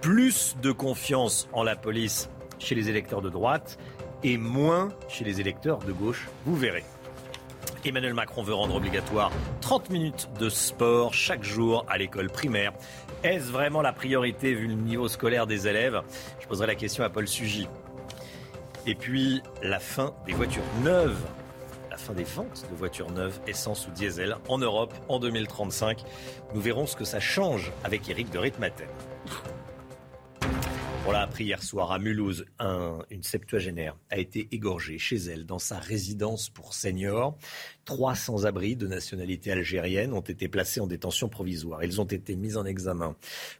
Plus 0.00 0.56
de 0.62 0.70
confiance 0.70 1.48
en 1.52 1.64
la 1.64 1.74
police 1.74 2.30
chez 2.60 2.76
les 2.76 2.88
électeurs 2.88 3.20
de 3.20 3.30
droite 3.30 3.78
et 4.22 4.36
moins 4.38 4.90
chez 5.09 5.24
les 5.24 5.40
électeurs 5.40 5.78
de 5.78 5.92
gauche. 5.92 6.28
Vous 6.46 6.56
verrez. 6.56 6.84
Emmanuel 7.84 8.14
Macron 8.14 8.42
veut 8.42 8.55
rendre 8.55 8.76
obligatoire 8.76 9.32
30 9.60 9.90
minutes 9.90 10.28
de 10.38 10.48
sport 10.48 11.14
chaque 11.14 11.42
jour 11.42 11.84
à 11.88 11.98
l'école 11.98 12.28
primaire. 12.28 12.72
Est-ce 13.24 13.50
vraiment 13.50 13.82
la 13.82 13.92
priorité 13.92 14.55
vu 14.55 14.68
le 14.68 14.74
niveau 14.74 15.09
scolaire 15.09 15.46
des 15.46 15.66
élèves? 15.66 16.02
Je 16.38 16.46
poserai 16.46 16.68
la 16.68 16.74
question 16.74 17.02
à 17.02 17.09
Paul 17.09 17.26
Sugy. 17.26 17.68
Et 18.86 18.94
puis 18.94 19.42
la 19.62 19.80
fin 19.80 20.14
des 20.26 20.32
voitures 20.32 20.62
neuves. 20.84 21.18
Fin 22.09 22.14
des 22.14 22.24
ventes 22.24 22.64
de 22.70 22.74
voitures 22.74 23.10
neuves, 23.10 23.39
essence 23.47 23.86
ou 23.86 23.90
diesel, 23.90 24.35
en 24.48 24.56
Europe 24.56 24.94
en 25.10 25.18
2035. 25.18 26.05
Nous 26.55 26.60
verrons 26.62 26.86
ce 26.86 26.97
que 26.97 27.05
ça 27.05 27.20
change 27.20 27.70
avec 27.85 28.09
Eric 28.09 28.30
de 28.30 28.39
Ritmaten. 28.39 28.89
On 31.06 31.12
l'a 31.12 31.20
appris 31.20 31.44
hier 31.44 31.62
soir 31.62 31.93
à 31.93 31.98
Mulhouse, 31.98 32.47
une 33.10 33.22
septuagénaire 33.22 33.94
a 34.09 34.16
été 34.16 34.48
égorgée 34.52 34.97
chez 34.97 35.16
elle 35.16 35.44
dans 35.44 35.59
sa 35.59 35.78
résidence 35.78 36.48
pour 36.48 36.72
seniors. 36.72 37.36
300 37.85 38.44
abris 38.44 38.74
de 38.74 38.86
nationalité 38.86 39.52
algérienne 39.52 40.14
ont 40.14 40.22
été 40.22 40.48
placés 40.48 40.80
en 40.80 40.86
détention 40.86 41.28
provisoire. 41.28 41.85
Ils 41.85 42.01
ont 42.01 42.05
été 42.05 42.36
mis 42.36 42.56
en 42.56 42.64
examen 42.64 43.16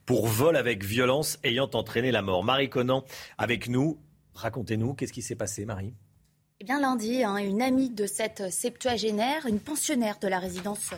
pour 0.07 0.25
vol 0.25 0.55
avec 0.55 0.83
violence 0.83 1.37
ayant 1.43 1.69
entraîné 1.75 2.11
la 2.11 2.23
mort. 2.23 2.43
Marie 2.43 2.71
Conan 2.71 3.05
avec 3.37 3.69
nous. 3.69 3.99
Racontez-nous, 4.33 4.95
qu'est-ce 4.95 5.13
qui 5.13 5.21
s'est 5.21 5.35
passé, 5.35 5.65
Marie? 5.65 5.93
Eh 6.61 6.65
bien, 6.65 6.81
lundi, 6.81 7.23
hein, 7.23 7.37
une 7.37 7.61
amie 7.61 7.89
de 7.89 8.05
cette 8.05 8.51
septuagénaire, 8.51 9.45
une 9.45 9.61
pensionnaire 9.61 10.19
de 10.19 10.27
la 10.27 10.39
résidence 10.39 10.89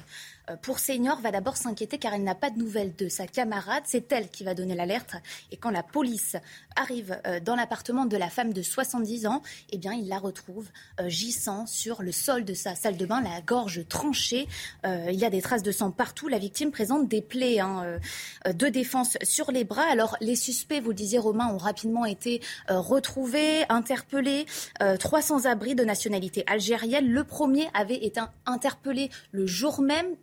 pour 0.61 0.79
senior 0.79 1.19
va 1.21 1.31
d'abord 1.31 1.57
s'inquiéter 1.57 1.97
car 1.97 2.13
elle 2.13 2.23
n'a 2.23 2.35
pas 2.35 2.49
de 2.49 2.57
nouvelles 2.57 2.95
de 2.95 3.09
sa 3.09 3.27
camarade. 3.27 3.83
C'est 3.85 4.11
elle 4.11 4.29
qui 4.29 4.43
va 4.43 4.53
donner 4.53 4.75
l'alerte. 4.75 5.15
Et 5.51 5.57
quand 5.57 5.69
la 5.69 5.83
police 5.83 6.35
arrive 6.75 7.19
euh, 7.25 7.39
dans 7.39 7.55
l'appartement 7.55 8.05
de 8.05 8.17
la 8.17 8.29
femme 8.29 8.53
de 8.53 8.61
70 8.61 9.27
ans, 9.27 9.41
eh 9.71 9.77
bien, 9.77 9.93
il 9.93 10.07
la 10.07 10.19
retrouve 10.19 10.69
euh, 10.99 11.09
gissant 11.09 11.65
sur 11.65 12.01
le 12.01 12.11
sol 12.11 12.45
de 12.45 12.53
sa 12.53 12.75
salle 12.75 12.97
de 12.97 13.05
bain, 13.05 13.21
la 13.21 13.41
gorge 13.41 13.87
tranchée. 13.87 14.47
il 14.83 15.19
y 15.19 15.25
a 15.25 15.29
des 15.29 15.41
traces 15.41 15.63
de 15.63 15.71
sang 15.71 15.91
partout. 15.91 16.27
La 16.27 16.37
victime 16.37 16.71
présente 16.71 17.07
des 17.07 17.21
plaies 17.21 17.59
hein, 17.59 17.99
de 18.45 18.67
défense 18.67 19.17
sur 19.23 19.51
les 19.51 19.63
bras. 19.63 19.85
Alors, 19.89 20.15
les 20.21 20.35
suspects, 20.35 20.81
vous 20.81 20.89
le 20.89 20.95
disiez, 20.95 21.19
Romain, 21.19 21.47
ont 21.53 21.57
rapidement 21.57 22.05
été 22.05 22.41
retrouvés, 22.67 23.65
interpellés. 23.69 24.45
300 24.99 25.45
abris 25.45 25.75
de 25.75 25.83
nationalité 25.83 26.43
algérienne. 26.47 27.07
Le 27.07 27.23
premier 27.23 27.67
avait 27.73 28.03
été 28.03 28.21
interpellé 28.45 29.09
le 29.31 29.45
jour 29.47 29.81
même 29.81 30.15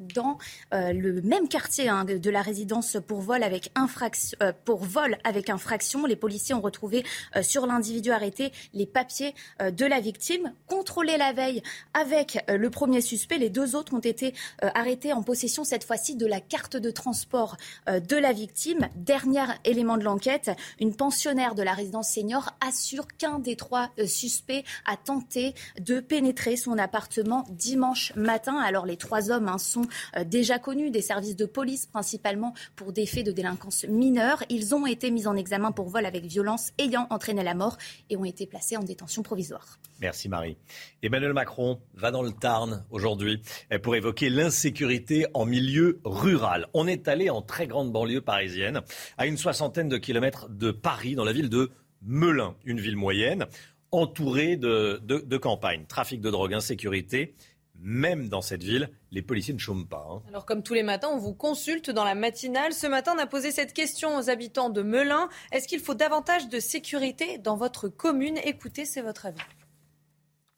euh, 0.73 0.93
le 0.93 1.21
même 1.23 1.49
quartier 1.49 1.89
hein, 1.89 2.05
de, 2.05 2.31
la 2.31 2.43
résidence 2.43 2.97
pour 3.07 3.21
vol 3.21 3.43
avec 3.43 3.71
infraction. 3.75 4.39
Euh, 4.43 4.53
pour 4.65 4.85
vol 4.85 5.17
avec 5.25 5.51
infraction, 5.51 6.07
les 6.07 6.17
policiers 6.17 6.55
ont 6.55 6.61
retrouvé 6.61 7.05
euh, 7.37 7.43
sur 7.43 7.67
l'individu 7.67 8.11
arrêté 8.11 8.53
les 8.75 8.87
papiers 8.87 9.35
de 9.61 9.87
la 9.87 10.01
victime. 10.01 10.53
Contrôlés 10.67 11.17
la 11.17 11.33
veille 11.33 11.63
avec 11.95 12.39
le 12.49 12.71
premier 12.71 13.01
suspect, 13.01 13.39
les 13.39 13.51
deux 13.51 13.77
autres 13.77 13.95
ont 13.95 14.01
été 14.01 14.35
arrêtés 14.61 15.13
en 15.13 15.23
possession 15.23 15.65
cette 15.65 15.85
fois-ci 15.85 16.17
de 16.17 16.27
la 16.27 16.41
carte 16.41 16.77
de 16.77 16.91
transport 16.91 17.57
de 17.87 18.17
la 18.17 18.33
victime. 18.33 18.89
Dernier 18.95 19.45
élément 19.65 19.97
de 19.97 20.05
l'enquête, 20.05 20.51
une 20.81 20.95
pensionnaire 20.95 21.55
de 21.55 21.63
la 21.63 21.73
résidence 21.73 22.11
senior 22.11 22.51
assure 22.67 23.07
qu'un 23.19 23.39
des 23.39 23.57
trois 23.57 23.91
suspects 24.07 24.65
a 24.87 24.97
tenté 24.97 25.55
de 25.81 26.01
pénétrer 26.01 26.57
son 26.57 26.79
appartement 26.79 27.45
dimanche 27.51 28.13
matin. 28.17 28.59
Alors 28.59 28.87
les 28.87 28.97
trois 28.97 29.31
hommes 29.31 29.49
hein, 29.49 29.59
sont 29.59 29.87
déjà 30.27 30.59
connus 30.59 30.91
des 30.91 31.03
services 31.03 31.37
de 31.37 31.47
police, 31.47 31.87
principalement 31.87 32.55
pour 32.77 32.93
des 32.93 33.07
faits 33.07 33.27
de 33.27 33.33
délinquance 33.33 33.85
mineure. 33.89 34.43
Ils 34.49 34.75
ont 34.75 34.87
été 34.87 35.11
mis 35.11 35.27
en 35.27 35.37
examen 35.37 35.73
pour 35.73 35.89
vol 35.89 36.07
avec 36.07 36.25
violence 36.25 36.71
ayant 36.79 37.07
entraîné 37.11 37.43
la 37.43 37.55
mort 37.55 37.77
et 38.11 38.17
ont 38.17 38.25
été 38.25 38.47
placés 38.47 38.77
en 38.77 38.83
détention 38.83 39.23
provisoire. 39.23 39.79
Merci 40.01 40.29
Marie. 40.29 40.57
Emmanuel 41.03 41.33
Macron 41.33 41.81
va 41.95 42.11
dans 42.11 42.23
le 42.23 42.31
Tarn 42.31 42.85
aujourd'hui 42.91 43.43
euh, 43.73 43.79
pour 43.79 43.97
évoquer 43.97 44.31
l'insécurité 44.31 45.27
en 45.35 45.45
milieu 45.45 46.01
rural. 46.05 46.67
On 46.75 46.87
est 46.87 47.09
allé 47.09 47.31
en 47.31 47.43
très 47.43 47.67
grande 47.67 47.93
banlieue 47.93 48.21
parisienne, 48.21 48.81
à 49.17 49.27
une 49.27 49.37
soixantaine 49.37 49.89
de 49.89 49.99
kilomètres 49.99 50.49
de 50.49 50.71
Paris, 50.71 51.15
dans 51.15 51.25
la 51.25 51.33
ville 51.33 51.49
de 51.49 51.71
Melun, 52.03 52.55
une 52.65 52.81
ville 52.81 52.97
moyenne, 52.97 53.47
entourée 53.91 54.57
de, 54.57 55.01
de, 55.03 55.19
de 55.19 55.37
campagne. 55.37 55.85
Trafic 55.89 56.21
de 56.21 56.31
drogue, 56.31 56.55
insécurité 56.55 57.35
même 57.81 58.29
dans 58.29 58.43
cette 58.43 58.63
ville, 58.63 58.91
les 59.13 59.23
policiers 59.23 59.55
ne 59.55 59.59
chôment 59.59 59.87
pas. 59.87 60.07
Hein. 60.11 60.23
Alors 60.29 60.45
comme 60.45 60.63
tous 60.63 60.75
les 60.75 60.83
matins, 60.83 61.09
on 61.13 61.19
vous 61.19 61.35
consulte 61.35 61.91
dans 61.91 62.05
la 62.05 62.15
matinale. 62.15 62.73
Ce 62.73 62.87
matin, 62.87 63.15
on 63.17 63.21
a 63.21 63.27
posé 63.27 63.51
cette 63.51 63.73
question 63.73 64.17
aux 64.17 64.31
habitants 64.31 64.71
de 64.71 64.83
Melun. 64.83 65.29
Est-ce 65.53 65.69
qu'il 65.69 65.81
faut 65.81 65.95
davantage 65.95 66.49
de 66.49 66.61
sécurité 66.61 67.39
dans 67.39 67.57
votre 67.57 67.89
commune? 67.89 68.39
Écoutez, 68.45 68.85
c'est 68.85 69.03
votre 69.03 69.27
avis. 69.27 69.41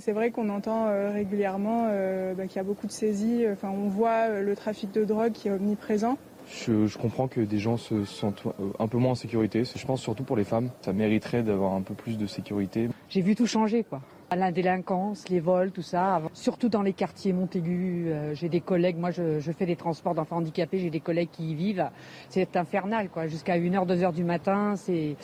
C'est 0.01 0.13
vrai 0.13 0.31
qu'on 0.31 0.49
entend 0.49 0.87
euh, 0.87 1.11
régulièrement 1.11 1.89
euh, 1.91 2.33
bah, 2.33 2.47
qu'il 2.47 2.57
y 2.57 2.61
a 2.61 2.65
beaucoup 2.65 2.87
de 2.87 2.93
saisies. 2.93 3.45
Enfin, 3.53 3.69
on 3.69 3.89
voit 3.89 4.29
euh, 4.29 4.43
le 4.43 4.57
trafic 4.57 4.91
de 4.93 5.05
drogue 5.05 5.33
qui 5.33 5.49
est 5.49 5.51
omniprésent. 5.51 6.17
Je, 6.51 6.87
je, 6.87 6.97
comprends 6.97 7.29
que 7.29 7.43
des 7.43 7.59
gens 7.59 7.77
se 7.77 8.05
sentent 8.05 8.43
un 8.79 8.89
peu 8.89 8.97
moins 8.97 9.13
en 9.13 9.15
sécurité. 9.15 9.63
Je 9.65 9.87
pense 9.87 10.01
surtout 10.01 10.25
pour 10.25 10.37
les 10.37 10.45
femmes. 10.45 10.71
Ça 10.81 10.95
mériterait 10.95 11.43
d'avoir 11.43 11.75
un 11.75 11.83
peu 11.83 11.95
plus 11.95 12.17
de 12.17 12.27
sécurité. 12.27 12.89
J'ai 13.11 13.21
vu 13.21 13.37
tout 13.37 13.47
changer, 13.47 13.85
quoi. 13.85 14.01
La 14.37 14.53
délinquance, 14.53 15.29
les 15.29 15.41
vols, 15.41 15.73
tout 15.73 15.83
ça. 15.83 16.23
Surtout 16.35 16.69
dans 16.69 16.83
les 16.83 16.93
quartiers 16.93 17.33
Montaigu, 17.33 18.07
euh, 18.09 18.33
j'ai 18.35 18.49
des 18.49 18.61
collègues, 18.61 18.97
moi 18.97 19.11
je, 19.11 19.41
fais 19.59 19.67
des 19.67 19.75
transports 19.75 20.15
d'enfants 20.15 20.37
handicapés, 20.37 20.79
j'ai 20.79 20.91
des 20.91 21.01
collègues 21.01 21.31
qui 21.33 21.51
y 21.51 21.55
vivent. 21.55 21.91
C'est 22.29 22.57
infernal, 22.57 23.09
quoi. 23.09 23.27
Jusqu'à 23.27 23.59
1h, 23.59 23.87
2h 23.87 24.15
du 24.15 24.23
matin, 24.23 24.77
c'est, 24.77 25.17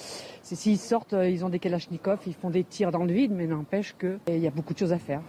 s'ils 0.42 0.78
sortent, 0.78 1.12
euh, 1.12 1.28
ils 1.28 1.44
ont 1.44 1.48
des 1.48 1.60
kalachnikovs, 1.60 2.18
ils 2.26 2.34
font 2.34 2.50
des 2.50 2.64
tirs 2.64 2.90
dans 2.90 3.04
le 3.04 3.12
vide, 3.12 3.32
mais 3.32 3.46
n'empêche 3.46 3.94
qu'il 3.96 4.38
y 4.38 4.46
a 4.46 4.50
beaucoup 4.50 4.74
de 4.74 4.78
choses 4.78 4.92
à 4.92 4.98
faire. 4.98 5.22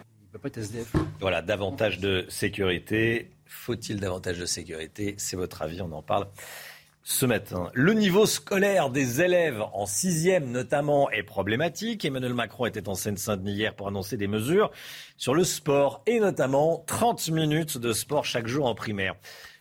Voilà, 1.19 1.41
davantage 1.41 1.99
de 1.99 2.25
sécurité. 2.29 3.31
Faut-il 3.45 3.99
davantage 3.99 4.39
de 4.39 4.45
sécurité? 4.45 5.15
C'est 5.17 5.37
votre 5.37 5.61
avis, 5.61 5.81
on 5.81 5.91
en 5.91 6.01
parle 6.01 6.27
ce 7.09 7.25
matin. 7.25 7.71
Le 7.73 7.93
niveau 7.93 8.25
scolaire 8.25 8.89
des 8.89 9.21
élèves 9.21 9.63
en 9.71 9.85
sixième 9.85 10.51
notamment 10.51 11.09
est 11.09 11.23
problématique. 11.23 12.03
Emmanuel 12.03 12.33
Macron 12.33 12.65
était 12.65 12.89
en 12.89 12.95
Seine-Saint-Denis 12.95 13.53
hier 13.53 13.73
pour 13.73 13.87
annoncer 13.87 14.17
des 14.17 14.27
mesures 14.27 14.71
sur 15.15 15.33
le 15.33 15.45
sport 15.45 16.03
et 16.05 16.19
notamment 16.19 16.83
30 16.85 17.29
minutes 17.29 17.77
de 17.77 17.93
sport 17.93 18.25
chaque 18.25 18.47
jour 18.47 18.65
en 18.65 18.75
primaire. 18.75 19.15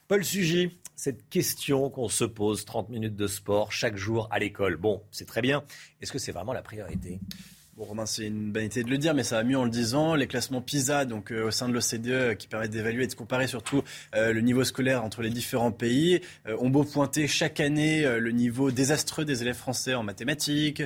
Paul 0.09 0.25
Sugy, 0.25 0.77
cette 0.97 1.29
question 1.29 1.89
qu'on 1.89 2.09
se 2.09 2.25
pose, 2.25 2.65
30 2.65 2.89
minutes 2.89 3.15
de 3.15 3.29
sport 3.29 3.71
chaque 3.71 3.97
jour 3.97 4.27
à 4.33 4.41
l'école, 4.41 4.77
bon, 4.77 5.05
c'est 5.13 5.29
très 5.29 5.41
bien. 5.41 5.63
Est-ce 6.01 6.11
que 6.11 6.19
c'est 6.19 6.33
vraiment 6.33 6.53
la 6.53 6.63
priorité? 6.63 7.21
Bon, 7.77 7.85
Romain, 7.85 8.07
c'est 8.07 8.27
une 8.27 8.53
banalité 8.53 8.83
de 8.85 8.89
le 8.89 8.97
dire, 8.97 9.13
mais 9.13 9.23
ça 9.23 9.37
va 9.37 9.45
mieux 9.45 9.59
en 9.59 9.65
le 9.65 9.71
disant. 9.71 10.15
Les 10.15 10.27
classements 10.27 10.63
PISA, 10.63 11.05
donc 11.05 11.31
euh, 11.31 11.49
au 11.49 11.51
sein 11.51 11.69
de 11.69 11.75
l'OCDE, 11.75 12.09
euh, 12.09 12.35
qui 12.35 12.49
permettent 12.49 12.71
d'évaluer 12.71 13.05
et 13.05 13.07
de 13.07 13.15
comparer 13.15 13.47
surtout 13.47 13.83
euh, 14.15 14.33
le 14.33 14.41
niveau 14.41 14.65
scolaire 14.65 15.05
entre 15.05 15.21
les 15.21 15.29
différents 15.29 15.73
pays, 15.73 16.23
ont 16.59 16.71
beau 16.71 16.85
pointer 16.85 17.29
chaque 17.29 17.61
année 17.61 18.03
le 18.19 18.31
niveau 18.31 18.71
désastreux 18.71 19.27
des 19.27 19.43
élèves 19.43 19.57
français 19.57 19.95
en 19.95 20.03
mathématiques, 20.03 20.83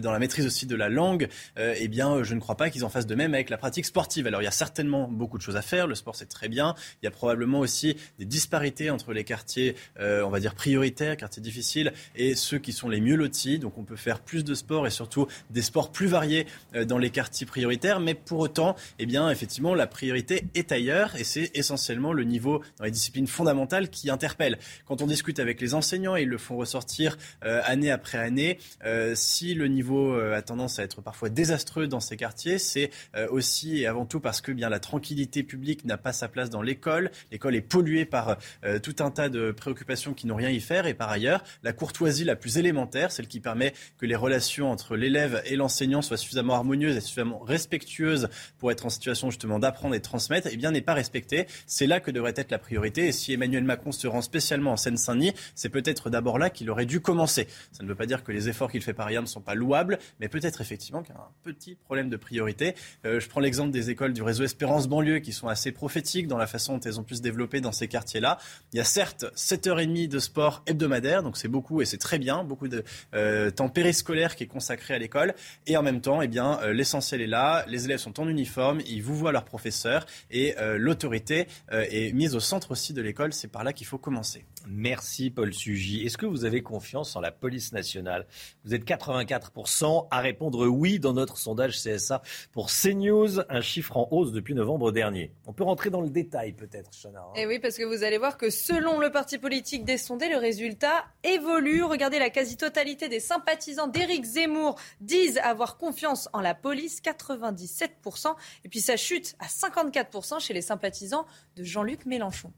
dans 0.00 0.10
la 0.10 0.18
maîtrise 0.18 0.46
aussi 0.46 0.66
de 0.66 0.74
la 0.74 0.88
langue. 0.88 1.28
eh 1.58 1.88
bien, 1.88 2.22
je 2.22 2.34
ne 2.34 2.40
crois 2.40 2.56
pas 2.56 2.70
qu'ils 2.70 2.84
en 2.84 2.88
fassent 2.88 3.06
de 3.06 3.14
même 3.14 3.34
avec 3.34 3.50
la 3.50 3.58
pratique 3.58 3.84
sportive. 3.84 4.26
Alors, 4.26 4.40
il 4.40 4.44
y 4.44 4.48
a 4.48 4.52
certainement 4.52 5.08
beaucoup 5.08 5.38
de 5.38 5.42
choses 5.42 5.56
à 5.56 5.62
faire. 5.62 5.86
Le 5.86 5.94
sport, 5.94 6.16
c'est 6.16 6.28
très 6.28 6.48
bien. 6.48 6.74
Il 7.02 7.06
y 7.06 7.08
a 7.08 7.10
probablement 7.10 7.60
aussi 7.60 7.96
des 8.18 8.24
disparités 8.24 8.90
entre 8.90 9.12
les 9.12 9.24
quartiers, 9.24 9.76
on 10.00 10.30
va 10.30 10.40
dire 10.40 10.54
prioritaires, 10.54 11.16
quartiers 11.16 11.42
difficiles, 11.42 11.92
et 12.16 12.34
ceux 12.34 12.58
qui 12.58 12.72
sont 12.72 12.88
les 12.88 13.00
mieux 13.00 13.16
lotis. 13.16 13.58
Donc, 13.58 13.78
on 13.78 13.84
peut 13.84 13.96
faire 13.96 14.20
plus 14.20 14.44
de 14.44 14.54
sport 14.54 14.86
et 14.86 14.90
surtout 14.90 15.26
des 15.50 15.62
sports 15.62 15.92
plus 15.92 16.06
variés 16.06 16.31
euh, 16.74 16.84
dans 16.84 16.98
les 16.98 17.10
quartiers 17.10 17.46
prioritaires, 17.46 18.00
mais 18.00 18.14
pour 18.14 18.40
autant, 18.40 18.76
eh 18.98 19.06
bien, 19.06 19.30
effectivement, 19.30 19.74
la 19.74 19.86
priorité 19.86 20.44
est 20.54 20.72
ailleurs 20.72 21.16
et 21.16 21.24
c'est 21.24 21.50
essentiellement 21.54 22.12
le 22.12 22.24
niveau 22.24 22.62
dans 22.78 22.84
les 22.84 22.90
disciplines 22.90 23.26
fondamentales 23.26 23.90
qui 23.90 24.10
interpelle. 24.10 24.58
Quand 24.86 25.02
on 25.02 25.06
discute 25.06 25.38
avec 25.38 25.60
les 25.60 25.74
enseignants, 25.74 26.16
et 26.16 26.22
ils 26.22 26.28
le 26.28 26.38
font 26.38 26.56
ressortir 26.56 27.16
euh, 27.44 27.60
année 27.64 27.90
après 27.90 28.18
année, 28.18 28.58
euh, 28.84 29.14
si 29.14 29.54
le 29.54 29.68
niveau 29.68 30.14
a 30.14 30.42
tendance 30.42 30.78
à 30.78 30.82
être 30.82 31.00
parfois 31.00 31.28
désastreux 31.28 31.86
dans 31.86 32.00
ces 32.00 32.16
quartiers, 32.16 32.58
c'est 32.58 32.90
aussi 33.30 33.78
et 33.78 33.86
avant 33.86 34.06
tout 34.06 34.20
parce 34.20 34.40
que 34.40 34.52
bien 34.52 34.68
la 34.68 34.80
tranquillité 34.80 35.42
publique 35.42 35.84
n'a 35.84 35.96
pas 35.96 36.12
sa 36.12 36.28
place 36.28 36.50
dans 36.50 36.62
l'école. 36.62 37.10
L'école 37.30 37.54
est 37.54 37.60
polluée 37.60 38.04
par 38.04 38.36
tout 38.82 38.96
un 39.00 39.10
tas 39.10 39.28
de 39.28 39.52
préoccupations 39.52 40.14
qui 40.14 40.26
n'ont 40.26 40.36
rien 40.36 40.48
à 40.48 40.52
y 40.52 40.60
faire 40.60 40.86
et 40.86 40.94
par 40.94 41.10
ailleurs, 41.10 41.42
la 41.62 41.72
courtoisie 41.72 42.24
la 42.24 42.36
plus 42.36 42.58
élémentaire, 42.58 43.12
celle 43.12 43.28
qui 43.28 43.40
permet 43.40 43.72
que 43.98 44.06
les 44.06 44.16
relations 44.16 44.70
entre 44.70 44.96
l'élève 44.96 45.42
et 45.46 45.56
l'enseignant 45.56 46.02
soient 46.02 46.16
suffisamment 46.22 46.54
harmonieuse 46.54 46.96
et 46.96 47.00
suffisamment 47.00 47.38
respectueuse 47.40 48.28
pour 48.58 48.70
être 48.70 48.86
en 48.86 48.90
situation 48.90 49.30
justement 49.30 49.58
d'apprendre 49.58 49.94
et 49.94 49.98
de 49.98 50.04
transmettre, 50.04 50.48
eh 50.50 50.56
bien 50.56 50.70
n'est 50.70 50.80
pas 50.80 50.94
respectée. 50.94 51.46
C'est 51.66 51.86
là 51.86 52.00
que 52.00 52.10
devrait 52.10 52.34
être 52.36 52.50
la 52.50 52.58
priorité. 52.58 53.08
Et 53.08 53.12
si 53.12 53.32
Emmanuel 53.32 53.64
Macron 53.64 53.92
se 53.92 54.06
rend 54.06 54.22
spécialement 54.22 54.72
en 54.72 54.76
Seine-Saint-Denis, 54.76 55.32
c'est 55.54 55.68
peut-être 55.68 56.10
d'abord 56.10 56.38
là 56.38 56.50
qu'il 56.50 56.70
aurait 56.70 56.86
dû 56.86 57.00
commencer. 57.00 57.48
Ça 57.72 57.82
ne 57.82 57.88
veut 57.88 57.94
pas 57.94 58.06
dire 58.06 58.24
que 58.24 58.32
les 58.32 58.48
efforts 58.48 58.70
qu'il 58.70 58.82
fait 58.82 58.94
par 58.94 59.06
ailleurs 59.06 59.22
ne 59.22 59.28
sont 59.28 59.40
pas 59.40 59.54
louables, 59.54 59.98
mais 60.20 60.28
peut-être 60.28 60.60
effectivement 60.60 61.02
qu'il 61.02 61.14
y 61.14 61.18
a 61.18 61.20
un 61.20 61.30
petit 61.42 61.74
problème 61.74 62.08
de 62.08 62.16
priorité. 62.16 62.74
Euh, 63.04 63.20
je 63.20 63.28
prends 63.28 63.40
l'exemple 63.40 63.70
des 63.70 63.90
écoles 63.90 64.12
du 64.12 64.22
réseau 64.22 64.44
Espérance 64.44 64.88
banlieue 64.88 65.18
qui 65.18 65.32
sont 65.32 65.48
assez 65.48 65.72
prophétiques 65.72 66.26
dans 66.26 66.38
la 66.38 66.46
façon 66.46 66.74
dont 66.74 66.80
elles 66.80 67.00
ont 67.00 67.04
pu 67.04 67.16
se 67.16 67.22
développer 67.22 67.60
dans 67.60 67.72
ces 67.72 67.88
quartiers-là. 67.88 68.38
Il 68.72 68.76
y 68.76 68.80
a 68.80 68.84
certes 68.84 69.24
7h30 69.36 70.08
de 70.08 70.18
sport 70.18 70.62
hebdomadaire, 70.66 71.22
donc 71.22 71.36
c'est 71.36 71.48
beaucoup 71.48 71.80
et 71.80 71.84
c'est 71.84 71.98
très 71.98 72.18
bien, 72.18 72.44
beaucoup 72.44 72.68
de 72.68 72.84
euh, 73.14 73.50
temps 73.50 73.68
périscolaire 73.68 74.36
qui 74.36 74.44
est 74.44 74.48
consacré 74.48 74.94
à 74.94 74.98
l'école. 74.98 75.34
Et 75.66 75.76
en 75.76 75.82
même 75.82 76.00
temps, 76.00 76.11
eh 76.20 76.28
bien, 76.28 76.58
euh, 76.62 76.72
l'essentiel 76.72 77.22
est 77.22 77.26
là, 77.26 77.64
les 77.68 77.86
élèves 77.86 77.98
sont 77.98 78.20
en 78.20 78.28
uniforme, 78.28 78.80
ils 78.86 79.02
vous 79.02 79.16
voient 79.16 79.32
leurs 79.32 79.44
professeurs 79.44 80.04
et 80.30 80.58
euh, 80.58 80.76
l'autorité 80.76 81.46
est 81.70 82.12
mise 82.12 82.34
au 82.34 82.40
centre 82.40 82.72
aussi 82.72 82.92
de 82.92 83.00
l'école. 83.00 83.32
C'est 83.32 83.48
par 83.48 83.64
là 83.64 83.72
qu'il 83.72 83.86
faut 83.86 83.98
commencer. 83.98 84.44
Merci 84.68 85.30
Paul 85.30 85.52
Sugy. 85.52 86.04
Est-ce 86.04 86.16
que 86.18 86.26
vous 86.26 86.44
avez 86.44 86.62
confiance 86.62 87.16
en 87.16 87.20
la 87.20 87.32
police 87.32 87.72
nationale? 87.72 88.26
Vous 88.64 88.74
êtes 88.74 88.84
84% 88.84 90.08
à 90.10 90.20
répondre 90.20 90.66
oui 90.66 90.98
dans 90.98 91.12
notre 91.12 91.36
sondage 91.36 91.80
CSA 91.82 92.22
pour 92.52 92.70
CNews, 92.70 93.40
un 93.48 93.60
chiffre 93.60 93.96
en 93.96 94.08
hausse 94.10 94.32
depuis 94.32 94.54
novembre 94.54 94.92
dernier. 94.92 95.32
On 95.46 95.52
peut 95.52 95.64
rentrer 95.64 95.90
dans 95.90 96.00
le 96.00 96.10
détail 96.10 96.52
peut-être, 96.52 96.90
Chana. 96.90 97.20
Hein? 97.20 97.32
Eh 97.36 97.46
oui, 97.46 97.58
parce 97.58 97.76
que 97.76 97.84
vous 97.84 98.04
allez 98.04 98.18
voir 98.18 98.36
que 98.36 98.50
selon 98.50 98.98
le 99.00 99.10
parti 99.10 99.38
politique 99.38 99.84
des 99.84 99.98
sondés, 99.98 100.28
le 100.28 100.38
résultat 100.38 101.04
évolue. 101.24 101.82
Regardez, 101.82 102.18
la 102.18 102.30
quasi-totalité 102.30 103.08
des 103.08 103.20
sympathisants 103.20 103.88
d'Éric 103.88 104.24
Zemmour 104.24 104.78
disent 105.00 105.38
avoir 105.38 105.76
confiance 105.76 106.28
en 106.32 106.40
la 106.40 106.54
police, 106.54 107.00
97%. 107.02 108.34
Et 108.64 108.68
puis 108.68 108.80
ça 108.80 108.96
chute 108.96 109.34
à 109.38 109.46
54% 109.46 110.40
chez 110.40 110.54
les 110.54 110.62
sympathisants 110.62 111.26
de 111.56 111.64
Jean-Luc 111.64 112.06
Mélenchon. 112.06 112.52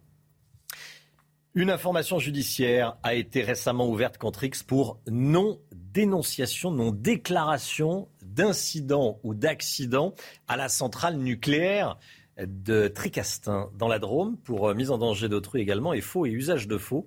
Une 1.57 1.71
information 1.71 2.19
judiciaire 2.19 2.97
a 3.05 3.15
été 3.15 3.43
récemment 3.43 3.89
ouverte 3.89 4.19
contre 4.19 4.43
X 4.43 4.65
pour 4.65 4.99
non-dénonciation, 5.09 6.73
non-déclaration 6.73 8.09
d'incident 8.25 9.21
ou 9.23 9.35
d'accident 9.35 10.17
à 10.49 10.57
la 10.57 10.69
centrale 10.69 11.17
nucléaire 11.17 11.97
de 12.45 12.89
Tricastin 12.89 13.71
dans 13.79 13.87
la 13.87 14.01
Drôme 14.01 14.37
pour 14.39 14.69
euh, 14.69 14.75
mise 14.75 14.91
en 14.91 14.99
danger 14.99 15.29
d'autrui 15.29 15.61
également 15.61 15.93
et 15.93 16.01
faux 16.01 16.27
et 16.27 16.31
usage 16.31 16.67
de 16.67 16.77
faux. 16.77 17.07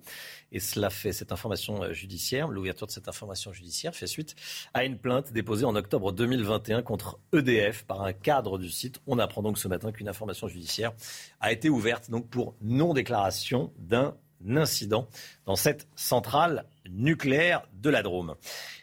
Et 0.54 0.62
cela 0.62 0.90
fait 0.90 1.12
cette 1.12 1.34
information 1.34 1.84
euh, 1.84 1.92
judiciaire, 1.92 2.48
l'ouverture 2.48 2.88
de 2.88 2.94
cette 2.94 3.10
information 3.10 3.52
judiciaire 3.52 3.94
fait 3.94 4.08
suite 4.08 4.38
à 4.74 4.86
une 4.86 4.98
plainte 4.98 5.34
déposée 5.34 5.66
en 5.66 5.76
octobre 5.76 6.14
2021 6.14 6.84
contre 6.84 7.20
EDF 7.34 7.84
par 7.84 8.04
un 8.04 8.14
cadre 8.14 8.58
du 8.58 8.70
site. 8.70 9.02
On 9.08 9.20
apprend 9.20 9.42
donc 9.42 9.58
ce 9.58 9.68
matin 9.68 9.92
qu'une 9.92 10.08
information 10.08 10.48
judiciaire 10.48 10.94
a 11.42 11.52
été 11.52 11.68
ouverte 11.68 12.10
donc 12.10 12.30
pour 12.30 12.56
non-déclaration 12.62 13.74
d'un 13.78 14.16
incident 14.50 15.08
dans 15.46 15.56
cette 15.56 15.88
centrale 15.96 16.66
nucléaire 16.90 17.64
de 17.82 17.90
la 17.90 18.04
Drôme. 18.04 18.36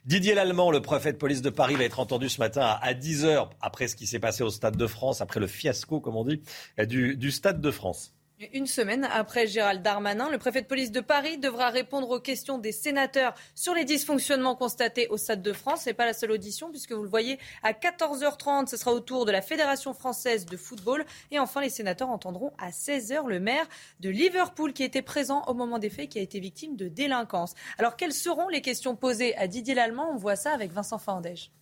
Didier 0.05 0.35
Lallemand, 0.35 0.71
le 0.71 0.81
préfet 0.81 1.13
de 1.13 1.19
police 1.19 1.43
de 1.43 1.51
Paris, 1.51 1.75
va 1.75 1.85
être 1.85 2.01
entendu 2.01 2.29
ce 2.29 2.39
matin 2.39 2.79
à 2.81 2.95
10h 2.95 3.51
après 3.61 3.89
ce 3.89 3.97
qui 3.97 4.07
s'est 4.07 4.19
passé 4.19 4.43
au 4.43 4.51
Stade 4.51 4.77
de 4.77 4.87
France, 4.87 5.21
après 5.21 5.41
le 5.41 5.47
fiasco, 5.47 6.01
comme 6.01 6.17
on 6.17 6.25
dit, 6.25 6.43
du, 6.87 7.17
du 7.17 7.31
Stade 7.31 7.61
de 7.61 7.71
France. 7.71 8.14
Une 8.53 8.67
semaine 8.67 9.05
après 9.13 9.47
Gérald 9.47 9.81
Darmanin, 9.81 10.29
le 10.29 10.39
préfet 10.39 10.61
de 10.61 10.67
police 10.67 10.91
de 10.91 11.01
Paris 11.01 11.39
devra 11.39 11.71
répondre 11.71 12.11
aux 12.11 12.19
questions 12.19 12.59
des 12.59 12.73
sénateurs 12.73 13.33
sur 13.55 13.75
les 13.75 13.85
dysfonctionnements 13.85 14.57
constatés 14.57 15.07
au 15.07 15.17
Stade 15.17 15.41
de 15.41 15.53
France. 15.53 15.83
Ce 15.83 15.91
n'est 15.91 15.95
pas 15.95 16.05
la 16.05 16.13
seule 16.13 16.33
audition, 16.33 16.69
puisque 16.71 16.91
vous 16.91 17.05
le 17.05 17.09
voyez, 17.09 17.39
à 17.63 17.71
14h30, 17.73 18.67
ce 18.67 18.77
sera 18.77 18.93
au 18.93 18.99
tour 18.99 19.25
de 19.25 19.31
la 19.31 19.41
Fédération 19.41 19.95
française 19.95 20.47
de 20.47 20.57
football. 20.57 21.05
Et 21.31 21.39
enfin, 21.39 21.61
les 21.61 21.71
sénateurs 21.71 22.11
entendront 22.11 22.53
à 22.59 22.71
16h 22.71 23.25
le 23.29 23.39
maire 23.39 23.69
de 24.01 24.11
Liverpool, 24.11 24.73
qui 24.73 24.83
était 24.83 25.01
présent 25.01 25.45
au 25.47 25.55
moment 25.55 25.79
des 25.79 25.91
faits, 25.91 26.09
qui 26.09 26.19
a 26.19 26.23
été 26.23 26.41
victime 26.41 26.75
de 26.75 26.89
délinquance. 26.89 27.55
Alors, 27.79 27.95
quelles 27.95 28.13
seront 28.13 28.49
les 28.49 28.63
questions 28.63 28.97
posées 28.97 29.37
à 29.37 29.47
Didier 29.47 29.75
Lallemand? 29.75 30.11
On 30.13 30.17
voit 30.17 30.35
ça 30.35 30.53
avec 30.53 30.73
Vincent 30.73 30.99
Fandège. 30.99 31.53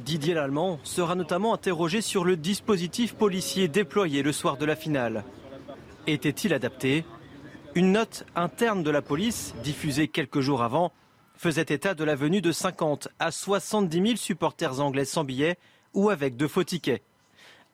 Didier 0.00 0.34
Lallemand 0.34 0.80
sera 0.82 1.14
notamment 1.14 1.52
interrogé 1.52 2.00
sur 2.00 2.24
le 2.24 2.36
dispositif 2.36 3.14
policier 3.14 3.68
déployé 3.68 4.22
le 4.22 4.32
soir 4.32 4.56
de 4.56 4.64
la 4.64 4.74
finale. 4.74 5.24
Était-il 6.06 6.54
adapté? 6.54 7.04
Une 7.74 7.92
note 7.92 8.24
interne 8.34 8.82
de 8.82 8.90
la 8.90 9.02
police, 9.02 9.54
diffusée 9.62 10.08
quelques 10.08 10.40
jours 10.40 10.62
avant, 10.62 10.90
faisait 11.36 11.66
état 11.68 11.94
de 11.94 12.02
la 12.04 12.14
venue 12.14 12.40
de 12.40 12.50
50 12.50 13.08
à 13.18 13.30
70 13.30 14.02
000 14.02 14.16
supporters 14.16 14.80
anglais 14.80 15.04
sans 15.04 15.22
billets 15.22 15.58
ou 15.92 16.08
avec 16.08 16.36
de 16.36 16.46
faux 16.46 16.64
tickets. 16.64 17.02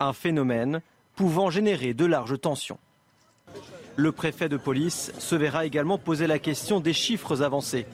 Un 0.00 0.12
phénomène 0.12 0.82
pouvant 1.14 1.48
générer 1.48 1.94
de 1.94 2.04
larges 2.04 2.40
tensions. 2.40 2.78
Le 3.94 4.12
préfet 4.12 4.48
de 4.48 4.56
police 4.56 5.12
se 5.18 5.36
verra 5.36 5.64
également 5.64 5.96
poser 5.96 6.26
la 6.26 6.38
question 6.38 6.80
des 6.80 6.92
chiffres 6.92 7.42
avancés. 7.42 7.86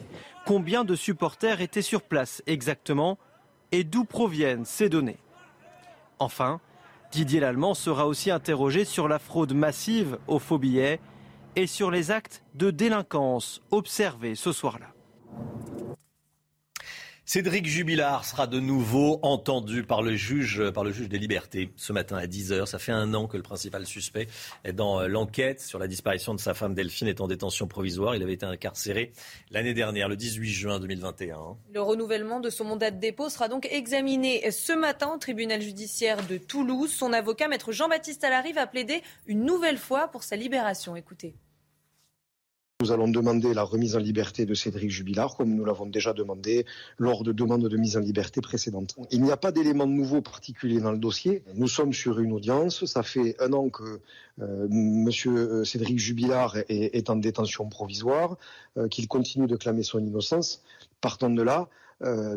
Combien 0.45 0.83
de 0.83 0.95
supporters 0.95 1.61
étaient 1.61 1.81
sur 1.81 2.01
place 2.01 2.41
exactement? 2.47 3.17
Et 3.73 3.83
d'où 3.83 4.05
proviennent 4.05 4.65
ces 4.65 4.87
données. 4.87 5.17
Enfin, 6.19 6.61
Didier 7.11 7.39
Lallemand 7.39 7.73
sera 7.73 8.07
aussi 8.07 8.29
interrogé 8.29 8.85
sur 8.85 9.07
la 9.07 9.19
fraude 9.19 9.53
massive 9.53 10.19
aux 10.27 10.39
faux 10.39 10.59
billets 10.59 11.01
et 11.55 11.67
sur 11.67 11.91
les 11.91 12.11
actes 12.11 12.43
de 12.53 12.69
délinquance 12.69 13.61
observés 13.71 14.35
ce 14.35 14.51
soir-là. 14.51 14.93
Cédric 17.25 17.65
Jubilard 17.65 18.25
sera 18.25 18.47
de 18.47 18.59
nouveau 18.59 19.19
entendu 19.21 19.83
par 19.83 20.01
le 20.01 20.13
juge, 20.13 20.69
par 20.71 20.83
le 20.83 20.91
juge 20.91 21.07
des 21.07 21.17
libertés 21.17 21.71
ce 21.77 21.93
matin 21.93 22.17
à 22.17 22.25
10h. 22.25 22.65
Ça 22.65 22.79
fait 22.79 22.91
un 22.91 23.13
an 23.13 23.27
que 23.27 23.37
le 23.37 23.43
principal 23.43 23.85
suspect 23.85 24.27
est 24.65 24.73
dans 24.73 24.99
euh, 24.99 25.07
l'enquête 25.07 25.61
sur 25.61 25.79
la 25.79 25.87
disparition 25.87 26.33
de 26.33 26.41
sa 26.41 26.53
femme 26.53 26.73
Delphine 26.73 27.07
est 27.07 27.21
en 27.21 27.29
détention 27.29 27.65
provisoire. 27.65 28.13
Il 28.13 28.23
avait 28.23 28.33
été 28.33 28.45
incarcéré 28.45 29.13
l'année 29.51 29.73
dernière, 29.73 30.09
le 30.09 30.17
18 30.17 30.49
juin 30.49 30.79
2021. 30.81 31.55
Le 31.73 31.81
renouvellement 31.81 32.41
de 32.41 32.49
son 32.49 32.65
mandat 32.65 32.91
de 32.91 32.99
dépôt 32.99 33.29
sera 33.29 33.47
donc 33.47 33.69
examiné 33.71 34.51
ce 34.51 34.73
matin 34.73 35.13
au 35.15 35.17
tribunal 35.17 35.61
judiciaire 35.61 36.27
de 36.27 36.35
Toulouse. 36.35 36.91
Son 36.91 37.13
avocat, 37.13 37.47
maître 37.47 37.71
Jean-Baptiste 37.71 38.25
Allary, 38.25 38.51
va 38.51 38.67
plaider 38.67 39.01
une 39.27 39.45
nouvelle 39.45 39.77
fois 39.77 40.09
pour 40.09 40.23
sa 40.23 40.35
libération. 40.35 40.97
Écoutez. 40.97 41.35
Nous 42.83 42.91
allons 42.91 43.07
demander 43.07 43.53
la 43.53 43.63
remise 43.63 43.95
en 43.95 43.99
liberté 43.99 44.45
de 44.45 44.53
Cédric 44.53 44.91
Jubilard, 44.91 45.37
comme 45.37 45.55
nous 45.55 45.63
l'avons 45.63 45.85
déjà 45.85 46.11
demandé 46.11 46.65
lors 46.97 47.23
de 47.23 47.31
demandes 47.31 47.65
de 47.65 47.77
mise 47.77 47.95
en 47.95 48.01
liberté 48.01 48.41
précédentes. 48.41 48.97
Il 49.09 49.21
n'y 49.21 49.31
a 49.31 49.37
pas 49.37 49.53
d'éléments 49.53 49.87
nouveaux 49.87 50.21
particuliers 50.21 50.81
dans 50.81 50.91
le 50.91 50.97
dossier. 50.97 51.43
Nous 51.55 51.69
sommes 51.69 51.93
sur 51.93 52.19
une 52.19 52.33
audience. 52.33 52.83
Ça 52.83 53.01
fait 53.01 53.37
un 53.39 53.53
an 53.53 53.69
que 53.69 54.01
euh, 54.41 54.67
Monsieur 54.69 55.31
euh, 55.31 55.63
Cédric 55.63 55.97
Jubilard 55.97 56.57
est, 56.67 57.09
en 57.09 57.15
détention 57.15 57.69
provisoire, 57.69 58.35
euh, 58.75 58.89
qu'il 58.89 59.07
continue 59.07 59.47
de 59.47 59.55
clamer 59.55 59.83
son 59.83 59.99
innocence. 59.99 60.61
Partant 60.99 61.29
de 61.29 61.41
là, 61.41 61.69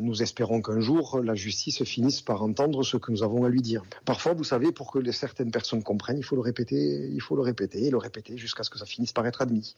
nous 0.01 0.23
espérons 0.23 0.63
qu'un 0.63 0.79
jour, 0.79 1.21
la 1.25 1.35
justice 1.35 1.83
finisse 1.83 2.23
par 2.23 2.41
entendre 2.41 2.85
ce 2.85 2.97
que 2.99 3.11
nous 3.11 3.25
avons 3.25 3.43
à 3.43 3.49
lui 3.49 3.63
dire. 3.63 3.83
Parfois, 4.05 4.33
vous 4.33 4.45
savez, 4.45 4.71
pour 4.71 4.93
que 4.93 5.11
certaines 5.11 5.51
personnes 5.51 5.83
comprennent, 5.83 6.19
il 6.19 6.25
faut 6.25 6.37
le 6.37 6.43
répéter, 6.43 7.11
il 7.13 7.21
faut 7.21 7.35
le 7.35 7.43
répéter 7.43 7.85
et 7.87 7.91
le 7.91 7.97
répéter 7.97 8.39
jusqu'à 8.39 8.63
ce 8.63 8.71
que 8.71 8.79
ça 8.79 8.87
finisse 8.87 9.13
par 9.13 9.27
être 9.27 9.43
admis. 9.43 9.75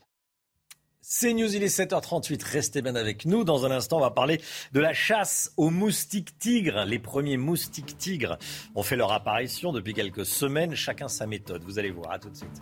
C'est 1.01 1.33
News, 1.33 1.55
il 1.55 1.63
est 1.63 1.75
7h38. 1.75 2.45
Restez 2.45 2.83
bien 2.83 2.95
avec 2.95 3.25
nous. 3.25 3.45
Dans 3.45 3.65
un 3.65 3.71
instant, 3.71 3.99
on 3.99 4.01
va 4.01 4.11
parler 4.11 4.41
de 4.73 4.81
la 4.81 4.93
chasse 4.93 5.53
aux 5.57 5.71
moustiques 5.71 6.39
tigres. 6.39 6.85
Les 6.85 6.99
premiers 6.99 7.37
moustiques 7.37 7.97
tigres 7.99 8.37
ont 8.75 8.83
fait 8.83 8.97
leur 8.97 9.13
apparition 9.13 9.73
depuis 9.73 9.95
quelques 9.95 10.27
semaines. 10.27 10.75
Chacun 10.75 11.09
sa 11.09 11.27
méthode. 11.27 11.63
Vous 11.63 11.79
allez 11.79 11.91
voir. 11.91 12.11
À 12.11 12.19
tout 12.19 12.29
de 12.29 12.37
suite. 12.37 12.61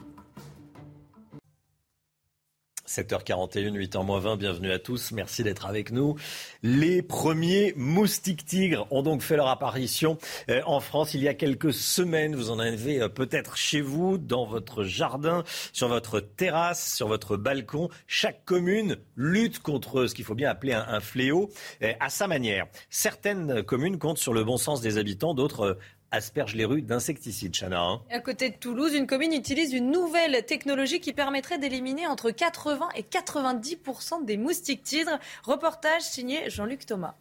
7h41, 2.86 3.72
8h20, 3.72 4.38
bienvenue 4.38 4.70
à 4.70 4.78
tous, 4.78 5.10
merci 5.10 5.42
d'être 5.42 5.66
avec 5.66 5.90
nous. 5.90 6.14
Les 6.62 7.02
premiers 7.02 7.72
moustiques 7.76 8.44
tigres 8.44 8.86
ont 8.90 9.02
donc 9.02 9.22
fait 9.22 9.36
leur 9.36 9.48
apparition 9.48 10.18
euh, 10.48 10.60
en 10.66 10.78
France 10.78 11.12
il 11.14 11.22
y 11.22 11.28
a 11.28 11.34
quelques 11.34 11.72
semaines. 11.72 12.36
Vous 12.36 12.50
en 12.50 12.60
avez 12.60 13.02
euh, 13.02 13.08
peut-être 13.08 13.56
chez 13.56 13.80
vous, 13.80 14.18
dans 14.18 14.46
votre 14.46 14.84
jardin, 14.84 15.42
sur 15.72 15.88
votre 15.88 16.20
terrasse, 16.20 16.94
sur 16.94 17.08
votre 17.08 17.36
balcon. 17.36 17.88
Chaque 18.06 18.44
commune 18.44 18.96
lutte 19.16 19.58
contre 19.58 20.06
ce 20.06 20.14
qu'il 20.14 20.24
faut 20.24 20.36
bien 20.36 20.50
appeler 20.50 20.72
un, 20.72 21.00
fléau 21.00 21.50
euh, 21.82 21.92
à 21.98 22.08
sa 22.08 22.28
manière. 22.28 22.66
Certaines 22.88 23.64
communes 23.64 23.98
comptent 23.98 24.18
sur 24.18 24.32
le 24.32 24.44
bon 24.44 24.58
sens 24.58 24.80
des 24.80 24.96
habitants, 24.98 25.34
d'autres 25.34 25.76
asperge 26.10 26.54
les 26.54 26.64
rues 26.64 26.82
d'insecticides, 26.82 27.54
Chana. 27.54 27.80
Hein. 27.80 28.02
À 28.10 28.20
côté 28.20 28.50
de 28.50 28.56
Toulouse, 28.56 28.94
une 28.94 29.06
commune 29.06 29.32
utilise 29.32 29.72
une 29.72 29.90
nouvelle 29.90 30.44
technologie 30.46 31.00
qui 31.00 31.12
permettrait 31.12 31.58
d'éliminer 31.58 32.06
entre 32.06 32.30
80 32.30 32.88
et 32.96 33.02
90% 33.02 34.24
des 34.24 34.36
moustiques 34.36 34.82
tigres. 34.82 35.18
Reportage 35.42 36.02
signé 36.02 36.48
Jean-Luc 36.50 36.86
Thomas. 36.86 37.14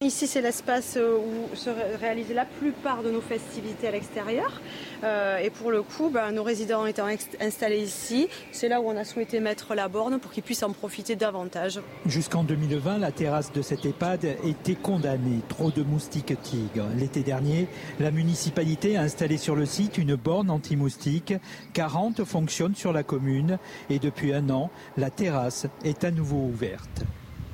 Ici, 0.00 0.28
c'est 0.28 0.42
l'espace 0.42 0.96
euh, 0.96 1.18
où 1.18 1.56
se 1.56 1.70
réalisait 1.98 2.32
la 2.32 2.44
plupart 2.44 3.02
de 3.02 3.10
nos 3.10 3.20
festivités 3.20 3.88
à 3.88 3.90
l'extérieur. 3.90 4.62
Euh, 5.02 5.38
et 5.38 5.50
pour 5.50 5.72
le 5.72 5.82
coup, 5.82 6.08
ben, 6.08 6.30
nos 6.30 6.44
résidents 6.44 6.86
étant 6.86 7.08
installés 7.40 7.82
ici, 7.82 8.28
c'est 8.52 8.68
là 8.68 8.80
où 8.80 8.84
on 8.84 8.96
a 8.96 9.02
souhaité 9.02 9.40
mettre 9.40 9.74
la 9.74 9.88
borne 9.88 10.20
pour 10.20 10.30
qu'ils 10.30 10.44
puissent 10.44 10.62
en 10.62 10.70
profiter 10.70 11.16
davantage. 11.16 11.80
Jusqu'en 12.06 12.44
2020, 12.44 12.98
la 12.98 13.10
terrasse 13.10 13.50
de 13.50 13.60
cette 13.60 13.84
EHPAD 13.84 14.36
était 14.44 14.76
condamnée. 14.76 15.40
Trop 15.48 15.72
de 15.72 15.82
moustiques 15.82 16.40
tigres. 16.42 16.86
L'été 16.96 17.24
dernier, 17.24 17.66
la 17.98 18.12
municipalité 18.12 18.96
a 18.96 19.02
installé 19.02 19.36
sur 19.36 19.56
le 19.56 19.66
site 19.66 19.98
une 19.98 20.14
borne 20.14 20.48
anti-moustiques. 20.48 21.34
40 21.72 22.22
fonctionnent 22.22 22.76
sur 22.76 22.92
la 22.92 23.02
commune. 23.02 23.58
Et 23.90 23.98
depuis 23.98 24.32
un 24.32 24.48
an, 24.50 24.70
la 24.96 25.10
terrasse 25.10 25.66
est 25.82 26.04
à 26.04 26.12
nouveau 26.12 26.36
ouverte. 26.36 27.02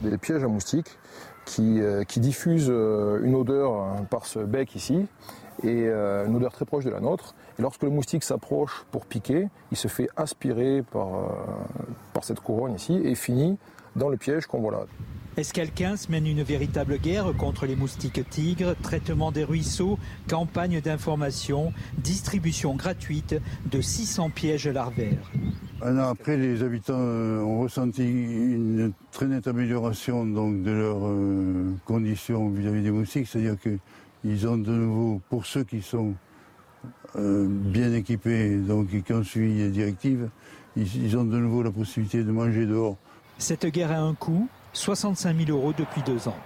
Des 0.02 0.18
pièges 0.18 0.44
à 0.44 0.48
moustiques 0.48 0.98
qui, 1.44 1.80
euh, 1.80 2.04
qui 2.04 2.20
diffuse 2.20 2.68
euh, 2.70 3.20
une 3.22 3.34
odeur 3.34 3.72
euh, 3.72 4.02
par 4.10 4.26
ce 4.26 4.38
bec 4.38 4.74
ici, 4.74 5.06
et 5.62 5.86
une 5.86 6.34
odeur 6.34 6.52
très 6.52 6.64
proche 6.64 6.84
de 6.84 6.90
la 6.90 6.98
nôtre. 6.98 7.36
Et 7.58 7.62
lorsque 7.62 7.84
le 7.84 7.88
moustique 7.88 8.24
s'approche 8.24 8.84
pour 8.90 9.06
piquer, 9.06 9.48
il 9.70 9.76
se 9.76 9.86
fait 9.86 10.08
aspirer 10.16 10.82
par, 10.82 11.30
par 12.12 12.24
cette 12.24 12.40
couronne 12.40 12.74
ici 12.74 13.00
et 13.04 13.14
finit 13.14 13.56
dans 13.94 14.08
le 14.08 14.16
piège 14.16 14.46
qu'on 14.46 14.58
voit 14.58 14.72
là. 14.72 14.80
Escalquins 15.36 15.96
mène 16.08 16.28
une 16.28 16.44
véritable 16.44 16.98
guerre 16.98 17.32
contre 17.36 17.66
les 17.66 17.74
moustiques 17.74 18.28
tigres, 18.30 18.76
traitement 18.82 19.32
des 19.32 19.42
ruisseaux, 19.42 19.98
campagne 20.28 20.80
d'information, 20.80 21.72
distribution 21.98 22.76
gratuite 22.76 23.34
de 23.70 23.80
600 23.80 24.30
pièges 24.30 24.68
larvaires? 24.68 25.32
Un 25.82 25.98
an 25.98 26.10
après, 26.10 26.36
les 26.36 26.62
habitants 26.62 26.94
ont 26.94 27.60
ressenti 27.60 28.04
une 28.04 28.92
très 29.10 29.26
nette 29.26 29.48
amélioration 29.48 30.24
donc, 30.24 30.62
de 30.62 30.70
leurs 30.70 31.04
euh, 31.04 31.72
conditions 31.84 32.48
vis-à-vis 32.50 32.82
des 32.82 32.92
moustiques, 32.92 33.26
c'est-à-dire 33.26 33.56
qu'ils 33.60 34.46
ont 34.46 34.56
de 34.56 34.70
nouveau, 34.70 35.20
pour 35.28 35.46
ceux 35.46 35.64
qui 35.64 35.82
sont 35.82 36.14
euh, 37.16 37.46
bien 37.48 37.92
équipés 37.92 38.56
donc, 38.56 38.94
et 38.94 39.02
qui 39.02 39.12
ont 39.12 39.24
suivi 39.24 39.58
les 39.58 39.70
directives, 39.70 40.28
ils, 40.76 41.16
ont 41.16 41.24
de 41.24 41.38
nouveau 41.38 41.62
la 41.62 41.70
possibilité 41.70 42.22
de 42.22 42.30
manger 42.30 42.66
dehors. 42.66 42.96
Cette 43.38 43.66
guerre 43.66 43.92
a 43.92 43.98
un 43.98 44.14
coût, 44.14 44.48
65 44.74 45.46
000 45.46 45.50
euros 45.50 45.72
depuis 45.72 46.02
deux 46.02 46.28
ans. 46.28 46.36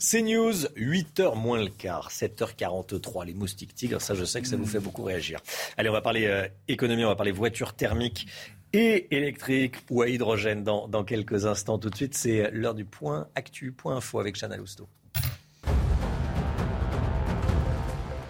C'est 0.00 0.22
News, 0.22 0.52
8h 0.76 1.36
moins 1.36 1.60
le 1.60 1.70
quart, 1.70 2.10
7h43, 2.10 3.26
les 3.26 3.34
moustiques 3.34 3.74
tigres, 3.74 4.00
ça 4.00 4.14
je 4.14 4.24
sais 4.24 4.40
que 4.40 4.46
ça 4.46 4.56
vous 4.56 4.66
fait 4.66 4.78
beaucoup 4.78 5.02
réagir. 5.02 5.40
Allez, 5.76 5.88
on 5.88 5.92
va 5.92 6.02
parler 6.02 6.26
euh, 6.26 6.46
économie, 6.68 7.04
on 7.04 7.08
va 7.08 7.16
parler 7.16 7.32
voitures 7.32 7.72
thermiques 7.72 8.28
et 8.72 9.16
électriques 9.16 9.76
ou 9.90 10.02
à 10.02 10.08
hydrogène 10.08 10.62
dans, 10.62 10.86
dans 10.86 11.02
quelques 11.02 11.46
instants. 11.46 11.78
Tout 11.78 11.90
de 11.90 11.96
suite, 11.96 12.14
c'est 12.14 12.50
l'heure 12.52 12.74
du 12.74 12.84
point 12.84 13.28
actu, 13.34 13.72
point 13.72 13.96
info 13.96 14.20
avec 14.20 14.36
Chana 14.36 14.56
Lousteau. 14.56 14.88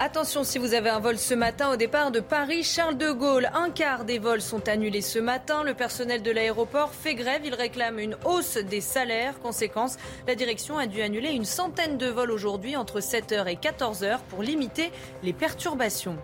Attention 0.01 0.45
si 0.45 0.59
vous 0.59 0.75
avez 0.75 0.91
un 0.91 1.01
vol 1.01 1.19
ce 1.19 1.35
matin 1.35 1.73
au 1.73 1.77
départ 1.77 2.13
de 2.13 2.21
Paris 2.21 2.63
Charles 2.63 2.97
de 2.97 3.11
Gaulle. 3.11 3.51
Un 3.53 3.71
quart 3.71 4.05
des 4.05 4.21
vols 4.21 4.41
sont 4.41 4.69
annulés 4.69 5.01
ce 5.01 5.19
matin. 5.19 5.65
Le 5.65 5.75
personnel 5.75 6.23
de 6.23 6.31
l'aéroport 6.31 6.93
fait 6.95 7.17
grève. 7.17 7.43
Il 7.45 7.53
réclame 7.53 7.99
une 7.99 8.17
hausse 8.25 8.59
des 8.59 8.81
salaires. 8.81 9.41
Conséquence, 9.41 9.97
la 10.29 10.37
direction 10.37 10.79
a 10.79 10.87
dû 10.87 11.03
annuler 11.03 11.31
une 11.31 11.45
centaine 11.45 11.99
de 11.99 12.07
vols 12.07 12.31
aujourd'hui 12.31 12.77
entre 12.77 13.01
7h 13.01 13.49
et 13.49 13.57
14h 13.57 14.21
pour 14.29 14.45
limiter 14.45 14.93
les 15.25 15.33
perturbations. 15.33 16.17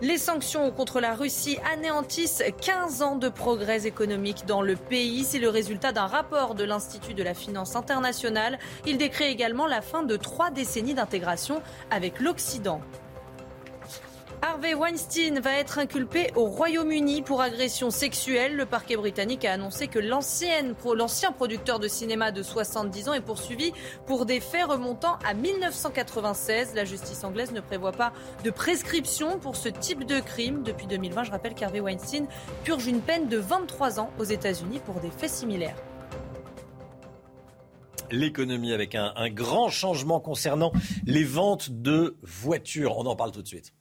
Les 0.00 0.18
sanctions 0.18 0.70
contre 0.70 1.00
la 1.00 1.14
Russie 1.14 1.58
anéantissent 1.72 2.42
15 2.60 3.02
ans 3.02 3.16
de 3.16 3.28
progrès 3.28 3.86
économiques 3.86 4.46
dans 4.46 4.62
le 4.62 4.76
pays. 4.76 5.24
C'est 5.24 5.38
le 5.38 5.48
résultat 5.48 5.92
d'un 5.92 6.06
rapport 6.06 6.54
de 6.54 6.64
l'Institut 6.64 7.14
de 7.14 7.22
la 7.22 7.34
finance 7.34 7.76
internationale. 7.76 8.58
Il 8.86 8.98
décrit 8.98 9.24
également 9.24 9.66
la 9.66 9.80
fin 9.80 10.02
de 10.02 10.16
trois 10.16 10.50
décennies 10.50 10.94
d'intégration 10.94 11.62
avec 11.90 12.20
l'Occident. 12.20 12.80
Harvey 14.44 14.74
Weinstein 14.74 15.38
va 15.38 15.52
être 15.52 15.78
inculpé 15.78 16.32
au 16.34 16.46
Royaume-Uni 16.46 17.22
pour 17.22 17.40
agression 17.40 17.92
sexuelle. 17.92 18.56
Le 18.56 18.66
parquet 18.66 18.96
britannique 18.96 19.44
a 19.44 19.52
annoncé 19.52 19.86
que 19.86 20.00
l'ancien 20.00 21.30
producteur 21.30 21.78
de 21.78 21.86
cinéma 21.86 22.32
de 22.32 22.42
70 22.42 23.08
ans 23.08 23.14
est 23.14 23.20
poursuivi 23.20 23.72
pour 24.04 24.26
des 24.26 24.40
faits 24.40 24.66
remontant 24.66 25.16
à 25.24 25.34
1996. 25.34 26.74
La 26.74 26.84
justice 26.84 27.22
anglaise 27.22 27.52
ne 27.52 27.60
prévoit 27.60 27.92
pas 27.92 28.12
de 28.42 28.50
prescription 28.50 29.38
pour 29.38 29.54
ce 29.54 29.68
type 29.68 30.04
de 30.04 30.18
crime. 30.18 30.64
Depuis 30.64 30.88
2020, 30.88 31.22
je 31.22 31.30
rappelle 31.30 31.54
qu'Harvey 31.54 31.78
Weinstein 31.78 32.26
purge 32.64 32.88
une 32.88 33.00
peine 33.00 33.28
de 33.28 33.38
23 33.38 34.00
ans 34.00 34.10
aux 34.18 34.24
États-Unis 34.24 34.80
pour 34.84 34.96
des 34.96 35.10
faits 35.10 35.30
similaires 35.30 35.76
l'économie 38.14 38.74
avec 38.74 38.94
un, 38.94 39.14
un, 39.16 39.30
grand 39.30 39.70
changement 39.70 40.20
concernant 40.20 40.70
les 41.06 41.24
ventes 41.24 41.70
de 41.70 42.18
voitures. 42.22 42.98
On 42.98 43.06
en 43.06 43.16
parle 43.16 43.32
tout 43.32 43.40
de 43.40 43.48
suite. 43.48 43.72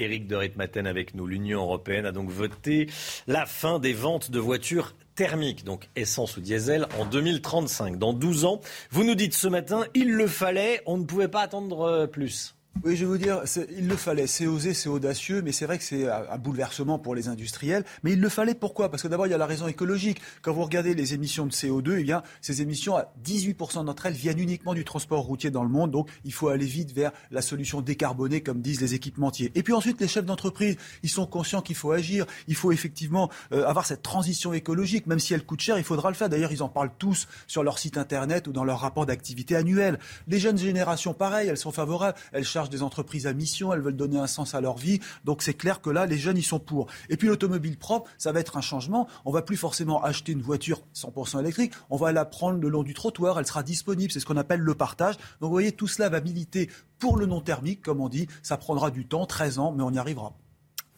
Éric 0.00 0.26
de 0.26 0.36
Ritmaten 0.36 0.86
avec 0.86 1.14
nous. 1.14 1.26
L'Union 1.26 1.60
européenne 1.60 2.06
a 2.06 2.12
donc 2.12 2.30
voté 2.30 2.88
la 3.26 3.46
fin 3.46 3.78
des 3.78 3.92
ventes 3.92 4.30
de 4.30 4.38
voitures 4.38 4.94
thermiques, 5.14 5.64
donc 5.64 5.88
essence 5.96 6.36
ou 6.36 6.40
diesel, 6.40 6.86
en 6.98 7.04
2035. 7.04 7.98
Dans 7.98 8.12
12 8.12 8.44
ans, 8.44 8.60
vous 8.90 9.04
nous 9.04 9.14
dites 9.14 9.34
ce 9.34 9.48
matin, 9.48 9.84
il 9.94 10.12
le 10.12 10.26
fallait, 10.26 10.82
on 10.86 10.98
ne 10.98 11.04
pouvait 11.04 11.28
pas 11.28 11.42
attendre 11.42 11.82
euh, 11.82 12.06
plus. 12.06 12.54
Oui, 12.82 12.96
je 12.96 13.04
veux 13.04 13.18
dire, 13.18 13.42
il 13.76 13.88
le 13.88 13.96
fallait. 13.96 14.26
C'est 14.26 14.46
osé, 14.46 14.72
c'est 14.72 14.88
audacieux, 14.88 15.42
mais 15.42 15.52
c'est 15.52 15.66
vrai 15.66 15.76
que 15.76 15.84
c'est 15.84 16.08
un 16.08 16.38
bouleversement 16.38 16.98
pour 16.98 17.14
les 17.14 17.28
industriels. 17.28 17.84
Mais 18.04 18.12
il 18.12 18.20
le 18.20 18.28
fallait 18.30 18.54
pourquoi? 18.54 18.90
Parce 18.90 19.02
que 19.02 19.08
d'abord, 19.08 19.26
il 19.26 19.30
y 19.30 19.34
a 19.34 19.38
la 19.38 19.44
raison 19.44 19.66
écologique. 19.66 20.18
Quand 20.40 20.54
vous 20.54 20.62
regardez 20.62 20.94
les 20.94 21.12
émissions 21.12 21.44
de 21.44 21.50
CO2, 21.50 21.96
eh 21.98 22.04
bien, 22.04 22.22
ces 22.40 22.62
émissions, 22.62 22.96
à 22.96 23.12
18% 23.22 23.84
d'entre 23.84 24.06
elles 24.06 24.14
viennent 24.14 24.38
uniquement 24.38 24.72
du 24.72 24.84
transport 24.84 25.20
routier 25.20 25.50
dans 25.50 25.62
le 25.62 25.68
monde. 25.68 25.90
Donc, 25.90 26.08
il 26.24 26.32
faut 26.32 26.48
aller 26.48 26.64
vite 26.64 26.92
vers 26.92 27.12
la 27.30 27.42
solution 27.42 27.82
décarbonée, 27.82 28.40
comme 28.40 28.62
disent 28.62 28.80
les 28.80 28.94
équipementiers. 28.94 29.52
Et 29.54 29.62
puis 29.62 29.74
ensuite, 29.74 30.00
les 30.00 30.08
chefs 30.08 30.24
d'entreprise, 30.24 30.76
ils 31.02 31.10
sont 31.10 31.26
conscients 31.26 31.60
qu'il 31.60 31.76
faut 31.76 31.92
agir. 31.92 32.24
Il 32.48 32.54
faut 32.54 32.72
effectivement 32.72 33.30
euh, 33.52 33.66
avoir 33.66 33.84
cette 33.84 34.02
transition 34.02 34.54
écologique, 34.54 35.06
même 35.06 35.18
si 35.18 35.34
elle 35.34 35.44
coûte 35.44 35.60
cher, 35.60 35.76
il 35.76 35.84
faudra 35.84 36.08
le 36.08 36.16
faire. 36.16 36.30
D'ailleurs, 36.30 36.52
ils 36.52 36.62
en 36.62 36.70
parlent 36.70 36.92
tous 36.98 37.28
sur 37.46 37.62
leur 37.62 37.78
site 37.78 37.98
internet 37.98 38.46
ou 38.46 38.52
dans 38.52 38.64
leur 38.64 38.80
rapport 38.80 39.04
d'activité 39.04 39.54
annuel. 39.54 39.98
Les 40.28 40.38
jeunes 40.38 40.56
générations, 40.56 41.12
pareil, 41.12 41.48
elles 41.48 41.58
sont 41.58 41.72
favorables. 41.72 42.16
Elles 42.32 42.46
des 42.70 42.82
entreprises 42.82 43.26
à 43.26 43.32
mission, 43.32 43.72
elles 43.72 43.80
veulent 43.80 43.96
donner 43.96 44.18
un 44.18 44.26
sens 44.26 44.54
à 44.54 44.60
leur 44.60 44.76
vie. 44.76 45.00
Donc 45.24 45.42
c'est 45.42 45.54
clair 45.54 45.80
que 45.80 45.90
là, 45.90 46.06
les 46.06 46.18
jeunes, 46.18 46.36
ils 46.36 46.42
sont 46.42 46.58
pour. 46.58 46.86
Et 47.08 47.16
puis 47.16 47.28
l'automobile 47.28 47.76
propre, 47.76 48.10
ça 48.18 48.32
va 48.32 48.40
être 48.40 48.56
un 48.56 48.60
changement. 48.60 49.08
On 49.24 49.32
va 49.32 49.42
plus 49.42 49.56
forcément 49.56 50.02
acheter 50.02 50.32
une 50.32 50.42
voiture 50.42 50.80
100% 50.94 51.40
électrique, 51.40 51.72
on 51.90 51.96
va 51.96 52.12
la 52.12 52.24
prendre 52.24 52.58
le 52.58 52.68
long 52.68 52.82
du 52.82 52.94
trottoir, 52.94 53.38
elle 53.38 53.46
sera 53.46 53.62
disponible, 53.62 54.12
c'est 54.12 54.20
ce 54.20 54.26
qu'on 54.26 54.36
appelle 54.36 54.60
le 54.60 54.74
partage. 54.74 55.16
Donc 55.40 55.48
vous 55.48 55.50
voyez, 55.50 55.72
tout 55.72 55.86
cela 55.86 56.08
va 56.08 56.20
militer 56.20 56.70
pour 56.98 57.16
le 57.16 57.26
non 57.26 57.40
thermique, 57.40 57.82
comme 57.82 58.00
on 58.00 58.08
dit. 58.08 58.28
Ça 58.42 58.56
prendra 58.56 58.90
du 58.90 59.06
temps, 59.06 59.26
13 59.26 59.58
ans, 59.58 59.72
mais 59.72 59.82
on 59.82 59.90
y 59.90 59.98
arrivera. 59.98 60.34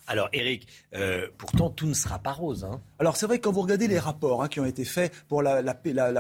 Alors 0.08 0.28
Eric, 0.32 0.66
euh, 0.94 1.28
pourtant 1.38 1.70
tout 1.70 1.86
ne 1.86 1.94
sera 1.94 2.18
pas 2.18 2.32
rose. 2.32 2.64
Hein. 2.64 2.80
Alors 2.98 3.16
c'est 3.16 3.26
vrai 3.26 3.38
que 3.38 3.44
quand 3.44 3.52
vous 3.52 3.62
regardez 3.62 3.86
les 3.86 4.00
rapports 4.00 4.42
hein, 4.42 4.48
qui 4.48 4.58
ont 4.58 4.64
été 4.64 4.84
faits 4.84 5.12
pour 5.28 5.42
la, 5.42 5.62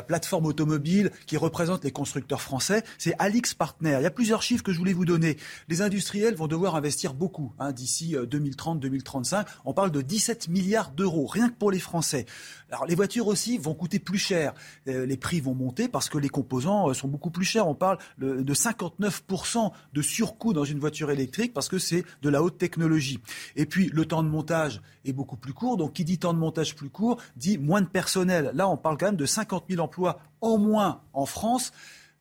plateforme 0.02 0.46
automobile 0.46 1.10
qui 1.26 1.36
représente 1.36 1.82
les 1.84 1.90
constructeurs 1.90 2.40
français, 2.40 2.84
c'est 2.96 3.14
Alix 3.18 3.54
Partner. 3.54 3.96
Il 3.98 4.02
y 4.04 4.06
a 4.06 4.10
plusieurs 4.10 4.42
chiffres 4.42 4.62
que 4.62 4.72
je 4.72 4.78
voulais 4.78 4.92
vous 4.92 5.04
donner. 5.04 5.36
Les 5.68 5.82
industriels 5.82 6.34
vont 6.36 6.46
devoir 6.46 6.76
investir 6.76 7.12
beaucoup 7.12 7.54
hein, 7.58 7.72
d'ici 7.72 8.14
2030-2035. 8.14 9.40
Euh, 9.40 9.42
On 9.64 9.74
parle 9.74 9.90
de 9.90 10.00
17 10.00 10.48
milliards 10.48 10.92
d'euros, 10.92 11.26
rien 11.26 11.48
que 11.48 11.54
pour 11.54 11.70
les 11.70 11.80
Français. 11.80 12.26
Alors 12.72 12.86
les 12.86 12.94
voitures 12.94 13.26
aussi 13.26 13.58
vont 13.58 13.74
coûter 13.74 13.98
plus 13.98 14.18
cher. 14.18 14.54
Euh, 14.88 15.04
les 15.04 15.18
prix 15.18 15.40
vont 15.40 15.54
monter 15.54 15.88
parce 15.88 16.08
que 16.08 16.16
les 16.16 16.30
composants 16.30 16.92
sont 16.94 17.06
beaucoup 17.06 17.30
plus 17.30 17.44
chers. 17.44 17.68
On 17.68 17.74
parle 17.74 17.98
de 18.18 18.54
59% 18.54 19.70
de 19.92 20.02
surcoût 20.02 20.54
dans 20.54 20.64
une 20.64 20.78
voiture 20.78 21.10
électrique 21.10 21.52
parce 21.52 21.68
que 21.68 21.78
c'est 21.78 22.04
de 22.22 22.28
la 22.30 22.42
haute 22.42 22.56
technologie. 22.56 23.20
Et 23.56 23.66
puis 23.66 23.90
le 23.92 24.06
temps 24.06 24.22
de 24.22 24.28
montage 24.28 24.80
est 25.04 25.12
beaucoup 25.12 25.36
plus 25.36 25.52
court. 25.52 25.76
Donc 25.76 25.92
qui 25.92 26.04
dit 26.04 26.18
temps 26.18 26.32
de 26.32 26.38
montage 26.38 26.74
plus 26.74 26.88
court 26.88 27.20
dit 27.36 27.58
moins 27.58 27.82
de 27.82 27.86
personnel. 27.86 28.52
Là, 28.54 28.68
on 28.68 28.78
parle 28.78 28.96
quand 28.96 29.06
même 29.06 29.16
de 29.16 29.26
50 29.26 29.64
000 29.68 29.82
emplois 29.82 30.18
en 30.40 30.56
moins 30.56 31.02
en 31.12 31.26
France 31.26 31.72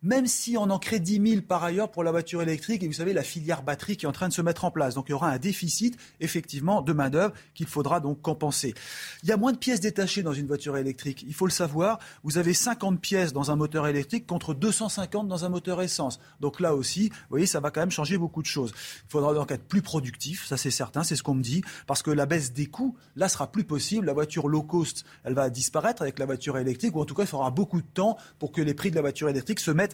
même 0.03 0.26
si 0.26 0.57
on 0.57 0.64
en 0.64 0.80
crée 0.80 0.99
10 0.99 1.30
000 1.30 1.41
par 1.41 1.64
ailleurs 1.64 1.91
pour 1.91 2.03
la 2.03 2.11
voiture 2.11 2.41
électrique, 2.41 2.82
et 2.82 2.88
vous 2.88 2.94
savez, 2.94 3.14
la 3.14 3.23
filière 3.23 3.61
batterie 3.61 3.98
qui 3.98 4.06
est 4.06 4.10
en 4.10 4.14
train 4.14 4.28
de 4.28 4.34
se 4.34 4.41
mettre 4.41 4.65
en 4.65 4.72
place. 4.72 4.95
Donc 4.95 5.06
il 5.10 5.11
y 5.11 5.14
aura 5.14 5.30
un 5.30 5.38
déficit, 5.38 5.98
effectivement, 6.19 6.82
de 6.82 6.91
main-d'œuvre 6.94 7.34
qu'il 7.53 7.68
faudra 7.68 7.99
donc 7.99 8.22
compenser. 8.22 8.73
Il 9.23 9.30
y 9.30 9.32
a 9.32 9.38
moins 9.38 9.52
de 9.52 9.57
pièces 9.57 9.80
détachées 9.80 10.23
dans 10.23 10.34
une 10.34 10.48
voiture 10.48 10.78
électrique. 10.78 11.23
Il 11.28 11.34
faut 11.34 11.45
le 11.45 11.52
savoir. 11.52 11.99
Vous 12.23 12.38
avez 12.38 12.53
50 12.53 12.99
pièces 12.99 13.32
dans 13.32 13.52
un 13.52 13.56
moteur 13.56 13.88
électrique 13.88 14.26
contre 14.26 14.53
250 14.53 15.28
dans 15.28 15.45
un 15.45 15.49
moteur 15.49 15.82
essence. 15.82 16.19
Donc 16.40 16.60
là 16.60 16.73
aussi, 16.73 17.10
vous 17.10 17.15
voyez, 17.30 17.45
ça 17.45 17.60
va 17.60 17.69
quand 17.69 17.82
même 17.82 17.91
changer 17.91 18.18
beaucoup 18.18 18.41
de 18.41 18.48
choses. 18.48 18.73
Il 19.07 19.11
faudra 19.11 19.34
donc 19.34 19.52
être 19.52 19.68
plus 19.68 19.82
productif, 19.82 20.48
ça 20.48 20.57
c'est 20.57 20.72
certain, 20.72 21.03
c'est 21.03 21.15
ce 21.15 21.23
qu'on 21.23 21.36
me 21.36 21.44
dit, 21.44 21.61
parce 21.86 22.02
que 22.02 22.11
la 22.11 22.26
baisse 22.26 22.53
des 22.53 22.65
coûts, 22.65 22.95
là, 23.15 23.30
sera 23.30 23.52
plus 23.52 23.64
possible. 23.64 24.07
La 24.07 24.14
voiture 24.14 24.48
low 24.48 24.64
cost, 24.64 25.06
elle 25.23 25.34
va 25.34 25.49
disparaître 25.49 26.02
avec 26.02 26.18
la 26.18 26.26
voiture 26.26 26.57
électrique, 26.57 26.95
ou 26.95 27.02
en 27.02 27.06
tout 27.06 27.14
cas, 27.14 27.23
il 27.23 27.28
faudra 27.28 27.52
beaucoup 27.52 27.82
de 27.82 27.88
temps 27.88 28.18
pour 28.40 28.52
que 28.52 28.61
les 28.61 28.73
prix 28.73 28.90
de 28.90 28.95
la 28.95 29.02
voiture 29.02 29.30
électrique 29.30 29.60
se 29.60 29.72
mettent 29.72 29.90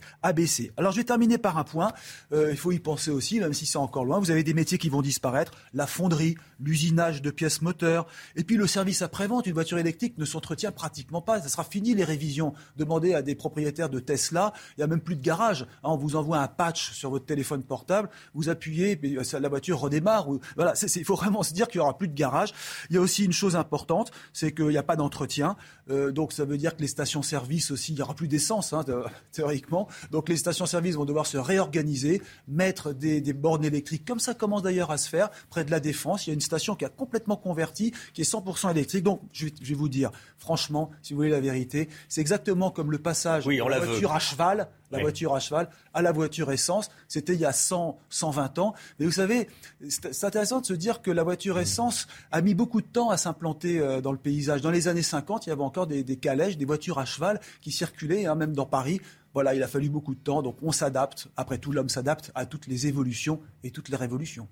Alors 0.78 0.92
je 0.92 0.98
vais 0.98 1.04
terminer 1.04 1.38
par 1.38 1.58
un 1.58 1.64
point. 1.64 1.92
Euh, 2.32 2.52
il 2.52 2.58
faut 2.58 2.72
y 2.72 2.80
penser 2.80 3.12
aussi, 3.12 3.40
même 3.40 3.54
si 3.54 3.66
c'est 3.66 3.78
encore 3.78 4.06
loin. 4.06 4.20
Vous 4.20 4.32
avez 4.32 4.44
des 4.44 4.54
métiers 4.54 4.78
qui 4.78 4.90
vont 4.90 5.02
disparaître 5.02 5.54
la 5.74 5.88
fonderie, 5.88 6.36
l'usinage 6.60 7.22
de 7.22 7.32
pièces 7.32 7.62
moteurs, 7.62 8.08
et 8.36 8.44
puis 8.44 8.58
le 8.58 8.68
service 8.68 9.02
après-vente. 9.02 9.46
Une 9.48 9.54
voiture 9.54 9.78
électrique 9.78 10.18
ne 10.18 10.26
s'entretient 10.26 10.72
pratiquement 10.72 11.22
pas. 11.22 11.42
Ça 11.42 11.50
sera 11.50 11.64
fini 11.64 11.94
les 11.94 12.04
révisions. 12.04 12.54
Demandez 12.78 13.14
à 13.14 13.22
des 13.22 13.36
propriétaires 13.36 13.90
de 13.90 14.00
Tesla, 14.00 14.54
il 14.72 14.82
n'y 14.82 14.84
a 14.84 14.88
même 14.88 15.02
plus 15.02 15.16
de 15.16 15.22
garage. 15.22 15.64
Hein, 15.84 15.90
on 15.90 15.98
vous 15.98 16.16
envoie 16.16 16.40
un 16.40 16.48
patch 16.48 16.92
sur 16.92 17.10
votre 17.10 17.26
téléphone 17.26 17.64
portable, 17.64 18.10
vous 18.34 18.50
appuyez, 18.50 19.00
la 19.40 19.50
voiture 19.50 19.80
redémarre. 19.80 20.28
Voilà, 20.56 20.74
il 20.96 21.06
faut 21.06 21.16
vraiment 21.16 21.44
se 21.44 21.54
dire 21.54 21.68
qu'il 21.68 21.80
n'y 21.80 21.84
aura 21.84 21.98
plus 21.98 22.08
de 22.08 22.16
garage. 22.16 22.54
Il 22.90 22.96
y 22.96 23.00
a 23.00 23.02
aussi 23.02 23.26
une 23.26 23.34
chose 23.34 23.56
importante, 23.56 24.12
c'est 24.34 24.52
qu'il 24.54 24.68
n'y 24.68 24.78
a 24.78 24.84
pas 24.84 24.96
d'entretien. 24.96 25.56
Euh, 25.90 26.12
donc 26.12 26.34
ça 26.34 26.46
veut 26.46 26.58
dire 26.58 26.76
que 26.76 26.82
les 26.82 26.88
stations-service 26.88 27.72
aussi, 27.72 27.94
il 27.94 27.96
n'y 27.96 28.02
aura 28.02 28.14
plus 28.14 28.28
d'essence, 28.28 28.74
hein, 28.74 28.84
théoriquement. 29.32 29.88
Donc 30.12 30.30
les 30.30 30.38
stations-service 30.38 30.96
vont 30.96 31.06
devoir 31.06 31.26
se 31.26 31.38
réorganiser, 31.38 32.22
mettre 32.48 32.94
des, 32.94 33.22
des 33.22 33.34
bornes 33.34 33.66
électriques, 33.66 34.06
comme 34.06 34.20
ça 34.20 34.34
commence 34.34 34.64
d'ailleurs 34.64 34.92
à 34.92 34.98
se 34.98 35.10
faire 35.10 35.30
près 35.50 35.64
de 35.64 35.72
la 35.72 35.80
Défense. 35.80 36.28
Il 36.28 36.30
y 36.30 36.32
a 36.32 36.34
une 36.34 36.42
station 36.48 36.76
qui 36.76 36.86
a 36.86 36.90
complètement 36.90 37.38
converti, 37.38 37.94
qui 38.14 38.22
est 38.22 38.32
100% 38.32 38.72
électrique. 38.72 39.04
Donc 39.04 39.22
je 39.32 39.46
vais, 39.46 39.54
je 39.62 39.70
vais, 39.70 39.76
vous 39.76 39.90
dire, 39.90 40.12
franchement, 40.38 40.90
si 41.02 41.14
vous 41.14 41.18
voulez 41.18 41.30
la 41.30 41.40
vérité, 41.40 41.88
c'est 42.10 42.22
exactement 42.22 42.72
comme 42.72 42.92
le 42.92 42.98
passage 42.98 43.46
oui, 43.46 43.58
de 43.58 43.70
la 43.70 43.80
voiture 43.80 44.14
à 44.14 44.20
cheval 44.20 44.70
la 44.92 45.00
voiture 45.00 45.36
à 45.36 45.40
cheval 45.40 45.70
à 45.94 46.02
la 46.02 46.12
voiture 46.12 46.52
essence. 46.52 46.90
C'était 47.08 47.34
il 47.34 47.40
y 47.40 47.46
a 47.46 47.54
100, 47.54 48.00
120 48.10 48.60
ans. 48.60 48.74
Mais 49.00 49.06
vous 49.06 49.12
savez, 49.12 49.50
c'est 49.90 50.24
intéressant 50.24 50.62
de 50.62 50.66
se 50.66 50.74
dire 50.74 51.02
que 51.02 51.12
la 51.12 51.24
voiture 51.24 51.60
essence 51.60 52.08
a 52.32 52.42
mis 52.42 52.54
beaucoup 52.54 52.82
de 52.82 52.88
temps 52.88 53.10
à 53.10 53.18
s'implanter 53.18 53.80
euh, 53.80 54.02
dans 54.02 54.12
le 54.12 54.18
paysage. 54.18 54.62
Dans 54.62 54.72
les 54.72 54.88
années 54.88 55.02
50, 55.02 55.46
il 55.46 55.50
y 55.50 55.52
avait 55.52 55.62
encore 55.62 55.88
des, 55.88 56.04
calèches, 56.18 56.58
des 56.58 56.66
voitures 56.66 57.00
à 57.00 57.06
cheval 57.06 57.40
qui 57.62 57.72
circulaient, 57.72 58.26
hein, 58.26 58.36
même 58.36 58.54
dans 58.54 58.66
Paris. 58.66 59.02
Voilà, 59.34 59.54
il 59.54 59.62
a 59.62 59.68
fallu 59.68 59.90
beaucoup 59.90 60.16
de 60.16 60.20
temps. 60.20 60.42
Donc 60.42 60.58
on 60.62 60.72
s'adapte. 60.72 61.28
Après 61.36 61.58
tout, 61.58 61.72
l'homme 61.72 61.90
s'adapte 61.90 62.32
à 62.36 62.46
toutes 62.46 62.68
les 62.68 62.88
évolutions 62.88 63.42
et 63.64 63.72
toutes 63.72 63.90
les 63.90 63.98
révolutions. 63.98 64.48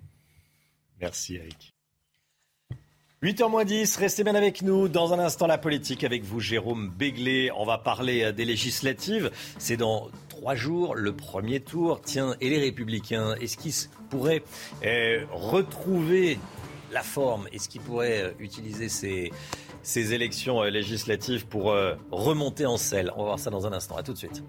Merci 0.99 1.35
Eric. 1.35 1.74
8h 3.25 3.65
10, 3.65 3.97
restez 3.97 4.23
bien 4.23 4.35
avec 4.35 4.61
nous. 4.61 4.87
Dans 4.87 5.11
un 5.11 5.17
instant, 5.17 5.47
la 5.47 5.57
politique 5.57 6.03
avec 6.03 6.23
vous, 6.23 6.39
Jérôme 6.39 6.91
Béglé. 6.95 7.49
On 7.57 7.65
va 7.65 7.79
parler 7.79 8.21
euh, 8.21 8.31
des 8.31 8.45
législatives. 8.45 9.31
C'est 9.57 9.77
dans 9.77 10.09
trois 10.29 10.53
jours, 10.53 10.93
le 10.93 11.11
premier 11.11 11.59
tour. 11.59 12.01
Tiens, 12.01 12.35
et 12.39 12.51
les 12.51 12.59
Républicains, 12.59 13.33
est-ce 13.41 13.57
qu'ils 13.57 13.73
pourraient 14.11 14.43
euh, 14.85 15.25
retrouver 15.31 16.37
la 16.91 17.01
forme? 17.01 17.47
Est-ce 17.51 17.67
qu'ils 17.67 17.81
pourraient 17.81 18.25
euh, 18.25 18.31
utiliser 18.37 18.89
ces, 18.89 19.31
ces 19.81 20.13
élections 20.13 20.61
législatives 20.61 21.47
pour 21.47 21.75
remonter 22.11 22.67
en 22.67 22.77
selle? 22.77 23.11
On 23.15 23.21
va 23.21 23.23
voir 23.23 23.39
ça 23.39 23.49
dans 23.49 23.65
un 23.65 23.73
instant. 23.73 23.97
À 23.97 24.03
tout 24.03 24.13
de 24.13 24.19
suite. 24.19 24.43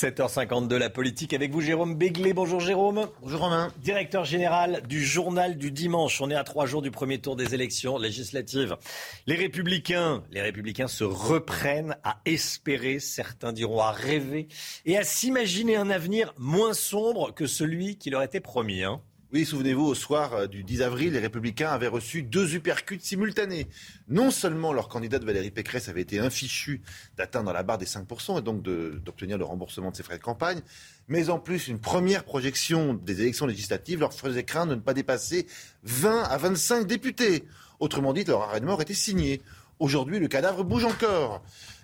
7h52, 0.00 0.76
la 0.76 0.88
politique 0.88 1.34
avec 1.34 1.50
vous, 1.50 1.60
Jérôme 1.60 1.94
Béglé. 1.94 2.32
Bonjour 2.32 2.58
Jérôme. 2.58 3.10
Bonjour 3.20 3.40
Romain. 3.40 3.70
Directeur 3.82 4.24
général 4.24 4.80
du 4.88 5.04
journal 5.04 5.58
du 5.58 5.70
dimanche. 5.70 6.22
On 6.22 6.30
est 6.30 6.34
à 6.34 6.42
trois 6.42 6.64
jours 6.64 6.80
du 6.80 6.90
premier 6.90 7.18
tour 7.18 7.36
des 7.36 7.54
élections 7.54 7.98
législatives. 7.98 8.78
Les 9.26 9.34
républicains, 9.34 10.22
les 10.30 10.40
républicains 10.40 10.88
se 10.88 11.04
reprennent 11.04 11.98
à 12.02 12.18
espérer, 12.24 12.98
certains 12.98 13.52
diront 13.52 13.82
à 13.82 13.90
rêver, 13.90 14.48
et 14.86 14.96
à 14.96 15.04
s'imaginer 15.04 15.76
un 15.76 15.90
avenir 15.90 16.32
moins 16.38 16.72
sombre 16.72 17.34
que 17.34 17.46
celui 17.46 17.98
qui 17.98 18.08
leur 18.08 18.22
était 18.22 18.40
promis. 18.40 18.82
Hein. 18.82 19.02
Oui, 19.32 19.44
souvenez-vous, 19.44 19.84
au 19.84 19.94
soir 19.94 20.34
euh, 20.34 20.46
du 20.48 20.64
10 20.64 20.82
avril, 20.82 21.12
les 21.12 21.20
Républicains 21.20 21.70
avaient 21.70 21.86
reçu 21.86 22.24
deux 22.24 22.56
uppercuts 22.56 22.98
simultanés. 22.98 23.68
Non 24.08 24.32
seulement 24.32 24.72
leur 24.72 24.88
candidate 24.88 25.22
Valérie 25.22 25.52
Pécresse 25.52 25.88
avait 25.88 26.00
été 26.00 26.18
infichue 26.18 26.82
d'atteindre 27.16 27.52
la 27.52 27.62
barre 27.62 27.78
des 27.78 27.86
5% 27.86 28.40
et 28.40 28.42
donc 28.42 28.60
d'obtenir 28.64 29.38
le 29.38 29.44
remboursement 29.44 29.92
de 29.92 29.96
ses 29.96 30.02
frais 30.02 30.18
de 30.18 30.22
campagne, 30.22 30.62
mais 31.06 31.30
en 31.30 31.38
plus, 31.38 31.68
une 31.68 31.78
première 31.78 32.24
projection 32.24 32.94
des 32.94 33.20
élections 33.20 33.46
législatives 33.46 34.00
leur 34.00 34.12
faisait 34.12 34.42
craindre 34.42 34.72
de 34.72 34.76
ne 34.76 34.80
pas 34.80 34.94
dépasser 34.94 35.46
20 35.84 36.24
à 36.24 36.36
25 36.36 36.88
députés. 36.88 37.44
Autrement 37.78 38.12
dit, 38.12 38.24
leur 38.24 38.42
arrêt 38.42 38.60
de 38.60 38.66
mort 38.66 38.82
était 38.82 38.94
signé. 38.94 39.42
Aujourd'hui, 39.78 40.18
le 40.18 40.26
cadavre 40.26 40.64
bouge 40.64 40.84
encore. 40.84 41.40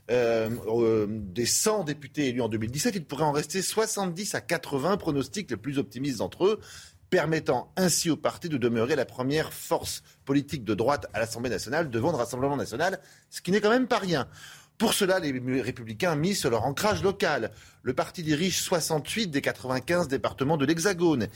Euh, 0.09 0.51
euh, 0.69 1.07
des 1.09 1.47
100 1.47 1.83
députés 1.83 2.29
élus 2.29 2.41
en 2.41 2.49
2017, 2.49 2.95
il 2.95 3.05
pourrait 3.05 3.25
en 3.25 3.33
rester 3.33 3.61
70 3.61 4.37
à 4.37 4.41
80 4.41 4.99
pronostics 4.99 5.51
les 5.51 5.57
plus 5.57 5.79
optimistes 5.79 6.19
d'entre 6.19 6.47
eux 6.47 6.61
permettant 7.11 7.73
ainsi 7.77 8.11
au 8.11 8.17
parti 8.17 8.49
de 8.49 8.57
demeurer 8.57 8.97
la 8.97 9.05
première 9.05 9.53
force 9.53 10.03
politique 10.25 10.65
de 10.65 10.75
droite 10.75 11.07
à 11.13 11.21
l'Assemblée 11.21 11.51
nationale 11.51 11.91
devant 11.91 12.11
le 12.11 12.17
Rassemblement 12.17 12.57
national, 12.57 13.01
ce 13.31 13.41
qui 13.41 13.51
n'est 13.51 13.61
quand 13.61 13.71
même 13.71 13.87
pas 13.87 13.99
rien. 13.99 14.29
Pour 14.79 14.93
cela, 14.93 15.19
les 15.21 15.63
républicains 15.63 16.17
mis 16.17 16.35
sur 16.35 16.51
leur 16.51 16.65
ancrage 16.65 17.03
local. 17.03 17.51
Le 17.83 17.95
parti 17.95 18.23
dirige 18.23 18.61
68 18.61 19.29
des 19.29 19.41
95 19.41 20.09
départements 20.09 20.59
de 20.59 20.67
l'Hexagone 20.67 21.29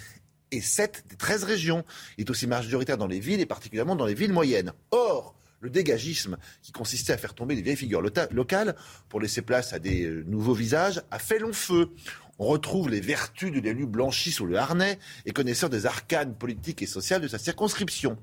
et 0.51 0.61
7 0.61 1.05
des 1.09 1.17
13 1.17 1.45
régions. 1.45 1.85
Il 2.19 2.27
est 2.27 2.31
aussi 2.31 2.47
majoritaire 2.47 2.99
dans 2.99 3.07
les 3.07 3.21
villes 3.21 3.41
et 3.41 3.47
particulièrement 3.47 3.97
dans 3.97 4.05
les 4.05 4.15
villes 4.15 4.33
moyennes. 4.33 4.73
Or, 4.91 5.35
le 5.61 5.71
dégagisme, 5.71 6.37
qui 6.63 6.73
consistait 6.73 7.13
à 7.13 7.19
faire 7.19 7.35
tomber 7.35 7.55
les 7.55 7.63
vieilles 7.63 7.77
figures 7.77 8.03
locales 8.03 8.77
pour 9.09 9.21
laisser 9.21 9.43
place 9.43 9.73
à 9.73 9.79
des 9.79 10.05
euh, 10.05 10.25
nouveaux 10.27 10.55
visages, 10.55 11.03
a 11.11 11.19
fait 11.19 11.39
long 11.39 11.53
feu. 11.53 11.91
On 12.39 12.47
retrouve 12.47 12.89
les 12.89 13.01
vertus 13.01 13.53
de 13.53 13.61
l'élu 13.61 13.87
blanchi 13.87 14.33
sous 14.33 14.47
le 14.47 14.57
harnais 14.57 14.99
et 15.27 15.33
connaisseur 15.33 15.69
des 15.69 15.85
arcanes 15.85 16.35
politiques 16.35 16.81
et 16.81 16.87
sociales 16.87 17.21
de 17.21 17.29
sa 17.29 17.39
circonscription. 17.39 18.17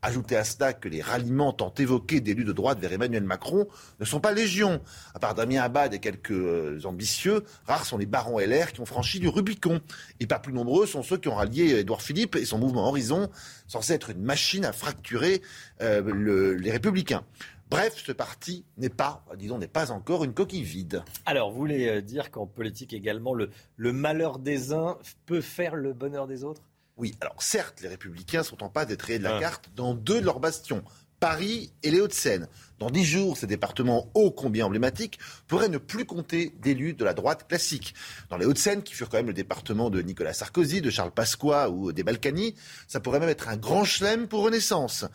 Ajoutez 0.00 0.36
à 0.36 0.44
cela 0.44 0.72
que 0.72 0.88
les 0.88 1.02
ralliements 1.02 1.52
tant 1.52 1.74
évoqués 1.76 2.20
d'élus 2.20 2.44
de 2.44 2.52
droite 2.52 2.78
vers 2.78 2.92
Emmanuel 2.92 3.24
Macron 3.24 3.66
ne 3.98 4.04
sont 4.04 4.20
pas 4.20 4.32
légion. 4.32 4.80
À 5.14 5.18
part 5.18 5.34
Damien 5.34 5.62
Abad 5.62 5.92
et 5.92 5.98
quelques 5.98 6.30
euh, 6.30 6.80
ambitieux, 6.84 7.44
rares 7.66 7.84
sont 7.84 7.98
les 7.98 8.06
barons 8.06 8.38
LR 8.38 8.72
qui 8.72 8.80
ont 8.80 8.86
franchi 8.86 9.18
du 9.18 9.28
Rubicon. 9.28 9.80
Et 10.20 10.26
pas 10.26 10.38
plus 10.38 10.52
nombreux 10.52 10.86
sont 10.86 11.02
ceux 11.02 11.18
qui 11.18 11.28
ont 11.28 11.34
rallié 11.34 11.80
Édouard 11.80 12.02
Philippe 12.02 12.36
et 12.36 12.44
son 12.44 12.58
mouvement 12.58 12.86
Horizon, 12.88 13.28
censé 13.66 13.92
être 13.92 14.10
une 14.10 14.22
machine 14.22 14.64
à 14.64 14.72
fracturer 14.72 15.42
euh, 15.80 16.54
les 16.56 16.70
républicains. 16.70 17.24
Bref, 17.70 18.02
ce 18.02 18.12
parti 18.12 18.64
n'est 18.78 18.88
pas, 18.88 19.24
disons, 19.36 19.58
n'est 19.58 19.66
pas 19.66 19.90
encore 19.90 20.24
une 20.24 20.32
coquille 20.32 20.62
vide. 20.62 21.02
Alors, 21.26 21.50
vous 21.50 21.58
voulez 21.58 21.88
euh, 21.88 22.00
dire 22.00 22.30
qu'en 22.30 22.46
politique 22.46 22.94
également, 22.94 23.34
le, 23.34 23.50
le 23.76 23.92
malheur 23.92 24.38
des 24.38 24.72
uns 24.72 24.96
peut 25.26 25.42
faire 25.42 25.74
le 25.74 25.92
bonheur 25.92 26.26
des 26.26 26.44
autres? 26.44 26.62
Oui, 26.98 27.16
alors 27.20 27.40
certes, 27.40 27.80
les 27.80 27.88
républicains 27.88 28.42
sont 28.42 28.62
en 28.62 28.68
passe 28.68 28.88
d'être 28.88 29.02
rayés 29.02 29.20
de 29.20 29.24
la 29.24 29.36
ah. 29.36 29.40
carte 29.40 29.70
dans 29.74 29.94
deux 29.94 30.20
de 30.20 30.26
leurs 30.26 30.40
bastions, 30.40 30.82
Paris 31.20 31.72
et 31.82 31.90
les 31.90 32.00
Hauts-de-Seine. 32.00 32.48
Dans 32.78 32.90
dix 32.90 33.04
jours, 33.04 33.36
ces 33.36 33.48
départements 33.48 34.08
ô 34.14 34.30
combien 34.30 34.66
emblématiques 34.66 35.18
pourraient 35.48 35.68
ne 35.68 35.78
plus 35.78 36.04
compter 36.04 36.52
d'élus 36.62 36.94
de 36.94 37.04
la 37.04 37.12
droite 37.12 37.48
classique. 37.48 37.92
Dans 38.30 38.36
les 38.36 38.46
Hauts-de-Seine, 38.46 38.82
qui 38.84 38.94
furent 38.94 39.08
quand 39.08 39.16
même 39.16 39.26
le 39.26 39.32
département 39.32 39.90
de 39.90 40.00
Nicolas 40.00 40.32
Sarkozy, 40.32 40.80
de 40.80 40.88
Charles 40.88 41.10
Pasqua 41.10 41.70
ou 41.70 41.90
des 41.92 42.04
Balkany, 42.04 42.54
ça 42.86 43.00
pourrait 43.00 43.18
même 43.18 43.30
être 43.30 43.48
un 43.48 43.56
grand 43.56 43.82
chelem 43.82 44.28
pour 44.28 44.44
Renaissance. 44.44 45.06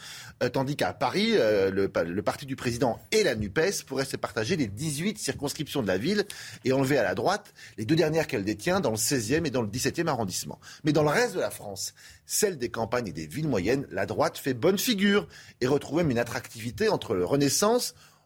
Euh, 0.44 0.50
tandis 0.50 0.76
qu'à 0.76 0.92
Paris, 0.92 1.32
euh, 1.36 1.72
le, 1.72 2.22
parti 2.22 2.46
du 2.46 2.58
président 2.58 3.00
et 3.14 3.24
la 3.24 3.36
NUPES 3.36 3.84
pourraient 3.88 4.04
se 4.04 4.18
partager 4.18 4.58
les 4.58 4.68
18 4.68 5.18
circonscriptions 5.18 5.82
de 5.82 5.88
la 5.88 5.98
ville 5.98 6.26
et 6.66 6.74
enlever 6.74 6.98
à 6.98 7.04
la 7.04 7.16
droite 7.16 7.54
les 7.78 7.86
deux 7.86 7.96
dernières 7.96 8.28
qu'elle 8.28 8.44
détient 8.44 8.82
dans 8.82 8.92
le 8.92 8.98
16e 8.98 9.46
et 9.46 9.52
dans 9.52 9.62
le 9.62 9.70
17e 9.70 10.08
arrondissement. 10.08 10.60
Mais 10.84 10.92
dans 10.92 11.04
le 11.04 11.10
reste 11.10 11.36
de 11.36 11.40
la 11.40 11.52
France, 11.52 11.94
celle 12.26 12.58
des 12.58 12.70
campagnes 12.70 13.08
et 13.08 13.14
des 13.14 13.26
villes 13.26 13.48
moyennes, 13.48 13.88
la 13.90 14.06
droite 14.06 14.38
fait 14.38 14.54
bonne 14.54 14.78
figure 14.78 15.28
et 15.62 15.68
retrouve 15.68 16.00
même 16.00 16.12
une 16.12 16.20
attractivité 16.20 16.90
entre 16.90 17.14
le 17.14 17.24
Renaissance 17.24 17.53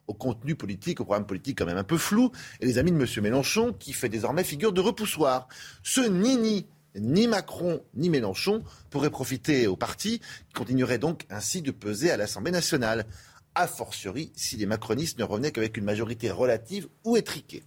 au 0.06 0.14
contenu 0.14 0.54
politique, 0.54 1.00
au 1.00 1.04
programme 1.04 1.26
politique 1.26 1.58
quand 1.58 1.66
même 1.66 1.76
un 1.76 1.84
peu 1.84 1.98
flou, 1.98 2.32
et 2.60 2.66
les 2.66 2.78
amis 2.78 2.92
de 2.92 2.96
M. 2.96 3.06
Mélenchon, 3.22 3.72
qui 3.72 3.92
fait 3.92 4.08
désormais 4.08 4.42
figure 4.42 4.72
de 4.72 4.80
repoussoir. 4.80 5.48
Ce 5.82 6.00
nini 6.00 6.66
ni 6.96 7.28
Macron 7.28 7.82
ni 7.94 8.08
Mélenchon 8.10 8.64
pourraient 8.90 9.10
profiter 9.10 9.66
au 9.66 9.76
parti, 9.76 10.20
qui 10.20 10.54
continuerait 10.54 10.98
donc 10.98 11.26
ainsi 11.30 11.62
de 11.62 11.70
peser 11.70 12.10
à 12.10 12.16
l'Assemblée 12.16 12.50
nationale, 12.50 13.06
a 13.54 13.66
fortiori 13.66 14.32
si 14.36 14.56
les 14.56 14.66
macronistes 14.66 15.18
ne 15.18 15.24
revenaient 15.24 15.52
qu'avec 15.52 15.76
une 15.76 15.84
majorité 15.84 16.30
relative 16.30 16.88
ou 17.04 17.16
étriquée. 17.16 17.62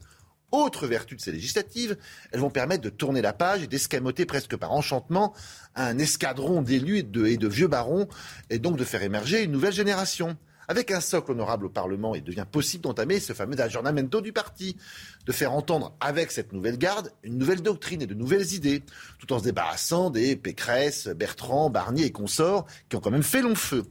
Autre 0.51 0.85
vertu 0.85 1.15
de 1.15 1.21
ces 1.21 1.31
législatives, 1.31 1.97
elles 2.31 2.39
vont 2.39 2.49
permettre 2.49 2.83
de 2.83 2.89
tourner 2.89 3.21
la 3.21 3.31
page 3.31 3.63
et 3.63 3.67
d'escamoter 3.67 4.25
presque 4.25 4.57
par 4.57 4.73
enchantement 4.73 5.33
un 5.75 5.97
escadron 5.97 6.61
d'élus 6.61 6.97
et 6.97 7.03
de, 7.03 7.25
et 7.25 7.37
de 7.37 7.47
vieux 7.47 7.67
barons, 7.67 8.07
et 8.49 8.59
donc 8.59 8.77
de 8.77 8.83
faire 8.83 9.03
émerger 9.03 9.43
une 9.43 9.51
nouvelle 9.51 9.73
génération. 9.73 10.37
Avec 10.67 10.91
un 10.91 11.01
socle 11.01 11.31
honorable 11.31 11.65
au 11.65 11.69
Parlement, 11.69 12.15
il 12.15 12.23
devient 12.23 12.45
possible 12.49 12.83
d'entamer 12.83 13.19
ce 13.19 13.33
fameux 13.33 13.59
aggiornamento 13.59 14.21
du 14.21 14.31
parti, 14.31 14.77
de 15.25 15.31
faire 15.31 15.53
entendre 15.53 15.95
avec 15.99 16.31
cette 16.31 16.53
nouvelle 16.53 16.77
garde 16.77 17.11
une 17.23 17.37
nouvelle 17.37 17.61
doctrine 17.61 18.01
et 18.01 18.07
de 18.07 18.13
nouvelles 18.13 18.53
idées, 18.53 18.83
tout 19.19 19.33
en 19.33 19.39
se 19.39 19.43
débarrassant 19.43 20.09
des 20.09 20.35
Pécresse, 20.35 21.07
Bertrand, 21.07 21.69
Barnier 21.69 22.05
et 22.05 22.11
consorts 22.11 22.65
qui 22.89 22.95
ont 22.95 22.99
quand 22.99 23.11
même 23.11 23.23
fait 23.23 23.41
long 23.41 23.55
feu. 23.55 23.83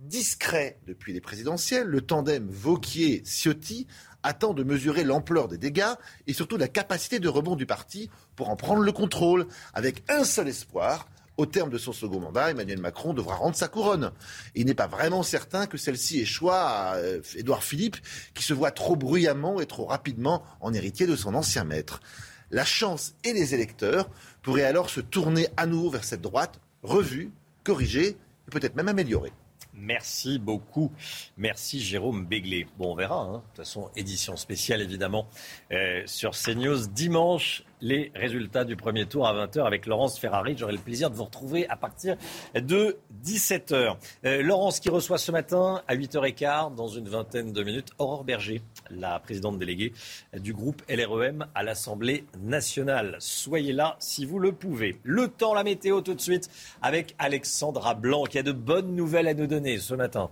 Discret 0.00 0.78
depuis 0.86 1.12
les 1.12 1.20
présidentielles, 1.20 1.86
le 1.86 2.00
tandem 2.00 2.46
Vauquier-Ciotti 2.48 3.86
attend 4.22 4.54
de 4.54 4.62
mesurer 4.62 5.04
l'ampleur 5.04 5.48
des 5.48 5.58
dégâts 5.58 5.94
et 6.26 6.32
surtout 6.32 6.56
la 6.56 6.68
capacité 6.68 7.18
de 7.18 7.28
rebond 7.28 7.56
du 7.56 7.66
parti 7.66 8.10
pour 8.36 8.48
en 8.50 8.56
prendre 8.56 8.82
le 8.82 8.92
contrôle, 8.92 9.46
avec 9.74 10.04
un 10.08 10.24
seul 10.24 10.48
espoir, 10.48 11.08
Au 11.38 11.46
terme 11.46 11.70
de 11.70 11.78
son 11.78 11.92
second 11.92 12.18
mandat, 12.18 12.50
Emmanuel 12.50 12.80
Macron 12.80 13.14
devra 13.14 13.36
rendre 13.36 13.54
sa 13.54 13.68
couronne. 13.68 14.10
il 14.56 14.66
n'est 14.66 14.74
pas 14.74 14.88
vraiment 14.88 15.22
certain 15.22 15.68
que 15.68 15.78
celle-ci 15.78 16.18
échoue 16.18 16.50
à 16.50 16.94
euh, 16.96 17.20
Édouard 17.36 17.62
Philippe, 17.62 17.96
qui 18.34 18.42
se 18.42 18.52
voit 18.52 18.72
trop 18.72 18.96
bruyamment 18.96 19.60
et 19.60 19.66
trop 19.66 19.84
rapidement 19.84 20.42
en 20.60 20.74
héritier 20.74 21.06
de 21.06 21.14
son 21.14 21.36
ancien 21.36 21.62
maître. 21.62 22.00
La 22.50 22.64
chance 22.64 23.14
et 23.22 23.32
les 23.32 23.54
électeurs 23.54 24.10
pourraient 24.42 24.64
alors 24.64 24.90
se 24.90 25.00
tourner 25.00 25.46
à 25.56 25.66
nouveau 25.66 25.90
vers 25.90 26.02
cette 26.02 26.22
droite, 26.22 26.60
revue, 26.82 27.30
corrigée 27.62 28.08
et 28.08 28.50
peut-être 28.50 28.74
même 28.74 28.88
améliorée. 28.88 29.32
Merci 29.74 30.40
beaucoup. 30.40 30.90
Merci 31.36 31.80
Jérôme 31.80 32.26
Béglé. 32.26 32.66
Bon, 32.78 32.92
on 32.92 32.94
verra. 32.96 33.20
Hein. 33.20 33.32
De 33.34 33.38
toute 33.38 33.56
façon, 33.58 33.90
édition 33.94 34.36
spéciale 34.36 34.82
évidemment 34.82 35.28
euh, 35.70 36.02
sur 36.06 36.32
CNews 36.32 36.88
dimanche 36.88 37.62
les 37.80 38.12
résultats 38.14 38.64
du 38.64 38.76
premier 38.76 39.06
tour 39.06 39.26
à 39.26 39.34
20h 39.34 39.64
avec 39.64 39.86
Laurence 39.86 40.18
Ferrari. 40.18 40.54
J'aurai 40.56 40.72
le 40.72 40.78
plaisir 40.78 41.10
de 41.10 41.16
vous 41.16 41.24
retrouver 41.24 41.68
à 41.68 41.76
partir 41.76 42.16
de 42.54 42.96
17h. 43.24 43.96
Euh, 44.24 44.42
Laurence 44.42 44.80
qui 44.80 44.90
reçoit 44.90 45.18
ce 45.18 45.32
matin 45.32 45.82
à 45.86 45.96
8h15, 45.96 46.74
dans 46.74 46.88
une 46.88 47.08
vingtaine 47.08 47.52
de 47.52 47.62
minutes, 47.62 47.90
Aurore 47.98 48.24
Berger, 48.24 48.62
la 48.90 49.18
présidente 49.20 49.58
déléguée 49.58 49.92
du 50.38 50.52
groupe 50.52 50.82
LREM 50.88 51.46
à 51.54 51.62
l'Assemblée 51.62 52.24
nationale. 52.40 53.16
Soyez 53.20 53.72
là 53.72 53.96
si 53.98 54.24
vous 54.24 54.38
le 54.38 54.52
pouvez. 54.52 54.98
Le 55.02 55.28
temps, 55.28 55.54
la 55.54 55.64
météo 55.64 56.00
tout 56.00 56.14
de 56.14 56.20
suite 56.20 56.50
avec 56.82 57.14
Alexandra 57.18 57.94
Blanc 57.94 58.24
qui 58.24 58.38
a 58.38 58.42
de 58.42 58.52
bonnes 58.52 58.94
nouvelles 58.94 59.28
à 59.28 59.34
nous 59.34 59.46
donner 59.46 59.78
ce 59.78 59.94
matin. 59.94 60.30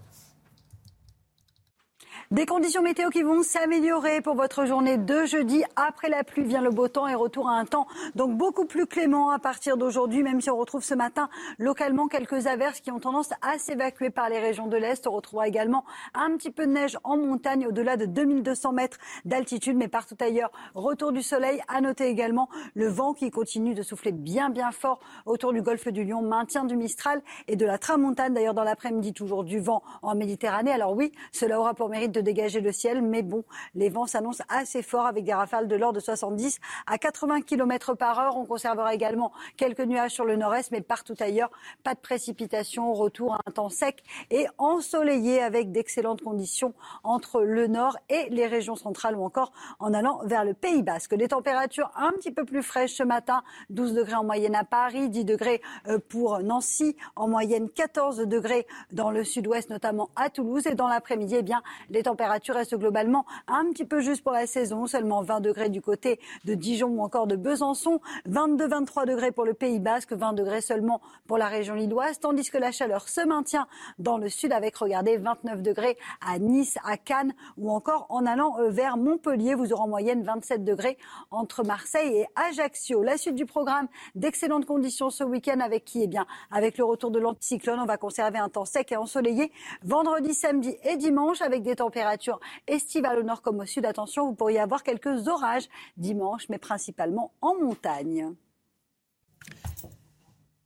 Des 2.33 2.45
conditions 2.45 2.83
météo 2.83 3.09
qui 3.11 3.23
vont 3.23 3.45
s'améliorer 3.45 4.21
pour 4.21 4.35
votre 4.35 4.67
journée 4.67 4.97
de 4.99 5.25
jeudi. 5.27 5.63
Après 5.77 6.09
la 6.09 6.25
pluie 6.25 6.43
vient 6.43 6.61
le 6.61 6.71
beau 6.71 6.89
temps 6.89 7.07
et 7.07 7.15
retour 7.15 7.49
à 7.49 7.53
un 7.53 7.65
temps 7.65 7.87
donc 8.17 8.37
beaucoup 8.37 8.65
plus 8.65 8.87
clément 8.87 9.31
à 9.31 9.39
partir 9.39 9.77
d'aujourd'hui, 9.77 10.25
même 10.25 10.41
si 10.41 10.51
on 10.51 10.57
retrouve 10.57 10.83
ce 10.83 10.95
matin 10.95 11.29
localement 11.61 12.09
quelques 12.09 12.49
averses 12.49 12.81
qui 12.81 12.91
ont 12.91 12.99
tendance 12.99 13.31
à 13.43 13.59
s'évacuer 13.59 14.11
par 14.11 14.29
les 14.29 14.41
régions 14.41 14.67
de 14.67 14.77
l'Est. 14.77 15.07
On 15.07 15.13
retrouvera 15.13 15.47
également 15.47 15.85
un 16.15 16.37
petit 16.37 16.51
peu 16.51 16.67
de 16.67 16.73
neige 16.73 16.99
en 17.05 17.17
montagne 17.17 17.65
au-delà 17.69 17.97
de 17.97 18.07
2200 18.07 18.73
mètres 18.73 18.99
d'altitude, 19.25 19.77
mais 19.77 19.87
partout 19.87 20.17
ailleurs, 20.19 20.51
retour 20.75 21.13
du 21.13 21.23
soleil. 21.23 21.63
À 21.69 21.81
noter 21.81 22.09
également 22.09 22.49
le 22.75 22.89
vent 22.89 23.15
qui 23.15 23.31
continue 23.31 23.75
de 23.75 23.85
souffler 23.85 24.11
bien 24.11 24.51
bien 24.51 24.73
fort 24.73 24.99
autour 25.27 25.53
du 25.53 25.63
golfe 25.63 25.87
du 25.87 26.03
Lion, 26.03 26.23
maintien 26.23 26.65
du 26.65 26.75
Mistral 26.75 27.23
et 27.47 27.55
de 27.55 27.65
la 27.65 27.79
Tramontane. 27.79 28.35
D'ailleurs, 28.35 28.55
dans 28.55 28.65
l'après-midi, 28.65 29.13
toujours 29.13 29.45
du 29.45 29.61
vent 29.61 29.85
en 30.03 30.17
Méditerranée. 30.17 30.73
Alors 30.73 30.93
oui, 30.93 31.13
cela 31.31 31.61
aura 31.61 31.75
pour 31.75 31.89
mérite 31.89 32.16
de 32.17 32.21
dégager 32.21 32.61
le 32.61 32.73
ciel, 32.73 33.03
mais 33.03 33.23
bon, 33.23 33.45
les 33.75 33.89
vents 33.89 34.07
s'annoncent 34.07 34.43
assez 34.49 34.83
forts 34.83 35.07
avec 35.07 35.25
des 35.25 35.35
rafales 35.35 35.69
de 35.69 35.77
l'ordre 35.77 36.01
de 36.01 36.05
70 36.05 36.59
à 36.87 36.99
80 36.99 37.43
km 37.43 37.95
par 37.95 38.19
heure. 38.19 38.37
On 38.37 38.47
conservera 38.47 38.95
également 38.95 39.33
quelques 39.57 39.81
nuages 39.81 40.13
sur 40.13 40.25
le 40.25 40.37
nord-est, 40.37 40.71
mais 40.73 40.81
partout 40.81 41.15
ailleurs, 41.21 41.51
pas 41.85 41.95
de 41.95 42.01
précipitation. 42.01 42.93
Retour 42.93 43.35
à 43.35 43.41
un 43.47 43.51
temps 43.51 43.69
sec 43.69 44.03
et 44.31 44.47
ensoleillé 44.59 45.43
avec 45.43 45.73
d'excellentes 45.73 46.23
conditions 46.23 46.75
entre 47.05 47.43
le 47.43 47.67
nord 47.67 47.97
et 48.09 48.29
les 48.31 48.47
régions 48.47 48.77
centrales 48.77 49.17
ou 49.17 49.25
encore 49.25 49.53
en 49.79 49.93
allant 49.93 50.21
vers 50.25 50.45
le 50.45 50.55
Pays 50.55 50.83
Basque. 50.83 51.15
Des 51.15 51.29
températures 51.29 51.91
un 51.97 52.13
petit 52.13 52.31
peu 52.31 52.45
plus 52.45 52.63
fraîches 52.63 52.95
ce 52.95 53.03
matin, 53.03 53.43
12 53.71 53.95
degrés 53.95 54.15
en 54.15 54.25
moyenne 54.25 54.55
à 54.55 54.65
Paris, 54.65 55.09
10 55.09 55.25
degrés 55.25 55.61
euh, 55.89 55.99
pour 55.99 56.41
Nancy, 56.41 56.97
en 57.15 57.29
moyenne 57.29 57.69
14 57.69 58.21
degrés 58.21 58.67
dans 58.93 59.11
le 59.11 59.25
sud-ouest, 59.25 59.71
notamment 59.71 60.11
à 60.17 60.31
Toulouse. 60.31 60.67
Et 60.67 60.75
dans 60.75 60.89
l'après-midi, 60.89 61.37
eh 61.39 61.43
bien, 61.43 61.63
les 61.91 62.03
température 62.07 62.55
reste 62.55 62.77
globalement 62.77 63.27
un 63.49 63.65
petit 63.73 63.85
peu 63.85 64.01
juste 64.01 64.23
pour 64.23 64.31
la 64.31 64.47
saison, 64.47 64.87
seulement 64.87 65.23
20 65.23 65.41
degrés 65.41 65.71
du 65.71 65.83
côté 65.83 66.21
de 66.45 66.55
Dijon 66.55 66.87
ou 66.87 67.03
encore 67.03 67.27
de 67.27 67.35
Besançon, 67.35 68.01
22-23 68.31 69.07
degrés 69.07 69.33
pour 69.33 69.45
le 69.45 69.55
Pays 69.55 69.81
Basque, 69.81 70.13
20 70.13 70.35
degrés 70.35 70.61
seulement 70.61 71.01
pour 71.27 71.37
la 71.37 71.49
région 71.49 71.75
lilloise, 71.75 72.21
tandis 72.21 72.49
que 72.49 72.59
la 72.59 72.71
chaleur 72.71 73.09
se 73.09 73.27
maintient 73.27 73.67
dans 73.99 74.19
le 74.19 74.29
sud 74.29 74.53
avec, 74.53 74.77
regardez, 74.77 75.17
29 75.17 75.63
degrés 75.63 75.99
à 76.25 76.39
Nice, 76.39 76.79
à 76.85 76.97
Cannes 76.97 77.35
ou 77.59 77.73
encore 77.73 78.07
en 78.09 78.25
allant 78.25 78.57
euh, 78.61 78.71
vers 78.71 78.97
Montpellier. 78.97 79.57
Vous 79.57 79.73
aurez 79.73 79.83
en 79.83 79.89
moyenne 79.89 80.23
27 80.23 80.63
degrés 80.63 80.99
entre 81.33 81.65
Marseille 81.65 82.19
et 82.19 82.27
Ajaccio. 82.37 83.03
La 83.03 83.17
suite 83.17 83.35
du 83.35 83.47
programme, 83.47 83.89
d'excellentes 84.15 84.65
conditions 84.65 85.11
ce 85.11 85.25
week-end 85.25 85.59
avec 85.59 85.85
qui? 85.85 86.05
Eh 86.05 86.07
bien, 86.07 86.25
avec 86.53 86.79
le 86.79 86.85
retour 86.85 87.11
de 87.11 87.19
l'anticyclone, 87.19 87.81
on 87.81 87.85
va 87.85 87.97
conserver 87.97 88.39
un 88.39 88.49
temps 88.49 88.65
sec 88.65 88.93
et 88.93 88.97
ensoleillé 88.97 89.51
vendredi, 89.83 90.35
samedi 90.35 90.77
et 90.85 90.97
dimanche 90.97 91.43
avec 91.43 91.65
des 91.65 91.75
températures 91.75 91.96
température 91.97 92.41
estivale 92.67 93.19
au 93.19 93.23
nord 93.23 93.41
comme 93.41 93.61
au 93.61 93.65
sud. 93.65 93.87
Attention, 93.87 94.27
vous 94.27 94.35
pourriez 94.35 94.61
avoir 94.61 94.83
quelques 94.83 95.29
orages 95.29 95.65
dimanche, 95.97 96.43
mais 96.51 96.59
principalement 96.59 97.33
en 97.41 97.55
montagne. 97.55 98.35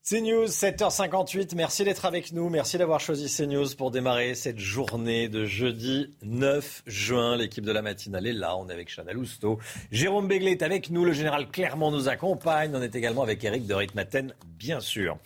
CNews, 0.03 0.47
7h58. 0.47 1.55
Merci 1.55 1.85
d'être 1.85 2.05
avec 2.05 2.33
nous. 2.33 2.49
Merci 2.49 2.79
d'avoir 2.79 2.99
choisi 2.99 3.33
CNews 3.33 3.77
pour 3.79 3.93
démarrer 3.93 4.35
cette 4.35 4.59
journée 4.59 5.29
de 5.29 5.45
jeudi 5.45 6.13
9 6.23 6.83
juin. 6.87 7.37
L'équipe 7.37 7.65
de 7.65 7.71
la 7.71 7.83
matinale 7.83 8.27
est 8.27 8.33
là. 8.33 8.57
On 8.57 8.69
est 8.69 8.73
avec 8.73 8.89
Chanel 8.89 9.17
Housteau. 9.17 9.61
Jérôme 9.93 10.27
Béglé 10.27 10.51
est 10.51 10.63
avec 10.63 10.91
nous. 10.91 11.05
Le 11.05 11.13
général 11.13 11.49
Clermont 11.49 11.93
nous 11.93 12.09
accompagne. 12.09 12.73
On 12.75 12.83
est 12.83 12.97
également 12.97 13.23
avec 13.23 13.45
Eric 13.45 13.69
de 13.69 13.75
Ritmaten, 13.75 14.35
bien 14.59 14.81
sûr. 14.81 15.17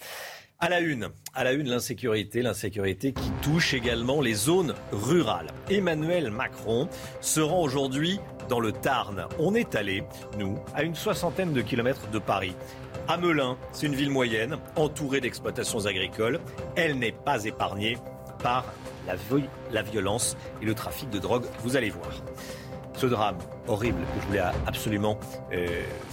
À 0.64 0.70
la 0.70 0.80
une, 0.80 1.10
à 1.34 1.44
la 1.44 1.52
une, 1.52 1.68
l'insécurité, 1.68 2.40
l'insécurité 2.40 3.12
qui 3.12 3.30
touche 3.42 3.74
également 3.74 4.22
les 4.22 4.32
zones 4.32 4.74
rurales. 4.92 5.48
Emmanuel 5.68 6.30
Macron 6.30 6.88
se 7.20 7.42
rend 7.42 7.60
aujourd'hui 7.60 8.18
dans 8.48 8.60
le 8.60 8.72
Tarn. 8.72 9.26
On 9.38 9.54
est 9.54 9.74
allé, 9.74 10.04
nous, 10.38 10.58
à 10.74 10.82
une 10.82 10.94
soixantaine 10.94 11.52
de 11.52 11.60
kilomètres 11.60 12.10
de 12.10 12.18
Paris. 12.18 12.54
À 13.08 13.18
Melun, 13.18 13.58
c'est 13.72 13.84
une 13.88 13.94
ville 13.94 14.08
moyenne, 14.08 14.56
entourée 14.74 15.20
d'exploitations 15.20 15.84
agricoles. 15.84 16.40
Elle 16.76 16.98
n'est 16.98 17.12
pas 17.12 17.44
épargnée 17.44 17.98
par 18.42 18.64
la, 19.06 19.82
violence 19.82 20.34
et 20.62 20.64
le 20.64 20.72
trafic 20.72 21.10
de 21.10 21.18
drogue. 21.18 21.44
Vous 21.58 21.76
allez 21.76 21.90
voir. 21.90 22.22
Ce 22.94 23.04
drame 23.04 23.36
horrible 23.68 24.00
que 24.00 24.22
je 24.22 24.26
voulais 24.28 24.42
absolument 24.66 25.20
euh, 25.52 25.66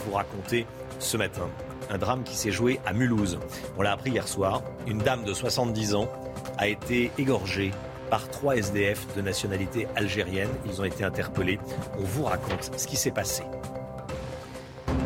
vous 0.06 0.11
raconter 0.11 0.65
ce 0.99 1.15
matin 1.15 1.49
un 1.91 1.97
drame 1.97 2.23
qui 2.23 2.35
s'est 2.35 2.51
joué 2.51 2.80
à 2.85 2.93
Mulhouse. 2.93 3.38
On 3.77 3.81
l'a 3.81 3.91
appris 3.91 4.11
hier 4.11 4.27
soir. 4.27 4.63
Une 4.88 4.99
dame 4.99 5.23
de 5.23 5.34
70 5.34 5.95
ans 5.95 6.07
a 6.57 6.68
été 6.68 7.11
égorgée 7.18 7.72
par 8.09 8.30
trois 8.30 8.55
SDF 8.55 9.13
de 9.15 9.22
nationalité 9.22 9.88
algérienne. 9.95 10.49
Ils 10.65 10.81
ont 10.81 10.85
été 10.85 11.03
interpellés. 11.03 11.59
On 11.99 12.03
vous 12.03 12.23
raconte 12.23 12.72
ce 12.77 12.88
qui 12.88 12.95
s'est 12.95 13.11
passé. 13.11 13.43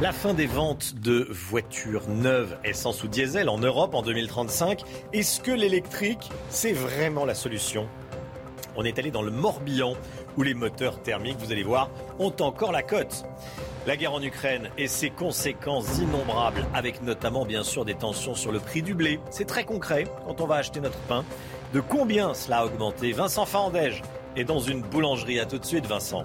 La 0.01 0.11
fin 0.11 0.33
des 0.33 0.45
ventes 0.45 0.95
de 0.95 1.27
voitures 1.31 2.07
neuves 2.09 2.57
essence 2.63 3.03
ou 3.03 3.07
diesel 3.07 3.49
en 3.49 3.57
Europe 3.57 3.95
en 3.95 4.01
2035. 4.01 4.81
Est-ce 5.13 5.39
que 5.39 5.51
l'électrique, 5.51 6.29
c'est 6.49 6.73
vraiment 6.73 7.25
la 7.25 7.33
solution? 7.33 7.87
On 8.75 8.83
est 8.83 8.99
allé 8.99 9.09
dans 9.09 9.21
le 9.21 9.31
Morbihan 9.31 9.93
où 10.37 10.43
les 10.43 10.53
moteurs 10.53 11.01
thermiques, 11.01 11.37
vous 11.39 11.51
allez 11.51 11.63
voir, 11.63 11.89
ont 12.19 12.33
encore 12.41 12.73
la 12.73 12.83
cote. 12.83 13.23
La 13.87 13.95
guerre 13.97 14.13
en 14.13 14.21
Ukraine 14.23 14.69
et 14.79 14.87
ses 14.87 15.11
conséquences 15.11 15.99
innombrables, 15.99 16.65
avec 16.73 17.03
notamment 17.03 17.45
bien 17.45 17.63
sûr 17.63 17.85
des 17.85 17.93
tensions 17.93 18.33
sur 18.33 18.51
le 18.51 18.59
prix 18.59 18.81
du 18.81 18.95
blé. 18.95 19.19
C'est 19.29 19.45
très 19.45 19.63
concret 19.63 20.05
quand 20.25 20.41
on 20.41 20.47
va 20.47 20.55
acheter 20.55 20.79
notre 20.79 20.97
pain. 21.01 21.23
De 21.71 21.81
combien 21.81 22.33
cela 22.33 22.59
a 22.59 22.65
augmenté? 22.65 23.11
Vincent 23.11 23.45
Fandège 23.45 24.01
est 24.35 24.43
dans 24.43 24.57
une 24.57 24.81
boulangerie. 24.81 25.39
À 25.39 25.45
tout 25.45 25.59
de 25.59 25.65
suite, 25.65 25.85
Vincent. 25.85 26.23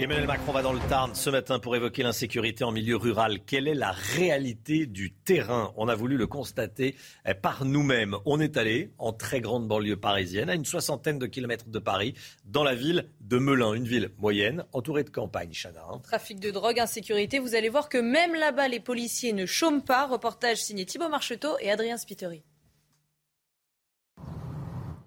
Emmanuel 0.00 0.28
Macron 0.28 0.52
va 0.52 0.62
dans 0.62 0.72
le 0.72 0.78
Tarn 0.88 1.12
ce 1.16 1.28
matin 1.28 1.58
pour 1.58 1.74
évoquer 1.74 2.04
l'insécurité 2.04 2.62
en 2.62 2.70
milieu 2.70 2.94
rural. 2.94 3.40
Quelle 3.44 3.66
est 3.66 3.74
la 3.74 3.90
réalité 3.90 4.86
du 4.86 5.10
terrain? 5.10 5.72
On 5.76 5.88
a 5.88 5.96
voulu 5.96 6.16
le 6.16 6.28
constater 6.28 6.94
eh, 7.26 7.34
par 7.34 7.64
nous-mêmes. 7.64 8.14
On 8.24 8.38
est 8.38 8.56
allé 8.56 8.92
en 8.98 9.12
très 9.12 9.40
grande 9.40 9.66
banlieue 9.66 9.96
parisienne, 9.96 10.50
à 10.50 10.54
une 10.54 10.64
soixantaine 10.64 11.18
de 11.18 11.26
kilomètres 11.26 11.68
de 11.68 11.78
Paris, 11.80 12.14
dans 12.44 12.62
la 12.62 12.76
ville 12.76 13.10
de 13.20 13.38
Melun, 13.38 13.74
une 13.74 13.88
ville 13.88 14.10
moyenne, 14.18 14.64
entourée 14.72 15.02
de 15.02 15.10
campagne, 15.10 15.50
Chana. 15.52 15.84
Hein. 15.90 15.98
Trafic 16.04 16.38
de 16.38 16.52
drogue, 16.52 16.78
insécurité, 16.78 17.40
vous 17.40 17.56
allez 17.56 17.68
voir 17.68 17.88
que 17.88 17.98
même 17.98 18.36
là-bas, 18.36 18.68
les 18.68 18.78
policiers 18.78 19.32
ne 19.32 19.46
chôment 19.46 19.82
pas. 19.82 20.06
Reportage 20.06 20.58
signé 20.58 20.86
Thibault 20.86 21.08
Marcheteau 21.08 21.58
et 21.60 21.72
Adrien 21.72 21.96
Spiteri. 21.96 22.44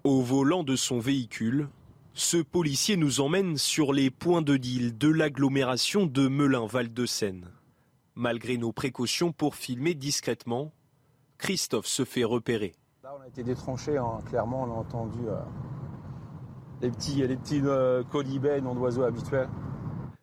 Au 0.04 0.20
volant 0.20 0.64
de 0.64 0.76
son 0.76 0.98
véhicule, 0.98 1.68
ce 2.14 2.36
policier 2.36 2.96
nous 2.96 3.20
emmène 3.20 3.56
sur 3.56 3.92
les 3.92 4.10
points 4.10 4.42
de 4.42 4.58
deal 4.58 4.96
de 4.98 5.08
l'agglomération 5.08 6.04
de 6.04 6.28
Melun-Val-de-Seine. 6.28 7.48
Malgré 8.14 8.58
nos 8.58 8.72
précautions 8.72 9.32
pour 9.32 9.54
filmer 9.54 9.94
discrètement, 9.94 10.72
Christophe 11.38 11.86
se 11.86 12.04
fait 12.04 12.24
repérer. 12.24 12.74
Là, 13.02 13.14
on 13.18 13.22
a 13.22 13.28
été 13.28 13.42
détranché, 13.42 13.96
hein. 13.96 14.18
clairement, 14.26 14.64
on 14.64 14.72
a 14.72 14.74
entendu 14.74 15.20
euh, 15.26 15.40
les 16.82 16.90
petits, 16.90 17.26
les 17.26 17.36
petits 17.36 17.62
euh, 17.64 18.04
colibets, 18.04 18.60
noms 18.60 18.74
d'oiseaux 18.74 19.04
habituels. 19.04 19.48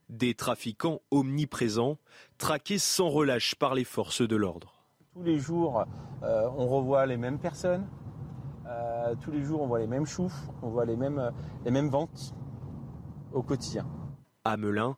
Des 0.10 0.36
trafiquants 0.36 1.02
omniprésents, 1.10 1.98
traqués 2.38 2.78
sans 2.78 3.10
relâche 3.10 3.56
par 3.56 3.74
les 3.74 3.84
forces 3.84 4.22
de 4.22 4.36
l'ordre. 4.36 4.86
Tous 5.14 5.24
les 5.24 5.40
jours, 5.40 5.86
euh, 6.22 6.48
on 6.56 6.68
revoit 6.68 7.07
les 7.07 7.18
mêmes 7.18 7.40
personnes, 7.40 7.88
euh, 8.80 9.16
tous 9.22 9.32
les 9.32 9.44
jours, 9.44 9.62
on 9.62 9.68
voit 9.68 9.80
les 9.80 9.88
mêmes 9.88 10.06
choufs, 10.06 10.48
on 10.62 10.70
voit 10.70 10.86
les 10.86 10.96
mêmes, 10.96 11.32
les 11.66 11.72
mêmes 11.72 11.90
ventes 11.90 12.34
au 13.34 13.42
quotidien. 13.42 13.86
À 14.46 14.58
Melun, 14.58 14.96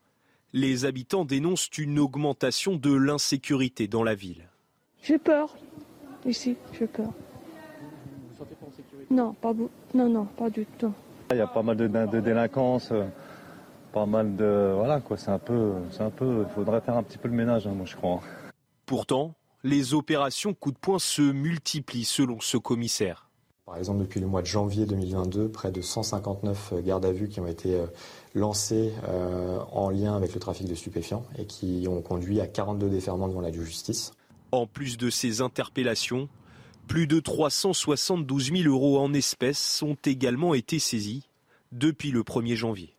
les 0.53 0.85
habitants 0.85 1.25
dénoncent 1.25 1.69
une 1.77 1.99
augmentation 1.99 2.75
de 2.75 2.93
l'insécurité 2.93 3.87
dans 3.87 4.03
la 4.03 4.15
ville. 4.15 4.49
J'ai 5.01 5.17
peur. 5.17 5.55
Ici, 6.25 6.55
j'ai 6.73 6.87
peur. 6.87 7.07
Vous 7.07 8.27
vous 8.29 8.37
sentez 8.37 8.55
pas 8.55 8.67
en 8.67 8.71
sécurité 8.71 9.13
Non, 9.13 9.33
pas 9.33 9.53
beau. 9.53 9.69
Non, 9.93 10.09
non, 10.09 10.25
pas 10.25 10.49
du 10.49 10.65
tout. 10.77 10.93
Il 11.31 11.37
y 11.37 11.41
a 11.41 11.47
pas 11.47 11.63
mal 11.63 11.77
de, 11.77 11.87
de 11.87 12.19
délinquance, 12.19 12.89
euh, 12.91 13.05
pas 13.93 14.05
mal 14.05 14.35
de. 14.35 14.73
Voilà, 14.75 14.99
quoi. 14.99 15.17
C'est 15.17 15.31
un 15.31 15.39
peu. 15.39 15.73
C'est 15.91 16.03
un 16.03 16.09
peu. 16.09 16.45
Il 16.47 16.53
faudrait 16.53 16.81
faire 16.81 16.97
un 16.97 17.03
petit 17.03 17.17
peu 17.17 17.27
le 17.27 17.33
ménage, 17.33 17.65
hein, 17.65 17.73
moi, 17.75 17.85
je 17.85 17.95
crois. 17.95 18.21
Pourtant, 18.85 19.33
les 19.63 19.93
opérations 19.93 20.53
coup 20.53 20.71
de 20.71 20.77
poing 20.77 20.99
se 20.99 21.21
multiplient 21.21 22.05
selon 22.05 22.39
ce 22.39 22.57
commissaire. 22.57 23.30
Par 23.65 23.77
exemple, 23.77 23.99
depuis 23.99 24.19
le 24.19 24.27
mois 24.27 24.41
de 24.41 24.47
janvier 24.47 24.85
2022, 24.85 25.49
près 25.49 25.71
de 25.71 25.81
159 25.81 26.73
gardes 26.83 27.05
à 27.05 27.11
vue 27.11 27.29
qui 27.29 27.39
ont 27.39 27.47
été 27.47 27.75
euh, 27.75 27.85
lancés 28.33 28.91
euh, 29.07 29.59
en 29.71 29.89
lien 29.89 30.15
avec 30.15 30.33
le 30.33 30.39
trafic 30.39 30.67
de 30.67 30.73
stupéfiants 30.73 31.23
et 31.37 31.45
qui 31.45 31.85
ont 31.87 32.01
conduit 32.01 32.41
à 32.41 32.47
42 32.47 32.89
déferments 32.89 33.27
devant 33.27 33.41
la 33.41 33.51
justice. 33.51 34.13
En 34.51 34.65
plus 34.65 34.97
de 34.97 35.09
ces 35.09 35.41
interpellations, 35.41 36.27
plus 36.87 37.05
de 37.05 37.19
372 37.19 38.51
000 38.51 38.63
euros 38.63 38.99
en 38.99 39.13
espèces 39.13 39.81
ont 39.83 39.97
également 40.05 40.55
été 40.55 40.79
saisis 40.79 41.29
depuis 41.71 42.11
le 42.11 42.23
1er 42.23 42.55
janvier. 42.55 42.95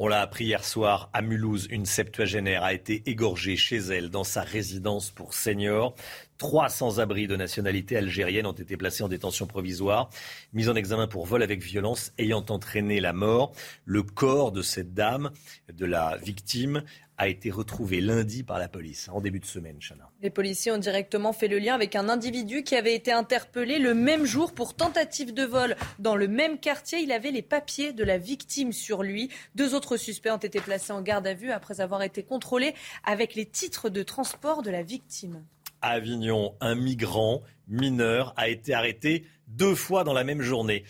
On 0.00 0.06
l'a 0.06 0.20
appris 0.20 0.44
hier 0.44 0.64
soir 0.64 1.10
à 1.12 1.22
Mulhouse, 1.22 1.66
une 1.70 1.84
septuagénaire 1.84 2.62
a 2.62 2.72
été 2.72 3.02
égorgée 3.06 3.56
chez 3.56 3.78
elle 3.78 4.10
dans 4.10 4.22
sa 4.22 4.42
résidence 4.42 5.10
pour 5.10 5.34
seniors. 5.34 5.96
Trois 6.38 6.68
sans-abri 6.68 7.26
de 7.26 7.34
nationalité 7.34 7.96
algérienne 7.96 8.46
ont 8.46 8.52
été 8.52 8.76
placés 8.76 9.02
en 9.02 9.08
détention 9.08 9.48
provisoire, 9.48 10.08
mis 10.52 10.68
en 10.68 10.76
examen 10.76 11.08
pour 11.08 11.26
vol 11.26 11.42
avec 11.42 11.60
violence 11.60 12.12
ayant 12.16 12.44
entraîné 12.48 13.00
la 13.00 13.12
mort. 13.12 13.52
Le 13.84 14.04
corps 14.04 14.52
de 14.52 14.62
cette 14.62 14.94
dame, 14.94 15.32
de 15.72 15.84
la 15.84 16.16
victime, 16.16 16.84
a 17.16 17.26
été 17.26 17.50
retrouvé 17.50 18.00
lundi 18.00 18.44
par 18.44 18.60
la 18.60 18.68
police, 18.68 19.08
en 19.12 19.20
début 19.20 19.40
de 19.40 19.44
semaine, 19.44 19.78
Chana. 19.80 20.08
Les 20.22 20.30
policiers 20.30 20.70
ont 20.70 20.78
directement 20.78 21.32
fait 21.32 21.48
le 21.48 21.58
lien 21.58 21.74
avec 21.74 21.96
un 21.96 22.08
individu 22.08 22.62
qui 22.62 22.76
avait 22.76 22.94
été 22.94 23.10
interpellé 23.10 23.80
le 23.80 23.92
même 23.92 24.24
jour 24.24 24.54
pour 24.54 24.74
tentative 24.74 25.34
de 25.34 25.42
vol. 25.42 25.76
Dans 25.98 26.14
le 26.14 26.28
même 26.28 26.60
quartier, 26.60 27.00
il 27.00 27.10
avait 27.10 27.32
les 27.32 27.42
papiers 27.42 27.92
de 27.92 28.04
la 28.04 28.18
victime 28.18 28.72
sur 28.72 29.02
lui. 29.02 29.30
Deux 29.56 29.74
autres 29.74 29.96
suspects 29.96 30.30
ont 30.30 30.36
été 30.36 30.60
placés 30.60 30.92
en 30.92 31.02
garde 31.02 31.26
à 31.26 31.34
vue 31.34 31.50
après 31.50 31.80
avoir 31.80 32.02
été 32.02 32.22
contrôlés 32.22 32.74
avec 33.04 33.34
les 33.34 33.46
titres 33.46 33.88
de 33.88 34.04
transport 34.04 34.62
de 34.62 34.70
la 34.70 34.84
victime. 34.84 35.42
Avignon, 35.82 36.54
un 36.60 36.74
migrant 36.74 37.42
mineur 37.66 38.34
a 38.36 38.48
été 38.48 38.74
arrêté 38.74 39.24
deux 39.46 39.74
fois 39.74 40.04
dans 40.04 40.12
la 40.12 40.24
même 40.24 40.42
journée. 40.42 40.84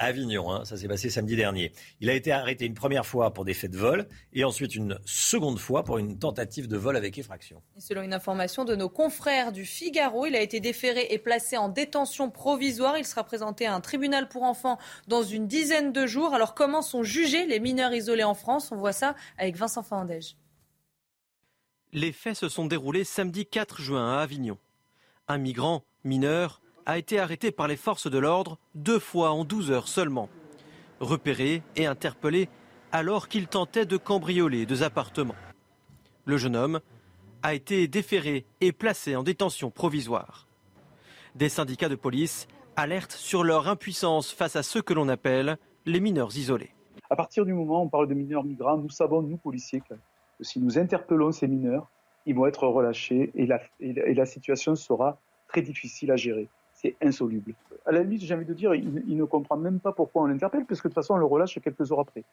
Avignon. 0.00 0.50
Hein, 0.50 0.64
ça 0.64 0.76
s'est 0.76 0.88
passé 0.88 1.10
samedi 1.10 1.36
dernier. 1.36 1.72
Il 2.00 2.08
a 2.08 2.14
été 2.14 2.32
arrêté 2.32 2.64
une 2.64 2.74
première 2.74 3.04
fois 3.04 3.32
pour 3.32 3.44
des 3.44 3.52
faits 3.52 3.70
de 3.70 3.76
vol 3.76 4.08
et 4.32 4.44
ensuite 4.44 4.74
une 4.74 4.98
seconde 5.04 5.58
fois 5.58 5.84
pour 5.84 5.98
une 5.98 6.18
tentative 6.18 6.68
de 6.68 6.76
vol 6.78 6.96
avec 6.96 7.18
effraction. 7.18 7.62
selon 7.78 8.02
une 8.02 8.14
information 8.14 8.64
de 8.64 8.74
nos 8.74 8.88
confrères 8.88 9.52
du 9.52 9.66
Figaro, 9.66 10.24
il 10.24 10.34
a 10.34 10.40
été 10.40 10.58
déféré 10.58 11.08
et 11.10 11.18
placé 11.18 11.58
en 11.58 11.68
détention 11.68 12.30
provisoire. 12.30 12.96
Il 12.96 13.04
sera 13.04 13.24
présenté 13.24 13.66
à 13.66 13.74
un 13.74 13.80
tribunal 13.82 14.28
pour 14.28 14.42
enfants 14.42 14.78
dans 15.06 15.22
une 15.22 15.46
dizaine 15.46 15.92
de 15.92 16.06
jours. 16.06 16.32
Alors 16.34 16.54
comment 16.54 16.80
sont 16.80 17.02
jugés 17.02 17.44
les 17.44 17.60
mineurs 17.60 17.92
isolés 17.92 18.24
en 18.24 18.34
France? 18.34 18.72
On 18.72 18.76
voit 18.76 18.92
ça 18.92 19.14
avec 19.36 19.56
Vincent 19.56 19.82
Fandège. 19.82 20.34
Les 21.92 22.12
faits 22.12 22.36
se 22.36 22.48
sont 22.48 22.66
déroulés 22.66 23.02
samedi 23.02 23.46
4 23.46 23.80
juin 23.80 24.12
à 24.12 24.20
Avignon. 24.20 24.58
Un 25.26 25.38
migrant 25.38 25.82
mineur 26.04 26.60
a 26.86 26.98
été 26.98 27.18
arrêté 27.18 27.50
par 27.50 27.66
les 27.66 27.76
forces 27.76 28.08
de 28.08 28.18
l'ordre 28.18 28.58
deux 28.76 29.00
fois 29.00 29.32
en 29.32 29.44
12 29.44 29.72
heures 29.72 29.88
seulement. 29.88 30.28
Repéré 31.00 31.62
et 31.74 31.86
interpellé 31.86 32.48
alors 32.92 33.28
qu'il 33.28 33.48
tentait 33.48 33.86
de 33.86 33.96
cambrioler 33.96 34.66
deux 34.66 34.84
appartements. 34.84 35.34
Le 36.26 36.36
jeune 36.36 36.54
homme 36.54 36.80
a 37.42 37.54
été 37.54 37.88
déféré 37.88 38.46
et 38.60 38.70
placé 38.70 39.16
en 39.16 39.24
détention 39.24 39.72
provisoire. 39.72 40.46
Des 41.34 41.48
syndicats 41.48 41.88
de 41.88 41.96
police 41.96 42.46
alertent 42.76 43.12
sur 43.12 43.42
leur 43.42 43.66
impuissance 43.66 44.30
face 44.30 44.54
à 44.54 44.62
ceux 44.62 44.82
que 44.82 44.94
l'on 44.94 45.08
appelle 45.08 45.58
les 45.86 45.98
mineurs 45.98 46.36
isolés. 46.36 46.72
À 47.08 47.16
partir 47.16 47.44
du 47.44 47.52
moment 47.52 47.82
où 47.82 47.86
on 47.86 47.88
parle 47.88 48.06
de 48.06 48.14
mineurs 48.14 48.44
migrants, 48.44 48.78
nous 48.78 48.90
savons, 48.90 49.22
nous 49.22 49.38
policiers, 49.38 49.82
que 50.40 50.44
si 50.44 50.60
nous 50.60 50.78
interpellons 50.78 51.32
ces 51.32 51.46
mineurs, 51.46 51.90
ils 52.26 52.34
vont 52.34 52.46
être 52.46 52.66
relâchés 52.66 53.30
et 53.34 53.46
la, 53.46 53.60
et 53.78 54.14
la 54.14 54.26
situation 54.26 54.74
sera 54.74 55.18
très 55.48 55.62
difficile 55.62 56.10
à 56.10 56.16
gérer 56.16 56.48
c'est 56.80 56.96
insoluble. 57.02 57.54
À 57.86 57.92
la 57.92 58.02
limite, 58.02 58.22
j'ai 58.22 58.34
envie 58.34 58.46
de 58.46 58.54
dire, 58.54 58.74
il, 58.74 59.16
ne 59.16 59.24
comprend 59.24 59.56
même 59.56 59.80
pas 59.80 59.92
pourquoi 59.92 60.22
on 60.22 60.26
l'interpelle, 60.26 60.64
parce 60.66 60.80
que 60.80 60.88
de 60.88 60.92
toute 60.92 60.94
façon, 60.94 61.14
on 61.14 61.18
le 61.18 61.24
relâche 61.24 61.58
quelques 61.60 61.92
heures 61.92 62.00
après. 62.00 62.24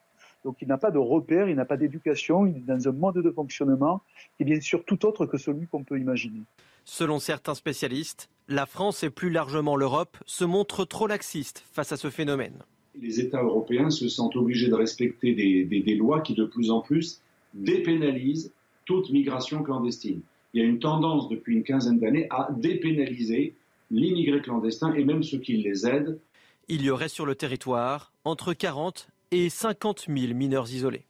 Donc 0.45 0.57
il 0.61 0.67
n'a 0.67 0.77
pas 0.77 0.91
de 0.91 0.97
repère, 0.97 1.49
il 1.49 1.55
n'a 1.55 1.65
pas 1.65 1.77
d'éducation, 1.77 2.45
il 2.45 2.57
est 2.57 2.65
dans 2.65 2.87
un 2.87 2.91
mode 2.91 3.17
de 3.17 3.31
fonctionnement 3.31 4.01
qui 4.35 4.43
est 4.43 4.45
bien 4.45 4.61
sûr 4.61 4.83
tout 4.85 5.05
autre 5.05 5.25
que 5.25 5.37
celui 5.37 5.67
qu'on 5.67 5.83
peut 5.83 5.99
imaginer. 5.99 6.41
Selon 6.85 7.19
certains 7.19 7.55
spécialistes, 7.55 8.29
la 8.47 8.65
France 8.65 9.03
et 9.03 9.09
plus 9.09 9.29
largement 9.29 9.75
l'Europe 9.75 10.17
se 10.25 10.45
montrent 10.45 10.85
trop 10.85 11.07
laxistes 11.07 11.63
face 11.71 11.91
à 11.91 11.97
ce 11.97 12.09
phénomène. 12.09 12.63
Les 12.99 13.19
États 13.19 13.43
européens 13.43 13.89
se 13.89 14.07
sentent 14.07 14.35
obligés 14.35 14.69
de 14.69 14.75
respecter 14.75 15.33
des, 15.33 15.65
des 15.65 15.95
lois 15.95 16.21
qui 16.21 16.33
de 16.33 16.45
plus 16.45 16.71
en 16.71 16.81
plus 16.81 17.21
dépénalisent 17.53 18.51
toute 18.85 19.09
migration 19.09 19.63
clandestine. 19.63 20.21
Il 20.53 20.61
y 20.61 20.65
a 20.65 20.67
une 20.67 20.79
tendance 20.79 21.29
depuis 21.29 21.55
une 21.55 21.63
quinzaine 21.63 21.99
d'années 21.99 22.27
à 22.29 22.49
dépénaliser 22.51 23.55
l'immigré 23.91 24.41
clandestin 24.41 24.93
et 24.93 25.03
même 25.03 25.23
ceux 25.23 25.39
qui 25.39 25.57
les 25.57 25.85
aident. 25.85 26.19
Il 26.67 26.83
y 26.83 26.89
aurait 26.89 27.09
sur 27.09 27.25
le 27.25 27.35
territoire 27.35 28.11
entre 28.25 28.53
40 28.53 29.07
et 29.31 29.49
50 29.49 30.07
000 30.07 30.33
mineurs 30.33 30.71
isolés. 30.71 31.06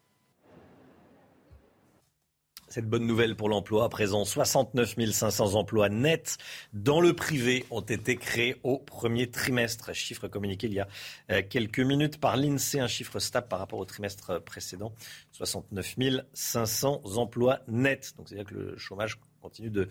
Cette 2.69 2.89
bonne 2.89 3.07
nouvelle 3.07 3.37
pour 3.37 3.47
l'emploi, 3.47 3.85
à 3.85 3.89
présent 3.89 4.25
69 4.25 4.95
500 5.11 5.55
emplois 5.55 5.87
nets 5.87 6.37
dans 6.73 6.99
le 6.99 7.13
privé 7.13 7.65
ont 7.71 7.81
été 7.81 8.17
créés 8.17 8.57
au 8.63 8.77
premier 8.77 9.31
trimestre. 9.31 9.93
Chiffre 9.95 10.27
communiqué 10.27 10.67
il 10.67 10.73
y 10.73 10.79
a 10.81 10.87
euh, 11.31 11.41
quelques 11.49 11.79
minutes 11.79 12.19
par 12.19 12.35
l'INSEE, 12.35 12.79
un 12.79 12.87
chiffre 12.87 13.19
stable 13.19 13.47
par 13.47 13.59
rapport 13.59 13.79
au 13.79 13.85
trimestre 13.85 14.43
précédent. 14.43 14.91
69 15.31 15.95
500 16.33 17.03
emplois 17.15 17.59
nets. 17.69 18.13
Donc 18.17 18.27
c'est-à-dire 18.27 18.49
que 18.49 18.55
le 18.55 18.77
chômage 18.77 19.17
continue 19.41 19.69
de, 19.69 19.87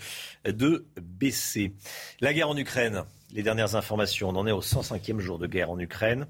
baisser. 1.00 1.72
La 2.20 2.32
guerre 2.32 2.48
en 2.48 2.56
Ukraine, 2.56 3.04
les 3.32 3.42
dernières 3.42 3.74
informations, 3.74 4.28
on 4.28 4.36
en 4.36 4.46
est 4.46 4.52
au 4.52 4.60
105e 4.60 5.18
jour 5.18 5.38
de 5.38 5.46
guerre 5.46 5.70
en 5.70 5.78
Ukraine. 5.78 6.26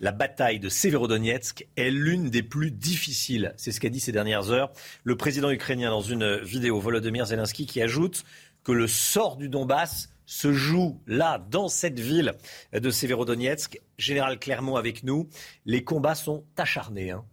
La 0.00 0.12
bataille 0.12 0.60
de 0.60 0.68
Severodonetsk 0.68 1.66
est 1.76 1.90
l'une 1.90 2.30
des 2.30 2.42
plus 2.42 2.70
difficiles. 2.70 3.54
C'est 3.56 3.72
ce 3.72 3.80
qu'a 3.80 3.88
dit 3.88 4.00
ces 4.00 4.12
dernières 4.12 4.50
heures 4.50 4.72
le 5.04 5.16
président 5.16 5.50
ukrainien 5.50 5.90
dans 5.90 6.00
une 6.00 6.38
vidéo, 6.38 6.80
Volodymyr 6.80 7.26
Zelensky, 7.26 7.66
qui 7.66 7.82
ajoute 7.82 8.24
que 8.64 8.72
le 8.72 8.86
sort 8.86 9.36
du 9.36 9.48
Donbass 9.48 10.10
se 10.26 10.52
joue 10.52 11.00
là, 11.06 11.44
dans 11.50 11.68
cette 11.68 11.98
ville 11.98 12.34
de 12.72 12.90
Severodonetsk. 12.90 13.80
Général 13.98 14.38
Clermont 14.38 14.76
avec 14.76 15.02
nous. 15.02 15.28
Les 15.66 15.82
combats 15.82 16.14
sont 16.14 16.44
acharnés. 16.56 17.10
Hein. 17.10 17.24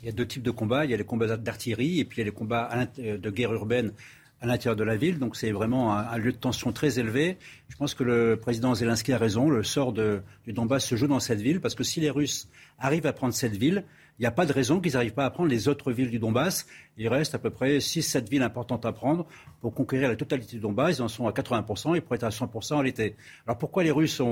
Il 0.00 0.06
y 0.06 0.08
a 0.08 0.12
deux 0.12 0.26
types 0.26 0.42
de 0.42 0.50
combats. 0.50 0.84
Il 0.84 0.90
y 0.90 0.94
a 0.94 0.96
les 0.96 1.04
combats 1.04 1.36
d'artillerie 1.36 2.00
et 2.00 2.04
puis 2.04 2.16
il 2.16 2.20
y 2.20 2.22
a 2.22 2.24
les 2.24 2.34
combats 2.34 2.86
de 2.96 3.30
guerre 3.30 3.52
urbaine 3.52 3.92
à 4.40 4.46
l'intérieur 4.46 4.76
de 4.76 4.84
la 4.84 4.96
ville. 4.96 5.18
Donc 5.18 5.36
c'est 5.36 5.52
vraiment 5.52 5.96
un, 5.96 6.18
lieu 6.18 6.32
de 6.32 6.36
tension 6.36 6.72
très 6.72 6.98
élevé. 6.98 7.38
Je 7.68 7.76
pense 7.76 7.94
que 7.94 8.04
le 8.04 8.36
président 8.36 8.74
Zelensky 8.74 9.12
a 9.12 9.18
raison. 9.18 9.48
Le 9.48 9.62
sort 9.62 9.92
du 9.92 10.52
Donbass 10.52 10.84
se 10.84 10.96
joue 10.96 11.06
dans 11.06 11.20
cette 11.20 11.40
ville 11.40 11.60
parce 11.60 11.74
que 11.74 11.84
si 11.84 12.00
les 12.00 12.10
Russes 12.10 12.48
arrivent 12.78 13.06
à 13.06 13.12
prendre 13.12 13.34
cette 13.34 13.56
ville, 13.56 13.84
il 14.18 14.22
n'y 14.22 14.26
a 14.26 14.30
pas 14.30 14.46
de 14.46 14.52
raison 14.52 14.80
qu'ils 14.80 14.94
n'arrivent 14.94 15.12
pas 15.12 15.26
à 15.26 15.30
prendre 15.30 15.50
les 15.50 15.68
autres 15.68 15.92
villes 15.92 16.10
du 16.10 16.18
Donbass. 16.18 16.66
Il 16.96 17.08
reste 17.08 17.34
à 17.34 17.38
peu 17.38 17.50
près 17.50 17.78
6-7 17.78 18.30
villes 18.30 18.42
importantes 18.42 18.86
à 18.86 18.92
prendre 18.92 19.26
pour 19.60 19.74
conquérir 19.74 20.08
la 20.08 20.16
totalité 20.16 20.56
du 20.56 20.62
Donbass. 20.62 20.98
Ils 20.98 21.02
en 21.02 21.08
sont 21.08 21.26
à 21.26 21.32
80%, 21.32 21.96
ils 21.96 22.00
pourraient 22.00 22.16
être 22.16 22.24
à 22.24 22.30
100% 22.30 22.74
en 22.74 22.82
l'été. 22.82 23.14
Alors 23.46 23.58
pourquoi 23.58 23.84
les 23.84 23.90
Russes 23.90 24.22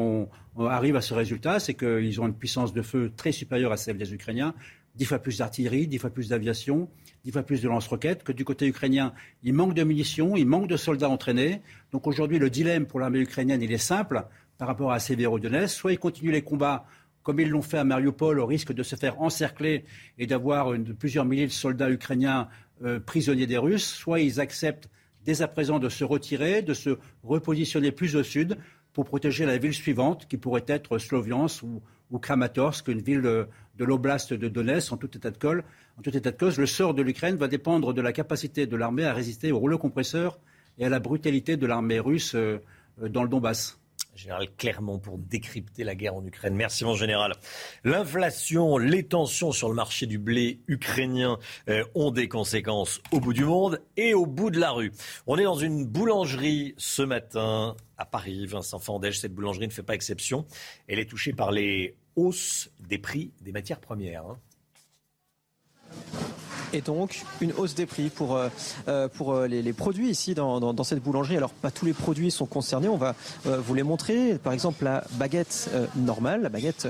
arrivent 0.58 0.96
à 0.96 1.02
ce 1.02 1.12
résultat? 1.12 1.60
C'est 1.60 1.74
qu'ils 1.74 2.18
ont 2.20 2.26
une 2.26 2.34
puissance 2.34 2.72
de 2.72 2.80
feu 2.80 3.12
très 3.14 3.32
supérieure 3.32 3.72
à 3.72 3.76
celle 3.76 3.98
des 3.98 4.14
Ukrainiens. 4.14 4.54
Dix 4.94 5.06
fois 5.06 5.18
plus 5.18 5.38
d'artillerie, 5.38 5.86
dix 5.86 5.98
fois 5.98 6.10
plus 6.10 6.28
d'aviation, 6.28 6.88
dix 7.24 7.32
fois 7.32 7.42
plus 7.42 7.60
de 7.60 7.68
lance-roquettes, 7.68 8.22
que 8.22 8.32
du 8.32 8.44
côté 8.44 8.66
ukrainien, 8.66 9.12
il 9.42 9.52
manque 9.52 9.74
de 9.74 9.82
munitions, 9.82 10.36
il 10.36 10.46
manque 10.46 10.68
de 10.68 10.76
soldats 10.76 11.08
entraînés. 11.08 11.62
Donc 11.90 12.06
aujourd'hui, 12.06 12.38
le 12.38 12.48
dilemme 12.50 12.86
pour 12.86 13.00
l'armée 13.00 13.20
ukrainienne, 13.20 13.62
il 13.62 13.72
est 13.72 13.78
simple 13.78 14.24
par 14.56 14.68
rapport 14.68 14.92
à 14.92 15.00
Severodonetsk. 15.00 15.74
Soit 15.74 15.92
ils 15.92 15.98
continuent 15.98 16.32
les 16.32 16.42
combats 16.42 16.86
comme 17.24 17.40
ils 17.40 17.48
l'ont 17.48 17.62
fait 17.62 17.78
à 17.78 17.84
Mariupol, 17.84 18.38
au 18.38 18.46
risque 18.46 18.72
de 18.72 18.82
se 18.82 18.96
faire 18.96 19.20
encercler 19.20 19.84
et 20.18 20.26
d'avoir 20.26 20.74
plusieurs 20.98 21.24
milliers 21.24 21.46
de 21.46 21.52
soldats 21.52 21.90
ukrainiens 21.90 22.48
euh, 22.84 23.00
prisonniers 23.00 23.46
des 23.46 23.56
Russes, 23.56 23.86
soit 23.86 24.20
ils 24.20 24.40
acceptent 24.40 24.90
dès 25.24 25.40
à 25.40 25.48
présent 25.48 25.78
de 25.78 25.88
se 25.88 26.04
retirer, 26.04 26.60
de 26.60 26.74
se 26.74 26.98
repositionner 27.22 27.92
plus 27.92 28.14
au 28.14 28.22
sud 28.22 28.58
pour 28.92 29.06
protéger 29.06 29.46
la 29.46 29.56
ville 29.56 29.72
suivante, 29.72 30.28
qui 30.28 30.36
pourrait 30.36 30.66
être 30.68 30.98
Sloviansk 30.98 31.62
ou, 31.62 31.82
ou 32.10 32.18
Kramatorsk, 32.18 32.88
une 32.88 33.00
ville 33.00 33.22
de, 33.22 33.48
l'oblast 33.84 34.32
de 34.32 34.48
Donetsk, 34.48 34.92
en 34.92 34.96
tout 34.96 35.16
état 35.16 35.30
de 35.30 35.38
cause. 35.38 35.62
En 35.98 36.02
tout 36.02 36.16
état 36.16 36.30
de 36.30 36.36
cause, 36.36 36.58
le 36.58 36.66
sort 36.66 36.94
de 36.94 37.02
l'Ukraine 37.02 37.36
va 37.36 37.48
dépendre 37.48 37.92
de 37.92 38.00
la 38.00 38.12
capacité 38.12 38.66
de 38.66 38.76
l'armée 38.76 39.04
à 39.04 39.12
résister 39.12 39.52
au 39.52 39.58
rouleau 39.58 39.78
compresseur 39.78 40.38
et 40.78 40.84
à 40.84 40.88
la 40.88 41.00
brutalité 41.00 41.56
de 41.56 41.66
l'armée 41.66 42.00
russe 42.00 42.34
euh, 42.34 42.58
dans 43.00 43.22
le 43.22 43.28
Donbass. 43.28 43.78
Général 44.14 44.48
Clermont 44.56 44.98
pour 44.98 45.18
décrypter 45.18 45.84
la 45.84 45.94
guerre 45.94 46.14
en 46.14 46.24
Ukraine. 46.24 46.54
Merci 46.54 46.84
mon 46.84 46.94
général. 46.94 47.34
L'inflation, 47.84 48.78
les 48.78 49.04
tensions 49.04 49.52
sur 49.52 49.68
le 49.68 49.74
marché 49.74 50.06
du 50.06 50.18
blé 50.18 50.60
ukrainien 50.68 51.38
euh, 51.68 51.84
ont 51.94 52.10
des 52.10 52.28
conséquences 52.28 53.00
au 53.12 53.20
bout 53.20 53.32
du 53.32 53.44
monde 53.44 53.80
et 53.96 54.14
au 54.14 54.26
bout 54.26 54.50
de 54.50 54.58
la 54.58 54.70
rue. 54.70 54.92
On 55.26 55.36
est 55.36 55.44
dans 55.44 55.56
une 55.56 55.84
boulangerie 55.84 56.74
ce 56.76 57.02
matin 57.02 57.76
à 57.98 58.04
Paris. 58.04 58.46
Vincent 58.46 58.78
Fandège, 58.78 59.20
cette 59.20 59.34
boulangerie 59.34 59.68
ne 59.68 59.72
fait 59.72 59.82
pas 59.82 59.94
exception. 59.94 60.46
Elle 60.88 60.98
est 60.98 61.10
touchée 61.10 61.32
par 61.32 61.52
les 61.52 61.96
hausses 62.16 62.70
des 62.80 62.98
prix 62.98 63.32
des 63.40 63.52
matières 63.52 63.80
premières. 63.80 64.24
Hein 64.26 64.38
et 66.74 66.80
donc 66.80 67.22
une 67.40 67.52
hausse 67.52 67.74
des 67.74 67.86
prix 67.86 68.10
pour, 68.10 68.36
euh, 68.36 68.48
euh, 68.88 69.08
pour 69.08 69.32
euh, 69.32 69.46
les, 69.46 69.72
produits 69.72 70.10
ici 70.10 70.34
dans, 70.34 70.84
cette 70.84 71.02
boulangerie. 71.02 71.36
Alors 71.36 71.50
pas 71.50 71.70
tous 71.70 71.86
les 71.86 71.92
produits 71.92 72.30
sont 72.30 72.46
concernés, 72.46 72.88
on 72.88 72.96
va 72.96 73.14
vous 73.44 73.74
les 73.74 73.82
montrer. 73.82 74.38
Par 74.42 74.52
exemple 74.52 74.84
la 74.84 75.04
baguette 75.12 75.70
normale, 75.96 76.42
la 76.42 76.48
baguette 76.48 76.88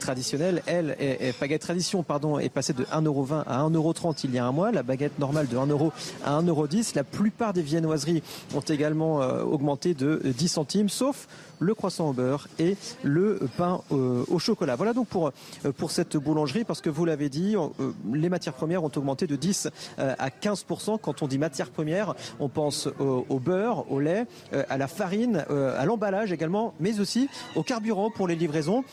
traditionnelle, 0.00 0.62
elle, 0.66 0.96
est, 0.98 1.38
baguette 1.38 1.62
tradition 1.62 2.02
pardon, 2.02 2.38
est 2.38 2.48
passée 2.48 2.72
de 2.72 2.84
1,20€ 2.84 3.44
à 3.46 3.62
1,30€ 3.62 4.20
il 4.24 4.34
y 4.34 4.38
a 4.38 4.46
un 4.46 4.52
mois. 4.52 4.72
La 4.72 4.82
baguette 4.82 5.18
normale 5.18 5.46
de 5.46 5.56
1€ 5.56 5.90
à 6.24 6.40
1,10€. 6.40 6.96
La 6.96 7.04
plupart 7.04 7.52
des 7.52 7.62
viennoiseries 7.62 8.22
ont 8.54 8.60
également 8.60 9.18
augmenté 9.18 9.94
de 9.94 10.20
10 10.24 10.48
centimes, 10.48 10.88
sauf 10.88 11.28
le 11.60 11.74
croissant 11.74 12.08
au 12.08 12.12
beurre 12.12 12.48
et 12.58 12.76
le 13.02 13.40
pain 13.56 13.80
euh, 13.92 14.24
au 14.28 14.38
chocolat. 14.38 14.76
Voilà 14.76 14.92
donc 14.92 15.08
pour, 15.08 15.28
euh, 15.28 15.72
pour 15.72 15.90
cette 15.90 16.16
boulangerie, 16.16 16.64
parce 16.64 16.80
que 16.80 16.90
vous 16.90 17.04
l'avez 17.04 17.28
dit, 17.28 17.56
euh, 17.56 17.92
les 18.12 18.28
matières 18.28 18.54
premières 18.54 18.84
ont 18.84 18.90
augmenté 18.94 19.26
de 19.26 19.36
10 19.36 19.68
à 19.98 20.28
15%. 20.28 20.98
Quand 21.00 21.22
on 21.22 21.28
dit 21.28 21.38
matières 21.38 21.70
premières, 21.70 22.14
on 22.40 22.48
pense 22.48 22.88
au, 22.98 23.38
beurre, 23.38 23.90
au 23.90 24.00
lait, 24.00 24.26
à 24.68 24.78
la 24.78 24.88
farine, 24.88 25.44
à 25.48 25.84
l'emballage 25.84 26.32
également, 26.32 26.74
mais 26.80 27.00
aussi 27.00 27.28
au 27.54 27.62
carburant 27.62 28.10
pour 28.10 28.28
les 28.28 28.36
livraisons. 28.36 28.84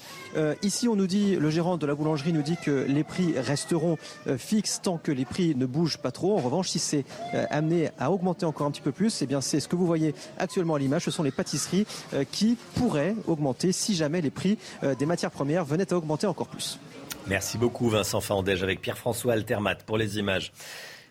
ici, 0.62 0.88
on 0.88 0.96
nous 0.96 1.08
dit, 1.08 1.36
le 1.36 1.50
gérant 1.50 1.78
de 1.78 1.86
la 1.86 1.96
boulangerie 1.96 2.34
nous 2.34 2.42
dit 2.42 2.58
que 2.58 2.86
les 2.88 3.04
prix 3.04 3.38
resteront 3.38 3.98
fixes 4.38 4.82
tant 4.82 4.98
que 4.98 5.12
les 5.12 5.26
prix 5.26 5.56
ne 5.56 5.66
bougent 5.66 5.98
pas 5.98 6.12
trop. 6.12 6.38
En 6.38 6.42
revanche, 6.42 6.70
si 6.70 6.80
c'est 6.80 7.06
amené 7.50 7.90
à 8.00 8.12
augmenter 8.12 8.46
encore 8.46 8.68
un 8.68 8.72
petit 8.72 8.82
peu 8.82 8.92
plus, 8.92 9.22
eh 9.22 9.26
bien 9.26 9.42
c'est 9.42 9.60
ce 9.60 9.68
que 9.68 9.76
vous 9.76 9.88
voyez 9.88 10.14
actuellement 10.38 10.76
à 10.76 10.80
l'image. 10.80 11.04
Ce 11.06 11.12
sont 11.12 11.24
les 11.24 11.32
pâtisseries 11.32 11.86
qui 12.32 12.55
pourrait 12.76 13.16
augmenter 13.28 13.72
si 13.72 13.96
jamais 13.96 14.22
les 14.22 14.32
prix 14.32 14.58
euh, 14.84 14.96
des 14.96 15.06
matières 15.06 15.32
premières 15.32 15.66
venaient 15.66 15.92
à 15.92 15.98
augmenter 15.98 16.28
encore 16.28 16.48
plus. 16.48 16.80
Merci 17.28 17.58
beaucoup 17.58 17.90
Vincent 17.90 18.22
Fandège 18.22 18.62
avec 18.62 18.82
Pierre-François 18.82 19.34
Altermat 19.34 19.76
pour 19.86 19.98
les 19.98 20.20
images. 20.20 20.52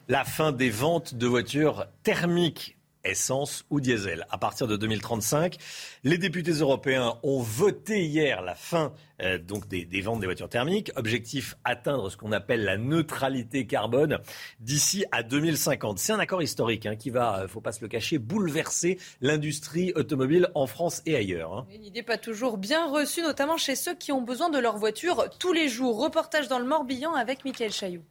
La 0.09 0.25
fin 0.25 0.53
des 0.53 0.71
ventes 0.71 1.15
de 1.15 1.27
voitures 1.27 1.87
thermiques 2.03 2.77
essence 3.05 3.64
ou 3.70 3.81
diesel. 3.81 4.26
À 4.31 4.39
partir 4.39 4.66
de 4.66 4.76
2035, 4.76 5.56
les 6.05 6.18
députés 6.18 6.52
européens 6.52 7.18
ont 7.22 7.40
voté 7.40 8.05
hier 8.05 8.43
la 8.43 8.55
fin 8.55 8.93
euh, 9.22 9.39
donc 9.39 9.68
des, 9.68 10.01
ventes 10.01 10.20
des 10.20 10.26
voitures 10.26 10.48
thermiques. 10.48 10.90
Objectif 10.97 11.56
atteindre 11.64 12.10
ce 12.10 12.16
qu'on 12.16 12.32
appelle 12.32 12.64
la 12.64 12.76
neutralité 12.76 13.66
carbone 13.66 14.18
d'ici 14.60 15.05
à 15.12 15.22
2050. 15.22 15.98
C'est 15.98 16.12
un 16.12 16.18
accord 16.18 16.43
historique 16.43 16.86
hein, 16.86 16.97
qui 16.97 17.10
va, 17.10 17.40
euh, 17.40 17.48
faut 17.48 17.60
pas 17.60 17.72
se 17.72 17.81
le 17.81 17.89
cacher, 17.89 18.18
bouleverser 18.18 18.98
l'industrie 19.20 19.93
automobile 19.94 20.48
en 20.55 20.66
France 20.66 21.02
et 21.06 21.16
ailleurs. 21.16 21.55
Hein. 21.55 21.66
Une 21.72 21.85
idée 21.85 22.02
pas 22.02 22.18
toujours 22.18 22.59
bien 22.59 22.90
reçue, 22.90 23.22
notamment 23.22 23.56
chez 23.56 23.76
ceux 23.76 23.94
qui 23.94 24.12
ont 24.12 24.22
besoin 24.22 24.51
de 24.51 24.59
leur 24.59 24.76
voiture 24.76 25.28
tous 25.39 25.52
les 25.52 25.68
jours. 25.68 26.02
Reportage 26.02 26.48
dans 26.48 26.59
le 26.59 26.66
Morbihan 26.66 27.14
avec 27.14 27.44
Mickaël 27.44 27.72
Chailloux. 27.72 28.05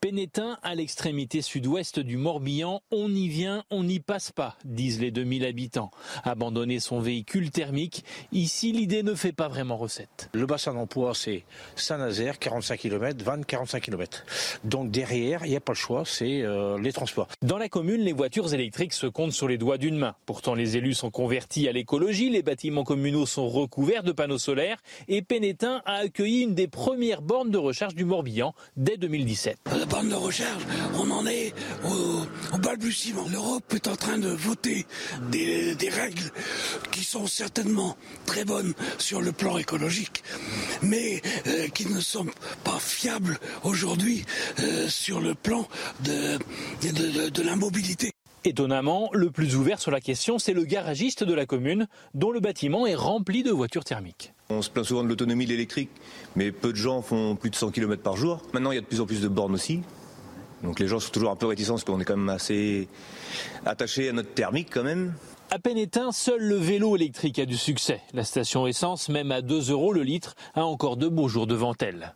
Pénétin, 0.00 0.58
à 0.62 0.76
l'extrémité 0.76 1.42
sud-ouest 1.42 1.98
du 1.98 2.18
Morbihan, 2.18 2.82
on 2.92 3.12
y 3.12 3.26
vient, 3.26 3.64
on 3.68 3.82
n'y 3.82 3.98
passe 3.98 4.30
pas, 4.30 4.56
disent 4.64 5.00
les 5.00 5.10
2000 5.10 5.44
habitants. 5.44 5.90
Abandonner 6.22 6.78
son 6.78 7.00
véhicule 7.00 7.50
thermique, 7.50 8.04
ici 8.30 8.70
l'idée 8.70 9.02
ne 9.02 9.16
fait 9.16 9.32
pas 9.32 9.48
vraiment 9.48 9.76
recette. 9.76 10.30
Le 10.34 10.46
bassin 10.46 10.72
d'emploi 10.72 11.14
c'est 11.16 11.42
Saint-Nazaire, 11.74 12.38
45 12.38 12.78
km, 12.78 13.24
Vannes, 13.24 13.44
45 13.44 13.82
km. 13.82 14.24
Donc 14.62 14.92
derrière, 14.92 15.44
il 15.44 15.50
n'y 15.50 15.56
a 15.56 15.60
pas 15.60 15.72
le 15.72 15.78
choix, 15.78 16.04
c'est 16.06 16.42
euh, 16.42 16.78
les 16.78 16.92
transports. 16.92 17.26
Dans 17.42 17.58
la 17.58 17.68
commune, 17.68 18.02
les 18.02 18.12
voitures 18.12 18.54
électriques 18.54 18.92
se 18.92 19.08
comptent 19.08 19.32
sur 19.32 19.48
les 19.48 19.58
doigts 19.58 19.78
d'une 19.78 19.98
main. 19.98 20.14
Pourtant, 20.26 20.54
les 20.54 20.76
élus 20.76 20.94
sont 20.94 21.10
convertis 21.10 21.66
à 21.66 21.72
l'écologie, 21.72 22.30
les 22.30 22.42
bâtiments 22.42 22.84
communaux 22.84 23.26
sont 23.26 23.48
recouverts 23.48 24.04
de 24.04 24.12
panneaux 24.12 24.38
solaires 24.38 24.78
et 25.08 25.22
Pénétin 25.22 25.82
a 25.86 25.94
accueilli 25.94 26.42
une 26.42 26.54
des 26.54 26.68
premières 26.68 27.20
bornes 27.20 27.50
de 27.50 27.58
recharge 27.58 27.96
du 27.96 28.04
Morbihan 28.04 28.54
dès 28.76 28.96
2017 28.96 29.58
de 29.88 30.98
on 30.98 31.10
en 31.10 31.26
est 31.26 31.52
au, 31.84 32.58
balbutiement. 32.58 33.26
L'Europe 33.30 33.72
est 33.74 33.88
en 33.88 33.96
train 33.96 34.18
de 34.18 34.28
voter 34.28 34.86
des, 35.30 35.76
règles 35.90 36.30
qui 36.92 37.02
sont 37.02 37.26
certainement 37.26 37.96
très 38.26 38.44
bonnes 38.44 38.74
sur 38.98 39.20
le 39.20 39.32
plan 39.32 39.58
écologique, 39.58 40.22
mais 40.82 41.22
euh, 41.46 41.68
qui 41.68 41.86
ne 41.86 42.00
sont 42.00 42.26
pas 42.64 42.78
fiables 42.78 43.38
aujourd'hui 43.64 44.24
euh, 44.60 44.88
sur 44.88 45.20
le 45.20 45.34
plan 45.34 45.66
de, 46.04 46.38
de, 46.82 47.30
de 47.30 47.42
l'immobilité. 47.42 48.12
Étonnamment, 48.44 49.10
le 49.12 49.30
plus 49.30 49.56
ouvert 49.56 49.80
sur 49.80 49.90
la 49.90 50.00
question, 50.00 50.38
c'est 50.38 50.52
le 50.52 50.64
garagiste 50.64 51.24
de 51.24 51.34
la 51.34 51.46
commune, 51.46 51.88
dont 52.14 52.30
le 52.30 52.40
bâtiment 52.40 52.86
est 52.86 52.94
rempli 52.94 53.42
de 53.42 53.50
voitures 53.50 53.84
thermiques. 53.84 54.32
On 54.50 54.62
se 54.62 54.70
plaint 54.70 54.84
souvent 54.84 55.02
de 55.02 55.08
l'autonomie 55.08 55.44
de 55.44 55.50
l'électrique, 55.50 55.90
mais 56.34 56.52
peu 56.52 56.72
de 56.72 56.76
gens 56.76 57.02
font 57.02 57.36
plus 57.36 57.50
de 57.50 57.54
100 57.54 57.70
km 57.70 58.02
par 58.02 58.16
jour. 58.16 58.42
Maintenant, 58.54 58.72
il 58.72 58.76
y 58.76 58.78
a 58.78 58.80
de 58.80 58.86
plus 58.86 59.00
en 59.00 59.06
plus 59.06 59.20
de 59.20 59.28
bornes 59.28 59.54
aussi. 59.54 59.82
Donc 60.62 60.80
les 60.80 60.88
gens 60.88 60.98
sont 61.00 61.12
toujours 61.12 61.30
un 61.30 61.36
peu 61.36 61.46
réticents 61.46 61.74
parce 61.74 61.84
qu'on 61.84 62.00
est 62.00 62.04
quand 62.04 62.16
même 62.16 62.30
assez 62.30 62.88
attaché 63.66 64.08
à 64.08 64.12
notre 64.12 64.32
thermique 64.32 64.68
quand 64.72 64.82
même. 64.82 65.14
À 65.50 65.58
peine 65.58 65.78
éteint, 65.78 66.12
seul 66.12 66.42
le 66.42 66.56
vélo 66.56 66.96
électrique 66.96 67.38
a 67.38 67.46
du 67.46 67.56
succès. 67.56 68.00
La 68.12 68.24
station 68.24 68.66
essence, 68.66 69.08
même 69.08 69.32
à 69.32 69.42
2 69.42 69.70
euros 69.70 69.92
le 69.92 70.02
litre, 70.02 70.34
a 70.54 70.64
encore 70.64 70.96
de 70.96 71.08
beaux 71.08 71.28
jours 71.28 71.46
devant 71.46 71.74
elle. 71.78 72.14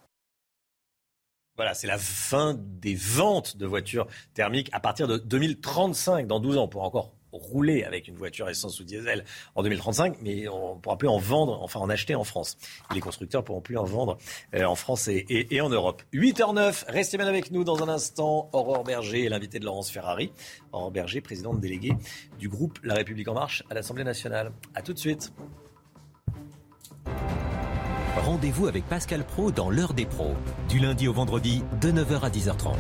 Voilà, 1.56 1.74
c'est 1.74 1.86
la 1.86 1.98
fin 1.98 2.59
des 2.59 2.94
ventes 2.94 3.59
de 3.59 3.66
voitures 3.66 4.06
thermiques 4.34 4.70
à 4.72 4.80
partir 4.80 5.06
de 5.06 5.18
2035, 5.18 6.26
dans 6.26 6.40
12 6.40 6.56
ans, 6.56 6.68
pour 6.68 6.82
encore 6.82 7.12
rouler 7.32 7.84
avec 7.84 8.09
une 8.09 8.16
voiture 8.16 8.48
essence 8.48 8.80
ou 8.80 8.84
diesel 8.84 9.24
en 9.54 9.62
2035, 9.62 10.16
mais 10.22 10.48
on 10.48 10.76
ne 10.76 10.80
pourra 10.80 10.98
plus 10.98 11.09
en 11.09 11.18
vendre, 11.18 11.62
enfin 11.62 11.80
en 11.80 11.88
acheter 11.88 12.14
en 12.14 12.24
France. 12.24 12.56
Les 12.94 13.00
constructeurs 13.00 13.42
ne 13.42 13.46
pourront 13.46 13.60
plus 13.60 13.78
en 13.78 13.84
vendre 13.84 14.18
euh, 14.54 14.64
en 14.64 14.74
France 14.74 15.09
et, 15.09 15.60
en 15.60 15.68
Europe. 15.68 16.02
8h09, 16.12 16.84
restez 16.88 17.16
bien 17.16 17.26
avec 17.26 17.50
nous 17.50 17.64
dans 17.64 17.82
un 17.82 17.88
instant. 17.88 18.48
Aurore 18.52 18.84
Berger 18.84 19.24
est 19.24 19.28
l'invité 19.28 19.59
de 19.59 19.64
Laurence 19.64 19.90
Ferrari. 19.90 20.32
Aurore 20.72 20.90
Berger, 20.90 21.20
présidente 21.20 21.60
déléguée 21.60 21.94
du 22.38 22.48
groupe 22.48 22.78
La 22.82 22.94
République 22.94 23.28
En 23.28 23.34
Marche 23.34 23.62
à 23.70 23.74
l'Assemblée 23.74 24.04
nationale. 24.04 24.52
A 24.74 24.82
tout 24.82 24.92
de 24.92 24.98
suite. 24.98 25.32
Rendez-vous 28.16 28.66
avec 28.66 28.84
Pascal 28.86 29.24
Pro 29.24 29.50
dans 29.50 29.70
l'heure 29.70 29.94
des 29.94 30.04
pros, 30.04 30.34
du 30.68 30.78
lundi 30.78 31.09
au 31.09 31.12
vendredi 31.12 31.64
de 31.80 31.90
9h 31.90 32.20
à 32.20 32.30
10h30. 32.30 32.74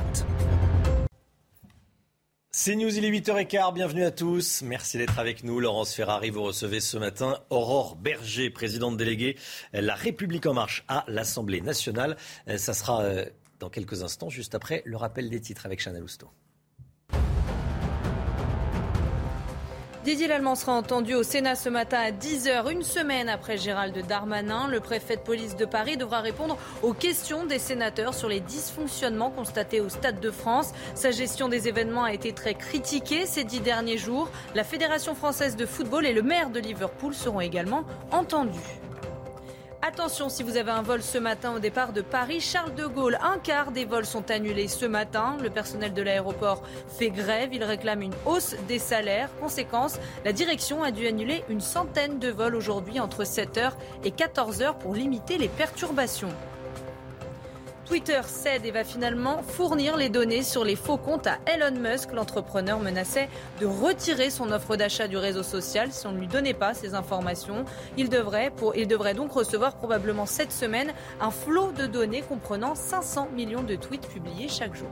C'est 2.54 2.76
News, 2.76 2.94
il 2.94 3.06
est 3.06 3.10
8h15, 3.10 3.72
bienvenue 3.72 4.04
à 4.04 4.10
tous. 4.10 4.60
Merci 4.60 4.98
d'être 4.98 5.18
avec 5.18 5.42
nous. 5.42 5.58
Laurence 5.58 5.94
Ferrari, 5.94 6.28
vous 6.28 6.42
recevez 6.42 6.80
ce 6.80 6.98
matin 6.98 7.38
Aurore 7.48 7.96
Berger, 7.96 8.50
présidente 8.50 8.98
déléguée 8.98 9.38
La 9.72 9.94
République 9.94 10.44
en 10.44 10.52
marche 10.52 10.84
à 10.86 11.02
l'Assemblée 11.08 11.62
nationale. 11.62 12.18
Euh, 12.48 12.58
ça 12.58 12.74
sera 12.74 13.04
euh, 13.04 13.24
dans 13.58 13.70
quelques 13.70 14.02
instants, 14.02 14.28
juste 14.28 14.54
après 14.54 14.82
le 14.84 14.98
rappel 14.98 15.30
des 15.30 15.40
titres 15.40 15.64
avec 15.64 15.80
Chanel 15.80 16.02
Housteau. 16.02 16.28
Didier 20.04 20.26
Lallemand 20.26 20.56
sera 20.56 20.72
entendu 20.72 21.14
au 21.14 21.22
Sénat 21.22 21.54
ce 21.54 21.68
matin 21.68 21.98
à 21.98 22.10
10h, 22.10 22.72
une 22.72 22.82
semaine 22.82 23.28
après 23.28 23.56
Gérald 23.56 23.96
Darmanin. 24.08 24.66
Le 24.66 24.80
préfet 24.80 25.14
de 25.14 25.20
police 25.20 25.54
de 25.54 25.64
Paris 25.64 25.96
devra 25.96 26.20
répondre 26.20 26.58
aux 26.82 26.92
questions 26.92 27.46
des 27.46 27.60
sénateurs 27.60 28.12
sur 28.12 28.28
les 28.28 28.40
dysfonctionnements 28.40 29.30
constatés 29.30 29.80
au 29.80 29.88
Stade 29.88 30.18
de 30.18 30.32
France. 30.32 30.72
Sa 30.96 31.12
gestion 31.12 31.48
des 31.48 31.68
événements 31.68 32.02
a 32.02 32.12
été 32.12 32.32
très 32.32 32.54
critiquée 32.54 33.26
ces 33.26 33.44
dix 33.44 33.60
derniers 33.60 33.96
jours. 33.96 34.28
La 34.56 34.64
Fédération 34.64 35.14
française 35.14 35.54
de 35.54 35.66
football 35.66 36.04
et 36.04 36.12
le 36.12 36.22
maire 36.22 36.50
de 36.50 36.58
Liverpool 36.58 37.14
seront 37.14 37.40
également 37.40 37.84
entendus. 38.10 38.58
Attention, 39.84 40.28
si 40.28 40.44
vous 40.44 40.56
avez 40.56 40.70
un 40.70 40.82
vol 40.82 41.02
ce 41.02 41.18
matin 41.18 41.56
au 41.56 41.58
départ 41.58 41.92
de 41.92 42.02
Paris, 42.02 42.38
Charles 42.38 42.72
de 42.76 42.86
Gaulle, 42.86 43.18
un 43.20 43.38
quart 43.38 43.72
des 43.72 43.84
vols 43.84 44.06
sont 44.06 44.30
annulés 44.30 44.68
ce 44.68 44.86
matin. 44.86 45.36
Le 45.42 45.50
personnel 45.50 45.92
de 45.92 46.02
l'aéroport 46.02 46.62
fait 46.86 47.10
grève. 47.10 47.52
Il 47.52 47.64
réclame 47.64 48.00
une 48.00 48.14
hausse 48.24 48.54
des 48.68 48.78
salaires. 48.78 49.28
Conséquence, 49.40 49.98
la 50.24 50.32
direction 50.32 50.84
a 50.84 50.92
dû 50.92 51.08
annuler 51.08 51.42
une 51.48 51.60
centaine 51.60 52.20
de 52.20 52.28
vols 52.28 52.54
aujourd'hui 52.54 53.00
entre 53.00 53.24
7h 53.24 53.72
et 54.04 54.10
14h 54.10 54.78
pour 54.78 54.94
limiter 54.94 55.36
les 55.36 55.48
perturbations. 55.48 56.32
Twitter 57.92 58.22
cède 58.24 58.64
et 58.64 58.70
va 58.70 58.84
finalement 58.84 59.42
fournir 59.42 59.98
les 59.98 60.08
données 60.08 60.42
sur 60.42 60.64
les 60.64 60.76
faux 60.76 60.96
comptes 60.96 61.26
à 61.26 61.38
Elon 61.44 61.78
Musk. 61.78 62.12
L'entrepreneur 62.12 62.80
menaçait 62.80 63.28
de 63.60 63.66
retirer 63.66 64.30
son 64.30 64.50
offre 64.50 64.76
d'achat 64.76 65.08
du 65.08 65.18
réseau 65.18 65.42
social 65.42 65.92
si 65.92 66.06
on 66.06 66.12
ne 66.12 66.18
lui 66.18 66.26
donnait 66.26 66.54
pas 66.54 66.72
ces 66.72 66.94
informations. 66.94 67.66
Il 67.98 68.08
devrait, 68.08 68.50
donc 69.14 69.32
recevoir 69.32 69.76
probablement 69.76 70.24
cette 70.24 70.52
semaine 70.52 70.94
un 71.20 71.30
flot 71.30 71.72
de 71.72 71.84
données 71.84 72.22
comprenant 72.22 72.74
500 72.74 73.28
millions 73.36 73.62
de 73.62 73.76
tweets 73.76 74.08
publiés 74.08 74.48
chaque 74.48 74.74
jour. 74.74 74.88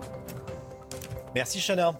Merci 1.34 1.58
Chana. 1.58 1.94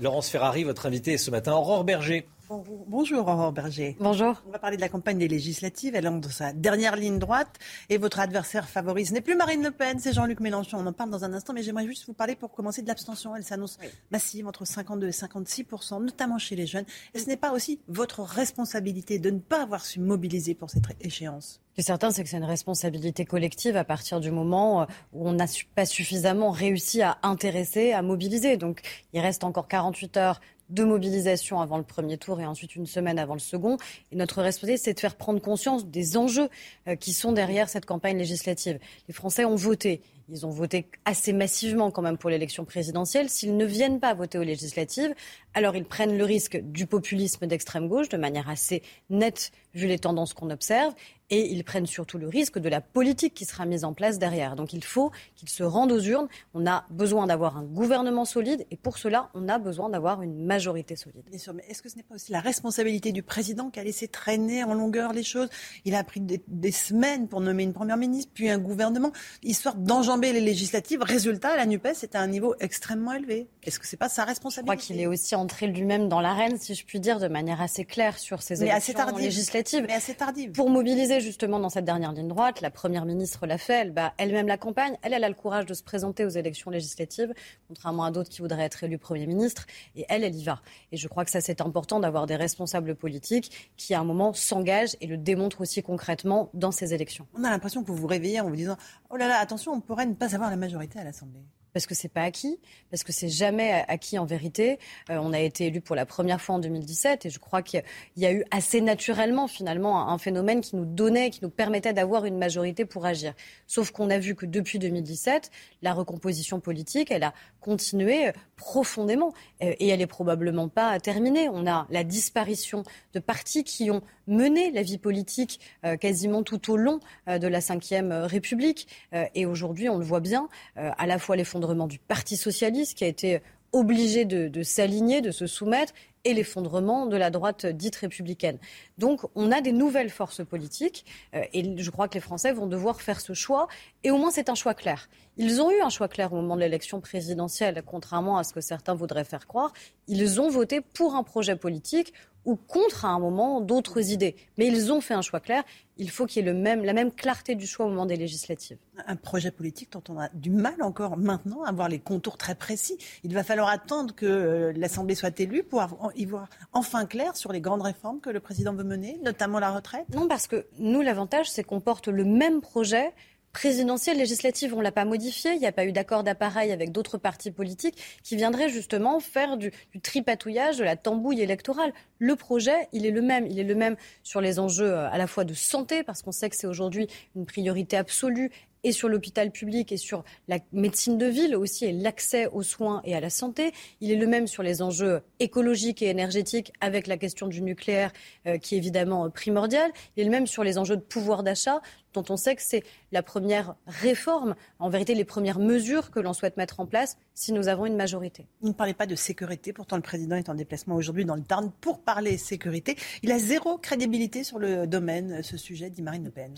Laurence 0.00 0.30
Ferrari, 0.30 0.64
votre 0.64 0.86
invité 0.86 1.18
ce 1.18 1.30
matin, 1.30 1.52
Aurore 1.52 1.84
Berger 1.84 2.26
Bonjour 2.48 3.26
Aurore 3.26 3.52
Berger. 3.52 3.96
Bonjour. 3.98 4.40
On 4.46 4.52
va 4.52 4.60
parler 4.60 4.76
de 4.76 4.80
la 4.80 4.88
campagne 4.88 5.18
des 5.18 5.26
législatives. 5.26 5.96
Elle 5.96 6.06
entre 6.06 6.30
sa 6.30 6.52
dernière 6.52 6.94
ligne 6.94 7.18
droite 7.18 7.58
et 7.88 7.98
votre 7.98 8.20
adversaire 8.20 8.68
favori, 8.68 9.06
ce 9.06 9.12
n'est 9.12 9.20
plus 9.20 9.34
Marine 9.34 9.64
Le 9.64 9.72
Pen, 9.72 9.98
c'est 9.98 10.12
Jean-Luc 10.12 10.38
Mélenchon. 10.38 10.78
On 10.78 10.86
en 10.86 10.92
parle 10.92 11.10
dans 11.10 11.24
un 11.24 11.32
instant, 11.32 11.52
mais 11.52 11.64
j'aimerais 11.64 11.86
juste 11.86 12.06
vous 12.06 12.12
parler 12.12 12.36
pour 12.36 12.52
commencer 12.52 12.82
de 12.82 12.86
l'abstention. 12.86 13.34
Elle 13.34 13.42
s'annonce 13.42 13.78
massive 14.12 14.46
entre 14.46 14.64
52 14.64 15.08
et 15.08 15.10
56% 15.10 16.04
notamment 16.04 16.38
chez 16.38 16.54
les 16.54 16.66
jeunes. 16.66 16.84
Et 17.14 17.18
ce 17.18 17.26
n'est 17.26 17.36
pas 17.36 17.52
aussi 17.52 17.80
votre 17.88 18.20
responsabilité 18.20 19.18
de 19.18 19.30
ne 19.30 19.40
pas 19.40 19.62
avoir 19.62 19.84
su 19.84 19.98
mobiliser 19.98 20.54
pour 20.54 20.70
cette 20.70 20.84
échéance 21.00 21.60
Ce 21.70 21.74
qui 21.74 21.80
est 21.80 21.84
certain, 21.84 22.12
c'est 22.12 22.22
que 22.22 22.28
c'est 22.28 22.36
une 22.36 22.44
responsabilité 22.44 23.24
collective 23.24 23.76
à 23.76 23.84
partir 23.84 24.20
du 24.20 24.30
moment 24.30 24.82
euh, 24.82 24.86
où 25.12 25.28
on 25.28 25.32
n'a 25.32 25.46
pas 25.74 25.86
suffisamment 25.86 26.52
réussi 26.52 27.02
à 27.02 27.18
intéresser, 27.24 27.92
à 27.92 28.02
mobiliser. 28.02 28.56
Donc 28.56 28.82
il 29.12 29.20
reste 29.20 29.42
encore 29.42 29.66
48 29.66 30.16
heures 30.16 30.40
de 30.70 30.84
mobilisation 30.84 31.60
avant 31.60 31.78
le 31.78 31.84
premier 31.84 32.18
tour 32.18 32.40
et 32.40 32.46
ensuite 32.46 32.76
une 32.76 32.86
semaine 32.86 33.18
avant 33.18 33.34
le 33.34 33.40
second. 33.40 33.76
Et 34.12 34.16
notre 34.16 34.42
responsabilité, 34.42 34.82
c'est 34.82 34.94
de 34.94 35.00
faire 35.00 35.16
prendre 35.16 35.40
conscience 35.40 35.86
des 35.86 36.16
enjeux 36.16 36.48
euh, 36.88 36.96
qui 36.96 37.12
sont 37.12 37.32
derrière 37.32 37.68
cette 37.68 37.86
campagne 37.86 38.18
législative. 38.18 38.78
Les 39.08 39.14
Français 39.14 39.44
ont 39.44 39.56
voté. 39.56 40.00
Ils 40.28 40.44
ont 40.44 40.50
voté 40.50 40.90
assez 41.04 41.32
massivement 41.32 41.90
quand 41.90 42.02
même 42.02 42.18
pour 42.18 42.30
l'élection 42.30 42.64
présidentielle. 42.64 43.28
S'ils 43.28 43.56
ne 43.56 43.64
viennent 43.64 44.00
pas 44.00 44.14
voter 44.14 44.38
aux 44.38 44.42
législatives, 44.42 45.14
alors 45.54 45.76
ils 45.76 45.84
prennent 45.84 46.18
le 46.18 46.24
risque 46.24 46.58
du 46.60 46.86
populisme 46.86 47.46
d'extrême 47.46 47.88
gauche 47.88 48.08
de 48.08 48.16
manière 48.16 48.48
assez 48.48 48.82
nette 49.08 49.52
vu 49.74 49.86
les 49.86 49.98
tendances 49.98 50.34
qu'on 50.34 50.50
observe 50.50 50.94
et 51.30 51.52
ils 51.52 51.64
prennent 51.64 51.86
surtout 51.86 52.18
le 52.18 52.28
risque 52.28 52.58
de 52.58 52.68
la 52.68 52.80
politique 52.80 53.34
qui 53.34 53.44
sera 53.44 53.66
mise 53.66 53.84
en 53.84 53.94
place 53.94 54.18
derrière. 54.18 54.56
Donc 54.56 54.72
il 54.72 54.84
faut 54.84 55.10
qu'ils 55.34 55.48
se 55.48 55.62
rendent 55.62 55.92
aux 55.92 56.00
urnes. 56.00 56.28
On 56.54 56.66
a 56.66 56.86
besoin 56.90 57.26
d'avoir 57.26 57.56
un 57.56 57.64
gouvernement 57.64 58.24
solide 58.24 58.64
et 58.70 58.76
pour 58.76 58.98
cela, 58.98 59.30
on 59.34 59.48
a 59.48 59.58
besoin 59.58 59.88
d'avoir 59.88 60.22
une 60.22 60.44
majorité 60.44 60.96
solide. 60.96 61.24
Bien 61.28 61.38
sûr, 61.38 61.52
mais 61.52 61.64
est-ce 61.68 61.82
que 61.82 61.88
ce 61.88 61.96
n'est 61.96 62.02
pas 62.02 62.14
aussi 62.14 62.32
la 62.32 62.40
responsabilité 62.40 63.12
du 63.12 63.22
président 63.22 63.70
qui 63.70 63.80
a 63.80 63.84
laissé 63.84 64.08
traîner 64.08 64.62
en 64.64 64.74
longueur 64.74 65.12
les 65.12 65.24
choses? 65.24 65.48
Il 65.84 65.94
a 65.94 66.04
pris 66.04 66.20
des, 66.20 66.42
des, 66.46 66.72
semaines 66.72 67.28
pour 67.28 67.40
nommer 67.40 67.64
une 67.64 67.72
première 67.72 67.96
ministre, 67.96 68.30
puis 68.34 68.48
un 68.48 68.58
gouvernement, 68.58 69.12
histoire 69.42 69.76
les 70.22 70.40
législatives. 70.40 71.02
Résultat, 71.02 71.56
la 71.56 71.66
NUPES 71.66 72.02
est 72.02 72.14
à 72.14 72.20
un 72.20 72.26
niveau 72.26 72.54
extrêmement 72.60 73.12
élevé. 73.12 73.48
Est-ce 73.62 73.78
que 73.78 73.86
ce 73.86 73.94
n'est 73.94 73.98
pas 73.98 74.08
sa 74.08 74.24
responsabilité 74.24 74.72
Je 74.72 74.82
crois 74.82 74.86
qu'il 74.86 75.00
est 75.00 75.06
aussi 75.06 75.34
entré 75.34 75.66
lui-même 75.66 76.08
dans 76.08 76.20
l'arène, 76.20 76.58
si 76.58 76.74
je 76.74 76.84
puis 76.84 77.00
dire, 77.00 77.18
de 77.18 77.28
manière 77.28 77.60
assez 77.60 77.84
claire 77.84 78.18
sur 78.18 78.42
ces 78.42 78.60
mais 78.60 78.68
élections 78.70 78.94
assez 78.94 79.22
législatives. 79.22 79.84
Mais 79.86 79.94
assez 79.94 80.14
tardive. 80.14 80.52
Pour 80.52 80.70
mobiliser 80.70 81.20
justement 81.20 81.58
dans 81.58 81.68
cette 81.68 81.84
dernière 81.84 82.12
ligne 82.12 82.28
droite. 82.28 82.60
La 82.60 82.70
première 82.70 83.04
ministre 83.04 83.46
l'a 83.46 83.58
fait, 83.58 83.74
elle 83.74 83.92
bat 83.92 84.14
elle-même 84.18 84.46
la 84.46 84.56
campagne. 84.56 84.96
Elle, 85.02 85.12
elle 85.12 85.24
a 85.24 85.28
le 85.28 85.34
courage 85.34 85.66
de 85.66 85.74
se 85.74 85.82
présenter 85.82 86.24
aux 86.24 86.30
élections 86.30 86.70
législatives, 86.70 87.32
contrairement 87.68 88.04
à 88.04 88.10
d'autres 88.10 88.30
qui 88.30 88.40
voudraient 88.40 88.64
être 88.64 88.82
élus 88.84 88.98
Premier 88.98 89.26
ministre. 89.26 89.66
Et 89.94 90.06
elle, 90.08 90.24
elle 90.24 90.34
y 90.34 90.44
va. 90.44 90.60
Et 90.92 90.96
je 90.96 91.08
crois 91.08 91.24
que 91.24 91.30
ça, 91.30 91.40
c'est 91.40 91.60
important 91.60 92.00
d'avoir 92.00 92.26
des 92.26 92.36
responsables 92.36 92.94
politiques 92.94 93.72
qui, 93.76 93.94
à 93.94 94.00
un 94.00 94.04
moment, 94.04 94.32
s'engagent 94.32 94.96
et 95.00 95.06
le 95.06 95.16
démontrent 95.16 95.60
aussi 95.60 95.82
concrètement 95.82 96.50
dans 96.54 96.72
ces 96.72 96.94
élections. 96.94 97.26
On 97.38 97.44
a 97.44 97.50
l'impression 97.50 97.82
que 97.82 97.88
vous 97.88 97.96
vous 97.96 98.06
réveillez 98.06 98.40
en 98.40 98.48
vous 98.48 98.56
disant 98.56 98.76
Oh 99.10 99.16
là 99.16 99.28
là, 99.28 99.38
attention, 99.38 99.72
on 99.72 99.80
pourrait 99.80 100.05
ne 100.06 100.14
pas 100.14 100.34
avoir 100.34 100.50
la 100.50 100.56
majorité 100.56 100.98
à 100.98 101.04
l'Assemblée 101.04 101.44
parce 101.76 101.86
que 101.86 101.94
c'est 101.94 102.08
pas 102.08 102.22
acquis, 102.22 102.58
parce 102.90 103.04
que 103.04 103.12
c'est 103.12 103.28
jamais 103.28 103.84
acquis 103.86 104.18
en 104.18 104.24
vérité. 104.24 104.78
Euh, 105.10 105.18
on 105.20 105.34
a 105.34 105.40
été 105.40 105.66
élu 105.66 105.82
pour 105.82 105.94
la 105.94 106.06
première 106.06 106.40
fois 106.40 106.54
en 106.54 106.58
2017 106.58 107.26
et 107.26 107.28
je 107.28 107.38
crois 107.38 107.60
qu'il 107.60 107.82
y 108.16 108.24
a 108.24 108.32
eu 108.32 108.44
assez 108.50 108.80
naturellement 108.80 109.46
finalement 109.46 110.08
un 110.08 110.16
phénomène 110.16 110.62
qui 110.62 110.74
nous 110.74 110.86
donnait, 110.86 111.28
qui 111.28 111.40
nous 111.42 111.50
permettait 111.50 111.92
d'avoir 111.92 112.24
une 112.24 112.38
majorité 112.38 112.86
pour 112.86 113.04
agir. 113.04 113.34
Sauf 113.66 113.90
qu'on 113.90 114.08
a 114.08 114.18
vu 114.18 114.34
que 114.34 114.46
depuis 114.46 114.78
2017, 114.78 115.50
la 115.82 115.92
recomposition 115.92 116.60
politique, 116.60 117.10
elle 117.10 117.24
a 117.24 117.34
continué 117.60 118.32
profondément 118.56 119.34
euh, 119.62 119.74
et 119.78 119.88
elle 119.88 120.00
est 120.00 120.06
probablement 120.06 120.70
pas 120.70 120.98
terminée. 120.98 121.50
On 121.50 121.66
a 121.66 121.86
la 121.90 122.04
disparition 122.04 122.84
de 123.12 123.18
partis 123.18 123.64
qui 123.64 123.90
ont 123.90 124.00
mené 124.26 124.70
la 124.70 124.82
vie 124.82 124.98
politique 124.98 125.60
euh, 125.84 125.96
quasiment 125.96 126.42
tout 126.42 126.70
au 126.72 126.76
long 126.76 127.00
de 127.26 127.46
la 127.46 127.60
Ve 127.60 128.26
République 128.26 128.88
et 129.34 129.46
aujourd'hui, 129.46 129.88
on 129.88 129.98
le 129.98 130.04
voit 130.04 130.20
bien, 130.20 130.48
à 130.76 131.06
la 131.06 131.18
fois 131.18 131.36
l'effondrement 131.36 131.86
du 131.86 131.98
Parti 131.98 132.36
socialiste 132.36 132.96
qui 132.96 133.04
a 133.04 133.06
été 133.06 133.40
obligé 133.72 134.24
de, 134.24 134.48
de 134.48 134.62
s'aligner, 134.62 135.20
de 135.20 135.30
se 135.30 135.46
soumettre, 135.46 135.92
et 136.26 136.34
l'effondrement 136.34 137.06
de 137.06 137.16
la 137.16 137.30
droite 137.30 137.66
dite 137.66 137.94
républicaine. 137.96 138.58
Donc 138.98 139.20
on 139.36 139.52
a 139.52 139.60
des 139.60 139.70
nouvelles 139.70 140.10
forces 140.10 140.44
politiques 140.44 141.04
euh, 141.34 141.42
et 141.52 141.80
je 141.80 141.90
crois 141.90 142.08
que 142.08 142.14
les 142.14 142.20
Français 142.20 142.52
vont 142.52 142.66
devoir 142.66 143.00
faire 143.00 143.20
ce 143.20 143.32
choix 143.32 143.68
et 144.02 144.10
au 144.10 144.18
moins 144.18 144.32
c'est 144.32 144.48
un 144.48 144.56
choix 144.56 144.74
clair. 144.74 145.08
Ils 145.36 145.62
ont 145.62 145.70
eu 145.70 145.80
un 145.80 145.88
choix 145.88 146.08
clair 146.08 146.32
au 146.32 146.36
moment 146.36 146.56
de 146.56 146.62
l'élection 146.62 147.00
présidentielle, 147.00 147.80
contrairement 147.86 148.38
à 148.38 148.44
ce 148.44 148.52
que 148.52 148.60
certains 148.60 148.94
voudraient 148.94 149.24
faire 149.24 149.46
croire. 149.46 149.72
Ils 150.08 150.40
ont 150.40 150.48
voté 150.48 150.80
pour 150.80 151.14
un 151.14 151.22
projet 151.22 151.54
politique 151.54 152.12
ou 152.46 152.56
contre 152.56 153.04
à 153.04 153.08
un 153.08 153.18
moment 153.18 153.60
d'autres 153.60 154.10
idées. 154.10 154.36
Mais 154.56 154.66
ils 154.66 154.92
ont 154.92 155.02
fait 155.02 155.14
un 155.14 155.20
choix 155.20 155.40
clair. 155.40 155.64
Il 155.98 156.10
faut 156.10 156.26
qu'il 156.26 156.44
y 156.44 156.48
ait 156.48 156.52
le 156.52 156.58
même, 156.58 156.84
la 156.84 156.92
même 156.92 157.10
clarté 157.10 157.54
du 157.54 157.66
choix 157.66 157.86
au 157.86 157.88
moment 157.88 158.06
des 158.06 158.16
législatives. 158.16 158.78
Un 159.06 159.16
projet 159.16 159.50
politique 159.50 159.92
dont 159.92 160.02
on 160.08 160.18
a 160.18 160.28
du 160.32 160.50
mal 160.50 160.80
encore 160.80 161.16
maintenant 161.16 161.64
à 161.64 161.72
voir 161.72 161.88
les 161.88 161.98
contours 161.98 162.36
très 162.36 162.54
précis. 162.54 162.98
Il 163.24 163.34
va 163.34 163.42
falloir 163.42 163.68
attendre 163.68 164.14
que 164.14 164.26
euh, 164.26 164.72
l'Assemblée 164.76 165.14
soit 165.14 165.38
élue 165.40 165.64
pour 165.64 165.84
y 166.14 166.24
voir 166.24 166.48
enfin 166.72 167.06
clair 167.06 167.36
sur 167.36 167.52
les 167.52 167.60
grandes 167.60 167.82
réformes 167.82 168.20
que 168.20 168.30
le 168.30 168.40
président 168.40 168.74
veut 168.74 168.84
mener, 168.84 169.18
notamment 169.24 169.58
la 169.58 169.70
retraite. 169.70 170.06
Non, 170.14 170.28
parce 170.28 170.46
que 170.46 170.66
nous, 170.78 171.02
l'avantage, 171.02 171.50
c'est 171.50 171.64
qu'on 171.64 171.80
porte 171.80 172.08
le 172.08 172.24
même 172.24 172.60
projet 172.60 173.12
présidentielle, 173.52 174.18
législative, 174.18 174.74
on 174.74 174.78
ne 174.78 174.82
l'a 174.82 174.92
pas 174.92 175.04
modifié. 175.04 175.52
Il 175.52 175.58
n'y 175.58 175.66
a 175.66 175.72
pas 175.72 175.86
eu 175.86 175.92
d'accord 175.92 176.22
d'appareil 176.22 176.72
avec 176.72 176.92
d'autres 176.92 177.18
partis 177.18 177.50
politiques 177.50 177.96
qui 178.22 178.36
viendraient 178.36 178.68
justement 178.68 179.18
faire 179.20 179.56
du, 179.56 179.72
tripatouillage, 180.02 180.78
de 180.78 180.84
la 180.84 180.96
tambouille 180.96 181.40
électorale. 181.40 181.92
Le 182.18 182.36
projet, 182.36 182.88
il 182.92 183.06
est 183.06 183.10
le 183.10 183.22
même. 183.22 183.46
Il 183.46 183.58
est 183.58 183.64
le 183.64 183.74
même 183.74 183.96
sur 184.22 184.40
les 184.40 184.58
enjeux 184.58 184.92
euh, 184.92 185.10
à 185.10 185.18
la 185.18 185.26
fois 185.26 185.44
de 185.44 185.54
santé, 185.54 186.02
parce 186.02 186.22
qu'on 186.22 186.32
sait 186.32 186.50
que 186.50 186.56
c'est 186.56 186.66
aujourd'hui 186.66 187.08
une 187.34 187.46
priorité 187.46 187.96
absolue 187.96 188.50
et 188.84 188.92
sur 188.92 189.08
l'hôpital 189.08 189.50
public 189.50 189.92
et 189.92 189.96
sur 189.96 190.24
la 190.48 190.58
médecine 190.72 191.18
de 191.18 191.26
ville 191.26 191.56
aussi 191.56 191.86
et 191.86 191.92
l'accès 191.92 192.46
aux 192.46 192.62
soins 192.62 193.00
et 193.04 193.14
à 193.14 193.20
la 193.20 193.30
santé. 193.30 193.72
Il 194.00 194.10
est 194.10 194.16
le 194.16 194.26
même 194.26 194.46
sur 194.46 194.62
les 194.62 194.82
enjeux 194.82 195.22
écologiques 195.40 196.02
et 196.02 196.06
énergétiques 196.06 196.72
avec 196.80 197.06
la 197.06 197.16
question 197.16 197.46
du 197.46 197.62
nucléaire 197.62 198.12
euh, 198.46 198.58
qui 198.58 198.74
est 198.74 198.78
évidemment 198.78 199.30
primordiale. 199.30 199.90
Il 200.16 200.22
est 200.22 200.24
le 200.24 200.30
même 200.30 200.46
sur 200.46 200.64
les 200.64 200.78
enjeux 200.78 200.96
de 200.96 201.02
pouvoir 201.02 201.42
d'achat 201.42 201.80
dont 202.16 202.24
on 202.30 202.36
sait 202.36 202.56
que 202.56 202.62
c'est 202.62 202.82
la 203.12 203.22
première 203.22 203.76
réforme, 203.86 204.54
en 204.78 204.88
vérité 204.88 205.14
les 205.14 205.24
premières 205.24 205.58
mesures 205.58 206.10
que 206.10 206.18
l'on 206.18 206.32
souhaite 206.32 206.56
mettre 206.56 206.80
en 206.80 206.86
place 206.86 207.18
si 207.34 207.52
nous 207.52 207.68
avons 207.68 207.86
une 207.86 207.96
majorité. 207.96 208.46
Vous 208.62 208.68
ne 208.68 208.72
parlez 208.74 208.94
pas 208.94 209.06
de 209.06 209.14
sécurité, 209.14 209.72
pourtant 209.72 209.96
le 209.96 210.02
président 210.02 210.36
est 210.36 210.48
en 210.48 210.54
déplacement 210.54 210.94
aujourd'hui 210.96 211.24
dans 211.24 211.36
le 211.36 211.42
Tarn 211.42 211.70
pour 211.80 212.00
parler 212.00 212.38
sécurité. 212.38 212.96
Il 213.22 213.30
a 213.32 213.38
zéro 213.38 213.78
crédibilité 213.78 214.44
sur 214.44 214.58
le 214.58 214.86
domaine, 214.86 215.42
ce 215.42 215.56
sujet, 215.56 215.90
dit 215.90 216.02
Marine 216.02 216.24
Le 216.24 216.30
Pen 216.30 216.54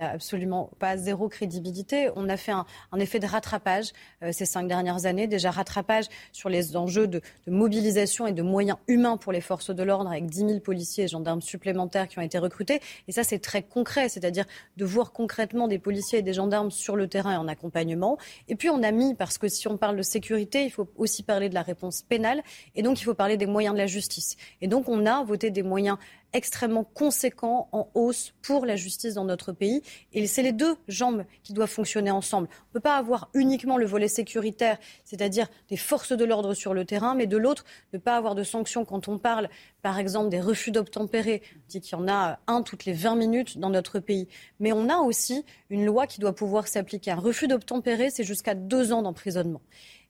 absolument 0.00 0.70
pas 0.78 0.96
zéro 0.96 1.28
crédibilité. 1.28 2.10
On 2.16 2.28
a 2.28 2.36
fait 2.36 2.52
un, 2.52 2.66
un 2.92 2.98
effet 2.98 3.18
de 3.18 3.26
rattrapage 3.26 3.92
euh, 4.22 4.32
ces 4.32 4.46
cinq 4.46 4.66
dernières 4.66 5.06
années, 5.06 5.26
déjà 5.26 5.50
rattrapage 5.50 6.06
sur 6.32 6.48
les 6.48 6.76
enjeux 6.76 7.06
de, 7.06 7.20
de, 7.46 7.50
mobilisation 7.52 8.26
et 8.26 8.32
de 8.32 8.42
moyens 8.42 8.78
humains 8.88 9.16
pour 9.16 9.32
les 9.32 9.40
forces 9.40 9.70
de 9.70 9.82
l'ordre, 9.82 10.10
avec 10.10 10.26
10 10.26 10.38
000 10.38 10.60
policiers 10.60 11.04
et 11.04 11.08
gendarmes 11.08 11.42
supplémentaires 11.42 12.08
qui 12.08 12.18
ont 12.18 12.22
été 12.22 12.38
recrutés. 12.38 12.80
Et 13.08 13.12
ça, 13.12 13.24
c'est 13.24 13.38
très 13.38 13.62
concret, 13.62 14.08
c'est-à-dire 14.08 14.44
de 14.76 14.84
voir 14.84 15.12
concrètement 15.12 15.68
des 15.68 15.78
policiers 15.78 16.20
et 16.20 16.22
des 16.22 16.32
gendarmes 16.32 16.70
sur 16.70 16.96
le 16.96 17.08
terrain 17.08 17.34
et 17.34 17.36
en 17.36 17.48
accompagnement. 17.48 18.18
Et 18.48 18.56
puis 18.56 18.70
on 18.70 18.82
a 18.82 18.90
mis, 18.90 19.14
parce 19.14 19.38
que 19.38 19.48
si 19.48 19.68
on 19.68 19.76
parle 19.76 19.96
de 19.96 20.02
sécurité, 20.02 20.64
il 20.64 20.70
faut 20.70 20.88
aussi 20.96 21.22
parler 21.22 21.48
de 21.48 21.54
la 21.54 21.62
réponse 21.62 22.02
pénale, 22.02 22.42
et 22.74 22.82
donc 22.82 23.00
il 23.00 23.04
faut 23.04 23.14
parler 23.14 23.36
des 23.36 23.46
moyens 23.46 23.74
de 23.74 23.78
la 23.78 23.86
justice. 23.86 24.36
Et 24.60 24.68
donc 24.68 24.88
on 24.88 25.06
a 25.06 25.22
voté 25.24 25.50
des 25.50 25.62
moyens 25.62 25.98
extrêmement 26.32 26.84
conséquent 26.84 27.68
en 27.72 27.88
hausse 27.94 28.32
pour 28.42 28.66
la 28.66 28.76
justice 28.76 29.14
dans 29.14 29.24
notre 29.24 29.52
pays. 29.52 29.82
Et 30.12 30.26
c'est 30.26 30.42
les 30.42 30.52
deux 30.52 30.76
jambes 30.88 31.24
qui 31.42 31.52
doivent 31.52 31.70
fonctionner 31.70 32.10
ensemble. 32.10 32.48
On 32.50 32.68
ne 32.68 32.72
peut 32.74 32.80
pas 32.80 32.96
avoir 32.96 33.30
uniquement 33.34 33.76
le 33.76 33.86
volet 33.86 34.08
sécuritaire, 34.08 34.78
c'est-à-dire 35.04 35.48
des 35.68 35.76
forces 35.76 36.12
de 36.12 36.24
l'ordre 36.24 36.54
sur 36.54 36.74
le 36.74 36.84
terrain, 36.84 37.14
mais 37.14 37.26
de 37.26 37.36
l'autre, 37.36 37.64
ne 37.92 37.98
pas 37.98 38.16
avoir 38.16 38.34
de 38.34 38.42
sanctions 38.42 38.84
quand 38.84 39.08
on 39.08 39.18
parle, 39.18 39.48
par 39.82 39.98
exemple, 39.98 40.28
des 40.28 40.40
refus 40.40 40.70
d'obtempérer. 40.70 41.42
On 41.56 41.68
dit 41.68 41.80
qu'il 41.80 41.98
y 41.98 42.00
en 42.00 42.08
a 42.08 42.38
un 42.46 42.62
toutes 42.62 42.84
les 42.84 42.92
20 42.92 43.16
minutes 43.16 43.58
dans 43.58 43.70
notre 43.70 43.98
pays. 43.98 44.28
Mais 44.58 44.72
on 44.72 44.88
a 44.88 44.98
aussi 44.98 45.44
une 45.68 45.84
loi 45.84 46.06
qui 46.06 46.20
doit 46.20 46.34
pouvoir 46.34 46.68
s'appliquer. 46.68 47.10
Un 47.10 47.16
refus 47.16 47.48
d'obtempérer, 47.48 48.10
c'est 48.10 48.24
jusqu'à 48.24 48.54
deux 48.54 48.92
ans 48.92 49.02
d'emprisonnement. 49.02 49.62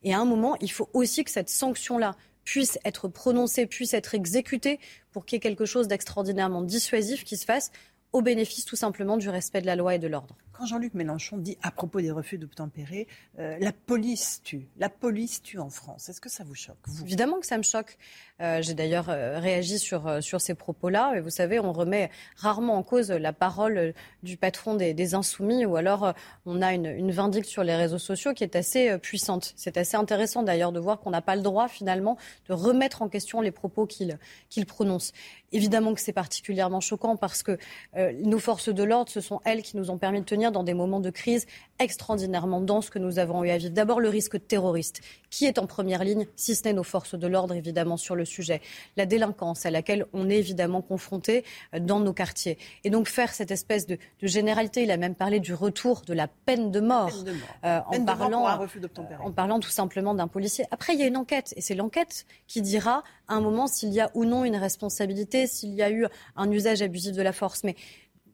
Et 0.03 0.13
à 0.13 0.19
un 0.19 0.25
moment, 0.25 0.55
il 0.61 0.71
faut 0.71 0.89
aussi 0.93 1.23
que 1.23 1.31
cette 1.31 1.49
sanction-là 1.49 2.15
puisse 2.43 2.79
être 2.85 3.07
prononcée, 3.07 3.65
puisse 3.65 3.93
être 3.93 4.15
exécutée 4.15 4.79
pour 5.11 5.25
qu'il 5.25 5.35
y 5.35 5.37
ait 5.37 5.41
quelque 5.41 5.65
chose 5.65 5.87
d'extraordinairement 5.87 6.61
dissuasif 6.61 7.23
qui 7.23 7.37
se 7.37 7.45
fasse 7.45 7.71
au 8.13 8.21
bénéfice 8.21 8.65
tout 8.65 8.75
simplement 8.75 9.17
du 9.17 9.29
respect 9.29 9.61
de 9.61 9.65
la 9.65 9.75
loi 9.75 9.95
et 9.95 9.99
de 9.99 10.07
l'ordre. 10.07 10.35
Quand 10.61 10.67
Jean-Luc 10.67 10.93
Mélenchon 10.93 11.37
dit 11.37 11.57
à 11.63 11.71
propos 11.71 12.01
des 12.01 12.11
refus 12.11 12.37
d'obtempérer, 12.37 13.07
euh, 13.39 13.57
la 13.59 13.71
police 13.71 14.41
tue, 14.43 14.67
la 14.77 14.89
police 14.89 15.41
tue 15.41 15.57
en 15.57 15.71
France, 15.71 16.07
est-ce 16.07 16.21
que 16.21 16.29
ça 16.29 16.43
vous 16.43 16.53
choque 16.53 16.77
Évidemment 17.01 17.39
que 17.39 17.47
ça 17.47 17.57
me 17.57 17.63
choque. 17.63 17.97
Euh, 18.41 18.61
J'ai 18.61 18.73
d'ailleurs 18.73 19.09
euh, 19.09 19.39
réagi 19.39 19.77
sur, 19.77 20.07
euh, 20.07 20.21
sur 20.21 20.41
ces 20.41 20.55
propos-là. 20.55 21.13
Et 21.15 21.19
vous 21.19 21.29
savez, 21.29 21.59
on 21.59 21.71
remet 21.73 22.09
rarement 22.35 22.75
en 22.75 22.83
cause 22.83 23.11
la 23.11 23.33
parole 23.33 23.93
du 24.23 24.37
patron 24.37 24.75
des, 24.75 25.11
Insoumis 25.13 25.65
ou 25.65 25.75
alors 25.75 26.13
on 26.45 26.61
a 26.61 26.73
une, 26.73 26.85
une 26.85 27.11
vindicte 27.11 27.47
sur 27.47 27.63
les 27.63 27.75
réseaux 27.75 27.97
sociaux 27.97 28.33
qui 28.33 28.43
est 28.43 28.55
assez 28.55 28.97
puissante. 28.99 29.53
C'est 29.57 29.75
assez 29.75 29.97
intéressant 29.97 30.41
d'ailleurs 30.41 30.71
de 30.71 30.79
voir 30.79 30.99
qu'on 30.99 31.09
n'a 31.09 31.21
pas 31.21 31.35
le 31.35 31.41
droit 31.41 31.67
finalement 31.67 32.17
de 32.47 32.53
remettre 32.53 33.01
en 33.01 33.09
question 33.09 33.41
les 33.41 33.51
propos 33.51 33.85
qu'il 33.85 34.65
prononce. 34.67 35.11
Évidemment 35.51 35.93
que 35.93 35.99
c'est 35.99 36.13
particulièrement 36.13 36.79
choquant 36.79 37.17
parce 37.17 37.43
que 37.43 37.57
nos 37.95 38.39
forces 38.39 38.69
de 38.69 38.83
l'ordre, 38.83 39.11
ce 39.11 39.19
sont 39.19 39.41
elles 39.43 39.63
qui 39.63 39.75
nous 39.75 39.89
ont 39.89 39.97
permis 39.97 40.21
de 40.21 40.25
tenir 40.25 40.50
dans 40.51 40.63
des 40.63 40.73
moments 40.73 40.99
de 40.99 41.09
crise 41.09 41.47
extraordinairement 41.79 42.61
denses 42.61 42.89
que 42.89 42.99
nous 42.99 43.17
avons 43.19 43.43
eu 43.43 43.49
à 43.49 43.57
vivre. 43.57 43.71
D'abord, 43.71 43.99
le 43.99 44.09
risque 44.09 44.45
terroriste. 44.47 45.01
Qui 45.29 45.45
est 45.45 45.57
en 45.57 45.65
première 45.65 46.03
ligne, 46.03 46.27
si 46.35 46.55
ce 46.55 46.63
n'est 46.65 46.73
nos 46.73 46.83
forces 46.83 47.15
de 47.15 47.25
l'ordre, 47.27 47.55
évidemment, 47.55 47.97
sur 47.97 48.15
le 48.15 48.25
sujet 48.25 48.61
La 48.97 49.05
délinquance 49.05 49.65
à 49.65 49.71
laquelle 49.71 50.05
on 50.13 50.29
est 50.29 50.37
évidemment 50.37 50.81
confronté 50.81 51.43
euh, 51.73 51.79
dans 51.79 51.99
nos 51.99 52.13
quartiers. 52.13 52.57
Et 52.83 52.89
donc 52.89 53.07
faire 53.07 53.33
cette 53.33 53.49
espèce 53.51 53.87
de, 53.87 53.97
de 54.21 54.27
généralité, 54.27 54.83
il 54.83 54.91
a 54.91 54.97
même 54.97 55.15
parlé 55.15 55.39
du 55.39 55.53
retour 55.53 56.01
de 56.01 56.13
la 56.13 56.27
peine 56.27 56.69
de 56.71 56.79
mort, 56.81 57.09
Peine 57.11 57.23
de 57.23 57.31
mort. 57.31 57.39
euh, 57.65 57.79
en, 57.87 58.05
parlant, 58.05 58.57
refus 58.59 58.81
en 59.23 59.31
parlant 59.31 59.59
tout 59.59 59.69
simplement 59.69 60.13
d'un 60.13 60.27
policier. 60.27 60.65
Après, 60.71 60.93
il 60.93 60.99
y 60.99 61.03
a 61.03 61.07
une 61.07 61.17
enquête, 61.17 61.53
et 61.55 61.61
c'est 61.61 61.75
l'enquête 61.75 62.25
qui 62.47 62.61
dira 62.61 63.03
à 63.27 63.35
un 63.35 63.41
moment 63.41 63.67
s'il 63.67 63.89
y 63.93 64.01
a 64.01 64.11
ou 64.13 64.25
non 64.25 64.43
une 64.45 64.57
responsabilité, 64.57 65.47
s'il 65.47 65.73
y 65.73 65.81
a 65.81 65.89
eu 65.89 66.05
un 66.35 66.51
usage 66.51 66.81
abusif 66.81 67.15
de 67.15 67.21
la 67.21 67.31
force. 67.33 67.63
Mais 67.63 67.75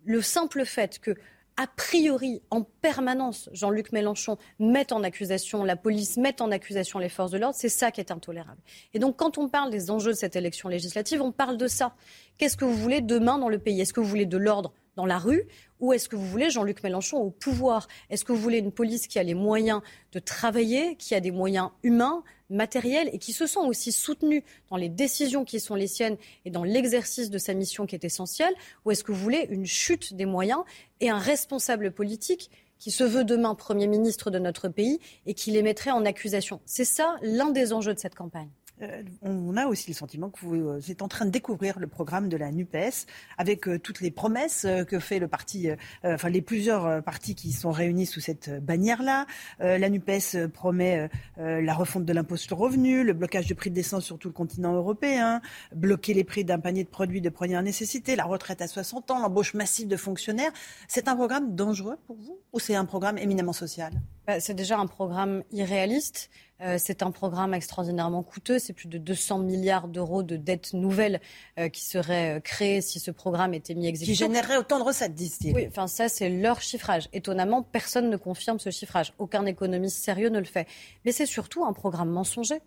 le 0.05 0.21
simple 0.21 0.65
fait 0.65 0.99
que 0.99 1.15
a 1.57 1.65
priori, 1.65 2.41
en 2.51 2.61
permanence, 2.61 3.49
Jean-Luc 3.51 3.91
Mélenchon 3.91 4.37
mette 4.59 4.91
en 4.91 5.01
accusation 5.03 5.63
la 5.63 5.75
police, 5.75 6.17
mette 6.17 6.39
en 6.39 6.51
accusation 6.51 6.99
les 6.99 7.09
forces 7.09 7.31
de 7.31 7.39
l'ordre, 7.39 7.55
c'est 7.57 7.67
ça 7.67 7.91
qui 7.91 7.99
est 7.99 8.11
intolérable. 8.11 8.61
Et 8.93 8.99
donc, 8.99 9.17
quand 9.17 9.39
on 9.39 9.49
parle 9.49 9.71
des 9.71 9.89
enjeux 9.89 10.11
de 10.11 10.17
cette 10.17 10.35
élection 10.35 10.69
législative, 10.69 11.21
on 11.21 11.31
parle 11.31 11.57
de 11.57 11.67
ça. 11.67 11.95
Qu'est-ce 12.37 12.57
que 12.57 12.65
vous 12.65 12.75
voulez 12.75 13.01
demain 13.01 13.39
dans 13.39 13.49
le 13.49 13.57
pays? 13.57 13.81
Est-ce 13.81 13.91
que 13.91 13.99
vous 13.99 14.07
voulez 14.07 14.27
de 14.27 14.37
l'ordre 14.37 14.71
dans 14.95 15.05
la 15.05 15.17
rue 15.17 15.47
ou 15.79 15.93
est-ce 15.93 16.09
que 16.09 16.15
vous 16.15 16.25
voulez 16.25 16.49
Jean-Luc 16.49 16.83
Mélenchon 16.83 17.17
au 17.17 17.29
pouvoir? 17.29 17.87
Est-ce 18.09 18.25
que 18.25 18.31
vous 18.31 18.39
voulez 18.39 18.57
une 18.59 18.71
police 18.71 19.07
qui 19.07 19.19
a 19.19 19.23
les 19.23 19.35
moyens 19.35 19.81
de 20.11 20.19
travailler, 20.19 20.95
qui 20.95 21.15
a 21.15 21.19
des 21.19 21.31
moyens 21.31 21.69
humains, 21.83 22.23
matériels 22.49 23.09
et 23.13 23.19
qui 23.19 23.33
se 23.33 23.45
sent 23.45 23.59
aussi 23.59 23.91
soutenus 23.91 24.43
dans 24.69 24.77
les 24.77 24.89
décisions 24.89 25.45
qui 25.45 25.59
sont 25.59 25.75
les 25.75 25.87
siennes 25.87 26.17
et 26.45 26.49
dans 26.49 26.63
l'exercice 26.63 27.29
de 27.29 27.37
sa 27.37 27.53
mission 27.53 27.85
qui 27.85 27.95
est 27.95 28.05
essentielle 28.05 28.53
Ou 28.85 28.91
est-ce 28.91 29.03
que 29.03 29.11
vous 29.11 29.21
voulez 29.21 29.47
une 29.49 29.65
chute 29.65 30.13
des 30.13 30.25
moyens 30.25 30.61
et 30.99 31.09
un 31.09 31.19
responsable 31.19 31.91
politique 31.91 32.49
qui 32.79 32.91
se 32.91 33.03
veut 33.03 33.23
demain 33.23 33.55
Premier 33.55 33.87
ministre 33.87 34.29
de 34.29 34.39
notre 34.39 34.69
pays 34.69 34.99
et 35.25 35.33
qui 35.33 35.51
les 35.51 35.63
mettrait 35.63 35.91
en 35.91 36.05
accusation? 36.05 36.61
C'est 36.65 36.85
ça 36.85 37.17
l'un 37.21 37.49
des 37.49 37.73
enjeux 37.73 37.93
de 37.93 37.99
cette 37.99 38.15
campagne. 38.15 38.49
Euh, 38.81 39.01
on 39.23 39.57
a 39.57 39.65
aussi 39.65 39.89
le 39.89 39.95
sentiment 39.95 40.29
que 40.29 40.39
vous 40.41 40.55
euh, 40.55 40.81
êtes 40.87 41.01
en 41.01 41.07
train 41.07 41.25
de 41.25 41.31
découvrir 41.31 41.79
le 41.79 41.87
programme 41.87 42.29
de 42.29 42.37
la 42.37 42.51
NUPES 42.51 43.07
avec 43.37 43.67
euh, 43.67 43.79
toutes 43.79 44.01
les 44.01 44.11
promesses 44.11 44.67
que 44.87 44.99
fait 44.99 45.19
le 45.19 45.27
parti, 45.27 45.69
enfin 46.03 46.29
les 46.29 46.41
plusieurs 46.41 47.03
partis 47.03 47.35
qui 47.35 47.51
sont 47.51 47.71
réunis 47.71 48.05
sous 48.05 48.19
cette 48.19 48.63
bannière-là. 48.63 49.25
La 49.59 49.89
NUPES 49.89 50.47
promet 50.53 51.09
la 51.37 51.73
refonte 51.73 52.05
de 52.05 52.13
l'impôt 52.13 52.35
sur 52.35 52.55
le 52.55 52.61
revenu, 52.61 53.03
le 53.03 53.13
blocage 53.13 53.45
du 53.45 53.55
prix 53.55 53.69
de 53.69 53.75
l'essence 53.75 54.05
sur 54.05 54.17
tout 54.17 54.27
le 54.27 54.33
continent 54.33 54.73
européen, 54.73 55.41
bloquer 55.75 56.13
les 56.13 56.23
prix 56.23 56.43
d'un 56.43 56.59
panier 56.59 56.83
de 56.83 56.89
produits 56.89 57.21
de 57.21 57.29
première 57.29 57.61
nécessité, 57.63 58.15
la 58.15 58.25
retraite 58.25 58.61
à 58.61 58.67
60 58.67 59.11
ans, 59.11 59.19
l'embauche 59.19 59.53
massive 59.53 59.87
de 59.87 59.97
fonctionnaires. 59.97 60.51
C'est 60.87 61.07
un 61.07 61.15
programme 61.15 61.55
dangereux 61.55 61.97
pour 62.07 62.17
vous 62.17 62.39
ou 62.53 62.59
c'est 62.59 62.75
un 62.75 62.85
programme 62.85 63.17
éminemment 63.17 63.53
social? 63.53 63.93
Bah, 64.25 64.39
C'est 64.39 64.53
déjà 64.53 64.77
un 64.77 64.87
programme 64.87 65.43
irréaliste. 65.51 66.29
Euh, 66.61 66.77
c'est 66.79 67.03
un 67.03 67.11
programme 67.11 67.53
extraordinairement 67.53 68.23
coûteux. 68.23 68.59
C'est 68.59 68.73
plus 68.73 68.87
de 68.87 68.97
200 68.97 69.39
milliards 69.39 69.87
d'euros 69.87 70.23
de 70.23 70.37
dettes 70.37 70.73
nouvelles 70.73 71.21
euh, 71.59 71.69
qui 71.69 71.83
seraient 71.83 72.37
euh, 72.37 72.39
créées 72.39 72.81
si 72.81 72.99
ce 72.99 73.11
programme 73.11 73.53
était 73.53 73.75
mis 73.75 73.85
à 73.85 73.89
qui 73.89 73.89
exécution. 73.89 74.27
générerait 74.27 74.57
autant 74.57 74.79
de 74.79 74.83
recettes, 74.83 75.13
disent-ils. 75.13 75.53
Oui, 75.53 75.65
enfin 75.67 75.87
ça 75.87 76.09
c'est 76.09 76.29
leur 76.29 76.61
chiffrage. 76.61 77.09
Étonnamment, 77.13 77.61
personne 77.61 78.09
ne 78.09 78.17
confirme 78.17 78.59
ce 78.59 78.71
chiffrage. 78.71 79.13
Aucun 79.19 79.45
économiste 79.45 79.97
sérieux 80.03 80.29
ne 80.29 80.39
le 80.39 80.45
fait. 80.45 80.67
Mais 81.05 81.11
c'est 81.11 81.25
surtout 81.25 81.65
un 81.65 81.73
programme 81.73 82.09
mensonger. 82.09 82.59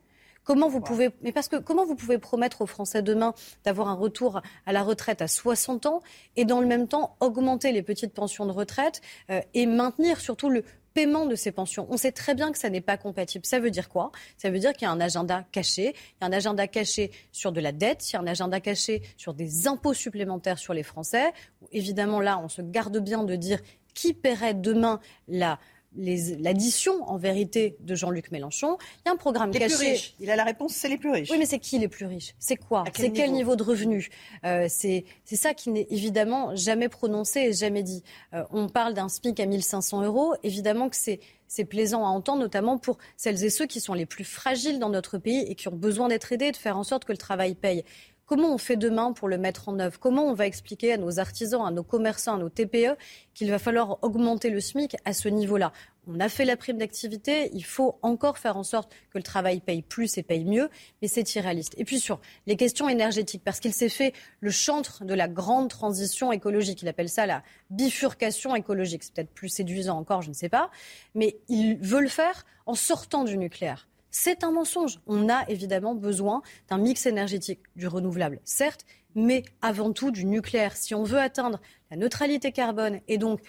Comment 0.44 0.68
vous 0.68 0.80
pouvez, 0.80 1.10
mais 1.22 1.32
parce 1.32 1.48
que 1.48 1.56
comment 1.56 1.84
vous 1.84 1.94
pouvez 1.94 2.18
promettre 2.18 2.62
aux 2.62 2.66
Français 2.66 3.02
demain 3.02 3.34
d'avoir 3.64 3.88
un 3.88 3.94
retour 3.94 4.40
à 4.64 4.72
la 4.72 4.82
retraite 4.82 5.20
à 5.20 5.28
60 5.28 5.86
ans 5.86 6.02
et 6.36 6.44
dans 6.44 6.60
le 6.60 6.66
même 6.66 6.88
temps 6.88 7.16
augmenter 7.20 7.72
les 7.72 7.82
petites 7.82 8.14
pensions 8.14 8.46
de 8.46 8.52
retraite 8.52 9.02
euh, 9.30 9.40
et 9.52 9.66
maintenir 9.66 10.18
surtout 10.18 10.48
le 10.48 10.64
paiement 10.94 11.26
de 11.26 11.34
ces 11.34 11.52
pensions. 11.52 11.86
On 11.90 11.96
sait 11.96 12.12
très 12.12 12.34
bien 12.34 12.52
que 12.52 12.58
ça 12.58 12.70
n'est 12.70 12.80
pas 12.80 12.96
compatible. 12.96 13.44
Ça 13.44 13.60
veut 13.60 13.70
dire 13.70 13.88
quoi? 13.88 14.10
Ça 14.36 14.50
veut 14.50 14.58
dire 14.58 14.72
qu'il 14.72 14.82
y 14.82 14.88
a 14.88 14.90
un 14.90 15.00
agenda 15.00 15.44
caché. 15.52 15.94
Il 15.94 16.22
y 16.22 16.24
a 16.24 16.26
un 16.26 16.32
agenda 16.32 16.66
caché 16.66 17.10
sur 17.32 17.52
de 17.52 17.60
la 17.60 17.72
dette, 17.72 18.10
il 18.10 18.14
y 18.14 18.16
a 18.16 18.20
un 18.20 18.26
agenda 18.26 18.60
caché 18.60 19.02
sur 19.16 19.34
des 19.34 19.66
impôts 19.66 19.94
supplémentaires 19.94 20.58
sur 20.58 20.74
les 20.74 20.82
Français. 20.82 21.32
Évidemment, 21.72 22.20
là, 22.20 22.38
on 22.42 22.48
se 22.48 22.62
garde 22.62 22.98
bien 22.98 23.24
de 23.24 23.36
dire 23.36 23.60
qui 23.94 24.14
paierait 24.14 24.54
demain 24.54 25.00
la 25.28 25.58
l'addition 25.96 27.02
en 27.08 27.16
vérité 27.16 27.76
de 27.80 27.94
Jean-Luc 27.94 28.30
Mélenchon. 28.30 28.76
Il 29.04 29.08
y 29.08 29.08
a 29.08 29.12
un 29.12 29.16
programme 29.16 29.50
Les 29.52 29.58
caché. 29.58 29.76
plus 29.76 29.86
riches. 29.88 30.14
Il 30.20 30.30
a 30.30 30.36
la 30.36 30.44
réponse, 30.44 30.72
c'est 30.72 30.88
les 30.88 30.98
plus 30.98 31.10
riches. 31.10 31.30
Oui, 31.30 31.38
mais 31.38 31.46
c'est 31.46 31.58
qui 31.58 31.78
les 31.78 31.88
plus 31.88 32.06
riches? 32.06 32.34
C'est 32.38 32.56
quoi? 32.56 32.84
Quel 32.92 33.06
C'est 33.06 33.10
quel 33.12 33.32
niveau? 33.32 33.56
de 33.56 33.62
revenu? 33.62 34.08
Euh, 34.44 34.66
C'est 34.68 35.04
c'est 35.24 35.36
ça 35.36 35.54
qui 35.54 35.70
n'est 35.70 35.86
évidemment 35.90 36.54
jamais 36.54 36.88
prononcé 36.88 37.40
et 37.40 37.52
jamais 37.52 37.82
dit. 37.82 38.02
Euh, 38.34 38.44
on 38.50 38.68
parle 38.68 38.94
d'un 38.94 39.08
SMIC 39.08 39.40
à 39.40 39.46
1500 39.46 40.02
euros. 40.02 40.34
Évidemment 40.42 40.88
que 40.88 40.96
c'est 40.96 41.20
c'est 41.52 41.64
plaisant 41.64 42.04
à 42.04 42.08
entendre, 42.10 42.38
notamment 42.42 42.78
pour 42.78 42.98
celles 43.16 43.42
et 43.42 43.50
ceux 43.50 43.66
qui 43.66 43.80
sont 43.80 43.92
les 43.94 44.06
plus 44.06 44.22
fragiles 44.22 44.78
dans 44.78 44.88
notre 44.88 45.18
pays 45.18 45.40
et 45.48 45.56
qui 45.56 45.66
ont 45.66 45.74
besoin 45.74 46.06
d'être 46.06 46.30
aidés, 46.32 46.52
de 46.52 46.56
faire 46.56 46.76
en 46.78 46.84
sorte 46.84 47.04
que 47.04 47.10
le 47.10 47.18
travail 47.18 47.56
paye. 47.56 47.84
Comment 48.30 48.54
on 48.54 48.58
fait 48.58 48.76
demain 48.76 49.12
pour 49.12 49.26
le 49.26 49.38
mettre 49.38 49.68
en 49.68 49.80
œuvre? 49.80 49.98
Comment 49.98 50.22
on 50.22 50.34
va 50.34 50.46
expliquer 50.46 50.92
à 50.92 50.98
nos 50.98 51.18
artisans, 51.18 51.66
à 51.66 51.72
nos 51.72 51.82
commerçants, 51.82 52.36
à 52.36 52.38
nos 52.38 52.48
TPE 52.48 52.96
qu'il 53.34 53.50
va 53.50 53.58
falloir 53.58 53.98
augmenter 54.02 54.50
le 54.50 54.60
SMIC 54.60 54.96
à 55.04 55.14
ce 55.14 55.28
niveau-là? 55.28 55.72
On 56.06 56.20
a 56.20 56.28
fait 56.28 56.44
la 56.44 56.56
prime 56.56 56.78
d'activité, 56.78 57.50
il 57.54 57.64
faut 57.64 57.98
encore 58.02 58.38
faire 58.38 58.56
en 58.56 58.62
sorte 58.62 58.92
que 59.10 59.18
le 59.18 59.24
travail 59.24 59.58
paye 59.58 59.82
plus 59.82 60.16
et 60.16 60.22
paye 60.22 60.44
mieux, 60.44 60.70
mais 61.02 61.08
c'est 61.08 61.34
irréaliste. 61.34 61.74
Et 61.76 61.84
puis 61.84 61.98
sur 61.98 62.20
les 62.46 62.54
questions 62.54 62.88
énergétiques, 62.88 63.42
parce 63.44 63.58
qu'il 63.58 63.74
s'est 63.74 63.88
fait 63.88 64.12
le 64.38 64.52
chantre 64.52 65.04
de 65.04 65.14
la 65.14 65.26
grande 65.26 65.68
transition 65.68 66.30
écologique, 66.30 66.82
il 66.82 66.88
appelle 66.88 67.08
ça 67.08 67.26
la 67.26 67.42
bifurcation 67.70 68.54
écologique, 68.54 69.02
c'est 69.02 69.12
peut-être 69.12 69.34
plus 69.34 69.48
séduisant 69.48 69.98
encore, 69.98 70.22
je 70.22 70.28
ne 70.28 70.34
sais 70.34 70.48
pas, 70.48 70.70
mais 71.16 71.40
il 71.48 71.78
veut 71.78 72.00
le 72.00 72.06
faire 72.08 72.46
en 72.66 72.76
sortant 72.76 73.24
du 73.24 73.36
nucléaire. 73.36 73.89
C'est 74.10 74.44
un 74.44 74.50
mensonge. 74.50 75.00
On 75.06 75.28
a 75.28 75.48
évidemment 75.48 75.94
besoin 75.94 76.42
d'un 76.68 76.78
mix 76.78 77.06
énergétique, 77.06 77.60
du 77.76 77.86
renouvelable, 77.86 78.40
certes, 78.44 78.84
mais 79.14 79.44
avant 79.62 79.92
tout 79.92 80.10
du 80.10 80.24
nucléaire. 80.24 80.76
Si 80.76 80.94
on 80.94 81.04
veut 81.04 81.18
atteindre 81.18 81.60
la 81.90 81.96
neutralité 81.96 82.52
carbone 82.52 83.00
et 83.08 83.18
donc 83.18 83.40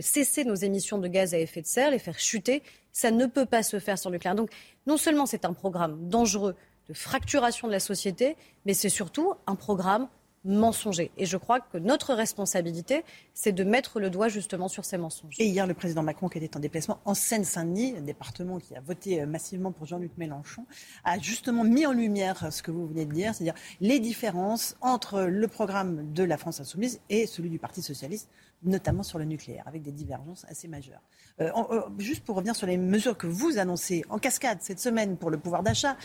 cesser 0.00 0.44
nos 0.44 0.54
émissions 0.54 0.98
de 0.98 1.08
gaz 1.08 1.34
à 1.34 1.38
effet 1.38 1.62
de 1.62 1.66
serre, 1.66 1.90
les 1.90 1.98
faire 1.98 2.18
chuter, 2.18 2.62
ça 2.92 3.10
ne 3.10 3.26
peut 3.26 3.46
pas 3.46 3.62
se 3.62 3.78
faire 3.78 3.98
sans 3.98 4.10
le 4.10 4.16
nucléaire. 4.16 4.34
Donc 4.34 4.50
non 4.86 4.96
seulement 4.96 5.26
c'est 5.26 5.44
un 5.44 5.52
programme 5.52 6.08
dangereux 6.08 6.56
de 6.88 6.94
fracturation 6.94 7.68
de 7.68 7.72
la 7.72 7.80
société, 7.80 8.36
mais 8.64 8.74
c'est 8.74 8.88
surtout 8.88 9.34
un 9.46 9.54
programme 9.54 10.08
mensonger. 10.44 11.10
Et 11.16 11.26
je 11.26 11.36
crois 11.36 11.60
que 11.60 11.78
notre 11.78 12.14
responsabilité, 12.14 13.04
c'est 13.34 13.52
de 13.52 13.64
mettre 13.64 14.00
le 14.00 14.10
doigt 14.10 14.28
justement 14.28 14.68
sur 14.68 14.84
ces 14.84 14.98
mensonges. 14.98 15.34
Et 15.38 15.46
hier, 15.46 15.66
le 15.66 15.74
président 15.74 16.02
Macron, 16.02 16.28
qui 16.28 16.38
était 16.38 16.56
en 16.56 16.60
déplacement 16.60 17.00
en 17.04 17.14
Seine-Saint-Denis, 17.14 17.94
un 17.98 18.02
département 18.02 18.58
qui 18.58 18.74
a 18.74 18.80
voté 18.80 19.20
euh, 19.20 19.26
massivement 19.26 19.72
pour 19.72 19.86
Jean-Luc 19.86 20.12
Mélenchon, 20.16 20.64
a 21.04 21.18
justement 21.18 21.64
mis 21.64 21.86
en 21.86 21.92
lumière 21.92 22.52
ce 22.52 22.62
que 22.62 22.70
vous 22.70 22.86
venez 22.86 23.04
de 23.04 23.12
dire, 23.12 23.34
c'est-à-dire 23.34 23.60
les 23.80 24.00
différences 24.00 24.76
entre 24.80 25.22
le 25.22 25.48
programme 25.48 26.12
de 26.12 26.22
la 26.22 26.36
France 26.36 26.60
insoumise 26.60 27.00
et 27.08 27.26
celui 27.26 27.50
du 27.50 27.58
Parti 27.58 27.82
socialiste, 27.82 28.28
notamment 28.62 29.02
sur 29.02 29.18
le 29.18 29.24
nucléaire, 29.24 29.62
avec 29.66 29.82
des 29.82 29.92
divergences 29.92 30.44
assez 30.48 30.68
majeures. 30.68 31.00
Euh, 31.40 31.50
euh, 31.70 31.82
juste 31.98 32.24
pour 32.24 32.36
revenir 32.36 32.56
sur 32.56 32.66
les 32.66 32.76
mesures 32.76 33.16
que 33.16 33.26
vous 33.26 33.58
annoncez 33.58 34.04
en 34.08 34.18
cascade 34.18 34.58
cette 34.60 34.80
semaine 34.80 35.16
pour 35.16 35.30
le 35.30 35.38
pouvoir 35.38 35.62
d'achat, 35.62 35.96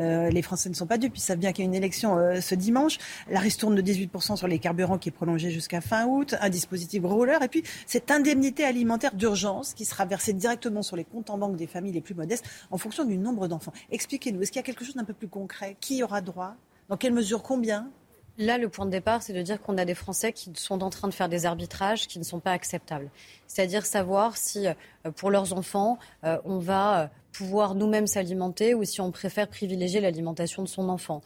euh, 0.00 0.30
les 0.30 0.42
Français 0.42 0.70
ne 0.70 0.74
sont 0.74 0.86
pas 0.86 0.96
dupes, 0.96 1.16
ils 1.16 1.20
savent 1.20 1.38
bien 1.38 1.52
qu'il 1.52 1.64
y 1.64 1.66
a 1.66 1.68
une 1.68 1.74
élection 1.74 2.16
ce 2.40 2.54
dimanche. 2.54 2.98
La 3.28 3.40
ristourne 3.40 3.74
de 3.74 3.82
18% 3.82 4.36
sur 4.36 4.48
les 4.48 4.58
carburants 4.58 4.98
qui 4.98 5.10
est 5.10 5.12
prolongée 5.12 5.50
jusqu'à 5.50 5.80
fin 5.80 6.06
août, 6.06 6.34
un 6.40 6.48
dispositif 6.48 7.02
roller, 7.04 7.42
et 7.42 7.48
puis 7.48 7.62
cette 7.86 8.10
indemnité 8.10 8.64
alimentaire 8.64 9.14
d'urgence 9.14 9.74
qui 9.74 9.84
sera 9.84 10.06
versée 10.06 10.32
directement 10.32 10.82
sur 10.82 10.96
les 10.96 11.04
comptes 11.04 11.30
en 11.30 11.38
banque 11.38 11.56
des 11.56 11.66
familles 11.66 11.92
les 11.92 12.00
plus 12.00 12.14
modestes 12.14 12.46
en 12.70 12.78
fonction 12.78 13.04
du 13.04 13.18
nombre 13.18 13.48
d'enfants. 13.48 13.72
Expliquez-nous, 13.90 14.42
est-ce 14.42 14.52
qu'il 14.52 14.60
y 14.60 14.64
a 14.64 14.66
quelque 14.66 14.84
chose 14.84 14.94
d'un 14.94 15.04
peu 15.04 15.14
plus 15.14 15.28
concret? 15.28 15.76
Qui 15.80 16.02
aura 16.02 16.20
droit? 16.20 16.54
Dans 16.88 16.96
quelle 16.96 17.12
mesure? 17.12 17.42
Combien? 17.42 17.90
Là, 18.40 18.56
le 18.56 18.68
point 18.68 18.86
de 18.86 18.92
départ, 18.92 19.20
c'est 19.20 19.32
de 19.32 19.42
dire 19.42 19.60
qu'on 19.60 19.76
a 19.78 19.84
des 19.84 19.96
Français 19.96 20.32
qui 20.32 20.52
sont 20.54 20.84
en 20.84 20.90
train 20.90 21.08
de 21.08 21.14
faire 21.14 21.28
des 21.28 21.44
arbitrages 21.44 22.06
qui 22.06 22.20
ne 22.20 22.24
sont 22.24 22.38
pas 22.38 22.52
acceptables. 22.52 23.10
C'est-à-dire 23.48 23.84
savoir 23.84 24.36
si, 24.36 24.68
euh, 24.68 24.74
pour 25.16 25.32
leurs 25.32 25.54
enfants, 25.54 25.98
euh, 26.22 26.38
on 26.44 26.58
va 26.58 27.00
euh, 27.00 27.06
pouvoir 27.32 27.74
nous-mêmes 27.74 28.06
s'alimenter 28.06 28.74
ou 28.74 28.84
si 28.84 29.00
on 29.00 29.10
préfère 29.10 29.48
privilégier 29.48 30.00
l'alimentation 30.00 30.62
de 30.62 30.68
son 30.68 30.88
enfant, 30.88 31.20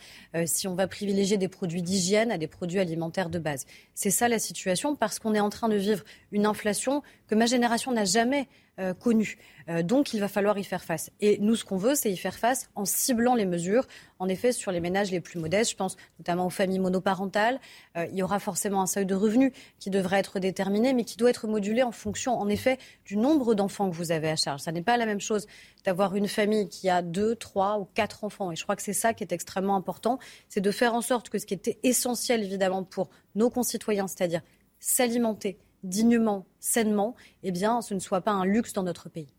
si 0.44 0.68
on 0.68 0.74
va 0.74 0.86
privilégier 0.86 1.38
des 1.38 1.48
produits 1.48 1.80
d'hygiène 1.80 2.30
à 2.30 2.38
des 2.38 2.48
produits 2.48 2.80
alimentaires 2.80 3.30
de 3.30 3.38
base. 3.38 3.66
C'est 3.94 4.10
ça 4.10 4.28
la 4.28 4.38
situation 4.38 4.94
parce 4.94 5.18
qu'on 5.18 5.32
est 5.32 5.40
en 5.40 5.48
train 5.48 5.68
de 5.68 5.76
vivre 5.76 6.04
une 6.32 6.46
inflation 6.46 7.02
que 7.28 7.34
ma 7.34 7.46
génération 7.46 7.92
n'a 7.92 8.04
jamais 8.04 8.48
euh, 8.80 8.94
connue. 8.94 9.36
Euh, 9.68 9.82
donc 9.82 10.14
il 10.14 10.20
va 10.20 10.28
falloir 10.28 10.56
y 10.56 10.64
faire 10.64 10.82
face. 10.82 11.10
Et 11.20 11.36
nous, 11.38 11.56
ce 11.56 11.64
qu'on 11.64 11.76
veut, 11.76 11.94
c'est 11.94 12.10
y 12.10 12.16
faire 12.16 12.38
face 12.38 12.70
en 12.74 12.86
ciblant 12.86 13.34
les 13.34 13.44
mesures, 13.44 13.86
en 14.18 14.28
effet, 14.28 14.50
sur 14.50 14.72
les 14.72 14.80
ménages 14.80 15.10
les 15.10 15.20
plus 15.20 15.38
modestes. 15.38 15.72
Je 15.72 15.76
pense 15.76 15.96
notamment 16.18 16.46
aux 16.46 16.50
familles 16.50 16.78
monoparentales. 16.78 17.60
Euh, 17.98 18.06
il 18.10 18.16
y 18.16 18.22
aura 18.22 18.38
forcément 18.38 18.80
un 18.80 18.86
seuil 18.86 19.04
de 19.04 19.14
revenus 19.14 19.52
qui 19.78 19.90
devrait 19.90 20.18
être 20.18 20.38
déterminé, 20.38 20.94
mais 20.94 21.04
qui 21.04 21.18
doit 21.18 21.28
être 21.28 21.46
modulé 21.46 21.82
en 21.82 21.92
fonction, 21.92 22.32
en 22.40 22.48
effet, 22.48 22.78
du 23.04 23.18
nombre 23.18 23.54
d'enfants 23.54 23.90
que 23.90 23.94
vous 23.94 24.10
avez 24.10 24.30
à 24.30 24.36
charge. 24.36 24.62
Ça 24.62 24.72
n'est 24.72 24.80
pas 24.80 24.96
la 24.96 25.04
même 25.04 25.20
chose 25.20 25.46
d'avoir 25.84 26.16
une 26.16 26.26
famille 26.26 26.70
qui 26.70 26.88
a 26.88 27.02
deux, 27.02 27.36
trois 27.36 27.78
ou 27.78 27.84
quatre 27.84 28.24
enfants. 28.24 28.52
Et 28.52 28.56
je 28.56 28.62
crois 28.62 28.74
que 28.74 28.82
c'est 28.82 28.94
ça 28.94 29.12
qui 29.12 29.22
est 29.22 29.32
extrêmement 29.32 29.76
important, 29.76 30.18
c'est 30.48 30.62
de 30.62 30.70
faire 30.70 30.94
en 30.94 31.02
sorte 31.02 31.28
que 31.28 31.36
ce 31.36 31.44
qui 31.44 31.52
était 31.52 31.78
essentiel, 31.82 32.42
évidemment, 32.42 32.84
pour 32.84 33.10
nos 33.34 33.50
concitoyens, 33.50 34.08
c'est-à-dire 34.08 34.40
s'alimenter, 34.80 35.58
dignement, 35.82 36.46
sainement, 36.60 37.14
eh 37.42 37.52
bien, 37.52 37.82
ce 37.82 37.94
ne 37.94 37.98
soit 37.98 38.20
pas 38.20 38.32
un 38.32 38.44
luxe 38.44 38.72
dans 38.72 38.82
notre 38.82 39.08
pays. 39.08 39.34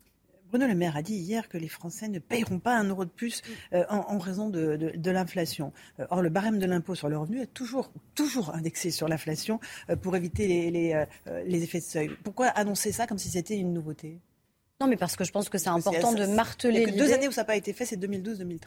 Bruno 0.53 0.67
Le 0.67 0.75
Maire 0.75 0.95
a 0.95 1.01
dit 1.01 1.15
hier 1.15 1.49
que 1.49 1.57
les 1.57 1.67
Français 1.67 2.07
ne 2.07 2.19
payeront 2.19 2.59
pas 2.59 2.75
un 2.77 2.83
euro 2.83 3.05
de 3.05 3.09
plus 3.09 3.41
euh, 3.73 3.85
en, 3.89 4.19
raison 4.19 4.51
de, 4.51 5.09
l'inflation. 5.09 5.73
Euh, 5.99 6.05
or, 6.11 6.21
le 6.21 6.29
barème 6.29 6.59
de 6.59 6.67
l'impôt 6.67 6.93
sur 6.93 7.09
le 7.09 7.17
revenu 7.17 7.41
est 7.41 7.51
toujours, 7.51 7.91
toujours 8.13 8.53
indexé 8.53 8.91
sur 8.91 9.07
l'inflation 9.07 9.59
euh, 9.89 9.95
pour 9.95 10.15
éviter 10.15 10.69
les, 10.69 11.05
les, 11.47 11.63
effets 11.63 11.79
de 11.79 11.85
seuil. 11.85 12.11
Pourquoi 12.23 12.49
annoncer 12.49 12.91
ça 12.91 13.07
comme 13.07 13.17
si 13.17 13.29
c'était 13.29 13.57
une 13.57 13.73
nouveauté? 13.73 14.19
Non, 14.79 14.85
mais 14.85 14.95
parce 14.95 15.15
que 15.15 15.23
je 15.23 15.31
pense 15.31 15.49
que 15.49 15.57
c'est 15.57 15.69
important 15.69 16.13
de 16.13 16.27
marteler. 16.27 16.81
Il 16.81 16.87
y 16.87 16.91
a 16.91 16.93
que 16.93 16.99
deux 16.99 17.13
années 17.13 17.27
où 17.27 17.31
ça 17.31 17.41
n'a 17.41 17.45
pas 17.45 17.55
été 17.55 17.73
fait, 17.73 17.85
c'est 17.85 17.97
2012-2013. 17.97 18.59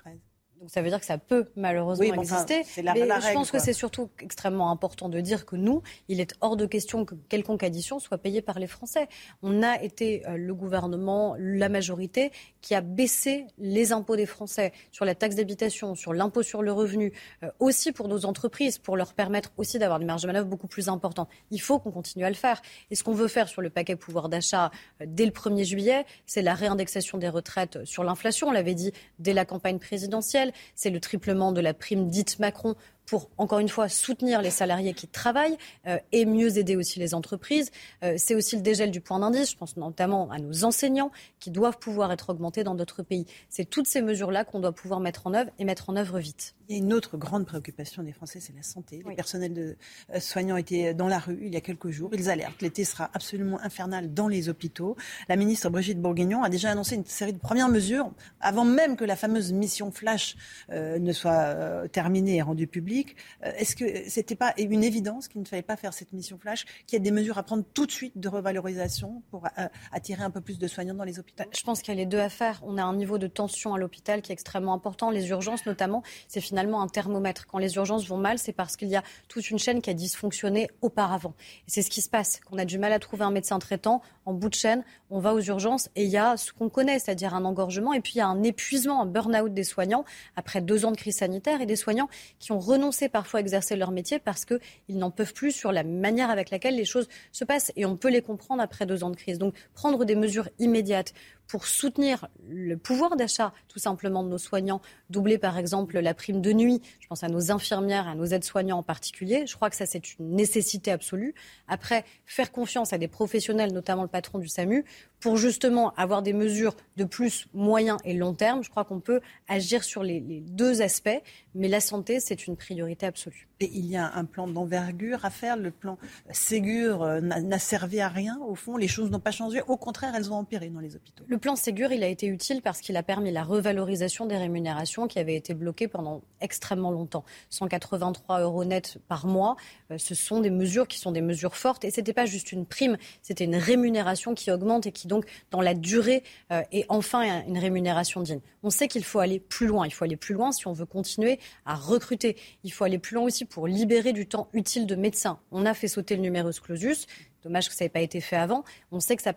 Donc 0.61 0.70
ça 0.70 0.81
veut 0.81 0.89
dire 0.89 1.01
que 1.01 1.07
ça 1.07 1.19
peut 1.19 1.47
malheureusement 1.55 2.15
exister. 2.15 2.62
mais 2.77 2.85
je 2.85 3.33
pense 3.33 3.51
que 3.51 3.59
c'est 3.59 3.73
surtout 3.73 4.09
extrêmement 4.20 4.70
important 4.70 5.09
de 5.09 5.20
dire 5.20 5.45
que 5.45 5.57
nous, 5.57 5.83
il 6.09 6.20
est 6.20 6.35
hors 6.41 6.57
de 6.57 6.66
question 6.66 7.05
que 7.05 7.15
quelconque 7.28 7.62
addition 7.62 7.99
soit 7.99 8.19
payée 8.19 8.41
par 8.41 8.59
les 8.59 8.66
Français. 8.66 9.09
On 9.43 9.62
a 9.62 9.83
été 9.83 10.27
euh, 10.27 10.37
le 10.37 10.55
gouvernement, 10.55 11.37
la 11.39 11.69
majorité, 11.69 12.33
qui 12.62 12.74
a 12.74 12.81
baissé 12.81 13.47
les 13.59 13.93
impôts 13.93 14.16
des 14.16 14.27
Français 14.27 14.73
sur 14.93 15.05
la 15.05 15.15
taxe 15.15 15.37
d'habitation, 15.37 15.95
sur 15.95 16.15
l'impôt 16.15 16.43
sur 16.43 16.62
le 16.62 16.73
revenu, 16.73 17.12
euh, 17.43 17.51
aussi 17.61 17.93
pour 17.93 18.09
nos 18.09 18.24
entreprises, 18.24 18.78
pour 18.78 18.97
leur 18.97 19.12
permettre 19.12 19.53
aussi 19.59 19.78
d'avoir 19.78 19.99
des 19.99 20.07
marges 20.07 20.23
de 20.23 20.27
manœuvre 20.27 20.49
beaucoup 20.49 20.69
plus 20.69 20.89
importantes. 20.89 21.28
Il 21.51 21.61
faut 21.61 21.78
qu'on 21.78 21.93
continue 21.93 22.24
à 22.24 22.31
le 22.31 22.35
faire. 22.35 22.62
Et 22.91 22.95
ce 22.95 23.05
qu'on 23.05 23.15
veut 23.15 23.28
faire 23.28 23.49
sur 23.49 23.61
le 23.61 23.70
paquet 23.70 23.97
pouvoir 23.97 24.28
d'achat 24.28 24.70
euh, 25.03 25.07
dès 25.07 25.27
le 25.27 25.33
1er 25.33 25.65
juillet, 25.65 26.07
c'est 26.24 26.43
la 26.43 26.55
réindexation 26.55 27.19
des 27.19 27.28
retraites 27.28 27.85
sur 27.85 28.05
l'inflation. 28.05 28.49
On 28.49 28.53
l'avait 28.53 28.74
dit 28.74 28.93
dès 29.19 29.35
la 29.35 29.45
campagne 29.45 29.78
présidentielle 29.78 30.45
c'est 30.74 30.90
le 30.90 31.01
triplement 31.01 31.52
de 31.52 31.60
la 31.60 31.74
prime 31.74 32.09
dite 32.09 32.39
Macron 32.39 32.74
pour, 33.07 33.31
encore 33.39 33.61
une 33.61 33.69
fois, 33.69 33.89
soutenir 33.89 34.43
les 34.43 34.51
salariés 34.51 34.93
qui 34.93 35.07
travaillent 35.07 35.57
euh, 35.87 35.99
et 36.12 36.27
mieux 36.27 36.59
aider 36.59 36.77
aussi 36.77 36.99
les 36.99 37.15
entreprises. 37.15 37.70
Euh, 38.03 38.15
c'est 38.19 38.35
aussi 38.35 38.57
le 38.57 38.62
dégel 38.62 38.91
du 38.91 39.01
point 39.01 39.20
d'indice. 39.20 39.53
Je 39.53 39.57
pense 39.57 39.77
notamment 39.77 40.28
à 40.31 40.39
nos 40.39 40.65
enseignants 40.65 41.12
qui 41.39 41.51
doivent 41.51 41.78
pouvoir 41.78 42.12
être 42.12 42.31
augmentés 42.31 42.65
dans 42.65 42.74
d'autres 42.74 43.03
pays. 43.03 43.27
C'est 43.49 43.65
toutes 43.65 43.87
ces 43.87 44.03
mesures-là 44.03 44.45
qu'on 44.45 44.61
doit 44.61 44.73
pouvoir 44.73 45.01
mettre 45.01 45.27
en 45.27 45.35
œuvre 45.35 45.51
et 45.59 45.65
mettre 45.65 45.89
en 45.89 45.97
œuvre 45.97 46.19
vite. 46.19 46.55
Il 46.69 46.77
y 46.77 46.81
a 46.81 46.83
une 46.83 46.93
autre 46.93 47.16
grande 47.16 47.47
préoccupation 47.47 48.03
des 48.03 48.12
Français, 48.12 48.41
c'est 48.41 48.55
la 48.55 48.65
santé. 48.65 49.05
Les 49.09 49.15
personnels 49.15 49.55
de 49.55 49.77
euh, 50.12 50.19
soignants 50.19 50.57
étaient 50.57 50.95
dans 50.95 51.07
la 51.07 51.20
rue 51.20 51.39
il 51.43 51.55
y 51.55 51.57
a 51.57 51.61
quelques 51.61 51.91
jours. 51.91 52.11
Ils 52.12 52.28
alertent. 52.28 52.61
L'été 52.61 52.85
sera 52.85 53.09
absolument 53.15 53.61
infernal 53.61 54.12
dans 54.12 54.27
les 54.27 54.49
hôpitaux. 54.49 54.97
La 55.28 55.37
ministre 55.37 55.70
Brigitte 55.70 56.01
Bourguignon 56.01 56.43
a 56.43 56.49
déjà 56.49 56.70
annoncé 56.70 56.97
une 56.97 57.05
série 57.05 57.33
de 57.33 57.39
premières 57.39 57.69
mesures 57.69 58.11
avant 58.41 58.65
même 58.65 58.97
que 58.97 59.05
la 59.05 59.15
fameuse 59.15 59.53
mission 59.53 59.93
Flash 59.93 60.37
ne 60.70 61.12
soit 61.12 61.89
terminée 61.89 62.37
et 62.37 62.43
rendue 62.43 62.66
publique. 62.66 62.95
Euh, 63.44 63.52
est-ce 63.56 63.77
que 63.77 64.09
c'était 64.09 64.36
pas 64.36 64.55
une 64.59 64.85
évidence 64.85 65.28
qu'il 65.28 65.40
ne 65.40 65.47
fallait 65.47 65.62
pas 65.62 65.77
faire 65.77 65.93
cette 65.93 66.12
mission 66.12 66.39
flash, 66.39 66.64
qu'il 66.86 66.98
y 66.98 67.01
a 67.01 67.05
des 67.05 67.10
mesures 67.10 67.39
à 67.39 67.43
prendre 67.43 67.64
tout 67.74 67.86
de 67.86 67.93
suite 67.93 68.18
de 68.18 68.28
revalorisation 68.28 69.23
pour 69.31 69.47
euh, 69.47 69.68
attirer 69.93 70.23
un 70.23 70.31
peu 70.31 70.40
plus 70.40 70.59
de 70.59 70.66
soignants 70.66 70.94
dans 70.94 71.05
les 71.05 71.18
hôpitaux? 71.18 71.44
Je 71.52 71.62
pense 71.62 71.82
qu'il 71.82 71.94
y 71.94 71.97
a 71.97 72.01
les 72.01 72.06
deux 72.06 72.20
à 72.20 72.28
faire. 72.28 72.60
On 72.64 72.78
a 72.78 72.82
un 72.82 72.94
niveau 72.94 73.18
de 73.18 73.27
tension 73.27 73.74
à 73.74 73.78
l'hôpital 73.78 74.23
qui 74.23 74.32
est 74.32 74.35
extrêmement 74.35 74.74
important. 74.74 75.10
Les 75.10 75.28
urgences, 75.28 75.66
notamment, 75.66 76.02
c'est 76.28 76.40
finalement 76.40 76.82
un 76.82 76.89
thermomètre. 76.89 77.47
Quand 77.47 77.59
les 77.59 77.77
urgences 77.77 78.06
vont 78.06 78.16
mal, 78.16 78.39
c'est 78.39 78.52
parce 78.52 78.77
qu'il 78.77 78.89
y 78.89 78.97
a 78.97 79.02
toute 79.28 79.51
une 79.51 79.59
chaîne 79.59 79.82
qui 79.82 79.90
a 79.90 79.94
dysfonctionné 79.94 80.68
auparavant. 80.82 81.35
C'est 81.66 81.82
ce 81.82 81.90
qui 81.90 82.02
se 82.02 82.09
passe. 82.09 82.40
Qu'on 82.40 82.59
a 82.59 82.64
du 82.64 82.78
mal 82.78 82.93
à 82.93 82.98
trouver 82.98 83.24
un 83.24 83.31
médecin 83.31 83.59
traitant 83.59 84.02
en 84.27 84.35
bout 84.35 84.48
de 84.48 84.55
chaîne, 84.55 84.85
on 85.09 85.20
va 85.20 85.32
aux 85.32 85.40
urgences 85.40 85.89
et 85.97 86.05
il 86.05 86.11
y 86.11 86.16
a 86.16 86.36
ce 86.36 86.53
qu'on 86.53 86.69
connaît, 86.69 86.98
c'est-à-dire 86.98 87.35
un 87.35 87.44
engorgement 87.44 87.93
et 87.93 88.01
puis 88.01 88.15
il 88.16 88.19
y 88.19 88.20
a 88.20 88.27
un 88.27 88.43
épuisement, 88.43 89.01
un 89.01 89.07
burn-out 89.07 89.55
des 89.55 89.65
soignants 89.65 90.05
après 90.35 90.61
deux 90.61 90.85
ans 90.85 90.90
de 90.90 90.97
crise 90.97 91.16
sanitaire 91.16 91.61
et 91.61 91.66
des 91.66 91.77
soignants 91.77 92.09
qui 92.39 92.53
ont 92.53 92.59
renoncé 92.59 93.09
parfois 93.09 93.39
à 93.39 93.40
exercer 93.40 93.77
leur 93.77 93.93
métier 93.93 94.19
parce 94.19 94.44
qu'ils 94.44 94.98
n'en 94.98 95.11
peuvent 95.11 95.32
plus 95.32 95.53
sur 95.53 95.73
la 95.73 95.85
manière 95.85 96.28
avec 96.28 96.51
laquelle 96.51 96.77
les 96.77 96.85
choses 96.85 97.09
se 97.32 97.44
passent 97.44 97.73
et 97.77 97.86
on 97.86 97.97
peut 97.97 98.11
les 98.11 98.23
comprendre 98.23 98.61
après 98.61 98.85
deux 98.85 99.05
ans 99.05 99.11
de 99.11 99.16
crise. 99.16 99.39
Donc 99.39 99.55
prendre 99.74 100.05
des 100.05 100.16
mesures 100.16 100.48
immédiates 100.59 101.15
pour 101.47 101.66
soutenir 101.66 102.28
le 102.48 102.77
pouvoir 102.77 103.16
d'achat 103.16 103.52
tout 103.68 103.78
simplement 103.78 104.23
de 104.23 104.28
nos 104.28 104.39
soignants, 104.39 104.81
doubler 105.10 105.39
par 105.39 105.59
exemple 105.59 105.98
la 105.98 106.14
prime 106.14 106.40
de 106.40 106.52
nuit, 106.52 106.82
je 107.01 107.06
pense 107.06 107.23
à 107.23 107.28
nos 107.28 107.51
infirmières, 107.51 108.09
à 108.09 108.14
nos 108.14 108.27
aides-soignants 108.27 108.78
en 108.78 108.82
particulier, 108.82 109.47
je 109.47 109.55
crois 109.55 109.70
que 109.70 109.77
ça 109.77 109.86
c'est 109.86 110.18
une 110.18 110.35
nécessité 110.35 110.90
absolue. 110.90 111.35
Après, 111.68 112.05
faire 112.24 112.52
confiance 112.52 112.93
à 112.93 112.98
des 112.98 113.09
professionnels, 113.09 113.73
notamment 113.73 114.02
le 114.02 114.09
patron 114.09 114.39
du 114.39 114.48
SAMU, 114.48 114.85
pour 115.21 115.37
justement 115.37 115.93
avoir 115.95 116.23
des 116.23 116.33
mesures 116.33 116.77
de 116.97 117.05
plus 117.05 117.49
moyen 117.55 117.97
et 118.05 118.15
long 118.15 118.35
terme, 118.35 118.63
je 118.63 118.71
crois 118.71 118.85
qu'on 118.85 119.01
peut 119.01 119.21
agir 119.49 119.85
sur 119.85 120.03
les, 120.03 120.21
les 120.21 120.41
deux 120.41 120.83
aspects, 120.83 121.21
mais 121.55 121.69
la 121.69 121.81
santé 121.81 122.21
c'est 122.21 122.47
une 122.47 122.57
priorité 122.57 123.07
absolue. 123.07 123.49
Et 123.61 123.71
il 123.73 123.87
y 123.87 123.97
a 123.97 124.13
un 124.15 124.27
plan 124.27 124.47
d'envergure 124.47 125.25
à 125.25 125.31
faire. 125.31 125.57
Le 125.57 125.71
plan 125.71 125.97
Ségur 126.31 127.03
euh, 127.03 127.21
n'a 127.21 127.59
servi 127.59 128.01
à 128.01 128.09
rien. 128.09 128.39
Au 128.47 128.55
fond, 128.55 128.77
les 128.77 128.89
choses 128.89 129.11
n'ont 129.11 129.21
pas 129.21 129.31
changé. 129.31 129.63
Au 129.67 129.79
contraire, 129.79 130.15
elles 130.15 130.31
ont 130.31 130.37
empiré 130.37 130.69
dans 130.69 130.81
les 130.81 130.95
hôpitaux. 130.95 131.25
Le 131.27 131.39
plan 131.39 131.57
Ségur, 131.57 131.91
il 131.91 132.03
a 132.05 132.09
été 132.09 132.27
utile 132.27 132.61
parce 132.61 132.83
qu'il 132.83 132.99
a 132.99 133.03
permis 133.03 133.33
la 133.33 133.43
revalorisation 133.43 134.27
des 134.27 134.37
rémunérations 134.37 135.09
qui 135.09 135.19
avaient 135.19 135.37
été 135.37 135.55
bloquées 135.55 135.89
pendant 135.89 136.23
extrêmement 136.43 136.91
longtemps. 136.91 137.25
183 137.49 138.41
euros 138.41 138.67
net 138.67 138.99
par 139.09 139.27
mois, 139.27 139.57
euh, 139.91 139.97
ce 139.97 140.15
sont 140.15 140.41
des 140.41 140.51
mesures 140.51 140.87
qui 140.87 140.99
sont 140.99 141.13
des 141.13 141.23
mesures 141.23 141.57
fortes. 141.57 141.85
Et 141.87 141.91
ce 141.91 142.01
n'était 142.01 142.13
pas 142.13 142.27
juste 142.27 142.53
une 142.53 142.67
prime, 142.67 142.99
c'était 143.23 143.45
une 143.45 143.57
rémunération 143.57 144.35
qui 144.35 144.51
augmente 144.51 144.85
et 144.85 144.93
qui 144.93 145.06
donc, 145.07 145.27
dans 145.51 145.61
la 145.61 145.74
durée, 145.74 146.23
euh, 146.53 146.62
est 146.73 146.87
enfin 146.89 147.45
une 147.47 147.59
rémunération 147.59 148.20
digne. 148.20 148.41
On 148.62 148.70
sait 148.70 148.89
qu'il 148.89 149.05
faut 149.05 149.19
aller 149.19 149.41
plus 149.41 149.66
loin. 149.66 149.87
Il 149.87 149.91
faut 149.91 150.05
aller 150.05 150.16
plus 150.16 150.35
loin 150.35 150.53
si 150.53 150.66
on 150.66 150.73
veut 150.73 150.87
continuer 150.87 151.39
à 151.65 151.74
recruter. 151.74 152.37
Il 152.65 152.73
faut 152.73 152.85
aller 152.85 152.99
plus 152.99 153.15
loin 153.15 153.24
aussi 153.24 153.45
pour 153.45 153.66
libérer 153.66 154.12
du 154.12 154.27
temps 154.27 154.49
utile 154.53 154.87
de 154.87 154.95
médecins. 154.95 155.39
On 155.51 155.66
a 155.66 155.74
fait 155.74 155.89
sauter 155.89 156.16
le 156.16 156.23
numerus 156.23 156.61
clausus. 156.61 157.07
Dommage 157.43 157.69
que 157.69 157.74
ça 157.74 157.85
n'ait 157.85 157.91
pas 157.91 158.01
été 158.01 158.20
fait 158.20 158.37
avant. 158.37 158.65
On 158.91 159.01
sait 159.01 159.16
que 159.16 159.23
ça 159.23 159.33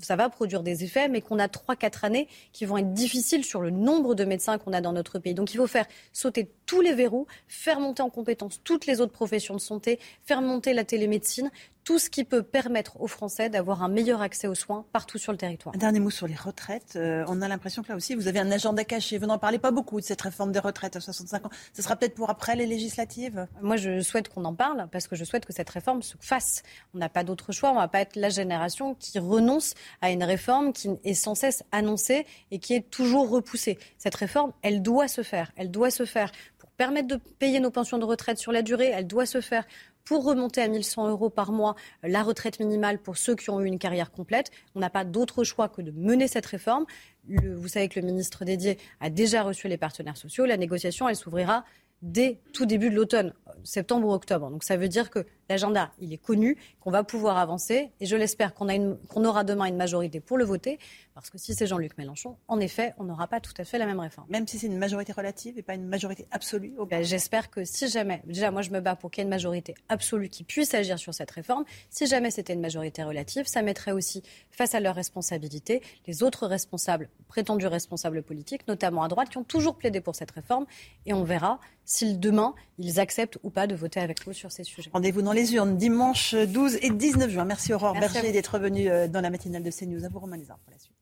ça 0.00 0.16
va 0.16 0.28
produire 0.28 0.62
des 0.62 0.84
effets, 0.84 1.08
mais 1.08 1.20
qu'on 1.20 1.38
a 1.38 1.48
3-4 1.48 2.04
années 2.04 2.28
qui 2.52 2.64
vont 2.64 2.76
être 2.76 2.92
difficiles 2.92 3.44
sur 3.44 3.60
le 3.60 3.70
nombre 3.70 4.14
de 4.14 4.24
médecins 4.24 4.58
qu'on 4.58 4.72
a 4.72 4.80
dans 4.80 4.92
notre 4.92 5.18
pays. 5.18 5.34
Donc 5.34 5.52
il 5.54 5.56
faut 5.56 5.66
faire 5.66 5.86
sauter 6.12 6.50
tous 6.66 6.80
les 6.80 6.92
verrous, 6.92 7.26
faire 7.48 7.80
monter 7.80 8.02
en 8.02 8.10
compétence 8.10 8.60
toutes 8.62 8.86
les 8.86 9.00
autres 9.00 9.12
professions 9.12 9.54
de 9.54 9.60
santé, 9.60 9.98
faire 10.24 10.42
monter 10.42 10.74
la 10.74 10.84
télémédecine, 10.84 11.50
tout 11.86 12.00
ce 12.00 12.10
qui 12.10 12.24
peut 12.24 12.42
permettre 12.42 13.00
aux 13.00 13.06
Français 13.06 13.48
d'avoir 13.48 13.84
un 13.84 13.88
meilleur 13.88 14.20
accès 14.20 14.48
aux 14.48 14.56
soins 14.56 14.84
partout 14.92 15.18
sur 15.18 15.30
le 15.30 15.38
territoire. 15.38 15.72
Un 15.72 15.78
dernier 15.78 16.00
mot 16.00 16.10
sur 16.10 16.26
les 16.26 16.34
retraites. 16.34 16.94
Euh, 16.96 17.24
on 17.28 17.40
a 17.40 17.46
l'impression 17.46 17.84
que 17.84 17.88
là 17.88 17.94
aussi, 17.94 18.16
vous 18.16 18.26
avez 18.26 18.40
un 18.40 18.50
agenda 18.50 18.82
caché. 18.82 19.18
Vous 19.18 19.26
n'en 19.26 19.38
parlez 19.38 19.60
pas 19.60 19.70
beaucoup 19.70 20.00
de 20.00 20.04
cette 20.04 20.20
réforme 20.20 20.50
des 20.50 20.58
retraites 20.58 20.96
à 20.96 21.00
65 21.00 21.46
ans. 21.46 21.50
Ce 21.72 21.82
sera 21.82 21.94
peut-être 21.94 22.16
pour 22.16 22.28
après 22.28 22.56
les 22.56 22.66
législatives? 22.66 23.46
Moi, 23.62 23.76
je 23.76 24.00
souhaite 24.00 24.28
qu'on 24.28 24.44
en 24.44 24.54
parle 24.54 24.88
parce 24.90 25.06
que 25.06 25.14
je 25.14 25.22
souhaite 25.22 25.46
que 25.46 25.52
cette 25.52 25.70
réforme 25.70 26.02
se 26.02 26.16
fasse. 26.18 26.64
On 26.92 26.98
n'a 26.98 27.08
pas 27.08 27.22
d'autre 27.22 27.52
choix. 27.52 27.70
On 27.70 27.74
ne 27.74 27.78
va 27.78 27.86
pas 27.88 28.00
être 28.00 28.16
la 28.16 28.30
génération 28.30 28.96
qui 28.96 29.20
renonce 29.20 29.74
à 30.02 30.10
une 30.10 30.24
réforme 30.24 30.72
qui 30.72 30.90
est 31.04 31.14
sans 31.14 31.36
cesse 31.36 31.62
annoncée 31.70 32.26
et 32.50 32.58
qui 32.58 32.74
est 32.74 32.90
toujours 32.90 33.30
repoussée. 33.30 33.78
Cette 33.96 34.16
réforme, 34.16 34.52
elle 34.62 34.82
doit 34.82 35.06
se 35.06 35.22
faire. 35.22 35.52
Elle 35.54 35.70
doit 35.70 35.92
se 35.92 36.04
faire 36.04 36.32
pour 36.58 36.68
permettre 36.72 37.06
de 37.06 37.20
payer 37.38 37.60
nos 37.60 37.70
pensions 37.70 37.98
de 37.98 38.04
retraite 38.04 38.38
sur 38.38 38.50
la 38.50 38.62
durée. 38.62 38.90
Elle 38.92 39.06
doit 39.06 39.24
se 39.24 39.40
faire 39.40 39.64
pour 40.06 40.24
remonter 40.24 40.62
à 40.62 40.68
1100 40.68 41.10
euros 41.10 41.28
par 41.28 41.52
mois 41.52 41.74
euh, 42.04 42.08
la 42.08 42.22
retraite 42.22 42.58
minimale 42.58 42.98
pour 42.98 43.18
ceux 43.18 43.34
qui 43.34 43.50
ont 43.50 43.60
eu 43.60 43.66
une 43.66 43.78
carrière 43.78 44.10
complète. 44.10 44.50
On 44.74 44.80
n'a 44.80 44.88
pas 44.88 45.04
d'autre 45.04 45.44
choix 45.44 45.68
que 45.68 45.82
de 45.82 45.90
mener 45.90 46.28
cette 46.28 46.46
réforme. 46.46 46.86
vous 47.28 47.68
savez 47.68 47.88
que 47.88 48.00
le 48.00 48.06
ministre 48.06 48.46
dédié 48.46 48.78
a 49.00 49.10
déjà 49.10 49.42
reçu 49.42 49.68
les 49.68 49.76
partenaires 49.76 50.16
sociaux. 50.16 50.46
La 50.46 50.56
négociation, 50.56 51.08
elle 51.08 51.16
s'ouvrira 51.16 51.64
dès 52.00 52.40
tout 52.52 52.66
début 52.66 52.88
de 52.88 52.94
l'automne. 52.94 53.34
Septembre 53.64 54.08
ou 54.08 54.12
octobre. 54.12 54.50
Donc 54.50 54.64
ça 54.64 54.76
veut 54.76 54.88
dire 54.88 55.10
que 55.10 55.26
l'agenda, 55.48 55.92
il 56.00 56.12
est 56.12 56.18
connu, 56.18 56.56
qu'on 56.80 56.90
va 56.90 57.04
pouvoir 57.04 57.38
avancer. 57.38 57.90
Et 58.00 58.06
je 58.06 58.16
l'espère 58.16 58.54
qu'on 58.54 58.66
qu'on 59.08 59.24
aura 59.24 59.44
demain 59.44 59.66
une 59.66 59.76
majorité 59.76 60.20
pour 60.20 60.38
le 60.38 60.44
voter. 60.44 60.78
Parce 61.14 61.30
que 61.30 61.38
si 61.38 61.54
c'est 61.54 61.66
Jean-Luc 61.66 61.96
Mélenchon, 61.96 62.36
en 62.46 62.60
effet, 62.60 62.92
on 62.98 63.04
n'aura 63.04 63.26
pas 63.26 63.40
tout 63.40 63.54
à 63.56 63.64
fait 63.64 63.78
la 63.78 63.86
même 63.86 64.00
réforme. 64.00 64.26
Même 64.28 64.46
si 64.46 64.58
c'est 64.58 64.66
une 64.66 64.76
majorité 64.76 65.12
relative 65.12 65.58
et 65.58 65.62
pas 65.62 65.74
une 65.74 65.86
majorité 65.86 66.26
absolue 66.30 66.74
ben, 66.90 67.02
J'espère 67.02 67.48
que 67.50 67.64
si 67.64 67.88
jamais, 67.88 68.22
déjà 68.26 68.50
moi 68.50 68.60
je 68.60 68.70
me 68.70 68.80
bats 68.80 68.96
pour 68.96 69.10
qu'il 69.10 69.22
y 69.22 69.22
ait 69.22 69.24
une 69.24 69.30
majorité 69.30 69.74
absolue 69.88 70.28
qui 70.28 70.44
puisse 70.44 70.74
agir 70.74 70.98
sur 70.98 71.14
cette 71.14 71.30
réforme. 71.30 71.64
Si 71.88 72.06
jamais 72.06 72.30
c'était 72.30 72.52
une 72.52 72.60
majorité 72.60 73.02
relative, 73.02 73.46
ça 73.46 73.62
mettrait 73.62 73.92
aussi 73.92 74.22
face 74.50 74.74
à 74.74 74.80
leurs 74.80 74.94
responsabilités 74.94 75.82
les 76.06 76.22
autres 76.22 76.46
responsables, 76.46 77.08
prétendus 77.28 77.66
responsables 77.66 78.22
politiques, 78.22 78.68
notamment 78.68 79.02
à 79.02 79.08
droite, 79.08 79.30
qui 79.30 79.38
ont 79.38 79.44
toujours 79.44 79.76
plaidé 79.76 80.02
pour 80.02 80.14
cette 80.14 80.32
réforme. 80.32 80.66
Et 81.06 81.14
on 81.14 81.24
verra 81.24 81.60
si 81.86 82.18
demain 82.18 82.54
ils 82.78 83.00
acceptent 83.00 83.38
ou 83.46 83.50
pas 83.50 83.68
de 83.68 83.76
voter 83.76 84.00
avec 84.00 84.26
nous 84.26 84.32
sur 84.32 84.50
ces 84.50 84.64
sujets. 84.64 84.90
Rendez-vous 84.92 85.22
dans 85.22 85.32
les 85.32 85.54
urnes 85.54 85.76
dimanche 85.76 86.34
12 86.34 86.78
et 86.82 86.90
19 86.90 87.30
juin. 87.30 87.44
Merci 87.44 87.72
Aurore 87.72 87.94
Berger 87.94 88.32
d'être 88.32 88.58
venue 88.58 88.90
euh, 88.90 89.06
dans 89.06 89.20
la 89.20 89.30
matinale 89.30 89.62
de 89.62 89.70
CNews. 89.70 90.04
À 90.04 90.08
vous 90.08 90.18
Romain 90.18 90.36
Lézard 90.36 90.58
pour 90.58 90.72
la 90.72 90.78
suite. 90.78 90.95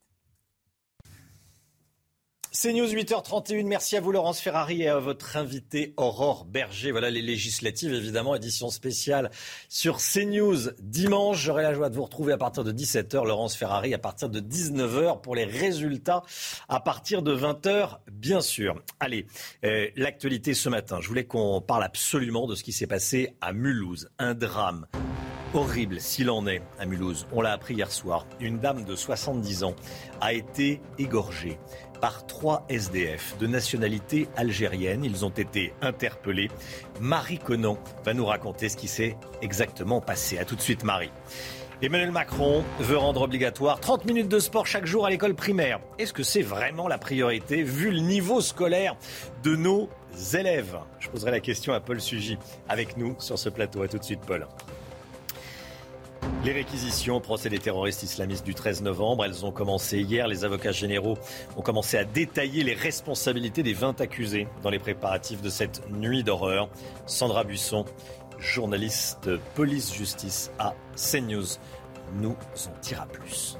C'est 2.57 2.71
News 2.71 2.87
8h31. 2.87 3.65
Merci 3.65 3.97
à 3.97 4.01
vous, 4.01 4.13
Laurence 4.13 4.39
Ferrari, 4.39 4.83
et 4.83 4.87
à 4.87 4.97
votre 4.97 5.35
invité, 5.35 5.93
Aurore 5.97 6.45
Berger. 6.45 6.91
Voilà 6.91 7.09
les 7.09 7.21
législatives, 7.21 7.93
évidemment, 7.93 8.33
édition 8.33 8.69
spéciale 8.69 9.29
sur 9.67 9.97
CNews 9.97 10.71
dimanche. 10.79 11.43
J'aurai 11.43 11.63
la 11.63 11.73
joie 11.73 11.89
de 11.89 11.95
vous 11.95 12.05
retrouver 12.05 12.31
à 12.31 12.37
partir 12.37 12.63
de 12.63 12.71
17h, 12.71 13.25
Laurence 13.25 13.57
Ferrari, 13.57 13.93
à 13.93 13.97
partir 13.97 14.29
de 14.29 14.39
19h 14.39 15.19
pour 15.19 15.35
les 15.35 15.43
résultats 15.43 16.23
à 16.69 16.79
partir 16.79 17.23
de 17.23 17.35
20h, 17.35 17.97
bien 18.09 18.39
sûr. 18.39 18.81
Allez, 19.01 19.25
euh, 19.65 19.89
l'actualité 19.97 20.53
ce 20.53 20.69
matin. 20.69 20.99
Je 21.01 21.09
voulais 21.09 21.25
qu'on 21.25 21.59
parle 21.59 21.83
absolument 21.83 22.47
de 22.47 22.55
ce 22.55 22.63
qui 22.63 22.71
s'est 22.71 22.87
passé 22.87 23.35
à 23.41 23.51
Mulhouse. 23.51 24.07
Un 24.17 24.33
drame 24.33 24.87
horrible 25.55 26.01
s'il 26.01 26.29
en 26.29 26.47
est 26.47 26.61
à 26.79 26.85
Mulhouse. 26.85 27.27
On 27.31 27.41
l'a 27.41 27.53
appris 27.53 27.75
hier 27.75 27.91
soir. 27.91 28.27
Une 28.39 28.59
dame 28.59 28.83
de 28.83 28.95
70 28.95 29.63
ans 29.63 29.75
a 30.19 30.33
été 30.33 30.81
égorgée 30.97 31.57
par 32.05 32.27
trois 32.27 32.63
SDF 32.69 33.35
de 33.39 33.47
nationalité 33.47 34.27
algérienne. 34.37 35.03
Ils 35.03 35.25
ont 35.25 35.31
été 35.31 35.73
interpellés. 35.81 36.51
Marie 37.01 37.39
Conan 37.39 37.79
va 38.03 38.13
nous 38.13 38.27
raconter 38.27 38.69
ce 38.69 38.77
qui 38.77 38.87
s'est 38.87 39.17
exactement 39.41 40.01
passé. 40.01 40.37
A 40.37 40.45
tout 40.45 40.55
de 40.55 40.61
suite, 40.61 40.83
Marie. 40.83 41.09
Emmanuel 41.81 42.11
Macron 42.11 42.63
veut 42.79 42.97
rendre 42.97 43.23
obligatoire 43.23 43.79
30 43.79 44.05
minutes 44.05 44.27
de 44.27 44.37
sport 44.37 44.67
chaque 44.67 44.85
jour 44.85 45.07
à 45.07 45.09
l'école 45.09 45.33
primaire. 45.33 45.79
Est-ce 45.97 46.13
que 46.13 46.21
c'est 46.21 46.43
vraiment 46.43 46.87
la 46.87 46.99
priorité 46.99 47.63
vu 47.63 47.89
le 47.89 48.01
niveau 48.01 48.39
scolaire 48.39 48.95
de 49.41 49.55
nos 49.55 49.89
élèves? 50.35 50.77
Je 50.99 51.09
poserai 51.09 51.31
la 51.31 51.39
question 51.39 51.73
à 51.73 51.79
Paul 51.79 51.99
Sugy 51.99 52.37
avec 52.69 52.97
nous 52.97 53.15
sur 53.17 53.39
ce 53.39 53.49
plateau. 53.49 53.81
A 53.81 53.87
tout 53.87 53.97
de 53.97 54.03
suite, 54.03 54.21
Paul. 54.27 54.45
Les 56.43 56.51
réquisitions 56.51 57.15
au 57.15 57.19
procès 57.19 57.49
des 57.49 57.57
terroristes 57.57 58.03
islamistes 58.03 58.45
du 58.45 58.53
13 58.53 58.83
novembre, 58.83 59.25
elles 59.25 59.45
ont 59.45 59.51
commencé 59.51 59.99
hier. 59.99 60.27
Les 60.27 60.45
avocats 60.45 60.71
généraux 60.71 61.17
ont 61.57 61.61
commencé 61.61 61.97
à 61.97 62.03
détailler 62.03 62.63
les 62.63 62.75
responsabilités 62.75 63.63
des 63.63 63.73
20 63.73 63.99
accusés 63.99 64.47
dans 64.61 64.69
les 64.69 64.77
préparatifs 64.77 65.41
de 65.41 65.49
cette 65.49 65.89
nuit 65.89 66.23
d'horreur. 66.23 66.69
Sandra 67.07 67.43
Buisson, 67.43 67.85
journaliste 68.37 69.29
police-justice 69.55 70.51
à 70.59 70.75
CNews, 70.95 71.57
nous 72.21 72.31
en 72.31 72.79
dira 72.81 73.07
plus. 73.07 73.57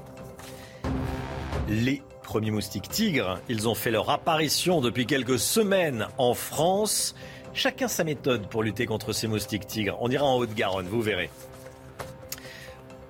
Les 1.68 2.04
premiers 2.22 2.52
moustiques 2.52 2.90
tigres, 2.90 3.40
ils 3.50 3.68
ont 3.68 3.76
fait 3.76 3.92
leur 3.92 4.10
apparition 4.12 4.82
depuis 4.82 5.08
quelques 5.08 5.40
semaines 5.40 6.08
en 6.20 6.36
France. 6.36 7.16
Chacun 7.54 7.88
sa 7.88 8.04
méthode 8.04 8.48
pour 8.48 8.62
lutter 8.62 8.86
contre 8.86 9.12
ces 9.14 9.28
moustiques 9.28 9.66
tigres. 9.66 9.98
On 10.02 10.12
ira 10.12 10.26
en 10.26 10.38
Haute-Garonne, 10.38 10.88
vous 10.88 11.02
verrez. 11.02 11.30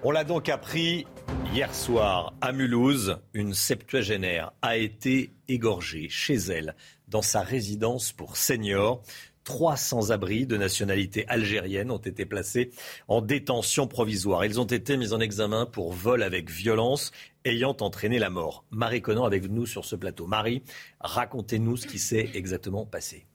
On 0.07 0.11
l'a 0.11 0.23
donc 0.23 0.49
appris 0.49 1.07
hier 1.51 1.73
soir 1.73 2.35
à 2.39 2.51
Mulhouse. 2.51 3.17
Une 3.33 3.55
septuagénaire 3.55 4.51
a 4.61 4.77
été 4.77 5.31
égorgée 5.47 6.09
chez 6.09 6.35
elle 6.35 6.75
dans 7.07 7.23
sa 7.23 7.41
résidence 7.41 8.11
pour 8.11 8.37
seniors. 8.37 9.01
Trois 9.43 9.77
sans-abri 9.77 10.45
de 10.45 10.57
nationalité 10.57 11.27
algérienne 11.27 11.89
ont 11.89 11.97
été 11.97 12.23
placés 12.27 12.69
en 13.07 13.19
détention 13.19 13.87
provisoire. 13.87 14.45
Ils 14.45 14.61
ont 14.61 14.65
été 14.65 14.95
mis 14.95 15.11
en 15.11 15.19
examen 15.19 15.65
pour 15.65 15.91
vol 15.91 16.21
avec 16.21 16.51
violence 16.51 17.11
ayant 17.43 17.75
entraîné 17.79 18.19
la 18.19 18.29
mort. 18.29 18.63
Marie 18.69 19.01
Conan 19.01 19.25
avec 19.25 19.49
nous 19.49 19.65
sur 19.65 19.85
ce 19.85 19.95
plateau. 19.95 20.27
Marie, 20.27 20.61
racontez-nous 20.99 21.77
ce 21.77 21.87
qui 21.87 21.97
s'est 21.97 22.29
exactement 22.35 22.85
passé. 22.85 23.25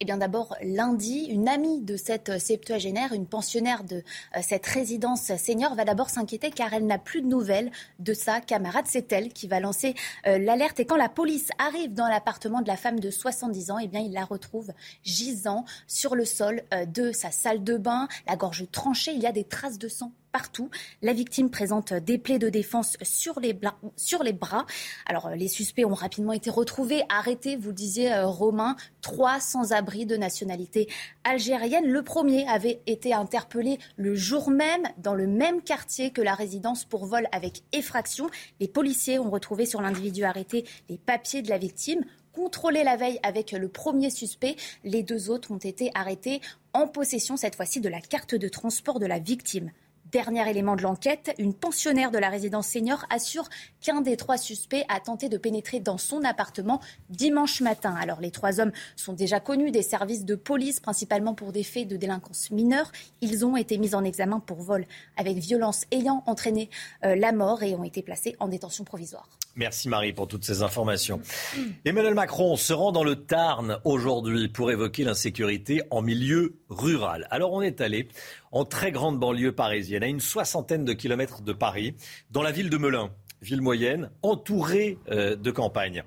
Eh 0.00 0.04
bien 0.06 0.16
d'abord, 0.16 0.56
lundi, 0.60 1.26
une 1.30 1.48
amie 1.48 1.80
de 1.80 1.96
cette 1.96 2.40
septuagénaire, 2.40 3.12
une 3.12 3.26
pensionnaire 3.26 3.84
de 3.84 4.02
euh, 4.36 4.40
cette 4.42 4.66
résidence 4.66 5.34
senior, 5.36 5.76
va 5.76 5.84
d'abord 5.84 6.10
s'inquiéter 6.10 6.50
car 6.50 6.72
elle 6.72 6.84
n'a 6.84 6.98
plus 6.98 7.22
de 7.22 7.28
nouvelles 7.28 7.70
de 8.00 8.12
sa 8.12 8.40
camarade. 8.40 8.86
C'est 8.88 9.12
elle 9.12 9.32
qui 9.32 9.46
va 9.46 9.60
lancer 9.60 9.94
euh, 10.26 10.38
l'alerte. 10.38 10.80
Et 10.80 10.84
quand 10.84 10.96
la 10.96 11.08
police 11.08 11.50
arrive 11.58 11.94
dans 11.94 12.08
l'appartement 12.08 12.60
de 12.60 12.66
la 12.66 12.76
femme 12.76 12.98
de 12.98 13.08
70 13.08 13.70
ans, 13.70 13.78
eh 13.78 13.86
bien 13.86 14.00
il 14.00 14.12
la 14.12 14.24
retrouve 14.24 14.72
gisant 15.04 15.64
sur 15.86 16.16
le 16.16 16.24
sol 16.24 16.64
euh, 16.74 16.86
de 16.86 17.12
sa 17.12 17.30
salle 17.30 17.62
de 17.62 17.76
bain, 17.76 18.08
la 18.26 18.34
gorge 18.34 18.66
tranchée. 18.72 19.12
Il 19.12 19.22
y 19.22 19.26
a 19.26 19.32
des 19.32 19.44
traces 19.44 19.78
de 19.78 19.88
sang 19.88 20.10
partout. 20.34 20.68
La 21.00 21.12
victime 21.12 21.48
présente 21.48 21.92
des 21.92 22.18
plaies 22.18 22.40
de 22.40 22.48
défense 22.48 22.96
sur 23.02 23.38
les, 23.38 23.52
bras. 23.52 24.66
Alors, 25.06 25.30
les 25.30 25.46
suspects 25.46 25.84
ont 25.84 25.94
rapidement 25.94 26.32
été 26.32 26.50
retrouvés, 26.50 27.04
arrêtés, 27.08 27.54
vous 27.54 27.70
disiez, 27.70 28.12
euh, 28.12 28.26
Romain, 28.26 28.74
trois 29.00 29.38
sans-abri 29.38 30.06
de 30.06 30.16
nationalité 30.16 30.88
algérienne. 31.22 31.86
Le 31.86 32.02
premier 32.02 32.48
avait 32.48 32.80
été 32.88 33.14
interpellé 33.14 33.78
le 33.96 34.16
jour 34.16 34.50
même 34.50 34.82
dans 34.98 35.14
le 35.14 35.28
même 35.28 35.62
quartier 35.62 36.10
que 36.10 36.20
la 36.20 36.34
résidence 36.34 36.84
pour 36.84 37.06
vol 37.06 37.28
avec 37.30 37.62
effraction. 37.72 38.28
Les 38.58 38.66
policiers 38.66 39.20
ont 39.20 39.30
retrouvé 39.30 39.66
sur 39.66 39.82
l'individu 39.82 40.24
arrêté 40.24 40.64
les 40.88 40.98
papiers 40.98 41.42
de 41.42 41.48
la 41.48 41.58
victime 41.58 42.04
contrôlés 42.32 42.82
la 42.82 42.96
veille 42.96 43.20
avec 43.22 43.52
le 43.52 43.68
premier 43.68 44.10
suspect. 44.10 44.56
Les 44.82 45.04
deux 45.04 45.30
autres 45.30 45.52
ont 45.52 45.58
été 45.58 45.92
arrêtés 45.94 46.40
en 46.72 46.88
possession 46.88 47.36
cette 47.36 47.54
fois-ci 47.54 47.80
de 47.80 47.88
la 47.88 48.00
carte 48.00 48.34
de 48.34 48.48
transport 48.48 48.98
de 48.98 49.06
la 49.06 49.20
victime. 49.20 49.70
Dernier 50.14 50.48
élément 50.48 50.76
de 50.76 50.82
l'enquête, 50.82 51.34
une 51.38 51.52
pensionnaire 51.52 52.12
de 52.12 52.18
la 52.18 52.28
résidence 52.28 52.68
senior 52.68 53.04
assure 53.10 53.48
qu'un 53.80 54.00
des 54.00 54.16
trois 54.16 54.36
suspects 54.36 54.84
a 54.88 55.00
tenté 55.00 55.28
de 55.28 55.36
pénétrer 55.36 55.80
dans 55.80 55.98
son 55.98 56.22
appartement 56.22 56.80
dimanche 57.10 57.60
matin. 57.60 57.96
Alors 58.00 58.20
les 58.20 58.30
trois 58.30 58.60
hommes 58.60 58.70
sont 58.94 59.12
déjà 59.12 59.40
connus 59.40 59.72
des 59.72 59.82
services 59.82 60.24
de 60.24 60.36
police, 60.36 60.78
principalement 60.78 61.34
pour 61.34 61.50
des 61.50 61.64
faits 61.64 61.88
de 61.88 61.96
délinquance 61.96 62.52
mineure. 62.52 62.92
Ils 63.22 63.44
ont 63.44 63.56
été 63.56 63.76
mis 63.76 63.96
en 63.96 64.04
examen 64.04 64.38
pour 64.38 64.58
vol 64.62 64.86
avec 65.16 65.38
violence 65.38 65.84
ayant 65.90 66.22
entraîné 66.26 66.70
euh, 67.04 67.16
la 67.16 67.32
mort 67.32 67.64
et 67.64 67.74
ont 67.74 67.82
été 67.82 68.00
placés 68.00 68.36
en 68.38 68.46
détention 68.46 68.84
provisoire. 68.84 69.28
Merci 69.56 69.88
Marie 69.88 70.12
pour 70.12 70.26
toutes 70.26 70.44
ces 70.44 70.62
informations. 70.62 71.20
Emmanuel 71.84 72.14
Macron 72.14 72.56
se 72.56 72.72
rend 72.72 72.92
dans 72.92 73.04
le 73.04 73.16
Tarn 73.16 73.78
aujourd'hui 73.84 74.48
pour 74.48 74.70
évoquer 74.70 75.04
l'insécurité 75.04 75.82
en 75.90 76.02
milieu 76.02 76.56
rural. 76.68 77.26
Alors 77.30 77.52
on 77.52 77.62
est 77.62 77.80
allé 77.80 78.08
en 78.54 78.64
très 78.64 78.92
grande 78.92 79.18
banlieue 79.18 79.52
parisienne, 79.52 80.04
à 80.04 80.06
une 80.06 80.20
soixantaine 80.20 80.84
de 80.84 80.92
kilomètres 80.92 81.42
de 81.42 81.52
Paris, 81.52 81.96
dans 82.30 82.42
la 82.42 82.52
ville 82.52 82.70
de 82.70 82.78
Melun, 82.78 83.10
ville 83.42 83.60
moyenne, 83.60 84.10
entourée 84.22 84.96
euh, 85.10 85.34
de 85.34 85.50
campagnes. 85.50 86.04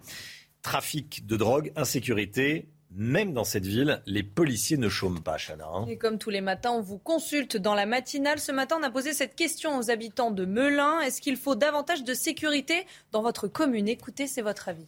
Trafic 0.61 1.27
de 1.27 1.35
drogue, 1.35 1.73
insécurité, 1.75 2.69
même 2.89 3.33
dans 3.33 3.43
cette 3.43 3.65
ville, 3.65 4.01
les 4.05 4.23
policiers 4.23 4.77
ne 4.77 4.87
chôment 4.87 5.19
pas, 5.19 5.35
Chana. 5.37 5.67
Hein. 5.67 5.85
Et 5.89 5.97
comme 5.97 6.17
tous 6.17 6.29
les 6.29 6.39
matins, 6.39 6.71
on 6.71 6.81
vous 6.81 6.97
consulte 6.97 7.57
dans 7.57 7.75
la 7.75 7.85
matinale. 7.85 8.39
Ce 8.39 8.53
matin, 8.53 8.77
on 8.79 8.83
a 8.83 8.91
posé 8.91 9.11
cette 9.11 9.35
question 9.35 9.77
aux 9.77 9.91
habitants 9.91 10.31
de 10.31 10.45
Melun. 10.45 11.01
Est-ce 11.01 11.19
qu'il 11.19 11.35
faut 11.35 11.55
davantage 11.55 12.05
de 12.05 12.13
sécurité 12.13 12.85
dans 13.11 13.21
votre 13.21 13.49
commune? 13.49 13.89
Écoutez, 13.89 14.25
c'est 14.25 14.41
votre 14.41 14.69
avis. 14.69 14.87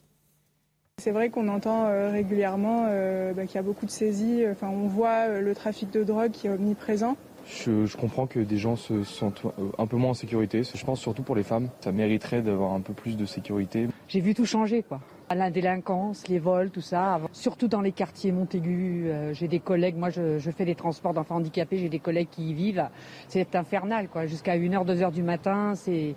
C'est 0.98 1.12
vrai 1.12 1.30
qu'on 1.30 1.50
entend 1.50 1.88
euh, 1.88 2.10
régulièrement 2.10 2.86
euh, 2.88 3.34
bah, 3.34 3.46
qu'il 3.46 3.56
y 3.56 3.60
a 3.60 3.64
beaucoup 3.64 3.86
de 3.86 3.92
saisies. 3.92 4.46
Enfin, 4.50 4.70
on 4.70 4.88
voit 4.88 5.28
le 5.28 5.54
trafic 5.54 5.92
de 5.92 6.06
drogue 6.06 6.32
qui 6.32 6.48
est 6.48 6.50
omniprésent. 6.50 7.18
Je, 7.50 7.86
je, 7.86 7.98
comprends 7.98 8.28
que 8.28 8.40
des 8.40 8.58
gens 8.58 8.76
se 8.76 9.04
sentent 9.04 9.42
un 9.78 9.88
peu 9.88 9.98
moins 9.98 10.12
en 10.12 10.14
sécurité. 10.14 10.62
Je 10.64 10.86
pense 10.86 11.02
surtout 11.02 11.24
pour 11.24 11.36
les 11.36 11.44
femmes. 11.44 11.70
Ça 11.82 11.92
mériterait 11.92 12.42
d'avoir 12.42 12.74
un 12.74 12.82
peu 12.82 12.94
plus 12.94 13.18
de 13.18 13.26
sécurité. 13.26 13.88
J'ai 14.08 14.22
vu 14.22 14.34
tout 14.34 14.46
changer, 14.46 14.84
quoi 14.84 15.00
la 15.36 15.50
délinquance, 15.50 16.28
les 16.28 16.40
vols, 16.40 16.72
tout 16.72 16.82
ça. 16.82 17.20
Surtout 17.32 17.68
dans 17.68 17.82
les 17.82 17.92
quartiers 17.92 18.32
Montaigu, 18.32 19.06
euh, 19.08 19.34
j'ai 19.34 19.48
des 19.48 19.60
collègues, 19.60 19.96
moi 19.96 20.10
je, 20.10 20.40
fais 20.52 20.66
des 20.66 20.76
transports 20.76 21.14
d'enfants 21.14 21.36
handicapés, 21.36 21.78
j'ai 21.78 21.90
des 21.90 22.00
collègues 22.00 22.30
qui 22.32 22.50
y 22.50 22.54
vivent. 22.54 22.88
C'est 23.28 23.56
infernal, 23.56 24.08
quoi. 24.10 24.26
Jusqu'à 24.26 24.58
1h, 24.58 24.86
2h 24.86 25.12
du 25.12 25.24
matin, 25.24 25.74
c'est, 25.76 26.16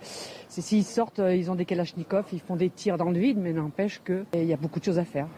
s'ils 0.48 0.84
sortent, 0.84 1.20
euh, 1.20 1.34
ils 1.34 1.50
ont 1.50 1.54
des 1.54 1.64
kalachnikovs, 1.64 2.26
ils 2.32 2.40
font 2.40 2.56
des 2.56 2.70
tirs 2.70 2.96
dans 2.96 3.10
le 3.10 3.18
vide, 3.18 3.38
mais 3.38 3.52
n'empêche 3.52 4.02
qu'il 4.02 4.44
y 4.44 4.52
a 4.52 4.56
beaucoup 4.56 4.78
de 4.78 4.84
choses 4.84 4.98
à 4.98 5.04
faire. 5.04 5.28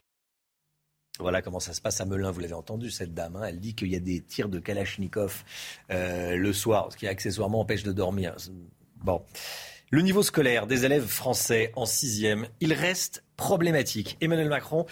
Voilà 1.21 1.43
comment 1.43 1.61
ça 1.61 1.73
se 1.73 1.81
passe 1.81 2.01
à 2.01 2.05
Melun. 2.05 2.33
Vous 2.33 2.41
l'avez 2.41 2.55
entendu, 2.55 2.91
cette 2.91 3.15
dame. 3.15 3.37
Hein. 3.37 3.45
elle 3.49 3.61
dit 3.61 3.75
qu'il 3.75 3.89
y 3.89 3.97
a 3.97 4.01
des 4.01 4.21
tirs 4.21 4.49
de 4.49 4.59
Kalachnikov 4.59 5.45
euh, 5.91 6.37
le 6.37 6.53
soir, 6.53 6.89
ce 6.91 6.97
qui 6.97 7.07
accessoirement 7.07 7.61
empêche 7.61 7.85
de 7.85 7.93
dormir. 7.93 8.35
Bon. 8.97 9.23
Le 9.91 10.01
niveau 10.03 10.25
scolaire 10.25 10.67
des 10.67 10.85
élèves 10.85 11.07
français 11.07 11.71
en 11.77 11.87
sixième, 11.87 12.49
il 12.61 12.73
reste 12.73 13.23
problématique. 13.37 14.17
Emmanuel 14.21 14.49
Macron 14.49 14.87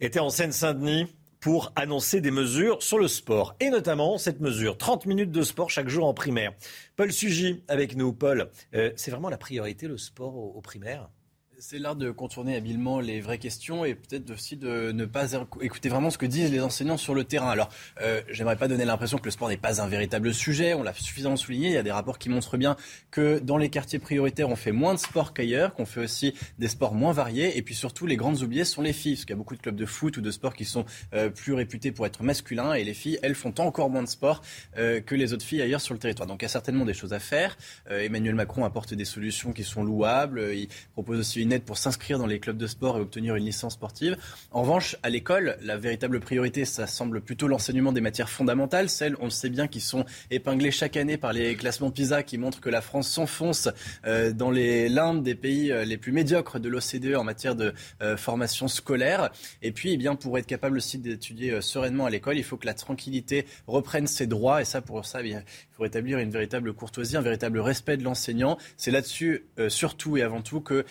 était 0.00 0.20
en 0.20 0.30
Seine-Saint-Denis 0.30 1.06
pour 1.40 1.70
annoncer 1.76 2.22
des 2.22 2.30
mesures 2.30 2.82
sur 2.82 2.98
le 2.98 3.08
sport. 3.08 3.54
Et 3.60 3.68
notamment 3.68 4.16
cette 4.16 4.40
mesure, 4.40 4.78
30 4.78 5.04
minutes 5.04 5.32
de 5.32 5.42
sport 5.42 5.68
chaque 5.68 5.88
jour 5.88 6.06
en 6.06 6.14
primaire. 6.14 6.54
Paul 6.96 7.12
Sugy 7.12 7.62
avec 7.68 7.94
nous. 7.94 8.14
Paul, 8.14 8.50
euh, 8.74 8.90
c'est 8.96 9.10
vraiment 9.10 9.28
la 9.28 9.38
priorité 9.38 9.86
le 9.86 9.98
sport 9.98 10.34
au 10.34 10.60
primaire? 10.62 11.10
C'est 11.60 11.80
l'art 11.80 11.96
de 11.96 12.12
contourner 12.12 12.54
habilement 12.54 13.00
les 13.00 13.20
vraies 13.20 13.38
questions 13.38 13.84
et 13.84 13.96
peut-être 13.96 14.30
aussi 14.30 14.56
de 14.56 14.92
ne 14.92 15.04
pas 15.06 15.32
écouter 15.60 15.88
vraiment 15.88 16.10
ce 16.10 16.18
que 16.18 16.26
disent 16.26 16.52
les 16.52 16.60
enseignants 16.60 16.96
sur 16.96 17.14
le 17.14 17.24
terrain. 17.24 17.50
Alors, 17.50 17.68
euh, 18.00 18.20
j'aimerais 18.30 18.54
pas 18.54 18.68
donner 18.68 18.84
l'impression 18.84 19.18
que 19.18 19.24
le 19.24 19.32
sport 19.32 19.48
n'est 19.48 19.56
pas 19.56 19.82
un 19.82 19.88
véritable 19.88 20.32
sujet. 20.32 20.74
On 20.74 20.84
l'a 20.84 20.94
suffisamment 20.94 21.36
souligné. 21.36 21.68
Il 21.68 21.74
y 21.74 21.78
a 21.78 21.82
des 21.82 21.90
rapports 21.90 22.18
qui 22.18 22.28
montrent 22.28 22.56
bien 22.56 22.76
que 23.10 23.40
dans 23.40 23.56
les 23.56 23.70
quartiers 23.70 23.98
prioritaires, 23.98 24.48
on 24.48 24.56
fait 24.56 24.70
moins 24.70 24.94
de 24.94 25.00
sport 25.00 25.34
qu'ailleurs, 25.34 25.74
qu'on 25.74 25.84
fait 25.84 26.00
aussi 26.00 26.32
des 26.60 26.68
sports 26.68 26.94
moins 26.94 27.12
variés. 27.12 27.58
Et 27.58 27.62
puis 27.62 27.74
surtout, 27.74 28.06
les 28.06 28.16
grandes 28.16 28.40
oubliées 28.42 28.64
sont 28.64 28.82
les 28.82 28.92
filles, 28.92 29.14
parce 29.14 29.24
qu'il 29.24 29.34
y 29.34 29.36
a 29.36 29.38
beaucoup 29.38 29.56
de 29.56 29.60
clubs 29.60 29.76
de 29.76 29.86
foot 29.86 30.16
ou 30.16 30.20
de 30.20 30.30
sport 30.30 30.54
qui 30.54 30.64
sont 30.64 30.84
euh, 31.12 31.28
plus 31.28 31.54
réputés 31.54 31.90
pour 31.90 32.06
être 32.06 32.22
masculins. 32.22 32.74
Et 32.74 32.84
les 32.84 32.94
filles, 32.94 33.18
elles, 33.22 33.34
font 33.34 33.54
encore 33.58 33.90
moins 33.90 34.04
de 34.04 34.08
sport 34.08 34.42
euh, 34.76 35.00
que 35.00 35.16
les 35.16 35.32
autres 35.32 35.44
filles 35.44 35.62
ailleurs 35.62 35.80
sur 35.80 35.94
le 35.94 35.98
territoire. 35.98 36.28
Donc, 36.28 36.42
il 36.42 36.44
y 36.44 36.46
a 36.46 36.50
certainement 36.50 36.84
des 36.84 36.94
choses 36.94 37.12
à 37.12 37.18
faire. 37.18 37.56
Emmanuel 37.90 38.36
Macron 38.36 38.64
apporte 38.64 38.94
des 38.94 39.04
solutions 39.04 39.52
qui 39.52 39.64
sont 39.64 39.82
louables. 39.82 40.52
Il 40.54 40.68
propose 40.92 41.18
aussi 41.18 41.42
une 41.47 41.47
aide 41.50 41.62
pour 41.62 41.78
s'inscrire 41.78 42.18
dans 42.18 42.26
les 42.26 42.40
clubs 42.40 42.56
de 42.56 42.66
sport 42.66 42.98
et 42.98 43.00
obtenir 43.00 43.36
une 43.36 43.44
licence 43.44 43.74
sportive. 43.74 44.16
En 44.50 44.62
revanche, 44.62 44.96
à 45.02 45.10
l'école, 45.10 45.56
la 45.62 45.76
véritable 45.76 46.20
priorité, 46.20 46.64
ça 46.64 46.86
semble 46.86 47.20
plutôt 47.20 47.48
l'enseignement 47.48 47.92
des 47.92 48.00
matières 48.00 48.30
fondamentales, 48.30 48.88
celles, 48.88 49.16
on 49.20 49.24
le 49.24 49.30
sait 49.30 49.50
bien, 49.50 49.68
qui 49.68 49.80
sont 49.80 50.04
épinglées 50.30 50.70
chaque 50.70 50.96
année 50.96 51.16
par 51.16 51.32
les 51.32 51.54
classements 51.56 51.90
PISA 51.90 52.22
qui 52.22 52.38
montrent 52.38 52.60
que 52.60 52.70
la 52.70 52.80
France 52.80 53.08
s'enfonce 53.08 53.68
euh, 54.06 54.32
dans 54.32 54.50
les 54.50 54.88
limbes 54.88 55.22
des 55.22 55.34
pays 55.34 55.72
euh, 55.72 55.84
les 55.84 55.96
plus 55.96 56.12
médiocres 56.12 56.60
de 56.60 56.68
l'OCDE 56.68 57.16
en 57.16 57.24
matière 57.24 57.54
de 57.54 57.74
euh, 58.02 58.16
formation 58.16 58.68
scolaire. 58.68 59.30
Et 59.62 59.72
puis, 59.72 59.92
eh 59.92 59.96
bien, 59.96 60.14
pour 60.14 60.38
être 60.38 60.46
capable 60.46 60.76
aussi 60.76 60.98
d'étudier 60.98 61.60
sereinement 61.60 62.06
à 62.06 62.10
l'école, 62.10 62.36
il 62.36 62.44
faut 62.44 62.56
que 62.56 62.66
la 62.66 62.74
tranquillité 62.74 63.46
reprenne 63.66 64.06
ses 64.06 64.26
droits. 64.26 64.62
Et 64.62 64.64
ça, 64.64 64.80
pour 64.80 65.04
ça, 65.04 65.20
eh 65.22 65.28
il 65.28 65.44
faut 65.78 65.84
établir 65.84 66.18
une 66.18 66.30
véritable 66.30 66.72
courtoisie, 66.74 67.16
un 67.16 67.22
véritable 67.22 67.60
respect 67.60 67.96
de 67.96 68.04
l'enseignant. 68.04 68.58
C'est 68.76 68.90
là-dessus, 68.90 69.46
surtout 69.68 70.16
et 70.16 70.22
avant 70.22 70.42
tout, 70.42 70.60
que 70.60 70.84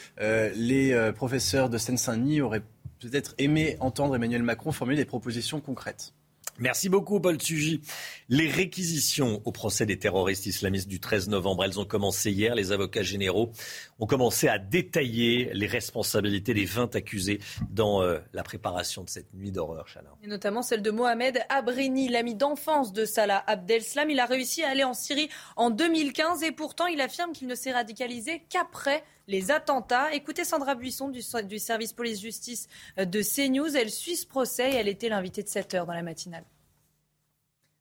les 0.55 0.93
euh, 0.93 1.11
professeurs 1.11 1.69
de 1.69 1.77
Seine-Saint-Denis 1.77 2.41
auraient 2.41 2.63
peut-être 2.99 3.35
aimé 3.37 3.77
entendre 3.79 4.15
Emmanuel 4.15 4.43
Macron 4.43 4.71
formuler 4.71 4.97
des 4.97 5.05
propositions 5.05 5.61
concrètes. 5.61 6.13
Merci 6.59 6.89
beaucoup, 6.89 7.19
Paul 7.19 7.39
Sugy. 7.39 7.81
Les 8.29 8.49
réquisitions 8.49 9.41
au 9.45 9.51
procès 9.51 9.85
des 9.85 9.99
terroristes 9.99 10.47
islamistes 10.47 10.87
du 10.87 10.99
13 10.99 11.29
novembre, 11.29 11.63
elles 11.63 11.79
ont 11.79 11.85
commencé 11.85 12.31
hier. 12.31 12.55
Les 12.55 12.71
avocats 12.71 13.03
généraux 13.03 13.51
ont 13.99 14.07
commencé 14.07 14.47
à 14.47 14.57
détailler 14.57 15.51
les 15.53 15.67
responsabilités 15.67 16.55
des 16.55 16.65
20 16.65 16.95
accusés 16.95 17.39
dans 17.69 18.01
euh, 18.01 18.17
la 18.33 18.41
préparation 18.41 19.03
de 19.03 19.09
cette 19.09 19.33
nuit 19.33 19.51
d'horreur, 19.51 19.85
Et 20.23 20.27
notamment 20.27 20.63
celle 20.63 20.81
de 20.81 20.89
Mohamed 20.89 21.39
Abrini, 21.49 22.09
l'ami 22.09 22.33
d'enfance 22.33 22.91
de 22.91 23.05
Salah 23.05 23.43
Abdeslam. 23.45 24.09
Il 24.09 24.19
a 24.19 24.25
réussi 24.25 24.63
à 24.63 24.69
aller 24.69 24.83
en 24.83 24.93
Syrie 24.93 25.29
en 25.55 25.69
2015 25.69 26.41
et 26.43 26.51
pourtant 26.51 26.87
il 26.87 27.01
affirme 27.01 27.33
qu'il 27.33 27.47
ne 27.47 27.55
s'est 27.55 27.71
radicalisé 27.71 28.43
qu'après 28.49 29.03
les 29.27 29.51
attentats. 29.51 30.13
Écoutez 30.13 30.43
Sandra 30.43 30.75
Buisson 30.75 31.09
du, 31.09 31.21
service 31.21 31.93
police-justice 31.93 32.67
de 32.97 33.21
CNews. 33.21 33.75
Elle 33.75 33.91
suit 33.91 34.15
ce 34.15 34.25
procès 34.25 34.71
et 34.71 34.75
elle 34.75 34.87
était 34.87 35.09
l'invitée 35.09 35.43
de 35.43 35.49
7 35.49 35.73
heures 35.75 35.85
dans 35.85 35.93
la 35.93 36.03
matinale. 36.03 36.43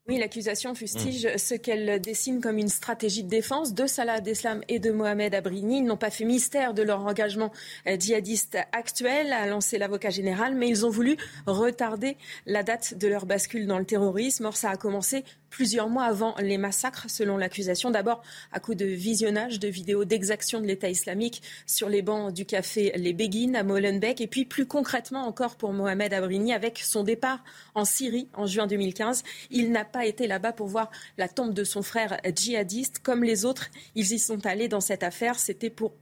Oui, 0.09 0.19
l'accusation 0.19 0.73
fustige 0.77 1.27
hmm. 1.27 1.37
ce 1.37 1.55
qu'elle 1.55 2.01
dessine 2.01 2.41
comme 2.41 2.59
une 2.59 2.69
stratégie 2.69 3.25
de 3.25 3.29
défense 3.29 3.75
de 3.75 3.89
Salah 3.89 4.15
Abdeslam 4.15 4.63
et 4.69 4.79
de 4.79 4.93
Mohamed 4.93 5.35
Abrini. 5.35 5.79
Ils 5.79 5.85
n'ont 5.85 5.97
pas 5.97 6.11
fait 6.11 6.25
mystère 6.25 6.75
de 6.75 6.83
leur 6.83 7.05
engagement 7.05 7.51
euh, 7.89 7.97
djihadiste 7.99 8.57
actuel, 8.71 9.33
a 9.33 9.49
lancé 9.49 9.79
l'avocat 9.79 10.11
général, 10.11 10.55
mais 10.55 10.69
ils 10.69 10.87
ont 10.87 10.91
voulu 10.91 11.17
retarder 11.49 12.17
la 12.47 12.63
date 12.63 12.97
de 12.97 13.09
leur 13.09 13.27
bascule 13.27 13.67
dans 13.67 13.81
le 13.81 13.85
terrorisme. 13.85 14.45
Or, 14.45 14.57
ça 14.57 14.71
a 14.71 14.77
commencé 14.77 15.25
plusieurs 15.51 15.89
mois 15.89 16.05
avant 16.05 16.35
les 16.39 16.59
massacres, 16.59 17.07
selon 17.09 17.37
l'accusation. 17.37 17.91
D'abord, 17.91 18.23
à 18.53 18.61
coup 18.61 18.75
de 18.75 18.85
visionnage 18.85 19.59
de 19.59 19.69
vidéos 19.69 20.05
d'exaction 20.05 20.61
de 20.61 20.67
l'État 20.67 20.89
islamique 20.89 21.43
sur 21.67 21.89
les 21.89 22.03
bancs 22.03 22.33
du 22.33 22.45
café 22.45 22.93
Les 22.95 23.13
Béguines 23.13 23.57
à 23.57 23.65
Molenbeek. 23.65 24.21
Et 24.21 24.27
puis, 24.29 24.45
plus 24.45 24.67
concrètement 24.67 25.27
encore 25.27 25.57
pour 25.57 25.73
Mohamed 25.73 26.13
Abrini, 26.13 26.53
avec 26.53 26.79
son 26.79 27.03
départ 27.03 27.43
en 27.75 27.85
Syrie 27.85 28.29
en 28.35 28.47
juin 28.47 28.67
2015. 28.67 29.25
Il 29.51 29.73
n'a 29.73 29.85
pas 29.97 30.05
été 30.05 30.27
là-bas 30.27 30.53
pour 30.53 30.67
voir 30.67 30.91
la 31.17 31.27
tombe 31.27 31.55
de 31.55 31.65
son 31.65 31.81
frère 31.81 32.21
djihadiste. 32.23 32.99
Comme 32.99 33.25
les 33.25 33.47
autres, 33.47 33.71
ils 33.95 34.13
y 34.13 34.19
sont 34.19 34.45
allés 34.45 34.69
dans 34.69 34.83
cette 34.83 35.03
affaire. 35.03 35.39
C'était 35.39 35.71
pour 35.71 35.95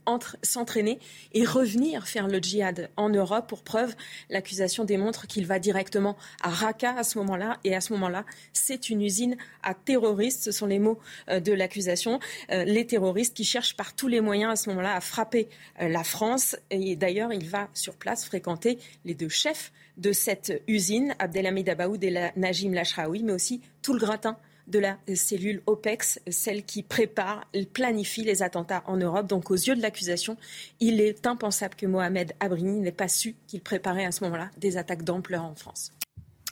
s'entraîner 0.42 0.98
et 1.32 1.44
revenir 1.44 2.08
faire 2.08 2.26
le 2.26 2.38
djihad 2.38 2.90
en 2.96 3.08
Europe. 3.08 3.46
Pour 3.46 3.62
preuve, 3.62 3.94
l'accusation 4.30 4.84
démontre 4.84 5.28
qu'il 5.28 5.46
va 5.46 5.60
directement 5.60 6.16
à 6.42 6.48
Raqqa 6.48 6.96
à 6.96 7.04
ce 7.04 7.18
moment-là. 7.18 7.60
Et 7.62 7.76
à 7.76 7.80
ce 7.80 7.92
moment-là, 7.92 8.24
c'est 8.52 8.90
une 8.90 9.00
usine 9.00 9.36
à 9.62 9.74
terroristes. 9.74 10.42
Ce 10.42 10.50
sont 10.50 10.66
les 10.66 10.80
mots 10.80 10.98
euh, 11.28 11.38
de 11.38 11.52
l'accusation. 11.52 12.18
Euh, 12.50 12.64
les 12.64 12.88
terroristes 12.88 13.36
qui 13.36 13.44
cherchent 13.44 13.76
par 13.76 13.94
tous 13.94 14.08
les 14.08 14.20
moyens 14.20 14.50
à 14.54 14.56
ce 14.56 14.70
moment-là 14.70 14.96
à 14.96 15.00
frapper 15.00 15.48
euh, 15.80 15.86
la 15.86 16.02
France. 16.02 16.56
Et 16.72 16.96
d'ailleurs, 16.96 17.32
il 17.32 17.48
va 17.48 17.68
sur 17.74 17.94
place 17.94 18.24
fréquenter 18.24 18.76
les 19.04 19.14
deux 19.14 19.28
chefs 19.28 19.70
de 19.96 20.12
cette 20.12 20.62
usine, 20.66 21.14
Abdelhamid 21.18 21.68
Abaoud 21.68 22.02
et 22.02 22.30
Najim 22.36 22.72
Lachraoui, 22.72 23.22
mais 23.22 23.32
aussi 23.32 23.60
tout 23.82 23.92
le 23.92 24.00
gratin 24.00 24.36
de 24.66 24.78
la 24.78 24.98
cellule 25.14 25.62
OPEX, 25.66 26.20
celle 26.30 26.64
qui 26.64 26.82
prépare, 26.82 27.44
planifie 27.72 28.24
les 28.24 28.42
attentats 28.42 28.82
en 28.86 28.96
Europe. 28.96 29.26
Donc, 29.26 29.50
aux 29.50 29.54
yeux 29.54 29.76
de 29.76 29.82
l'accusation, 29.82 30.36
il 30.80 31.00
est 31.00 31.26
impensable 31.26 31.74
que 31.74 31.86
Mohamed 31.86 32.32
Abrini 32.40 32.80
n'ait 32.80 32.92
pas 32.92 33.08
su 33.08 33.36
qu'il 33.46 33.60
préparait 33.60 34.06
à 34.06 34.12
ce 34.12 34.24
moment-là 34.24 34.50
des 34.56 34.76
attaques 34.76 35.04
d'ampleur 35.04 35.44
en 35.44 35.54
France. 35.54 35.92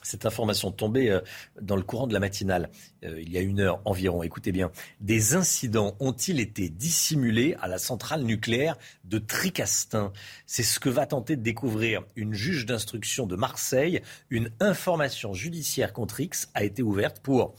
Cette 0.02 0.26
information 0.26 0.72
tombée 0.72 1.10
euh, 1.10 1.20
dans 1.60 1.76
le 1.76 1.82
courant 1.82 2.06
de 2.06 2.12
la 2.12 2.20
matinale, 2.20 2.70
euh, 3.04 3.20
il 3.20 3.32
y 3.32 3.38
a 3.38 3.40
une 3.40 3.60
heure 3.60 3.80
environ. 3.84 4.22
Écoutez 4.22 4.52
bien, 4.52 4.70
des 5.00 5.34
incidents 5.34 5.96
ont-ils 6.00 6.40
été 6.40 6.68
dissimulés 6.68 7.56
à 7.60 7.68
la 7.68 7.78
centrale 7.78 8.22
nucléaire 8.22 8.76
de 9.04 9.18
Tricastin? 9.18 10.12
C'est 10.46 10.62
ce 10.62 10.80
que 10.80 10.88
va 10.88 11.06
tenter 11.06 11.36
de 11.36 11.42
découvrir 11.42 12.02
une 12.16 12.34
juge 12.34 12.66
d'instruction 12.66 13.26
de 13.26 13.36
Marseille. 13.36 14.02
Une 14.30 14.50
information 14.60 15.34
judiciaire 15.34 15.92
contre 15.92 16.20
X 16.20 16.50
a 16.54 16.64
été 16.64 16.82
ouverte 16.82 17.20
pour, 17.20 17.54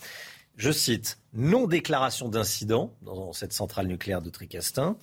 je 0.58 0.72
cite, 0.72 1.20
non-déclaration 1.34 2.30
d'incident 2.30 2.94
dans 3.02 3.34
cette 3.34 3.54
centrale 3.54 3.88
nucléaire 3.88 4.22
de 4.22 4.30
Tricastin, 4.30 4.98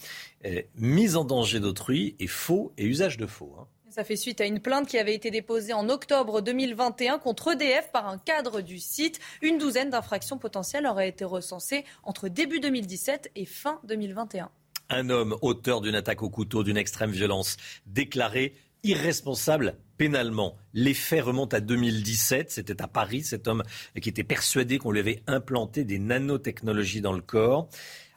euh, 0.45 0.63
mise 0.77 1.17
en 1.17 1.25
danger 1.25 1.61
d'autrui 1.61 2.17
et 2.21 2.27
faux 2.27 2.73
et 2.79 2.85
usage 2.85 3.17
de 3.17 3.27
faux. 3.27 3.57
Hein. 3.59 3.67
Ça 3.91 4.05
fait 4.05 4.15
suite 4.15 4.41
à 4.41 4.47
une 4.47 4.61
plainte 4.61 4.87
qui 4.87 4.99
avait 4.99 5.17
été 5.17 5.33
déposée 5.33 5.73
en 5.73 5.89
octobre 5.89 6.43
2021 6.43 7.19
contre 7.19 7.55
EDF 7.55 7.91
par 7.91 8.07
un 8.07 8.19
cadre 8.19 8.61
du 8.61 8.79
site. 8.79 9.19
Une 9.43 9.59
douzaine 9.59 9.91
d'infractions 9.91 10.39
potentielles 10.39 10.87
auraient 10.87 11.09
été 11.09 11.25
recensées 11.25 11.85
entre 12.05 12.29
début 12.29 12.61
2017 12.61 13.33
et 13.35 13.47
fin 13.47 13.81
2021. 13.83 14.49
Un 14.91 15.11
homme 15.11 15.37
auteur 15.43 15.81
d'une 15.81 15.97
attaque 15.97 16.23
au 16.23 16.31
couteau 16.31 16.63
d'une 16.63 16.77
extrême 16.77 17.11
violence 17.11 17.57
déclaré 17.87 18.55
irresponsable 18.85 19.77
pénalement. 19.99 20.57
Les 20.73 20.95
faits 20.95 21.25
remontent 21.25 21.57
à 21.57 21.61
2017. 21.61 22.49
C'était 22.53 22.81
à 22.81 22.87
Paris, 22.87 23.25
cet 23.25 23.49
homme 23.49 23.65
qui 24.01 24.09
était 24.09 24.23
persuadé 24.23 24.79
qu'on 24.79 24.93
lui 24.93 25.01
avait 25.01 25.25
implanté 25.27 25.83
des 25.83 25.99
nanotechnologies 25.99 27.01
dans 27.01 27.13
le 27.13 27.23
corps 27.23 27.69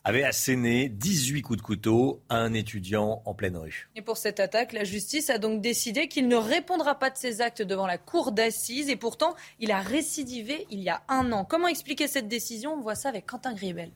avait 0.04 0.24
asséné 0.24 0.90
18 0.90 1.42
coups 1.42 1.58
de 1.58 1.64
couteau 1.64 2.22
à 2.30 2.38
un 2.38 2.54
étudiant 2.54 3.22
en 3.26 3.34
pleine 3.34 3.56
rue. 3.56 3.90
Et 3.96 4.02
pour 4.02 4.18
cette 4.18 4.40
attaque, 4.40 4.74
la 4.74 4.84
justice 4.84 5.30
a 5.30 5.38
donc 5.38 5.62
décidé 5.62 6.08
qu'il 6.08 6.28
ne 6.28 6.36
répondra 6.36 6.96
pas 6.96 7.10
de 7.10 7.18
ses 7.18 7.42
actes 7.42 7.62
devant 7.62 7.88
la 7.88 7.98
cour 7.98 8.32
d'assises. 8.32 8.90
Et 8.90 8.96
pourtant, 8.96 9.36
il 9.60 9.72
a 9.72 9.80
récidivé 9.80 10.68
il 10.70 10.82
y 10.82 10.90
a 10.90 11.02
un 11.08 11.32
an. 11.32 11.46
Comment 11.46 11.68
expliquer 11.68 12.08
cette 12.08 12.28
décision? 12.28 12.74
On 12.74 12.82
voit 12.82 12.96
ça 12.96 13.10
avec 13.10 13.26
Quentin 13.26 13.54
Griebel. 13.54 13.92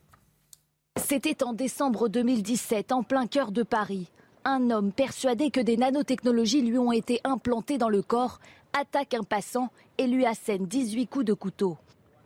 C'était 0.98 1.44
en 1.44 1.54
décembre 1.54 2.10
2017, 2.10 2.92
en 2.92 3.04
plein 3.04 3.28
cœur 3.28 3.52
de 3.52 3.64
Paris. 3.64 4.08
Un 4.46 4.72
homme 4.72 4.94
persuadé 4.94 5.52
que 5.52 5.60
des 5.60 5.78
nanotechnologies 5.78 6.62
lui 6.62 6.78
ont 6.78 6.94
été 6.94 7.20
implantées 7.24 7.78
dans 7.78 7.90
le 7.90 8.02
corps 8.02 8.40
attaque 8.74 9.14
un 9.14 9.24
passant 9.24 9.70
et 9.98 10.08
lui 10.08 10.26
assène 10.26 10.66
18 10.66 11.08
coups 11.08 11.26
de 11.26 11.34
couteau. 11.34 11.78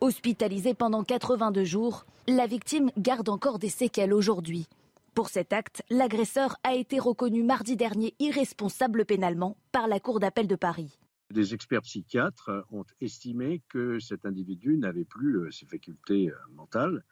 Hospitalisé 0.04 0.74
pendant 0.74 1.04
82 1.04 1.64
jours, 1.64 2.08
la 2.28 2.48
victime 2.48 2.90
garde 2.98 3.30
encore 3.30 3.60
des 3.60 3.70
séquelles 3.70 4.16
aujourd'hui. 4.16 4.68
Pour 5.14 5.30
cet 5.30 5.54
acte, 5.54 5.84
l'agresseur 5.92 6.58
a 6.64 6.74
été 6.74 6.98
reconnu 6.98 7.44
mardi 7.44 7.76
dernier 7.76 8.16
irresponsable 8.18 9.06
pénalement 9.06 9.58
par 9.72 9.88
la 9.88 10.00
Cour 10.00 10.20
d'appel 10.20 10.48
de 10.48 10.56
Paris. 10.56 10.98
Des 11.30 11.54
experts 11.54 11.84
psychiatres 11.84 12.50
ont 12.72 12.84
estimé 13.00 13.62
que 13.70 14.00
cet 14.00 14.26
individu 14.26 14.76
n'avait 14.76 15.06
plus 15.06 15.38
euh, 15.38 15.52
ses 15.52 15.68
facultés 15.68 16.32
euh, 16.32 16.36
mentales 16.56 17.04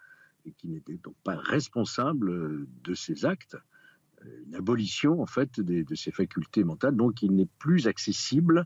et 0.46 0.52
qui 0.54 0.68
n'était 0.68 0.98
donc 0.98 1.16
pas 1.24 1.36
responsable 1.36 2.32
euh, 2.32 2.68
de 2.84 2.96
ses 2.96 3.24
actes. 3.24 3.56
Une 4.48 4.56
abolition 4.56 5.22
en 5.22 5.28
fait 5.28 5.60
de 5.62 5.96
ses 5.96 6.12
facultés 6.12 6.64
mentales, 6.64 6.96
donc 6.96 7.22
il 7.22 7.36
n'est 7.36 7.48
plus 7.60 7.88
accessible 7.88 8.66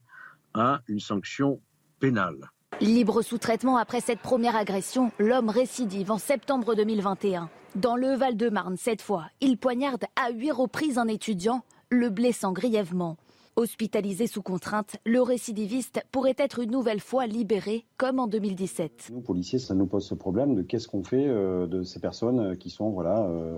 à 0.53 0.81
une 0.87 1.01
sanction 1.01 1.61
pénale. 1.99 2.49
Libre 2.83 3.21
sous 3.21 3.37
traitement 3.37 3.77
après 3.77 4.01
cette 4.01 4.19
première 4.19 4.57
agression, 4.57 5.13
l'homme 5.17 5.47
récidive 5.47 6.11
en 6.11 6.17
septembre 6.17 6.75
2021. 6.75 7.49
Dans 7.77 7.95
le 7.95 8.09
Val-de-Marne, 8.09 8.75
cette 8.75 9.01
fois, 9.01 9.27
il 9.39 9.57
poignarde 9.57 10.03
à 10.21 10.31
huit 10.31 10.51
reprises 10.51 10.97
un 10.97 11.07
étudiant, 11.07 11.61
le 11.89 12.09
blessant 12.09 12.51
grièvement. 12.51 13.15
Hospitalisé 13.55 14.27
sous 14.27 14.41
contrainte, 14.41 14.97
le 15.05 15.21
récidiviste 15.21 16.01
pourrait 16.11 16.35
être 16.37 16.59
une 16.59 16.71
nouvelle 16.71 16.99
fois 16.99 17.25
libéré, 17.25 17.85
comme 17.95 18.19
en 18.19 18.27
2017. 18.27 19.11
Nous, 19.13 19.21
policiers, 19.21 19.59
ça 19.59 19.75
nous 19.75 19.85
pose 19.85 20.05
ce 20.05 20.13
problème 20.13 20.53
de 20.53 20.61
qu'est-ce 20.61 20.89
qu'on 20.89 21.05
fait 21.05 21.25
euh, 21.25 21.67
de 21.67 21.83
ces 21.83 22.01
personnes 22.01 22.57
qui 22.57 22.69
sont, 22.69 22.89
voilà, 22.89 23.25
euh, 23.27 23.57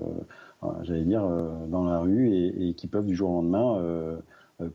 j'allais 0.83 1.03
dire, 1.03 1.25
euh, 1.25 1.49
dans 1.65 1.83
la 1.83 1.97
rue 1.97 2.29
et, 2.31 2.75
qui 2.75 2.85
peuvent 2.85 3.07
du 3.07 3.15
jour 3.15 3.31
au 3.31 3.41
lendemain 3.41 4.21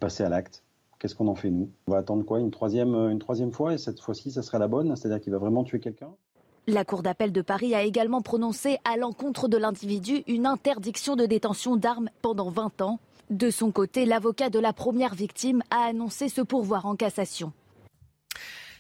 passer 0.00 0.24
à 0.24 0.28
l'acte. 0.28 0.64
Qu'est-ce 1.00 1.14
qu'on 1.14 1.28
en 1.28 1.34
fait, 1.34 1.50
nous? 1.50 1.70
On 1.86 1.92
va 1.92 1.98
attendre 1.98 2.24
quoi? 2.26 2.40
Une 2.40 2.50
troisième, 2.50 2.94
une 2.94 3.18
troisième 3.18 3.52
fois 3.52 3.72
et 3.72 3.78
cette 3.78 3.98
fois-ci, 4.00 4.30
ça 4.30 4.42
serait 4.42 4.58
la 4.58 4.68
bonne 4.68 4.94
C'est-à-dire 4.96 5.18
qu'il 5.18 5.32
va 5.32 5.38
vraiment 5.38 5.64
tuer 5.64 5.80
quelqu'un? 5.80 6.10
La 6.66 6.84
Cour 6.84 7.02
d'appel 7.02 7.32
de 7.32 7.40
Paris 7.40 7.74
a 7.74 7.82
également 7.82 8.20
prononcé 8.20 8.76
à 8.84 8.98
l'encontre 8.98 9.48
de 9.48 9.56
l'individu 9.56 10.22
une 10.28 10.44
interdiction 10.44 11.16
de 11.16 11.24
détention 11.24 11.76
d'armes 11.76 12.10
pendant 12.20 12.50
20 12.50 12.82
ans. 12.82 13.00
De 13.30 13.48
son 13.48 13.70
côté, 13.70 14.04
l'avocat 14.04 14.50
de 14.50 14.58
la 14.58 14.74
première 14.74 15.14
victime 15.14 15.62
a 15.70 15.86
annoncé 15.86 16.28
ce 16.28 16.42
pourvoir 16.42 16.84
en 16.84 16.96
cassation. 16.96 17.52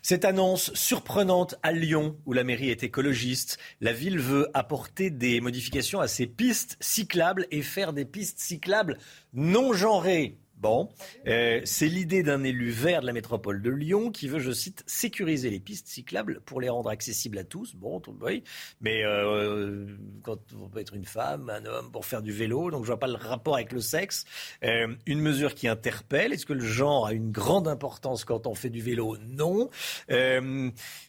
Cette 0.02 0.26
annonce 0.26 0.74
surprenante 0.74 1.56
à 1.62 1.72
Lyon, 1.72 2.16
où 2.26 2.34
la 2.34 2.44
mairie 2.44 2.68
est 2.68 2.82
écologiste, 2.82 3.58
la 3.80 3.94
ville 3.94 4.18
veut 4.18 4.48
apporter 4.52 5.08
des 5.08 5.40
modifications 5.40 6.00
à 6.00 6.08
ses 6.08 6.26
pistes 6.26 6.76
cyclables 6.80 7.46
et 7.50 7.62
faire 7.62 7.94
des 7.94 8.04
pistes 8.04 8.40
cyclables 8.40 8.98
non 9.32 9.72
genrées. 9.72 10.36
Bon, 10.60 10.90
euh, 11.26 11.62
c'est 11.64 11.86
l'idée 11.86 12.22
d'un 12.22 12.44
élu 12.44 12.68
vert 12.68 13.00
de 13.00 13.06
la 13.06 13.14
métropole 13.14 13.62
de 13.62 13.70
Lyon 13.70 14.10
qui 14.10 14.28
veut, 14.28 14.40
je 14.40 14.52
cite, 14.52 14.84
sécuriser 14.86 15.48
les 15.48 15.58
pistes 15.58 15.88
cyclables 15.88 16.42
pour 16.42 16.60
les 16.60 16.68
rendre 16.68 16.90
accessibles 16.90 17.38
à 17.38 17.44
tous. 17.44 17.74
Bon, 17.74 18.02
oui, 18.20 18.44
mais 18.82 19.02
euh, 19.02 19.86
quand 20.22 20.38
on 20.60 20.68
peut 20.68 20.80
être 20.80 20.94
une 20.94 21.06
femme, 21.06 21.48
un 21.48 21.64
homme 21.64 21.90
pour 21.90 22.04
faire 22.04 22.20
du 22.20 22.32
vélo, 22.32 22.70
donc 22.70 22.82
je 22.84 22.88
vois 22.88 22.98
pas 22.98 23.06
le 23.06 23.14
rapport 23.14 23.54
avec 23.54 23.72
le 23.72 23.80
sexe. 23.80 24.26
Euh, 24.62 24.94
une 25.06 25.20
mesure 25.20 25.54
qui 25.54 25.66
interpelle. 25.66 26.34
Est-ce 26.34 26.44
que 26.44 26.52
le 26.52 26.66
genre 26.66 27.06
a 27.06 27.14
une 27.14 27.30
grande 27.30 27.66
importance 27.66 28.26
quand 28.26 28.46
on 28.46 28.54
fait 28.54 28.68
du 28.68 28.82
vélo? 28.82 29.16
Non. 29.28 29.70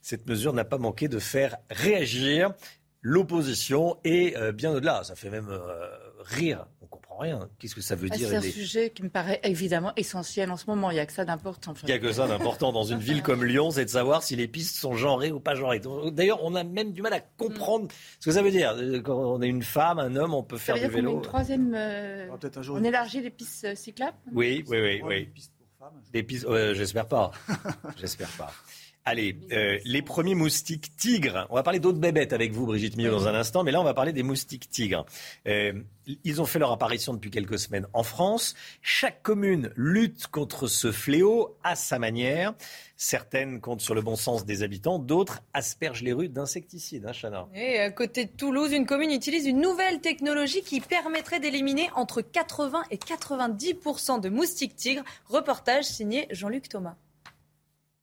Cette 0.02 0.28
mesure 0.28 0.54
n'a 0.54 0.64
pas 0.64 0.78
manqué 0.78 1.10
de 1.10 1.20
faire 1.20 1.58
réagir 1.70 2.54
l'opposition 3.02 3.98
et 4.06 4.34
bien 4.54 4.72
au-delà. 4.72 5.04
Ça 5.04 5.16
fait 5.16 5.30
même 5.30 5.50
rire. 6.20 6.68
Rien. 7.22 7.50
Qu'est-ce 7.60 7.76
que 7.76 7.82
ça 7.82 7.96
veut 7.96 8.10
ah, 8.12 8.16
dire 8.16 8.30
C'est 8.30 8.36
un 8.36 8.42
sujet 8.42 8.90
qui 8.90 9.04
me 9.04 9.10
paraît 9.10 9.40
évidemment 9.44 9.94
essentiel 9.96 10.52
en 10.52 10.58
ce 10.58 10.66
moment. 10.68 10.92
Il 10.92 10.96
n'y 10.96 11.00
a 11.00 11.06
que 11.06 11.14
ça 11.14 11.26
d'important. 11.26 11.74
Il 11.84 11.86
n'y 11.86 11.94
a 11.94 12.00
que 12.00 12.12
ça 12.12 12.28
d'important 12.28 12.72
dans 12.72 12.84
une 12.84 13.00
ville 13.00 13.22
comme 13.22 13.46
Lyon, 13.46 13.72
c'est 13.72 13.86
de 13.86 13.90
savoir 13.90 14.24
si 14.24 14.36
les 14.36 14.48
pistes 14.48 14.76
sont 14.76 14.96
genrées 14.96 15.32
ou 15.32 15.40
pas 15.40 15.56
genrées. 15.56 15.82
D'ailleurs, 16.12 16.44
on 16.44 16.56
a 16.56 16.64
même 16.64 16.92
du 16.92 17.02
mal 17.02 17.14
à 17.14 17.20
comprendre 17.20 17.88
ce 18.20 18.26
que 18.26 18.32
ça 18.32 18.42
veut 18.42 18.52
dire. 18.52 18.76
Quand 19.04 19.18
on 19.18 19.42
est 19.42 19.48
une 19.48 19.64
femme, 19.64 20.00
un 20.00 20.16
homme, 20.16 20.34
on 20.34 20.44
peut 20.44 20.58
faire 20.58 20.76
du 20.76 20.88
vélo. 20.88 21.16
Une 21.16 21.22
troisième. 21.22 21.74
Euh, 21.76 22.28
on 22.70 22.84
élargit 22.84 23.22
les 23.22 23.30
pistes 23.30 23.76
cyclables? 23.76 24.18
Oui, 24.34 24.64
oui, 24.68 24.82
oui, 24.82 25.02
oui. 25.04 25.30
Des 26.12 26.24
pistes. 26.24 26.48
J'espère 26.74 27.08
pas. 27.08 27.32
J'espère 27.98 28.30
pas. 28.30 28.52
Allez, 29.04 29.36
euh, 29.52 29.80
les 29.84 30.04
premiers 30.04 30.36
moustiques 30.36 30.96
tigres. 30.96 31.48
On 31.50 31.56
va 31.56 31.64
parler 31.64 31.80
d'autres 31.80 31.98
bébêtes 31.98 32.34
avec 32.34 32.52
vous, 32.52 32.68
Brigitte 32.68 32.98
Millot, 32.98 33.10
dans 33.10 33.28
un 33.28 33.34
instant, 33.34 33.64
mais 33.64 33.72
là, 33.72 33.82
on 33.82 33.84
va 33.84 33.96
parler 33.96 34.14
des 34.14 34.22
moustiques 34.22 34.70
tigres. 34.70 35.08
Euh, 35.48 35.74
ils 36.24 36.40
ont 36.40 36.46
fait 36.46 36.60
leur 36.60 36.72
apparition 36.72 37.16
depuis 37.16 37.32
quelques 37.32 37.58
semaines 37.58 37.88
en 37.94 38.04
France. 38.04 38.54
Chaque 38.84 39.24
commune 39.24 39.72
lutte 39.76 40.28
contre 40.28 40.68
ce 40.68 40.92
fléau 40.92 41.58
à 41.64 41.76
sa 41.76 41.98
manière. 41.98 42.54
Certaines 42.96 43.60
comptent 43.60 43.82
sur 43.82 43.96
le 43.96 44.02
bon 44.02 44.16
sens 44.16 44.46
des 44.46 44.62
habitants, 44.62 45.00
d'autres 45.00 45.42
aspergent 45.54 46.04
les 46.04 46.14
rues 46.14 46.30
d'insecticides. 46.30 47.08
Hein, 47.08 47.14
Chana 47.14 47.48
Et 47.56 47.80
à 47.80 47.90
côté 47.90 48.26
de 48.26 48.32
Toulouse, 48.32 48.72
une 48.72 48.86
commune 48.86 49.12
utilise 49.12 49.48
une 49.48 49.62
nouvelle 49.62 50.00
technologie 50.00 50.62
qui 50.62 50.80
permettrait 50.80 51.40
d'éliminer 51.40 51.90
entre 51.96 52.22
80 52.22 52.84
et 52.92 52.98
90% 52.98 54.22
de 54.22 54.30
moustiques 54.30 54.76
tigres. 54.76 55.04
Reportage 55.26 55.86
signé 55.86 56.28
Jean-Luc 56.30 56.70
Thomas. 56.70 56.98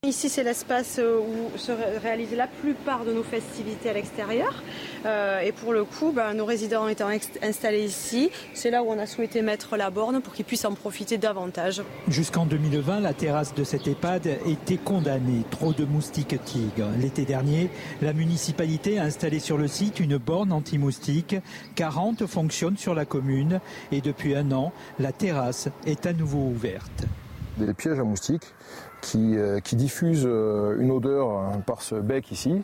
Ici, 0.06 0.28
c'est 0.28 0.44
l'espace 0.44 1.00
euh, 1.00 1.18
où 1.18 1.58
se 1.58 1.72
réalisent 1.72 2.36
la 2.36 2.46
plupart 2.46 3.04
de 3.04 3.12
nos 3.12 3.24
festivités 3.24 3.90
à 3.90 3.94
l'extérieur. 3.94 4.62
Euh, 5.04 5.40
et 5.40 5.50
pour 5.50 5.72
le 5.72 5.82
coup, 5.82 6.12
ben, 6.12 6.34
nos 6.34 6.44
résidents 6.44 6.86
étant 6.86 7.08
installés 7.42 7.84
ici, 7.84 8.30
c'est 8.54 8.70
là 8.70 8.84
où 8.84 8.86
on 8.90 8.98
a 9.00 9.06
souhaité 9.06 9.42
mettre 9.42 9.76
la 9.76 9.90
borne 9.90 10.20
pour 10.20 10.34
qu'ils 10.34 10.44
puissent 10.44 10.66
en 10.66 10.74
profiter 10.74 11.18
davantage. 11.18 11.82
Jusqu'en 12.06 12.46
2020, 12.46 13.00
la 13.00 13.12
terrasse 13.12 13.56
de 13.56 13.64
cette 13.64 13.88
EHPAD 13.88 14.38
était 14.46 14.76
condamnée. 14.76 15.42
Trop 15.50 15.72
de 15.72 15.84
moustiques 15.84 16.44
tigres. 16.44 16.90
L'été 17.00 17.24
dernier, 17.24 17.68
la 18.00 18.12
municipalité 18.12 19.00
a 19.00 19.02
installé 19.02 19.40
sur 19.40 19.58
le 19.58 19.66
site 19.66 19.98
une 19.98 20.16
borne 20.16 20.52
anti-moustiques. 20.52 21.34
40 21.74 22.24
fonctionnent 22.26 22.78
sur 22.78 22.94
la 22.94 23.04
commune. 23.04 23.60
Et 23.90 24.00
depuis 24.00 24.36
un 24.36 24.52
an, 24.52 24.72
la 25.00 25.10
terrasse 25.10 25.68
est 25.86 26.06
à 26.06 26.12
nouveau 26.12 26.38
ouverte. 26.38 27.06
Des 27.56 27.74
pièges 27.74 27.98
à 27.98 28.04
moustiques 28.04 28.54
qui, 29.00 29.36
euh, 29.36 29.60
qui 29.60 29.76
diffuse 29.76 30.24
euh, 30.26 30.80
une 30.80 30.90
odeur 30.90 31.30
hein, 31.30 31.62
par 31.66 31.82
ce 31.82 31.94
bec 31.94 32.30
ici, 32.32 32.62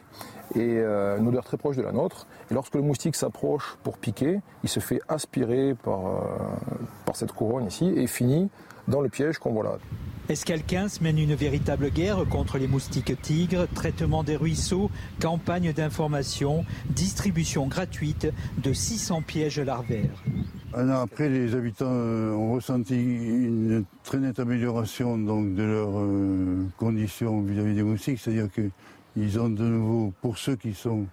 et 0.55 0.79
euh, 0.79 1.19
une 1.19 1.29
odeur 1.29 1.45
très 1.45 1.57
proche 1.57 1.77
de 1.77 1.83
la 1.83 1.93
nôtre. 1.93 2.27
Et 2.51 2.55
lorsque 2.55 2.75
le 2.75 2.83
moustique 2.83 3.17
s'approche 3.17 3.77
pour 3.83 3.99
piquer, 3.99 4.41
il 4.63 4.69
se 4.69 4.81
fait 4.81 5.01
aspirer 5.09 5.75
par, 5.75 6.01
par 7.07 7.17
cette 7.17 7.33
couronne 7.33 7.67
ici 7.67 7.87
et 7.97 8.07
finit 8.07 8.51
dans 8.89 9.01
le 9.01 9.09
piège 9.09 9.39
qu'on 9.39 9.53
voit 9.53 9.65
là. 9.65 9.79
Escal 10.29 10.63
15 10.63 11.03
mène 11.03 11.19
une 11.19 11.35
véritable 11.35 11.91
guerre 11.91 12.25
contre 12.31 12.57
les 12.57 12.67
moustiques 12.67 13.21
tigres, 13.21 13.67
traitement 13.75 14.25
des 14.25 14.37
ruisseaux, 14.37 14.91
campagne 15.21 15.73
d'information, 15.73 16.65
distribution 16.89 17.67
gratuite 17.67 18.33
de 18.59 18.73
600 18.73 19.23
pièges 19.23 19.61
larvaires? 19.61 20.23
Un 20.77 20.91
an 20.91 21.03
après, 21.03 21.29
les 21.29 21.55
habitants 21.55 21.87
euh, 21.89 22.33
ont 22.33 22.55
ressenti 22.55 22.97
une 22.97 23.85
très 24.03 24.19
nette 24.19 24.41
amélioration 24.41 25.17
donc, 25.17 25.55
de 25.55 25.63
leurs 25.63 26.01
euh, 26.01 26.67
conditions 26.79 27.43
vis-à-vis 27.43 27.75
des 27.75 27.85
moustiques, 27.85 28.19
c'est-à-dire 28.19 28.49
qu'ils 28.53 29.39
ont 29.39 29.49
de 29.49 29.63
nouveau, 29.63 30.13
pour 30.21 30.37
ceux 30.37 30.57
qui 30.57 30.75
sont 30.75 31.07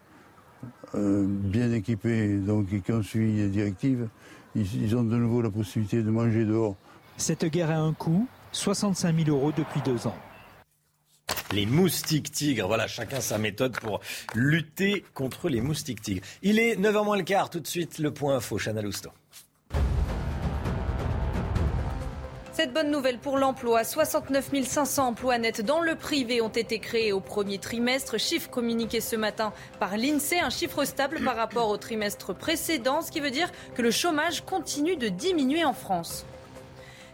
euh, 0.96 1.26
bien 1.28 1.72
équipés 1.74 2.38
donc, 2.38 2.74
et 2.74 2.80
qui 2.80 2.92
ont 2.92 3.04
suivi 3.04 3.38
les 3.38 3.50
directives, 3.50 4.08
ils, 4.56 4.96
ont 4.96 5.04
de 5.04 5.16
nouveau 5.16 5.44
la 5.44 5.52
possibilité 5.52 6.02
de 6.02 6.10
manger 6.10 6.44
dehors. 6.44 6.76
Cette 7.18 7.46
guerre 7.46 7.70
a 7.70 7.78
un 7.78 7.94
coût, 7.94 8.28
65 8.54 9.16
000 9.26 9.30
euros 9.30 9.52
depuis 9.56 9.82
deux 9.86 10.08
ans. 10.08 10.18
Les 11.52 11.68
moustiques 11.68 12.32
tigres, 12.32 12.66
voilà, 12.66 12.88
chacun 12.88 13.22
sa 13.22 13.38
méthode 13.38 13.80
pour 13.80 14.00
lutter 14.34 15.06
contre 15.14 15.50
les 15.50 15.62
moustiques 15.62 16.02
tigres. 16.02 16.26
Il 16.42 16.58
est 16.58 16.78
9h 16.78 17.06
moins 17.06 17.18
le 17.18 17.24
quart, 17.24 17.52
tout 17.52 17.60
de 17.60 17.68
suite 17.68 18.00
le 18.00 18.12
point 18.12 18.38
info, 18.38 18.58
Chana 18.58 18.82
Lousteau. 18.82 19.12
Cette 22.62 22.74
bonne 22.74 22.92
nouvelle 22.92 23.18
pour 23.18 23.40
l'emploi, 23.40 23.84
69 23.84 24.52
500 24.64 25.08
emplois 25.08 25.40
nets 25.40 25.62
dans 25.62 25.82
le 25.82 25.96
privé 25.96 26.42
ont 26.42 26.50
été 26.50 26.78
créés 26.78 27.12
au 27.12 27.20
premier 27.20 27.58
trimestre, 27.58 28.20
chiffre 28.20 28.52
communiqué 28.52 29.02
ce 29.02 29.16
matin 29.16 29.52
par 29.80 29.98
l'INSEE, 29.98 30.42
un 30.42 30.52
chiffre 30.52 30.86
stable 30.86 31.24
par 31.24 31.36
rapport 31.36 31.70
au 31.70 31.78
trimestre 31.78 32.36
précédent, 32.36 33.02
ce 33.02 33.12
qui 33.12 33.20
veut 33.20 33.32
dire 33.32 33.52
que 33.74 33.82
le 33.82 33.90
chômage 33.90 34.46
continue 34.46 34.96
de 34.96 35.08
diminuer 35.08 35.66
en 35.66 35.74
France. 35.74 36.24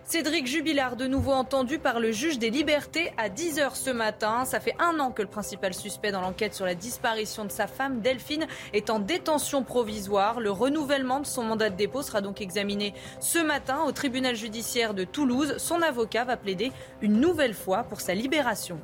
Cédric 0.09 0.47
Jubilard, 0.47 0.95
de 0.95 1.05
nouveau 1.05 1.33
entendu 1.33 1.79
par 1.79 1.99
le 1.99 2.13
juge 2.13 2.39
des 2.39 2.49
libertés 2.49 3.11
à 3.17 3.27
10h 3.27 3.75
ce 3.75 3.89
matin. 3.89 4.45
Ça 4.45 4.61
fait 4.61 4.73
un 4.79 5.01
an 5.01 5.11
que 5.11 5.21
le 5.21 5.27
principal 5.27 5.73
suspect 5.73 6.13
dans 6.13 6.21
l'enquête 6.21 6.53
sur 6.53 6.65
la 6.65 6.75
disparition 6.75 7.43
de 7.43 7.51
sa 7.51 7.67
femme, 7.67 7.99
Delphine, 7.99 8.47
est 8.71 8.89
en 8.89 8.99
détention 8.99 9.63
provisoire. 9.63 10.39
Le 10.39 10.49
renouvellement 10.49 11.19
de 11.19 11.25
son 11.25 11.43
mandat 11.43 11.69
de 11.69 11.75
dépôt 11.75 12.03
sera 12.03 12.21
donc 12.21 12.39
examiné 12.39 12.93
ce 13.19 13.39
matin 13.39 13.81
au 13.85 13.91
tribunal 13.91 14.37
judiciaire 14.37 14.93
de 14.93 15.03
Toulouse. 15.03 15.55
Son 15.57 15.81
avocat 15.81 16.23
va 16.23 16.37
plaider 16.37 16.71
une 17.01 17.19
nouvelle 17.19 17.53
fois 17.53 17.83
pour 17.83 17.99
sa 17.99 18.13
libération. 18.13 18.79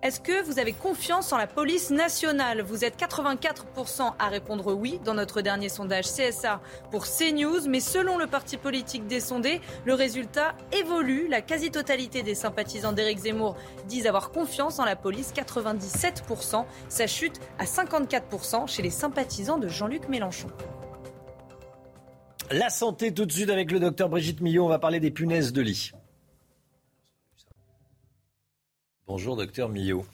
Est-ce 0.00 0.20
que 0.20 0.44
vous 0.44 0.60
avez 0.60 0.74
confiance 0.74 1.32
en 1.32 1.38
la 1.38 1.48
police 1.48 1.90
nationale? 1.90 2.62
Vous 2.62 2.84
êtes 2.84 2.96
84% 2.96 4.12
à 4.16 4.28
répondre 4.28 4.72
oui 4.72 5.00
dans 5.04 5.14
notre 5.14 5.40
dernier 5.40 5.68
sondage 5.68 6.04
CSA 6.04 6.60
pour 6.92 7.04
CNews, 7.04 7.68
mais 7.68 7.80
selon 7.80 8.16
le 8.16 8.28
parti 8.28 8.58
politique 8.58 9.08
des 9.08 9.18
sondés, 9.18 9.60
le 9.84 9.94
résultat 9.94 10.54
évolue. 10.70 11.26
La 11.26 11.40
quasi-totalité 11.40 12.22
des 12.22 12.36
sympathisants 12.36 12.92
d'Éric 12.92 13.18
Zemmour 13.18 13.56
disent 13.88 14.06
avoir 14.06 14.30
confiance 14.30 14.78
en 14.78 14.84
la 14.84 14.94
police, 14.94 15.32
97%. 15.34 16.64
Ça 16.88 17.06
chute 17.08 17.40
à 17.58 17.64
54% 17.64 18.68
chez 18.68 18.82
les 18.82 18.90
sympathisants 18.90 19.58
de 19.58 19.66
Jean-Luc 19.66 20.08
Mélenchon. 20.08 20.48
La 22.52 22.70
santé 22.70 23.12
tout 23.12 23.26
de 23.26 23.32
suite 23.32 23.50
avec 23.50 23.72
le 23.72 23.80
docteur 23.80 24.08
Brigitte 24.08 24.42
Millot, 24.42 24.64
on 24.64 24.68
va 24.68 24.78
parler 24.78 25.00
des 25.00 25.10
punaises 25.10 25.52
de 25.52 25.60
lit. 25.60 25.90
Bonjour, 29.08 29.36
docteur 29.36 29.70
Millot. 29.70 30.04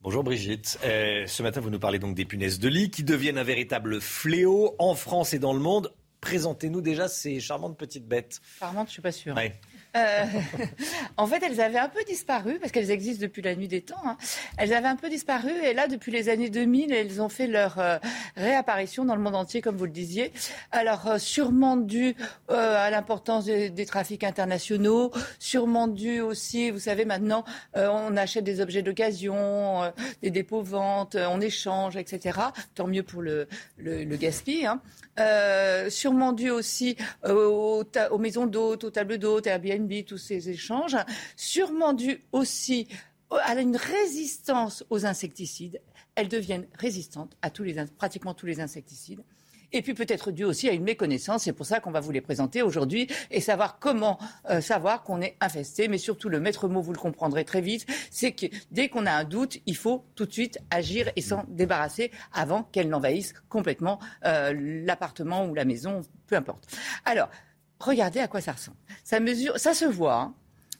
Bonjour 0.00 0.24
Brigitte. 0.24 0.80
Euh, 0.82 1.28
ce 1.28 1.44
matin, 1.44 1.60
vous 1.60 1.70
nous 1.70 1.78
parlez 1.78 2.00
donc 2.00 2.16
des 2.16 2.24
punaises 2.24 2.58
de 2.58 2.66
lit 2.66 2.90
qui 2.90 3.04
deviennent 3.04 3.38
un 3.38 3.44
véritable 3.44 4.00
fléau 4.00 4.74
en 4.80 4.96
France 4.96 5.32
et 5.32 5.38
dans 5.38 5.52
le 5.52 5.60
monde. 5.60 5.94
Présentez-nous 6.20 6.80
déjà 6.80 7.06
ces 7.06 7.38
charmantes 7.38 7.78
petites 7.78 8.08
bêtes. 8.08 8.40
Charmantes, 8.58 8.88
je 8.88 8.94
suis 8.94 9.02
pas 9.02 9.12
sûre. 9.12 9.36
Euh, 9.96 10.24
en 11.16 11.26
fait, 11.26 11.42
elles 11.42 11.60
avaient 11.60 11.78
un 11.78 11.88
peu 11.88 12.02
disparu, 12.04 12.58
parce 12.58 12.72
qu'elles 12.72 12.90
existent 12.90 13.22
depuis 13.22 13.42
la 13.42 13.54
nuit 13.54 13.68
des 13.68 13.80
temps. 13.80 13.96
hein. 14.04 14.16
Elles 14.58 14.72
avaient 14.72 14.88
un 14.88 14.96
peu 14.96 15.08
disparu, 15.08 15.50
et 15.64 15.74
là, 15.74 15.88
depuis 15.88 16.12
les 16.12 16.28
années 16.28 16.50
2000, 16.50 16.92
elles 16.92 17.22
ont 17.22 17.28
fait 17.28 17.46
leur 17.46 17.78
euh, 17.78 17.98
réapparition 18.36 19.04
dans 19.04 19.14
le 19.16 19.22
monde 19.22 19.36
entier, 19.36 19.60
comme 19.60 19.76
vous 19.76 19.84
le 19.84 19.90
disiez. 19.90 20.32
Alors, 20.72 21.06
euh, 21.06 21.18
sûrement 21.18 21.76
dû 21.76 22.14
à 22.48 22.90
l'importance 22.90 23.44
des, 23.46 23.86
trafics 23.86 24.24
internationaux, 24.24 25.12
sûrement 25.38 25.88
dû 25.88 26.20
aussi, 26.20 26.70
vous 26.70 26.78
savez, 26.78 27.04
maintenant, 27.04 27.44
on 27.74 28.16
achète 28.16 28.44
des 28.44 28.60
objets 28.60 28.82
d'occasion, 28.82 29.92
des 30.22 30.30
dépôts-ventes, 30.30 31.16
on 31.16 31.40
échange, 31.40 31.96
etc. 31.96 32.38
Tant 32.74 32.86
mieux 32.86 33.02
pour 33.02 33.22
le, 33.22 33.46
le, 33.78 34.16
gaspille. 34.16 34.66
hein. 34.66 34.80
Sûrement 35.88 36.32
dû 36.32 36.50
aussi 36.50 36.96
aux, 37.28 37.84
aux 38.10 38.18
maisons 38.18 38.46
d'hôtes, 38.46 38.84
aux 38.84 38.90
tables 38.90 39.18
d'hôtes, 39.18 39.46
Airbnb, 39.46 39.85
tous 40.04 40.18
ces 40.18 40.48
échanges. 40.50 40.96
Sûrement 41.36 41.92
dû 41.92 42.22
aussi 42.32 42.88
à 43.30 43.54
une 43.60 43.76
résistance 43.76 44.84
aux 44.90 45.06
insecticides. 45.06 45.80
Elles 46.14 46.28
deviennent 46.28 46.66
résistantes 46.78 47.36
à 47.42 47.50
tous 47.50 47.62
les, 47.62 47.74
pratiquement 47.98 48.34
tous 48.34 48.46
les 48.46 48.60
insecticides. 48.60 49.22
Et 49.72 49.82
puis 49.82 49.94
peut-être 49.94 50.30
dû 50.30 50.44
aussi 50.44 50.68
à 50.68 50.72
une 50.72 50.84
méconnaissance. 50.84 51.42
C'est 51.42 51.52
pour 51.52 51.66
ça 51.66 51.80
qu'on 51.80 51.90
va 51.90 52.00
vous 52.00 52.12
les 52.12 52.20
présenter 52.20 52.62
aujourd'hui 52.62 53.08
et 53.30 53.40
savoir 53.40 53.78
comment 53.78 54.18
euh, 54.48 54.60
savoir 54.60 55.02
qu'on 55.02 55.20
est 55.20 55.36
infesté. 55.40 55.88
Mais 55.88 55.98
surtout, 55.98 56.28
le 56.28 56.40
maître 56.40 56.68
mot, 56.68 56.80
vous 56.80 56.92
le 56.92 56.98
comprendrez 56.98 57.44
très 57.44 57.60
vite, 57.60 57.86
c'est 58.10 58.32
que 58.32 58.46
dès 58.70 58.88
qu'on 58.88 59.06
a 59.06 59.12
un 59.12 59.24
doute, 59.24 59.58
il 59.66 59.76
faut 59.76 60.04
tout 60.14 60.26
de 60.26 60.32
suite 60.32 60.58
agir 60.70 61.10
et 61.16 61.20
s'en 61.20 61.44
débarrasser 61.48 62.10
avant 62.32 62.62
qu'elle 62.62 62.88
n'envahisse 62.88 63.34
complètement 63.48 63.98
euh, 64.24 64.54
l'appartement 64.56 65.46
ou 65.46 65.54
la 65.54 65.64
maison, 65.64 66.02
peu 66.26 66.36
importe. 66.36 66.66
Alors, 67.04 67.28
regardez 67.78 68.20
à 68.20 68.28
quoi 68.28 68.40
ça 68.40 68.52
ressemble. 68.52 68.76
Ça 69.04 69.20
mesure, 69.20 69.58
ça 69.58 69.74
se 69.74 69.84
voit. 69.84 70.14
hein. 70.14 70.34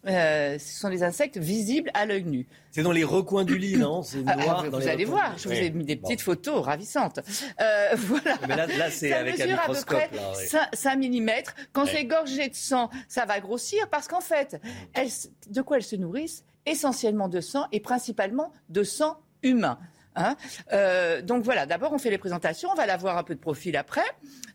Euh, 0.09 0.57
ce 0.61 0.79
sont 0.79 0.89
des 0.89 1.03
insectes 1.03 1.37
visibles 1.37 1.91
à 1.93 2.07
l'œil 2.07 2.23
nu. 2.23 2.47
C'est 2.71 2.83
dans 2.85 2.93
les 2.93 3.03
recoins 3.03 3.45
du 3.45 3.59
lit, 3.59 3.77
non? 3.77 4.03
C'est 4.05 4.19
Ah, 4.25 4.37
noir. 4.37 4.61
ah, 4.65 4.69
dans 4.69 4.79
vous 4.79 4.85
les 4.85 4.89
allez 4.89 5.05
voir, 5.05 5.37
je 5.37 5.49
vous 5.49 5.55
ai 5.55 5.69
mis 5.71 5.83
des 5.85 5.97
Bon. 5.97 6.07
petites 6.07 6.21
photos 6.21 6.65
ravissantes. 6.65 7.19
Euh, 7.61 7.89
voilà. 7.97 8.37
Mais 8.47 8.55
là- 8.55 8.67
là, 8.69 8.89
c'est 8.91 9.09
Ça 9.11 9.19
avec 9.19 9.41
un 9.41 9.47
mesure 9.47 9.59
à 9.61 9.67
peu 9.67 9.81
près 9.85 10.09
là, 10.15 10.31
ouais. 10.37 10.47
5, 10.47 10.69
5 10.75 10.97
mm. 10.99 11.31
Quand 11.73 11.85
Ouais. 11.87 11.91
c'est 11.93 12.05
gorgé 12.05 12.49
de 12.49 12.55
sang, 12.55 12.89
ça 13.09 13.25
va 13.25 13.41
grossir 13.41 13.89
parce 13.91 14.07
qu'en 14.07 14.21
fait, 14.21 14.61
elles, 14.95 15.09
de 15.51 15.61
quoi 15.63 15.79
elles 15.79 15.83
se 15.83 15.97
nourrissent? 15.97 16.45
Essentiellement 16.67 17.29
de 17.29 17.41
sang 17.41 17.67
et 17.73 17.81
principalement 17.81 18.53
de 18.69 18.85
sang 18.85 19.17
humain. 19.43 19.77
Hein 20.17 20.35
Euh, 20.73 21.21
donc 21.23 21.45
voilà, 21.45 21.67
d'abord 21.67 21.93
on 21.93 21.99
fait 21.99 22.11
les 22.11 22.19
présentations, 22.19 22.71
on 22.73 22.75
va 22.75 22.87
la 22.87 22.97
voir 22.97 23.17
un 23.19 23.23
peu 23.23 23.35
de 23.35 23.41
profil 23.41 23.77
après. 23.77 24.01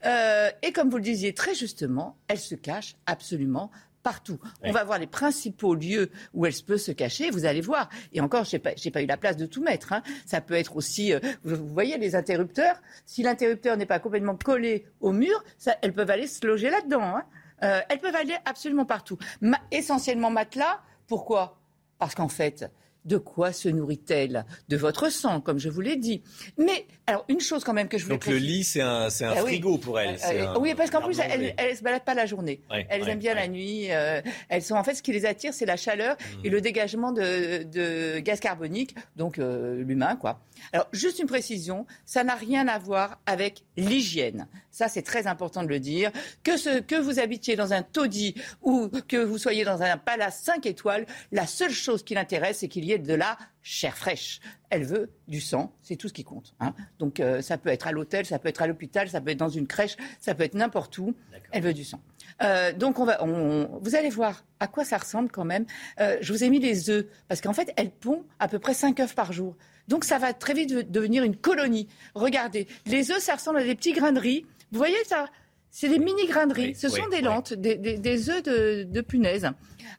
Euh, 0.06 0.50
et 0.64 0.72
comme 0.72 0.90
vous 0.90 0.98
le 0.98 1.04
disiez 1.04 1.34
très 1.34 1.54
justement, 1.56 2.18
elle 2.28 2.40
se 2.40 2.56
cache 2.56 2.96
absolument 3.06 3.72
partout. 4.04 4.40
On 4.64 4.72
va 4.72 4.84
voir 4.84 4.98
les 4.98 5.06
principaux 5.06 5.76
lieux 5.76 6.10
où 6.34 6.48
elle 6.48 6.54
peut 6.66 6.80
se 6.80 6.92
cacher. 6.92 7.30
Vous 7.30 7.46
allez 7.46 7.62
voir. 7.62 7.88
Et 8.14 8.20
encore, 8.22 8.46
je 8.46 8.56
n'ai 8.56 8.60
pas, 8.60 8.72
j'ai 8.76 8.90
pas 8.90 9.04
eu 9.04 9.06
la 9.06 9.16
place 9.18 9.38
de 9.38 9.46
tout 9.46 9.62
mettre. 9.62 9.94
hein. 9.94 10.02
Ça 10.26 10.42
peut 10.42 10.56
être 10.56 10.76
aussi, 10.76 11.14
euh, 11.14 11.20
vous, 11.44 11.56
vous 11.56 11.68
voyez, 11.68 12.00
les 12.00 12.16
interrupteurs. 12.16 12.82
Si 13.06 13.22
l'interrupteur 13.22 13.78
n'est 13.78 13.86
pas 13.86 14.00
complètement 14.00 14.36
collé 14.36 14.88
au 15.02 15.12
mur, 15.12 15.44
ça, 15.60 15.76
elles 15.84 15.94
peuvent 15.94 16.10
aller 16.10 16.26
se 16.26 16.44
loger 16.48 16.72
là-dedans. 16.72 17.04
hein. 17.18 17.24
Euh, 17.64 17.80
elles 17.90 18.00
peuvent 18.00 18.16
aller 18.16 18.36
absolument 18.46 18.86
partout. 18.86 19.20
Ma- 19.40 19.62
essentiellement 19.70 20.32
matelas. 20.32 20.80
Pourquoi? 21.06 21.60
Parce 22.00 22.16
qu'en 22.16 22.28
fait, 22.30 22.72
de 23.06 23.18
quoi 23.18 23.52
se 23.54 23.68
nourrit-elle? 23.70 24.46
De 24.70 24.78
votre 24.78 25.10
sang, 25.10 25.42
comme 25.42 25.58
je 25.60 25.70
vous 25.70 25.82
l'ai 25.82 25.96
dit. 25.96 26.22
Mais 26.58 26.86
alors, 27.08 27.26
une 27.30 27.40
chose 27.40 27.64
quand 27.64 27.74
même 27.74 27.88
que 27.88 27.98
je 27.98 28.04
voulais 28.06 28.16
Donc 28.18 28.28
le 28.28 28.38
lit, 28.38 28.64
c'est 28.64 28.82
un, 28.82 29.10
c'est 29.10 29.26
un 29.26 29.32
ah 29.36 29.44
oui. 29.44 29.52
frigo 29.54 29.78
pour 29.78 30.00
elles. 30.00 30.18
c'est 30.20 30.40
Euh, 30.42 30.50
un- 30.54 30.60
oui, 30.60 30.74
parce 30.76 30.90
qu'en 30.90 31.02
plus, 31.02 31.20
elles 31.20 31.56
ne 31.72 31.76
se 31.76 31.82
baladent 31.84 32.04
pas 32.06 32.14
la 32.14 32.26
journée. 32.26 32.62
Ouais, 32.70 32.86
elles 32.90 33.04
ouais, 33.04 33.10
aiment 33.12 33.20
bien 33.20 33.34
la 33.36 33.48
nuit. 33.48 33.92
euh, 33.92 34.22
elles 34.50 34.62
sont 34.64 34.76
en 34.76 34.84
fait 34.84 34.94
ce 34.96 35.02
qui 35.04 35.12
les 35.12 35.26
attire, 35.26 35.54
c'est 35.54 35.66
la 35.66 35.78
chaleur 35.78 36.16
et 36.44 36.50
Mmh. 36.50 36.52
le 36.52 36.62
dégagement 36.62 37.12
de, 37.12 37.64
de 37.64 38.20
gaz 38.20 38.40
carbonique, 38.40 38.96
donc 39.16 39.40
euh, 39.40 39.84
l'humain, 39.84 40.16
quoi. 40.16 40.40
Alors, 40.74 40.88
juste 40.92 41.20
une 41.20 41.28
précision, 41.28 41.86
ça 42.06 42.24
n'a 42.24 42.36
rien 42.36 42.68
à 42.68 42.78
voir 42.78 43.20
avec 43.26 43.64
l'hygiène. 43.78 44.48
Ça, 44.72 44.88
c'est 44.88 45.02
très 45.02 45.28
important 45.28 45.64
de 45.64 45.68
le 45.68 45.80
dire. 45.80 46.12
Que, 46.44 46.56
ce, 46.58 46.80
que 46.80 46.96
vous 46.96 47.20
habitiez 47.20 47.56
dans 47.56 47.74
un 47.74 47.84
taudis 47.84 48.36
ou 48.62 48.88
que 49.08 49.18
vous 49.18 49.38
soyez 49.38 49.64
dans 49.66 49.82
un 49.82 49.98
palace 49.98 50.42
5 50.44 50.66
étoiles, 50.66 51.06
la 51.32 51.46
seule 51.46 51.72
chose 51.72 52.04
qui 52.04 52.14
l'intéresse, 52.14 52.60
c'est 52.60 52.68
qu'il 52.70 52.86
y 52.86 52.94
ait 52.94 52.98
de 53.00 53.14
la 53.14 53.38
chair 53.64 53.98
fraîche. 53.98 54.40
Elle 54.70 54.86
veut 54.86 55.12
du 55.28 55.42
sang, 55.42 55.74
c'est 55.84 55.96
tout 55.98 56.08
ce 56.08 56.14
qui 56.14 56.24
compte. 56.24 56.56
hein. 56.62 56.74
Donc, 57.00 57.20
euh, 57.20 57.42
ça 57.42 57.58
peut 57.58 57.70
être 57.70 57.86
à 57.88 57.92
l'hôtel, 57.92 58.26
ça 58.26 58.40
peut 58.40 58.48
être 58.50 58.62
à 58.62 58.68
l'hôpital, 58.68 59.10
ça 59.10 59.20
peut 59.22 59.32
être 59.32 59.38
dans 59.38 59.50
une 59.50 59.68
crèche, 59.68 59.98
ça 60.20 60.34
peut 60.34 60.44
être 60.44 60.56
n'importe 60.56 60.98
où. 60.98 61.14
Elle 61.52 61.64
veut 61.64 61.74
du 61.74 61.84
sang. 61.84 62.00
Euh, 62.42 62.72
donc, 62.72 62.98
on 63.00 63.04
va, 63.06 63.24
on- 63.24 63.80
vous 63.84 63.96
allez 63.96 64.10
voir 64.10 64.46
à 64.62 64.68
quoi 64.68 64.86
ça 64.86 64.98
ressemble 64.98 65.30
quand 65.30 65.44
même. 65.46 65.66
Euh, 66.00 66.18
je 66.22 66.32
vous 66.32 66.44
ai 66.46 66.50
mis 66.50 66.60
les 66.60 66.90
œufs, 66.90 67.06
parce 67.28 67.42
qu'en 67.42 67.54
fait, 67.54 67.74
elle 67.76 67.92
pond 67.92 68.24
à 68.40 68.48
peu 68.48 68.58
près 68.58 68.74
5 68.74 69.00
œufs 69.02 69.14
par 69.14 69.34
jour. 69.34 69.58
Donc, 69.90 70.06
ça 70.06 70.18
va 70.18 70.34
très 70.34 70.54
vite 70.54 70.70
de- 70.74 70.82
devenir 70.82 71.24
une 71.24 71.36
colonie. 71.36 71.88
Regardez, 72.16 72.68
les 72.86 73.12
œufs, 73.12 73.20
ça 73.22 73.36
ressemble 73.36 73.60
à 73.60 73.64
des 73.66 73.76
petits 73.76 73.92
grains 73.94 74.14
de 74.14 74.20
riz. 74.20 74.46
Vous 74.72 74.78
voyez 74.78 75.04
ça? 75.06 75.28
C'est 75.70 75.88
des 75.90 76.00
mini 76.00 76.26
grains 76.28 76.48
de 76.48 76.54
riz. 76.54 76.66
Oui, 76.68 76.76
Ce 76.76 76.88
oui, 76.88 76.94
sont 77.00 77.08
des 77.10 77.18
oui. 77.18 77.22
lentes, 77.24 77.54
des, 77.54 77.76
des- 77.76 77.98
des 77.98 78.30
œufs 78.30 78.44
de, 78.44 78.84
de 78.84 79.02
punaise. 79.02 79.50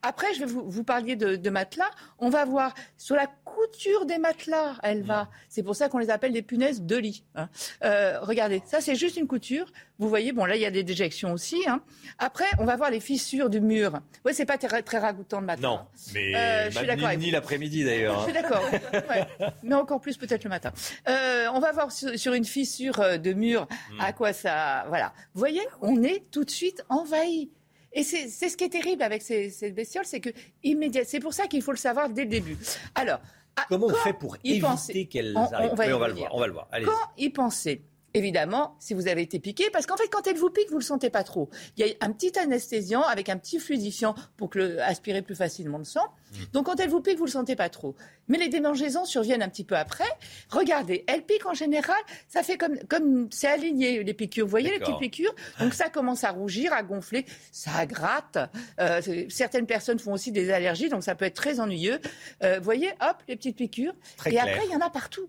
Après, 0.02 0.32
je 0.34 0.40
vais 0.40 0.46
vous, 0.46 0.64
vous 0.68 0.84
parliez 0.84 1.16
de, 1.16 1.36
de 1.36 1.50
matelas. 1.50 1.90
On 2.18 2.30
va 2.30 2.44
voir 2.44 2.74
sur 2.96 3.16
la 3.16 3.26
couture 3.44 4.06
des 4.06 4.18
matelas, 4.18 4.76
elle 4.82 5.02
va. 5.02 5.28
C'est 5.48 5.62
pour 5.62 5.76
ça 5.76 5.88
qu'on 5.88 5.98
les 5.98 6.10
appelle 6.10 6.32
des 6.32 6.42
punaises 6.42 6.82
de 6.82 6.96
lit. 6.96 7.24
hein. 7.34 7.48
Euh, 7.84 8.18
regardez, 8.20 8.62
ça 8.66 8.80
c'est 8.80 8.94
juste 8.94 9.16
une 9.16 9.26
couture. 9.26 9.66
Vous 9.98 10.08
voyez, 10.08 10.32
bon 10.32 10.44
là 10.44 10.56
il 10.56 10.62
y 10.62 10.66
a 10.66 10.70
des 10.70 10.82
déjections 10.82 11.32
aussi. 11.32 11.58
hein. 11.68 11.80
Après, 12.18 12.46
on 12.58 12.64
va 12.64 12.76
voir 12.76 12.90
les 12.90 13.00
fissures 13.00 13.50
du 13.50 13.60
mur. 13.60 14.00
Ouais, 14.24 14.32
c'est 14.32 14.46
pas 14.46 14.58
très, 14.58 14.82
très 14.82 14.98
ragoûtant 14.98 15.40
le 15.40 15.46
matin. 15.46 15.62
Non, 15.62 15.80
mais 16.14 16.34
Euh, 16.34 16.70
je 16.70 16.78
suis 16.78 16.86
d'accord 16.86 17.10
ni, 17.16 17.30
l'après-midi 17.30 17.84
d'ailleurs. 17.84 18.18
Je 18.20 18.24
suis 18.24 18.32
d'accord. 18.32 18.62
Ouais. 18.92 19.26
Mais 19.62 19.74
encore 19.74 20.00
plus 20.00 20.16
peut-être 20.16 20.44
le 20.44 20.50
matin. 20.50 20.72
Euh, 21.08 21.46
on 21.54 21.60
va 21.60 21.72
voir 21.72 21.90
sur, 21.92 22.18
sur 22.18 22.32
une 22.34 22.44
fissure 22.44 23.00
euh, 23.00 23.16
de 23.18 23.32
mur 23.32 23.66
Hmm. 23.90 24.00
à 24.00 24.12
quoi 24.12 24.32
ça. 24.32 24.84
Voilà. 24.88 25.12
Vous 25.34 25.38
voyez, 25.40 25.62
on 25.80 26.02
est 26.02 26.24
tout 26.30 26.44
de 26.44 26.50
suite 26.50 26.82
envahi. 26.88 27.50
Et 27.94 28.02
c'est 28.04 28.28
ce 28.48 28.56
qui 28.56 28.64
est 28.64 28.68
terrible 28.70 29.02
avec 29.02 29.20
ces, 29.22 29.50
ces 29.50 29.70
bestioles, 29.70 30.04
c'est 30.06 30.20
que 30.20 30.30
immédiat. 30.62 31.04
C'est 31.04 31.20
pour 31.20 31.34
ça 31.34 31.46
qu'il 31.46 31.62
faut 31.62 31.72
le 31.72 31.76
savoir 31.78 32.08
dès 32.08 32.24
le 32.24 32.30
début. 32.30 32.56
Alors. 32.94 33.20
Comment 33.68 33.88
on 33.88 33.94
fait 33.94 34.14
pour 34.14 34.38
éviter 34.42 35.06
qu'elles 35.06 35.36
on- 35.36 35.40
arrivent 35.40 35.72
on 35.72 35.74
va 35.74 35.84
y 35.84 35.88
Oui, 35.88 35.92
on 35.94 35.98
va 35.98 36.08
le 36.08 36.14
voir. 36.14 36.34
On 36.34 36.40
va 36.40 36.46
le 36.46 36.52
voir. 36.54 36.68
Allez. 36.72 36.86
Quand 36.86 36.92
y 37.18 37.28
penser 37.28 37.82
Évidemment, 38.14 38.76
si 38.78 38.92
vous 38.94 39.08
avez 39.08 39.22
été 39.22 39.38
piqué, 39.40 39.70
parce 39.72 39.86
qu'en 39.86 39.96
fait, 39.96 40.08
quand 40.08 40.26
elle 40.26 40.36
vous 40.36 40.50
pique, 40.50 40.70
vous 40.70 40.78
le 40.78 40.84
sentez 40.84 41.08
pas 41.08 41.24
trop. 41.24 41.48
Il 41.76 41.86
y 41.86 41.90
a 41.90 41.94
un 42.00 42.12
petit 42.12 42.38
anesthésiant 42.38 43.02
avec 43.02 43.28
un 43.28 43.38
petit 43.38 43.58
fluidifiant 43.58 44.14
pour 44.36 44.50
que 44.50 44.58
le, 44.58 44.82
aspirer 44.82 45.22
plus 45.22 45.34
facilement 45.34 45.78
le 45.78 45.84
sang. 45.84 46.06
Donc, 46.52 46.66
quand 46.66 46.80
elle 46.80 46.88
vous 46.88 47.00
pique, 47.00 47.18
vous 47.18 47.26
le 47.26 47.30
sentez 47.30 47.56
pas 47.56 47.68
trop. 47.68 47.94
Mais 48.28 48.38
les 48.38 48.48
démangeaisons 48.48 49.04
surviennent 49.04 49.42
un 49.42 49.48
petit 49.48 49.64
peu 49.64 49.76
après. 49.76 50.08
Regardez, 50.50 51.04
elle 51.06 51.24
pique 51.24 51.46
en 51.46 51.54
général, 51.54 51.96
ça 52.28 52.42
fait 52.42 52.56
comme, 52.56 52.78
comme 52.88 53.28
c'est 53.30 53.48
aligné 53.48 54.02
les 54.02 54.14
piqûres. 54.14 54.46
Vous 54.46 54.50
voyez 54.50 54.70
les 54.70 54.78
petites 54.78 54.98
piqûres? 54.98 55.34
Donc, 55.60 55.74
ça 55.74 55.88
commence 55.88 56.24
à 56.24 56.30
rougir, 56.30 56.72
à 56.72 56.82
gonfler, 56.82 57.24
ça 57.50 57.86
gratte. 57.86 58.38
Euh, 58.80 59.00
certaines 59.28 59.66
personnes 59.66 59.98
font 59.98 60.12
aussi 60.12 60.32
des 60.32 60.50
allergies, 60.50 60.88
donc 60.88 61.02
ça 61.02 61.14
peut 61.14 61.24
être 61.24 61.34
très 61.34 61.60
ennuyeux. 61.60 61.98
Euh, 62.42 62.58
vous 62.58 62.64
voyez, 62.64 62.88
hop, 63.00 63.16
les 63.28 63.36
petites 63.36 63.56
piqûres. 63.56 63.94
Très 64.16 64.30
Et 64.30 64.32
clair. 64.34 64.44
après, 64.46 64.66
il 64.66 64.72
y 64.72 64.76
en 64.76 64.80
a 64.80 64.90
partout. 64.90 65.28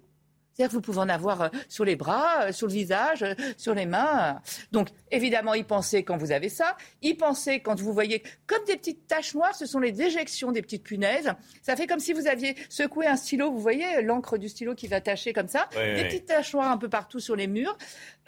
C'est-à-dire 0.54 0.70
que 0.70 0.76
vous 0.76 0.82
pouvez 0.82 1.00
en 1.00 1.10
avoir 1.10 1.42
euh, 1.42 1.50
sur 1.68 1.84
les 1.84 1.96
bras, 1.96 2.44
euh, 2.44 2.52
sur 2.52 2.68
le 2.68 2.74
visage, 2.74 3.24
euh, 3.24 3.34
sur 3.58 3.74
les 3.74 3.86
mains. 3.88 4.40
Donc, 4.72 4.90
évidemment, 5.12 5.56
y 5.56 5.64
pensez 5.64 6.04
quand 6.04 6.16
vous 6.18 6.32
avez 6.32 6.50
ça. 6.50 6.78
Y 7.02 7.16
pensez 7.16 7.60
quand 7.62 7.80
vous 7.82 7.92
voyez 7.92 8.22
comme 8.46 8.64
des 8.66 8.78
petites 8.78 9.08
taches 9.08 9.34
noires, 9.34 9.56
ce 9.56 9.66
sont 9.66 9.80
les 9.80 9.92
déjections 9.92 10.52
des 10.52 10.62
petites 10.62 10.84
punaises. 10.84 11.34
Ça 11.64 11.76
fait 11.76 11.88
comme 11.88 12.00
si 12.00 12.14
vous 12.14 12.28
aviez 12.28 12.56
secoué 12.70 13.08
un 13.08 13.16
stylo, 13.16 13.52
vous 13.52 13.60
voyez 13.60 14.02
l'encre 14.04 14.38
du 14.38 14.48
stylo 14.48 14.76
qui 14.76 14.88
va 14.88 15.02
tacher 15.02 15.34
comme 15.34 15.48
ça. 15.48 15.68
Oui, 15.76 15.96
des 15.96 16.02
oui. 16.02 16.08
petites 16.08 16.26
taches 16.28 16.54
noires 16.54 16.72
un 16.72 16.78
peu 16.78 16.90
partout 16.90 17.20
sur 17.20 17.36
les 17.36 17.48
murs. 17.48 17.76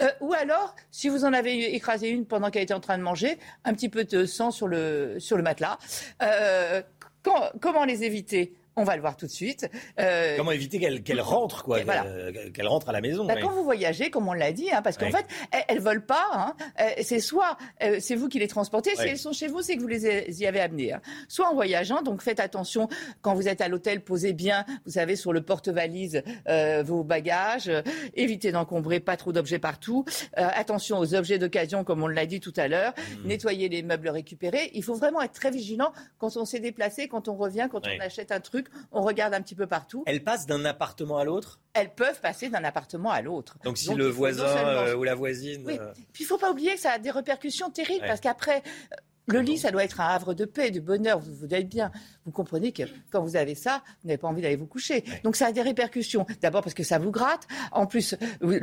Euh, 0.02 0.10
ou 0.22 0.34
alors, 0.34 0.76
si 0.92 1.10
vous 1.10 1.26
en 1.26 1.34
avez 1.34 1.76
écrasé 1.76 2.10
une 2.10 2.26
pendant 2.26 2.50
qu'elle 2.50 2.64
était 2.64 2.74
en 2.74 2.80
train 2.80 2.98
de 2.98 3.04
manger, 3.04 3.38
un 3.66 3.74
petit 3.74 3.90
peu 3.90 4.04
de 4.04 4.26
sang 4.26 4.50
sur 4.52 4.68
le, 4.68 5.20
sur 5.20 5.38
le 5.38 5.44
matelas. 5.44 5.78
Euh, 6.24 6.82
quand- 7.24 7.52
comment 7.62 7.86
les 7.86 8.04
éviter? 8.04 8.56
On 8.76 8.84
va 8.84 8.96
le 8.96 9.02
voir 9.02 9.16
tout 9.18 9.26
de 9.26 9.32
suite. 9.32 9.70
Euh, 10.00 10.36
Comment 10.38 10.52
éviter 10.52 10.80
qu'elles 10.80 11.22
rentrent, 11.22 11.64
quoi, 11.64 11.84
voilà. 11.84 12.06
qu'elles 12.54 12.68
rentrent 12.68 12.90
à 12.90 12.92
la 12.92 13.02
maison 13.02 13.26
bah, 13.26 13.34
oui. 13.36 13.42
Quand 13.42 13.52
vous 13.52 13.64
voyagez, 13.64 14.10
comme 14.10 14.28
on 14.28 14.34
l'a 14.34 14.52
dit, 14.52 14.70
hein, 14.72 14.82
parce 14.82 14.98
qu'en 14.98 15.10
fait, 15.12 15.26
elles, 15.52 15.64
elles 15.70 15.80
volent 15.80 16.02
pas. 16.06 16.26
Hein, 16.34 16.54
euh, 16.82 16.90
c'est 17.02 17.20
soit 17.20 17.58
euh, 17.84 17.98
c'est 18.00 18.16
vous 18.16 18.28
qui 18.28 18.40
les 18.40 18.48
transportez, 18.48 18.92
si 18.96 19.02
elles 19.02 19.18
sont 19.18 19.34
chez 19.34 19.48
vous, 19.48 19.62
c'est 19.62 19.76
que 19.76 19.82
vous 19.82 19.88
les 19.88 20.42
y 20.42 20.46
avez 20.46 20.60
amenées. 20.60 20.94
hein. 20.94 21.02
Soit 21.28 21.48
en 21.50 21.54
voyageant, 21.54 22.02
donc 22.02 22.22
faites 22.22 22.40
attention 22.40 22.88
quand 23.22 23.34
vous 23.34 23.48
êtes 23.48 23.62
à 23.62 23.68
l'hôtel, 23.68 24.02
posez 24.02 24.34
bien, 24.34 24.66
vous 24.86 24.92
savez, 24.92 25.16
sur 25.16 25.32
le 25.34 25.42
porte-valise 25.42 26.24
euh, 26.48 26.84
vos 26.86 27.04
bagages. 27.04 27.68
euh, 27.70 27.82
évitez 28.16 28.52
d'encombrer 28.52 29.00
pas 29.00 29.18
trop 29.18 29.32
d'objets 29.32 29.60
partout. 29.60 30.06
Euh, 30.38 30.48
attention 30.54 30.98
aux 30.98 31.16
objets 31.16 31.40
d'occasion, 31.40 31.84
comme 31.84 32.04
on 32.04 32.08
l'a 32.08 32.26
dit 32.26 32.40
tout 32.40 32.54
à 32.58 32.68
l'heure. 32.68 32.94
Mmh. 32.98 33.28
Nettoyez 33.28 33.70
les 33.70 33.84
meubles 33.84 34.10
récupérés. 34.10 34.72
Il 34.74 34.84
faut 34.84 34.96
vraiment 34.96 35.22
être 35.22 35.34
très 35.34 35.52
vigilant 35.52 35.92
quand 36.18 36.36
on 36.38 36.46
s'est 36.46 36.60
déplacé, 36.60 37.08
quand 37.08 37.28
on 37.28 37.36
revient, 37.36 37.68
quand 37.72 37.86
on 37.88 38.00
achète 38.02 38.32
un 38.32 38.40
truc, 38.40 38.65
on 38.92 39.02
regarde 39.02 39.34
un 39.34 39.42
petit 39.42 39.56
peu 39.56 39.68
partout. 39.68 40.04
Elles 40.06 40.24
passent 40.24 40.46
d'un 40.46 40.64
appartement 40.66 41.18
à 41.18 41.24
l'autre? 41.24 41.60
Elles 41.74 41.94
peuvent 41.94 42.20
passer 42.22 42.50
d'un 42.50 42.64
appartement 42.64 43.12
à 43.12 43.22
l'autre. 43.22 43.58
Donc 43.64 43.78
si 43.78 43.88
Donc, 43.88 43.98
le 43.98 44.08
voisin 44.08 44.48
seulement- 44.48 44.82
euh, 44.82 44.96
ou 44.96 45.04
la 45.04 45.16
voisine... 45.16 45.64
Oui. 45.66 45.78
euh, 45.80 45.92
Puis 46.14 46.24
il 46.24 46.28
faut 46.28 46.38
pas 46.38 46.52
oublier 46.52 46.74
que 46.76 46.80
ça 46.80 46.92
a 46.92 47.00
des 47.00 47.12
répercussions 47.12 47.70
terribles 47.70 48.02
Ouais. 48.02 48.08
parce 48.08 48.22
qu'après, 48.22 48.58
euh, 48.94 48.96
Le 49.28 49.40
lit, 49.40 49.58
ça 49.58 49.72
doit 49.72 49.84
être 49.84 50.02
un 50.02 50.08
havre 50.08 50.36
de 50.36 50.46
paix, 50.46 50.70
de 50.70 50.80
bonheur. 50.80 51.18
Vous, 51.18 51.34
vous 51.34 51.52
êtes 51.56 51.68
bien. 51.68 51.92
Vous 52.26 52.32
comprenez 52.32 52.72
que 52.72 52.84
quand 53.10 53.24
vous 53.24 53.36
avez 53.36 53.56
ça, 53.56 53.82
vous 54.04 54.08
n'avez 54.10 54.20
pas 54.20 54.28
envie 54.28 54.44
d'aller 54.44 54.56
vous 54.56 54.68
coucher. 54.68 55.04
Donc 55.24 55.36
ça 55.36 55.48
a 55.48 55.52
des 55.52 55.64
répercussions. 55.64 56.28
D'abord 56.42 56.62
parce 56.62 56.76
que 56.76 56.84
ça 56.84 57.00
vous 57.00 57.10
gratte. 57.10 57.48
En 57.72 57.88
plus, 57.88 58.16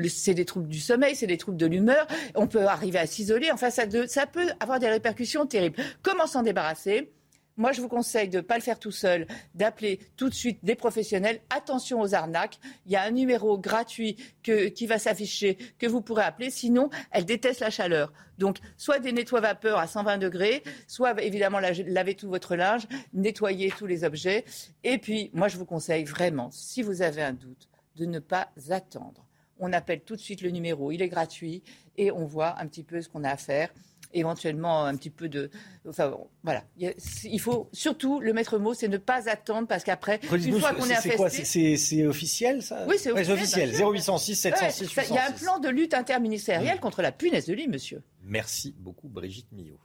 c'est 0.08 0.34
des 0.34 0.44
troubles 0.44 0.68
du 0.68 0.78
sommeil, 0.78 1.16
c'est 1.16 1.26
des 1.26 1.36
troubles 1.36 1.56
de 1.58 1.66
l'humeur. 1.66 2.06
On 2.36 2.46
peut 2.46 2.64
arriver 2.64 3.00
à 3.00 3.06
s'isoler. 3.08 3.50
Enfin, 3.50 3.70
ça, 3.70 3.84
ça 4.06 4.26
peut 4.26 4.46
avoir 4.60 4.78
des 4.78 4.88
répercussions 4.88 5.46
terribles. 5.46 5.82
Comment 6.02 6.28
s'en 6.28 6.42
débarrasser? 6.44 7.10
Moi, 7.62 7.70
je 7.70 7.80
vous 7.80 7.88
conseille 7.88 8.28
de 8.28 8.38
ne 8.38 8.42
pas 8.42 8.56
le 8.56 8.60
faire 8.60 8.80
tout 8.80 8.90
seul, 8.90 9.28
d'appeler 9.54 10.00
tout 10.16 10.28
de 10.28 10.34
suite 10.34 10.58
des 10.64 10.74
professionnels. 10.74 11.40
Attention 11.48 12.00
aux 12.00 12.12
arnaques. 12.12 12.58
Il 12.86 12.92
y 12.92 12.96
a 12.96 13.04
un 13.04 13.12
numéro 13.12 13.56
gratuit 13.56 14.16
qui 14.42 14.86
va 14.88 14.98
s'afficher, 14.98 15.56
que 15.78 15.86
vous 15.86 16.00
pourrez 16.00 16.24
appeler. 16.24 16.50
Sinon, 16.50 16.90
elles 17.12 17.24
détestent 17.24 17.60
la 17.60 17.70
chaleur. 17.70 18.12
Donc, 18.36 18.58
soit 18.76 18.98
des 18.98 19.12
nettoie 19.12 19.40
vapeurs 19.40 19.78
à 19.78 19.86
120 19.86 20.18
degrés, 20.18 20.64
soit 20.88 21.22
évidemment 21.22 21.60
laver 21.60 22.16
tout 22.16 22.28
votre 22.28 22.56
linge, 22.56 22.88
nettoyer 23.14 23.70
tous 23.70 23.86
les 23.86 24.02
objets. 24.02 24.44
Et 24.82 24.98
puis, 24.98 25.30
moi, 25.32 25.46
je 25.46 25.56
vous 25.56 25.64
conseille 25.64 26.02
vraiment, 26.02 26.50
si 26.50 26.82
vous 26.82 27.00
avez 27.00 27.22
un 27.22 27.32
doute, 27.32 27.68
de 27.94 28.06
ne 28.06 28.18
pas 28.18 28.48
attendre. 28.70 29.24
On 29.60 29.72
appelle 29.72 30.00
tout 30.00 30.16
de 30.16 30.20
suite 30.20 30.42
le 30.42 30.50
numéro, 30.50 30.90
il 30.90 31.00
est 31.00 31.08
gratuit, 31.08 31.62
et 31.96 32.10
on 32.10 32.24
voit 32.24 32.60
un 32.60 32.66
petit 32.66 32.82
peu 32.82 33.00
ce 33.00 33.08
qu'on 33.08 33.22
a 33.22 33.30
à 33.30 33.36
faire 33.36 33.72
éventuellement 34.12 34.84
un 34.84 34.96
petit 34.96 35.10
peu 35.10 35.28
de. 35.28 35.50
Enfin, 35.88 36.16
voilà. 36.42 36.64
Il 36.78 37.40
faut 37.40 37.68
surtout, 37.72 38.20
le 38.20 38.32
maître 38.32 38.58
mot, 38.58 38.74
c'est 38.74 38.88
ne 38.88 38.98
pas 38.98 39.28
attendre 39.28 39.68
parce 39.68 39.84
qu'après, 39.84 40.20
une 40.32 40.58
fois 40.58 40.74
qu'on 40.74 40.86
est 40.86 40.94
infesté. 40.94 41.76
C'est 41.76 42.06
officiel, 42.06 42.62
ça? 42.62 42.84
Oui, 42.88 42.96
c'est 42.98 43.12
officiel. 43.12 43.70
0806 43.70 44.36
706 44.36 44.90
806. 44.90 45.10
Il 45.10 45.14
y 45.14 45.18
a 45.18 45.26
un 45.28 45.32
plan 45.32 45.58
de 45.58 45.68
lutte 45.68 45.94
interministérielle 45.94 46.80
contre 46.80 47.02
la 47.02 47.12
punaise 47.12 47.46
de 47.46 47.54
lit, 47.54 47.68
monsieur. 47.68 48.02
Merci 48.24 48.74
beaucoup, 48.78 49.08
Brigitte 49.08 49.50
Millot. 49.52 49.78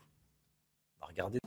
On 1.00 1.06
va 1.06 1.08
regarder. 1.08 1.38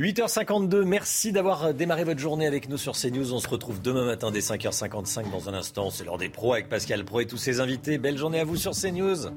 8h52, 0.00 0.84
merci 0.84 1.32
d'avoir 1.32 1.74
démarré 1.74 2.04
votre 2.04 2.20
journée 2.20 2.46
avec 2.46 2.68
nous 2.68 2.76
sur 2.76 2.92
CNews. 2.92 3.32
On 3.32 3.40
se 3.40 3.48
retrouve 3.48 3.82
demain 3.82 4.04
matin 4.04 4.30
dès 4.30 4.38
5h55 4.38 5.28
dans 5.32 5.48
un 5.48 5.54
instant. 5.54 5.90
C'est 5.90 6.04
l'heure 6.04 6.18
des 6.18 6.28
pros 6.28 6.52
avec 6.52 6.68
Pascal 6.68 7.04
Pro 7.04 7.18
et 7.18 7.26
tous 7.26 7.36
ses 7.36 7.58
invités. 7.58 7.98
Belle 7.98 8.16
journée 8.16 8.38
à 8.38 8.44
vous 8.44 8.54
sur 8.56 8.70
CNews. 8.72 9.32